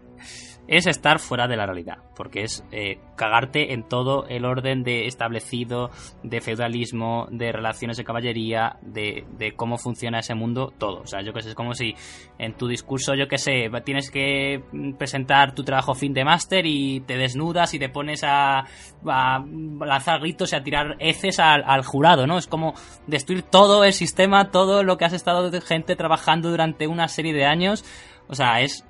es 0.70 0.86
estar 0.86 1.18
fuera 1.18 1.48
de 1.48 1.56
la 1.56 1.66
realidad, 1.66 1.98
porque 2.14 2.44
es 2.44 2.64
eh, 2.70 3.00
cagarte 3.16 3.72
en 3.72 3.82
todo 3.88 4.24
el 4.28 4.44
orden 4.44 4.84
de 4.84 5.06
establecido, 5.06 5.90
de 6.22 6.40
feudalismo, 6.40 7.26
de 7.32 7.50
relaciones 7.50 7.96
de 7.96 8.04
caballería, 8.04 8.76
de, 8.80 9.26
de 9.36 9.56
cómo 9.56 9.78
funciona 9.78 10.20
ese 10.20 10.36
mundo, 10.36 10.72
todo. 10.78 11.00
O 11.00 11.06
sea, 11.08 11.22
yo 11.22 11.32
que 11.32 11.42
sé, 11.42 11.48
es 11.48 11.54
como 11.56 11.74
si 11.74 11.96
en 12.38 12.54
tu 12.54 12.68
discurso, 12.68 13.16
yo 13.16 13.26
que 13.26 13.36
sé, 13.36 13.68
tienes 13.84 14.12
que 14.12 14.62
presentar 14.96 15.56
tu 15.56 15.64
trabajo 15.64 15.96
fin 15.96 16.14
de 16.14 16.24
máster 16.24 16.64
y 16.64 17.00
te 17.00 17.16
desnudas 17.16 17.74
y 17.74 17.80
te 17.80 17.88
pones 17.88 18.22
a, 18.22 18.60
a 18.60 19.44
lanzar 19.80 20.20
gritos 20.20 20.52
y 20.52 20.56
a 20.56 20.62
tirar 20.62 20.94
heces 21.00 21.40
al, 21.40 21.64
al 21.66 21.84
jurado, 21.84 22.28
¿no? 22.28 22.38
Es 22.38 22.46
como 22.46 22.74
destruir 23.08 23.42
todo 23.42 23.82
el 23.82 23.92
sistema, 23.92 24.52
todo 24.52 24.84
lo 24.84 24.96
que 24.98 25.04
has 25.04 25.14
estado 25.14 25.50
de 25.50 25.60
gente 25.60 25.96
trabajando 25.96 26.48
durante 26.48 26.86
una 26.86 27.08
serie 27.08 27.32
de 27.32 27.44
años. 27.44 27.84
O 28.28 28.36
sea, 28.36 28.60
es 28.60 28.84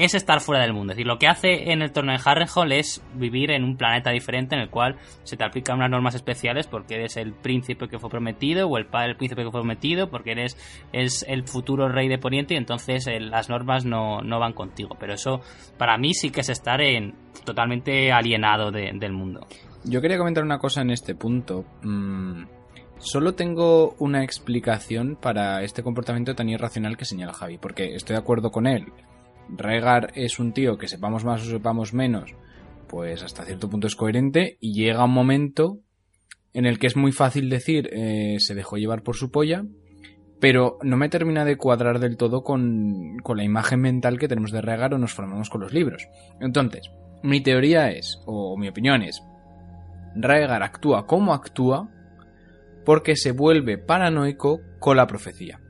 es 0.00 0.14
estar 0.14 0.40
fuera 0.40 0.62
del 0.62 0.72
mundo. 0.72 0.92
Es 0.92 0.96
decir, 0.96 1.06
lo 1.06 1.18
que 1.18 1.28
hace 1.28 1.72
en 1.72 1.82
el 1.82 1.92
torneo 1.92 2.16
de 2.16 2.22
Harrenhal 2.24 2.72
es 2.72 3.02
vivir 3.14 3.50
en 3.50 3.64
un 3.64 3.76
planeta 3.76 4.10
diferente 4.10 4.54
en 4.54 4.62
el 4.62 4.70
cual 4.70 4.96
se 5.24 5.36
te 5.36 5.44
aplican 5.44 5.76
unas 5.76 5.90
normas 5.90 6.14
especiales 6.14 6.66
porque 6.66 6.94
eres 6.94 7.18
el 7.18 7.34
príncipe 7.34 7.86
que 7.86 7.98
fue 7.98 8.08
prometido 8.08 8.66
o 8.66 8.78
el 8.78 8.86
padre 8.86 9.08
del 9.08 9.16
príncipe 9.16 9.42
que 9.42 9.50
fue 9.50 9.60
prometido 9.60 10.08
porque 10.08 10.32
eres 10.32 10.56
es 10.94 11.22
el 11.28 11.46
futuro 11.46 11.88
rey 11.90 12.08
de 12.08 12.16
Poniente 12.16 12.54
y 12.54 12.56
entonces 12.56 13.06
eh, 13.08 13.20
las 13.20 13.50
normas 13.50 13.84
no, 13.84 14.22
van 14.22 14.54
contigo. 14.54 14.96
Pero 14.98 15.12
eso 15.12 15.42
para 15.76 15.98
mí 15.98 16.14
sí 16.14 16.30
que 16.30 16.40
es 16.40 16.48
estar 16.48 16.80
en 16.80 17.14
totalmente 17.44 18.10
alienado 18.10 18.70
del 18.70 19.12
mundo. 19.12 19.46
Yo 19.84 20.00
quería 20.00 20.16
comentar 20.16 20.44
una 20.44 20.58
cosa 20.58 20.80
en 20.80 20.90
este 20.90 21.14
punto. 21.14 21.66
Mm, 21.82 22.44
solo 22.98 23.34
tengo 23.34 23.96
una 23.98 24.24
explicación 24.24 25.16
para 25.20 25.62
este 25.62 25.82
comportamiento 25.82 26.34
tan 26.34 26.48
irracional 26.48 26.96
que 26.96 27.04
señala 27.04 27.34
Javi, 27.34 27.58
porque 27.58 27.94
estoy 27.94 28.14
de 28.14 28.20
acuerdo 28.20 28.50
con 28.50 28.66
él. 28.66 28.86
Regar 29.56 30.12
es 30.14 30.38
un 30.38 30.52
tío 30.52 30.78
que 30.78 30.88
sepamos 30.88 31.24
más 31.24 31.42
o 31.42 31.50
sepamos 31.50 31.92
menos, 31.92 32.34
pues 32.88 33.22
hasta 33.22 33.44
cierto 33.44 33.68
punto 33.68 33.86
es 33.86 33.96
coherente 33.96 34.56
y 34.60 34.74
llega 34.74 35.04
un 35.04 35.12
momento 35.12 35.80
en 36.52 36.66
el 36.66 36.78
que 36.78 36.86
es 36.86 36.96
muy 36.96 37.12
fácil 37.12 37.48
decir 37.48 37.88
eh, 37.92 38.36
se 38.40 38.54
dejó 38.54 38.76
llevar 38.76 39.02
por 39.02 39.16
su 39.16 39.30
polla, 39.30 39.64
pero 40.40 40.78
no 40.82 40.96
me 40.96 41.08
termina 41.08 41.44
de 41.44 41.56
cuadrar 41.56 42.00
del 42.00 42.16
todo 42.16 42.42
con, 42.42 43.18
con 43.22 43.36
la 43.36 43.44
imagen 43.44 43.80
mental 43.80 44.18
que 44.18 44.28
tenemos 44.28 44.50
de 44.50 44.62
Regar 44.62 44.94
o 44.94 44.98
nos 44.98 45.14
formamos 45.14 45.50
con 45.50 45.60
los 45.60 45.72
libros. 45.72 46.08
Entonces, 46.40 46.90
Mi 47.22 47.42
teoría 47.42 47.90
es, 47.90 48.22
o 48.24 48.56
mi 48.56 48.68
opinión 48.68 49.02
es, 49.02 49.22
Raegar 50.14 50.62
actúa 50.62 51.06
como 51.06 51.34
actúa 51.34 51.88
porque 52.84 53.14
se 53.14 53.32
vuelve 53.32 53.78
paranoico 53.78 54.60
con 54.78 54.96
la 54.96 55.06
profecía. 55.06 55.60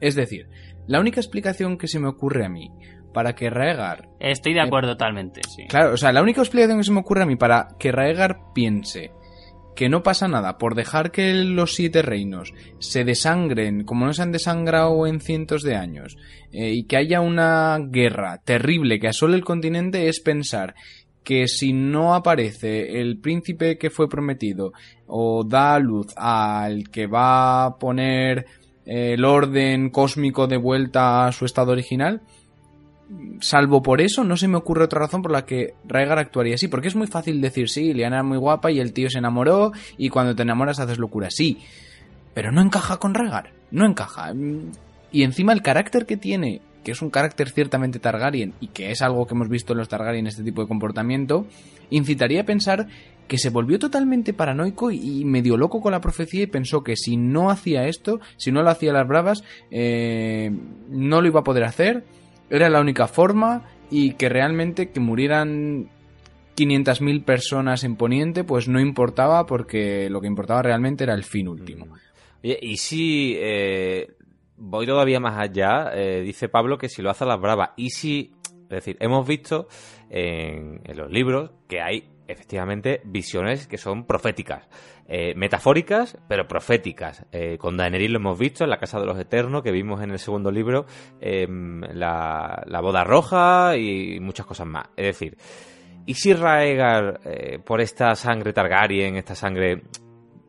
Es 0.00 0.14
decir, 0.14 0.48
la 0.86 1.00
única 1.00 1.20
explicación 1.20 1.78
que 1.78 1.88
se 1.88 1.98
me 1.98 2.08
ocurre 2.08 2.44
a 2.44 2.48
mí 2.48 2.70
para 3.18 3.34
que 3.34 3.50
Raegar... 3.50 4.08
Estoy 4.20 4.54
de 4.54 4.60
acuerdo 4.60 4.92
totalmente, 4.92 5.40
sí. 5.48 5.66
Claro, 5.66 5.94
o 5.94 5.96
sea, 5.96 6.12
la 6.12 6.22
única 6.22 6.40
explicación 6.40 6.78
que 6.78 6.84
se 6.84 6.92
me 6.92 7.00
ocurre 7.00 7.24
a 7.24 7.26
mí 7.26 7.34
para 7.34 7.66
que 7.76 7.90
Raegar 7.90 8.38
piense 8.54 9.10
que 9.74 9.88
no 9.88 10.04
pasa 10.04 10.28
nada 10.28 10.56
por 10.56 10.76
dejar 10.76 11.10
que 11.10 11.34
los 11.34 11.74
siete 11.74 12.02
reinos 12.02 12.54
se 12.78 13.02
desangren 13.02 13.82
como 13.82 14.06
no 14.06 14.12
se 14.12 14.22
han 14.22 14.30
desangrado 14.30 15.04
en 15.08 15.20
cientos 15.20 15.64
de 15.64 15.74
años 15.74 16.16
eh, 16.52 16.70
y 16.70 16.84
que 16.84 16.96
haya 16.96 17.20
una 17.20 17.76
guerra 17.80 18.40
terrible 18.44 19.00
que 19.00 19.08
asole 19.08 19.34
el 19.34 19.44
continente 19.44 20.08
es 20.08 20.20
pensar 20.20 20.76
que 21.24 21.48
si 21.48 21.72
no 21.72 22.14
aparece 22.14 23.00
el 23.00 23.18
príncipe 23.18 23.78
que 23.78 23.90
fue 23.90 24.08
prometido 24.08 24.72
o 25.08 25.42
da 25.42 25.74
a 25.74 25.80
luz 25.80 26.06
al 26.16 26.88
que 26.88 27.08
va 27.08 27.64
a 27.64 27.78
poner 27.78 28.46
eh, 28.86 29.14
el 29.14 29.24
orden 29.24 29.90
cósmico 29.90 30.46
de 30.46 30.56
vuelta 30.56 31.26
a 31.26 31.32
su 31.32 31.44
estado 31.44 31.72
original, 31.72 32.22
salvo 33.40 33.82
por 33.82 34.00
eso, 34.00 34.24
no 34.24 34.36
se 34.36 34.48
me 34.48 34.56
ocurre 34.56 34.84
otra 34.84 35.00
razón 35.00 35.22
por 35.22 35.32
la 35.32 35.44
que 35.44 35.74
Raegar 35.86 36.18
actuaría 36.18 36.54
así. 36.54 36.68
Porque 36.68 36.88
es 36.88 36.96
muy 36.96 37.06
fácil 37.06 37.40
decir, 37.40 37.68
sí, 37.68 37.92
Liana 37.92 38.16
era 38.16 38.22
muy 38.22 38.38
guapa 38.38 38.70
y 38.70 38.80
el 38.80 38.92
tío 38.92 39.10
se 39.10 39.18
enamoró 39.18 39.72
y 39.96 40.08
cuando 40.08 40.34
te 40.34 40.42
enamoras 40.42 40.80
haces 40.80 40.98
locura. 40.98 41.28
Sí, 41.30 41.58
pero 42.34 42.52
no 42.52 42.60
encaja 42.60 42.98
con 42.98 43.14
Raegar. 43.14 43.52
No 43.70 43.86
encaja. 43.86 44.32
Y 45.10 45.22
encima 45.22 45.52
el 45.52 45.62
carácter 45.62 46.06
que 46.06 46.16
tiene, 46.16 46.60
que 46.84 46.92
es 46.92 47.02
un 47.02 47.10
carácter 47.10 47.50
ciertamente 47.50 47.98
Targaryen 47.98 48.54
y 48.60 48.68
que 48.68 48.90
es 48.90 49.02
algo 49.02 49.26
que 49.26 49.34
hemos 49.34 49.48
visto 49.48 49.72
en 49.72 49.78
los 49.78 49.88
Targaryen, 49.88 50.26
este 50.26 50.44
tipo 50.44 50.62
de 50.62 50.68
comportamiento, 50.68 51.46
incitaría 51.90 52.42
a 52.42 52.44
pensar 52.44 52.88
que 53.26 53.38
se 53.38 53.50
volvió 53.50 53.78
totalmente 53.78 54.32
paranoico 54.32 54.90
y 54.90 55.22
medio 55.24 55.58
loco 55.58 55.82
con 55.82 55.92
la 55.92 56.00
profecía 56.00 56.42
y 56.42 56.46
pensó 56.46 56.82
que 56.82 56.96
si 56.96 57.18
no 57.18 57.50
hacía 57.50 57.86
esto, 57.86 58.20
si 58.38 58.50
no 58.50 58.62
lo 58.62 58.70
hacía 58.70 58.92
las 58.92 59.06
bravas, 59.06 59.44
eh, 59.70 60.50
no 60.88 61.20
lo 61.20 61.28
iba 61.28 61.40
a 61.40 61.44
poder 61.44 61.64
hacer 61.64 62.04
era 62.50 62.68
la 62.68 62.80
única 62.80 63.06
forma 63.06 63.64
y 63.90 64.12
que 64.14 64.28
realmente 64.28 64.90
que 64.90 65.00
murieran 65.00 65.88
500.000 66.56 67.24
personas 67.24 67.84
en 67.84 67.96
Poniente 67.96 68.44
pues 68.44 68.68
no 68.68 68.80
importaba 68.80 69.46
porque 69.46 70.10
lo 70.10 70.20
que 70.20 70.26
importaba 70.26 70.62
realmente 70.62 71.04
era 71.04 71.14
el 71.14 71.24
fin 71.24 71.48
último. 71.48 71.86
Mm. 71.86 71.98
y 72.42 72.76
si 72.76 73.36
eh, 73.38 74.14
voy 74.56 74.86
todavía 74.86 75.20
más 75.20 75.38
allá, 75.38 75.90
eh, 75.94 76.22
dice 76.22 76.48
Pablo 76.48 76.78
que 76.78 76.88
si 76.88 77.02
lo 77.02 77.10
hace 77.10 77.24
a 77.24 77.28
las 77.28 77.40
bravas, 77.40 77.70
y 77.76 77.90
si, 77.90 78.32
es 78.64 78.68
decir, 78.68 78.96
hemos 79.00 79.26
visto 79.26 79.68
en 80.10 80.80
los 80.96 81.10
libros 81.10 81.50
que 81.68 81.80
hay 81.80 82.08
efectivamente 82.28 83.00
visiones 83.04 83.66
que 83.66 83.78
son 83.78 84.04
proféticas. 84.04 84.68
Eh, 85.10 85.32
metafóricas, 85.34 86.18
pero 86.28 86.46
proféticas. 86.46 87.24
Eh, 87.32 87.56
con 87.56 87.78
Daenerys 87.78 88.10
lo 88.10 88.18
hemos 88.18 88.38
visto 88.38 88.64
en 88.64 88.68
la 88.68 88.76
Casa 88.76 89.00
de 89.00 89.06
los 89.06 89.18
Eternos, 89.18 89.62
que 89.62 89.72
vimos 89.72 90.02
en 90.02 90.10
el 90.10 90.18
segundo 90.18 90.50
libro, 90.50 90.84
em, 91.18 91.80
la, 91.94 92.62
boda 92.82 93.04
roja 93.04 93.74
y 93.78 94.20
muchas 94.20 94.44
cosas 94.44 94.66
más. 94.66 94.90
Es 94.94 95.06
decir, 95.06 95.38
¿y 96.04 96.12
si 96.12 96.34
Raegar, 96.34 97.20
eh, 97.24 97.58
por 97.58 97.80
esta 97.80 98.14
sangre 98.16 98.52
Targaryen, 98.52 99.16
esta 99.16 99.34
sangre 99.34 99.84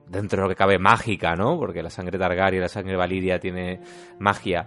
dentro 0.09 0.41
de 0.41 0.43
lo 0.43 0.49
que 0.49 0.57
cabe 0.57 0.77
mágica, 0.77 1.37
¿no? 1.37 1.57
Porque 1.57 1.81
la 1.81 1.89
sangre 1.89 2.19
Targaryen, 2.19 2.59
la 2.59 2.67
sangre 2.67 2.97
Valiria 2.97 3.39
tiene 3.39 3.79
magia, 4.19 4.65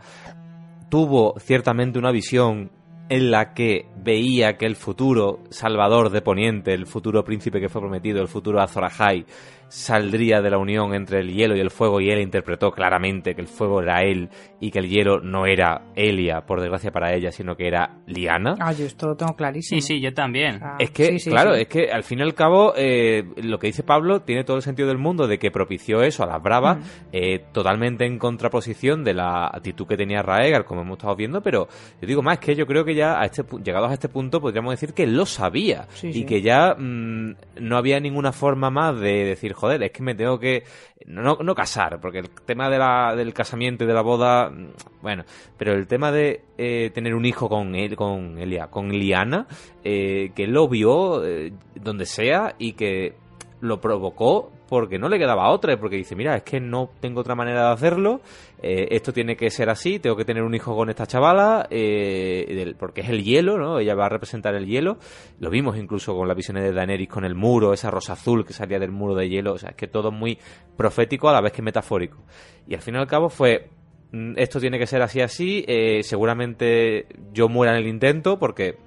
tuvo 0.88 1.38
ciertamente 1.38 1.98
una 1.98 2.12
visión 2.12 2.70
en 3.08 3.30
la 3.30 3.52
que 3.52 3.86
veía 3.96 4.56
que 4.56 4.64
el 4.64 4.74
futuro 4.74 5.40
salvador 5.50 6.08
de 6.08 6.22
Poniente, 6.22 6.72
el 6.72 6.86
futuro 6.86 7.22
príncipe 7.24 7.60
que 7.60 7.68
fue 7.68 7.82
prometido, 7.82 8.22
el 8.22 8.28
futuro 8.28 8.60
Azor 8.60 8.84
Ahai, 8.84 9.26
saldría 9.72 10.42
de 10.42 10.50
la 10.50 10.58
unión 10.58 10.94
entre 10.94 11.20
el 11.20 11.32
hielo 11.32 11.56
y 11.56 11.60
el 11.60 11.70
fuego 11.70 11.98
y 11.98 12.10
él 12.10 12.20
interpretó 12.20 12.72
claramente 12.72 13.34
que 13.34 13.40
el 13.40 13.46
fuego 13.46 13.80
era 13.80 14.02
él 14.02 14.28
y 14.60 14.70
que 14.70 14.80
el 14.80 14.88
hielo 14.88 15.20
no 15.20 15.46
era 15.46 15.86
Elia, 15.96 16.42
por 16.42 16.60
desgracia 16.60 16.90
para 16.90 17.14
ella, 17.14 17.32
sino 17.32 17.56
que 17.56 17.68
era 17.68 17.96
Liana. 18.06 18.54
Ah, 18.60 18.72
yo 18.72 18.84
esto 18.84 19.08
lo 19.08 19.16
tengo 19.16 19.34
clarísimo. 19.34 19.80
Sí, 19.80 19.94
sí, 19.94 20.00
yo 20.00 20.12
también. 20.12 20.60
es 20.78 20.90
que, 20.90 21.16
claro, 21.24 21.54
es 21.54 21.68
que 21.68 21.90
al 21.90 22.04
fin 22.04 22.18
y 22.18 22.22
al 22.22 22.34
cabo, 22.34 22.74
eh, 22.76 23.24
lo 23.42 23.58
que 23.58 23.68
dice 23.68 23.82
Pablo 23.82 24.20
tiene 24.20 24.44
todo 24.44 24.58
el 24.58 24.62
sentido 24.62 24.88
del 24.88 24.98
mundo 24.98 25.26
de 25.26 25.38
que 25.38 25.50
propició 25.50 26.02
eso 26.02 26.22
a 26.22 26.26
las 26.26 26.42
bravas, 26.42 26.78
eh, 27.10 27.42
totalmente 27.52 28.04
en 28.04 28.18
contraposición 28.18 29.02
de 29.04 29.14
la 29.14 29.46
actitud 29.46 29.86
que 29.86 29.96
tenía 29.96 30.20
Raegar, 30.20 30.66
como 30.66 30.82
hemos 30.82 30.98
estado 30.98 31.16
viendo, 31.16 31.40
pero 31.40 31.66
yo 32.00 32.06
digo 32.06 32.22
más 32.22 32.38
que 32.38 32.54
yo 32.54 32.66
creo 32.66 32.84
que 32.84 32.94
ya 32.94 33.18
a 33.18 33.24
este, 33.24 33.42
llegados 33.64 33.90
a 33.90 33.94
este 33.94 34.10
punto 34.10 34.38
podríamos 34.38 34.74
decir 34.74 34.92
que 34.92 35.06
lo 35.06 35.24
sabía 35.24 35.88
y 36.02 36.24
que 36.24 36.42
ya 36.42 36.74
mm, 36.78 37.36
no 37.60 37.76
había 37.78 38.00
ninguna 38.00 38.32
forma 38.32 38.70
más 38.70 39.00
de 39.00 39.24
decir, 39.24 39.54
joder, 39.62 39.80
es 39.84 39.92
que 39.92 40.02
me 40.02 40.16
tengo 40.16 40.40
que... 40.40 40.64
No, 41.06 41.36
no 41.36 41.54
casar, 41.54 42.00
porque 42.00 42.18
el 42.18 42.30
tema 42.30 42.68
de 42.68 42.78
la, 42.78 43.14
del 43.14 43.32
casamiento 43.32 43.84
y 43.84 43.86
de 43.86 43.94
la 43.94 44.02
boda, 44.02 44.50
mm, 44.50 44.72
bueno, 45.02 45.24
pero 45.56 45.72
el 45.72 45.86
tema 45.86 46.10
de 46.10 46.42
eh, 46.58 46.90
tener 46.92 47.14
un 47.14 47.24
hijo 47.24 47.48
con 47.48 47.76
él, 47.76 47.94
con 47.94 48.38
Elia, 48.38 48.66
con 48.66 48.88
Liana, 48.88 49.46
eh, 49.84 50.32
que 50.34 50.48
lo 50.48 50.68
vio 50.68 51.24
eh, 51.24 51.52
donde 51.76 52.06
sea 52.06 52.56
y 52.58 52.72
que 52.72 53.14
lo 53.60 53.80
provocó 53.80 54.50
porque 54.72 54.98
no 54.98 55.10
le 55.10 55.18
quedaba 55.18 55.50
otra, 55.50 55.78
porque 55.78 55.96
dice, 55.96 56.16
mira, 56.16 56.34
es 56.34 56.44
que 56.44 56.58
no 56.58 56.88
tengo 56.98 57.20
otra 57.20 57.34
manera 57.34 57.66
de 57.66 57.72
hacerlo, 57.74 58.22
eh, 58.62 58.88
esto 58.92 59.12
tiene 59.12 59.36
que 59.36 59.50
ser 59.50 59.68
así, 59.68 59.98
tengo 59.98 60.16
que 60.16 60.24
tener 60.24 60.42
un 60.42 60.54
hijo 60.54 60.74
con 60.74 60.88
esta 60.88 61.06
chavala, 61.06 61.66
eh, 61.68 62.72
porque 62.78 63.02
es 63.02 63.10
el 63.10 63.22
hielo, 63.22 63.58
¿no? 63.58 63.80
Ella 63.80 63.94
va 63.94 64.06
a 64.06 64.08
representar 64.08 64.54
el 64.54 64.64
hielo, 64.64 64.96
lo 65.40 65.50
vimos 65.50 65.76
incluso 65.76 66.16
con 66.16 66.26
las 66.26 66.34
visiones 66.34 66.64
de 66.64 66.72
Daenerys 66.72 67.10
con 67.10 67.26
el 67.26 67.34
muro, 67.34 67.74
esa 67.74 67.90
rosa 67.90 68.14
azul 68.14 68.46
que 68.46 68.54
salía 68.54 68.78
del 68.78 68.92
muro 68.92 69.14
de 69.14 69.28
hielo, 69.28 69.52
o 69.52 69.58
sea, 69.58 69.72
es 69.72 69.76
que 69.76 69.88
todo 69.88 70.10
muy 70.10 70.38
profético 70.74 71.28
a 71.28 71.34
la 71.34 71.42
vez 71.42 71.52
que 71.52 71.60
metafórico. 71.60 72.22
Y 72.66 72.74
al 72.74 72.80
fin 72.80 72.94
y 72.94 72.96
al 72.96 73.06
cabo 73.06 73.28
fue, 73.28 73.68
mm, 74.12 74.38
esto 74.38 74.58
tiene 74.58 74.78
que 74.78 74.86
ser 74.86 75.02
así, 75.02 75.20
así, 75.20 75.66
eh, 75.68 76.02
seguramente 76.02 77.08
yo 77.34 77.50
muera 77.50 77.74
en 77.74 77.82
el 77.82 77.88
intento, 77.88 78.38
porque, 78.38 78.78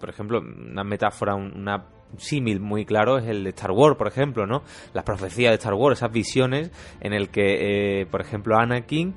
por 0.00 0.08
ejemplo, 0.08 0.40
una 0.40 0.82
metáfora, 0.82 1.36
una 1.36 1.99
símil 2.18 2.60
muy 2.60 2.84
claro 2.84 3.18
es 3.18 3.26
el 3.26 3.44
de 3.44 3.50
Star 3.50 3.70
Wars, 3.70 3.96
por 3.96 4.08
ejemplo, 4.08 4.46
¿no? 4.46 4.62
Las 4.92 5.04
profecías 5.04 5.50
de 5.50 5.56
Star 5.56 5.74
Wars, 5.74 5.98
esas 5.98 6.12
visiones 6.12 6.70
en 7.00 7.12
el 7.12 7.28
que, 7.28 8.00
eh, 8.00 8.06
por 8.06 8.20
ejemplo, 8.20 8.56
Anakin 8.56 9.14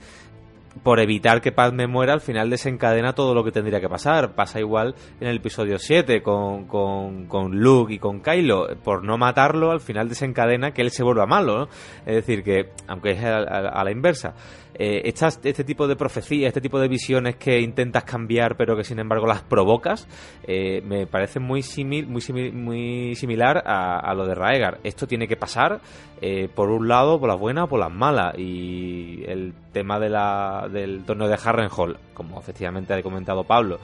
por 0.82 1.00
evitar 1.00 1.42
que 1.42 1.52
Padme 1.52 1.86
muera, 1.86 2.14
al 2.14 2.22
final 2.22 2.50
desencadena 2.50 3.14
todo 3.14 3.36
lo 3.36 3.44
que 3.44 3.52
tendría 3.52 3.80
que 3.80 3.90
pasar. 3.90 4.34
Pasa 4.34 4.60
igual 4.60 4.96
en 5.20 5.28
el 5.28 5.38
episodio 5.38 5.78
7 5.78 6.24
con, 6.24 6.66
con, 6.66 7.28
con 7.28 7.60
Luke 7.60 7.94
y 7.94 8.00
con 8.00 8.22
Kylo. 8.22 8.68
Por 8.84 9.04
no 9.04 9.18
matarlo, 9.18 9.72
al 9.72 9.82
final 9.82 10.10
desencadena 10.10 10.72
que 10.72 10.82
él 10.82 10.90
se 10.90 11.04
vuelva 11.04 11.28
malo, 11.28 11.60
¿no? 11.60 11.68
Es 12.06 12.16
decir, 12.16 12.44
que, 12.44 12.72
aunque 12.88 13.12
es 13.12 13.24
a 13.24 13.84
la 13.84 13.92
inversa, 13.92 14.34
eh, 14.76 15.02
este 15.06 15.64
tipo 15.64 15.88
de 15.88 15.96
profecías, 15.96 16.48
este 16.48 16.62
tipo 16.62 16.80
de 16.80 16.88
visiones 16.88 17.36
que 17.36 17.60
intentas 17.60 18.04
cambiar 18.04 18.56
pero 18.58 18.76
que 18.76 18.84
sin 18.84 19.00
embargo 19.00 19.28
las 19.28 19.42
provocas, 19.42 20.08
eh, 20.48 20.82
me 20.82 21.08
parece 21.08 21.40
muy, 21.40 21.62
simil, 21.62 22.08
muy, 22.08 22.22
muy 22.52 23.16
similar 23.16 23.64
a, 23.66 24.14
lo 24.14 24.26
de 24.26 24.36
Raegar. 24.36 24.80
Esto 24.84 25.08
tiene 25.08 25.28
que 25.28 25.36
pasar 25.36 25.82
eh, 26.22 26.50
por 26.54 26.70
un 26.70 26.88
lado 26.88 27.20
por 27.20 27.30
las 27.30 27.40
buenas 27.40 27.66
o 27.66 27.68
por 27.68 27.80
las 27.80 27.92
malas 27.92 28.38
y 28.38 29.24
el 29.28 29.54
tema 29.72 30.00
de 30.00 30.10
la, 30.10 30.68
del 30.72 31.04
torneo 31.04 31.28
de 31.28 31.38
Harrenhal, 31.44 31.98
como 32.14 32.40
efectivamente 32.40 32.94
ha 32.94 33.02
comentado 33.02 33.44
Pablo, 33.44 33.80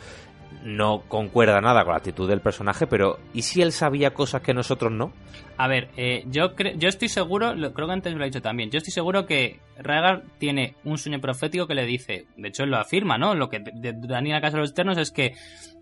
no 0.64 1.04
concuerda 1.08 1.62
nada 1.62 1.84
con 1.84 1.94
la 1.94 1.98
actitud 1.98 2.28
del 2.28 2.42
personaje, 2.42 2.88
pero 2.88 3.20
¿y 3.34 3.44
si 3.44 3.62
él 3.62 3.72
sabía 3.72 4.14
cosas 4.14 4.42
que 4.42 4.54
nosotros 4.54 4.92
no? 4.92 5.12
A 5.58 5.68
ver, 5.68 5.90
eh, 5.98 6.24
yo, 6.28 6.56
yo 6.56 6.90
estoy 6.90 7.10
seguro, 7.10 7.54
creo 7.74 7.88
que 7.88 7.94
antes 7.94 8.14
lo 8.14 8.24
he 8.24 8.28
dicho 8.28 8.42
también, 8.42 8.70
yo 8.70 8.78
estoy 8.78 8.92
seguro 8.92 9.26
que 9.26 9.60
Rhaegar 9.78 10.24
tiene 10.38 10.76
un 10.84 10.98
sueño 10.98 11.20
profético 11.20 11.68
que 11.68 11.76
le 11.76 11.86
dice, 11.86 12.26
de 12.38 12.48
hecho 12.48 12.64
él 12.64 12.72
lo 12.72 12.78
afirma, 12.78 13.18
¿no? 13.18 13.36
Lo 13.36 13.50
que 13.50 13.62
Daniel 13.62 14.42
Casa 14.42 14.58
de 14.58 14.62
los 14.62 14.72
Eternos 14.72 14.98
es 14.98 15.12
que 15.12 15.34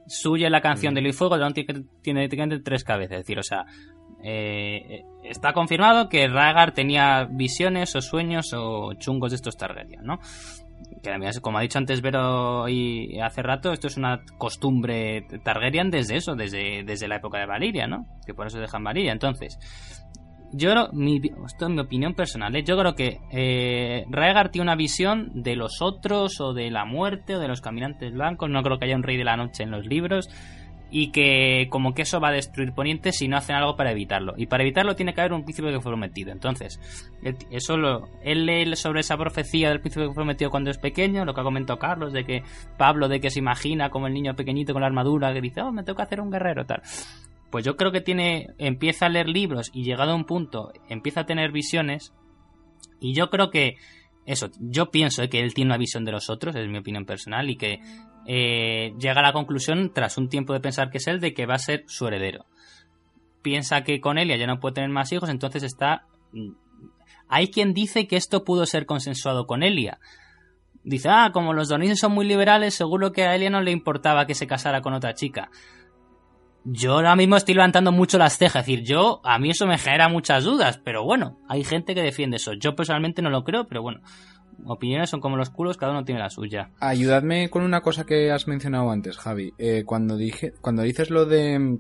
suya 0.08 0.50
la 0.50 0.62
canción 0.62 0.94
mm. 0.94 0.96
de 0.96 1.02
Luis 1.02 1.16
Fuego 1.16 1.38
tiene, 2.02 2.30
tiene 2.30 2.60
tres 2.60 2.84
cabezas, 2.84 3.20
es 3.20 3.24
decir, 3.24 3.40
o 3.40 3.44
sea, 3.44 3.66
eh, 4.24 5.04
está 5.24 5.54
confirmado 5.54 6.10
que 6.10 6.28
Rhaegar 6.28 6.74
tenía 6.74 7.26
visiones 7.26 7.96
o 7.96 8.02
sueños 8.02 8.54
o 8.54 8.94
chungos 8.94 9.32
de 9.32 9.36
estos 9.36 9.58
Targaryen, 9.58 10.04
¿no? 10.04 10.20
Que 11.02 11.42
como 11.42 11.58
ha 11.58 11.62
dicho 11.62 11.78
antes 11.78 12.02
Vero 12.02 12.68
y 12.68 13.20
hace 13.20 13.42
rato, 13.42 13.72
esto 13.72 13.88
es 13.88 13.98
una 13.98 14.22
costumbre 14.38 15.26
Targaryen 15.44 15.90
desde 15.90 16.18
eso, 16.18 16.36
desde, 16.36 16.84
desde 16.84 17.08
la 17.08 17.18
época 17.18 17.40
de 17.40 17.46
Valiria, 17.46 17.88
¿no? 17.88 18.06
Que 18.26 18.34
por 18.34 18.48
eso 18.48 18.60
dejan 18.60 18.84
Valiria. 18.84 19.12
Entonces, 19.12 19.60
yo 20.52 20.74
mi, 20.94 21.18
esto 21.46 21.68
es 21.68 21.72
mi 21.72 21.80
opinión 21.80 22.14
personal, 22.14 22.56
¿eh? 22.56 22.64
yo 22.64 22.78
creo 22.78 22.96
que 22.96 23.20
eh, 23.32 24.06
tiene 24.52 24.64
una 24.64 24.76
visión 24.76 25.32
de 25.34 25.56
los 25.56 25.82
otros, 25.82 26.40
o 26.40 26.54
de 26.54 26.72
la 26.72 26.86
muerte, 26.86 27.36
o 27.36 27.40
de 27.40 27.48
los 27.48 27.62
caminantes 27.62 28.14
blancos. 28.14 28.50
No 28.50 28.64
creo 28.64 28.78
que 28.78 28.86
haya 28.86 28.96
un 28.96 29.04
rey 29.04 29.18
de 29.18 29.26
la 29.26 29.38
noche 29.38 29.64
en 29.64 29.72
los 29.72 29.86
libros. 29.86 30.30
Y 30.90 31.12
que 31.12 31.68
como 31.70 31.94
que 31.94 32.04
eso 32.04 32.20
va 32.20 32.30
a 32.30 32.34
destruir 32.34 32.74
Poniente 32.74 33.12
si 33.12 33.28
no 33.28 33.38
hacen 33.38 33.56
algo 33.56 33.76
para 33.76 33.92
evitarlo. 33.92 34.34
Y 34.38 34.46
para 34.46 34.64
evitarlo 34.64 34.96
tiene 34.96 35.14
que 35.14 35.22
haber 35.22 35.34
un 35.34 35.44
príncipe 35.44 35.72
que 35.72 35.82
fue 35.82 35.92
prometido. 35.92 36.32
Entonces, 36.32 36.80
eso 37.52 37.78
lo, 37.78 38.10
él 38.24 38.46
lee 38.46 38.76
sobre 38.76 39.02
esa 39.02 39.18
profecía 39.18 39.70
del 39.70 39.82
príncipe 39.82 40.04
que 40.04 40.08
fue 40.08 40.16
prometido 40.16 40.50
cuando 40.50 40.72
es 40.72 40.78
pequeño, 40.78 41.26
lo 41.26 41.34
que 41.34 41.42
ha 41.42 41.44
comentado 41.44 41.80
Carlos, 41.80 42.14
de 42.14 42.26
que 42.26 42.44
Pablo, 42.78 43.08
de 43.08 43.20
que 43.20 43.30
se 43.30 43.40
imagina 43.40 43.90
como 43.90 44.08
el 44.08 44.14
niño 44.14 44.36
pequeñito 44.36 44.74
con 44.74 44.82
la 44.82 44.88
armadura, 44.88 45.34
que 45.34 45.42
dice, 45.42 45.62
oh, 45.62 45.72
me 45.72 45.84
tengo 45.84 45.98
que 45.98 46.04
hacer 46.04 46.22
un 46.22 46.32
guerrero, 46.32 46.66
tal. 46.66 46.82
Pues 47.50 47.66
yo 47.66 47.76
creo 47.76 47.92
que 47.92 48.02
tiene, 48.02 48.48
empieza 48.58 49.06
a 49.06 49.10
leer 49.10 49.30
libros 49.30 49.72
y 49.74 49.84
llegado 49.84 50.12
a 50.12 50.16
un 50.16 50.26
punto 50.26 50.72
empieza 50.90 51.22
a 51.22 51.26
tener 51.26 51.52
visiones. 51.52 52.14
Y 53.00 53.14
yo 53.14 53.30
creo 53.30 53.50
que, 53.50 53.76
eso, 54.26 54.50
yo 54.60 54.92
pienso 54.92 55.28
que 55.30 55.40
él 55.40 55.54
tiene 55.54 55.70
una 55.70 55.78
visión 55.78 56.04
de 56.04 56.12
los 56.12 56.30
otros, 56.30 56.56
es 56.56 56.68
mi 56.68 56.78
opinión 56.78 57.06
personal, 57.06 57.50
y 57.50 57.56
que 57.56 57.80
eh, 58.30 58.94
llega 59.00 59.22
a 59.22 59.24
la 59.24 59.32
conclusión, 59.32 59.94
tras 59.94 60.18
un 60.18 60.28
tiempo 60.28 60.52
de 60.52 60.60
pensar 60.60 60.90
que 60.90 60.98
es 60.98 61.08
él, 61.08 61.22
de 61.22 61.34
que 61.34 61.46
va 61.46 61.56
a 61.56 61.60
ser 61.60 61.86
su 61.88 62.08
heredero. 62.08 62.46
Piensa 63.42 63.86
que 63.86 64.02
con 64.02 64.18
Elia 64.18 64.36
ya 64.36 64.48
no 64.48 64.60
puede 64.60 64.76
tener 64.76 64.90
más 64.90 65.12
hijos, 65.14 65.30
entonces 65.30 65.64
está... 65.64 66.06
Mm, 66.34 66.52
hay 67.30 67.48
quien 67.48 67.74
dice 67.74 68.06
que 68.06 68.18
esto 68.18 68.44
pudo 68.44 68.66
ser 68.66 68.86
consensuado 68.86 69.48
con 69.48 69.64
Elia. 69.64 70.00
Dice, 70.84 71.08
ah, 71.10 71.32
como 71.34 71.54
los 71.54 71.70
donises 71.70 72.00
son 72.00 72.14
muy 72.14 72.26
liberales, 72.26 72.74
seguro 72.74 73.14
que 73.14 73.24
a 73.24 73.34
Elia 73.34 73.50
no 73.50 73.62
le 73.62 73.72
importaba 73.72 74.26
que 74.26 74.36
se 74.36 74.48
casara 74.48 74.82
con 74.82 74.94
otra 74.94 75.14
chica. 75.14 75.50
Yo 76.66 76.96
ahora 76.96 77.16
mismo 77.16 77.38
estoy 77.38 77.56
levantando 77.56 77.94
mucho 77.94 78.18
las 78.18 78.38
cejas, 78.38 78.62
es 78.62 78.68
decir, 78.68 78.86
yo, 78.86 79.22
a 79.24 79.40
mí 79.40 79.52
eso 79.52 79.66
me 79.68 79.78
genera 79.78 80.10
muchas 80.10 80.44
dudas, 80.44 80.82
pero 80.84 81.06
bueno, 81.06 81.40
hay 81.48 81.64
gente 81.64 81.96
que 81.96 82.04
defiende 82.04 82.36
eso. 82.38 82.52
Yo 82.54 82.76
personalmente 82.76 83.22
no 83.22 83.30
lo 83.30 83.46
creo, 83.46 83.68
pero 83.68 83.82
bueno, 83.82 84.02
opiniones 84.66 85.10
son 85.10 85.22
como 85.22 85.38
los 85.38 85.50
culos, 85.50 85.78
cada 85.78 85.92
uno 85.92 86.06
tiene 86.06 86.22
la 86.22 86.30
suya. 86.30 86.72
Ayúdame 86.80 87.50
con 87.50 87.64
una 87.64 87.82
cosa 87.82 88.06
que 88.06 88.32
has 88.32 88.48
mencionado 88.48 88.90
antes, 88.92 89.18
Javi. 89.18 89.54
Eh, 89.58 89.84
cuando 89.86 90.18
dije, 90.18 90.54
cuando 90.62 90.84
dices 90.84 91.10
lo 91.10 91.26
de 91.26 91.80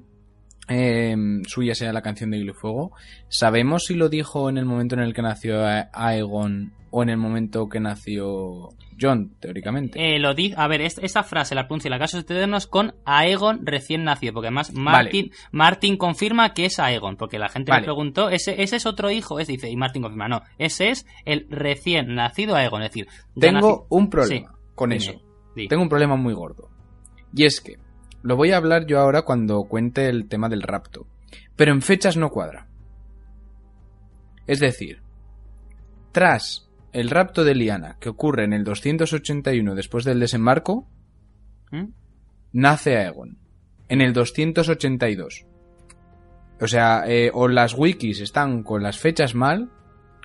eh, 0.70 1.16
suya 1.46 1.76
sea 1.76 1.94
la 1.94 2.02
canción 2.02 2.32
de 2.32 2.38
Hilo 2.38 2.52
y 2.52 2.56
Fuego, 2.56 2.92
¿sabemos 3.30 3.86
si 3.86 3.96
lo 3.96 4.10
dijo 4.10 4.50
en 4.50 4.58
el 4.58 4.66
momento 4.66 4.96
en 4.96 5.02
el 5.02 5.14
que 5.14 5.22
nació 5.22 5.66
Aegon 5.66 6.74
o 6.98 7.03
en 7.03 7.09
el 7.09 7.17
momento 7.17 7.69
que 7.69 7.80
nació 7.80 8.69
John, 9.00 9.35
teóricamente. 9.40 10.00
Eh, 10.00 10.17
lo 10.17 10.34
di 10.34 10.56
a 10.58 10.67
ver, 10.67 10.82
esta, 10.82 11.22
frase 11.22 11.53
la 11.53 11.67
pronuncia 11.67 11.92
la 11.92 12.00
casa 12.00 12.17
Eternos 12.17 12.66
con 12.66 12.95
Aegon 13.06 13.67
recién 13.67 14.03
nacido, 14.03 14.34
porque 14.34 14.48
además 14.48 14.74
Martin, 14.74 15.32
Martin 15.51 15.95
confirma 15.98 16.56
que 16.56 16.66
es 16.66 16.80
Aegon, 16.80 17.16
porque 17.16 17.38
la 17.38 17.50
gente 17.50 17.72
le 17.72 17.84
preguntó, 17.84 18.30
¿ese, 18.30 18.64
ese 18.64 18.77
es 18.77 18.88
otro 18.88 19.11
hijo, 19.11 19.40
es 19.40 19.48
dice, 19.48 19.69
y 19.69 19.76
Martin 19.76 20.01
confirma, 20.01 20.27
no, 20.27 20.42
ese 20.58 20.90
es 20.90 21.06
el 21.26 21.45
recién 21.51 22.16
nacido 22.16 22.56
Aegon, 22.56 22.82
es 22.82 22.90
decir, 22.90 23.08
tengo 23.40 23.85
un 23.90 24.09
problema 24.09 24.58
con 24.74 24.92
eso. 24.92 25.22
Tengo 25.69 25.84
un 25.84 25.90
problema 25.90 26.16
muy 26.16 26.34
gordo. 26.34 26.72
Y 27.32 27.45
es 27.45 27.61
que 27.61 27.76
lo 28.24 28.35
voy 28.35 28.53
a 28.53 28.58
hablar 28.58 28.88
yo 28.88 29.00
ahora 29.00 29.22
cuando 29.22 29.66
cuente 29.66 30.09
el 30.09 30.27
tema 30.27 30.50
del 30.50 30.64
rapto, 30.64 31.06
pero 31.56 31.74
en 31.74 31.84
fechas 31.84 32.17
no 32.17 32.32
cuadra. 32.32 32.67
Es 34.48 34.59
decir, 34.59 35.03
tras 36.11 36.67
el 36.98 37.11
rapto 37.11 37.43
de 37.43 37.53
Liana, 37.53 37.98
que 38.00 38.09
ocurre 38.09 38.43
en 38.43 38.53
el 38.53 38.64
281 38.64 39.76
después 39.76 40.03
del 40.03 40.19
desembarco, 40.19 40.88
¿Mm? 41.69 41.90
nace 42.53 42.98
Aegon. 42.98 43.38
En 43.88 44.01
el 44.01 44.14
282. 44.14 45.45
O 46.59 46.67
sea, 46.67 47.03
eh, 47.06 47.30
o 47.32 47.48
las 47.48 47.76
wikis 47.76 48.19
están 48.19 48.64
con 48.64 48.82
las 48.82 48.98
fechas 48.98 49.35
mal, 49.35 49.69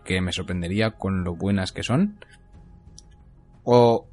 que 0.03 0.23
me 0.23 0.33
sorprendería 0.33 0.93
con 0.93 1.25
lo 1.25 1.37
buenas 1.37 1.73
que 1.73 1.83
son, 1.83 2.19
o 3.65 4.09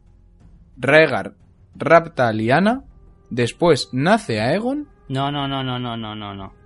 Rhaegar 0.76 1.36
rapta 1.76 2.28
a 2.28 2.34
Liana, 2.34 2.84
después 3.30 3.88
nace 3.94 4.42
Aegon. 4.42 4.90
No, 5.08 5.32
no, 5.32 5.48
no, 5.48 5.64
no, 5.64 5.80
no, 5.80 5.96
no, 5.96 6.14
no, 6.14 6.36
no. 6.36 6.59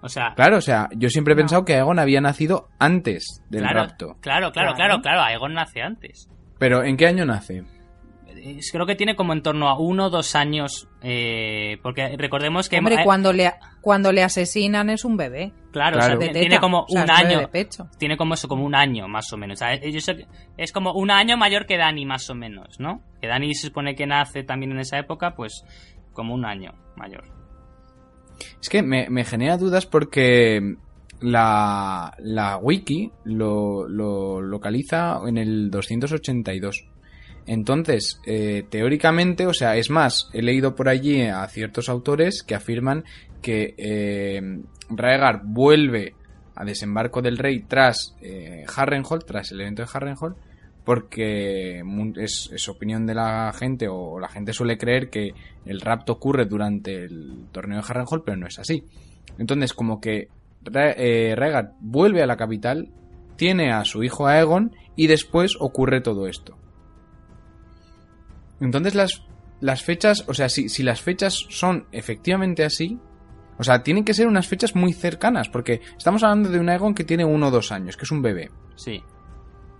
O 0.00 0.08
sea, 0.08 0.34
claro, 0.34 0.58
o 0.58 0.60
sea, 0.60 0.88
yo 0.96 1.10
siempre 1.10 1.34
he 1.34 1.36
pensado 1.36 1.64
que 1.64 1.74
Aegon 1.74 1.98
había 1.98 2.20
nacido 2.20 2.68
antes 2.78 3.42
del 3.50 3.68
rapto. 3.68 4.16
Claro, 4.20 4.52
claro, 4.52 4.74
claro, 4.74 5.00
claro, 5.00 5.22
Aegon 5.22 5.54
nace 5.54 5.82
antes. 5.82 6.28
Pero 6.58 6.84
¿en 6.84 6.96
qué 6.96 7.06
año 7.06 7.24
nace? 7.24 7.64
Creo 8.72 8.86
que 8.86 8.94
tiene 8.94 9.16
como 9.16 9.32
en 9.32 9.42
torno 9.42 9.68
a 9.68 9.78
uno 9.78 10.06
o 10.06 10.10
dos 10.10 10.36
años, 10.36 10.88
eh, 11.02 11.78
porque 11.82 12.16
recordemos 12.16 12.68
que... 12.68 12.78
Hombre, 12.78 13.02
cuando, 13.04 13.32
le, 13.32 13.52
cuando 13.80 14.12
le 14.12 14.22
asesinan 14.22 14.90
es 14.90 15.04
un 15.04 15.16
bebé. 15.16 15.52
Claro, 15.72 15.98
O 15.98 16.02
sea, 16.02 16.18
tiene 16.18 16.60
como 16.60 16.86
un 16.88 17.10
año. 17.10 17.50
Tiene 17.98 18.16
como 18.16 18.34
eso, 18.34 18.48
como 18.48 18.64
un 18.64 18.74
año 18.74 19.08
más 19.08 19.32
o 19.32 19.36
menos. 19.36 19.60
es 20.56 20.72
como 20.72 20.92
un 20.92 21.10
año 21.10 21.36
mayor 21.36 21.66
que 21.66 21.76
Dani 21.76 22.06
más 22.06 22.30
o 22.30 22.34
menos, 22.34 22.78
¿no? 22.78 23.02
Que 23.20 23.26
Dani 23.26 23.54
se 23.54 23.66
supone 23.66 23.94
que 23.94 24.06
nace 24.06 24.44
también 24.44 24.72
en 24.72 24.80
esa 24.80 24.98
época, 24.98 25.34
pues 25.34 25.64
como 26.12 26.34
un 26.34 26.44
año 26.44 26.72
mayor. 26.96 27.37
Es 28.60 28.68
que 28.68 28.82
me, 28.82 29.24
genera 29.24 29.56
dudas 29.56 29.86
porque 29.86 30.76
la, 31.20 32.14
la 32.18 32.56
wiki 32.58 33.10
lo, 33.24 33.88
lo, 33.88 34.40
localiza 34.40 35.20
en 35.26 35.38
el 35.38 35.70
282. 35.70 36.84
Entonces, 37.46 38.20
eh, 38.26 38.64
teóricamente, 38.68 39.46
o 39.46 39.54
sea, 39.54 39.76
es 39.76 39.88
más, 39.88 40.28
he 40.34 40.42
leído 40.42 40.74
por 40.74 40.88
allí 40.88 41.22
a 41.22 41.46
ciertos 41.48 41.88
autores 41.88 42.42
que 42.42 42.54
afirman 42.54 43.04
que 43.40 43.74
eh, 43.78 44.40
vuelve 45.44 46.14
a 46.54 46.64
desembarco 46.64 47.22
del 47.22 47.38
rey 47.38 47.60
tras 47.60 48.16
eh, 48.20 48.64
Harrenhal, 48.76 49.24
tras 49.24 49.52
el 49.52 49.62
evento 49.62 49.82
de 49.82 49.88
Harrenhal, 49.92 50.34
porque 50.88 51.82
es, 52.16 52.68
opinión 52.70 53.04
de 53.04 53.14
la 53.14 53.52
gente 53.52 53.88
o 53.88 54.18
la 54.18 54.30
gente 54.30 54.54
suele 54.54 54.78
creer 54.78 55.10
que 55.10 55.34
el 55.66 55.82
rapto 55.82 56.14
ocurre 56.14 56.46
durante 56.46 57.04
el 57.04 57.44
torneo 57.52 57.82
de 57.82 57.84
Harrenhal, 57.86 58.22
pero 58.24 58.38
no 58.38 58.46
es 58.46 58.58
así. 58.58 58.86
Entonces, 59.36 59.74
como 59.74 60.00
que 60.00 60.28
eh, 60.74 61.34
Rhaegar 61.36 61.74
vuelve 61.80 62.22
a 62.22 62.26
la 62.26 62.38
capital, 62.38 62.88
tiene 63.36 63.70
a 63.70 63.84
su 63.84 64.02
hijo 64.02 64.28
Aegon 64.28 64.74
y 64.96 65.08
después 65.08 65.56
ocurre 65.60 66.00
todo 66.00 66.26
esto. 66.26 66.56
Entonces 68.58 68.94
las, 68.94 69.26
las 69.60 69.82
fechas, 69.82 70.24
o 70.26 70.32
sea, 70.32 70.48
si, 70.48 70.70
si 70.70 70.82
las 70.82 71.02
fechas 71.02 71.34
son 71.50 71.86
efectivamente 71.92 72.64
así, 72.64 72.98
o 73.58 73.62
sea, 73.62 73.82
tienen 73.82 74.04
que 74.04 74.14
ser 74.14 74.26
unas 74.26 74.48
fechas 74.48 74.74
muy 74.74 74.94
cercanas, 74.94 75.50
porque 75.50 75.82
estamos 75.98 76.22
hablando 76.22 76.48
de 76.48 76.58
un 76.58 76.70
Aegon 76.70 76.94
que 76.94 77.04
tiene 77.04 77.26
uno 77.26 77.48
o 77.48 77.50
dos 77.50 77.72
años, 77.72 77.98
que 77.98 78.04
es 78.04 78.10
un 78.10 78.22
bebé. 78.22 78.48
Sí. 78.74 79.02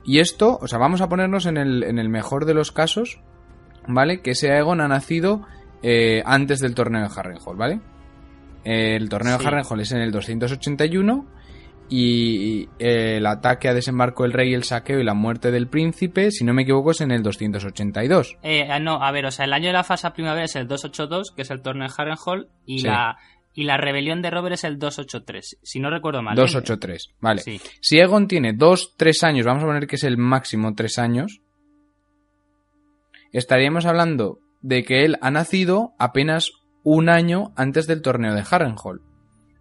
Y 0.05 0.21
esto, 0.21 0.59
o 0.61 0.67
sea, 0.69 0.79
vamos 0.79 1.01
a 1.01 1.09
ponernos 1.09 1.47
en 1.47 1.57
el, 1.57 1.83
en 1.85 1.99
el 1.99 2.09
mejor 2.09 2.45
de 2.45 2.55
los 2.55 2.73
casos, 2.73 3.21
¿vale? 3.87 4.21
Que 4.21 4.31
ese 4.31 4.53
Aegon 4.53 4.81
ha 4.81 4.89
nacido 4.89 5.47
eh, 5.83 6.23
antes 6.25 6.61
del 6.61 6.75
torneo 6.75 7.03
de 7.03 7.09
Harrenhal, 7.15 7.57
¿vale? 7.57 7.81
El 8.65 9.09
torneo 9.09 9.39
de 9.39 9.47
Harrenhal 9.47 9.81
es 9.81 9.93
en 9.93 10.01
el 10.01 10.11
281 10.11 11.27
y 11.91 12.69
el 12.79 13.27
ataque 13.27 13.69
a 13.69 13.75
desembarco 13.75 14.25
del 14.25 14.33
rey, 14.33 14.53
el 14.53 14.65
saqueo 14.65 15.01
y 15.01 15.05
la 15.05 15.15
muerte 15.15 15.51
del 15.51 15.69
príncipe, 15.69 16.31
si 16.31 16.45
no 16.45 16.53
me 16.53 16.63
equivoco, 16.63 16.91
es 16.91 17.01
en 17.01 17.11
el 17.11 17.23
282. 17.23 18.37
Eh, 18.43 18.69
no, 18.81 19.03
a 19.03 19.11
ver, 19.11 19.27
o 19.27 19.31
sea, 19.31 19.47
el 19.47 19.53
año 19.53 19.69
de 19.69 19.73
la 19.73 19.85
fase 19.85 20.11
primavera 20.11 20.45
es 20.45 20.57
el 20.57 20.69
282, 20.69 21.33
que 21.35 21.43
es 21.43 21.51
el 21.51 21.63
torneo 21.63 21.89
de 21.89 21.95
Harrenhal, 21.97 22.49
y 22.67 22.83
la 22.83 23.17
y 23.59 23.65
la 23.65 23.77
rebelión 23.77 24.23
de 24.23 24.31
Robert 24.31 24.55
es 24.55 24.63
el 24.63 24.79
283, 24.79 25.59
si 25.65 25.81
no 25.81 25.91
recuerdo 25.91 26.23
mal. 26.23 26.37
283, 26.37 27.09
¿eh? 27.09 27.15
vale. 27.19 27.43
Si 27.81 27.99
Egon 27.99 28.29
tiene 28.29 28.53
2, 28.53 28.95
3 28.97 29.23
años, 29.25 29.47
vamos 29.47 29.65
a 29.65 29.67
poner 29.67 29.89
que 29.89 29.97
es 29.97 30.05
el 30.05 30.17
máximo 30.17 30.77
3 30.77 30.99
años, 31.01 31.41
estaríamos 33.33 33.85
hablando 33.85 34.39
de 34.61 34.85
que 34.85 35.05
él 35.05 35.17
ha 35.23 35.33
nacido 35.33 35.93
apenas 35.99 36.53
un 36.85 37.09
año 37.09 37.53
antes 37.57 37.89
del 37.89 38.01
torneo 38.01 38.33
de 38.33 38.45
Harrenhal. 38.49 39.01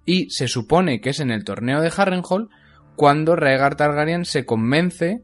Y 0.06 0.30
se 0.30 0.48
supone 0.48 1.02
que 1.02 1.10
es 1.10 1.20
en 1.20 1.32
el 1.32 1.44
torneo 1.44 1.82
de 1.82 1.92
Harrenhal 1.98 2.50
cuando 2.96 3.36
Rhaegar 3.36 3.78
Targaryen 3.78 4.26
se 4.26 4.46
convence 4.46 5.24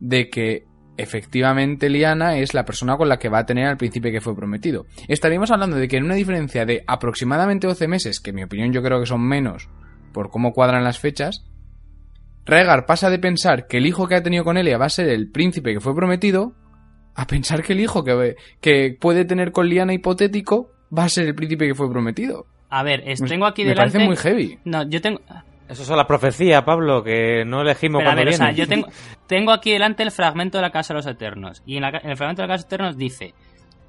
de 0.00 0.28
que 0.28 0.66
efectivamente 0.96 1.88
Liana 1.88 2.38
es 2.38 2.54
la 2.54 2.64
persona 2.64 2.96
con 2.96 3.08
la 3.08 3.18
que 3.18 3.28
va 3.28 3.40
a 3.40 3.46
tener 3.46 3.66
al 3.66 3.76
príncipe 3.76 4.12
que 4.12 4.20
fue 4.20 4.36
prometido. 4.36 4.86
Estaríamos 5.08 5.50
hablando 5.50 5.76
de 5.76 5.88
que 5.88 5.96
en 5.96 6.04
una 6.04 6.14
diferencia 6.14 6.64
de 6.64 6.84
aproximadamente 6.86 7.66
12 7.66 7.88
meses, 7.88 8.20
que 8.20 8.30
en 8.30 8.36
mi 8.36 8.44
opinión 8.44 8.72
yo 8.72 8.82
creo 8.82 9.00
que 9.00 9.06
son 9.06 9.22
menos 9.22 9.68
por 10.12 10.30
cómo 10.30 10.52
cuadran 10.52 10.84
las 10.84 10.98
fechas, 10.98 11.44
Rhaegar 12.44 12.86
pasa 12.86 13.08
de 13.08 13.18
pensar 13.18 13.66
que 13.66 13.78
el 13.78 13.86
hijo 13.86 14.08
que 14.08 14.16
ha 14.16 14.22
tenido 14.22 14.44
con 14.44 14.56
Elia 14.56 14.78
va 14.78 14.86
a 14.86 14.90
ser 14.90 15.08
el 15.08 15.30
príncipe 15.30 15.72
que 15.72 15.80
fue 15.80 15.94
prometido 15.94 16.54
a 17.14 17.26
pensar 17.26 17.62
que 17.62 17.72
el 17.72 17.80
hijo 17.80 18.04
que, 18.04 18.36
que 18.60 18.96
puede 18.98 19.24
tener 19.24 19.52
con 19.52 19.68
Liana 19.68 19.92
hipotético 19.92 20.70
va 20.96 21.04
a 21.04 21.08
ser 21.08 21.28
el 21.28 21.34
príncipe 21.34 21.68
que 21.68 21.74
fue 21.74 21.90
prometido. 21.90 22.46
A 22.68 22.82
ver, 22.82 23.04
tengo 23.28 23.46
aquí 23.46 23.64
delante... 23.64 23.98
Me 23.98 24.06
parece 24.06 24.06
muy 24.06 24.16
heavy. 24.16 24.58
No, 24.64 24.88
yo 24.88 25.00
tengo... 25.00 25.20
Eso 25.72 25.86
son 25.86 25.96
las 25.96 26.06
profecías, 26.06 26.62
Pablo, 26.64 27.02
que 27.02 27.44
no 27.46 27.62
elegimos 27.62 28.02
cuando 28.02 28.20
a 28.20 28.52
yo 28.52 28.68
tengo, 28.68 28.88
tengo 29.26 29.52
aquí 29.52 29.72
delante 29.72 30.02
el 30.02 30.10
fragmento 30.10 30.58
de 30.58 30.62
la 30.62 30.70
Casa 30.70 30.92
de 30.92 30.98
los 30.98 31.06
Eternos. 31.06 31.62
Y 31.64 31.78
en, 31.78 31.84
el 31.84 32.16
fragmento 32.16 32.42
de 32.42 32.48
la 32.48 32.54
Casa 32.54 32.66
de 32.68 32.76
los 32.76 32.94
Eternos 32.94 32.96
dice 32.98 33.32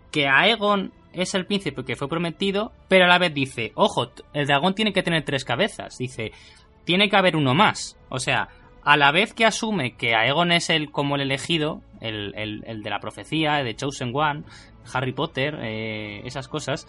que 0.10 0.30
Aegon 0.30 0.94
es 1.12 1.36
el 1.36 1.46
príncipe 1.46 1.84
que 1.84 1.98
fue 1.98 2.08
prometido, 2.08 2.72
pero 2.88 3.04
a 3.04 3.10
la 3.10 3.20
vez 3.20 3.34
dice, 3.34 3.74
ojo, 3.76 4.12
el 4.32 4.48
dragón 4.48 4.76
tiene 4.76 4.94
que 4.94 5.04
tener 5.04 5.26
tres 5.26 5.44
cabezas. 5.44 5.98
Dice, 5.98 6.32
tiene 6.86 7.10
que 7.10 7.18
haber 7.18 7.36
uno 7.36 7.54
más. 7.54 7.98
O 8.08 8.18
sea, 8.18 8.48
a 8.86 8.96
la 8.96 9.12
vez 9.12 9.34
que 9.34 9.46
asume 9.46 9.98
que 9.98 10.16
Aegon 10.16 10.54
es 10.54 10.70
el 10.70 10.90
como 10.90 11.16
el 11.16 11.22
elegido, 11.22 11.82
el, 12.00 12.82
de 12.82 12.90
la 12.90 13.00
profecía, 13.00 13.62
de 13.62 13.76
Chosen 13.76 14.14
One, 14.14 14.44
Harry 14.94 15.12
Potter, 15.12 15.60
eh, 15.62 16.22
esas 16.24 16.48
cosas, 16.48 16.88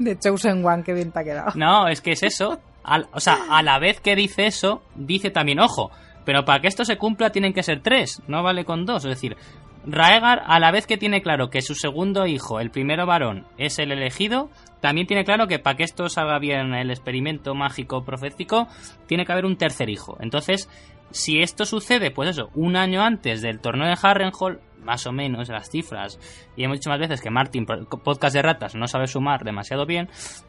De 0.00 0.18
Chosen 0.18 0.64
One, 0.64 0.82
qué 0.82 0.94
bien 0.94 1.12
te 1.12 1.20
ha 1.20 1.24
quedado. 1.24 1.52
No, 1.54 1.86
es 1.86 2.00
que 2.00 2.10
es 2.10 2.24
eso. 2.24 2.58
O 3.12 3.20
sea, 3.20 3.38
a 3.50 3.62
la 3.62 3.78
vez 3.78 4.00
que 4.00 4.16
dice 4.16 4.46
eso, 4.46 4.82
dice 4.94 5.30
también, 5.30 5.60
ojo, 5.60 5.90
pero 6.24 6.44
para 6.44 6.60
que 6.60 6.68
esto 6.68 6.84
se 6.84 6.98
cumpla 6.98 7.30
tienen 7.30 7.52
que 7.52 7.62
ser 7.62 7.80
tres, 7.80 8.22
no 8.28 8.42
vale 8.42 8.64
con 8.64 8.86
dos. 8.86 9.04
Es 9.04 9.10
decir, 9.10 9.36
Raegar, 9.84 10.42
a 10.46 10.60
la 10.60 10.70
vez 10.70 10.86
que 10.86 10.96
tiene 10.96 11.22
claro 11.22 11.50
que 11.50 11.60
su 11.60 11.74
segundo 11.74 12.26
hijo, 12.26 12.60
el 12.60 12.70
primero 12.70 13.04
varón, 13.04 13.46
es 13.58 13.80
el 13.80 13.90
elegido, 13.90 14.48
también 14.80 15.08
tiene 15.08 15.24
claro 15.24 15.48
que 15.48 15.58
para 15.58 15.76
que 15.76 15.82
esto 15.82 16.08
salga 16.08 16.38
bien 16.38 16.72
el 16.74 16.90
experimento 16.90 17.54
mágico 17.54 18.04
profético, 18.04 18.68
tiene 19.06 19.26
que 19.26 19.32
haber 19.32 19.44
un 19.44 19.56
tercer 19.56 19.90
hijo. 19.90 20.16
Entonces, 20.20 20.68
si 21.10 21.42
esto 21.42 21.66
sucede, 21.66 22.12
pues 22.12 22.30
eso, 22.30 22.50
un 22.54 22.76
año 22.76 23.02
antes 23.02 23.42
del 23.42 23.60
torneo 23.60 23.88
de 23.88 23.98
Harrenhal, 24.00 24.60
más 24.82 25.06
o 25.06 25.12
menos 25.12 25.48
las 25.48 25.70
cifras, 25.70 26.18
y 26.56 26.64
hemos 26.64 26.78
dicho 26.78 26.90
más 26.90 26.98
veces 26.98 27.20
que 27.20 27.30
Martin, 27.30 27.66
podcast 27.66 28.34
de 28.34 28.42
ratas, 28.42 28.74
no 28.74 28.86
sabe 28.86 29.06
sumar 29.06 29.44
demasiado 29.44 29.86
bien, 29.86 30.08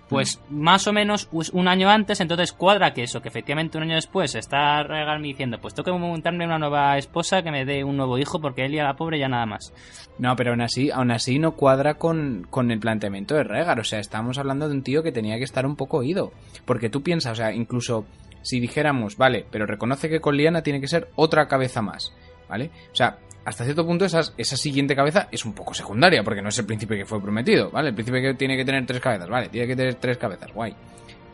pues 0.10 0.42
más 0.50 0.88
o 0.88 0.94
menos 0.94 1.30
un 1.32 1.68
año 1.68 1.90
antes, 1.90 2.20
entonces 2.22 2.54
cuadra 2.54 2.94
que 2.94 3.04
eso, 3.04 3.22
que 3.22 3.30
efectivamente 3.30 3.78
un 3.78 3.84
año 3.84 3.96
después 3.96 4.36
está 4.36 4.84
Regalme 4.84 5.28
diciendo, 5.30 5.60
pues 5.60 5.74
tengo 5.74 5.92
que 5.92 5.98
montarme 5.98 6.46
una 6.46 6.60
nueva 6.60 6.98
esposa 6.98 7.42
que 7.42 7.52
me 7.52 7.66
dé 7.66 7.84
un 7.84 7.98
nuevo 7.98 8.18
hijo 8.18 8.40
porque 8.40 8.66
él 8.66 8.74
y 8.74 8.80
a 8.80 8.84
la 8.84 8.96
pobre 8.96 9.20
ya 9.20 9.28
nada 9.28 9.46
más. 9.46 9.74
No, 10.20 10.36
pero 10.36 10.52
aún 10.52 10.62
así, 10.62 10.92
aún 10.92 11.12
así 11.12 11.40
no 11.40 11.56
cuadra 11.56 11.96
con, 11.96 12.46
con 12.50 12.72
el 12.72 12.80
planteamiento 12.80 13.36
de 13.36 13.44
Regar. 13.44 13.80
O 13.80 13.84
sea, 13.84 14.00
estamos 14.00 14.38
hablando 14.38 14.68
de 14.68 14.76
un 14.76 14.84
tío 14.84 15.04
que 15.04 15.12
tenía 15.12 15.38
que 15.38 15.44
estar 15.44 15.66
un 15.66 15.76
poco 15.76 15.98
oído. 15.98 16.32
Porque 16.66 16.90
tú 16.90 17.02
piensas, 17.02 17.34
o 17.34 17.36
sea, 17.36 17.54
incluso 17.54 18.06
si 18.42 18.60
dijéramos, 18.60 19.18
vale, 19.18 19.46
pero 19.50 19.66
reconoce 19.66 20.10
que 20.10 20.22
con 20.22 20.38
Liana 20.38 20.62
tiene 20.62 20.82
que 20.82 20.88
ser 20.88 21.10
otra 21.16 21.48
cabeza 21.48 21.82
más, 21.82 22.14
¿vale? 22.48 22.72
O 22.92 22.96
sea, 22.96 23.18
hasta 23.46 23.64
cierto 23.64 23.86
punto 23.86 24.06
esa, 24.06 24.22
esa 24.38 24.58
siguiente 24.58 24.96
cabeza 24.96 25.28
es 25.32 25.46
un 25.46 25.54
poco 25.54 25.74
secundaria, 25.74 26.24
porque 26.24 26.42
no 26.42 26.50
es 26.50 26.58
el 26.60 26.66
príncipe 26.66 26.98
que 26.98 27.06
fue 27.06 27.22
prometido, 27.22 27.70
¿vale? 27.72 27.90
El 27.90 27.96
príncipe 27.96 28.22
que 28.22 28.34
tiene 28.36 28.56
que 28.56 28.66
tener 28.66 28.86
tres 28.86 29.02
cabezas, 29.02 29.30
vale, 29.30 29.50
tiene 29.50 29.68
que 29.68 29.76
tener 29.76 29.96
tres 29.96 30.18
cabezas, 30.18 30.52
guay. 30.54 30.74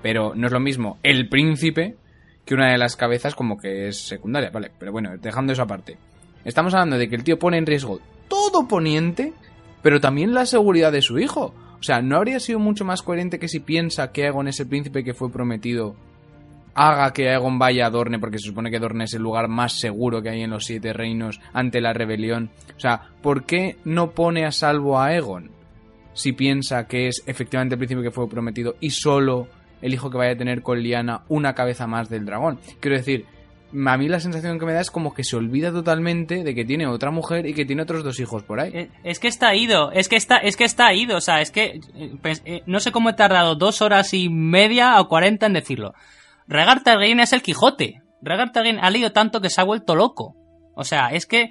Pero 0.02 0.34
no 0.36 0.48
es 0.48 0.54
lo 0.54 0.60
mismo 0.60 0.98
el 1.04 1.30
príncipe 1.30 1.96
que 2.46 2.56
una 2.56 2.72
de 2.72 2.78
las 2.78 2.96
cabezas 2.96 3.36
como 3.36 3.58
que 3.58 3.88
es 3.88 4.08
secundaria, 4.08 4.50
¿vale? 4.50 4.72
Pero 4.80 4.92
bueno, 4.92 5.12
dejando 5.18 5.54
eso 5.54 5.62
aparte. 5.62 5.98
Estamos 6.46 6.74
hablando 6.74 6.98
de 6.98 7.08
que 7.08 7.16
el 7.16 7.24
tío 7.24 7.38
pone 7.38 7.58
en 7.58 7.66
riesgo 7.66 8.00
todo 8.28 8.68
Poniente, 8.68 9.34
pero 9.84 10.00
también 10.00 10.34
la 10.34 10.46
seguridad 10.46 10.92
de 10.92 11.02
su 11.02 11.20
hijo. 11.20 11.54
O 11.80 11.84
sea, 11.84 12.02
¿no 12.02 12.18
habría 12.18 12.40
sido 12.40 12.60
mucho 12.60 12.86
más 12.86 13.04
coherente 13.04 13.40
que 13.40 13.48
si 13.48 13.60
piensa 13.60 14.12
que 14.12 14.24
Aegon 14.24 14.48
es 14.48 14.60
el 14.60 14.68
príncipe 14.68 15.04
que 15.04 15.14
fue 15.14 15.32
prometido, 15.32 15.96
haga 16.74 17.12
que 17.14 17.30
Aegon 17.30 17.60
vaya 17.60 17.88
a 17.88 17.90
Dorne, 17.90 18.20
porque 18.20 18.40
se 18.40 18.48
supone 18.48 18.72
que 18.72 18.80
Dorne 18.80 19.06
es 19.06 19.14
el 19.14 19.22
lugar 19.22 19.48
más 19.48 19.74
seguro 19.74 20.22
que 20.22 20.30
hay 20.30 20.42
en 20.44 20.52
los 20.52 20.66
siete 20.66 20.94
reinos 20.94 21.40
ante 21.54 21.82
la 21.82 21.94
rebelión? 21.94 22.50
O 22.76 22.80
sea, 22.80 23.02
¿por 23.22 23.46
qué 23.46 23.78
no 23.84 24.12
pone 24.12 24.46
a 24.46 24.52
salvo 24.52 25.00
a 25.00 25.08
Aegon 25.08 25.52
si 26.14 26.34
piensa 26.34 26.88
que 26.88 27.08
es 27.08 27.24
efectivamente 27.26 27.76
el 27.76 27.80
príncipe 27.80 28.02
que 28.02 28.12
fue 28.12 28.30
prometido 28.30 28.76
y 28.80 28.92
solo 28.92 29.48
el 29.82 29.94
hijo 29.94 30.10
que 30.10 30.18
vaya 30.18 30.34
a 30.34 30.38
tener 30.38 30.62
con 30.62 30.82
Liana 30.82 31.22
una 31.30 31.54
cabeza 31.54 31.88
más 31.88 32.10
del 32.10 32.26
dragón? 32.26 32.60
Quiero 32.80 32.98
decir, 32.98 33.26
a 33.72 33.98
mí 33.98 34.08
la 34.08 34.20
sensación 34.20 34.60
que 34.60 34.66
me 34.66 34.74
da 34.74 34.82
es 34.82 34.92
como 34.92 35.14
que 35.14 35.24
se 35.24 35.36
olvida 35.36 35.72
totalmente 35.72 36.44
de 36.44 36.56
que 36.56 36.66
tiene 36.66 36.88
otra 36.88 37.12
mujer 37.12 37.46
y 37.46 37.54
que 37.54 37.66
tiene 37.66 37.84
otros 37.84 38.04
dos 38.04 38.20
hijos 38.20 38.44
por 38.44 38.60
ahí. 38.60 38.72
Eh, 38.74 38.90
Es 39.04 39.20
que 39.20 39.28
está 39.28 39.56
ido, 39.56 39.92
es 39.92 40.10
que 40.10 40.16
está, 40.16 40.38
es 40.38 40.58
que 40.58 40.64
está 40.64 40.94
ido, 40.94 41.18
o 41.18 41.22
sea, 41.22 41.42
es 41.42 41.52
que 41.52 41.80
eh, 41.96 42.12
pues, 42.22 42.42
eh, 42.46 42.62
no 42.66 42.80
sé 42.80 42.92
cómo 42.92 43.10
he 43.10 43.14
tardado 43.14 43.56
dos 43.56 43.82
horas 43.82 44.14
y 44.14 44.30
media 44.30 45.00
o 45.00 45.08
cuarenta 45.08 45.46
en 45.46 45.54
decirlo. 45.54 45.94
Regar 46.50 46.84
Targaryen 46.84 47.20
es 47.22 47.32
el 47.32 47.42
Quijote. 47.42 48.02
Regar 48.22 48.52
Targaryen 48.52 48.84
ha 48.84 48.90
leído 48.90 49.12
tanto 49.14 49.40
que 49.40 49.50
se 49.50 49.62
ha 49.62 49.64
vuelto 49.64 49.96
loco. 49.96 50.36
O 50.76 50.84
sea, 50.84 51.08
es 51.10 51.26
que 51.26 51.50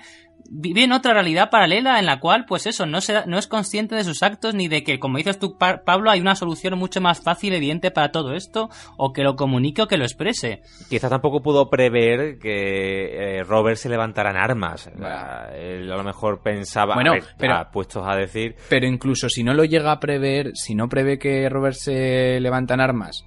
vive 0.50 0.84
en 0.84 0.92
otra 0.92 1.12
realidad 1.12 1.50
paralela 1.50 1.98
en 1.98 2.06
la 2.06 2.18
cual, 2.20 2.46
pues 2.46 2.66
eso, 2.66 2.86
no, 2.86 3.00
se 3.02 3.12
da- 3.12 3.26
no 3.26 3.36
es 3.38 3.46
consciente 3.46 3.94
de 3.94 4.04
sus 4.04 4.22
actos 4.22 4.54
ni 4.54 4.66
de 4.68 4.82
que, 4.82 4.98
como 4.98 5.18
dices 5.18 5.38
tú, 5.38 5.58
Pa- 5.58 5.82
Pablo, 5.84 6.10
hay 6.10 6.20
una 6.20 6.34
solución 6.34 6.78
mucho 6.78 7.00
más 7.02 7.22
fácil, 7.22 7.52
evidente 7.52 7.90
para 7.90 8.10
todo 8.10 8.32
esto, 8.34 8.70
o 8.96 9.12
que 9.12 9.22
lo 9.22 9.36
comunique 9.36 9.82
o 9.82 9.86
que 9.86 9.98
lo 9.98 10.04
exprese. 10.04 10.62
Quizás 10.88 11.10
tampoco 11.10 11.42
pudo 11.42 11.68
prever 11.68 12.38
que 12.38 13.38
eh, 13.38 13.44
Robert 13.44 13.76
se 13.76 13.90
levantara 13.90 14.30
en 14.30 14.36
armas. 14.38 14.90
La- 14.98 15.50
él 15.54 15.92
a 15.92 15.96
lo 15.96 16.04
mejor 16.04 16.40
pensaba, 16.42 16.94
Bueno, 16.94 17.10
a 17.12 17.14
ver, 17.14 17.24
pero- 17.36 17.54
ya 17.54 17.70
puestos 17.70 18.02
a 18.06 18.16
decir, 18.16 18.56
Pero 18.70 18.86
incluso 18.86 19.28
si 19.28 19.44
no 19.44 19.52
lo 19.52 19.64
llega 19.64 19.92
a 19.92 20.00
prever, 20.00 20.52
si 20.56 20.74
no 20.74 20.88
prevé 20.88 21.18
que 21.18 21.48
Robert 21.50 21.76
se 21.76 22.40
levanta 22.40 22.72
en 22.74 22.80
armas, 22.80 23.24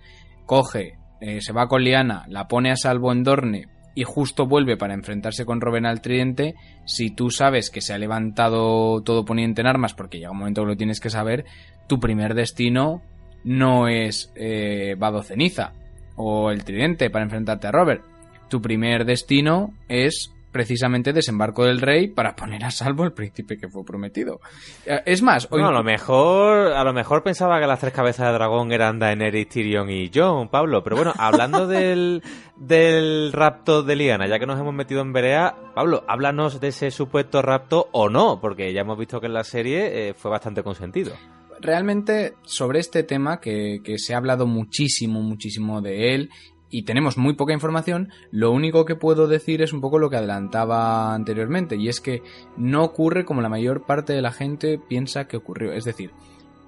coge, 0.47 0.97
eh, 1.21 1.39
se 1.41 1.53
va 1.53 1.67
con 1.67 1.83
Liana, 1.83 2.25
la 2.27 2.47
pone 2.47 2.71
a 2.71 2.75
salvo 2.75 3.11
en 3.11 3.23
Dorne 3.23 3.67
y 3.93 4.03
justo 4.03 4.47
vuelve 4.47 4.77
para 4.77 4.93
enfrentarse 4.93 5.45
con 5.45 5.61
Robin 5.61 5.85
al 5.85 6.01
tridente, 6.01 6.55
si 6.85 7.11
tú 7.11 7.29
sabes 7.29 7.69
que 7.69 7.81
se 7.81 7.93
ha 7.93 7.97
levantado 7.97 9.01
todo 9.01 9.25
poniente 9.25 9.61
en 9.61 9.67
armas, 9.67 9.93
porque 9.93 10.17
llega 10.17 10.31
un 10.31 10.39
momento 10.39 10.61
que 10.61 10.67
lo 10.67 10.77
tienes 10.77 10.99
que 10.99 11.09
saber, 11.09 11.45
tu 11.87 11.99
primer 11.99 12.33
destino 12.33 13.01
no 13.43 13.87
es 13.87 14.31
eh, 14.35 14.95
Vado 14.97 15.23
Ceniza 15.23 15.73
o 16.15 16.51
el 16.51 16.63
tridente 16.63 17.09
para 17.09 17.25
enfrentarte 17.25 17.67
a 17.67 17.71
Robert. 17.71 18.03
Tu 18.49 18.61
primer 18.61 19.05
destino 19.05 19.73
es 19.87 20.31
precisamente 20.51 21.13
desembarco 21.13 21.65
del 21.65 21.81
rey 21.81 22.07
para 22.09 22.35
poner 22.35 22.63
a 22.65 22.71
salvo 22.71 23.03
al 23.03 23.13
príncipe 23.13 23.57
que 23.57 23.69
fue 23.69 23.83
prometido. 23.83 24.39
Eh, 24.85 25.01
Es 25.05 25.21
más, 25.21 25.49
No, 25.51 25.67
a 25.67 25.71
lo 25.71 25.83
mejor, 25.83 26.73
a 26.73 26.83
lo 26.83 26.93
mejor 26.93 27.23
pensaba 27.23 27.59
que 27.59 27.67
las 27.67 27.79
tres 27.79 27.93
cabezas 27.93 28.27
de 28.27 28.33
dragón 28.33 28.71
eran 28.71 28.99
Daenerys, 28.99 29.49
Tyrion 29.49 29.89
y 29.89 30.11
Jon, 30.13 30.49
Pablo. 30.49 30.83
Pero 30.83 30.95
bueno, 30.97 31.13
hablando 31.17 31.67
del, 31.67 32.21
del 32.57 33.31
rapto 33.33 33.83
de 33.83 33.95
Liana, 33.95 34.27
ya 34.27 34.39
que 34.39 34.45
nos 34.45 34.59
hemos 34.59 34.73
metido 34.73 35.01
en 35.01 35.13
Berea, 35.13 35.55
Pablo, 35.73 36.03
háblanos 36.07 36.59
de 36.59 36.67
ese 36.69 36.91
supuesto 36.91 37.41
rapto 37.41 37.87
o 37.91 38.09
no, 38.09 38.39
porque 38.41 38.73
ya 38.73 38.81
hemos 38.81 38.97
visto 38.97 39.19
que 39.19 39.27
en 39.27 39.33
la 39.33 39.43
serie 39.43 40.09
eh, 40.09 40.13
fue 40.13 40.29
bastante 40.31 40.63
consentido. 40.63 41.13
realmente 41.61 42.33
sobre 42.43 42.79
este 42.79 43.03
tema 43.03 43.39
que, 43.39 43.81
que 43.83 43.99
se 43.99 44.13
ha 44.13 44.17
hablado 44.17 44.47
muchísimo, 44.47 45.21
muchísimo 45.21 45.79
de 45.81 46.15
él 46.15 46.29
y 46.71 46.83
tenemos 46.83 47.17
muy 47.17 47.33
poca 47.33 47.53
información, 47.53 48.09
lo 48.31 48.51
único 48.51 48.85
que 48.85 48.95
puedo 48.95 49.27
decir 49.27 49.61
es 49.61 49.73
un 49.73 49.81
poco 49.81 49.99
lo 49.99 50.09
que 50.09 50.15
adelantaba 50.15 51.13
anteriormente 51.13 51.75
y 51.75 51.89
es 51.89 51.99
que 51.99 52.23
no 52.57 52.83
ocurre 52.83 53.25
como 53.25 53.41
la 53.41 53.49
mayor 53.49 53.85
parte 53.85 54.13
de 54.13 54.21
la 54.21 54.31
gente 54.31 54.79
piensa 54.79 55.27
que 55.27 55.37
ocurrió. 55.37 55.73
Es 55.73 55.83
decir, 55.83 56.11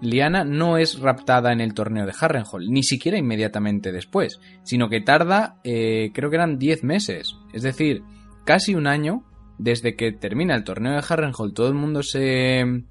Liana 0.01 0.43
no 0.43 0.77
es 0.77 0.99
raptada 0.99 1.53
en 1.53 1.61
el 1.61 1.73
torneo 1.73 2.05
de 2.05 2.13
Harrenhal, 2.19 2.69
ni 2.69 2.83
siquiera 2.83 3.17
inmediatamente 3.17 3.93
después, 3.93 4.39
sino 4.63 4.89
que 4.89 4.99
tarda, 4.99 5.59
eh, 5.63 6.11
creo 6.13 6.29
que 6.29 6.35
eran 6.35 6.59
10 6.59 6.83
meses, 6.83 7.37
es 7.53 7.63
decir, 7.63 8.03
casi 8.43 8.75
un 8.75 8.85
año 8.85 9.23
desde 9.57 9.95
que 9.95 10.11
termina 10.11 10.55
el 10.55 10.65
torneo 10.65 10.93
de 10.93 11.03
Harrenhal, 11.07 11.53
todo 11.53 11.69
el 11.69 11.75
mundo 11.75 12.03
se 12.03 12.83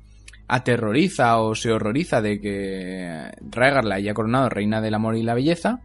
aterroriza 0.49 1.39
o 1.39 1.55
se 1.55 1.73
horroriza 1.73 2.23
de 2.23 2.41
que 2.41 3.31
Rhaegar 3.51 3.85
la 3.85 3.97
haya 3.97 4.15
coronado 4.15 4.49
reina 4.49 4.81
del 4.81 4.95
amor 4.95 5.17
y 5.17 5.23
la 5.23 5.35
belleza, 5.35 5.81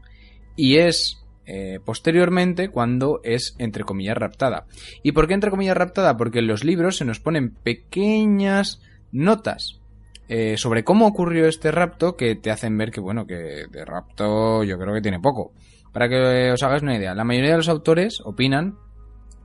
y 0.58 0.78
es 0.78 1.24
eh, 1.46 1.80
posteriormente 1.86 2.68
cuando 2.68 3.22
es, 3.24 3.56
entre 3.58 3.86
comillas, 3.86 4.18
raptada. 4.18 4.66
¿Y 5.02 5.14
por 5.14 5.28
qué, 5.28 5.34
entre 5.34 5.50
comillas, 5.50 5.78
raptada? 5.78 6.18
Porque 6.18 6.40
en 6.40 6.48
los 6.48 6.66
libros 6.66 6.98
se 6.98 7.06
nos 7.06 7.22
ponen 7.22 7.52
pequeñas 7.52 8.82
notas 9.14 9.80
eh, 10.28 10.58
sobre 10.58 10.84
cómo 10.84 11.08
ocurrió 11.08 11.48
este 11.48 11.72
rapto 11.72 12.18
que 12.18 12.36
te 12.36 12.52
hacen 12.52 12.78
ver 12.78 12.92
que, 12.92 13.00
bueno, 13.00 13.26
que 13.26 13.66
de 13.72 13.86
rapto 13.86 14.66
yo 14.66 14.78
creo 14.78 14.94
que 14.94 15.02
tiene 15.02 15.22
poco. 15.22 15.54
Para 15.94 16.10
que 16.10 16.52
os 16.52 16.62
hagáis 16.64 16.84
una 16.84 16.98
idea, 16.98 17.16
la 17.16 17.24
mayoría 17.24 17.52
de 17.52 17.58
los 17.58 17.70
autores 17.70 18.22
opinan, 18.26 18.78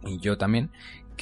y 0.05 0.19
yo 0.19 0.37
también, 0.37 0.71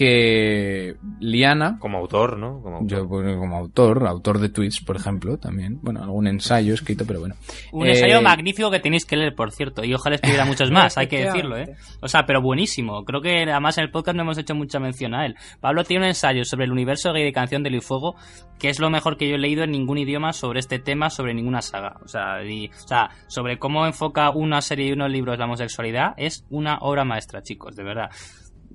que 0.05 0.97
Liana, 1.21 1.77
Como 1.79 1.99
autor, 1.99 2.39
¿no? 2.39 2.63
Como 2.63 2.79
autor. 2.79 2.89
yo 2.99 3.07
bueno, 3.07 3.39
como 3.39 3.57
autor, 3.59 4.07
autor 4.07 4.39
de 4.39 4.49
tweets, 4.49 4.81
por 4.81 4.97
ejemplo, 4.97 5.37
también, 5.39 5.79
bueno, 5.83 6.03
algún 6.03 6.27
ensayo 6.27 6.73
escrito, 6.73 7.05
pero 7.07 7.21
bueno. 7.21 7.35
Un 7.73 7.87
Eh, 7.87 7.91
ensayo 7.91 8.23
magnífico 8.23 8.71
que 8.71 8.81
tenéis 8.81 9.05
que 9.05 9.17
leer, 9.19 9.35
por 9.35 9.53
cierto, 9.53 9.85
y 9.85 9.93
ojalá 9.93 10.15
escribiera 10.17 10.47
muchos 10.47 10.71
más, 10.71 10.97
hay 10.97 11.07
que 11.07 11.19
decirlo, 11.27 11.59
¿eh? 11.59 11.75
O 12.01 12.09
sea, 12.09 12.25
pero 12.27 12.41
buenísimo. 12.41 13.05
Creo 13.05 13.21
que 13.21 13.43
además 13.43 13.77
en 13.77 13.85
el 13.85 13.91
podcast 13.91 14.17
no 14.17 14.23
hemos 14.23 14.39
hecho 14.39 14.55
mucha 14.55 14.79
mención 14.81 15.15
a 15.15 15.27
él. 15.27 15.35
Pablo 15.61 15.85
tiene 15.85 16.05
un 16.05 16.09
ensayo 16.09 16.45
sobre 16.45 16.65
el 16.65 16.73
universo 16.73 17.13
gay 17.13 17.25
de 17.25 17.33
Canción 17.33 17.63
del 17.63 17.83
Fuego, 17.83 18.17
que 18.59 18.71
es 18.71 18.81
lo 18.81 18.89
mejor 18.89 19.19
que 19.19 19.29
yo 19.29 19.35
he 19.35 19.39
leído 19.39 19.65
en 19.65 19.71
ningún 19.71 19.99
idioma 19.99 20.33
sobre 20.33 20.61
este 20.61 20.79
tema, 20.79 21.11
sobre 21.11 21.35
ninguna 21.35 21.61
saga. 21.63 21.97
O 22.03 22.09
sea, 22.09 22.43
y- 22.43 22.69
o 22.69 22.89
sea, 22.89 23.11
sobre 23.27 23.59
cómo 23.59 23.85
enfoca 23.87 24.31
una 24.31 24.61
serie 24.63 24.89
y 24.89 24.93
unos 24.93 25.11
libros 25.11 25.39
la 25.39 25.45
homosexualidad, 25.45 26.15
es 26.17 26.45
una 26.51 26.79
obra 26.81 27.05
maestra, 27.05 27.43
chicos, 27.43 27.77
de 27.77 27.85
verdad. 27.85 28.11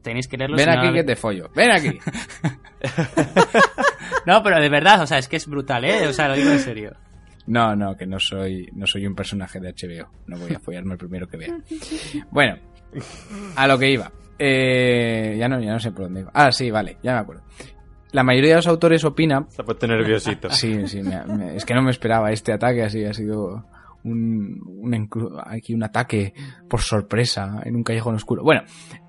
Tenéis 0.06 0.28
que 0.30 0.38
leerlo. 0.38 0.56
Ven 0.56 0.70
si 0.70 0.72
no 0.72 0.80
aquí 0.80 0.88
lo- 0.88 0.94
que 0.94 1.04
te 1.04 1.16
follo, 1.18 1.50
ven 1.54 1.72
aquí. 1.72 2.00
No, 4.26 4.42
pero 4.42 4.60
de 4.60 4.70
verdad, 4.70 5.02
o 5.02 5.08
sea, 5.08 5.18
es 5.20 5.28
que 5.28 5.36
es 5.36 5.48
brutal, 5.48 5.84
¿eh? 5.86 6.08
O 6.08 6.14
sea, 6.14 6.28
lo 6.28 6.36
digo 6.36 6.50
en 6.52 6.60
serio. 6.60 6.96
No, 7.48 7.76
no, 7.76 7.96
que 7.96 8.08
no 8.08 8.20
soy, 8.20 8.68
no 8.74 8.88
soy 8.88 9.06
un 9.06 9.14
personaje 9.16 9.60
de 9.60 9.72
HBO. 9.74 10.10
No 10.28 10.38
voy 10.38 10.54
a 10.56 10.60
follarme 10.60 10.94
el 10.94 10.98
primero 10.98 11.28
que 11.28 11.38
vea. 11.38 11.56
Bueno, 12.32 12.58
a 13.56 13.68
lo 13.68 13.78
que 13.78 13.92
iba. 13.92 14.12
Eh, 14.40 15.36
ya 15.38 15.48
no, 15.48 15.60
ya 15.60 15.74
no 15.74 15.80
sé 15.80 15.92
por 15.92 16.06
dónde 16.06 16.22
iba. 16.22 16.32
Ah, 16.34 16.52
sí, 16.52 16.72
vale, 16.72 16.98
ya 17.04 17.14
me 17.14 17.20
acuerdo. 17.20 17.44
La 18.14 18.24
mayoría 18.24 18.52
de 18.52 18.56
los 18.58 18.68
autores 18.68 19.04
opina. 19.04 19.46
Se 19.50 19.62
ha 19.62 19.66
puesto 19.66 19.86
nerviosito. 19.88 20.50
Sí, 20.52 20.88
sí, 20.88 21.04
me- 21.04 21.24
me- 21.26 21.56
es 21.56 21.66
que 21.66 21.74
no 21.76 21.84
me 21.84 21.92
esperaba 21.92 22.32
este 22.32 22.52
ataque 22.54 22.84
así, 22.84 23.06
ha 23.06 23.14
sido 23.14 23.64
un, 24.06 25.10
aquí 25.46 25.74
un 25.74 25.84
ataque 25.84 26.34
por 26.70 26.82
sorpresa 26.82 27.62
en 27.66 27.76
un 27.76 27.84
callejón 27.84 28.16
oscuro. 28.16 28.44
Bueno, 28.44 28.62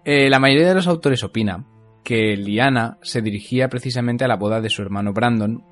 eh, 0.04 0.28
la 0.28 0.38
mayoría 0.38 0.68
de 0.68 0.74
los 0.74 0.86
autores 0.86 1.22
opina 1.22 1.64
que 2.02 2.36
Liana 2.36 2.98
se 3.02 3.20
dirigía 3.20 3.68
precisamente 3.68 4.24
a 4.24 4.28
la 4.28 4.36
boda 4.36 4.60
de 4.60 4.70
su 4.70 4.82
hermano 4.82 5.12
Brandon 5.12 5.64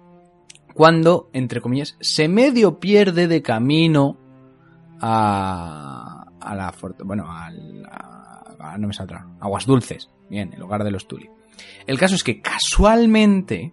cuando, 0.75 1.31
entre 1.33 1.61
comillas, 1.61 1.97
se 2.01 2.28
medio 2.28 2.81
pierde 2.81 3.28
de 3.28 3.43
camino 3.43 4.19
a, 5.01 6.25
a 6.41 6.55
la 6.55 6.75
bueno, 7.05 7.25
a, 7.28 7.51
no 8.78 8.89
me 8.89 8.93
saldrá, 8.93 9.27
Aguas 9.41 9.67
Dulces, 9.67 10.11
bien, 10.28 10.53
el 10.53 10.62
hogar 10.62 10.83
de 10.83 10.91
los 10.91 11.07
Tully. 11.07 11.31
El 11.86 11.99
caso 11.99 12.17
es 12.17 12.25
que 12.25 12.41
casualmente, 12.41 13.73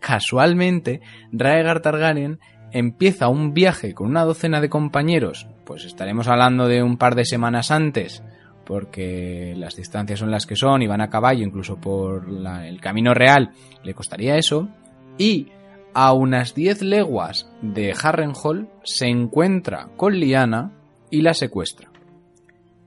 casualmente, 0.00 1.00
Raegar 1.32 1.82
Targaryen 1.82 2.38
empieza 2.72 3.28
un 3.28 3.54
viaje 3.54 3.94
con 3.94 4.08
una 4.08 4.24
docena 4.24 4.60
de 4.60 4.68
compañeros, 4.68 5.46
pues 5.64 5.84
estaremos 5.84 6.28
hablando 6.28 6.66
de 6.68 6.82
un 6.82 6.96
par 6.96 7.14
de 7.14 7.24
semanas 7.24 7.70
antes, 7.70 8.22
porque 8.64 9.54
las 9.56 9.76
distancias 9.76 10.18
son 10.18 10.30
las 10.30 10.46
que 10.46 10.56
son 10.56 10.82
y 10.82 10.86
van 10.86 11.00
a 11.00 11.08
caballo, 11.10 11.44
incluso 11.44 11.76
por 11.76 12.28
la- 12.28 12.66
el 12.68 12.80
camino 12.80 13.14
real, 13.14 13.50
le 13.82 13.94
costaría 13.94 14.36
eso, 14.36 14.68
y 15.16 15.48
a 15.94 16.12
unas 16.12 16.54
10 16.54 16.82
leguas 16.82 17.50
de 17.62 17.92
Harrenhal 18.00 18.68
se 18.84 19.06
encuentra 19.08 19.88
con 19.96 20.14
Liana 20.18 20.72
y 21.10 21.22
la 21.22 21.32
secuestra. 21.34 21.88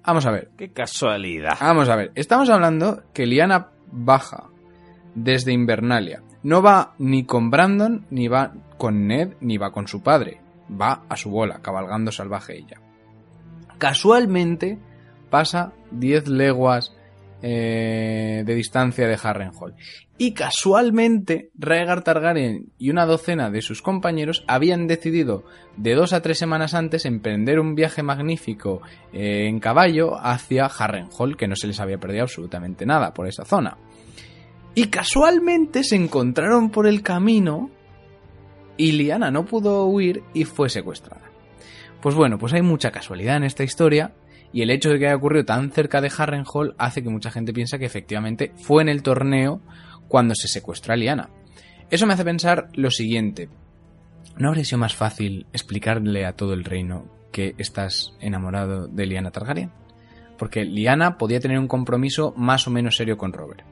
Vamos 0.06 0.26
a 0.26 0.32
ver, 0.32 0.50
Qué 0.58 0.72
casualidad. 0.72 1.58
Vamos 1.60 1.90
a 1.90 1.96
ver, 1.96 2.12
estamos 2.16 2.50
hablando 2.50 3.02
que 3.14 3.26
Liana 3.26 3.68
baja 3.92 4.46
desde 5.16 5.52
Invernalia. 5.52 6.22
No 6.44 6.62
va 6.62 6.94
ni 6.98 7.26
con 7.26 7.50
Brandon, 7.50 8.06
ni 8.10 8.28
va 8.28 8.54
con 8.78 9.08
Ned, 9.08 9.34
ni 9.42 9.58
va 9.58 9.72
con 9.72 9.88
su 9.88 10.02
padre. 10.02 10.40
Va 10.70 11.04
a 11.08 11.16
su 11.18 11.30
bola, 11.30 11.60
cabalgando 11.62 12.12
salvaje 12.12 12.58
ella. 12.58 12.80
Casualmente 13.78 14.80
pasa 15.30 15.74
10 15.92 16.28
leguas 16.28 16.96
eh, 17.44 18.44
de 18.46 18.56
distancia 18.56 19.08
de 19.08 19.18
Harrenhal. 19.22 19.76
Y 20.20 20.34
casualmente 20.34 21.50
Rhaegar 21.58 22.04
Targaryen 22.04 22.72
y 22.78 22.92
una 22.92 23.08
docena 23.08 23.50
de 23.50 23.64
sus 23.64 23.82
compañeros 23.82 24.44
habían 24.48 24.86
decidido 24.86 25.44
de 25.78 25.96
dos 25.96 26.14
a 26.14 26.22
tres 26.22 26.38
semanas 26.38 26.76
antes 26.76 27.08
emprender 27.08 27.60
un 27.60 27.74
viaje 27.74 28.04
magnífico 28.04 28.84
eh, 29.12 29.48
en 29.48 29.60
caballo 29.60 30.16
hacia 30.24 30.66
Harrenhal, 30.66 31.36
que 31.36 31.48
no 31.48 31.56
se 31.56 31.66
les 31.66 31.80
había 31.80 31.98
perdido 31.98 32.22
absolutamente 32.22 32.86
nada 32.86 33.16
por 33.16 33.28
esa 33.28 33.46
zona. 33.46 33.78
Y 34.74 34.86
casualmente 34.86 35.84
se 35.84 35.96
encontraron 35.96 36.70
por 36.70 36.88
el 36.88 37.02
camino 37.02 37.70
y 38.78 38.94
Liana 38.94 39.30
no 39.30 39.46
pudo 39.46 39.86
huir 39.86 40.24
y 40.34 40.46
fue 40.46 40.70
secuestrada. 40.70 41.30
Pues 42.02 42.16
bueno, 42.16 42.38
pues 42.38 42.54
hay 42.54 42.62
mucha 42.62 42.92
casualidad 42.92 43.38
en 43.38 43.44
esta 43.44 43.64
historia 43.64 44.14
y 44.54 44.62
el 44.62 44.72
hecho 44.72 44.90
de 44.90 45.00
que 45.00 45.08
haya 45.08 45.16
ocurrido 45.16 45.46
tan 45.46 45.72
cerca 45.72 46.02
de 46.02 46.12
Harrenhal 46.16 46.76
hace 46.78 47.04
que 47.04 47.10
mucha 47.10 47.32
gente 47.32 47.54
piense 47.54 47.80
que 47.80 47.86
efectivamente 47.86 48.54
fue 48.58 48.82
en 48.82 48.90
el 48.90 49.04
torneo 49.04 49.62
cuando 50.08 50.36
se 50.36 50.48
secuestra 50.48 50.94
a 50.94 50.98
Liana. 50.98 51.30
Eso 51.90 52.08
me 52.08 52.14
hace 52.14 52.26
pensar 52.26 52.70
lo 52.74 52.90
siguiente. 52.90 53.50
¿No 54.38 54.48
habría 54.48 54.66
sido 54.66 54.80
más 54.80 54.96
fácil 54.96 55.46
explicarle 55.54 56.26
a 56.26 56.34
todo 56.34 56.54
el 56.54 56.64
reino 56.64 57.06
que 57.32 57.56
estás 57.58 58.14
enamorado 58.20 58.88
de 58.88 59.06
Liana 59.06 59.32
Targaryen? 59.32 59.72
Porque 60.38 60.64
Liana 60.66 61.18
podía 61.18 61.40
tener 61.40 61.60
un 61.60 61.68
compromiso 61.68 62.34
más 62.36 62.68
o 62.68 62.72
menos 62.72 62.96
serio 62.96 63.18
con 63.18 63.34
Robert. 63.34 63.71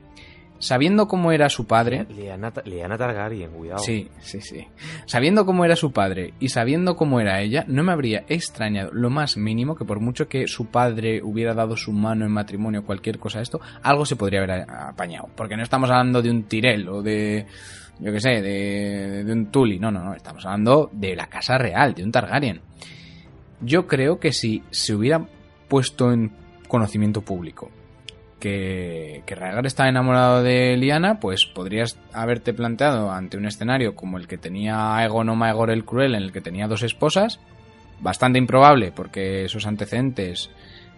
Sabiendo 0.59 1.07
cómo 1.07 1.31
era 1.31 1.49
su 1.49 1.65
padre, 1.65 2.05
Liana, 2.09 2.51
Liana 2.65 2.97
Targaryen, 2.97 3.51
cuidado. 3.51 3.79
Sí, 3.79 4.09
sí, 4.19 4.41
sí. 4.41 4.67
Sabiendo 5.05 5.45
cómo 5.45 5.63
era 5.63 5.75
su 5.77 5.91
padre 5.93 6.33
y 6.39 6.49
sabiendo 6.49 6.97
cómo 6.97 7.21
era 7.21 7.41
ella, 7.41 7.63
no 7.67 7.81
me 7.83 7.93
habría 7.93 8.25
extrañado 8.27 8.91
lo 8.91 9.09
más 9.09 9.37
mínimo 9.37 9.75
que 9.75 9.85
por 9.85 10.01
mucho 10.01 10.27
que 10.27 10.47
su 10.47 10.65
padre 10.65 11.21
hubiera 11.23 11.53
dado 11.53 11.77
su 11.77 11.93
mano 11.93 12.25
en 12.25 12.31
matrimonio 12.31 12.81
o 12.81 12.85
cualquier 12.85 13.19
cosa 13.19 13.39
de 13.39 13.43
esto, 13.43 13.61
algo 13.83 14.05
se 14.05 14.17
podría 14.17 14.39
haber 14.43 14.51
a- 14.69 14.89
apañado. 14.89 15.29
Porque 15.35 15.55
no 15.55 15.63
estamos 15.63 15.89
hablando 15.89 16.21
de 16.21 16.29
un 16.29 16.43
Tyrell 16.43 16.89
o 16.89 17.01
de, 17.01 17.45
yo 17.99 18.11
qué 18.11 18.19
sé, 18.19 18.41
de, 18.41 19.23
de 19.23 19.31
un 19.31 19.45
Tully. 19.51 19.79
No, 19.79 19.91
no, 19.91 20.03
no. 20.03 20.13
Estamos 20.13 20.45
hablando 20.45 20.89
de 20.91 21.15
la 21.15 21.27
casa 21.27 21.57
real, 21.57 21.93
de 21.93 22.03
un 22.03 22.11
Targaryen. 22.11 22.59
Yo 23.61 23.87
creo 23.87 24.19
que 24.19 24.31
si 24.33 24.63
se 24.71 24.93
hubiera 24.93 25.25
puesto 25.67 26.11
en 26.11 26.31
conocimiento 26.67 27.21
público 27.21 27.71
que, 28.39 29.23
que 29.25 29.35
Rhaegar 29.35 29.65
estaba 29.65 29.89
enamorado 29.89 30.41
de 30.43 30.77
Liana, 30.77 31.19
pues 31.19 31.45
podrías 31.45 31.97
haberte 32.13 32.53
planteado 32.53 33.11
ante 33.11 33.37
un 33.37 33.45
escenario 33.45 33.95
como 33.95 34.17
el 34.17 34.27
que 34.27 34.37
tenía 34.37 34.95
Aegon 34.95 35.29
o 35.29 35.35
Maegor 35.35 35.69
el 35.71 35.85
Cruel, 35.85 36.15
en 36.15 36.23
el 36.23 36.31
que 36.31 36.41
tenía 36.41 36.67
dos 36.67 36.83
esposas, 36.83 37.39
bastante 37.99 38.39
improbable 38.39 38.91
porque 38.91 39.45
esos 39.45 39.65
antecedentes 39.67 40.49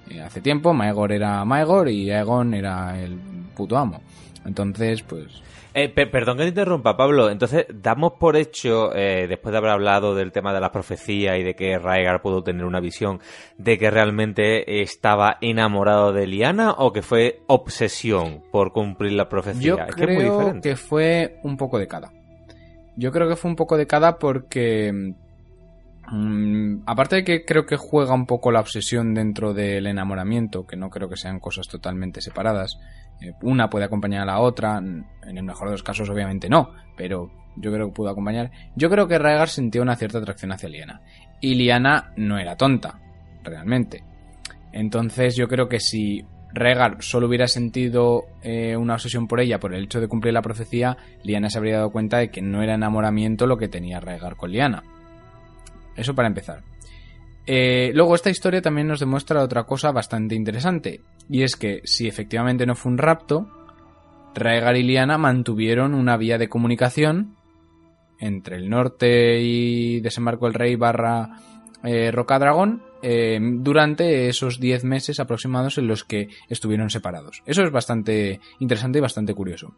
eh, 0.09 0.21
hace 0.21 0.41
tiempo, 0.41 0.73
Maegor 0.73 1.11
era 1.11 1.43
Maegor 1.45 1.89
y 1.89 2.11
Aegon 2.11 2.53
era 2.53 3.01
el 3.01 3.15
puto 3.55 3.77
amo. 3.77 4.01
Entonces, 4.45 5.03
pues... 5.03 5.41
Eh, 5.73 5.87
pe- 5.87 6.07
perdón 6.07 6.37
que 6.37 6.43
te 6.43 6.49
interrumpa, 6.49 6.97
Pablo. 6.97 7.29
Entonces, 7.29 7.65
damos 7.73 8.13
por 8.19 8.35
hecho, 8.35 8.93
eh, 8.93 9.25
después 9.29 9.51
de 9.53 9.57
haber 9.57 9.71
hablado 9.71 10.15
del 10.15 10.31
tema 10.33 10.53
de 10.53 10.59
la 10.59 10.71
profecía 10.71 11.37
y 11.37 11.43
de 11.43 11.55
que 11.55 11.77
Raegar 11.79 12.21
pudo 12.21 12.43
tener 12.43 12.65
una 12.65 12.81
visión, 12.81 13.21
de 13.57 13.77
que 13.77 13.89
realmente 13.89 14.81
estaba 14.81 15.37
enamorado 15.39 16.11
de 16.11 16.27
Liana 16.27 16.71
o 16.71 16.91
que 16.91 17.01
fue 17.01 17.39
obsesión 17.47 18.43
por 18.51 18.73
cumplir 18.73 19.13
la 19.13 19.29
profecía. 19.29 19.61
Yo 19.61 19.75
es 19.77 19.95
que 19.95 20.01
es 20.03 20.07
muy 20.09 20.17
creo 20.17 20.37
diferente. 20.37 20.69
que 20.69 20.75
fue 20.75 21.39
un 21.43 21.55
poco 21.55 21.79
de 21.79 21.87
cada. 21.87 22.11
Yo 22.97 23.11
creo 23.13 23.29
que 23.29 23.37
fue 23.37 23.49
un 23.49 23.55
poco 23.55 23.77
de 23.77 23.87
cada 23.87 24.19
porque... 24.19 25.13
mm, 26.11 26.81
aparte 26.85 27.15
de 27.17 27.23
que 27.23 27.45
creo 27.45 27.65
que 27.65 27.77
juega 27.77 28.13
un 28.13 28.25
poco 28.25 28.51
la 28.51 28.59
obsesión 28.59 29.13
dentro 29.13 29.53
del 29.53 29.87
enamoramiento, 29.87 30.65
que 30.67 30.75
no 30.75 30.89
creo 30.89 31.07
que 31.07 31.15
sean 31.15 31.39
cosas 31.39 31.67
totalmente 31.69 32.19
separadas. 32.21 32.77
Una 33.41 33.69
puede 33.69 33.85
acompañar 33.85 34.23
a 34.23 34.25
la 34.25 34.39
otra, 34.39 34.77
en 34.77 35.05
el 35.23 35.43
mejor 35.43 35.67
de 35.67 35.73
los 35.73 35.83
casos 35.83 36.09
obviamente 36.09 36.49
no, 36.49 36.71
pero 36.95 37.31
yo 37.55 37.71
creo 37.71 37.87
que 37.87 37.93
pudo 37.93 38.09
acompañar. 38.09 38.51
Yo 38.75 38.89
creo 38.89 39.07
que 39.07 39.19
Rhaegar 39.19 39.49
sentía 39.49 39.81
una 39.81 39.95
cierta 39.95 40.19
atracción 40.19 40.51
hacia 40.51 40.69
Liana. 40.69 41.01
Y 41.39 41.55
Liana 41.55 42.13
no 42.15 42.37
era 42.37 42.55
tonta, 42.55 42.99
realmente. 43.43 44.03
Entonces 44.71 45.35
yo 45.35 45.47
creo 45.47 45.67
que 45.67 45.79
si 45.79 46.25
Rhaegar 46.53 46.97
solo 47.01 47.27
hubiera 47.27 47.47
sentido 47.47 48.25
eh, 48.41 48.75
una 48.75 48.95
obsesión 48.95 49.27
por 49.27 49.39
ella 49.39 49.59
por 49.59 49.73
el 49.73 49.85
hecho 49.85 50.01
de 50.01 50.07
cumplir 50.07 50.33
la 50.33 50.41
profecía, 50.41 50.97
Liana 51.23 51.49
se 51.49 51.57
habría 51.57 51.77
dado 51.77 51.91
cuenta 51.91 52.17
de 52.17 52.29
que 52.29 52.41
no 52.41 52.61
era 52.61 52.75
enamoramiento 52.75 53.47
lo 53.47 53.57
que 53.57 53.67
tenía 53.67 53.99
Rhaegar 53.99 54.35
con 54.35 54.51
Liana. 54.51 54.83
Eso 55.95 56.15
para 56.15 56.27
empezar. 56.27 56.70
Eh, 57.45 57.91
luego 57.93 58.15
esta 58.15 58.29
historia 58.29 58.61
también 58.61 58.87
nos 58.87 58.99
demuestra 58.99 59.43
otra 59.43 59.63
cosa 59.63 59.91
bastante 59.91 60.35
interesante, 60.35 61.01
y 61.29 61.43
es 61.43 61.55
que 61.55 61.81
si 61.85 62.07
efectivamente 62.07 62.65
no 62.65 62.75
fue 62.75 62.91
un 62.91 62.97
rapto, 62.97 63.49
Rhaegar 64.35 64.77
y 64.77 64.83
Liana 64.83 65.17
mantuvieron 65.17 65.93
una 65.93 66.17
vía 66.17 66.37
de 66.37 66.49
comunicación 66.49 67.35
entre 68.19 68.57
el 68.57 68.69
norte 68.69 69.41
y 69.41 69.99
Desembarco 69.99 70.45
del 70.45 70.53
Rey 70.53 70.75
barra 70.75 71.41
eh, 71.83 72.11
Rocadragón 72.11 72.83
eh, 73.01 73.39
durante 73.41 74.29
esos 74.29 74.59
10 74.59 74.83
meses 74.83 75.19
aproximados 75.19 75.79
en 75.79 75.87
los 75.87 76.03
que 76.03 76.29
estuvieron 76.47 76.89
separados. 76.91 77.41
Eso 77.45 77.63
es 77.63 77.71
bastante 77.71 78.39
interesante 78.59 78.99
y 78.99 79.01
bastante 79.01 79.33
curioso. 79.33 79.73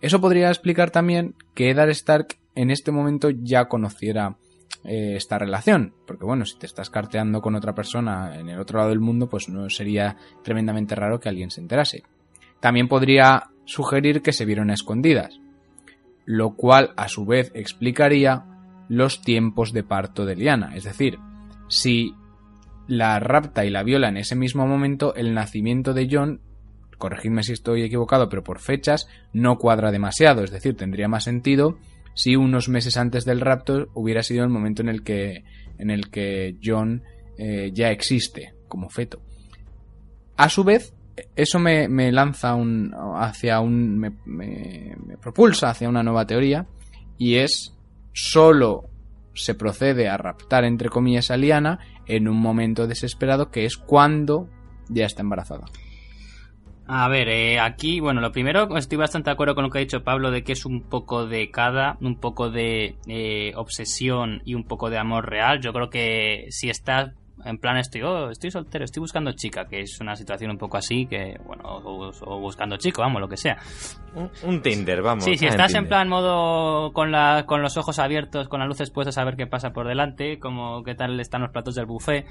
Eso 0.00 0.20
podría 0.20 0.48
explicar 0.48 0.90
también 0.90 1.34
que 1.54 1.70
Eddard 1.70 1.90
Stark 1.90 2.36
en 2.54 2.70
este 2.70 2.92
momento 2.92 3.30
ya 3.30 3.66
conociera 3.66 4.36
eh, 4.84 5.16
esta 5.16 5.38
relación. 5.38 5.94
Porque 6.06 6.24
bueno, 6.24 6.44
si 6.44 6.58
te 6.58 6.66
estás 6.66 6.90
carteando 6.90 7.40
con 7.40 7.54
otra 7.54 7.74
persona 7.74 8.38
en 8.38 8.48
el 8.48 8.60
otro 8.60 8.78
lado 8.78 8.90
del 8.90 9.00
mundo, 9.00 9.28
pues 9.28 9.48
no 9.48 9.68
sería 9.68 10.16
tremendamente 10.42 10.94
raro 10.94 11.18
que 11.18 11.28
alguien 11.28 11.50
se 11.50 11.60
enterase. 11.60 12.04
También 12.60 12.88
podría 12.88 13.50
sugerir 13.64 14.22
que 14.22 14.32
se 14.32 14.44
vieron 14.44 14.70
escondidas, 14.70 15.40
lo 16.24 16.54
cual 16.54 16.92
a 16.96 17.08
su 17.08 17.26
vez 17.26 17.50
explicaría 17.54 18.44
los 18.88 19.22
tiempos 19.22 19.72
de 19.72 19.82
parto 19.82 20.24
de 20.24 20.36
Liana. 20.36 20.74
Es 20.76 20.84
decir, 20.84 21.18
si 21.68 22.14
la 22.86 23.18
rapta 23.18 23.64
y 23.64 23.70
la 23.70 23.82
viola 23.82 24.08
en 24.08 24.16
ese 24.16 24.36
mismo 24.36 24.66
momento, 24.66 25.14
el 25.14 25.34
nacimiento 25.34 25.92
de 25.92 26.08
John, 26.10 26.40
corregidme 26.98 27.42
si 27.42 27.52
estoy 27.52 27.82
equivocado, 27.82 28.28
pero 28.28 28.44
por 28.44 28.60
fechas 28.60 29.08
no 29.32 29.58
cuadra 29.58 29.90
demasiado. 29.90 30.44
Es 30.44 30.50
decir, 30.50 30.76
tendría 30.76 31.08
más 31.08 31.24
sentido 31.24 31.78
si 32.16 32.34
unos 32.34 32.68
meses 32.68 32.96
antes 32.96 33.24
del 33.24 33.40
rapto 33.40 33.86
hubiera 33.94 34.24
sido 34.24 34.42
el 34.42 34.50
momento 34.50 34.82
en 34.82 34.88
el 34.88 35.04
que, 35.04 35.44
en 35.78 35.90
el 35.90 36.10
que 36.10 36.56
John 36.64 37.04
eh, 37.38 37.70
ya 37.72 37.92
existe 37.92 38.54
como 38.66 38.90
feto. 38.90 39.20
A 40.36 40.48
su 40.48 40.64
vez, 40.64 40.92
eso 41.36 41.58
me, 41.60 41.88
me 41.88 42.10
lanza 42.10 42.54
un, 42.54 42.92
hacia 43.16 43.60
un. 43.60 43.96
Me, 43.98 44.10
me- 44.26 44.96
me 45.06 45.16
propulsa 45.16 45.70
hacia 45.70 45.88
una 45.88 46.02
nueva 46.02 46.26
teoría. 46.26 46.66
Y 47.16 47.36
es. 47.36 47.72
Solo 48.12 48.88
se 49.34 49.54
procede 49.54 50.08
a 50.08 50.16
raptar, 50.16 50.64
entre 50.64 50.88
comillas, 50.88 51.30
a 51.30 51.36
Liana 51.36 51.78
en 52.06 52.28
un 52.28 52.36
momento 52.38 52.86
desesperado, 52.86 53.50
que 53.50 53.66
es 53.66 53.76
cuando 53.76 54.48
ya 54.88 55.04
está 55.04 55.20
embarazada. 55.22 55.66
A 56.88 57.08
ver, 57.08 57.28
eh, 57.28 57.58
aquí, 57.58 57.98
bueno, 57.98 58.20
lo 58.20 58.30
primero, 58.30 58.76
estoy 58.76 58.96
bastante 58.96 59.28
de 59.28 59.32
acuerdo 59.32 59.56
con 59.56 59.64
lo 59.64 59.70
que 59.70 59.78
ha 59.78 59.80
dicho 59.80 60.04
Pablo 60.04 60.30
de 60.30 60.44
que 60.44 60.52
es 60.52 60.64
un 60.64 60.82
poco 60.82 61.26
de 61.26 61.50
cada, 61.50 61.98
un 62.00 62.14
poco 62.14 62.48
de 62.48 62.94
eh, 63.08 63.52
obsesión 63.56 64.40
y 64.44 64.54
un 64.54 64.62
poco 64.62 64.88
de 64.88 64.98
amor 64.98 65.28
real. 65.28 65.60
Yo 65.60 65.72
creo 65.72 65.90
que 65.90 66.46
si 66.50 66.70
está 66.70 67.14
En 67.44 67.58
plan, 67.58 67.76
estoy, 67.76 68.02
oh, 68.02 68.30
estoy 68.30 68.50
soltero, 68.50 68.84
estoy 68.84 69.00
buscando 69.00 69.30
chica, 69.32 69.66
que 69.66 69.80
es 69.80 70.00
una 70.00 70.16
situación 70.16 70.50
un 70.50 70.58
poco 70.58 70.78
así, 70.78 71.06
que, 71.06 71.38
bueno, 71.44 71.64
o, 71.64 72.10
o 72.22 72.40
buscando 72.40 72.76
chico, 72.76 73.02
vamos, 73.02 73.20
lo 73.20 73.28
que 73.28 73.36
sea. 73.36 73.58
Un, 74.14 74.30
un 74.44 74.62
Tinder, 74.62 75.02
vamos. 75.02 75.24
Sí, 75.24 75.36
si 75.36 75.46
ah, 75.46 75.50
estás 75.50 75.74
en 75.74 75.86
plan 75.86 76.08
modo 76.08 76.92
con, 76.92 77.12
la, 77.12 77.44
con 77.46 77.60
los 77.60 77.76
ojos 77.76 77.98
abiertos, 77.98 78.48
con 78.48 78.60
las 78.60 78.68
luces 78.68 78.90
puestas 78.90 79.18
a 79.18 79.24
ver 79.24 79.36
qué 79.36 79.46
pasa 79.46 79.70
por 79.70 79.86
delante, 79.86 80.38
como 80.38 80.82
qué 80.82 80.94
tal 80.94 81.20
están 81.20 81.42
los 81.42 81.50
platos 81.50 81.74
del 81.74 81.84
buffet, 81.84 82.26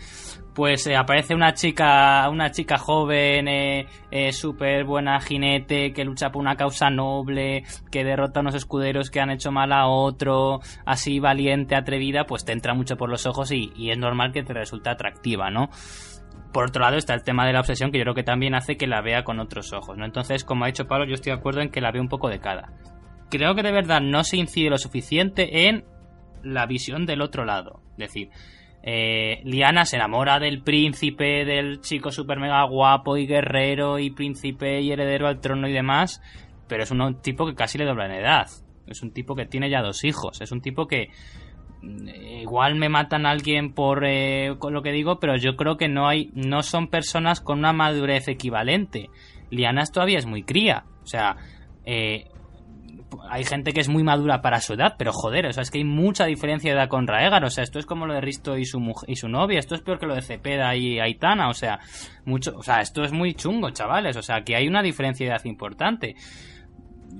pues 0.55 0.87
eh, 0.87 0.95
aparece 0.95 1.35
una 1.35 1.53
chica, 1.53 2.27
una 2.29 2.49
chica 2.49 2.77
joven, 2.77 3.47
eh, 3.47 3.87
eh, 4.09 4.31
súper 4.31 4.85
buena 4.85 5.21
jinete, 5.21 5.93
que 5.93 6.03
lucha 6.03 6.31
por 6.31 6.41
una 6.41 6.55
causa 6.55 6.89
noble, 6.89 7.63
que 7.91 8.03
derrota 8.03 8.39
a 8.39 8.41
unos 8.41 8.55
escuderos 8.55 9.11
que 9.11 9.19
han 9.19 9.29
hecho 9.29 9.51
mal 9.51 9.71
a 9.71 9.87
otro, 9.87 10.61
así 10.85 11.19
valiente, 11.19 11.75
atrevida, 11.75 12.25
pues 12.25 12.43
te 12.43 12.53
entra 12.53 12.73
mucho 12.73 12.97
por 12.97 13.09
los 13.09 13.27
ojos 13.27 13.51
y, 13.51 13.71
y 13.75 13.91
es 13.91 13.97
normal 13.97 14.31
que 14.31 14.43
te 14.43 14.53
resulte 14.53 14.89
atractiva, 14.95 15.49
¿no? 15.51 15.69
Por 16.51 16.65
otro 16.69 16.81
lado 16.81 16.97
está 16.97 17.13
el 17.13 17.23
tema 17.23 17.45
de 17.45 17.53
la 17.53 17.59
obsesión 17.59 17.91
que 17.91 17.97
yo 17.97 18.03
creo 18.03 18.15
que 18.15 18.23
también 18.23 18.55
hace 18.55 18.77
que 18.77 18.87
la 18.87 19.01
vea 19.01 19.23
con 19.23 19.39
otros 19.39 19.73
ojos, 19.73 19.97
¿no? 19.97 20.05
Entonces, 20.05 20.43
como 20.43 20.63
ha 20.63 20.67
dicho 20.67 20.87
Pablo, 20.87 21.05
yo 21.05 21.13
estoy 21.13 21.33
de 21.33 21.39
acuerdo 21.39 21.61
en 21.61 21.69
que 21.69 21.81
la 21.81 21.91
veo 21.91 22.01
un 22.01 22.07
poco 22.07 22.29
de 22.29 22.39
cada. 22.39 22.73
Creo 23.29 23.55
que 23.55 23.63
de 23.63 23.71
verdad 23.71 24.01
no 24.01 24.23
se 24.23 24.37
incide 24.37 24.69
lo 24.69 24.77
suficiente 24.77 25.67
en 25.67 25.83
la 26.43 26.65
visión 26.65 27.05
del 27.05 27.21
otro 27.21 27.43
lado. 27.43 27.81
Es 27.91 27.97
decir, 27.97 28.29
eh, 28.83 29.41
Liana 29.43 29.83
se 29.83 29.95
enamora 29.95 30.39
del 30.39 30.61
príncipe, 30.61 31.43
del 31.43 31.81
chico 31.81 32.11
super 32.11 32.39
mega 32.39 32.63
guapo 32.65 33.17
y 33.17 33.25
guerrero 33.25 33.97
y 33.97 34.11
príncipe 34.11 34.79
y 34.79 34.91
heredero 34.91 35.27
al 35.27 35.41
trono 35.41 35.67
y 35.67 35.73
demás, 35.73 36.21
pero 36.67 36.83
es 36.83 36.91
un 36.91 37.19
tipo 37.21 37.47
que 37.47 37.55
casi 37.55 37.79
le 37.79 37.85
dobla 37.85 38.05
en 38.05 38.11
edad. 38.11 38.47
Es 38.87 39.01
un 39.01 39.11
tipo 39.11 39.35
que 39.35 39.45
tiene 39.45 39.69
ya 39.69 39.81
dos 39.81 40.03
hijos. 40.03 40.39
Es 40.39 40.51
un 40.51 40.61
tipo 40.61 40.85
que 40.85 41.09
igual 42.41 42.75
me 42.75 42.89
matan 42.89 43.25
a 43.25 43.31
alguien 43.31 43.73
por 43.73 44.05
eh, 44.05 44.55
lo 44.69 44.81
que 44.81 44.91
digo, 44.91 45.19
pero 45.19 45.35
yo 45.37 45.55
creo 45.55 45.77
que 45.77 45.87
no 45.87 46.07
hay, 46.07 46.31
no 46.33 46.63
son 46.63 46.87
personas 46.87 47.41
con 47.41 47.59
una 47.59 47.73
madurez 47.73 48.27
equivalente. 48.27 49.09
Liana 49.49 49.83
todavía 49.85 50.17
es 50.17 50.25
muy 50.25 50.43
cría. 50.43 50.85
O 51.03 51.07
sea, 51.07 51.37
eh, 51.85 52.25
hay 53.29 53.43
gente 53.43 53.71
que 53.71 53.81
es 53.81 53.89
muy 53.89 54.03
madura 54.03 54.41
para 54.41 54.59
su 54.61 54.73
edad, 54.73 54.95
pero 54.97 55.11
joder, 55.13 55.47
o 55.47 55.53
sea, 55.53 55.63
es 55.63 55.71
que 55.71 55.79
hay 55.79 55.83
mucha 55.83 56.25
diferencia 56.25 56.71
de 56.71 56.77
edad 56.77 56.89
con 56.89 57.07
Raegar, 57.07 57.43
o 57.43 57.49
sea, 57.49 57.63
esto 57.63 57.79
es 57.79 57.85
como 57.85 58.05
lo 58.05 58.13
de 58.13 58.21
Risto 58.21 58.57
y 58.57 58.65
su 58.65 58.79
mujer, 58.79 59.09
y 59.09 59.15
su 59.15 59.29
novia, 59.29 59.59
esto 59.59 59.75
es 59.75 59.81
peor 59.81 59.99
que 59.99 60.07
lo 60.07 60.15
de 60.15 60.21
Cepeda 60.21 60.75
y 60.75 60.99
Aitana, 60.99 61.49
o 61.49 61.53
sea, 61.53 61.79
mucho, 62.25 62.55
o 62.55 62.63
sea, 62.63 62.81
esto 62.81 63.03
es 63.03 63.11
muy 63.11 63.33
chungo, 63.33 63.69
chavales, 63.69 64.17
o 64.17 64.21
sea, 64.21 64.41
que 64.43 64.55
hay 64.55 64.67
una 64.67 64.81
diferencia 64.81 65.25
de 65.25 65.31
edad 65.31 65.45
importante. 65.45 66.15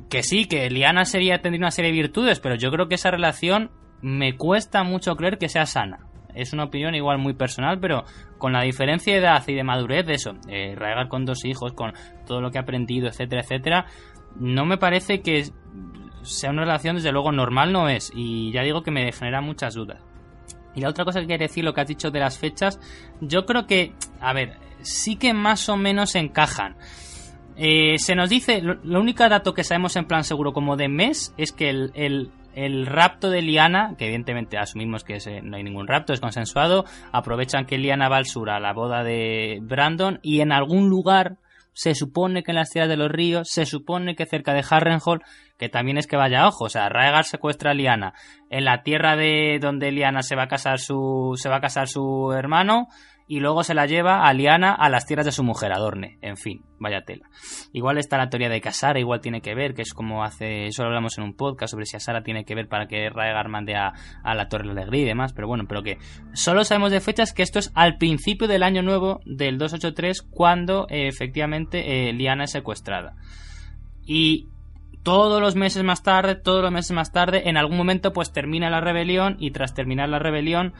Que 0.10 0.24
sí, 0.24 0.46
que 0.46 0.70
Liana 0.70 1.06
sería 1.06 1.42
tendría 1.42 1.64
una 1.64 1.72
serie 1.72 1.92
de 1.92 1.98
virtudes, 1.98 2.40
pero 2.40 2.56
yo 2.56 2.70
creo 2.70 2.88
que 2.88 2.96
esa 2.96 3.12
relación 3.12 3.72
me 4.06 4.38
cuesta 4.38 4.84
mucho 4.84 5.16
creer 5.16 5.40
que 5.40 5.50
sea 5.50 5.66
sana. 5.66 6.06
Es 6.36 6.54
una 6.54 6.66
opinión 6.66 6.94
igual 6.94 7.18
muy 7.18 7.34
personal, 7.34 7.80
pero 7.80 8.04
con 8.38 8.54
la 8.54 8.62
diferencia 8.62 9.12
de 9.12 9.20
edad 9.20 9.44
y 9.48 9.56
de 9.56 9.64
madurez 9.64 10.06
de 10.06 10.14
eso, 10.14 10.34
eh, 10.48 10.76
Raegar 10.76 11.08
con 11.08 11.26
dos 11.26 11.44
hijos, 11.44 11.74
con 11.74 11.94
todo 12.28 12.40
lo 12.40 12.52
que 12.52 12.60
ha 12.60 12.62
aprendido, 12.62 13.08
etcétera, 13.08 13.42
etcétera, 13.42 13.86
no 14.40 14.64
me 14.66 14.78
parece 14.78 15.22
que 15.22 15.46
sea 16.22 16.52
una 16.52 16.66
relación, 16.66 16.98
desde 16.98 17.12
luego, 17.12 17.32
normal 17.32 17.72
no 17.72 17.90
es. 17.90 18.12
Y 18.14 18.52
ya 18.52 18.62
digo 18.62 18.84
que 18.84 18.92
me 18.92 19.12
genera 19.12 19.42
muchas 19.42 19.74
dudas. 19.74 20.04
Y 20.76 20.82
la 20.82 20.90
otra 20.90 21.04
cosa 21.04 21.22
que 21.22 21.26
quiero 21.26 21.44
decir, 21.44 21.64
lo 21.64 21.74
que 21.74 21.82
has 21.82 21.88
dicho 21.88 22.12
de 22.12 22.20
las 22.20 22.38
fechas, 22.38 22.80
yo 23.22 23.48
creo 23.48 23.66
que, 23.66 23.94
a 24.20 24.34
ver, 24.34 24.60
sí 24.82 25.16
que 25.16 25.34
más 25.34 25.68
o 25.68 25.78
menos 25.78 26.14
encajan. 26.14 26.76
Eh, 27.58 27.98
se 27.98 28.14
nos 28.14 28.30
dice, 28.30 28.62
lo, 28.62 29.00
único 29.00 29.28
dato 29.28 29.56
que 29.56 29.64
sabemos 29.64 29.96
en 29.96 30.06
plan 30.06 30.24
seguro 30.24 30.54
como 30.54 30.76
de 30.76 30.90
mes 30.90 31.34
es 31.38 31.54
que 31.54 31.70
el, 31.70 32.32
el 32.56 32.86
rapto 32.86 33.30
de 33.30 33.42
Liana, 33.42 33.96
que 33.98 34.06
evidentemente 34.06 34.58
asumimos 34.58 35.04
que 35.04 35.20
no 35.44 35.58
hay 35.58 35.64
ningún 35.64 35.88
rapto, 35.88 36.14
es 36.14 36.22
consensuado, 36.22 36.86
aprovechan 37.12 37.66
que 37.66 37.78
Liana 37.78 38.10
va 38.10 38.18
al 38.18 38.26
sur 38.26 38.50
a 38.50 38.60
la 38.60 38.74
boda 38.74 39.04
de 39.04 39.60
Brandon 39.62 40.20
y 40.24 40.42
en 40.42 40.52
algún 40.52 40.90
lugar 40.90 41.38
se 41.76 41.94
supone 41.94 42.42
que 42.42 42.52
en 42.52 42.56
las 42.56 42.70
tierras 42.70 42.90
de 42.90 42.96
los 42.96 43.12
ríos, 43.12 43.50
se 43.52 43.66
supone 43.66 44.16
que 44.16 44.26
cerca 44.26 44.54
de 44.54 44.64
Harrenhal, 44.68 45.22
que 45.60 45.68
también 45.68 45.98
es 45.98 46.08
que 46.08 46.16
vaya 46.16 46.48
ojo, 46.48 46.66
o 46.66 46.70
sea, 46.70 46.88
Raegar 46.88 47.26
secuestra 47.26 47.72
a 47.72 47.74
Liana. 47.74 48.14
En 48.50 48.64
la 48.64 48.82
tierra 48.82 49.18
de 49.18 49.60
donde 49.62 49.92
Liana 49.92 50.24
se 50.24 50.38
va 50.38 50.44
a 50.44 50.48
casar 50.48 50.80
su 50.80 51.34
se 51.36 51.50
va 51.50 51.58
a 51.58 51.62
casar 51.62 51.90
su 51.90 52.32
hermano 52.32 52.88
y 53.28 53.40
luego 53.40 53.64
se 53.64 53.74
la 53.74 53.88
lleva 53.88 54.28
a 54.28 54.34
Liana 54.34 54.72
a 54.72 54.90
las 54.90 55.08
tierras 55.08 55.26
de 55.26 55.32
su 55.32 55.44
mujer, 55.44 55.74
Adorne. 55.74 56.20
En 56.22 56.38
fin, 56.38 56.64
vaya 56.80 57.02
tela. 57.02 57.28
Igual 57.74 57.98
está 57.98 58.18
la 58.18 58.30
teoría 58.30 58.50
de 58.50 58.62
que 58.62 58.70
igual 58.98 59.22
tiene 59.22 59.42
que 59.42 59.56
ver, 59.56 59.74
que 59.74 59.82
es 59.82 59.94
como 59.94 60.24
hace. 60.24 60.68
Eso 60.68 60.84
lo 60.84 60.90
hablamos 60.90 61.18
en 61.18 61.24
un 61.24 61.34
podcast 61.36 61.72
sobre 61.72 61.86
si 61.86 61.98
Asara 61.98 62.22
tiene 62.22 62.46
que 62.46 62.54
ver 62.54 62.68
para 62.68 62.88
que 62.88 63.10
Raegar 63.10 63.50
mande 63.50 63.76
a, 63.76 63.94
a 64.24 64.36
la 64.36 64.48
Torre 64.48 64.70
Alegría 64.70 65.02
y 65.02 65.06
demás, 65.06 65.34
pero 65.34 65.48
bueno, 65.48 65.66
pero 65.68 65.82
que 65.82 65.98
solo 66.34 66.64
sabemos 66.64 66.92
de 66.92 67.02
fechas 67.02 67.34
que 67.34 67.42
esto 67.42 67.58
es 67.58 67.72
al 67.74 67.98
principio 67.98 68.48
del 68.48 68.62
año 68.62 68.84
nuevo 68.84 69.22
del 69.26 69.58
283, 69.58 70.22
cuando 70.22 70.86
eh, 70.90 71.08
efectivamente 71.08 72.10
eh, 72.10 72.14
Liana 72.14 72.44
es 72.44 72.52
secuestrada. 72.52 73.16
Y 74.06 74.50
todos 75.06 75.40
los 75.40 75.56
meses 75.56 75.84
más 75.84 76.02
tarde, 76.02 76.36
todos 76.36 76.64
los 76.64 76.72
meses 76.72 76.92
más 76.92 77.12
tarde, 77.12 77.48
en 77.50 77.58
algún 77.58 77.78
momento 77.78 78.12
pues 78.14 78.32
termina 78.32 78.70
la 78.70 78.82
rebelión 78.82 79.36
y 79.40 79.52
tras 79.52 79.74
terminar 79.74 80.10
la 80.10 80.20
rebelión 80.20 80.74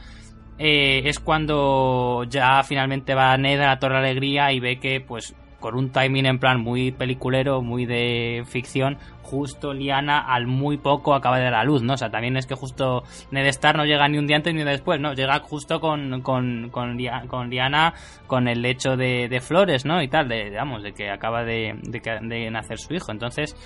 eh, 0.58 1.02
es 1.04 1.18
cuando 1.18 2.24
ya 2.24 2.62
finalmente 2.62 3.14
va 3.14 3.36
Ned 3.36 3.60
a 3.60 3.66
la 3.66 3.78
Torre 3.78 3.98
Alegría 3.98 4.52
y 4.52 4.60
ve 4.60 4.78
que 4.78 5.00
pues 5.00 5.34
con 5.60 5.74
un 5.74 5.90
timing 5.90 6.26
en 6.26 6.38
plan 6.38 6.60
muy 6.60 6.92
peliculero, 6.92 7.62
muy 7.62 7.86
de 7.86 8.44
ficción, 8.46 8.98
justo 9.22 9.72
Liana 9.72 10.20
al 10.20 10.46
muy 10.46 10.76
poco 10.76 11.14
acaba 11.14 11.38
de 11.38 11.44
dar 11.44 11.54
a 11.54 11.64
luz, 11.64 11.82
¿no? 11.82 11.94
O 11.94 11.96
sea, 11.96 12.10
también 12.10 12.36
es 12.36 12.46
que 12.46 12.54
justo 12.54 13.02
Ned 13.30 13.46
Stark 13.46 13.76
no 13.76 13.84
llega 13.84 14.08
ni 14.08 14.18
un 14.18 14.26
día 14.26 14.36
antes 14.36 14.54
ni 14.54 14.62
después, 14.62 15.00
¿no? 15.00 15.14
Llega 15.14 15.38
justo 15.40 15.80
con, 15.80 16.20
con, 16.22 16.70
con, 16.70 16.96
con 17.26 17.50
Liana 17.50 17.94
con 18.26 18.48
el 18.48 18.62
lecho 18.62 18.96
de, 18.96 19.28
de, 19.28 19.40
flores, 19.40 19.84
¿no? 19.84 20.02
Y 20.02 20.08
tal, 20.08 20.28
de, 20.28 20.50
digamos, 20.50 20.82
de 20.82 20.92
que 20.92 21.10
acaba 21.10 21.42
de, 21.42 21.74
de, 21.82 22.00
de 22.00 22.50
nacer 22.50 22.78
su 22.78 22.94
hijo. 22.94 23.10
Entonces, 23.10 23.56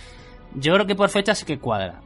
yo 0.55 0.75
creo 0.75 0.87
que 0.87 0.95
por 0.95 1.11
fecha 1.11 1.35
sí 1.35 1.45
que 1.45 1.59
cuadra 1.59 2.01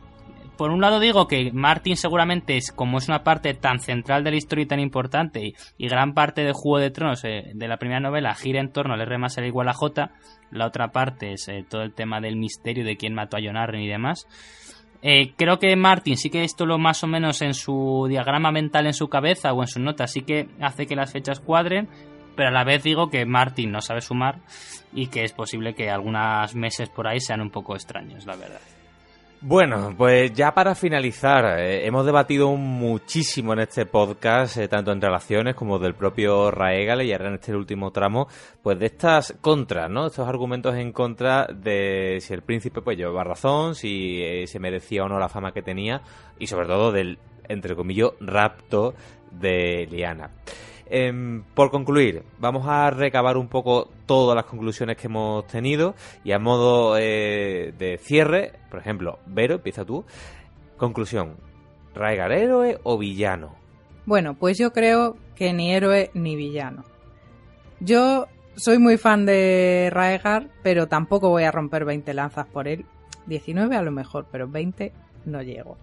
por 0.57 0.71
un 0.71 0.81
lado 0.81 1.01
digo 1.01 1.27
que 1.27 1.51
Martin 1.53 1.97
seguramente 1.97 2.57
es 2.57 2.73
como 2.73 2.99
es 2.99 3.09
una 3.09 3.23
parte 3.25 3.55
tan 3.55 3.81
central 3.81 4.25
de 4.25 4.31
la 4.31 4.37
historia 4.37 4.65
y 4.65 4.69
tan 4.69 4.81
importante 4.81 5.55
y, 5.79 5.89
gran 5.89 6.15
parte 6.15 6.43
de 6.43 6.53
Juego 6.53 6.79
de 6.79 6.91
Tronos 6.91 7.25
eh, 7.25 7.53
de 7.55 7.69
la 7.69 7.77
primera 7.77 8.01
novela 8.01 8.35
gira 8.35 8.61
en 8.61 8.73
torno 8.73 8.95
al 8.95 9.01
R 9.01 9.19
más 9.19 9.37
L 9.39 9.47
igual 9.47 9.69
a 9.69 9.75
J 9.75 10.11
la 10.51 10.67
otra 10.67 10.89
parte 10.89 11.33
es 11.33 11.49
eh, 11.49 11.65
todo 11.69 11.83
el 11.83 11.93
tema 11.93 12.21
del 12.21 12.37
misterio 12.37 12.85
de 12.85 12.97
quién 12.97 13.15
mató 13.15 13.37
a 13.37 13.41
Jon 13.41 13.57
Arryn 13.57 13.83
y 13.83 13.89
demás. 13.89 14.27
Eh, 15.03 15.35
creo 15.37 15.59
que 15.59 15.75
Martin 15.77 16.17
sí 16.17 16.31
que 16.31 16.45
esto 16.45 16.65
lo 16.65 16.79
más 16.79 17.05
o 17.05 17.07
menos 17.07 17.43
en 17.43 17.53
su 17.53 18.07
diagrama 18.09 18.51
mental 18.51 18.87
en 18.87 18.95
su 18.95 19.09
cabeza 19.09 19.53
o 19.53 19.61
en 19.61 19.67
sus 19.67 19.83
notas 19.83 20.13
sí 20.13 20.23
que 20.23 20.49
hace 20.61 20.87
que 20.87 20.97
las 20.97 21.13
fechas 21.13 21.41
cuadren 21.41 21.89
pero 22.37 22.49
a 22.49 22.53
la 22.53 22.65
vez 22.65 22.83
digo 22.83 23.11
que 23.11 23.27
Martin 23.27 23.71
no 23.71 23.83
sabe 23.83 24.01
sumar 24.01 24.41
y 24.95 25.09
que 25.09 25.25
es 25.25 25.33
posible 25.33 25.75
que 25.75 25.91
algunos 25.91 26.55
meses 26.55 26.89
por 26.89 27.07
ahí 27.07 27.21
sean 27.21 27.43
un 27.43 27.51
poco 27.51 27.75
extraños 27.75 28.25
la 28.25 28.37
verdad 28.37 28.61
bueno, 29.47 29.95
pues 29.95 30.33
ya 30.33 30.55
para 30.55 30.75
finalizar, 30.75 31.61
eh, 31.61 31.87
hemos 31.87 32.07
debatido 32.07 32.57
muchísimo 32.57 33.53
en 33.53 33.59
este 33.59 33.85
podcast, 33.85 34.57
eh, 34.57 34.69
tanto 34.69 34.91
en 34.91 35.03
relaciones 35.03 35.55
como 35.55 35.79
del 35.79 35.95
propio 35.95 36.51
Raegal 36.51 37.03
y 37.03 37.13
ahora 37.13 37.29
en 37.29 37.35
este 37.35 37.55
último 37.55 37.91
tramo, 37.91 38.27
pues 38.63 38.79
de 38.79 38.87
estas 38.87 39.35
contras, 39.43 39.91
¿no? 39.91 40.07
Estos 40.07 40.27
argumentos 40.27 40.75
en 40.77 40.93
contra 40.93 41.47
de 41.47 42.21
si 42.23 42.33
el 42.33 42.41
príncipe 42.41 42.81
pues 42.81 42.97
llevaba 42.97 43.23
razón, 43.23 43.75
si 43.75 44.23
eh, 44.23 44.47
se 44.47 44.59
merecía 44.59 45.05
o 45.05 45.11
no 45.11 45.19
la 45.19 45.29
fama 45.29 45.53
que 45.53 45.61
tenía 45.61 46.01
y 46.39 46.47
sobre 46.47 46.67
todo 46.67 46.91
del, 46.91 47.19
entre 47.47 47.77
comillas, 47.77 48.13
rapto 48.21 48.95
de 49.31 49.87
Liana. 49.91 50.31
Eh, 50.87 51.43
por 51.55 51.71
concluir, 51.71 52.25
vamos 52.39 52.67
a 52.67 52.91
recabar 52.91 53.37
un 53.37 53.49
poco 53.49 53.89
todas 54.07 54.37
las 54.37 54.45
conclusiones 54.45 54.97
que 54.97 55.07
hemos 55.07 55.47
tenido 55.47 55.95
y 56.25 56.33
a 56.33 56.39
modo 56.39 56.97
eh, 56.99 57.73
de 57.79 57.99
cierre, 57.99 58.53
por 58.71 58.81
ejemplo, 58.81 59.19
Vero, 59.27 59.55
empieza 59.55 59.85
tú. 59.85 60.05
Conclusión, 60.77 61.37
¿Raegar 61.95 62.33
héroe 62.33 62.79
o 62.83 62.99
villano? 62.99 63.55
Bueno, 64.05 64.35
pues 64.35 64.59
yo 64.59 64.73
creo 64.73 65.17
que 65.35 65.53
ni 65.53 65.73
héroe 65.73 66.11
ni 66.13 66.37
villano. 66.37 66.85
Yo 67.81 68.27
soy 68.57 68.79
muy 68.79 68.99
fan 68.99 69.25
de 69.25 69.89
Raegar, 69.93 70.49
pero 70.63 70.87
tampoco 70.87 71.31
voy 71.31 71.45
a 71.45 71.53
romper 71.53 71.85
20 71.85 72.13
lanzas 72.15 72.47
por 72.47 72.69
él. 72.69 72.85
19 73.27 73.77
a 73.77 73.83
lo 73.83 73.91
mejor, 73.91 74.27
pero 74.31 74.49
20 74.49 74.93
no 75.25 75.43
llego. 75.43 75.79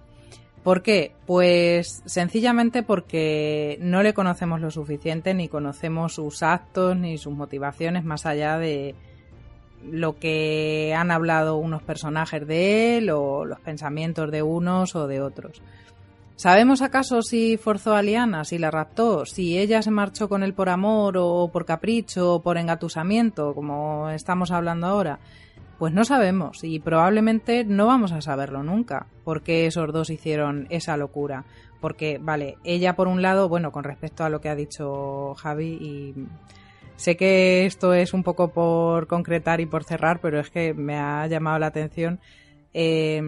¿Por 0.63 0.83
qué? 0.83 1.13
Pues 1.25 2.03
sencillamente 2.05 2.83
porque 2.83 3.79
no 3.81 4.03
le 4.03 4.13
conocemos 4.13 4.61
lo 4.61 4.69
suficiente, 4.69 5.33
ni 5.33 5.47
conocemos 5.47 6.13
sus 6.13 6.43
actos, 6.43 6.95
ni 6.95 7.17
sus 7.17 7.33
motivaciones, 7.33 8.03
más 8.03 8.27
allá 8.27 8.59
de 8.59 8.93
lo 9.89 10.19
que 10.19 10.93
han 10.95 11.09
hablado 11.09 11.57
unos 11.57 11.81
personajes 11.81 12.45
de 12.45 12.97
él, 12.97 13.09
o 13.09 13.45
los 13.45 13.59
pensamientos 13.59 14.29
de 14.29 14.43
unos 14.43 14.95
o 14.95 15.07
de 15.07 15.21
otros. 15.21 15.63
¿Sabemos 16.35 16.81
acaso 16.81 17.21
si 17.23 17.57
forzó 17.57 17.95
a 17.95 18.01
Liana, 18.01 18.45
si 18.45 18.57
la 18.57 18.71
raptó, 18.71 19.25
si 19.25 19.57
ella 19.57 19.81
se 19.81 19.91
marchó 19.91 20.29
con 20.29 20.43
él 20.43 20.53
por 20.53 20.69
amor, 20.69 21.17
o 21.17 21.49
por 21.51 21.65
capricho, 21.65 22.35
o 22.35 22.41
por 22.41 22.57
engatusamiento, 22.57 23.55
como 23.55 24.09
estamos 24.09 24.51
hablando 24.51 24.85
ahora? 24.87 25.19
Pues 25.81 25.93
no 25.93 26.05
sabemos 26.05 26.63
y 26.63 26.79
probablemente 26.79 27.63
no 27.63 27.87
vamos 27.87 28.11
a 28.11 28.21
saberlo 28.21 28.61
nunca 28.61 29.07
por 29.23 29.41
qué 29.41 29.65
esos 29.65 29.91
dos 29.91 30.11
hicieron 30.11 30.67
esa 30.69 30.95
locura. 30.95 31.43
Porque, 31.79 32.19
vale, 32.21 32.59
ella 32.63 32.95
por 32.95 33.07
un 33.07 33.23
lado, 33.23 33.49
bueno, 33.49 33.71
con 33.71 33.83
respecto 33.83 34.23
a 34.23 34.29
lo 34.29 34.41
que 34.41 34.49
ha 34.49 34.55
dicho 34.55 35.33
Javi 35.33 35.79
y 35.81 36.13
sé 36.97 37.17
que 37.17 37.65
esto 37.65 37.95
es 37.95 38.13
un 38.13 38.21
poco 38.21 38.49
por 38.49 39.07
concretar 39.07 39.59
y 39.59 39.65
por 39.65 39.83
cerrar, 39.83 40.19
pero 40.21 40.39
es 40.39 40.51
que 40.51 40.75
me 40.75 40.99
ha 40.99 41.25
llamado 41.25 41.57
la 41.57 41.65
atención 41.65 42.19
eh, 42.75 43.19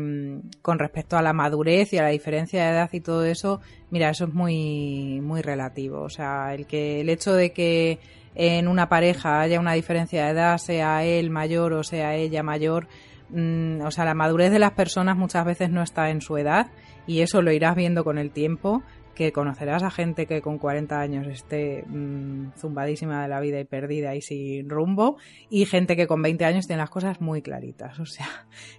con 0.62 0.78
respecto 0.78 1.18
a 1.18 1.24
la 1.24 1.34
madurez 1.34 1.92
y 1.94 1.98
a 1.98 2.04
la 2.04 2.10
diferencia 2.10 2.66
de 2.66 2.70
edad 2.70 2.90
y 2.94 3.02
todo 3.02 3.26
eso, 3.26 3.62
mira, 3.90 4.12
eso 4.12 4.26
es 4.26 4.34
muy, 4.36 5.22
muy 5.22 5.42
relativo. 5.42 6.02
O 6.02 6.10
sea, 6.10 6.54
el 6.54 6.68
que 6.68 7.02
el 7.02 7.10
hecho 7.10 7.34
de 7.34 7.52
que 7.52 7.98
en 8.36 8.68
una 8.68 8.90
pareja 8.90 9.42
haya 9.42 9.60
una 9.60 9.74
diferencia 9.74 10.26
de 10.26 10.32
edad, 10.32 10.58
sea 10.58 11.04
él 11.04 11.30
mayor 11.30 11.74
o 11.74 11.84
sea 11.84 12.16
ella 12.16 12.44
mayor, 12.44 12.88
mm, 13.30 13.82
o 13.82 13.92
sea, 13.92 14.06
la 14.06 14.14
madurez 14.14 14.52
de 14.52 14.60
las 14.60 14.72
personas 14.72 15.18
muchas 15.18 15.46
veces 15.46 15.70
no 15.70 15.82
está 15.82 16.10
en 16.10 16.22
su 16.22 16.38
edad 16.38 16.68
y 17.06 17.22
eso 17.22 17.42
lo 17.42 17.52
irás 17.52 17.76
viendo 17.76 18.04
con 18.04 18.18
el 18.18 18.32
tiempo 18.32 18.84
que 19.14 19.32
conocerás 19.32 19.84
a 19.84 19.92
gente 19.92 20.26
que 20.26 20.42
con 20.42 20.58
40 20.58 21.00
años 21.00 21.28
esté 21.28 21.84
mm, 21.88 22.54
zumbadísima 22.58 23.22
de 23.22 23.28
la 23.28 23.40
vida 23.40 23.60
y 23.60 23.66
perdida 23.66 24.16
y 24.16 24.22
sin 24.22 24.70
rumbo, 24.70 25.18
y 25.50 25.66
gente 25.66 25.96
que 25.96 26.08
con 26.08 26.22
20 26.22 26.46
años 26.46 26.68
tiene 26.68 26.82
las 26.82 26.90
cosas 26.90 27.22
muy 27.22 27.42
claritas. 27.42 28.00
O 28.00 28.06
sea, 28.06 28.28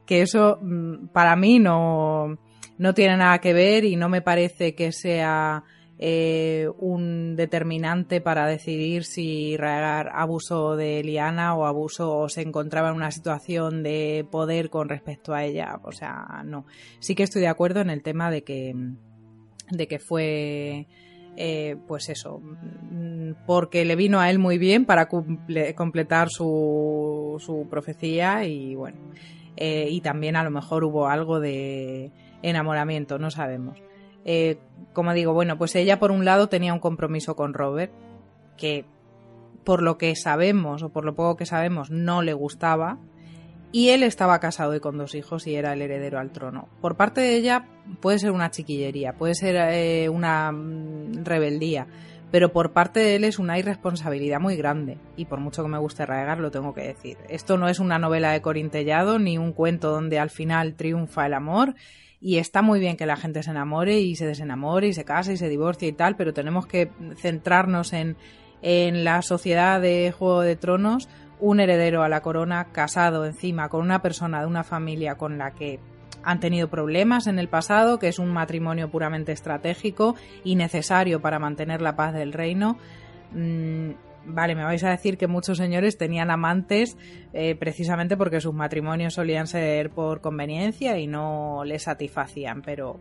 que 0.06 0.22
eso 0.22 0.58
mm, 0.60 1.08
para 1.08 1.36
mí 1.36 1.58
no, 1.58 2.38
no 2.78 2.94
tiene 2.94 3.16
nada 3.16 3.38
que 3.38 3.52
ver 3.52 3.84
y 3.84 3.96
no 3.96 4.08
me 4.08 4.22
parece 4.22 4.74
que 4.74 4.92
sea 4.92 5.62
eh, 5.98 6.68
un 6.78 7.36
determinante 7.36 8.20
para 8.20 8.46
decidir 8.46 9.04
si 9.04 9.56
Raegar 9.56 10.10
abusó 10.12 10.76
de 10.76 11.02
Liana 11.04 11.54
o 11.54 11.66
abuso 11.66 12.16
o 12.16 12.28
se 12.28 12.42
encontraba 12.42 12.90
en 12.90 12.96
una 12.96 13.12
situación 13.12 13.82
de 13.82 14.26
poder 14.30 14.70
con 14.70 14.88
respecto 14.88 15.34
a 15.34 15.44
ella. 15.44 15.80
O 15.84 15.92
sea, 15.92 16.42
no. 16.44 16.66
Sí 16.98 17.14
que 17.14 17.22
estoy 17.22 17.42
de 17.42 17.48
acuerdo 17.48 17.80
en 17.80 17.90
el 17.90 18.02
tema 18.02 18.30
de 18.30 18.42
que 18.42 18.74
de 19.70 19.88
que 19.88 19.98
fue 19.98 20.86
eh, 21.36 21.76
pues 21.88 22.08
eso, 22.10 22.40
porque 23.46 23.84
le 23.84 23.96
vino 23.96 24.20
a 24.20 24.30
él 24.30 24.38
muy 24.38 24.56
bien 24.56 24.84
para 24.84 25.08
completar 25.08 26.28
su, 26.30 27.42
su, 27.44 27.66
profecía 27.68 28.44
y 28.46 28.76
bueno, 28.76 28.98
eh, 29.56 29.88
y 29.90 30.00
también 30.00 30.36
a 30.36 30.44
lo 30.44 30.50
mejor 30.50 30.84
hubo 30.84 31.08
algo 31.08 31.40
de 31.40 32.12
enamoramiento, 32.42 33.18
no 33.18 33.32
sabemos. 33.32 33.83
Eh, 34.24 34.58
como 34.92 35.12
digo, 35.12 35.32
bueno, 35.32 35.58
pues 35.58 35.74
ella 35.74 35.98
por 35.98 36.10
un 36.10 36.24
lado 36.24 36.48
tenía 36.48 36.72
un 36.72 36.80
compromiso 36.80 37.36
con 37.36 37.54
Robert, 37.54 37.92
que 38.56 38.84
por 39.64 39.82
lo 39.82 39.98
que 39.98 40.14
sabemos 40.16 40.82
o 40.82 40.90
por 40.90 41.04
lo 41.04 41.14
poco 41.14 41.36
que 41.36 41.46
sabemos 41.46 41.90
no 41.90 42.22
le 42.22 42.32
gustaba, 42.32 42.98
y 43.74 43.88
él 43.88 44.04
estaba 44.04 44.38
casado 44.38 44.76
y 44.76 44.80
con 44.80 44.96
dos 44.96 45.16
hijos 45.16 45.48
y 45.48 45.56
era 45.56 45.72
el 45.72 45.82
heredero 45.82 46.20
al 46.20 46.30
trono. 46.30 46.68
Por 46.80 46.96
parte 46.96 47.20
de 47.20 47.34
ella 47.34 47.66
puede 48.00 48.20
ser 48.20 48.30
una 48.30 48.52
chiquillería, 48.52 49.14
puede 49.14 49.34
ser 49.34 49.56
eh, 49.56 50.08
una 50.08 50.52
mm, 50.52 51.24
rebeldía, 51.24 51.88
pero 52.30 52.52
por 52.52 52.72
parte 52.72 53.00
de 53.00 53.16
él 53.16 53.24
es 53.24 53.40
una 53.40 53.58
irresponsabilidad 53.58 54.38
muy 54.38 54.54
grande. 54.54 54.98
Y 55.16 55.24
por 55.24 55.40
mucho 55.40 55.64
que 55.64 55.68
me 55.68 55.78
guste 55.78 56.06
Raegar, 56.06 56.38
lo 56.38 56.52
tengo 56.52 56.72
que 56.72 56.82
decir. 56.82 57.16
Esto 57.28 57.58
no 57.58 57.68
es 57.68 57.80
una 57.80 57.98
novela 57.98 58.30
de 58.30 58.42
Corintellado 58.42 59.18
ni 59.18 59.38
un 59.38 59.52
cuento 59.52 59.90
donde 59.90 60.20
al 60.20 60.30
final 60.30 60.74
triunfa 60.74 61.26
el 61.26 61.34
amor. 61.34 61.74
Y 62.24 62.38
está 62.38 62.62
muy 62.62 62.80
bien 62.80 62.96
que 62.96 63.04
la 63.04 63.16
gente 63.16 63.42
se 63.42 63.50
enamore 63.50 64.00
y 64.00 64.16
se 64.16 64.24
desenamore 64.24 64.88
y 64.88 64.94
se 64.94 65.04
case 65.04 65.34
y 65.34 65.36
se 65.36 65.50
divorcie 65.50 65.88
y 65.88 65.92
tal, 65.92 66.16
pero 66.16 66.32
tenemos 66.32 66.66
que 66.66 66.90
centrarnos 67.16 67.92
en, 67.92 68.16
en 68.62 69.04
la 69.04 69.20
sociedad 69.20 69.78
de 69.78 70.10
Juego 70.10 70.40
de 70.40 70.56
Tronos 70.56 71.06
un 71.38 71.60
heredero 71.60 72.02
a 72.02 72.08
la 72.08 72.22
corona 72.22 72.68
casado 72.72 73.26
encima 73.26 73.68
con 73.68 73.82
una 73.82 74.00
persona 74.00 74.40
de 74.40 74.46
una 74.46 74.64
familia 74.64 75.16
con 75.16 75.36
la 75.36 75.50
que 75.50 75.80
han 76.22 76.40
tenido 76.40 76.68
problemas 76.68 77.26
en 77.26 77.38
el 77.38 77.48
pasado, 77.48 77.98
que 77.98 78.08
es 78.08 78.18
un 78.18 78.32
matrimonio 78.32 78.90
puramente 78.90 79.32
estratégico 79.32 80.14
y 80.44 80.56
necesario 80.56 81.20
para 81.20 81.38
mantener 81.38 81.82
la 81.82 81.94
paz 81.94 82.14
del 82.14 82.32
reino. 82.32 82.78
Mm, 83.32 83.90
vale, 84.26 84.54
me 84.54 84.64
vais 84.64 84.82
a 84.84 84.90
decir 84.90 85.16
que 85.18 85.26
muchos 85.26 85.58
señores 85.58 85.98
tenían 85.98 86.30
amantes 86.30 86.96
eh, 87.32 87.54
precisamente 87.54 88.16
porque 88.16 88.40
sus 88.40 88.54
matrimonios 88.54 89.14
solían 89.14 89.46
ser 89.46 89.90
por 89.90 90.20
conveniencia 90.20 90.98
y 90.98 91.06
no 91.06 91.64
les 91.64 91.82
satisfacían, 91.82 92.62
pero 92.62 93.00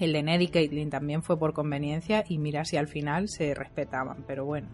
el 0.00 0.12
de 0.12 0.22
Ned 0.22 0.40
y 0.40 0.48
Caitlin 0.48 0.90
también 0.90 1.22
fue 1.22 1.38
por 1.38 1.52
conveniencia 1.52 2.24
y 2.28 2.38
mira 2.38 2.64
si 2.64 2.76
al 2.76 2.88
final 2.88 3.28
se 3.28 3.54
respetaban, 3.54 4.24
pero 4.26 4.44
bueno. 4.44 4.68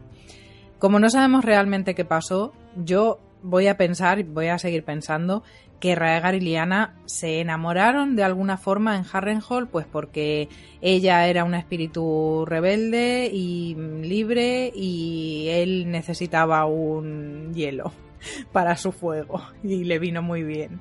Como 0.78 0.98
no 0.98 1.08
sabemos 1.08 1.44
realmente 1.44 1.94
qué 1.94 2.04
pasó, 2.04 2.52
yo 2.76 3.18
voy 3.42 3.66
a 3.68 3.76
pensar, 3.76 4.22
voy 4.24 4.48
a 4.48 4.58
seguir 4.58 4.84
pensando 4.84 5.42
que 5.80 5.94
Raegar 5.94 6.34
y 6.34 6.40
Liana 6.40 6.94
se 7.04 7.40
enamoraron 7.40 8.16
de 8.16 8.24
alguna 8.24 8.56
forma 8.56 8.96
en 8.96 9.04
Harrenhal, 9.10 9.68
pues 9.68 9.86
porque 9.86 10.48
ella 10.80 11.26
era 11.26 11.44
un 11.44 11.54
espíritu 11.54 12.44
rebelde 12.46 13.30
y 13.32 13.74
libre 13.74 14.72
y 14.74 15.48
él 15.50 15.90
necesitaba 15.90 16.64
un 16.66 17.52
hielo 17.54 17.92
para 18.52 18.76
su 18.76 18.92
fuego 18.92 19.42
y 19.62 19.84
le 19.84 19.98
vino 19.98 20.22
muy 20.22 20.42
bien. 20.42 20.80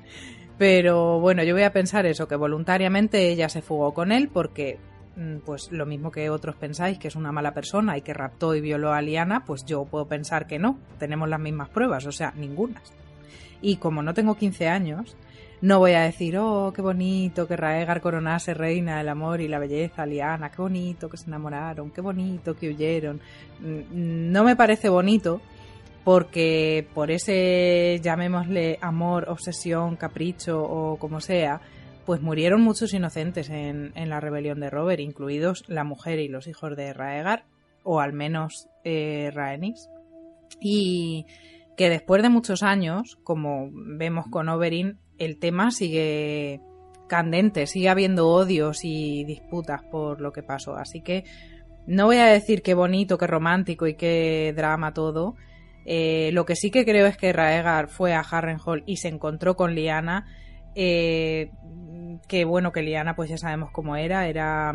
Pero 0.58 1.20
bueno, 1.20 1.42
yo 1.42 1.52
voy 1.54 1.64
a 1.64 1.72
pensar 1.72 2.06
eso, 2.06 2.26
que 2.26 2.36
voluntariamente 2.36 3.28
ella 3.28 3.48
se 3.50 3.60
fugó 3.60 3.92
con 3.92 4.10
él 4.10 4.30
porque 4.32 4.78
Mm, 5.16 5.38
pues 5.38 5.72
lo 5.72 5.86
mismo 5.86 6.10
que 6.10 6.28
otros 6.28 6.56
pensáis 6.56 6.98
que 6.98 7.08
es 7.08 7.16
una 7.16 7.32
mala 7.32 7.54
persona 7.54 7.96
y 7.96 8.02
que 8.02 8.12
raptó 8.12 8.54
y 8.54 8.60
violó 8.60 8.92
a 8.92 9.00
Liana, 9.00 9.44
pues 9.46 9.64
yo 9.64 9.86
puedo 9.86 10.06
pensar 10.06 10.46
que 10.46 10.58
no. 10.58 10.78
Tenemos 10.98 11.28
las 11.28 11.40
mismas 11.40 11.70
pruebas, 11.70 12.06
o 12.06 12.12
sea, 12.12 12.32
ninguna. 12.36 12.82
Y 13.66 13.78
como 13.78 14.00
no 14.00 14.14
tengo 14.14 14.36
15 14.36 14.68
años, 14.68 15.16
no 15.60 15.80
voy 15.80 15.94
a 15.94 16.02
decir, 16.02 16.38
oh, 16.38 16.72
qué 16.72 16.82
bonito 16.82 17.48
que 17.48 17.56
Raegar 17.56 18.00
coronase 18.00 18.54
reina 18.54 18.98
del 18.98 19.08
amor 19.08 19.40
y 19.40 19.48
la 19.48 19.58
belleza, 19.58 20.06
Liana, 20.06 20.52
qué 20.52 20.62
bonito 20.62 21.10
que 21.10 21.16
se 21.16 21.26
enamoraron, 21.26 21.90
qué 21.90 22.00
bonito 22.00 22.54
que 22.54 22.68
huyeron. 22.68 23.20
Mm, 23.58 24.30
no 24.30 24.44
me 24.44 24.54
parece 24.54 24.88
bonito 24.88 25.40
porque 26.04 26.86
por 26.94 27.10
ese, 27.10 27.98
llamémosle 28.04 28.78
amor, 28.80 29.28
obsesión, 29.28 29.96
capricho 29.96 30.62
o 30.62 30.96
como 31.00 31.20
sea, 31.20 31.60
pues 32.04 32.20
murieron 32.20 32.60
muchos 32.60 32.94
inocentes 32.94 33.50
en, 33.50 33.92
la 33.96 34.20
rebelión 34.20 34.60
de 34.60 34.70
Robert, 34.70 35.00
incluidos 35.00 35.64
la 35.66 35.82
mujer 35.82 36.20
y 36.20 36.28
los 36.28 36.46
hijos 36.46 36.76
de 36.76 36.92
Raegar, 36.92 37.46
o 37.82 37.98
al 37.98 38.12
menos 38.12 38.68
eh, 38.84 39.32
Rhaenys. 39.34 39.90
Y 40.60 41.26
que 41.76 41.90
después 41.90 42.22
de 42.22 42.28
muchos 42.28 42.62
años, 42.62 43.18
como 43.22 43.70
vemos 43.72 44.26
con 44.30 44.48
Oberyn, 44.48 44.98
el 45.18 45.38
tema 45.38 45.70
sigue 45.70 46.60
candente, 47.08 47.66
sigue 47.66 47.88
habiendo 47.88 48.28
odios 48.28 48.84
y 48.84 49.24
disputas 49.24 49.82
por 49.84 50.20
lo 50.20 50.32
que 50.32 50.42
pasó. 50.42 50.76
Así 50.76 51.00
que 51.02 51.24
no 51.86 52.06
voy 52.06 52.16
a 52.16 52.26
decir 52.26 52.62
qué 52.62 52.74
bonito, 52.74 53.18
qué 53.18 53.26
romántico 53.26 53.86
y 53.86 53.94
qué 53.94 54.52
drama 54.56 54.92
todo. 54.92 55.36
Eh, 55.84 56.30
lo 56.32 56.44
que 56.44 56.56
sí 56.56 56.70
que 56.70 56.84
creo 56.84 57.06
es 57.06 57.16
que 57.16 57.32
Raegar 57.32 57.88
fue 57.88 58.12
a 58.12 58.20
Harrenhal 58.20 58.82
y 58.86 58.96
se 58.96 59.08
encontró 59.08 59.54
con 59.54 59.74
Liana 59.74 60.26
eh, 60.78 61.50
que 62.28 62.44
bueno, 62.44 62.70
que 62.70 62.82
Liana 62.82 63.16
pues 63.16 63.30
ya 63.30 63.38
sabemos 63.38 63.70
cómo 63.70 63.96
era, 63.96 64.28
era 64.28 64.74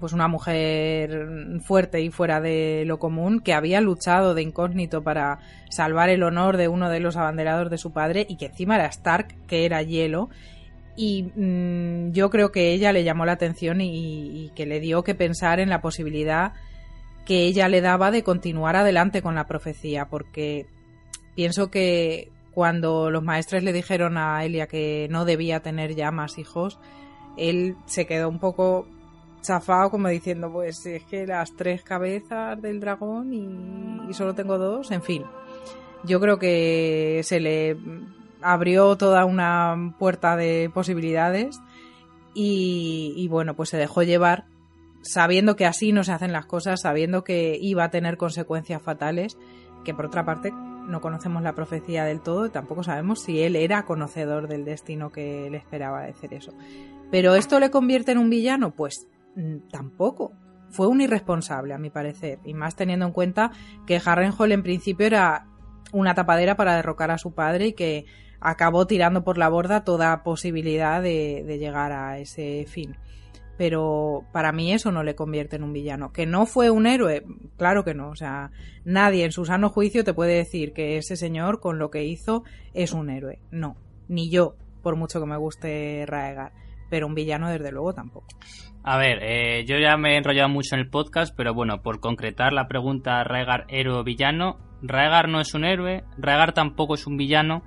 pues 0.00 0.12
una 0.12 0.28
mujer 0.28 1.60
fuerte 1.64 2.00
y 2.00 2.10
fuera 2.10 2.40
de 2.40 2.84
lo 2.86 2.98
común 2.98 3.40
que 3.40 3.54
había 3.54 3.80
luchado 3.80 4.34
de 4.34 4.42
incógnito 4.42 5.02
para 5.02 5.38
salvar 5.70 6.08
el 6.08 6.22
honor 6.22 6.56
de 6.56 6.68
uno 6.68 6.88
de 6.88 7.00
los 7.00 7.16
abanderados 7.16 7.70
de 7.70 7.78
su 7.78 7.92
padre 7.92 8.26
y 8.28 8.36
que 8.36 8.46
encima 8.46 8.76
era 8.76 8.86
Stark, 8.86 9.34
que 9.46 9.64
era 9.64 9.82
hielo. 9.82 10.28
Y 10.96 11.24
mm, 11.34 12.12
yo 12.12 12.30
creo 12.30 12.52
que 12.52 12.72
ella 12.72 12.92
le 12.92 13.04
llamó 13.04 13.26
la 13.26 13.32
atención 13.32 13.80
y, 13.80 14.44
y 14.44 14.50
que 14.54 14.66
le 14.66 14.80
dio 14.80 15.02
que 15.02 15.14
pensar 15.14 15.60
en 15.60 15.68
la 15.68 15.80
posibilidad 15.80 16.52
que 17.26 17.44
ella 17.44 17.68
le 17.68 17.80
daba 17.80 18.10
de 18.10 18.22
continuar 18.22 18.76
adelante 18.76 19.20
con 19.20 19.34
la 19.34 19.46
profecía, 19.46 20.06
porque 20.08 20.66
pienso 21.34 21.70
que 21.70 22.30
cuando 22.56 23.10
los 23.10 23.22
maestres 23.22 23.62
le 23.62 23.74
dijeron 23.74 24.16
a 24.16 24.42
Elia 24.44 24.66
que 24.66 25.08
no 25.10 25.26
debía 25.26 25.60
tener 25.60 25.94
ya 25.94 26.10
más 26.10 26.38
hijos, 26.38 26.78
él 27.36 27.76
se 27.84 28.06
quedó 28.06 28.30
un 28.30 28.38
poco 28.38 28.88
chafado 29.46 29.90
como 29.90 30.08
diciendo, 30.08 30.50
pues 30.52 30.84
es 30.86 31.04
que 31.04 31.26
las 31.26 31.54
tres 31.54 31.82
cabezas 31.82 32.60
del 32.60 32.80
dragón 32.80 33.32
y, 33.32 34.12
solo 34.14 34.34
tengo 34.34 34.58
dos, 34.58 34.90
en 34.90 35.02
fin. 35.02 35.24
Yo 36.04 36.20
creo 36.20 36.38
que 36.38 37.20
se 37.24 37.40
le 37.40 37.76
abrió 38.42 38.96
toda 38.96 39.24
una 39.24 39.94
puerta 39.98 40.36
de 40.36 40.70
posibilidades 40.72 41.58
y, 42.34 43.14
y 43.16 43.28
bueno, 43.28 43.54
pues 43.54 43.70
se 43.70 43.76
dejó 43.76 44.02
llevar 44.02 44.44
sabiendo 45.02 45.56
que 45.56 45.66
así 45.66 45.92
no 45.92 46.04
se 46.04 46.12
hacen 46.12 46.32
las 46.32 46.46
cosas, 46.46 46.80
sabiendo 46.82 47.24
que 47.24 47.56
iba 47.60 47.84
a 47.84 47.90
tener 47.90 48.16
consecuencias 48.16 48.82
fatales, 48.82 49.38
que 49.84 49.94
por 49.94 50.06
otra 50.06 50.24
parte 50.24 50.52
no 50.52 51.00
conocemos 51.00 51.42
la 51.42 51.54
profecía 51.54 52.04
del 52.04 52.20
todo 52.20 52.46
y 52.46 52.50
tampoco 52.50 52.82
sabemos 52.82 53.22
si 53.22 53.40
él 53.42 53.56
era 53.56 53.84
conocedor 53.84 54.48
del 54.48 54.64
destino 54.64 55.10
que 55.10 55.48
le 55.50 55.56
esperaba 55.56 56.02
decir 56.02 56.34
eso. 56.34 56.52
Pero 57.10 57.34
¿esto 57.34 57.60
le 57.60 57.70
convierte 57.70 58.12
en 58.12 58.18
un 58.18 58.30
villano? 58.30 58.72
Pues 58.72 59.06
tampoco. 59.70 60.32
Fue 60.68 60.88
un 60.88 61.00
irresponsable, 61.00 61.74
a 61.74 61.78
mi 61.78 61.90
parecer, 61.90 62.40
y 62.44 62.52
más 62.52 62.74
teniendo 62.74 63.06
en 63.06 63.12
cuenta 63.12 63.52
que 63.86 64.00
Harrenhal 64.04 64.52
en 64.52 64.62
principio 64.62 65.06
era 65.06 65.46
una 65.92 66.14
tapadera 66.14 66.56
para 66.56 66.74
derrocar 66.74 67.10
a 67.10 67.18
su 67.18 67.34
padre 67.34 67.68
y 67.68 67.72
que 67.72 68.04
acabó 68.40 68.86
tirando 68.86 69.24
por 69.24 69.38
la 69.38 69.48
borda 69.48 69.84
toda 69.84 70.22
posibilidad 70.24 71.00
de, 71.00 71.44
de 71.46 71.58
llegar 71.58 71.92
a 71.92 72.18
ese 72.18 72.66
fin 72.68 72.96
pero 73.56 74.26
para 74.32 74.52
mí 74.52 74.72
eso 74.72 74.92
no 74.92 75.02
le 75.02 75.14
convierte 75.14 75.56
en 75.56 75.62
un 75.62 75.72
villano. 75.72 76.12
Que 76.12 76.26
no 76.26 76.46
fue 76.46 76.70
un 76.70 76.86
héroe, 76.86 77.24
claro 77.56 77.84
que 77.84 77.94
no. 77.94 78.10
O 78.10 78.16
sea, 78.16 78.50
nadie 78.84 79.24
en 79.24 79.32
su 79.32 79.44
sano 79.44 79.70
juicio 79.70 80.04
te 80.04 80.14
puede 80.14 80.34
decir 80.34 80.72
que 80.72 80.98
ese 80.98 81.16
señor 81.16 81.60
con 81.60 81.78
lo 81.78 81.90
que 81.90 82.04
hizo 82.04 82.44
es 82.74 82.92
un 82.92 83.10
héroe. 83.10 83.40
No, 83.50 83.76
ni 84.08 84.30
yo, 84.30 84.56
por 84.82 84.96
mucho 84.96 85.20
que 85.20 85.26
me 85.26 85.36
guste 85.36 86.04
Raegar. 86.06 86.52
Pero 86.90 87.06
un 87.06 87.14
villano, 87.14 87.50
desde 87.50 87.72
luego, 87.72 87.92
tampoco. 87.92 88.26
A 88.84 88.98
ver, 88.98 89.18
eh, 89.22 89.64
yo 89.66 89.78
ya 89.78 89.96
me 89.96 90.14
he 90.14 90.16
enrollado 90.16 90.48
mucho 90.48 90.76
en 90.76 90.80
el 90.80 90.88
podcast, 90.88 91.34
pero 91.36 91.52
bueno, 91.54 91.82
por 91.82 91.98
concretar 91.98 92.52
la 92.52 92.68
pregunta 92.68 93.24
Raegar 93.24 93.64
héroe 93.68 93.98
o 93.98 94.04
villano, 94.04 94.58
Raegar 94.80 95.28
no 95.28 95.40
es 95.40 95.54
un 95.54 95.64
héroe, 95.64 96.04
Raegar 96.18 96.52
tampoco 96.52 96.94
es 96.94 97.06
un 97.06 97.16
villano, 97.16 97.64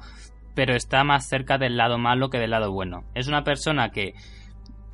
pero 0.56 0.76
está 0.76 1.04
más 1.04 1.28
cerca 1.28 1.58
del 1.58 1.76
lado 1.76 1.98
malo 1.98 2.30
que 2.30 2.38
del 2.38 2.52
lado 2.52 2.72
bueno. 2.72 3.04
Es 3.16 3.28
una 3.28 3.44
persona 3.44 3.90
que 3.90 4.14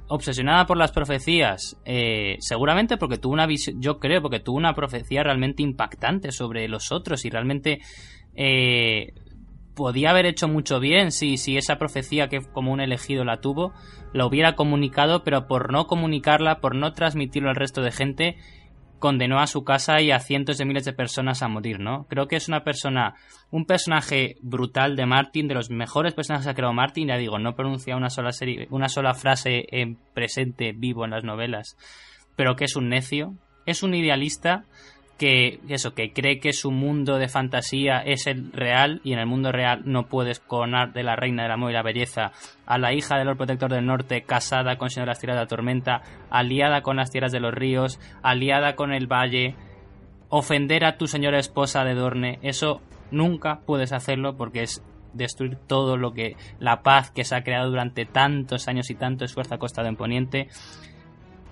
obsesionada 0.08 0.66
por 0.66 0.78
las 0.78 0.92
profecías, 0.92 1.80
eh, 1.86 2.38
seguramente 2.40 2.98
porque 2.98 3.18
tuvo 3.18 3.34
una 3.34 3.48
visión, 3.48 3.82
yo 3.82 4.00
creo, 4.00 4.22
porque 4.22 4.40
tuvo 4.40 4.58
una 4.58 4.74
profecía 4.74 5.24
realmente 5.24 5.64
impactante 5.64 6.32
sobre 6.32 6.68
los 6.68 6.92
otros 6.92 7.26
y 7.26 7.30
realmente 7.30 7.80
eh, 8.36 9.14
podía 9.76 10.12
haber 10.12 10.26
hecho 10.26 10.48
mucho 10.48 10.80
bien 10.80 11.12
si, 11.12 11.38
si 11.38 11.58
esa 11.58 11.78
profecía 11.78 12.30
que 12.30 12.40
como 12.40 12.72
un 12.72 12.82
elegido 12.82 13.24
la 13.26 13.42
tuvo, 13.42 13.74
la 14.16 14.26
hubiera 14.26 14.56
comunicado, 14.56 15.26
pero 15.26 15.46
por 15.46 15.74
no 15.74 15.88
comunicarla, 15.88 16.62
por 16.62 16.74
no 16.74 16.94
transmitirlo 16.94 17.50
al 17.50 17.58
resto 17.58 17.82
de 17.82 17.92
gente, 17.92 18.38
condenó 18.98 19.42
a 19.42 19.48
su 19.48 19.66
casa 19.66 20.00
y 20.00 20.12
a 20.12 20.22
cientos 20.22 20.58
de 20.58 20.64
miles 20.64 20.86
de 20.86 20.94
personas 20.94 21.44
a 21.44 21.50
morir, 21.50 21.82
¿no? 21.82 22.06
Creo 22.08 22.30
que 22.30 22.38
es 22.38 22.48
una 22.48 22.64
persona, 22.64 23.16
un 23.52 23.66
personaje 23.66 24.38
brutal 24.42 24.96
de 24.96 25.06
Martin, 25.06 25.50
de 25.50 25.56
los 25.56 25.70
mejores 25.70 26.14
personajes 26.14 26.46
que 26.46 26.52
ha 26.52 26.56
creado 26.56 26.74
Martin, 26.74 27.10
ya 27.10 27.18
digo, 27.18 27.40
no 27.40 27.58
pronuncia 27.58 27.98
una 27.98 28.10
sola 28.10 28.32
serie, 28.32 28.70
una 28.70 28.88
sola 28.88 29.14
frase 29.16 29.66
en 29.72 29.98
presente 30.14 30.72
vivo 30.72 31.04
en 31.04 31.12
las 31.12 31.26
novelas, 31.26 31.76
pero 32.38 32.56
que 32.56 32.64
es 32.64 32.78
un 32.78 32.88
necio, 32.88 33.34
es 33.66 33.84
un 33.84 33.96
idealista 33.96 34.64
que 35.18 35.60
eso, 35.70 35.94
que 35.94 36.12
cree 36.12 36.40
que 36.40 36.52
su 36.52 36.72
mundo 36.72 37.18
de 37.18 37.30
fantasía 37.30 38.00
es 38.00 38.28
el 38.28 38.52
real 38.52 39.00
y 39.04 39.14
en 39.14 39.20
el 39.20 39.26
mundo 39.26 39.52
real 39.52 39.82
no 39.86 40.08
puedes 40.08 40.40
coronar 40.40 40.92
de 40.92 41.04
la 41.04 41.16
reina 41.16 41.44
del 41.44 41.54
amor 41.54 41.72
y 41.72 41.74
la 41.74 41.84
belleza 41.84 42.32
a 42.66 42.78
la 42.78 42.94
hija 42.94 43.18
del 43.18 43.28
Lord 43.28 43.38
Protector 43.38 43.72
del 43.72 43.86
Norte 43.86 44.24
casada 44.24 44.78
con 44.78 44.90
Señor 44.90 45.08
las 45.08 45.20
Tierras 45.20 45.38
de 45.38 45.44
la 45.44 45.48
Tormenta, 45.48 46.02
aliada 46.30 46.82
con 46.82 46.98
las 46.98 47.12
tierras 47.12 47.32
de 47.32 47.40
los 47.40 47.54
ríos, 47.54 48.00
aliada 48.24 48.76
con 48.76 48.92
el 48.92 49.08
valle, 49.08 49.56
ofender 50.30 50.84
a 50.84 50.98
tu 50.98 51.08
señora 51.08 51.40
esposa 51.40 51.86
de 51.86 51.94
Dorne, 51.94 52.40
eso 52.42 52.82
nunca 53.12 53.62
puedes 53.66 53.94
hacerlo 53.94 54.36
porque 54.36 54.64
es 54.64 54.84
destruir 55.14 55.56
todo 55.56 55.96
lo 55.96 56.12
que 56.12 56.36
la 56.60 56.84
paz 56.84 57.10
que 57.12 57.24
se 57.24 57.36
ha 57.36 57.44
creado 57.44 57.70
durante 57.70 58.06
tantos 58.06 58.68
años 58.68 58.90
y 58.90 58.96
tanto 58.96 59.24
esfuerzo 59.24 59.56
ha 59.56 59.60
costado 59.60 59.88
en 59.88 59.96
Poniente 59.96 60.50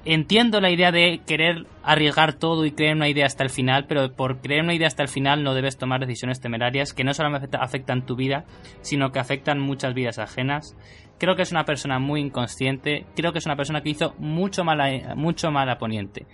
entiendo 0.06 0.60
la 0.62 0.72
idea 0.72 0.92
de 0.92 1.22
querer 1.26 1.66
arriesgar 1.84 2.34
todo 2.34 2.66
y 2.66 2.72
creer 2.72 2.96
una 2.96 3.10
idea 3.10 3.26
hasta 3.26 3.44
el 3.44 3.50
final, 3.50 3.86
pero 3.88 4.14
por 4.14 4.42
creer 4.42 4.64
una 4.64 4.74
idea 4.74 4.88
hasta 4.88 5.04
el 5.04 5.10
final 5.10 5.44
no 5.44 5.54
debes 5.54 5.78
tomar 5.78 6.02
decisiones 6.02 6.40
temerarias 6.40 6.94
que 6.94 7.04
no 7.04 7.14
solamente 7.14 7.58
afectan 7.60 8.06
tu 8.06 8.16
vida, 8.16 8.46
sino 8.82 9.12
que 9.12 9.20
afectan 9.20 9.60
muchas 9.60 9.94
vidas 9.94 10.20
ajenas. 10.20 10.76
Creo 11.20 11.36
que 11.36 11.44
es 11.44 11.52
una 11.52 11.64
persona 11.64 12.00
muy 12.00 12.22
inconsciente, 12.22 13.06
creo 13.16 13.32
que 13.32 13.40
es 13.40 13.46
una 13.46 13.56
persona 13.56 13.82
que 13.82 13.90
hizo 13.90 14.14
mucho 14.18 14.64
mal 14.64 14.82
a, 14.82 15.16
mucho 15.16 15.52
mal 15.52 15.70
a 15.70 15.78
Poniente. 15.78 16.26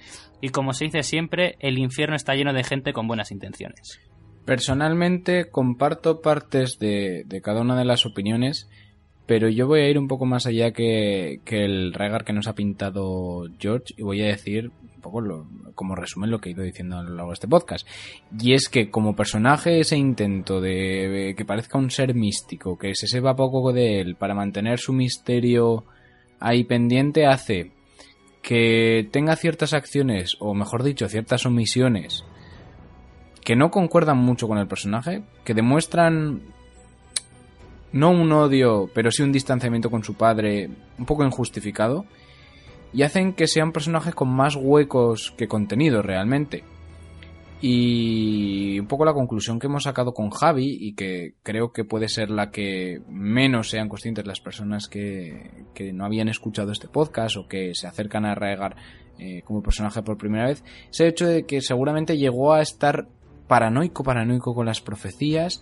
Y 0.42 0.50
como 0.50 0.74
se 0.74 0.86
dice 0.86 1.04
siempre, 1.04 1.58
el 1.60 1.78
infierno 1.78 2.16
está 2.16 2.34
lleno 2.34 2.54
de 2.54 2.64
gente 2.64 2.94
con 2.94 3.08
buenas 3.08 3.32
intenciones. 3.32 4.00
Personalmente 4.46 5.50
comparto 5.52 6.22
partes 6.22 6.80
de, 6.80 7.24
de 7.26 7.42
cada 7.42 7.62
una 7.62 7.78
de 7.78 7.86
las 7.86 8.06
opiniones 8.08 8.68
pero 9.30 9.48
yo 9.48 9.68
voy 9.68 9.82
a 9.82 9.88
ir 9.88 10.00
un 10.00 10.08
poco 10.08 10.26
más 10.26 10.48
allá 10.48 10.72
que, 10.72 11.40
el 11.46 11.94
regar 11.94 12.26
que 12.26 12.34
nos 12.34 12.48
ha 12.48 12.56
pintado 12.56 13.44
George 13.60 13.94
y 13.96 14.02
voy 14.02 14.24
a 14.24 14.26
decir 14.26 14.72
un 14.96 15.02
poco 15.02 15.46
como 15.76 15.94
resumen 15.94 16.32
lo 16.32 16.42
que 16.42 16.50
he 16.50 16.54
ido 16.54 16.64
diciendo 16.64 16.98
a 16.98 17.04
lo 17.04 17.12
largo 17.12 17.30
de 17.30 17.36
este 17.36 17.48
podcast. 17.48 17.88
Y 18.42 18.54
es 18.54 18.70
que 18.70 18.90
como 18.90 19.16
personaje 19.16 19.82
ese 19.82 19.98
intento 19.98 20.60
de, 20.60 21.36
que 21.38 21.46
parezca 21.46 21.78
un 21.78 21.92
ser 21.92 22.16
místico, 22.16 22.76
que 22.76 22.96
se 22.96 23.06
sepa 23.06 23.36
poco 23.36 23.72
de 23.72 24.02
él 24.02 24.16
para 24.16 24.34
mantener 24.34 24.80
su 24.80 24.94
misterio 24.94 25.86
ahí 26.40 26.64
pendiente 26.64 27.28
hace 27.28 27.70
que 28.42 29.08
tenga 29.12 29.36
ciertas 29.36 29.74
acciones, 29.76 30.38
o 30.40 30.56
mejor 30.56 30.82
dicho, 30.82 31.08
ciertas 31.08 31.46
omisiones 31.46 32.26
que 33.46 33.56
no 33.56 33.70
concuerdan 33.70 34.18
mucho 34.18 34.48
con 34.48 34.58
el 34.58 34.68
personaje, 34.68 35.22
que 35.44 35.54
demuestran 35.54 36.42
no 37.92 38.12
un 38.12 38.32
odio, 38.32 38.90
pero 38.94 39.12
sí 39.12 39.24
un 39.24 39.32
distanciamiento 39.32 39.90
con 39.90 40.04
su 40.04 40.16
padre 40.16 40.70
un 40.98 41.06
poco 41.06 41.24
injustificado, 41.24 42.06
y 42.94 43.04
hacen 43.04 43.34
que 43.34 43.48
sean 43.48 43.72
personajes 43.72 44.16
con 44.16 44.30
más 44.30 44.56
huecos 44.56 45.34
que 45.38 45.48
contenido 45.48 46.02
realmente. 46.02 46.64
Y 47.62 48.80
un 48.80 48.88
poco 48.88 49.04
la 49.04 49.14
conclusión 49.14 49.60
que 49.60 49.68
hemos 49.68 49.84
sacado 49.84 50.14
con 50.14 50.30
Javi, 50.30 50.78
y 50.80 50.94
que 50.94 51.34
creo 51.44 51.72
que 51.72 51.84
puede 51.84 52.08
ser 52.08 52.30
la 52.30 52.52
que 52.52 53.02
menos 53.10 53.70
sean 53.70 53.90
conscientes 53.90 54.26
las 54.26 54.40
personas 54.40 54.88
que, 54.88 55.66
que 55.74 55.92
no 55.92 56.06
habían 56.06 56.30
escuchado 56.30 56.72
este 56.72 56.88
podcast 56.88 57.38
o 57.38 57.48
que 57.48 57.72
se 57.76 57.88
acercan 57.88 58.26
a 58.26 58.34
Raegar 58.34 58.76
eh, 59.20 59.42
como 59.44 59.62
personaje 59.62 60.02
por 60.02 60.18
primera 60.18 60.48
vez, 60.48 60.64
es 60.90 61.00
el 61.02 61.08
hecho 61.08 61.28
de 61.28 61.44
que 61.44 61.60
seguramente 61.60 62.18
llegó 62.18 62.54
a 62.54 62.62
estar 62.62 63.08
paranoico, 63.50 64.04
paranoico 64.04 64.56
con 64.56 64.66
las 64.66 64.80
profecías, 64.80 65.62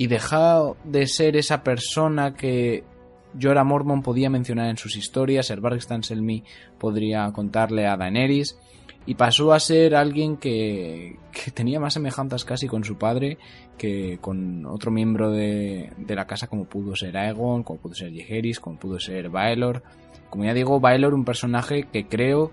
y 0.00 0.06
dejó 0.06 0.78
de 0.82 1.06
ser 1.06 1.36
esa 1.36 1.62
persona 1.62 2.32
que 2.32 2.84
Jorah 3.38 3.64
Mormon 3.64 4.00
podía 4.00 4.30
mencionar 4.30 4.70
en 4.70 4.78
sus 4.78 4.96
historias, 4.96 5.50
el 5.50 5.60
Barristan 5.60 6.02
Selmy 6.02 6.42
podría 6.78 7.30
contarle 7.32 7.86
a 7.86 7.98
Daenerys, 7.98 8.58
y 9.04 9.16
pasó 9.16 9.52
a 9.52 9.60
ser 9.60 9.94
alguien 9.94 10.38
que, 10.38 11.18
que, 11.32 11.50
tenía 11.50 11.80
más 11.80 11.92
semejanzas 11.92 12.46
casi 12.46 12.66
con 12.66 12.82
su 12.82 12.96
padre 12.96 13.36
que 13.76 14.16
con 14.22 14.64
otro 14.64 14.90
miembro 14.90 15.32
de, 15.32 15.92
de, 15.98 16.14
la 16.14 16.26
casa 16.26 16.46
como 16.46 16.64
pudo 16.64 16.96
ser 16.96 17.18
Aegon, 17.18 17.62
como 17.62 17.78
pudo 17.78 17.94
ser 17.94 18.10
Jaehaerys, 18.10 18.58
como 18.58 18.78
pudo 18.78 18.98
ser 18.98 19.28
Baelor. 19.28 19.82
Como 20.30 20.46
ya 20.46 20.54
digo, 20.54 20.80
Baelor 20.80 21.12
un 21.12 21.26
personaje 21.26 21.82
que 21.92 22.06
creo 22.06 22.52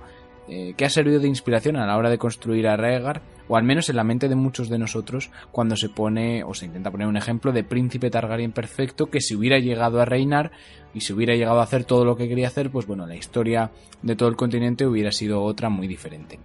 eh, 0.50 0.74
que 0.76 0.84
ha 0.84 0.90
servido 0.90 1.22
de 1.22 1.30
inspiración 1.30 1.78
a 1.78 1.88
la 1.88 1.96
hora 1.96 2.10
de 2.10 2.18
construir 2.18 2.68
a 2.68 2.76
Rhaegar 2.76 3.22
o 3.48 3.58
al 3.58 3.64
menos 3.64 3.90
en 3.90 3.96
la 3.96 4.04
mente 4.04 4.30
de 4.30 4.36
muchos 4.36 4.70
de 4.70 4.78
nosotros 4.78 5.32
cuando 5.52 5.76
se 5.76 5.90
pone 5.90 6.44
o 6.44 6.54
se 6.54 6.66
intenta 6.66 6.92
poner 6.92 7.08
un 7.08 7.18
ejemplo 7.18 7.52
de 7.52 7.64
príncipe 7.64 8.10
Targaryen 8.10 8.52
perfecto 8.52 9.08
que 9.08 9.22
si 9.22 9.36
hubiera 9.36 9.60
llegado 9.60 10.02
a 10.02 10.06
reinar 10.06 10.52
y 10.94 11.02
si 11.02 11.14
hubiera 11.14 11.36
llegado 11.36 11.60
a 11.60 11.64
hacer 11.64 11.84
todo 11.84 12.06
lo 12.06 12.16
que 12.16 12.28
quería 12.28 12.48
hacer, 12.48 12.72
pues 12.72 12.88
bueno, 12.88 13.06
la 13.06 13.16
historia 13.16 13.72
de 14.02 14.16
todo 14.16 14.30
el 14.30 14.36
continente 14.36 14.86
hubiera 14.86 15.12
sido 15.12 15.44
otra 15.44 15.70
muy 15.70 15.88
diferente. 15.88 16.40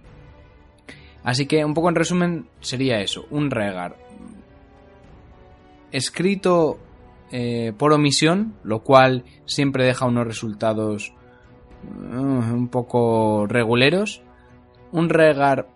Así 1.23 1.45
que 1.45 1.63
un 1.63 1.73
poco 1.73 1.89
en 1.89 1.95
resumen 1.95 2.47
sería 2.59 2.99
eso, 2.99 3.25
un 3.29 3.49
Rhaegar 3.49 3.95
escrito 5.93 6.79
eh, 7.31 7.71
por 7.77 7.93
omisión, 7.93 8.55
lo 8.63 8.83
cual 8.83 9.23
siempre 9.45 9.85
deja 9.85 10.05
unos 10.05 10.27
resultados 10.27 11.13
uh, 12.13 12.17
un 12.17 12.67
poco 12.67 13.47
reguleros, 13.47 14.21
un 14.91 15.09
Rhaegar 15.09 15.69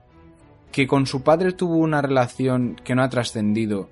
que 0.72 0.88
con 0.88 1.06
su 1.06 1.24
padre 1.24 1.54
tuvo 1.54 1.78
una 1.78 2.02
relación 2.02 2.76
que 2.84 2.96
no 2.96 3.04
ha 3.04 3.10
trascendido, 3.10 3.90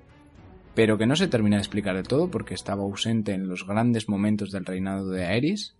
pero 0.74 0.98
que 0.98 1.06
no 1.06 1.16
se 1.16 1.28
termina 1.28 1.56
de 1.56 1.62
explicar 1.62 1.96
del 1.96 2.06
todo 2.06 2.30
porque 2.30 2.54
estaba 2.54 2.82
ausente 2.82 3.32
en 3.32 3.48
los 3.48 3.66
grandes 3.66 4.08
momentos 4.08 4.50
del 4.50 4.66
reinado 4.66 5.08
de 5.10 5.24
Aerys. 5.24 5.76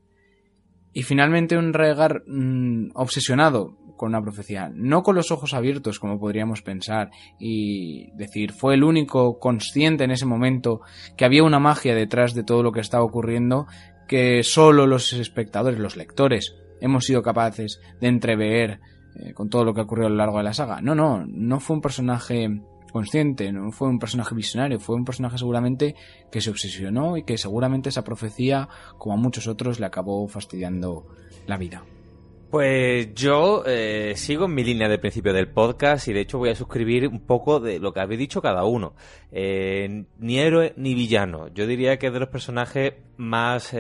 Y 0.93 1.03
finalmente 1.03 1.59
un 1.59 1.75
Rhaegar 1.75 2.23
mm, 2.27 2.93
obsesionado 2.95 3.77
con 3.97 4.11
una 4.11 4.23
profecía, 4.23 4.71
no 4.75 5.03
con 5.03 5.15
los 5.15 5.31
ojos 5.31 5.55
abiertos 5.55 5.99
como 5.99 6.19
podríamos 6.19 6.63
pensar 6.63 7.11
y 7.39 8.11
decir 8.13 8.53
fue 8.53 8.75
el 8.75 8.85
único 8.85 9.39
consciente 9.39 10.05
en 10.05 10.11
ese 10.11 10.27
momento 10.27 10.81
que 11.17 11.25
había 11.25 11.45
una 11.45 11.59
magia 11.59 11.95
detrás 11.95 12.35
de 12.35 12.45
todo 12.45 12.63
lo 12.63 12.73
que 12.73 12.81
estaba 12.81 13.05
ocurriendo 13.05 13.67
que 14.07 14.43
solo 14.43 14.87
los 14.87 15.13
espectadores, 15.13 15.79
los 15.79 15.97
lectores, 15.97 16.55
hemos 16.81 17.05
sido 17.05 17.23
capaces 17.23 17.81
de 18.01 18.09
entrever 18.09 18.81
eh, 19.19 19.33
con 19.33 19.49
todo 19.49 19.65
lo 19.65 19.75
que 19.75 19.83
ocurrió 19.83 20.07
a 20.07 20.11
lo 20.11 20.17
largo 20.17 20.39
de 20.39 20.45
la 20.45 20.53
saga. 20.53 20.81
No, 20.81 20.95
no, 20.95 21.25
no 21.27 21.61
fue 21.61 21.77
un 21.77 21.83
personaje 21.83 22.61
consciente, 22.93 23.53
no 23.53 23.73
fue 23.73 23.89
un 23.89 23.99
personaje 23.99 24.35
visionario, 24.35 24.81
fue 24.81 24.97
un 24.97 25.05
personaje 25.05 25.39
seguramente 25.39 25.95
que 26.31 26.41
se 26.41 26.51
obsesionó 26.51 27.17
y 27.17 27.25
que 27.25 27.37
seguramente 27.37 27.91
esa 27.91 28.05
profecía, 28.05 28.69
como 28.99 29.15
a 29.15 29.19
muchos 29.19 29.47
otros, 29.49 29.81
le 29.81 29.87
acabó 29.87 30.27
fastidiando 30.29 31.07
la 31.47 31.57
vida. 31.57 31.85
Pues 32.51 33.13
yo 33.15 33.65
eh, 33.67 34.15
sigo 34.17 34.45
en 34.47 34.55
mi 34.55 34.65
línea 34.65 34.89
de 34.89 34.99
principio 34.99 35.33
del 35.33 35.51
podcast 35.51 36.07
y 36.09 36.13
de 36.13 36.21
hecho 36.21 36.39
voy 36.39 36.51
a 36.51 36.55
suscribir 36.55 37.09
un 37.09 37.21
poco 37.21 37.61
de 37.61 37.81
lo 37.81 37.93
que 37.93 38.01
habéis 38.01 38.21
dicho 38.21 38.41
cada 38.41 38.65
uno. 38.65 38.95
Eh, 39.33 40.05
ni 40.19 40.39
héroe 40.39 40.73
ni 40.77 40.95
villano. 40.95 41.49
Yo 41.49 41.67
diría 41.67 41.99
que 41.99 42.07
es 42.07 42.13
de 42.13 42.21
los 42.21 42.29
personajes 42.29 42.95
más 43.17 43.75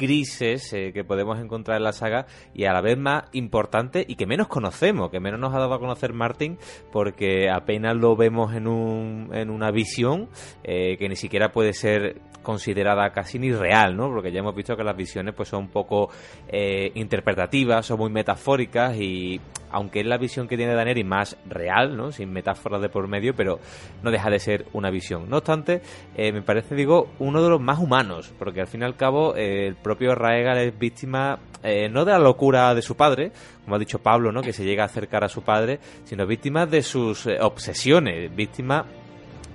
crisis 0.00 0.72
eh, 0.72 0.92
que 0.94 1.04
podemos 1.04 1.38
encontrar 1.38 1.76
en 1.76 1.84
la 1.84 1.92
saga 1.92 2.26
y 2.54 2.64
a 2.64 2.72
la 2.72 2.80
vez 2.80 2.96
más 2.96 3.24
importante 3.32 4.06
y 4.08 4.14
que 4.14 4.26
menos 4.26 4.48
conocemos, 4.48 5.10
que 5.10 5.20
menos 5.20 5.38
nos 5.38 5.54
ha 5.54 5.58
dado 5.58 5.74
a 5.74 5.78
conocer 5.78 6.14
Martin 6.14 6.56
porque 6.90 7.50
apenas 7.50 7.94
lo 7.96 8.16
vemos 8.16 8.54
en, 8.54 8.66
un, 8.66 9.28
en 9.34 9.50
una 9.50 9.70
visión 9.70 10.30
eh, 10.64 10.96
que 10.96 11.08
ni 11.10 11.16
siquiera 11.16 11.52
puede 11.52 11.74
ser 11.74 12.22
considerada 12.42 13.10
casi 13.10 13.38
ni 13.38 13.52
real, 13.52 13.96
¿no? 13.96 14.08
Porque 14.08 14.32
ya 14.32 14.40
hemos 14.40 14.54
visto 14.54 14.76
que 14.76 14.84
las 14.84 14.96
visiones 14.96 15.34
pues 15.34 15.48
son 15.48 15.64
un 15.64 15.68
poco 15.68 16.10
eh, 16.48 16.90
interpretativas, 16.94 17.86
son 17.86 17.98
muy 17.98 18.10
metafóricas 18.10 18.96
y 18.96 19.40
aunque 19.72 20.00
es 20.00 20.06
la 20.06 20.18
visión 20.18 20.48
que 20.48 20.56
tiene 20.56 20.74
Daneri 20.74 21.04
más 21.04 21.36
real, 21.46 21.96
¿no? 21.96 22.10
Sin 22.10 22.32
metáforas 22.32 22.82
de 22.82 22.88
por 22.88 23.06
medio, 23.06 23.34
pero 23.34 23.60
no 24.02 24.10
deja 24.10 24.28
de 24.28 24.40
ser 24.40 24.66
una 24.72 24.90
visión. 24.90 25.28
No 25.30 25.36
obstante, 25.36 25.80
me 26.16 26.42
parece, 26.42 26.74
digo, 26.74 27.10
uno 27.20 27.40
de 27.40 27.50
los 27.50 27.60
más 27.60 27.78
humanos, 27.78 28.32
porque 28.36 28.60
al 28.60 28.66
fin 28.66 28.82
y 28.82 28.84
al 28.84 28.96
cabo 28.96 29.36
el 29.36 29.76
propio 29.76 30.16
Raegal 30.16 30.58
es 30.58 30.76
víctima 30.76 31.38
eh, 31.62 31.90
no 31.90 32.06
de 32.06 32.12
la 32.12 32.18
locura 32.18 32.74
de 32.74 32.80
su 32.80 32.96
padre, 32.96 33.32
como 33.64 33.76
ha 33.76 33.78
dicho 33.78 33.98
Pablo, 33.98 34.32
¿no? 34.32 34.40
que 34.40 34.52
se 34.52 34.64
llega 34.64 34.82
a 34.82 34.86
acercar 34.86 35.24
a 35.24 35.28
su 35.28 35.42
padre, 35.42 35.78
sino 36.04 36.26
víctima 36.26 36.64
de 36.64 36.82
sus 36.82 37.26
eh, 37.26 37.36
obsesiones, 37.40 38.34
víctima 38.34 38.86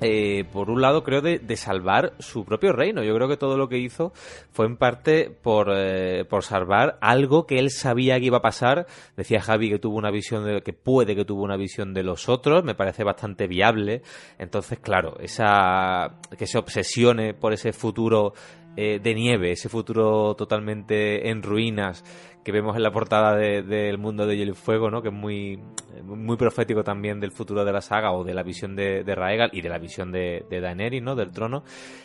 eh, 0.05 0.43
por 0.45 0.69
un 0.69 0.81
lado, 0.81 1.03
creo 1.03 1.21
de, 1.21 1.39
de, 1.39 1.57
salvar 1.57 2.13
su 2.19 2.45
propio 2.45 2.73
reino. 2.73 3.03
Yo 3.03 3.15
creo 3.15 3.27
que 3.27 3.37
todo 3.37 3.57
lo 3.57 3.67
que 3.67 3.79
hizo 3.79 4.13
fue 4.51 4.67
en 4.67 4.77
parte 4.77 5.29
por, 5.29 5.71
eh, 5.75 6.25
por 6.25 6.43
salvar 6.43 6.97
algo 7.01 7.47
que 7.47 7.57
él 7.57 7.71
sabía 7.71 8.19
que 8.19 8.25
iba 8.27 8.37
a 8.37 8.41
pasar. 8.41 8.85
Decía 9.17 9.41
Javi 9.41 9.69
que 9.69 9.79
tuvo 9.79 9.97
una 9.97 10.11
visión 10.11 10.45
de, 10.45 10.61
que 10.61 10.73
puede 10.73 11.15
que 11.15 11.25
tuvo 11.25 11.43
una 11.43 11.57
visión 11.57 11.93
de 11.93 12.03
los 12.03 12.29
otros. 12.29 12.63
Me 12.63 12.75
parece 12.75 13.03
bastante 13.03 13.47
viable. 13.47 14.03
Entonces, 14.37 14.79
claro, 14.79 15.17
esa, 15.19 16.19
que 16.37 16.45
se 16.45 16.57
obsesione 16.57 17.33
por 17.33 17.53
ese 17.53 17.73
futuro 17.73 18.33
eh, 18.77 18.99
de 19.01 19.15
nieve, 19.15 19.51
ese 19.51 19.69
futuro 19.69 20.35
totalmente 20.35 21.29
en 21.29 21.41
ruinas 21.41 22.03
que 22.43 22.51
vemos 22.51 22.75
en 22.75 22.83
la 22.83 22.91
portada 22.91 23.35
del 23.35 23.67
de, 23.67 23.97
mundo 23.97 24.27
de 24.27 24.37
Hielo 24.37 24.51
y 24.51 24.55
Fuego, 24.55 24.91
¿no? 24.91 25.01
que 25.01 25.07
es 25.07 25.13
muy, 25.13 25.59
muy 26.03 26.37
profético 26.37 26.83
también 26.83 27.19
del 27.19 27.31
futuro 27.31 27.65
de 27.65 27.73
la 27.73 27.81
saga 27.81 28.11
o 28.11 28.23
de 28.23 28.35
la 28.35 28.43
visión 28.43 28.75
de, 28.75 29.03
de 29.03 29.15
Raegal 29.15 29.49
y 29.51 29.61
de 29.61 29.69
la 29.69 29.79
visión 29.79 30.11
de, 30.11 30.45
de 30.47 30.61
Daenerys, 30.61 31.01
¿no? 31.01 31.15
del 31.15 31.31
trono, 31.31 31.63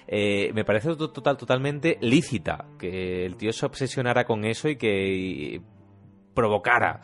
eh, 0.09 0.51
me 0.55 0.65
parece 0.65 0.97
total, 0.97 1.37
totalmente 1.37 1.99
lícita 2.01 2.65
que 2.79 3.27
el 3.27 3.37
tío 3.37 3.53
se 3.53 3.67
obsesionara 3.67 4.25
con 4.25 4.47
eso 4.47 4.69
y 4.71 4.77
que 4.77 5.61
provocara, 6.35 7.03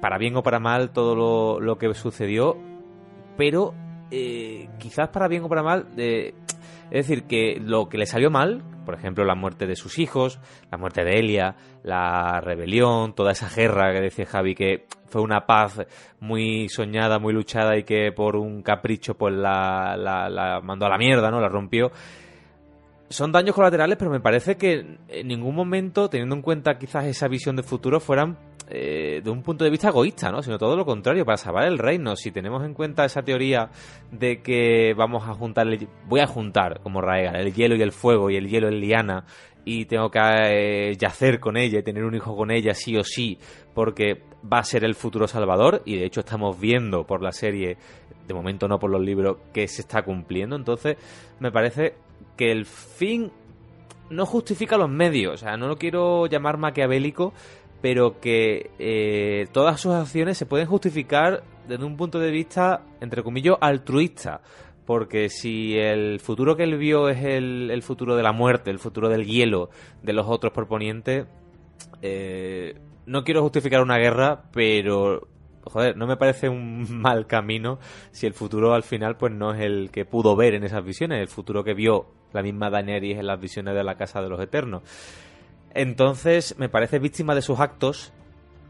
para 0.00 0.18
bien 0.18 0.36
o 0.36 0.42
para 0.42 0.58
mal, 0.58 0.92
todo 0.92 1.14
lo, 1.14 1.60
lo 1.60 1.78
que 1.78 1.94
sucedió, 1.94 2.56
pero 3.36 3.72
eh, 4.10 4.68
quizás 4.78 5.10
para 5.10 5.28
bien 5.28 5.44
o 5.44 5.48
para 5.48 5.62
mal, 5.62 5.86
es 6.90 7.06
decir, 7.06 7.24
que 7.24 7.58
lo 7.60 7.88
que 7.88 7.98
le 7.98 8.06
salió 8.06 8.30
mal, 8.30 8.62
por 8.84 8.94
ejemplo, 8.94 9.24
la 9.24 9.34
muerte 9.34 9.66
de 9.66 9.76
sus 9.76 9.98
hijos, 9.98 10.40
la 10.70 10.78
muerte 10.78 11.04
de 11.04 11.18
Elia, 11.18 11.56
la 11.82 12.40
rebelión, 12.40 13.14
toda 13.14 13.32
esa 13.32 13.48
guerra 13.48 13.92
que 13.92 14.00
decía 14.00 14.26
Javi, 14.26 14.54
que 14.54 14.86
fue 15.06 15.22
una 15.22 15.46
paz 15.46 15.80
muy 16.20 16.68
soñada, 16.68 17.18
muy 17.18 17.32
luchada 17.32 17.76
y 17.76 17.84
que 17.84 18.12
por 18.12 18.36
un 18.36 18.62
capricho 18.62 19.14
pues 19.14 19.34
la, 19.34 19.96
la, 19.96 20.28
la 20.28 20.60
mandó 20.60 20.86
a 20.86 20.90
la 20.90 20.98
mierda, 20.98 21.30
¿no? 21.30 21.40
La 21.40 21.48
rompió. 21.48 21.90
Son 23.08 23.30
daños 23.30 23.54
colaterales, 23.54 23.96
pero 23.96 24.10
me 24.10 24.20
parece 24.20 24.56
que 24.56 24.98
en 25.08 25.28
ningún 25.28 25.54
momento, 25.54 26.08
teniendo 26.08 26.34
en 26.34 26.42
cuenta 26.42 26.78
quizás 26.78 27.04
esa 27.04 27.28
visión 27.28 27.54
de 27.54 27.62
futuro, 27.62 28.00
fueran 28.00 28.38
eh, 28.68 29.20
de 29.22 29.30
un 29.30 29.42
punto 29.42 29.64
de 29.64 29.70
vista 29.70 29.88
egoísta, 29.88 30.30
¿no? 30.30 30.42
Sino 30.42 30.58
todo 30.58 30.76
lo 30.76 30.86
contrario, 30.86 31.24
para 31.24 31.36
salvar 31.36 31.66
el 31.66 31.78
reino. 31.78 32.16
Si 32.16 32.30
tenemos 32.30 32.64
en 32.64 32.72
cuenta 32.72 33.04
esa 33.04 33.22
teoría 33.22 33.70
de 34.10 34.40
que 34.40 34.94
vamos 34.96 35.28
a 35.28 35.34
juntar, 35.34 35.66
el, 35.68 35.88
voy 36.06 36.20
a 36.20 36.26
juntar 36.26 36.80
como 36.80 37.00
Raegal 37.00 37.36
el 37.36 37.52
hielo 37.52 37.76
y 37.76 37.82
el 37.82 37.92
fuego 37.92 38.30
y 38.30 38.36
el 38.36 38.48
hielo 38.48 38.68
en 38.68 38.80
liana 38.80 39.24
y 39.64 39.86
tengo 39.86 40.10
que 40.10 40.20
eh, 40.20 40.96
yacer 40.96 41.40
con 41.40 41.56
ella 41.56 41.78
y 41.78 41.82
tener 41.82 42.04
un 42.04 42.14
hijo 42.14 42.36
con 42.36 42.50
ella 42.50 42.74
sí 42.74 42.96
o 42.96 43.04
sí 43.04 43.38
porque 43.72 44.22
va 44.50 44.58
a 44.58 44.64
ser 44.64 44.84
el 44.84 44.94
futuro 44.94 45.26
salvador 45.26 45.82
y 45.84 45.96
de 45.96 46.04
hecho 46.04 46.20
estamos 46.20 46.58
viendo 46.60 47.04
por 47.06 47.22
la 47.22 47.32
serie, 47.32 47.76
de 48.26 48.34
momento 48.34 48.68
no 48.68 48.78
por 48.78 48.90
los 48.90 49.00
libros, 49.00 49.38
que 49.52 49.66
se 49.68 49.82
está 49.82 50.02
cumpliendo. 50.02 50.56
Entonces 50.56 50.96
me 51.40 51.50
parece 51.50 51.94
que 52.36 52.50
el 52.50 52.66
fin 52.66 53.30
no 54.10 54.26
justifica 54.26 54.76
los 54.76 54.90
medios. 54.90 55.34
O 55.34 55.36
sea, 55.36 55.56
no 55.56 55.66
lo 55.66 55.76
quiero 55.76 56.26
llamar 56.26 56.58
maquiavélico, 56.58 57.32
pero 57.84 58.18
que 58.18 58.70
eh, 58.78 59.46
todas 59.52 59.78
sus 59.78 59.92
acciones 59.92 60.38
se 60.38 60.46
pueden 60.46 60.66
justificar 60.66 61.44
desde 61.68 61.84
un 61.84 61.98
punto 61.98 62.18
de 62.18 62.30
vista, 62.30 62.80
entre 63.02 63.22
comillas, 63.22 63.58
altruista. 63.60 64.40
Porque 64.86 65.28
si 65.28 65.76
el 65.76 66.18
futuro 66.18 66.56
que 66.56 66.62
él 66.62 66.78
vio 66.78 67.10
es 67.10 67.22
el, 67.22 67.82
futuro 67.82 68.16
de 68.16 68.22
la 68.22 68.32
muerte, 68.32 68.70
el 68.70 68.78
futuro 68.78 69.10
del 69.10 69.26
hielo 69.26 69.68
de 70.02 70.14
los 70.14 70.26
otros 70.26 70.54
proponientes, 70.54 71.26
eh, 72.00 72.80
no 73.04 73.22
quiero 73.22 73.42
justificar 73.42 73.82
una 73.82 73.98
guerra, 73.98 74.44
pero 74.50 75.28
joder, 75.64 75.94
no 75.94 76.06
me 76.06 76.16
parece 76.16 76.48
un 76.48 76.86
mal 77.02 77.26
camino 77.26 77.80
si 78.12 78.26
el 78.26 78.32
futuro 78.32 78.72
al 78.72 78.82
final 78.82 79.18
pues 79.18 79.34
no 79.34 79.52
es 79.52 79.60
el 79.60 79.90
que 79.90 80.06
pudo 80.06 80.36
ver 80.36 80.54
en 80.54 80.64
esas 80.64 80.82
visiones, 80.82 81.20
el 81.20 81.28
futuro 81.28 81.62
que 81.62 81.74
vio 81.74 82.06
la 82.32 82.42
misma 82.42 82.70
Daenerys 82.70 83.18
en 83.18 83.26
las 83.26 83.38
visiones 83.38 83.74
de 83.74 83.84
la 83.84 83.94
Casa 83.94 84.22
de 84.22 84.30
los 84.30 84.40
Eternos. 84.40 84.84
Entonces, 85.74 86.56
me 86.58 86.68
parece 86.68 86.98
víctima 86.98 87.34
de 87.34 87.42
sus 87.42 87.60
actos. 87.60 88.12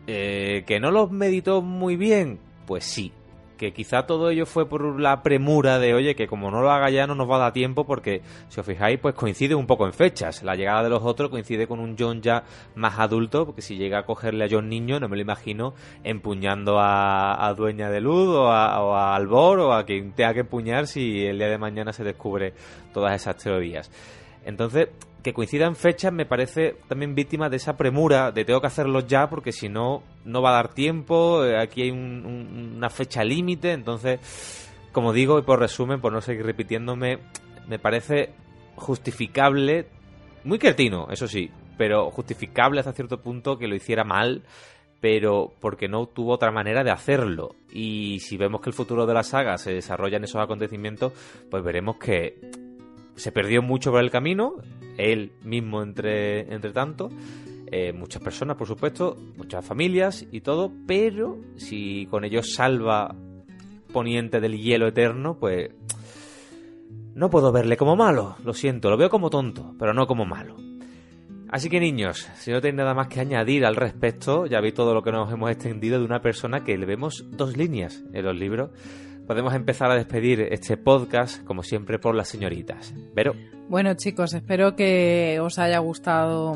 Eh, 0.06 0.64
¿Que 0.66 0.80
no 0.80 0.90
los 0.90 1.10
meditó 1.10 1.62
muy 1.62 1.96
bien? 1.96 2.38
Pues 2.66 2.84
sí. 2.84 3.12
Que 3.58 3.72
quizá 3.72 4.04
todo 4.04 4.30
ello 4.30 4.46
fue 4.46 4.68
por 4.68 5.00
la 5.00 5.22
premura 5.22 5.78
de, 5.78 5.94
oye, 5.94 6.16
que 6.16 6.26
como 6.26 6.50
no 6.50 6.60
lo 6.60 6.72
haga 6.72 6.90
ya 6.90 7.06
no 7.06 7.14
nos 7.14 7.30
va 7.30 7.36
a 7.36 7.38
dar 7.38 7.52
tiempo 7.52 7.86
porque, 7.86 8.20
si 8.48 8.58
os 8.58 8.66
fijáis, 8.66 8.98
pues 8.98 9.14
coincide 9.14 9.54
un 9.54 9.66
poco 9.66 9.86
en 9.86 9.92
fechas. 9.92 10.42
La 10.42 10.56
llegada 10.56 10.82
de 10.82 10.90
los 10.90 11.04
otros 11.04 11.30
coincide 11.30 11.68
con 11.68 11.78
un 11.78 11.94
John 11.96 12.20
ya 12.20 12.42
más 12.74 12.98
adulto, 12.98 13.46
porque 13.46 13.62
si 13.62 13.76
llega 13.76 14.00
a 14.00 14.06
cogerle 14.06 14.44
a 14.44 14.48
John 14.50 14.68
niño, 14.68 14.98
no 14.98 15.08
me 15.08 15.16
lo 15.16 15.22
imagino 15.22 15.74
empuñando 16.02 16.80
a, 16.80 17.46
a 17.46 17.54
Dueña 17.54 17.90
de 17.90 18.00
Luz 18.00 18.28
o 18.28 18.48
a, 18.48 18.82
o 18.82 18.94
a 18.94 19.14
Albor 19.14 19.60
o 19.60 19.72
a 19.72 19.84
quien 19.84 20.12
tenga 20.12 20.34
que 20.34 20.40
empuñar 20.40 20.88
si 20.88 21.24
el 21.24 21.38
día 21.38 21.48
de 21.48 21.58
mañana 21.58 21.92
se 21.92 22.02
descubre 22.02 22.54
todas 22.92 23.14
esas 23.14 23.36
teorías. 23.36 23.88
Entonces, 24.44 24.88
que 25.24 25.32
coincidan 25.32 25.74
fechas 25.74 26.12
me 26.12 26.26
parece 26.26 26.76
también 26.86 27.14
víctima 27.14 27.48
de 27.48 27.56
esa 27.56 27.78
premura 27.78 28.30
de 28.30 28.44
tengo 28.44 28.60
que 28.60 28.66
hacerlo 28.66 29.00
ya 29.00 29.28
porque 29.30 29.52
si 29.52 29.70
no, 29.70 30.02
no 30.26 30.42
va 30.42 30.50
a 30.50 30.56
dar 30.56 30.74
tiempo, 30.74 31.44
eh, 31.44 31.58
aquí 31.58 31.82
hay 31.82 31.90
un, 31.90 32.24
un, 32.26 32.74
una 32.76 32.90
fecha 32.90 33.24
límite, 33.24 33.72
entonces, 33.72 34.20
como 34.92 35.14
digo, 35.14 35.38
y 35.38 35.42
por 35.42 35.58
resumen, 35.58 36.02
por 36.02 36.12
no 36.12 36.20
seguir 36.20 36.44
repitiéndome, 36.44 37.20
me 37.66 37.78
parece 37.78 38.34
justificable, 38.76 39.86
muy 40.44 40.58
cretino, 40.58 41.08
eso 41.10 41.26
sí, 41.26 41.50
pero 41.78 42.10
justificable 42.10 42.80
hasta 42.80 42.92
cierto 42.92 43.22
punto 43.22 43.56
que 43.56 43.66
lo 43.66 43.74
hiciera 43.74 44.04
mal, 44.04 44.42
pero 45.00 45.54
porque 45.58 45.88
no 45.88 46.04
tuvo 46.06 46.32
otra 46.32 46.50
manera 46.50 46.84
de 46.84 46.90
hacerlo. 46.90 47.56
Y 47.72 48.20
si 48.20 48.36
vemos 48.36 48.60
que 48.60 48.68
el 48.70 48.74
futuro 48.74 49.06
de 49.06 49.14
la 49.14 49.22
saga 49.22 49.56
se 49.56 49.72
desarrolla 49.72 50.18
en 50.18 50.24
esos 50.24 50.42
acontecimientos, 50.42 51.14
pues 51.50 51.64
veremos 51.64 51.96
que 51.96 52.38
se 53.16 53.32
perdió 53.32 53.62
mucho 53.62 53.90
por 53.90 54.00
el 54.00 54.10
camino, 54.10 54.56
él 54.96 55.32
mismo 55.42 55.82
entre, 55.82 56.52
entre 56.52 56.72
tanto, 56.72 57.10
eh, 57.70 57.92
muchas 57.92 58.22
personas, 58.22 58.56
por 58.56 58.68
supuesto, 58.68 59.16
muchas 59.36 59.64
familias 59.64 60.26
y 60.30 60.40
todo, 60.40 60.72
pero 60.86 61.38
si 61.56 62.06
con 62.06 62.24
ello 62.24 62.42
salva 62.42 63.14
Poniente 63.92 64.40
del 64.40 64.58
hielo 64.58 64.88
eterno, 64.88 65.38
pues 65.38 65.70
no 67.14 67.30
puedo 67.30 67.52
verle 67.52 67.76
como 67.76 67.94
malo, 67.94 68.36
lo 68.44 68.52
siento, 68.52 68.90
lo 68.90 68.96
veo 68.96 69.08
como 69.08 69.30
tonto, 69.30 69.74
pero 69.78 69.94
no 69.94 70.06
como 70.06 70.24
malo. 70.24 70.56
Así 71.48 71.68
que 71.68 71.78
niños, 71.78 72.28
si 72.36 72.50
no 72.50 72.60
tenéis 72.60 72.78
nada 72.78 72.94
más 72.94 73.06
que 73.06 73.20
añadir 73.20 73.64
al 73.64 73.76
respecto, 73.76 74.46
ya 74.46 74.60
veis 74.60 74.74
todo 74.74 74.94
lo 74.94 75.02
que 75.02 75.12
nos 75.12 75.32
hemos 75.32 75.50
extendido 75.50 76.00
de 76.00 76.04
una 76.04 76.20
persona 76.20 76.64
que 76.64 76.76
le 76.76 76.86
vemos 76.86 77.24
dos 77.30 77.56
líneas 77.56 78.02
en 78.12 78.24
los 78.24 78.34
libros 78.34 78.70
podemos 79.26 79.54
empezar 79.54 79.90
a 79.90 79.94
despedir 79.94 80.40
este 80.50 80.76
podcast, 80.76 81.42
como 81.44 81.62
siempre, 81.62 81.98
por 81.98 82.14
las 82.14 82.28
señoritas. 82.28 82.94
Pero. 83.14 83.34
Bueno, 83.68 83.94
chicos, 83.94 84.34
espero 84.34 84.76
que 84.76 85.38
os 85.40 85.58
haya 85.58 85.78
gustado 85.78 86.54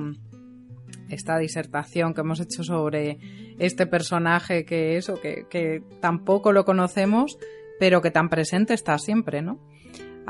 esta 1.08 1.38
disertación 1.38 2.14
que 2.14 2.20
hemos 2.20 2.40
hecho 2.40 2.62
sobre 2.62 3.18
este 3.58 3.86
personaje 3.86 4.64
que 4.64 4.96
eso, 4.96 5.20
que, 5.20 5.46
que 5.48 5.82
tampoco 6.00 6.52
lo 6.52 6.64
conocemos, 6.64 7.38
pero 7.80 8.02
que 8.02 8.10
tan 8.10 8.28
presente 8.28 8.74
está 8.74 8.98
siempre, 8.98 9.42
¿no? 9.42 9.58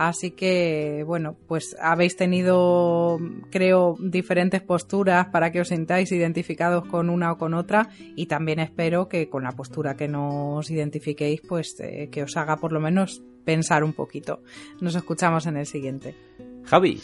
Así 0.01 0.31
que, 0.31 1.03
bueno, 1.05 1.37
pues 1.49 1.75
habéis 1.83 2.15
tenido, 2.15 3.19
creo, 3.51 3.97
diferentes 3.99 4.63
posturas 4.63 5.27
para 5.33 5.51
que 5.51 5.61
os 5.61 5.71
sintáis 5.71 6.13
identificados 6.13 6.87
con 6.87 7.11
una 7.11 7.33
o 7.33 7.37
con 7.37 7.53
otra 7.53 7.89
y 8.15 8.27
también 8.27 8.61
espero 8.61 9.09
que 9.09 9.29
con 9.29 9.43
la 9.43 9.51
postura 9.51 9.97
que 9.97 10.07
nos 10.07 10.71
identifiquéis, 10.71 11.41
pues 11.41 11.81
eh, 11.81 12.11
que 12.13 12.23
os 12.23 12.37
haga 12.37 12.59
por 12.59 12.71
lo 12.71 12.79
menos 12.79 13.25
pensar 13.45 13.83
un 13.83 13.93
poquito. 13.93 14.41
Nos 14.81 14.95
escuchamos 14.95 15.47
en 15.47 15.57
el 15.57 15.67
siguiente. 15.67 16.15
Javi. 16.63 17.01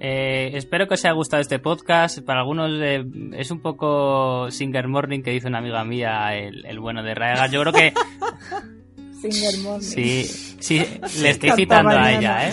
Eh, 0.00 0.52
espero 0.54 0.88
que 0.88 0.94
os 0.94 1.04
haya 1.04 1.12
gustado 1.12 1.42
este 1.42 1.58
podcast. 1.58 2.20
Para 2.20 2.40
algunos 2.40 2.70
eh, 2.80 3.04
es 3.34 3.50
un 3.50 3.60
poco 3.60 4.50
Singer 4.50 4.88
Morning 4.88 5.20
que 5.20 5.32
dice 5.32 5.48
una 5.48 5.58
amiga 5.58 5.84
mía, 5.84 6.34
el, 6.34 6.64
el 6.64 6.80
bueno 6.80 7.02
de 7.02 7.14
Raegal. 7.14 7.50
Yo 7.50 7.60
creo 7.60 7.74
que 7.74 7.92
Singer 9.22 9.58
Morning. 9.62 9.80
Sí, 9.86 10.24
Sí, 10.62 10.78
le 10.78 11.30
estoy 11.30 11.48
Canta 11.50 11.56
citando 11.56 11.90
a 11.98 12.12
ella, 12.12 12.48
¿eh? 12.48 12.52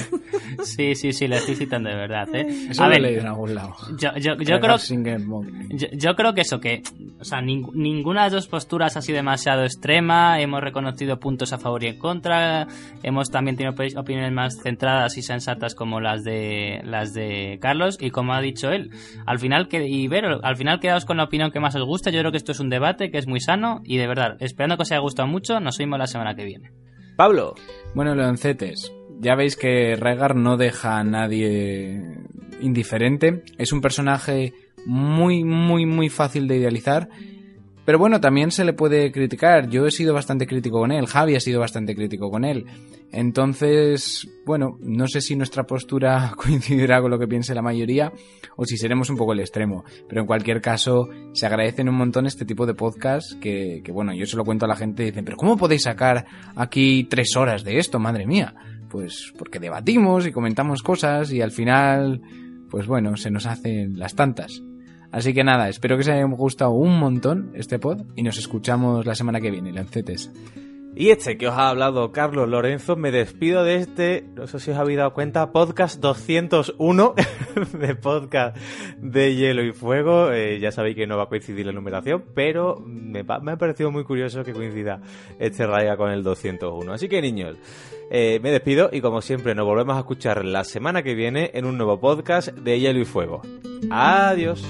Sí, 0.64 0.96
sí, 0.96 1.14
sí, 1.14 1.28
le 1.28 1.38
estoy 1.38 1.56
citando 1.56 1.90
de 1.90 1.96
verdad, 1.96 2.28
¿eh? 2.34 2.68
Eso 2.72 2.84
A 2.84 2.88
lo 2.88 2.94
he 2.94 2.96
ver, 2.96 3.02
leído 3.04 3.22
en 3.22 3.28
algún 3.28 3.54
lado. 3.54 3.76
yo, 4.00 4.10
yo, 4.18 4.34
yo 4.38 4.60
creo. 4.60 4.78
Yo, 5.70 5.88
yo 5.94 6.16
creo 6.16 6.34
que 6.34 6.42
eso, 6.42 6.60
que 6.60 6.82
o 7.20 7.24
sea, 7.24 7.40
ning- 7.42 7.72
ninguna 7.74 8.22
de 8.22 8.26
las 8.28 8.34
dos 8.34 8.48
posturas 8.48 8.98
ha 8.98 9.02
sido 9.04 9.18
demasiado 9.18 9.64
extrema, 9.64 10.42
hemos 10.42 10.62
reconocido 10.62 11.20
puntos 11.20 11.54
a 11.54 11.60
favor 11.60 11.84
y 11.84 11.88
en 11.88 12.00
contra, 12.00 12.68
hemos 13.04 13.30
también 13.30 13.58
tenido 13.58 13.76
opi- 13.76 13.96
opiniones 13.96 14.32
más 14.32 14.56
centradas 14.64 15.16
y 15.18 15.22
sensatas 15.22 15.76
como 15.76 16.00
las 16.02 16.24
de 16.24 16.82
las 16.84 17.14
de 17.14 17.60
Carlos 17.62 17.98
y 18.00 18.10
como 18.10 18.34
ha 18.34 18.42
dicho 18.42 18.72
él, 18.72 18.90
al 19.28 19.38
final 19.38 19.68
que 19.68 19.88
y 19.88 20.08
Vero, 20.08 20.40
al 20.44 20.56
final 20.58 20.80
quedaos 20.80 21.06
con 21.06 21.18
la 21.18 21.26
opinión 21.26 21.52
que 21.52 21.60
más 21.60 21.76
os 21.76 21.84
gusta, 21.86 22.10
yo 22.10 22.20
creo 22.22 22.32
que 22.32 22.38
esto 22.38 22.54
es 22.54 22.60
un 22.60 22.70
debate 22.72 23.12
que 23.12 23.20
es 23.20 23.28
muy 23.28 23.40
sano 23.40 23.82
y 23.84 23.98
de 23.98 24.08
verdad, 24.08 24.36
esperando 24.40 24.78
que 24.78 24.82
os 24.84 24.92
haya 24.92 25.00
gustado 25.02 25.28
mucho, 25.28 25.60
nos 25.60 25.80
oímos 25.80 26.00
la 26.00 26.08
semana 26.08 26.34
que 26.36 26.44
viene. 26.46 26.59
Pablo, 27.16 27.56
Bueno, 27.94 28.16
leoncetes, 28.16 28.92
ya 29.20 29.36
veis 29.36 29.56
que 29.56 29.96
Rhaegar 29.96 30.36
no 30.36 30.58
deja 30.58 31.00
a 31.00 31.04
nadie 31.04 32.02
indiferente. 32.62 33.44
Es 33.58 33.74
un 33.74 33.82
personaje 33.82 34.54
muy, 34.86 35.44
muy, 35.44 35.86
muy 35.86 36.10
fácil 36.10 36.48
de 36.48 36.58
idealizar. 36.58 37.10
Pero 37.90 37.98
bueno, 37.98 38.22
también 38.22 38.52
se 38.52 38.66
le 38.66 38.74
puede 38.74 39.12
criticar. 39.12 39.68
Yo 39.68 39.88
he 39.88 39.90
sido 39.90 40.14
bastante 40.14 40.46
crítico 40.46 40.78
con 40.78 40.92
él. 40.92 41.08
Javi 41.08 41.36
ha 41.36 41.40
sido 41.40 41.60
bastante 41.60 41.96
crítico 41.96 42.30
con 42.30 42.46
él. 42.46 42.68
Entonces, 43.12 44.30
bueno, 44.46 44.78
no 44.80 45.08
sé 45.08 45.22
si 45.22 45.36
nuestra 45.36 45.64
postura 45.64 46.34
coincidirá 46.38 47.02
con 47.02 47.10
lo 47.10 47.18
que 47.18 47.28
piense 47.28 47.56
la 47.56 47.64
mayoría 47.64 48.14
o 48.56 48.66
si 48.66 48.78
seremos 48.78 49.10
un 49.10 49.18
poco 49.18 49.34
el 49.34 49.40
extremo. 49.40 49.86
Pero 50.08 50.22
en 50.22 50.28
cualquier 50.28 50.62
caso, 50.62 51.10
se 51.34 51.48
agradecen 51.48 51.90
un 51.90 51.96
montón 51.96 52.28
este 52.28 52.46
tipo 52.46 52.68
de 52.68 52.76
podcast 52.76 53.40
que, 53.42 53.82
que 53.84 53.92
bueno, 53.92 54.14
yo 54.14 54.28
se 54.28 54.38
lo 54.38 54.46
cuento 54.46 54.66
a 54.66 54.68
la 54.68 54.76
gente 54.76 55.02
y 55.02 55.06
dicen, 55.08 55.26
pero 55.26 55.38
¿cómo 55.38 55.58
podéis 55.58 55.82
sacar 55.82 56.28
aquí 56.56 57.06
tres 57.06 57.36
horas 57.36 57.64
de 57.64 57.80
esto? 57.80 57.98
Madre 57.98 58.28
mía. 58.28 58.54
Pues 58.88 59.34
porque 59.36 59.58
debatimos 59.58 60.28
y 60.28 60.32
comentamos 60.32 60.84
cosas 60.84 61.34
y 61.34 61.42
al 61.42 61.50
final, 61.50 62.22
pues 62.70 62.86
bueno, 62.86 63.18
se 63.18 63.32
nos 63.32 63.48
hacen 63.48 63.98
las 63.98 64.14
tantas. 64.14 64.62
Así 65.12 65.34
que 65.34 65.44
nada, 65.44 65.70
espero 65.70 65.96
que 65.96 66.02
os 66.02 66.08
haya 66.08 66.24
gustado 66.26 66.72
un 66.72 67.00
montón 67.00 67.52
este 67.56 67.80
pod 67.80 68.02
y 68.16 68.24
nos 68.24 68.38
escuchamos 68.38 69.06
la 69.06 69.16
semana 69.16 69.42
que 69.42 69.52
viene, 69.52 69.72
lancetes. 69.72 70.32
Y 70.96 71.12
este 71.12 71.38
que 71.38 71.48
os 71.48 71.54
ha 71.54 71.70
hablado 71.70 72.12
Carlos 72.12 72.50
Lorenzo, 72.50 72.98
me 72.98 73.10
despido 73.10 73.64
de 73.64 73.76
este, 73.76 74.26
no 74.36 74.48
sé 74.48 74.60
si 74.60 74.72
os 74.72 74.78
habéis 74.78 74.98
dado 74.98 75.14
cuenta, 75.14 75.52
podcast 75.52 76.02
201 76.02 77.14
de 77.80 77.96
podcast 77.96 78.58
de 78.98 79.34
Hielo 79.34 79.64
y 79.64 79.72
Fuego. 79.72 80.32
Eh, 80.32 80.60
ya 80.60 80.74
sabéis 80.74 80.98
que 80.98 81.08
no 81.08 81.16
va 81.16 81.24
a 81.24 81.30
coincidir 81.30 81.66
la 81.66 81.72
numeración, 81.72 82.26
pero 82.34 82.84
me, 82.86 83.22
ha 83.22 83.58
parecido 83.58 83.92
muy 83.92 84.04
curioso 84.04 84.44
que 84.44 84.52
coincida 84.52 85.00
este 85.40 85.66
raya 85.66 85.96
con 85.96 86.12
el 86.12 86.22
201. 86.22 86.92
Así 86.92 87.08
que 87.08 87.22
niños, 87.22 87.56
eh, 88.12 88.40
me 88.44 88.52
despido 88.52 88.90
y 88.92 89.00
como 89.00 89.22
siempre 89.22 89.56
nos 89.56 89.66
volvemos 89.66 89.96
a 89.96 90.00
escuchar 90.00 90.44
la 90.44 90.66
semana 90.66 91.02
que 91.02 91.14
viene 91.14 91.52
en 91.54 91.66
un 91.66 91.78
nuevo 91.78 92.00
podcast 92.02 92.50
de 92.50 92.78
Hielo 92.78 93.00
y 93.00 93.06
Fuego. 93.06 93.42
Adiós. 93.90 94.68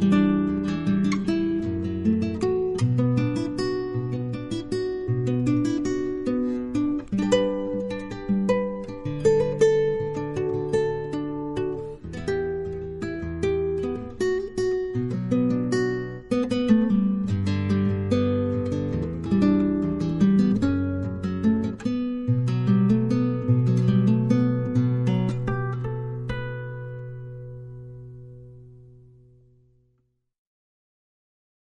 thank 0.00 0.14
you 0.14 0.37